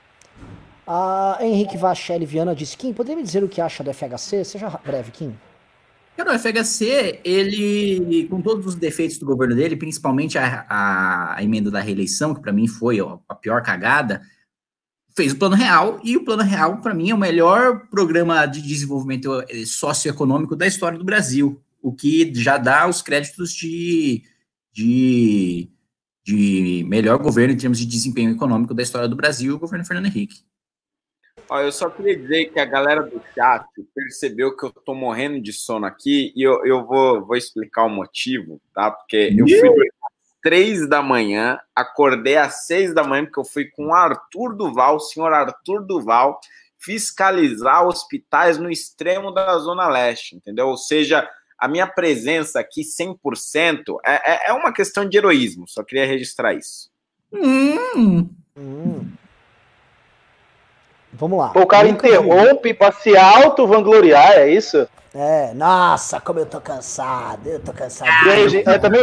A 0.87 1.39
Henrique 1.41 1.79
Vachelli 1.79 2.27
Viana 2.27 2.55
disse: 2.55 2.77
Kim, 2.77 2.93
poderia 2.93 3.17
me 3.17 3.23
dizer 3.23 3.43
o 3.43 3.49
que 3.49 3.59
acha 3.59 3.83
do 3.83 3.91
FHC? 3.91 4.45
Seja 4.45 4.69
breve, 4.85 5.11
Kim. 5.11 5.35
Cara, 6.15 6.35
o 6.35 6.39
FHC, 6.39 7.21
ele, 7.25 8.29
com 8.29 8.43
todos 8.43 8.67
os 8.67 8.75
defeitos 8.75 9.17
do 9.17 9.25
governo 9.25 9.55
dele, 9.55 9.77
principalmente 9.77 10.37
a, 10.37 10.67
a, 10.69 11.37
a 11.39 11.43
emenda 11.43 11.71
da 11.71 11.81
reeleição, 11.81 12.35
que 12.35 12.43
para 12.43 12.53
mim 12.53 12.69
foi 12.69 12.99
a 13.01 13.35
pior 13.35 13.63
cagada, 13.63 14.21
fez 15.17 15.33
o 15.33 15.37
Plano 15.37 15.57
Real, 15.57 15.99
e 16.05 16.19
o 16.19 16.25
Plano 16.25 16.43
Real, 16.43 16.83
para 16.83 16.93
mim, 16.93 17.09
é 17.09 17.15
o 17.15 17.19
melhor 17.19 17.89
programa 17.89 18.45
de 18.45 18.61
desenvolvimento 18.61 19.43
eh, 19.49 19.65
socioeconômico 19.65 20.55
da 20.55 20.67
história 20.67 20.99
do 20.99 21.05
Brasil, 21.05 21.63
o 21.81 21.95
que 21.95 22.31
já 22.35 22.59
dá 22.59 22.87
os 22.87 23.01
créditos 23.01 23.53
de, 23.55 24.23
de, 24.79 25.69
de 26.23 26.85
melhor 26.87 27.19
governo 27.19 27.53
em 27.53 27.57
termos 27.57 27.79
de 27.79 27.87
desempenho 27.87 28.31
econômico 28.31 28.73
da 28.73 28.83
história 28.83 29.09
do 29.09 29.17
Brasil, 29.17 29.57
o 29.57 29.59
governo 29.59 29.85
Fernando 29.85 30.07
Henrique. 30.07 30.45
Ó, 31.49 31.61
eu 31.61 31.73
só 31.73 31.91
queria 31.91 32.17
dizer 32.17 32.53
que 32.53 32.61
a 32.61 32.65
galera 32.65 33.03
do 33.03 33.21
chat 33.35 33.67
percebeu 33.93 34.57
que 34.57 34.65
eu 34.65 34.71
tô 34.71 34.95
morrendo 34.95 35.41
de 35.41 35.53
sono 35.53 35.85
aqui 35.85 36.33
e 36.37 36.43
eu, 36.43 36.65
eu 36.65 36.87
vou, 36.87 37.27
vou 37.27 37.37
explicar 37.37 37.85
o 37.85 37.89
motivo, 37.89 38.61
tá? 38.73 38.91
Porque 38.91 39.35
eu 39.37 39.49
fui 39.49 39.69
às 39.69 40.13
três 40.43 40.89
da 40.89 41.03
manhã, 41.03 41.59
acordei 41.75 42.37
às 42.37 42.67
seis 42.67 42.95
da 42.95 43.03
manhã, 43.03 43.25
porque 43.25 43.41
eu 43.41 43.45
fui 43.45 43.65
com 43.65 43.87
o 43.87 43.95
Arthur 43.95 44.55
Duval, 44.55 44.97
o 44.97 45.01
senhor 45.01 45.33
Arthur 45.33 45.85
Duval, 45.85 46.39
fiscalizar 46.79 47.85
hospitais 47.85 48.59
no 48.59 48.71
extremo 48.71 49.33
da 49.33 49.59
Zona 49.59 49.89
Leste, 49.89 50.37
entendeu? 50.37 50.69
Ou 50.69 50.77
seja, 50.77 51.29
a 51.59 51.67
minha 51.67 51.87
presença 51.87 52.61
aqui 52.61 52.83
100% 52.83 53.97
é, 54.07 54.33
é, 54.33 54.51
é 54.51 54.53
uma 54.53 54.73
questão 54.73 55.09
de 55.09 55.19
heroísmo, 55.19 55.67
só 55.67 55.83
queria 55.83 56.07
registrar 56.07 56.55
isso. 56.55 56.89
Hum. 57.33 58.29
Hum. 58.57 59.11
Vamos 61.13 61.39
lá. 61.39 61.53
O 61.57 61.67
cara 61.67 61.89
interrompe 61.89 62.73
para 62.73 62.93
se 62.93 63.17
auto-vangloriar, 63.17 64.33
é 64.35 64.51
isso? 64.51 64.87
É, 65.15 65.53
nossa, 65.55 66.21
como 66.21 66.39
eu 66.39 66.47
tô 66.47 66.61
cansado, 66.61 67.49
eu 67.49 67.61
tô 67.61 67.73
cansado. 67.73 68.09
Ah, 68.09 68.39
eu, 68.39 68.49
eu, 68.49 68.81
também. 68.81 69.03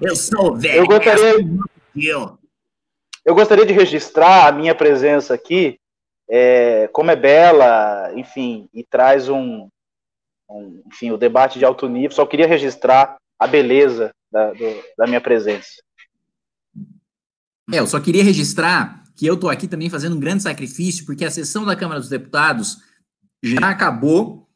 Eu 0.00 0.16
sou 0.16 0.56
velho. 0.56 0.76
Eu 0.76 0.86
gostaria, 0.86 1.46
eu. 1.96 2.38
eu 3.24 3.34
gostaria 3.34 3.66
de 3.66 3.72
registrar 3.72 4.46
a 4.46 4.52
minha 4.52 4.74
presença 4.74 5.34
aqui, 5.34 5.78
é, 6.30 6.88
como 6.92 7.10
é 7.10 7.16
bela, 7.16 8.12
enfim, 8.14 8.70
e 8.72 8.84
traz 8.84 9.28
um, 9.28 9.68
um, 10.48 10.82
enfim, 10.86 11.10
o 11.10 11.16
debate 11.16 11.58
de 11.58 11.64
alto 11.64 11.88
nível. 11.88 12.12
Só 12.12 12.26
queria 12.26 12.46
registrar 12.46 13.16
a 13.38 13.46
beleza 13.46 14.12
da, 14.30 14.52
do, 14.52 14.84
da 14.96 15.06
minha 15.06 15.20
presença. 15.20 15.68
É, 17.72 17.78
eu 17.78 17.86
só 17.86 18.00
queria 18.00 18.24
registrar 18.24 19.02
que 19.16 19.26
eu 19.26 19.34
estou 19.34 19.50
aqui 19.50 19.68
também 19.68 19.90
fazendo 19.90 20.16
um 20.16 20.20
grande 20.20 20.42
sacrifício, 20.42 21.04
porque 21.06 21.24
a 21.24 21.30
sessão 21.30 21.64
da 21.64 21.76
Câmara 21.76 22.00
dos 22.00 22.08
Deputados 22.08 22.78
já 23.42 23.70
acabou 23.70 24.48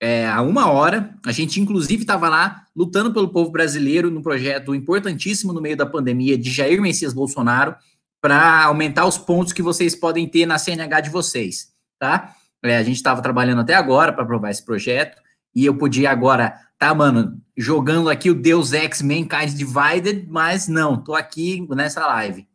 é, 0.00 0.26
há 0.26 0.40
uma 0.40 0.70
hora. 0.70 1.14
A 1.24 1.32
gente, 1.32 1.60
inclusive, 1.60 2.02
estava 2.02 2.28
lá 2.28 2.64
lutando 2.74 3.12
pelo 3.12 3.28
povo 3.28 3.50
brasileiro 3.50 4.10
no 4.10 4.22
projeto 4.22 4.74
importantíssimo 4.74 5.52
no 5.52 5.60
meio 5.60 5.76
da 5.76 5.86
pandemia 5.86 6.38
de 6.38 6.50
Jair 6.50 6.80
Messias 6.80 7.12
Bolsonaro 7.12 7.76
para 8.20 8.64
aumentar 8.64 9.06
os 9.06 9.18
pontos 9.18 9.52
que 9.52 9.62
vocês 9.62 9.94
podem 9.94 10.26
ter 10.26 10.46
na 10.46 10.58
CNH 10.58 11.00
de 11.00 11.10
vocês, 11.10 11.72
tá? 11.98 12.34
É, 12.62 12.76
a 12.76 12.82
gente 12.82 12.96
estava 12.96 13.22
trabalhando 13.22 13.62
até 13.62 13.74
agora 13.74 14.12
para 14.12 14.22
aprovar 14.22 14.50
esse 14.50 14.64
projeto 14.64 15.20
e 15.54 15.66
eu 15.66 15.76
podia 15.76 16.10
agora, 16.10 16.58
tá, 16.78 16.94
mano, 16.94 17.40
jogando 17.56 18.08
aqui 18.08 18.30
o 18.30 18.34
Deus 18.34 18.72
Ex 18.72 19.02
Mankind 19.02 19.54
Divided, 19.54 20.26
mas 20.28 20.68
não, 20.68 21.02
tô 21.02 21.14
aqui 21.14 21.66
nessa 21.70 22.06
live. 22.06 22.48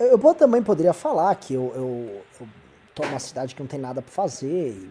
Eu, 0.00 0.18
eu 0.18 0.34
também 0.34 0.62
poderia 0.62 0.92
falar 0.92 1.34
que 1.34 1.54
eu, 1.54 1.72
eu, 1.74 2.24
eu 2.40 2.48
tô 2.94 3.04
numa 3.04 3.18
cidade 3.18 3.54
que 3.54 3.60
não 3.60 3.68
tem 3.68 3.78
nada 3.78 4.00
pra 4.00 4.10
fazer. 4.10 4.70
E, 4.70 4.90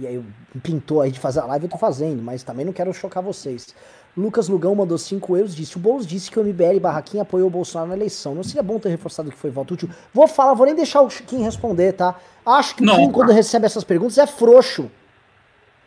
e 0.00 0.06
aí 0.06 0.24
pintou 0.62 1.00
aí 1.00 1.12
de 1.12 1.20
fazer 1.20 1.40
a 1.40 1.46
live, 1.46 1.66
eu 1.66 1.70
tô 1.70 1.78
fazendo, 1.78 2.22
mas 2.22 2.42
também 2.42 2.64
não 2.64 2.72
quero 2.72 2.92
chocar 2.92 3.22
vocês. 3.22 3.74
Lucas 4.16 4.48
Lugão 4.48 4.74
mandou 4.74 4.96
5 4.96 5.36
euros, 5.36 5.54
disse: 5.54 5.76
O 5.76 5.80
Boulos 5.80 6.06
disse 6.06 6.30
que 6.30 6.38
o 6.38 6.44
MBL 6.44 6.78
Barraquinha 6.80 7.22
apoiou 7.22 7.48
o 7.48 7.50
Bolsonaro 7.50 7.90
na 7.90 7.96
eleição. 7.96 8.34
Não 8.34 8.44
seria 8.44 8.62
bom 8.62 8.78
ter 8.78 8.88
reforçado 8.88 9.30
que 9.30 9.36
foi 9.36 9.50
voto 9.50 9.74
útil? 9.74 9.90
Vou 10.12 10.28
falar, 10.28 10.54
vou 10.54 10.66
nem 10.66 10.74
deixar 10.74 11.00
o 11.00 11.08
Kim 11.08 11.42
responder, 11.42 11.92
tá? 11.92 12.14
Acho 12.46 12.76
que 12.76 12.84
o 12.84 12.96
Kim, 12.96 13.10
quando 13.10 13.32
recebe 13.32 13.66
essas 13.66 13.82
perguntas, 13.82 14.18
é 14.18 14.26
frouxo. 14.26 14.90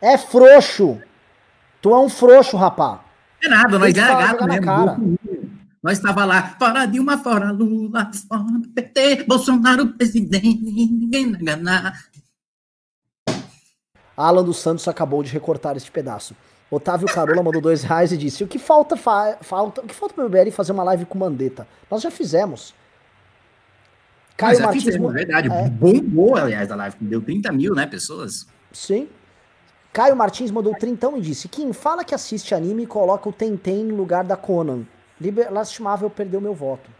É 0.00 0.18
frouxo. 0.18 1.00
Tu 1.80 1.90
é 1.90 1.98
um 1.98 2.08
frouxo, 2.08 2.56
rapá. 2.56 3.04
É 3.42 3.48
nada, 3.48 3.78
mas 3.78 3.96
é 3.96 4.00
gato 4.00 4.44
mesmo. 4.44 4.64
Cara. 4.64 4.98
Nós 5.82 5.96
estava 5.98 6.24
lá, 6.24 6.56
fora 6.58 6.86
Dilma, 6.86 7.18
fora 7.18 7.52
Lula, 7.52 8.10
fora 8.28 8.44
PT, 8.74 9.24
Bolsonaro 9.24 9.86
presidente, 9.94 10.60
ninguém 10.60 11.30
vai 11.32 11.40
enganar. 11.40 12.04
Alan 14.16 14.42
dos 14.42 14.58
Santos 14.58 14.88
acabou 14.88 15.22
de 15.22 15.30
recortar 15.30 15.76
este 15.76 15.90
pedaço. 15.90 16.34
Otávio 16.70 17.08
Carola 17.08 17.42
mandou 17.42 17.60
dois 17.60 17.82
reais 17.82 18.12
e 18.12 18.16
disse: 18.16 18.44
O 18.44 18.46
que 18.46 18.58
falta, 18.58 18.96
fa 18.96 19.38
falta, 19.40 19.80
o 19.80 19.86
que 19.86 19.94
falta 19.94 20.14
pro 20.14 20.28
BBL 20.28 20.50
fazer 20.50 20.72
uma 20.72 20.82
live 20.84 21.06
com 21.06 21.18
Mandetta? 21.18 21.66
Nós 21.90 22.02
já 22.02 22.10
fizemos. 22.10 22.74
Caio 24.36 24.60
Martins. 24.60 24.84
Fizemos, 24.84 25.10
é 25.10 25.14
verdade. 25.14 25.48
É... 25.50 25.68
Bombou, 25.70 26.36
aliás, 26.36 26.70
a 26.70 26.76
live. 26.76 26.96
Deu 27.00 27.22
30 27.22 27.50
mil, 27.52 27.74
né, 27.74 27.86
pessoas? 27.86 28.46
Sim. 28.70 29.08
Caio 29.92 30.14
Martins 30.14 30.50
mandou 30.50 30.74
trintão 30.74 31.16
e 31.16 31.20
disse: 31.22 31.48
Kim, 31.48 31.72
fala 31.72 32.04
que 32.04 32.14
assiste 32.14 32.54
anime 32.54 32.82
e 32.82 32.86
coloca 32.86 33.28
o 33.28 33.32
Tentem 33.32 33.84
no 33.84 33.96
lugar 33.96 34.22
da 34.22 34.36
Conan. 34.36 34.82
Liber... 35.18 35.50
Lastimável 35.50 36.10
perdeu 36.10 36.40
meu 36.40 36.54
voto. 36.54 36.90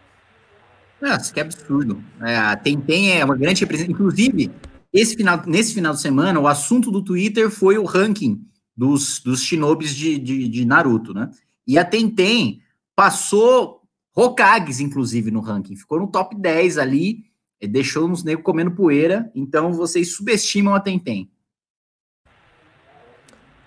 Nossa, 1.01 1.32
que 1.32 1.39
absurdo. 1.39 2.03
É, 2.23 2.36
a 2.36 2.57
Tentem 2.57 3.20
é 3.20 3.24
uma 3.24 3.36
grande 3.36 3.61
representação. 3.61 3.95
Inclusive, 3.95 4.51
esse 4.93 5.15
final, 5.15 5.43
nesse 5.47 5.74
final 5.74 5.93
de 5.93 6.01
semana, 6.01 6.40
o 6.40 6.49
assunto 6.49 6.90
do 6.90 7.05
Twitter 7.05 7.51
foi 7.51 7.77
o 7.77 7.85
ranking 7.85 8.43
dos, 8.78 9.18
dos 9.18 9.42
shinobis 9.42 9.92
de, 9.92 10.16
de, 10.16 10.48
de 10.48 10.64
Naruto, 10.64 11.12
né? 11.12 11.28
E 11.66 11.76
a 11.76 11.84
Tentem 11.84 12.62
passou 12.94 13.82
Hokages, 14.14 14.78
inclusive, 14.78 15.32
no 15.32 15.40
ranking. 15.40 15.74
Ficou 15.74 15.98
no 15.98 16.06
top 16.06 16.36
10 16.36 16.78
ali, 16.78 17.24
deixou 17.60 18.06
nos 18.06 18.22
negros 18.22 18.44
comendo 18.44 18.70
poeira. 18.70 19.32
Então, 19.34 19.72
vocês 19.72 20.14
subestimam 20.14 20.76
a 20.76 20.80
Tentem. 20.80 21.28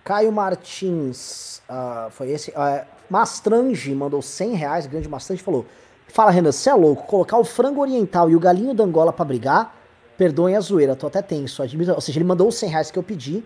Caio 0.05 0.31
Martins, 0.31 1.61
uh, 1.69 2.09
foi 2.09 2.31
esse. 2.31 2.51
Uh, 2.51 2.85
Mastrange 3.09 3.93
mandou 3.93 4.21
100 4.21 4.55
reais, 4.55 4.87
grande 4.87 5.09
Mastrange, 5.09 5.43
falou: 5.43 5.65
Fala, 6.07 6.31
Renan, 6.31 6.53
você 6.53 6.69
é 6.69 6.73
louco, 6.73 7.05
colocar 7.05 7.37
o 7.37 7.43
frango 7.43 7.81
oriental 7.81 8.29
e 8.29 8.35
o 8.35 8.39
galinho 8.39 8.73
da 8.73 8.85
Angola 8.85 9.11
pra 9.11 9.25
brigar, 9.25 9.75
perdoem 10.17 10.55
a 10.55 10.61
zoeira, 10.61 10.95
tô 10.95 11.07
até 11.07 11.21
tenso. 11.21 11.61
Admito, 11.61 11.91
ou 11.91 12.01
seja, 12.01 12.17
ele 12.17 12.25
mandou 12.25 12.47
os 12.47 12.55
100 12.55 12.69
reais 12.69 12.89
que 12.89 12.97
eu 12.97 13.03
pedi 13.03 13.43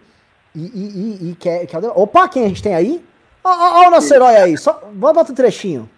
e, 0.55 0.61
e, 0.61 1.27
e, 1.27 1.31
e 1.31 1.35
quer, 1.35 1.65
quer. 1.67 1.77
Opa, 1.95 2.27
quem 2.29 2.45
a 2.45 2.47
gente 2.47 2.63
tem 2.63 2.73
aí? 2.73 3.03
Ó, 3.43 3.87
o 3.87 3.91
nosso 3.91 4.13
herói 4.13 4.35
aí, 4.37 4.57
só. 4.57 4.73
Bota 4.93 5.19
outro 5.19 5.35
trechinho. 5.35 5.89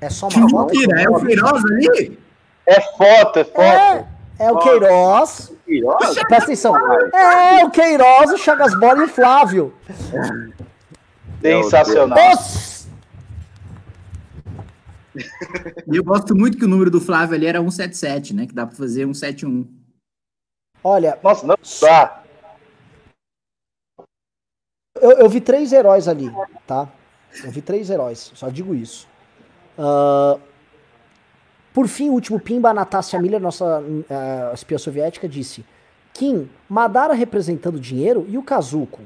É 0.00 0.08
só 0.08 0.28
uma 0.28 0.46
que 0.46 0.50
foto? 0.50 0.72
Mentira, 0.72 1.02
é 1.02 1.10
o 1.10 1.20
Queiroz 1.20 1.62
ali? 1.64 2.18
É 2.66 2.80
foto, 2.80 3.38
é 3.38 3.44
foto. 3.44 3.60
É, 3.60 4.06
é 4.38 4.50
o 4.50 4.58
Queiroz. 4.58 5.52
Queiroz? 5.66 6.14
Presta 6.14 6.44
atenção. 6.44 6.74
É, 7.14 7.64
o 7.64 7.70
Queiroz, 7.70 8.32
o 8.32 8.38
Chagas 8.38 8.74
Bola 8.78 9.02
e 9.02 9.04
o 9.04 9.08
Flávio. 9.08 9.74
Sensacional. 11.42 12.18
E 15.86 15.96
eu 15.96 16.04
gosto 16.04 16.34
muito 16.34 16.56
que 16.56 16.64
o 16.64 16.68
número 16.68 16.90
do 16.90 17.00
Flávio 17.00 17.34
ali 17.34 17.46
era 17.46 17.58
177, 17.58 18.34
né? 18.34 18.46
Que 18.46 18.54
dá 18.54 18.66
pra 18.66 18.76
fazer 18.76 19.04
171. 19.04 19.79
Olha. 20.82 21.18
Nossa, 21.22 21.46
não 21.46 21.56
dá. 21.80 22.22
Eu, 25.00 25.12
eu 25.12 25.28
vi 25.28 25.40
três 25.40 25.72
heróis 25.72 26.08
ali, 26.08 26.30
tá? 26.66 26.88
Eu 27.44 27.50
vi 27.50 27.62
três 27.62 27.88
heróis, 27.90 28.32
só 28.34 28.48
digo 28.48 28.74
isso. 28.74 29.08
Uh, 29.78 30.40
Por 31.72 31.86
fim, 31.86 32.10
o 32.10 32.14
último 32.14 32.40
pimba, 32.40 32.70
a 32.70 32.74
Natasha 32.74 33.18
Miller, 33.18 33.40
nossa 33.40 33.80
uh, 33.80 34.54
espiã 34.54 34.76
soviética, 34.76 35.28
disse: 35.28 35.64
Kim, 36.12 36.50
Madara 36.68 37.14
representando 37.14 37.78
dinheiro 37.78 38.26
e 38.28 38.36
o 38.36 38.42
Kazuko? 38.42 39.02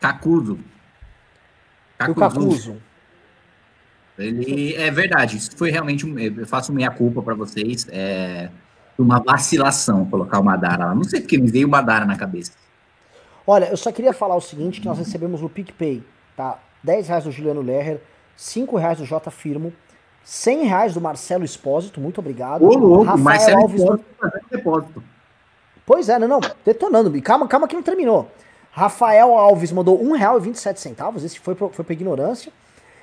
Kakuzo. 0.00 0.58
O 2.08 2.14
Kakuzo. 2.14 2.82
Ele 4.18 4.74
é 4.74 4.90
verdade, 4.90 5.38
isso 5.38 5.56
foi 5.56 5.70
realmente 5.70 6.04
um, 6.04 6.18
eu 6.18 6.46
faço 6.46 6.72
meia 6.72 6.90
culpa 6.90 7.22
para 7.22 7.34
vocês, 7.34 7.86
é 7.90 8.50
uma 8.98 9.18
vacilação 9.20 10.04
colocar 10.06 10.38
o 10.40 10.44
Madara 10.44 10.86
lá. 10.86 10.94
Não 10.94 11.04
sei 11.04 11.20
porque 11.20 11.38
me 11.38 11.50
veio 11.50 11.66
o 11.66 11.70
Madara 11.70 12.04
na 12.04 12.16
cabeça. 12.16 12.52
Olha, 13.46 13.66
eu 13.66 13.76
só 13.76 13.90
queria 13.90 14.12
falar 14.12 14.36
o 14.36 14.40
seguinte, 14.40 14.80
que 14.80 14.86
nós 14.86 14.98
recebemos 14.98 15.40
no 15.40 15.48
PicPay, 15.48 16.04
tá? 16.36 16.58
10 16.82 17.08
reais 17.08 17.24
do 17.24 17.32
Juliano 17.32 17.62
Lerrer, 17.62 18.00
5 18.36 18.76
reais 18.76 18.98
do 18.98 19.04
J 19.04 19.30
Firmo, 19.30 19.72
100 20.22 20.64
reais 20.64 20.94
do 20.94 21.00
Marcelo 21.00 21.44
Espósito, 21.44 22.00
muito 22.00 22.18
obrigado. 22.18 22.62
Ô, 22.64 22.74
louco, 22.74 23.04
Rafael 23.04 23.24
Marcelo 23.24 23.62
Alves 23.62 23.80
Espósito 23.80 24.04
depósito. 24.50 25.02
Pois 25.84 26.08
é, 26.08 26.18
não, 26.18 26.28
não, 26.28 26.40
detonando. 26.64 27.22
Calma, 27.22 27.48
calma 27.48 27.66
que 27.66 27.74
não 27.74 27.82
terminou. 27.82 28.30
Rafael 28.70 29.34
Alves 29.34 29.72
mandou 29.72 29.96
R$1,27, 29.96 31.24
esse 31.24 31.40
foi, 31.40 31.54
foi 31.54 31.84
por 31.84 31.92
ignorância. 31.92 32.52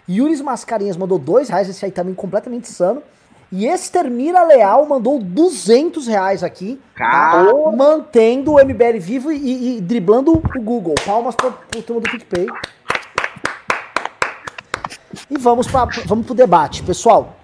Yuris 0.09 0.39
Mascarinhas 0.39 0.95
mandou 0.95 1.19
2,00 1.19 1.49
reais, 1.49 1.69
esse 1.69 1.83
aí 1.83 1.91
também 1.91 2.13
completamente 2.13 2.69
insano. 2.69 3.03
E 3.51 3.65
Extermira 3.65 4.43
Leal 4.43 4.85
mandou 4.85 5.19
200 5.19 6.05
reais 6.07 6.43
aqui, 6.43 6.81
tá? 6.97 7.45
mantendo 7.75 8.53
o 8.53 8.63
MBL 8.63 8.99
vivo 8.99 9.31
e, 9.31 9.77
e, 9.77 9.81
driblando 9.81 10.33
o 10.33 10.61
Google. 10.61 10.95
Palmas 11.05 11.33
para 11.33 11.49
o 11.49 11.81
turma 11.81 12.01
do 12.01 12.09
PicPay. 12.09 12.47
E 15.29 15.37
vamos, 15.37 15.67
pra, 15.67 15.85
vamos 16.05 16.25
pro 16.25 16.35
debate. 16.35 16.83
Pessoal, 16.83 17.37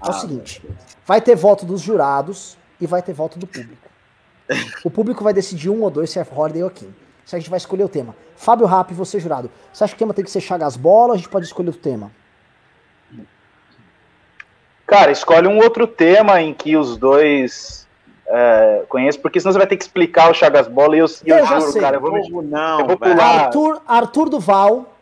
é 0.00 0.06
o 0.06 0.10
ah, 0.10 0.12
seguinte: 0.12 0.64
vai 1.04 1.20
ter 1.20 1.34
voto 1.34 1.66
dos 1.66 1.80
jurados 1.80 2.56
e 2.80 2.86
vai 2.86 3.02
ter 3.02 3.12
voto 3.12 3.38
do 3.38 3.46
público. 3.46 3.88
O 4.84 4.90
público 4.90 5.24
vai 5.24 5.34
decidir 5.34 5.68
um 5.68 5.82
ou 5.82 5.90
dois 5.90 6.10
se 6.10 6.18
é 6.20 6.26
Holiday 6.30 6.62
ou 6.62 6.70
Kim. 6.70 6.94
Se 7.24 7.36
a 7.36 7.38
gente 7.38 7.50
vai 7.50 7.58
escolher 7.58 7.84
o 7.84 7.88
tema. 7.88 8.14
Fábio 8.36 8.66
Rap, 8.66 8.94
você 8.94 9.20
jurado. 9.20 9.50
Você 9.72 9.84
acha 9.84 9.92
que 9.92 9.96
o 9.96 9.98
tema 9.98 10.14
tem 10.14 10.24
que 10.24 10.30
ser 10.30 10.40
Chagas 10.40 10.76
Bola 10.76 11.08
ou 11.08 11.12
a 11.14 11.16
gente 11.16 11.28
pode 11.28 11.44
escolher 11.44 11.70
o 11.70 11.74
tema? 11.74 12.10
Cara, 14.88 15.12
escolhe 15.12 15.46
um 15.46 15.58
outro 15.58 15.86
tema 15.86 16.40
em 16.40 16.54
que 16.54 16.74
os 16.74 16.96
dois 16.96 17.86
é, 18.26 18.84
conheçam, 18.88 19.20
porque 19.20 19.38
senão 19.38 19.52
você 19.52 19.58
vai 19.58 19.66
ter 19.66 19.76
que 19.76 19.84
explicar 19.84 20.30
o 20.30 20.34
Chagas 20.34 20.66
Bola 20.66 20.96
e 20.96 21.00
eu, 21.00 21.06
eu, 21.26 21.36
eu 21.36 21.46
juro, 21.46 21.60
sei. 21.72 21.82
cara, 21.82 21.96
eu 21.96 22.00
vou, 22.00 22.10
me, 22.10 22.26
não, 22.48 22.80
eu 22.80 22.86
vou 22.86 22.96
pular. 22.96 23.44
Arthur, 23.44 23.82
Arthur 23.86 24.30
Duval, 24.30 24.96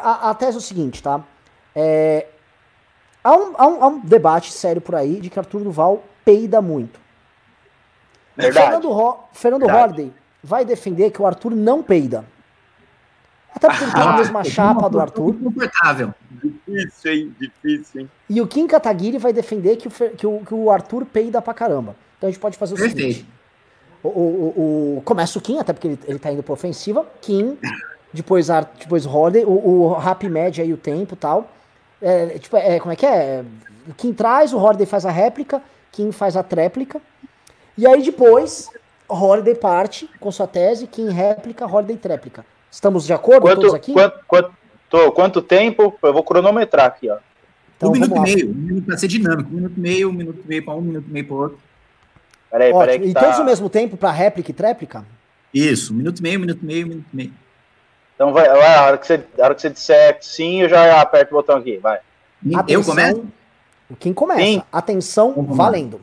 a, 0.00 0.30
a 0.30 0.34
tese 0.36 0.54
é 0.54 0.58
o 0.58 0.62
seguinte, 0.62 1.02
tá? 1.02 1.20
É, 1.74 2.26
há, 3.24 3.36
um, 3.36 3.54
há, 3.58 3.66
um, 3.66 3.84
há 3.84 3.86
um 3.88 3.98
debate 3.98 4.52
sério 4.52 4.80
por 4.80 4.94
aí 4.94 5.20
de 5.20 5.28
que 5.28 5.38
Arthur 5.38 5.62
Duval 5.62 6.04
peida 6.24 6.62
muito. 6.62 7.00
Verdade. 8.36 8.66
Fernando, 8.66 8.92
Ro, 8.92 9.18
Fernando 9.32 9.66
Holiday 9.66 10.12
vai 10.44 10.64
defender 10.64 11.10
que 11.10 11.20
o 11.20 11.26
Arthur 11.26 11.56
não 11.56 11.82
peida. 11.82 12.24
Até 13.54 13.68
porque 13.68 13.84
ele 13.84 13.92
tem 13.92 14.02
a 14.02 14.16
mesma 14.16 14.44
chapa 14.44 14.88
do 14.88 15.00
Arthur. 15.00 15.34
Confortável. 15.34 16.14
Difícil, 16.30 17.12
hein? 17.12 17.36
Difícil, 17.40 18.02
hein? 18.02 18.10
E 18.28 18.40
o 18.40 18.46
Kim 18.46 18.66
Kataguiri 18.66 19.18
vai 19.18 19.32
defender 19.32 19.76
que 19.76 19.88
o, 19.88 19.90
que 19.90 20.26
o, 20.26 20.40
que 20.40 20.54
o 20.54 20.70
Arthur 20.70 21.04
peida 21.06 21.42
pra 21.42 21.54
caramba. 21.54 21.96
Então 22.16 22.28
a 22.28 22.30
gente 22.30 22.40
pode 22.40 22.56
fazer 22.56 22.74
o 22.74 22.76
Perfeito. 22.76 23.00
seguinte. 23.00 23.28
O, 24.02 24.08
o, 24.08 24.96
o, 24.98 25.02
começa 25.04 25.38
o 25.38 25.42
Kim, 25.42 25.58
até 25.58 25.72
porque 25.72 25.88
ele, 25.88 25.98
ele 26.06 26.18
tá 26.18 26.30
indo 26.30 26.42
pra 26.42 26.52
ofensiva. 26.52 27.04
Kim, 27.20 27.58
depois, 28.12 28.48
depois 28.78 29.06
Holiday, 29.06 29.44
o, 29.44 29.50
o 29.50 29.92
Rap 29.94 30.28
Med 30.28 30.60
aí 30.60 30.72
o 30.72 30.76
tempo 30.76 31.14
e 31.14 31.16
tal. 31.16 31.50
É, 32.00 32.38
tipo, 32.38 32.56
é, 32.56 32.78
como 32.78 32.92
é 32.92 32.96
que 32.96 33.06
é? 33.06 33.44
O 33.88 33.94
Kim 33.94 34.12
traz, 34.12 34.52
o 34.52 34.58
Holiday 34.58 34.86
faz 34.86 35.04
a 35.04 35.10
réplica, 35.10 35.60
Kim 35.90 36.12
faz 36.12 36.36
a 36.36 36.42
tréplica. 36.42 37.00
E 37.76 37.86
aí 37.86 38.02
depois, 38.02 38.70
Holiday 39.08 39.54
parte 39.54 40.08
com 40.20 40.30
sua 40.30 40.46
tese, 40.46 40.86
Kim 40.86 41.08
réplica, 41.08 41.66
Holiday 41.66 41.96
tréplica. 41.96 42.44
Estamos 42.70 43.06
de 43.06 43.12
acordo 43.12 43.42
quanto, 43.42 43.60
todos 43.60 43.74
aqui? 43.74 43.92
Quanto, 43.92 44.18
quanto, 44.26 44.52
tô, 44.88 45.12
quanto 45.12 45.42
tempo? 45.42 45.96
Eu 46.02 46.12
vou 46.12 46.22
cronometrar 46.22 46.86
aqui, 46.86 47.08
ó. 47.08 47.18
Então, 47.76 47.90
um 47.90 47.92
minuto 47.92 48.16
e 48.16 48.20
meio, 48.20 48.50
um 48.50 48.54
minuto 48.54 48.84
para 48.86 48.98
ser 48.98 49.08
dinâmico. 49.08 49.50
Um 49.50 49.54
minuto 49.54 49.74
e 49.76 49.80
meio, 49.80 50.08
um 50.08 50.12
minuto 50.12 50.40
e 50.44 50.48
meio 50.48 50.64
para 50.64 50.74
um, 50.74 50.78
um 50.78 50.82
minuto 50.82 51.06
e 51.08 51.12
meio 51.12 51.26
para 51.26 51.36
outro. 51.36 51.58
Peraí, 52.50 52.72
peraí. 52.72 53.08
E 53.08 53.14
tá... 53.14 53.20
todos 53.20 53.38
ao 53.38 53.44
mesmo 53.44 53.70
tempo 53.70 53.96
para 53.96 54.10
réplica 54.10 54.50
e 54.50 54.54
tréplica? 54.54 55.04
Isso, 55.52 55.92
um 55.92 55.96
minuto 55.96 56.18
e 56.18 56.22
meio, 56.22 56.38
um 56.38 56.40
minuto 56.40 56.60
e 56.62 56.66
meio, 56.66 56.86
um 56.86 56.88
minuto 56.88 57.06
e 57.12 57.16
meio. 57.16 57.32
Então 58.14 58.32
vai, 58.32 58.48
vai 58.48 58.74
a, 58.74 58.84
hora 58.84 58.98
que 58.98 59.06
você, 59.06 59.24
a 59.38 59.44
hora 59.44 59.54
que 59.54 59.62
você 59.62 59.70
disser 59.70 60.18
sim, 60.20 60.62
eu 60.62 60.68
já 60.68 61.00
aperto 61.00 61.32
o 61.32 61.38
botão 61.38 61.56
aqui, 61.56 61.76
vai. 61.78 62.00
Atenção, 62.54 62.66
eu 62.68 62.84
começo? 62.84 63.26
Quem 63.98 64.12
começa? 64.12 64.42
Sim. 64.42 64.62
Atenção, 64.72 65.34
valendo. 65.48 66.00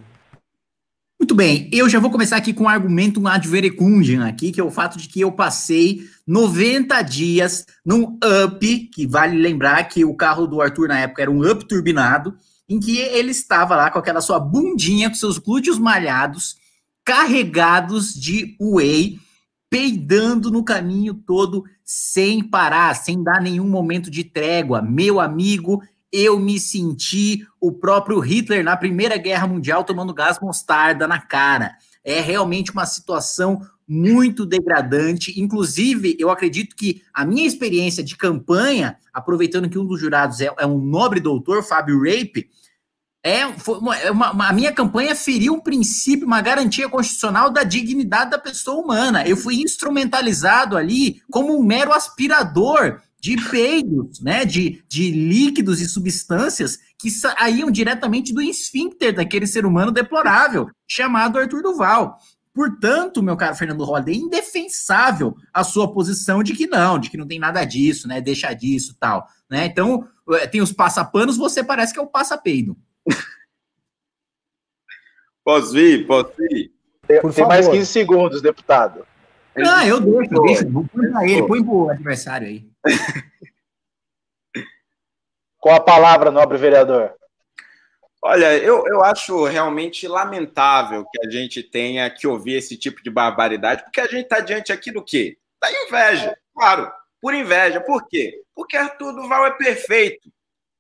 Muito 1.26 1.34
bem, 1.34 1.68
eu 1.74 1.90
já 1.90 2.00
vou 2.00 2.12
começar 2.12 2.38
aqui 2.38 2.54
com 2.54 2.66
um 2.66 2.70
argumento 2.70 3.28
ad 3.28 3.48
verecundiam 3.48 4.24
aqui, 4.24 4.52
que 4.52 4.62
é 4.62 4.64
o 4.64 4.70
fato 4.70 4.96
de 4.96 5.08
que 5.08 5.22
eu 5.22 5.32
passei 5.32 6.02
90 6.28 7.02
dias 7.02 7.66
num 7.84 8.20
up, 8.46 8.78
que 8.94 9.08
vale 9.08 9.36
lembrar 9.36 9.84
que 9.86 10.06
o 10.06 10.14
carro 10.14 10.46
do 10.46 10.62
Arthur 10.62 10.88
na 10.88 11.00
época 11.00 11.24
era 11.24 11.32
um 11.32 11.44
up 11.50 11.66
turbinado, 11.68 12.38
em 12.70 12.80
que 12.80 13.00
ele 13.00 13.32
estava 13.32 13.76
lá 13.76 13.90
com 13.90 13.98
aquela 13.98 14.22
sua 14.22 14.40
bundinha, 14.40 15.10
com 15.10 15.16
seus 15.16 15.40
glúteos 15.40 15.80
malhados, 15.80 16.58
carregados 17.04 18.14
de 18.14 18.56
whey, 18.62 19.18
peidando 19.68 20.52
no 20.52 20.64
caminho 20.64 21.16
todo, 21.16 21.64
sem 21.84 22.44
parar, 22.44 22.94
sem 22.94 23.24
dar 23.24 23.42
nenhum 23.42 23.68
momento 23.68 24.12
de 24.12 24.24
trégua. 24.24 24.80
Meu 24.80 25.20
amigo, 25.20 25.82
eu 26.16 26.40
me 26.40 26.58
senti 26.60 27.46
o 27.60 27.74
próprio 27.74 28.20
Hitler 28.20 28.64
na 28.64 28.78
Primeira 28.78 29.18
Guerra 29.18 29.48
Mundial 29.48 29.84
tomando 29.84 30.14
gás 30.14 30.40
mostarda 30.40 31.06
na 31.08 31.20
cara. 31.20 31.76
É 32.04 32.22
realmente 32.22 32.72
uma 32.72 32.86
situação 32.86 33.62
muito 33.88 34.46
degradante. 34.46 35.40
Inclusive, 35.40 36.16
eu 36.18 36.30
acredito 36.30 36.76
que 36.76 37.02
a 37.14 37.26
minha 37.26 37.46
experiência 37.46 38.02
de 38.02 38.16
campanha, 38.16 38.98
aproveitando 39.14 39.70
que 39.70 39.78
um 39.78 39.86
dos 39.86 40.00
jurados 40.00 40.40
é, 40.40 40.50
é 40.58 40.66
um 40.66 40.80
nobre 40.80 41.20
doutor, 41.20 41.62
Fábio 41.62 42.00
Rape, 42.00 42.50
é, 43.22 43.46
uma, 43.68 43.98
é 43.98 44.12
uma, 44.12 44.48
a 44.50 44.54
minha 44.54 44.72
campanha 44.72 45.16
feriu 45.16 45.56
um 45.56 45.60
princípio, 45.60 46.28
uma 46.28 46.42
garantia 46.42 46.88
constitucional 46.88 47.50
da 47.50 47.64
dignidade 47.64 48.30
da 48.30 48.38
pessoa 48.38 48.80
humana. 48.80 49.28
Eu 49.28 49.36
fui 49.36 49.56
instrumentalizado 49.56 50.78
ali 50.78 51.22
como 51.32 51.58
um 51.58 51.64
mero 51.64 51.92
aspirador 51.92 53.02
de 53.26 53.38
peidos, 53.50 54.22
né, 54.22 54.46
de, 54.46 54.84
de 54.88 55.10
líquidos 55.10 55.82
e 55.82 55.90
substâncias 55.90 56.78
que 56.96 57.10
saíam 57.10 57.72
diretamente 57.72 58.32
do 58.32 58.40
esfíncter 58.40 59.16
daquele 59.16 59.48
ser 59.48 59.66
humano 59.66 59.92
deplorável, 59.92 60.70
chamado 60.88 61.40
Arthur 61.40 61.64
Duval. 61.64 62.20
Portanto, 62.54 63.24
meu 63.24 63.36
caro 63.36 63.56
Fernando 63.56 63.84
Holliday, 63.84 64.14
é 64.14 64.18
indefensável 64.18 65.36
a 65.52 65.64
sua 65.64 65.92
posição 65.92 66.44
de 66.44 66.54
que 66.54 66.68
não, 66.68 67.00
de 67.00 67.10
que 67.10 67.18
não 67.18 67.26
tem 67.26 67.40
nada 67.40 67.66
disso, 67.66 68.08
né, 68.08 68.22
deixa 68.22 68.54
disso 68.54 68.96
tal, 69.00 69.28
né? 69.50 69.66
Então, 69.66 70.08
eh, 70.30 70.46
tem 70.46 70.62
os 70.62 70.72
passapanos, 70.72 71.36
você 71.36 71.64
parece 71.64 71.94
que 71.94 72.00
é 72.00 72.04
o 72.04 72.08
passapeido. 72.08 72.78
Posso 75.44 75.76
ir? 75.80 76.06
Posso 76.06 76.32
ir? 76.52 76.72
Tem, 77.08 77.22
tem 77.32 77.48
mais 77.48 77.68
15 77.68 77.88
segundos, 77.88 78.40
deputado. 78.40 79.04
Ah, 79.58 79.88
eu 79.88 80.00
deixo, 80.00 80.32
eu 80.32 80.44
deixo. 80.44 80.72
Põe 80.72 81.10
pra 81.12 81.24
ele, 81.28 81.48
põe 81.48 81.64
pro 81.64 81.90
adversário 81.90 82.48
aí. 82.48 82.75
Com 85.60 85.72
a 85.72 85.80
palavra, 85.80 86.30
nobre 86.32 86.58
vereador. 86.58 87.14
Olha, 88.24 88.58
eu, 88.58 88.84
eu 88.88 89.04
acho 89.04 89.46
realmente 89.46 90.08
lamentável 90.08 91.06
que 91.06 91.28
a 91.28 91.30
gente 91.30 91.62
tenha 91.62 92.10
que 92.10 92.26
ouvir 92.26 92.54
esse 92.54 92.78
tipo 92.78 93.04
de 93.04 93.10
barbaridade, 93.10 93.84
porque 93.84 94.02
a 94.02 94.08
gente 94.08 94.24
está 94.24 94.40
diante 94.40 94.72
aqui 94.72 94.92
do 94.92 95.04
quê? 95.04 95.38
Da 95.62 95.72
inveja, 95.72 96.38
claro, 96.54 96.92
por 97.22 97.34
inveja. 97.34 97.82
Por 97.82 98.08
quê? 98.08 98.42
Porque 98.56 98.78
Arthur 98.78 99.14
Duval 99.14 99.46
é 99.46 99.52
perfeito 99.52 100.30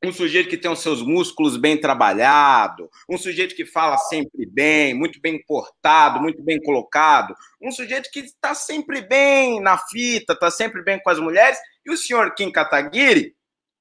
um 0.05 0.13
sujeito 0.13 0.49
que 0.49 0.57
tem 0.57 0.71
os 0.71 0.79
seus 0.79 1.01
músculos 1.01 1.57
bem 1.57 1.79
trabalhados, 1.79 2.87
um 3.09 3.17
sujeito 3.17 3.55
que 3.55 3.65
fala 3.65 3.97
sempre 3.97 4.45
bem, 4.45 4.93
muito 4.93 5.19
bem 5.19 5.43
portado, 5.45 6.21
muito 6.21 6.41
bem 6.43 6.61
colocado, 6.61 7.35
um 7.61 7.71
sujeito 7.71 8.09
que 8.11 8.19
está 8.19 8.53
sempre 8.53 9.01
bem 9.01 9.59
na 9.61 9.77
fita, 9.77 10.33
está 10.33 10.51
sempre 10.51 10.83
bem 10.83 10.99
com 11.01 11.09
as 11.09 11.19
mulheres, 11.19 11.57
e 11.85 11.91
o 11.91 11.97
senhor 11.97 12.33
Kim 12.33 12.51
Kataguiri 12.51 13.34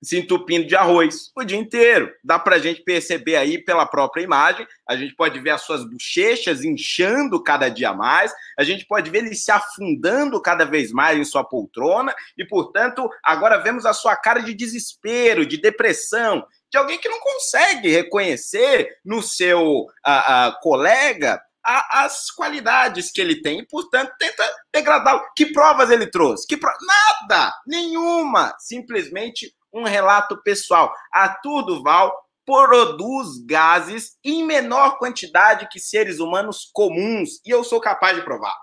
se 0.05 0.19
entupindo 0.19 0.67
de 0.67 0.77
arroz 0.77 1.31
o 1.35 1.43
dia 1.43 1.59
inteiro. 1.59 2.13
Dá 2.23 2.39
para 2.39 2.57
a 2.57 2.59
gente 2.59 2.83
perceber 2.83 3.37
aí 3.37 3.59
pela 3.59 3.87
própria 3.87 4.23
imagem. 4.23 4.67
A 4.89 4.97
gente 4.97 5.15
pode 5.15 5.41
ver 5.41 5.51
as 5.51 5.63
suas 5.63 5.85
bochechas 5.89 6.63
inchando 6.63 7.43
cada 7.43 7.69
dia 7.69 7.93
mais. 7.93 8.33
A 8.59 8.63
gente 8.63 8.87
pode 8.87 9.11
ver 9.11 9.19
ele 9.19 9.35
se 9.35 9.51
afundando 9.51 10.41
cada 10.41 10.65
vez 10.65 10.93
mais 10.93 11.19
em 11.19 11.25
sua 11.25 11.45
poltrona. 11.45 12.15
E, 12.37 12.45
portanto, 12.47 13.09
agora 13.23 13.63
vemos 13.63 13.87
a 13.87 13.93
sua 13.93 14.15
cara 14.17 14.41
de 14.41 14.55
desespero, 14.55 15.47
de 15.47 15.57
depressão, 15.57 16.47
de 16.71 16.79
alguém 16.79 16.99
que 16.99 17.09
não 17.09 17.21
consegue 17.21 17.89
reconhecer 17.89 18.99
no 19.05 19.23
seu 19.23 19.87
a, 20.05 20.47
a, 20.47 20.53
colega 20.61 21.41
as 21.65 22.31
qualidades 22.31 23.11
que 23.11 23.21
ele 23.21 23.41
tem 23.41 23.61
e, 23.61 23.67
portanto, 23.67 24.13
tenta 24.19 24.45
degradá-lo. 24.73 25.23
Que 25.35 25.47
provas 25.47 25.91
ele 25.91 26.07
trouxe? 26.07 26.47
Que 26.47 26.59
pro... 26.59 26.71
Nada! 26.83 27.55
Nenhuma! 27.67 28.55
Simplesmente 28.59 29.55
um 29.75 29.83
relato 29.83 30.41
pessoal. 30.43 30.93
Arthur 31.13 31.63
Duval 31.63 32.15
produz 32.47 33.45
gases 33.47 34.17
em 34.23 34.45
menor 34.45 34.99
quantidade 34.99 35.69
que 35.71 35.81
seres 35.81 36.21
humanos 36.21 36.71
comuns, 36.73 37.41
e 37.45 37.51
eu 37.51 37.65
sou 37.65 37.81
capaz 37.81 38.17
de 38.17 38.23
provar. 38.23 38.55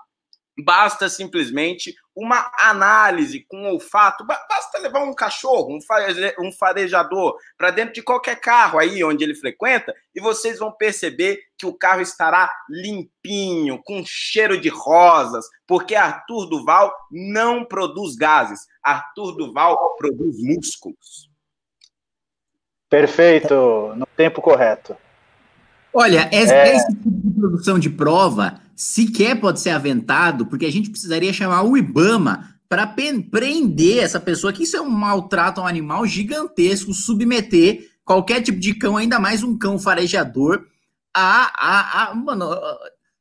Basta 0.64 1.08
simplesmente 1.08 1.94
uma 2.14 2.50
análise 2.58 3.44
com 3.48 3.70
olfato. 3.70 4.24
Basta 4.24 4.78
levar 4.78 5.02
um 5.02 5.14
cachorro, 5.14 5.78
um 6.40 6.52
farejador 6.52 7.36
para 7.56 7.70
dentro 7.70 7.94
de 7.94 8.02
qualquer 8.02 8.40
carro 8.40 8.78
aí 8.78 9.02
onde 9.02 9.24
ele 9.24 9.34
frequenta 9.34 9.94
e 10.14 10.20
vocês 10.20 10.58
vão 10.58 10.70
perceber 10.70 11.40
que 11.56 11.66
o 11.66 11.72
carro 11.72 12.00
estará 12.00 12.52
limpinho, 12.68 13.82
com 13.82 14.04
cheiro 14.04 14.60
de 14.60 14.68
rosas, 14.68 15.44
porque 15.66 15.94
Arthur 15.94 16.46
Duval 16.46 16.92
não 17.10 17.64
produz 17.64 18.14
gases. 18.16 18.60
Arthur 18.82 19.36
Duval 19.36 19.96
produz 19.96 20.42
músculos. 20.42 21.30
Perfeito, 22.90 23.94
no 23.96 24.06
tempo 24.06 24.42
correto. 24.42 24.96
Olha, 25.94 26.28
esse, 26.32 26.52
é... 26.52 26.76
esse 26.76 26.88
tipo 26.88 27.10
de 27.10 27.40
produção 27.40 27.78
de 27.78 27.90
prova 27.90 28.60
sequer 28.82 29.40
pode 29.40 29.60
ser 29.60 29.70
aventado, 29.70 30.44
porque 30.46 30.66
a 30.66 30.72
gente 30.72 30.90
precisaria 30.90 31.32
chamar 31.32 31.62
o 31.62 31.76
IBAMA 31.76 32.52
para 32.68 32.86
prender 32.86 34.02
essa 34.02 34.18
pessoa, 34.18 34.52
que 34.52 34.64
isso 34.64 34.76
é 34.76 34.80
um 34.80 34.90
maltrato 34.90 35.60
a 35.60 35.64
um 35.64 35.66
animal 35.66 36.04
gigantesco, 36.06 36.92
submeter 36.92 37.88
qualquer 38.04 38.40
tipo 38.40 38.58
de 38.58 38.74
cão, 38.74 38.96
ainda 38.96 39.20
mais 39.20 39.44
um 39.44 39.56
cão 39.56 39.78
farejador, 39.78 40.64
a, 41.14 41.52
a, 41.54 42.10
a 42.10 42.14
mano, 42.14 42.50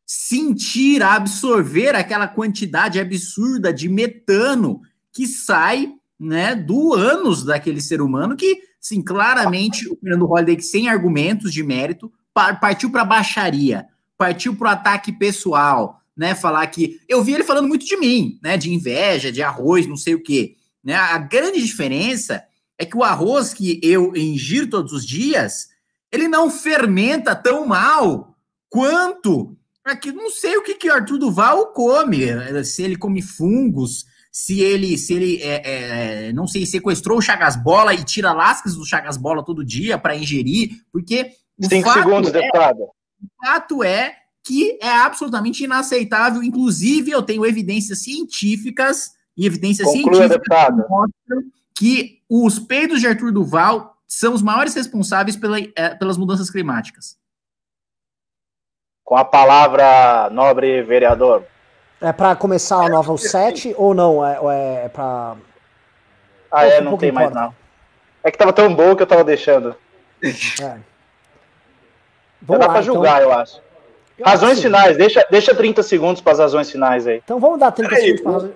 sentir, 0.06 1.03
a 1.03 1.14
absorver 1.14 1.95
aquela 1.95 2.27
quantidade 2.27 2.99
absurda 2.99 3.72
de 3.72 3.88
metano 3.88 4.81
que 5.14 5.27
sai 5.27 5.93
né, 6.19 6.56
do 6.56 6.93
ânus 6.93 7.43
daquele 7.43 7.81
ser 7.81 8.01
humano, 8.01 8.35
que, 8.35 8.61
sim, 8.80 9.01
claramente, 9.01 9.88
o 9.88 9.98
Fernando 9.98 10.25
Holliday, 10.25 10.59
sem 10.61 10.90
argumentos 10.90 11.53
de 11.53 11.61
mérito, 11.61 12.11
partiu 12.33 12.90
para 12.90 13.06
baixaria 13.06 13.90
partiu 14.22 14.56
para 14.56 14.69
o 14.69 14.72
ataque 14.72 15.11
pessoal, 15.11 16.00
né? 16.16 16.35
Falar 16.35 16.67
que. 16.67 17.00
Eu 17.09 17.24
vi 17.24 17.33
ele 17.33 17.43
falando 17.43 17.67
muito 17.67 17.83
de 17.83 17.98
mim, 17.98 18.40
né? 18.43 18.56
De 18.56 18.72
inveja, 18.72 19.32
de 19.32 19.41
arroz, 19.41 19.88
não 19.88 19.98
sei 19.98 20.14
o 20.14 20.22
quê. 20.22 20.58
Né? 20.83 20.93
A 20.93 21.17
grande 21.17 21.59
diferença 21.59 22.43
é 22.77 22.85
que 22.85 22.95
o 22.95 23.03
arroz 23.03 23.51
que 23.51 23.80
eu 23.82 24.16
ingiro 24.16 24.67
todos 24.67 24.93
os 24.93 25.06
dias, 25.06 25.69
ele 26.11 26.27
não 26.27 26.51
fermenta 26.51 27.35
tão 27.35 27.66
mal 27.66 28.35
quanto 28.69 29.58
aqui 29.83 30.11
não 30.11 30.30
sei 30.30 30.56
o 30.58 30.64
que 30.64 30.75
que 30.75 30.88
Arthur 30.88 31.17
Duval 31.17 31.74
come, 31.74 32.27
se 32.64 32.83
ele 32.83 32.95
come 32.95 33.24
fungos, 33.24 34.06
se 34.32 34.61
ele 34.61 35.00
se 35.00 35.14
ele 35.16 35.41
é, 35.41 36.27
é, 36.27 36.33
não 36.33 36.45
sei 36.45 36.66
sequestrou 36.67 37.17
o 37.17 37.22
Chagas 37.22 37.56
Bola 37.56 37.93
e 37.95 38.03
tira 38.03 38.33
lascas 38.33 38.75
do 38.75 38.85
Chagas 38.85 39.17
Bola 39.17 39.43
todo 39.43 39.66
dia 39.66 39.98
para 39.98 40.16
ingerir, 40.16 40.83
porque 40.91 41.32
cinco 41.59 41.91
segundos, 41.91 42.30
é, 42.30 42.33
deputado. 42.33 42.88
O 43.24 43.45
fato 43.45 43.83
é 43.83 44.17
que 44.43 44.77
é 44.82 44.90
absolutamente 44.90 45.64
inaceitável. 45.64 46.41
Inclusive, 46.43 47.11
eu 47.11 47.22
tenho 47.22 47.45
evidências 47.45 48.03
científicas 48.03 49.14
e 49.38 49.45
evidências 49.45 49.88
Conclua, 49.88 50.16
científicas 50.16 50.30
deputado. 50.30 50.83
que 50.83 50.90
mostram 50.90 51.51
que 51.75 52.22
os 52.30 52.59
peidos 52.59 53.00
de 53.00 53.08
Arthur 53.08 53.32
Duval 53.32 53.98
são 54.08 54.33
os 54.33 54.41
maiores 54.41 54.74
responsáveis 54.74 55.35
pela, 55.35 55.59
é, 55.59 55.95
pelas 55.95 56.17
mudanças 56.17 56.50
climáticas. 56.50 57.17
Com 59.03 59.16
a 59.16 59.25
palavra, 59.25 60.30
nobre 60.32 60.82
vereador. 60.83 61.43
É 62.00 62.11
para 62.11 62.35
começar 62.35 62.85
a 62.85 62.90
nova 62.90 63.11
o 63.14 63.17
7 63.17 63.75
ou 63.77 63.93
não? 63.93 64.25
É, 64.25 64.85
é 64.85 64.90
para. 64.90 65.35
Ah, 66.51 66.66
é, 66.66 66.82
não 66.82 66.98
tem 66.98 67.11
mais 67.11 67.32
não. 67.32 67.53
É 68.24 68.32
que 68.32 68.38
tava 68.38 68.51
tão 68.51 68.74
bom 68.74 68.95
que 68.95 69.03
eu 69.03 69.08
tava 69.08 69.24
deixando. 69.24 69.75
É. 70.24 70.80
Vamos 72.41 72.65
dá 72.65 72.71
para 72.71 72.81
julgar, 72.81 73.21
então. 73.21 73.31
eu 73.31 73.37
acho. 73.37 73.61
Eu 74.17 74.25
razões 74.25 74.53
acho 74.53 74.61
finais, 74.61 74.97
deixa, 74.97 75.25
deixa 75.29 75.55
30 75.55 75.83
segundos 75.83 76.21
para 76.21 76.33
as 76.33 76.39
razões 76.39 76.69
finais 76.69 77.07
aí. 77.07 77.21
Então 77.23 77.39
vamos 77.39 77.59
dar 77.59 77.71
30 77.71 77.89
Peraí, 77.89 78.05
segundos 78.05 78.23
para 78.23 78.31
razões. 78.33 78.53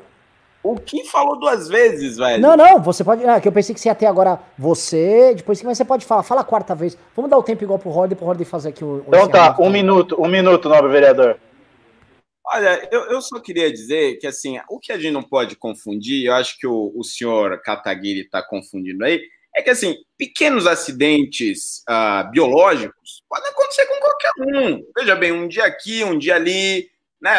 O 0.66 0.78
que 0.78 1.04
falou 1.06 1.40
duas 1.40 1.68
vezes, 1.68 2.18
velho? 2.18 2.42
Não, 2.42 2.58
não, 2.58 2.82
você 2.82 3.04
pode. 3.04 3.24
É, 3.24 3.40
que 3.40 3.48
eu 3.48 3.52
pensei 3.52 3.76
que 3.76 3.80
você 3.80 3.88
ia 3.88 3.94
ter 3.94 4.08
agora 4.08 4.40
você, 4.58 5.36
depois 5.36 5.62
mas 5.62 5.78
você 5.78 5.86
pode 5.86 6.04
falar. 6.04 6.24
Fala 6.24 6.42
a 6.42 6.44
quarta 6.44 6.74
vez. 6.74 6.98
Vamos 7.16 7.30
dar 7.30 7.38
o 7.38 7.44
tempo 7.44 7.64
igual 7.64 7.78
pro 7.78 7.92
Rod, 7.92 8.12
pro 8.14 8.26
Rod 8.26 8.42
fazer 8.42 8.70
aqui 8.70 8.84
o. 8.84 9.06
Então 9.08 9.30
tá, 9.30 9.56
um 9.60 9.70
minuto, 9.70 10.20
um 10.20 10.28
minuto, 10.28 10.68
nobre 10.68 10.92
vereador. 10.92 11.38
Olha, 12.44 12.88
eu, 12.92 13.02
eu 13.12 13.22
só 13.22 13.40
queria 13.40 13.72
dizer 13.72 14.18
que, 14.18 14.26
assim, 14.26 14.60
o 14.68 14.80
que 14.80 14.92
a 14.92 14.98
gente 14.98 15.14
não 15.14 15.22
pode 15.22 15.56
confundir, 15.56 16.26
eu 16.26 16.34
acho 16.34 16.58
que 16.58 16.66
o, 16.66 16.92
o 16.96 17.04
senhor 17.04 17.62
Kataguiri 17.62 18.22
está 18.22 18.42
confundindo 18.42 19.06
aí, 19.06 19.22
é 19.56 19.62
que, 19.62 19.70
assim, 19.70 19.96
pequenos 20.18 20.68
acidentes 20.68 21.82
uh, 21.90 22.30
biológicos 22.30 23.24
podem 23.30 23.50
acontecer 23.50 23.86
com 23.86 24.00
qualquer 24.00 24.32
um. 24.40 24.86
Veja 24.96 25.16
bem, 25.16 25.32
um 25.32 25.48
dia 25.48 25.66
aqui, 25.66 26.04
um 26.04 26.18
dia 26.18 26.36
ali, 26.36 26.90
né? 27.22 27.34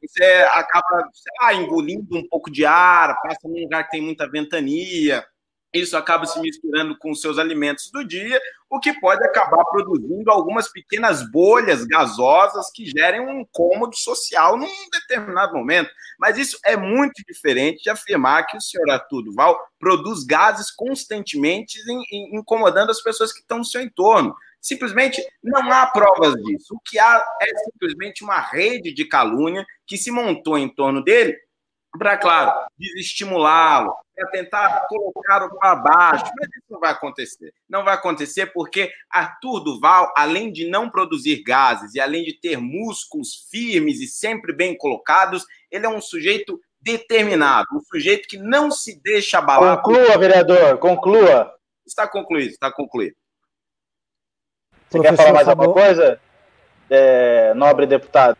Você 0.00 0.24
acaba, 0.50 1.10
lá, 1.42 1.54
engolindo 1.54 2.16
um 2.16 2.26
pouco 2.28 2.50
de 2.50 2.64
ar, 2.64 3.16
passa 3.20 3.40
num 3.44 3.62
lugar 3.62 3.84
que 3.84 3.90
tem 3.90 4.00
muita 4.00 4.30
ventania, 4.30 5.24
isso 5.72 5.96
acaba 5.96 6.26
se 6.26 6.40
misturando 6.40 6.96
com 6.98 7.14
seus 7.14 7.38
alimentos 7.38 7.90
do 7.90 8.04
dia, 8.04 8.40
o 8.68 8.80
que 8.80 8.92
pode 8.98 9.24
acabar 9.24 9.64
produzindo 9.64 10.30
algumas 10.30 10.70
pequenas 10.70 11.28
bolhas 11.30 11.84
gasosas 11.84 12.70
que 12.74 12.86
gerem 12.86 13.20
um 13.20 13.40
incômodo 13.40 13.94
social 13.96 14.56
num 14.56 14.68
determinado 14.90 15.54
momento. 15.54 15.90
Mas 16.18 16.38
isso 16.38 16.58
é 16.64 16.76
muito 16.76 17.22
diferente 17.28 17.82
de 17.82 17.90
afirmar 17.90 18.46
que 18.46 18.56
o 18.56 18.60
senhor 18.60 18.90
Arthur 18.90 19.22
Duval 19.22 19.58
produz 19.78 20.24
gases 20.24 20.70
constantemente 20.70 21.78
incomodando 22.32 22.90
as 22.90 23.02
pessoas 23.02 23.32
que 23.32 23.40
estão 23.40 23.58
no 23.58 23.64
seu 23.64 23.82
entorno. 23.82 24.34
Simplesmente 24.60 25.22
não 25.44 25.70
há 25.70 25.86
provas 25.86 26.34
disso. 26.42 26.74
O 26.74 26.80
que 26.84 26.98
há 26.98 27.24
é 27.40 27.58
simplesmente 27.70 28.24
uma 28.24 28.40
rede 28.40 28.92
de 28.92 29.04
calúnia 29.06 29.64
que 29.86 29.96
se 29.96 30.10
montou 30.10 30.58
em 30.58 30.68
torno 30.68 31.04
dele 31.04 31.36
para, 31.98 32.16
claro, 32.16 32.52
desestimulá-lo, 32.78 33.94
para 34.14 34.30
tentar 34.30 34.86
colocá-lo 34.88 35.56
para 35.58 35.76
baixo. 35.76 36.24
Mas 36.38 36.48
isso 36.48 36.64
não 36.70 36.80
vai 36.80 36.92
acontecer. 36.92 37.52
Não 37.68 37.84
vai 37.84 37.94
acontecer 37.94 38.46
porque 38.46 38.90
Arthur 39.10 39.60
Duval, 39.60 40.12
além 40.16 40.52
de 40.52 40.68
não 40.68 40.90
produzir 40.90 41.42
gases 41.42 41.94
e 41.94 42.00
além 42.00 42.24
de 42.24 42.38
ter 42.38 42.56
músculos 42.58 43.46
firmes 43.50 44.00
e 44.00 44.06
sempre 44.06 44.52
bem 44.52 44.76
colocados, 44.76 45.44
ele 45.70 45.86
é 45.86 45.88
um 45.88 46.00
sujeito 46.00 46.60
determinado, 46.80 47.66
um 47.74 47.80
sujeito 47.80 48.28
que 48.28 48.38
não 48.38 48.70
se 48.70 49.00
deixa 49.02 49.38
abalar. 49.38 49.82
Conclua, 49.82 50.18
vereador, 50.18 50.78
conclua. 50.78 51.52
Está 51.84 52.06
concluído, 52.06 52.50
está 52.50 52.70
concluído. 52.72 53.16
Você 54.88 54.98
Professor 54.98 55.16
quer 55.16 55.16
falar 55.16 55.32
mais 55.32 55.48
alguma 55.48 55.72
coisa, 55.72 56.20
é, 56.88 57.52
nobre 57.54 57.86
deputado? 57.86 58.38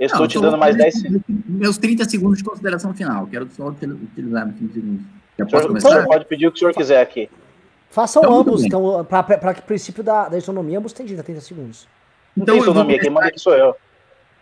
Eu 0.00 0.06
estou 0.06 0.26
te 0.26 0.40
dando 0.40 0.56
mais 0.56 0.74
10 0.74 0.94
segundos. 0.94 1.22
Meus 1.46 1.76
30 1.76 2.08
segundos 2.08 2.38
de 2.38 2.44
consideração 2.44 2.94
final. 2.94 3.26
Quero 3.26 3.46
só 3.54 3.68
utilizar 3.68 4.46
meus 4.46 4.58
30 4.58 4.72
segundos. 4.72 5.02
Já 5.38 5.46
posso 5.46 5.66
começar? 5.68 6.06
Pode 6.06 6.24
pedir 6.24 6.46
o 6.46 6.50
que 6.50 6.56
o 6.56 6.58
senhor 6.58 6.72
quiser 6.72 7.02
aqui. 7.02 7.28
Façam 7.90 8.22
então, 8.22 8.38
ambos, 8.38 8.64
então, 8.64 9.04
para 9.04 9.58
o 9.58 9.62
princípio 9.62 10.02
da, 10.02 10.28
da 10.28 10.38
isonomia, 10.38 10.78
ambos 10.78 10.94
têm 10.94 11.04
30 11.06 11.40
segundos. 11.40 11.86
Então, 12.34 12.56
não 12.56 12.62
isonomia, 12.62 12.98
quem 12.98 13.10
manda 13.10 13.26
aqui 13.26 13.38
sou 13.38 13.52
eu. 13.52 13.76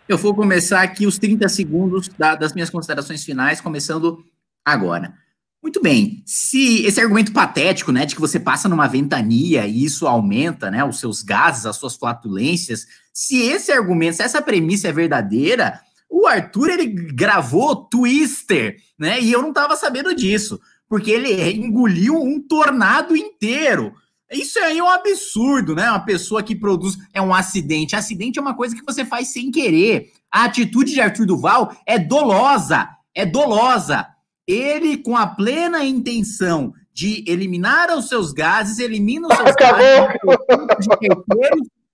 Eu 0.07 0.17
vou 0.17 0.33
começar 0.33 0.81
aqui 0.81 1.05
os 1.05 1.19
30 1.19 1.49
segundos 1.49 2.07
da, 2.09 2.35
das 2.35 2.53
minhas 2.53 2.69
considerações 2.69 3.25
finais, 3.25 3.59
começando 3.59 4.23
agora. 4.63 5.13
Muito 5.61 5.81
bem. 5.81 6.23
Se 6.25 6.85
esse 6.85 7.01
argumento 7.01 7.33
patético, 7.33 7.91
né, 7.91 8.05
de 8.05 8.15
que 8.15 8.21
você 8.21 8.39
passa 8.39 8.69
numa 8.69 8.87
ventania 8.87 9.67
e 9.67 9.83
isso 9.83 10.07
aumenta, 10.07 10.71
né, 10.71 10.83
os 10.85 10.99
seus 10.99 11.21
gases, 11.21 11.65
as 11.65 11.75
suas 11.75 11.95
flatulências, 11.95 12.87
se 13.13 13.41
esse 13.41 13.71
argumento, 13.71 14.15
se 14.15 14.23
essa 14.23 14.41
premissa 14.41 14.87
é 14.87 14.93
verdadeira, 14.93 15.81
o 16.09 16.25
Arthur 16.25 16.69
ele 16.69 16.87
gravou 16.87 17.75
Twister, 17.75 18.77
né, 18.97 19.19
e 19.19 19.31
eu 19.31 19.41
não 19.41 19.49
estava 19.49 19.75
sabendo 19.75 20.15
disso, 20.15 20.59
porque 20.87 21.11
ele 21.11 21.51
engoliu 21.51 22.15
um 22.15 22.41
tornado 22.41 23.15
inteiro. 23.15 23.93
Isso 24.31 24.59
aí 24.59 24.77
é 24.77 24.83
um 24.83 24.89
absurdo, 24.89 25.73
né? 25.73 25.89
Uma 25.89 26.05
pessoa 26.05 26.43
que 26.43 26.55
produz 26.55 26.95
é 27.11 27.19
um 27.19 27.33
acidente. 27.33 27.95
Acidente 27.95 28.37
é 28.37 28.41
uma 28.41 28.53
coisa 28.53 28.75
que 28.75 28.85
você 28.85 29.03
faz 29.03 29.29
sem 29.29 29.49
querer. 29.49 30.11
A 30.31 30.43
atitude 30.43 30.93
de 30.93 31.01
Arthur 31.01 31.25
Duval 31.25 31.75
é 31.83 31.97
dolosa, 31.97 32.87
é 33.15 33.25
dolosa 33.25 34.05
ele, 34.49 34.97
com 34.97 35.15
a 35.15 35.27
plena 35.27 35.85
intenção 35.85 36.73
de 36.91 37.23
eliminar 37.27 37.95
os 37.95 38.09
seus 38.09 38.33
gases, 38.33 38.79
elimina 38.79 39.27
os 39.27 39.35
seus 39.35 39.55
gases 39.55 40.07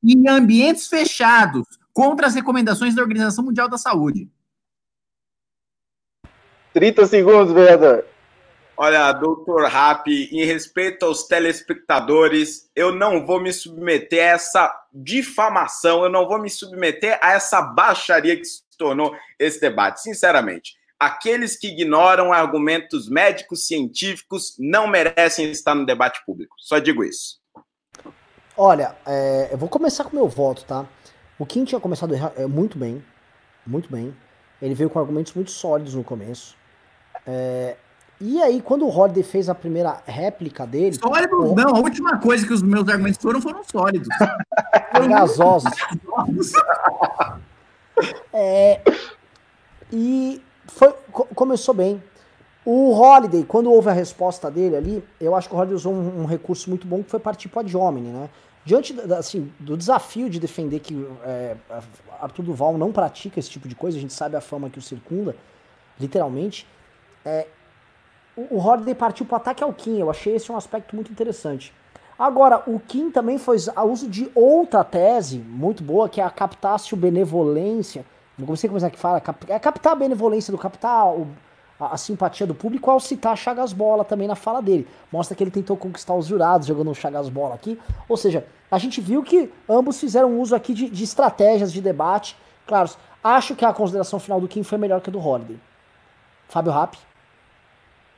em 0.03 0.29
ambientes 0.29 0.87
fechados, 0.87 1.67
contra 1.93 2.27
as 2.27 2.35
recomendações 2.35 2.95
da 2.95 3.01
Organização 3.01 3.43
Mundial 3.43 3.67
da 3.67 3.77
Saúde. 3.77 4.29
30 6.73 7.05
segundos, 7.07 7.53
vereador. 7.53 8.05
Olha, 8.77 9.11
doutor 9.13 9.63
Rap, 9.69 10.07
em 10.07 10.45
respeito 10.45 11.05
aos 11.05 11.23
telespectadores, 11.23 12.69
eu 12.75 12.93
não 12.93 13.25
vou 13.25 13.39
me 13.39 13.53
submeter 13.53 14.21
a 14.21 14.33
essa 14.33 14.85
difamação, 14.93 16.03
eu 16.03 16.09
não 16.09 16.27
vou 16.27 16.39
me 16.39 16.49
submeter 16.49 17.17
a 17.21 17.31
essa 17.31 17.61
baixaria 17.61 18.35
que 18.35 18.43
se 18.43 18.61
tornou 18.77 19.15
esse 19.39 19.61
debate, 19.61 20.01
sinceramente. 20.01 20.75
Aqueles 20.99 21.57
que 21.57 21.67
ignoram 21.67 22.31
argumentos 22.31 23.09
médicos 23.09 23.67
científicos 23.67 24.55
não 24.57 24.87
merecem 24.87 25.51
estar 25.51 25.75
no 25.75 25.85
debate 25.85 26.23
público. 26.25 26.55
Só 26.59 26.79
digo 26.79 27.03
isso. 27.03 27.39
Olha, 28.57 28.95
é, 29.05 29.49
eu 29.51 29.57
vou 29.57 29.67
começar 29.67 30.05
com 30.05 30.11
o 30.11 30.15
meu 30.15 30.27
voto, 30.27 30.63
tá? 30.63 30.85
O 31.37 31.45
Kim 31.45 31.65
tinha 31.65 31.81
começado 31.81 32.15
é, 32.15 32.47
muito 32.47 32.77
bem, 32.77 33.03
muito 33.67 33.91
bem. 33.91 34.15
Ele 34.61 34.73
veio 34.73 34.89
com 34.89 34.97
argumentos 34.97 35.33
muito 35.33 35.51
sólidos 35.51 35.93
no 35.93 36.03
começo. 36.03 36.55
É, 37.27 37.75
e 38.19 38.41
aí, 38.41 38.61
quando 38.61 38.85
o 38.85 38.89
Holiday 38.89 39.23
fez 39.23 39.49
a 39.49 39.55
primeira 39.55 40.01
réplica 40.05 40.65
dele. 40.65 40.95
Sólido? 40.95 41.51
O... 41.51 41.55
Não, 41.55 41.75
a 41.75 41.79
última 41.79 42.17
coisa 42.17 42.47
que 42.47 42.53
os 42.53 42.61
meus 42.61 42.87
argumentos 42.87 43.21
foram 43.21 43.41
foram 43.41 43.61
sólidos. 43.65 44.07
foram 44.93 45.09
gasosos. 45.09 45.71
é, 48.31 48.79
e 49.91 50.41
foi, 50.67 50.93
começou 51.33 51.73
bem. 51.73 52.01
O 52.65 52.91
Holiday, 52.91 53.43
quando 53.43 53.71
houve 53.71 53.89
a 53.89 53.93
resposta 53.93 54.49
dele 54.49 54.75
ali, 54.75 55.03
eu 55.21 55.35
acho 55.35 55.47
que 55.47 55.53
o 55.53 55.57
Holiday 55.57 55.75
usou 55.75 55.93
um, 55.93 56.21
um 56.21 56.25
recurso 56.25 56.69
muito 56.69 56.87
bom 56.87 57.03
que 57.03 57.11
foi 57.11 57.19
partir 57.19 57.47
para 57.47 57.61
a 57.61 57.77
Omni, 57.77 58.09
né? 58.09 58.29
Diante 58.65 58.99
assim, 59.13 59.51
do 59.59 59.77
desafio 59.77 60.27
de 60.27 60.39
defender 60.39 60.79
que 60.79 61.07
é, 61.23 61.55
Arthur 62.19 62.41
Duval 62.41 62.75
não 62.75 62.91
pratica 62.91 63.39
esse 63.39 63.49
tipo 63.49 63.67
de 63.67 63.75
coisa, 63.75 63.95
a 63.95 64.01
gente 64.01 64.13
sabe 64.13 64.35
a 64.35 64.41
fama 64.41 64.71
que 64.71 64.79
o 64.79 64.81
circunda, 64.81 65.35
literalmente, 65.99 66.67
é, 67.23 67.45
o, 68.35 68.55
o 68.55 68.59
Holiday 68.59 68.95
partiu 68.95 69.23
para 69.27 69.35
o 69.35 69.37
ataque 69.37 69.63
ao 69.63 69.71
Kim, 69.71 69.99
eu 69.99 70.09
achei 70.09 70.35
esse 70.35 70.51
um 70.51 70.57
aspecto 70.57 70.95
muito 70.95 71.11
interessante. 71.11 71.71
Agora, 72.17 72.63
o 72.65 72.79
Kim 72.79 73.11
também 73.11 73.37
fez 73.37 73.69
a 73.69 73.83
uso 73.83 74.09
de 74.09 74.31
outra 74.33 74.83
tese 74.83 75.37
muito 75.37 75.83
boa, 75.83 76.09
que 76.09 76.19
é 76.19 76.23
a 76.23 76.29
captácio 76.29 76.97
benevolência, 76.97 78.05
não 78.37 78.55
sei 78.55 78.69
como 78.69 78.83
é 78.85 78.89
que 78.89 78.99
fala, 78.99 79.21
é 79.47 79.59
captar 79.59 79.93
a 79.93 79.95
benevolência 79.95 80.51
do 80.51 80.57
capital, 80.57 81.27
a, 81.79 81.93
a, 81.93 81.97
simpatia 81.97 82.45
do 82.45 82.53
público 82.53 82.91
ao 82.91 82.99
citar 82.99 83.37
Chagas 83.37 83.71
Bola 83.71 84.03
também 84.03 84.27
na 84.27 84.35
fala 84.35 84.61
dele. 84.61 84.87
Mostra 85.11 85.35
que 85.35 85.43
ele 85.43 85.51
tentou 85.51 85.77
conquistar 85.77 86.13
os 86.13 86.27
jurados 86.27 86.67
jogando 86.67 86.91
um 86.91 86.93
Chagas 86.93 87.29
Bola 87.29 87.55
aqui. 87.55 87.79
Ou 88.09 88.17
seja, 88.17 88.45
a 88.69 88.77
gente 88.77 88.99
viu 88.99 89.23
que 89.23 89.51
ambos 89.69 89.99
fizeram 89.99 90.39
uso 90.39 90.55
aqui 90.55 90.73
de, 90.73 90.89
de 90.89 91.03
estratégias 91.03 91.71
de 91.71 91.81
debate. 91.81 92.35
Claro, 92.67 92.89
acho 93.23 93.55
que 93.55 93.63
a 93.63 93.73
consideração 93.73 94.19
final 94.19 94.41
do 94.41 94.47
Kim 94.47 94.63
foi 94.63 94.77
melhor 94.77 95.01
que 95.01 95.09
a 95.09 95.13
do 95.13 95.25
Holiday. 95.25 95.57
Fábio 96.49 96.71
Rapp. 96.71 96.97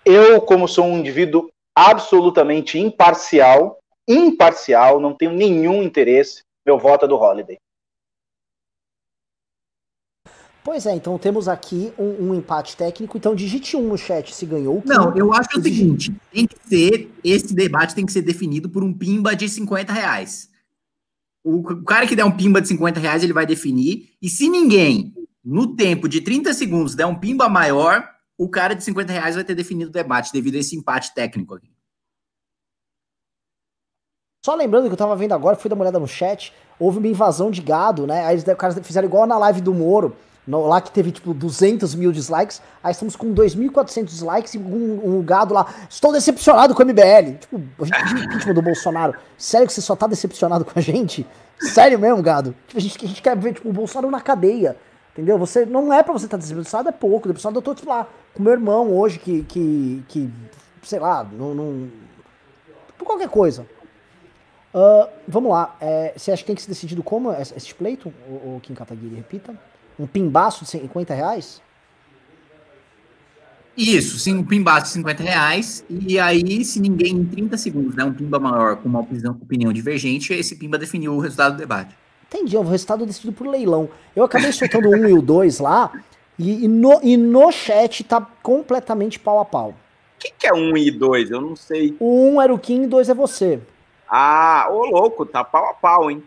Eu, 0.04 0.42
como 0.42 0.68
sou 0.68 0.86
um 0.86 0.98
indivíduo 0.98 1.50
absolutamente 1.76 2.80
imparcial, 2.80 3.78
imparcial, 4.08 5.00
não 5.00 5.14
tenho 5.14 5.32
nenhum 5.32 5.84
interesse, 5.84 6.42
meu 6.66 6.80
voto 6.80 7.06
é 7.06 7.08
do 7.08 7.18
Holiday. 7.18 7.58
Pois 10.68 10.86
é, 10.86 10.94
então 10.94 11.18
temos 11.18 11.48
aqui 11.48 11.94
um, 11.98 12.28
um, 12.28 12.36
empate 12.36 12.76
técnico. 12.76 13.18
Então 13.18 13.34
digite 13.34 13.78
um 13.78 13.88
no 13.88 13.98
chat 13.98 14.36
se 14.36 14.46
ganhou. 14.46 14.84
Não, 14.86 15.16
eu 15.16 15.32
acho 15.32 15.58
o 15.58 15.64
seguinte: 15.64 16.14
tem 16.30 16.46
que 16.46 16.58
ser, 16.68 17.10
esse 17.24 17.54
debate 17.56 17.96
tem 17.96 18.06
que 18.06 18.12
ser 18.12 18.22
definido 18.22 18.68
por 18.68 18.84
um 18.84 18.94
pimba 18.94 19.34
de 19.34 19.48
50 19.48 19.94
reais. 19.94 20.50
O, 21.42 21.60
o 21.60 21.86
cara 21.86 22.06
que 22.06 22.18
der 22.18 22.26
um 22.26 22.36
pimba 22.36 22.60
de 22.60 22.68
50 22.68 23.00
reais, 23.00 23.24
ele 23.24 23.32
vai 23.32 23.46
definir. 23.46 24.10
E 24.22 24.28
se 24.28 24.50
ninguém, 24.50 25.14
no 25.42 25.74
tempo 25.74 26.10
de 26.10 26.20
30 26.20 26.54
segundos, 26.54 26.96
der 26.96 27.06
um 27.06 27.16
pimba 27.16 27.48
maior, 27.48 28.06
o 28.38 28.50
cara 28.50 28.74
de 28.74 28.84
50 28.84 29.14
reais 29.14 29.36
vai 29.36 29.46
ter 29.46 29.56
definido 29.56 29.90
o 29.90 29.94
debate, 29.94 30.34
devido 30.34 30.56
a 30.56 30.60
esse 30.60 30.76
empate 30.76 31.16
técnico 31.16 31.56
aqui. 31.56 31.72
Só 34.46 34.54
lembrando 34.54 34.88
que 34.88 34.92
eu 34.92 34.98
tava 34.98 35.16
vendo 35.16 35.32
agora, 35.32 35.56
fui 35.56 35.70
dar 35.70 35.76
uma 35.76 35.84
olhada 35.84 35.98
no 35.98 36.08
chat, 36.10 36.54
houve 36.78 36.98
uma 36.98 37.08
invasão 37.08 37.50
de 37.50 37.62
gado, 37.62 38.06
né? 38.06 38.26
Aí 38.26 38.36
os 38.36 38.44
caras 38.44 38.78
fizeram 38.86 39.08
igual 39.08 39.26
na 39.26 39.38
live 39.38 39.62
do 39.62 39.74
Moro 39.74 40.14
no, 40.48 40.66
lá 40.66 40.80
que 40.80 40.90
teve 40.92 41.12
tipo 41.12 41.34
200 41.34 41.94
mil 41.94 42.10
dislikes, 42.10 42.62
aí 42.82 42.94
estamos 42.94 43.18
com 43.18 43.34
2.400 43.34 44.06
dislikes 44.06 44.54
e 44.54 44.58
um, 44.58 45.18
um, 45.18 45.22
gado 45.22 45.54
lá. 45.54 45.68
Estou 45.90 46.14
decepcionado 46.14 46.74
com 46.74 46.82
o 46.82 46.86
MBL. 46.86 47.38
Tipo, 47.38 47.62
a 47.82 47.86
gente 47.86 48.24
impeachment 48.24 48.54
do 48.54 48.62
Bolsonaro. 48.62 49.14
Sério 49.38 49.68
que 49.68 49.74
você 49.74 49.82
só 49.82 49.94
tá 49.94 50.08
decepcionado 50.08 50.64
com 50.64 50.72
a 50.80 50.82
gente? 50.82 51.28
Sério 51.60 52.00
mesmo, 52.00 52.24
gado? 52.24 52.56
Tipo, 52.66 52.78
a, 52.78 52.82
gente, 52.82 53.06
a 53.06 53.08
gente 53.10 53.22
quer 53.22 53.36
ver 53.36 53.56
tipo, 53.56 53.68
o 53.68 53.74
Bolsonaro 53.74 54.10
na 54.10 54.22
cadeia. 54.22 54.78
Entendeu? 55.12 55.38
Você 55.38 55.66
não 55.66 55.92
é 55.92 56.02
pra 56.02 56.14
você 56.14 56.26
estar 56.26 56.38
tá 56.38 56.42
decepcionado, 56.42 56.88
é 56.88 56.94
pouco. 56.94 57.28
Decepcionado 57.28 57.58
eu 57.58 57.62
tô, 57.62 57.76
tipo, 57.76 57.90
lá, 57.90 58.08
com 58.34 58.42
meu 58.42 58.54
irmão 58.54 58.96
hoje, 58.96 59.20
que, 59.20 59.44
que, 59.44 60.02
que 60.08 60.32
sei 60.82 61.00
lá, 61.00 61.28
não. 61.30 61.54
não 61.54 61.90
por 62.98 63.04
qualquer 63.06 63.28
coisa. 63.28 63.68
Uh, 64.74 65.10
vamos 65.28 65.52
lá. 65.52 65.76
É, 65.82 66.14
você 66.16 66.32
acha 66.32 66.42
que 66.42 66.48
tem 66.48 66.56
que 66.56 66.62
ser 66.62 66.70
decidido 66.70 67.04
como 67.04 67.34
esse 67.34 67.76
pleito, 67.76 68.14
o, 68.30 68.56
o 68.56 68.60
Kim 68.62 68.74
Kataguiri? 68.74 69.16
Repita 69.16 69.54
um 70.00 70.06
pimbaço 70.06 70.64
de 70.64 70.72
50 70.72 71.14
reais? 71.14 71.62
Isso, 73.78 74.18
sim, 74.18 74.36
um 74.36 74.44
pimbaço 74.44 74.88
de 74.88 74.90
50 74.94 75.24
reais. 75.24 75.86
E 75.88 76.18
aí, 76.18 76.66
se 76.66 76.80
ninguém 76.80 77.14
em 77.14 77.26
30 77.26 77.58
segundos 77.58 77.96
der 77.96 78.06
né, 78.06 78.10
um 78.10 78.14
pimba 78.14 78.40
maior 78.40 78.78
com 78.78 78.90
uma 78.90 79.02
opinião 79.02 79.72
divergente, 79.72 80.34
esse 80.34 80.56
pimba 80.56 80.80
definiu 80.80 81.14
o 81.14 81.20
resultado 81.20 81.54
do 81.54 81.60
debate. 81.60 81.96
Entendi, 82.28 82.58
o 82.58 82.64
resultado 82.64 83.06
decidido 83.06 83.34
por 83.34 83.48
leilão. 83.48 83.88
Eu 84.16 84.24
acabei 84.24 84.52
soltando 84.52 84.90
o 84.90 84.96
1 84.96 85.10
e 85.10 85.14
o 85.14 85.22
2 85.22 85.60
lá, 85.60 85.92
e, 86.40 86.66
e, 86.66 86.68
no, 86.68 87.00
e 87.04 87.16
no 87.16 87.52
chat 87.52 88.04
tá 88.04 88.20
completamente 88.42 89.20
pau 89.20 89.40
a 89.40 89.46
pau. 89.46 89.70
O 89.70 90.20
que, 90.20 90.34
que 90.38 90.48
é 90.48 90.54
1 90.54 90.78
e 90.78 90.92
2? 90.92 91.30
Eu 91.30 91.42
não 91.42 91.56
sei. 91.56 91.96
O 92.00 92.32
1 92.32 92.42
era 92.42 92.54
o 92.54 92.58
Kim 92.58 92.82
e 92.82 92.86
o 92.86 92.90
2 92.90 93.10
é 93.10 93.14
você. 93.14 93.60
Ah, 94.10 94.68
ô 94.72 94.86
louco, 94.86 95.24
tá 95.24 95.44
pau 95.44 95.70
a 95.70 95.74
pau, 95.76 96.10
hein? 96.10 96.24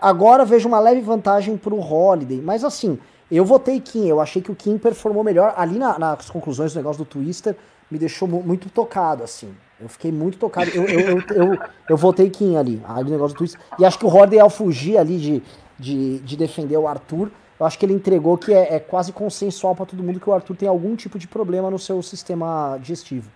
Agora 0.00 0.44
vejo 0.44 0.68
uma 0.68 0.78
leve 0.78 1.00
vantagem 1.00 1.56
pro 1.56 1.80
Holiday, 1.80 2.40
mas 2.40 2.62
assim, 2.62 2.98
eu 3.28 3.44
votei 3.44 3.80
Kim, 3.80 4.06
eu 4.06 4.20
achei 4.20 4.40
que 4.40 4.52
o 4.52 4.54
Kim 4.54 4.78
performou 4.78 5.24
melhor. 5.24 5.54
Ali 5.56 5.76
na, 5.76 5.98
nas 5.98 6.30
conclusões 6.30 6.72
do 6.72 6.76
negócio 6.76 7.04
do 7.04 7.08
Twister, 7.08 7.56
me 7.90 7.98
deixou 7.98 8.28
muito 8.28 8.70
tocado, 8.70 9.24
assim. 9.24 9.52
Eu 9.80 9.88
fiquei 9.88 10.12
muito 10.12 10.38
tocado. 10.38 10.70
Eu, 10.70 10.84
eu, 10.84 11.00
eu, 11.00 11.22
eu, 11.34 11.58
eu 11.88 11.96
votei 11.96 12.30
Kim 12.30 12.56
ali, 12.56 12.80
ali 12.86 13.04
no 13.04 13.10
negócio 13.10 13.34
do 13.34 13.38
Twister. 13.38 13.60
E 13.76 13.84
acho 13.84 13.98
que 13.98 14.06
o 14.06 14.08
Holiday, 14.08 14.38
ao 14.38 14.48
fugir 14.48 14.96
ali 14.96 15.18
de, 15.18 15.42
de, 15.76 16.20
de 16.20 16.36
defender 16.36 16.76
o 16.76 16.86
Arthur, 16.86 17.32
eu 17.58 17.66
acho 17.66 17.78
que 17.78 17.84
ele 17.84 17.92
entregou 17.92 18.38
que 18.38 18.52
é, 18.52 18.76
é 18.76 18.78
quase 18.78 19.12
consensual 19.12 19.74
para 19.74 19.86
todo 19.86 20.02
mundo 20.02 20.20
que 20.20 20.30
o 20.30 20.32
Arthur 20.32 20.56
tem 20.56 20.68
algum 20.68 20.94
tipo 20.94 21.18
de 21.18 21.26
problema 21.26 21.70
no 21.70 21.78
seu 21.78 22.00
sistema 22.02 22.78
digestivo. 22.80 23.30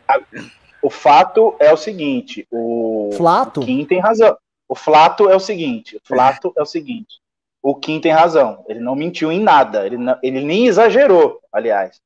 O 0.81 0.91
fato 0.91 1.55
é 1.59 1.73
o 1.73 1.77
seguinte: 1.77 2.47
o, 2.51 3.11
Flato? 3.17 3.61
o 3.61 3.65
Kim 3.65 3.85
tem 3.85 3.99
razão. 3.99 4.37
O 4.69 4.75
Flato 4.75 5.29
é 5.31 5.37
o 5.37 5.41
seguinte, 5.41 5.97
o 5.97 6.01
Flato 6.03 6.53
é 6.57 6.63
o 6.63 6.67
seguinte. 6.67 7.21
O 7.63 7.75
Kim 7.75 8.01
tem 8.01 8.13
razão. 8.13 8.65
Ele 8.69 8.79
não 8.81 8.95
mentiu 8.95 9.33
em 9.33 9.41
nada. 9.41 9.85
Ele, 9.85 9.97
não, 9.97 10.17
ele 10.23 10.41
nem 10.41 10.67
exagerou, 10.67 11.41
aliás. 11.53 12.01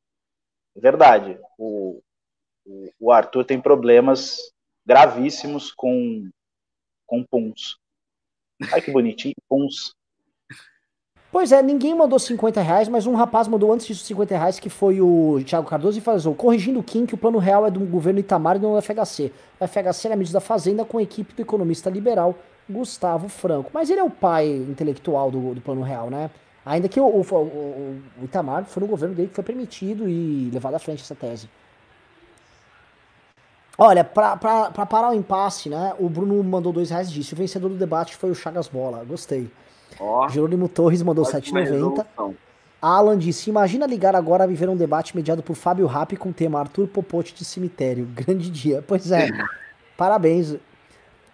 É 0.75 0.81
verdade. 0.81 1.39
O, 1.59 2.01
o, 2.65 2.91
o 2.99 3.13
Arthur 3.13 3.45
tem 3.45 3.61
problemas 3.61 4.39
gravíssimos 4.87 5.71
com, 5.71 6.31
com 7.07 7.23
Puns. 7.25 7.79
Ai, 8.73 8.81
que 8.81 8.91
bonitinho, 8.91 9.35
Puns. 9.49 9.95
Pois 11.33 11.53
é, 11.53 11.63
ninguém 11.63 11.95
mandou 11.95 12.19
50 12.19 12.61
reais, 12.61 12.89
mas 12.89 13.07
um 13.07 13.15
rapaz 13.15 13.47
mandou 13.47 13.73
antes 13.73 13.87
disso 13.87 14.05
50 14.05 14.37
reais, 14.37 14.59
que 14.59 14.69
foi 14.69 15.01
o 15.01 15.41
Thiago 15.45 15.69
Cardoso, 15.69 15.97
e 15.97 16.01
falou: 16.01 16.35
corrigindo 16.35 16.81
o 16.81 16.83
Kim, 16.83 17.07
que 17.07 17.15
o 17.15 17.19
plano 17.19 17.39
real 17.39 17.67
é 17.67 17.71
do 17.71 17.81
governo 17.81 18.19
Itamar 18.19 18.57
e 18.57 18.59
não 18.59 18.75
do 18.75 18.83
FHC. 18.83 19.31
O 19.61 19.67
FHC 19.67 20.09
é 20.09 20.13
a 20.13 20.17
medida 20.17 20.39
da 20.39 20.41
Fazenda 20.41 20.85
com 20.85 20.99
a 20.99 21.03
equipe 21.03 21.33
do 21.33 21.43
economista 21.43 21.89
liberal 21.89 22.35
Gustavo 22.71 23.29
Franco. 23.29 23.71
Mas 23.73 23.91
ele 23.91 24.01
é 24.01 24.05
o 24.05 24.11
pai 24.11 24.49
intelectual 24.49 25.31
do, 25.31 25.55
do 25.55 25.61
Plano 25.61 25.83
Real, 25.83 26.09
né? 26.09 26.31
Ainda 26.65 26.89
que 26.89 27.01
o, 27.01 27.05
o, 27.05 27.21
o, 27.21 28.03
o 28.21 28.25
Itamar 28.25 28.65
foi 28.65 28.83
no 28.83 28.87
governo 28.87 29.15
dele 29.15 29.29
que 29.29 29.35
foi 29.35 29.45
permitido 29.45 30.09
e 30.09 30.51
levado 30.53 30.75
à 30.75 30.79
frente 30.79 31.03
essa 31.03 31.15
tese. 31.15 31.49
Olha, 33.83 34.05
pra 34.05 34.37
parar 34.37 35.11
o 35.11 35.15
impasse, 35.15 35.71
né? 35.71 35.95
O 35.99 36.09
Bruno 36.09 36.43
mandou 36.45 36.71
dois 36.71 36.91
reais 36.91 37.09
e 37.09 37.13
disse: 37.13 37.33
o 37.33 37.37
vencedor 37.37 37.71
do 37.71 37.77
debate 37.77 38.15
foi 38.15 38.31
o 38.31 38.35
Chagas 38.35 38.69
Bola. 38.69 39.03
Gostei. 39.05 39.51
Oh, 39.99 40.29
Jerônimo 40.29 40.69
Torres 40.69 41.03
mandou 41.03 41.25
7,90. 41.25 42.35
Alan 42.81 43.19
disse: 43.19 43.49
Imagina 43.49 43.87
ligar 43.87 44.15
agora 44.15 44.45
a 44.45 44.47
viver 44.47 44.69
um 44.69 44.77
debate 44.77 45.17
mediado 45.17 45.43
por 45.43 45.57
Fábio 45.57 45.87
Rapp 45.87 46.15
com 46.17 46.29
o 46.29 46.33
tema 46.33 46.61
Arthur 46.61 46.89
Popote 46.89 47.35
de 47.35 47.45
Cemitério. 47.45 48.05
Grande 48.15 48.51
dia. 48.51 48.85
Pois 48.87 49.11
é. 49.11 49.29
Parabéns. 49.97 50.57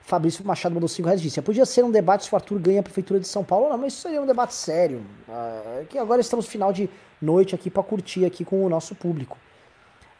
Fabrício 0.06 0.46
Machado 0.46 0.72
mandou 0.72 0.88
5 0.88 1.04
reais 1.04 1.20
e 1.20 1.24
disse: 1.24 1.42
Podia 1.42 1.66
ser 1.66 1.84
um 1.84 1.90
debate 1.90 2.26
se 2.26 2.32
o 2.32 2.36
Arthur 2.36 2.60
ganha 2.60 2.78
a 2.78 2.82
Prefeitura 2.82 3.18
de 3.18 3.26
São 3.26 3.42
Paulo. 3.42 3.68
Não, 3.68 3.76
mas 3.76 3.92
isso 3.92 4.02
seria 4.02 4.22
um 4.22 4.26
debate 4.26 4.54
sério. 4.54 5.02
Ah, 5.28 5.82
que 5.88 5.98
agora 5.98 6.20
estamos 6.20 6.46
no 6.46 6.50
final 6.50 6.72
de 6.72 6.88
noite 7.20 7.56
aqui 7.56 7.68
para 7.68 7.82
curtir 7.82 8.24
aqui 8.24 8.44
com 8.44 8.64
o 8.64 8.68
nosso 8.68 8.94
público. 8.94 9.36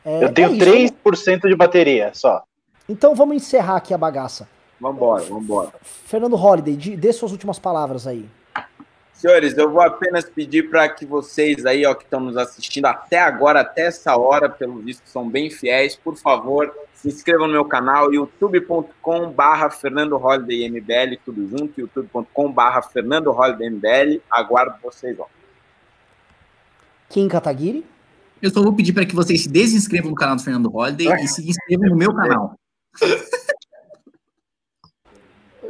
É, 0.05 0.24
Eu 0.24 0.32
tenho 0.34 0.48
é 0.48 0.90
3% 0.90 1.48
de 1.48 1.55
bateria 1.55 2.10
só. 2.12 2.42
Então 2.89 3.15
vamos 3.15 3.36
encerrar 3.36 3.76
aqui 3.76 3.94
a 3.94 3.98
bagaça. 3.98 4.48
Vambora, 4.81 5.23
vambora. 5.23 5.73
Fernando 5.82 6.34
Holliday, 6.34 6.97
dê 6.97 7.12
suas 7.12 7.31
últimas 7.31 7.58
palavras 7.58 8.08
aí. 8.08 8.28
Senhores, 9.12 9.56
eu 9.56 9.70
vou 9.70 9.81
apenas 9.81 10.28
pedir 10.28 10.68
para 10.68 10.89
que 10.89 11.06
vocês 11.06 11.65
aí, 11.65 11.86
ó, 11.86 11.94
que 11.94 12.05
estão 12.05 12.20
nos 12.20 12.36
assistindo 12.36 12.86
até 12.86 13.18
agora, 13.18 13.60
até 13.60 13.86
essa 13.86 14.16
hora, 14.16 14.48
pelo 14.48 14.81
visto 14.81 15.08
são 15.08 15.28
bem 15.28 15.48
fiéis, 15.48 15.97
por 15.97 16.16
favor, 16.16 16.74
se 16.97 17.08
inscrevam 17.08 17.47
no 17.47 17.52
meu 17.52 17.65
canal, 17.65 18.12
youtube.com 18.12 19.31
barra 19.31 19.68
Fernando 19.70 20.16
Holiday 20.16 20.68
MBL, 20.68 21.18
tudo 21.25 21.47
junto, 21.47 21.81
youtube.com 21.81 22.50
barra 22.50 22.83
Fernando 22.83 23.31
Holiday 23.31 23.68
MBL, 23.68 24.23
aguardo 24.31 24.76
vocês, 24.83 25.16
ó. 25.20 25.26
Kim 27.10 27.28
Kataguiri? 27.28 27.84
Eu 28.41 28.50
só 28.50 28.62
vou 28.62 28.73
pedir 28.73 28.92
para 28.92 29.05
que 29.05 29.15
vocês 29.15 29.42
se 29.42 29.49
desinscrevam 29.49 30.10
no 30.10 30.16
canal 30.16 30.36
do 30.36 30.42
Fernando 30.42 30.75
Holiday 30.75 31.23
e 31.23 31.28
se 31.28 31.49
inscrevam 31.49 31.91
no 31.91 31.97
meu 31.97 32.15
canal. 32.15 32.58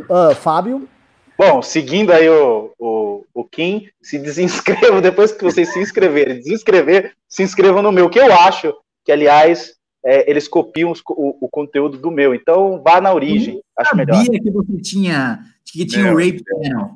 Uh, 0.09 0.35
Fábio. 0.35 0.89
Bom, 1.37 1.61
seguindo 1.61 2.13
aí 2.13 2.29
o, 2.31 2.73
o, 2.79 3.25
o 3.35 3.45
Kim, 3.45 3.89
se 4.01 4.19
desinscrevam 4.19 5.01
depois 5.03 5.33
que 5.33 5.45
vocês 5.45 5.73
se 5.73 5.81
inscreverem. 5.81 6.37
Desinscrever, 6.37 7.15
se 7.29 7.43
inscrevam 7.43 7.83
no 7.83 7.93
meu, 7.93 8.09
que 8.09 8.19
eu 8.19 8.33
acho 8.33 8.73
que, 9.05 9.13
aliás, 9.13 9.77
é, 10.07 10.31
eles 10.31 10.47
copiam 10.47 10.93
os, 10.93 11.01
o, 11.09 11.37
o, 11.41 11.49
conteúdo 11.49 11.99
do 11.99 12.11
meu. 12.11 12.35
Então, 12.35 12.81
vá 12.83 13.01
na 13.01 13.13
origem. 13.13 13.61
acho 13.77 13.97
melhor. 13.97 14.25
sabia 14.25 14.41
que 14.41 14.51
você 14.51 14.77
tinha, 14.79 15.41
que 15.65 15.85
tinha 15.85 16.13
o 16.13 16.17
Rape 16.17 16.43
Channel. 16.49 16.91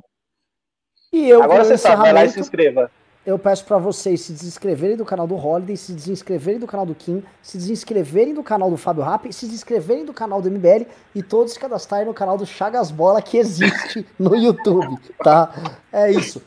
E 1.12 1.28
eu, 1.28 1.42
Agora 1.42 1.64
você 1.64 1.76
sabe, 1.76 2.02
vai 2.02 2.12
lá 2.12 2.24
e 2.24 2.28
se 2.28 2.38
inscreva 2.38 2.90
eu 3.24 3.38
peço 3.38 3.64
para 3.64 3.76
vocês 3.76 4.22
se 4.22 4.32
desinscreverem 4.32 4.96
do 4.96 5.04
canal 5.04 5.26
do 5.26 5.36
Holiday, 5.36 5.76
se 5.76 5.92
desinscreverem 5.92 6.58
do 6.58 6.66
canal 6.66 6.86
do 6.86 6.94
Kim, 6.94 7.22
se 7.42 7.58
desinscreverem 7.58 8.32
do 8.32 8.42
canal 8.42 8.70
do 8.70 8.76
Fábio 8.76 9.02
Rap, 9.02 9.30
se 9.32 9.44
desinscreverem 9.44 10.04
do 10.04 10.12
canal 10.12 10.40
do 10.40 10.50
MBL 10.50 10.86
e 11.14 11.22
todos 11.22 11.52
se 11.52 11.58
cadastrarem 11.58 12.06
no 12.06 12.14
canal 12.14 12.38
do 12.38 12.46
Chagas 12.46 12.90
Bola 12.90 13.20
que 13.20 13.36
existe 13.36 14.06
no 14.18 14.34
YouTube, 14.36 14.98
tá? 15.22 15.52
É 15.92 16.10
isso. 16.10 16.42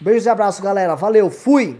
Beijos 0.00 0.26
e 0.26 0.28
abraços, 0.28 0.60
galera. 0.60 0.96
Valeu, 0.96 1.30
fui! 1.30 1.78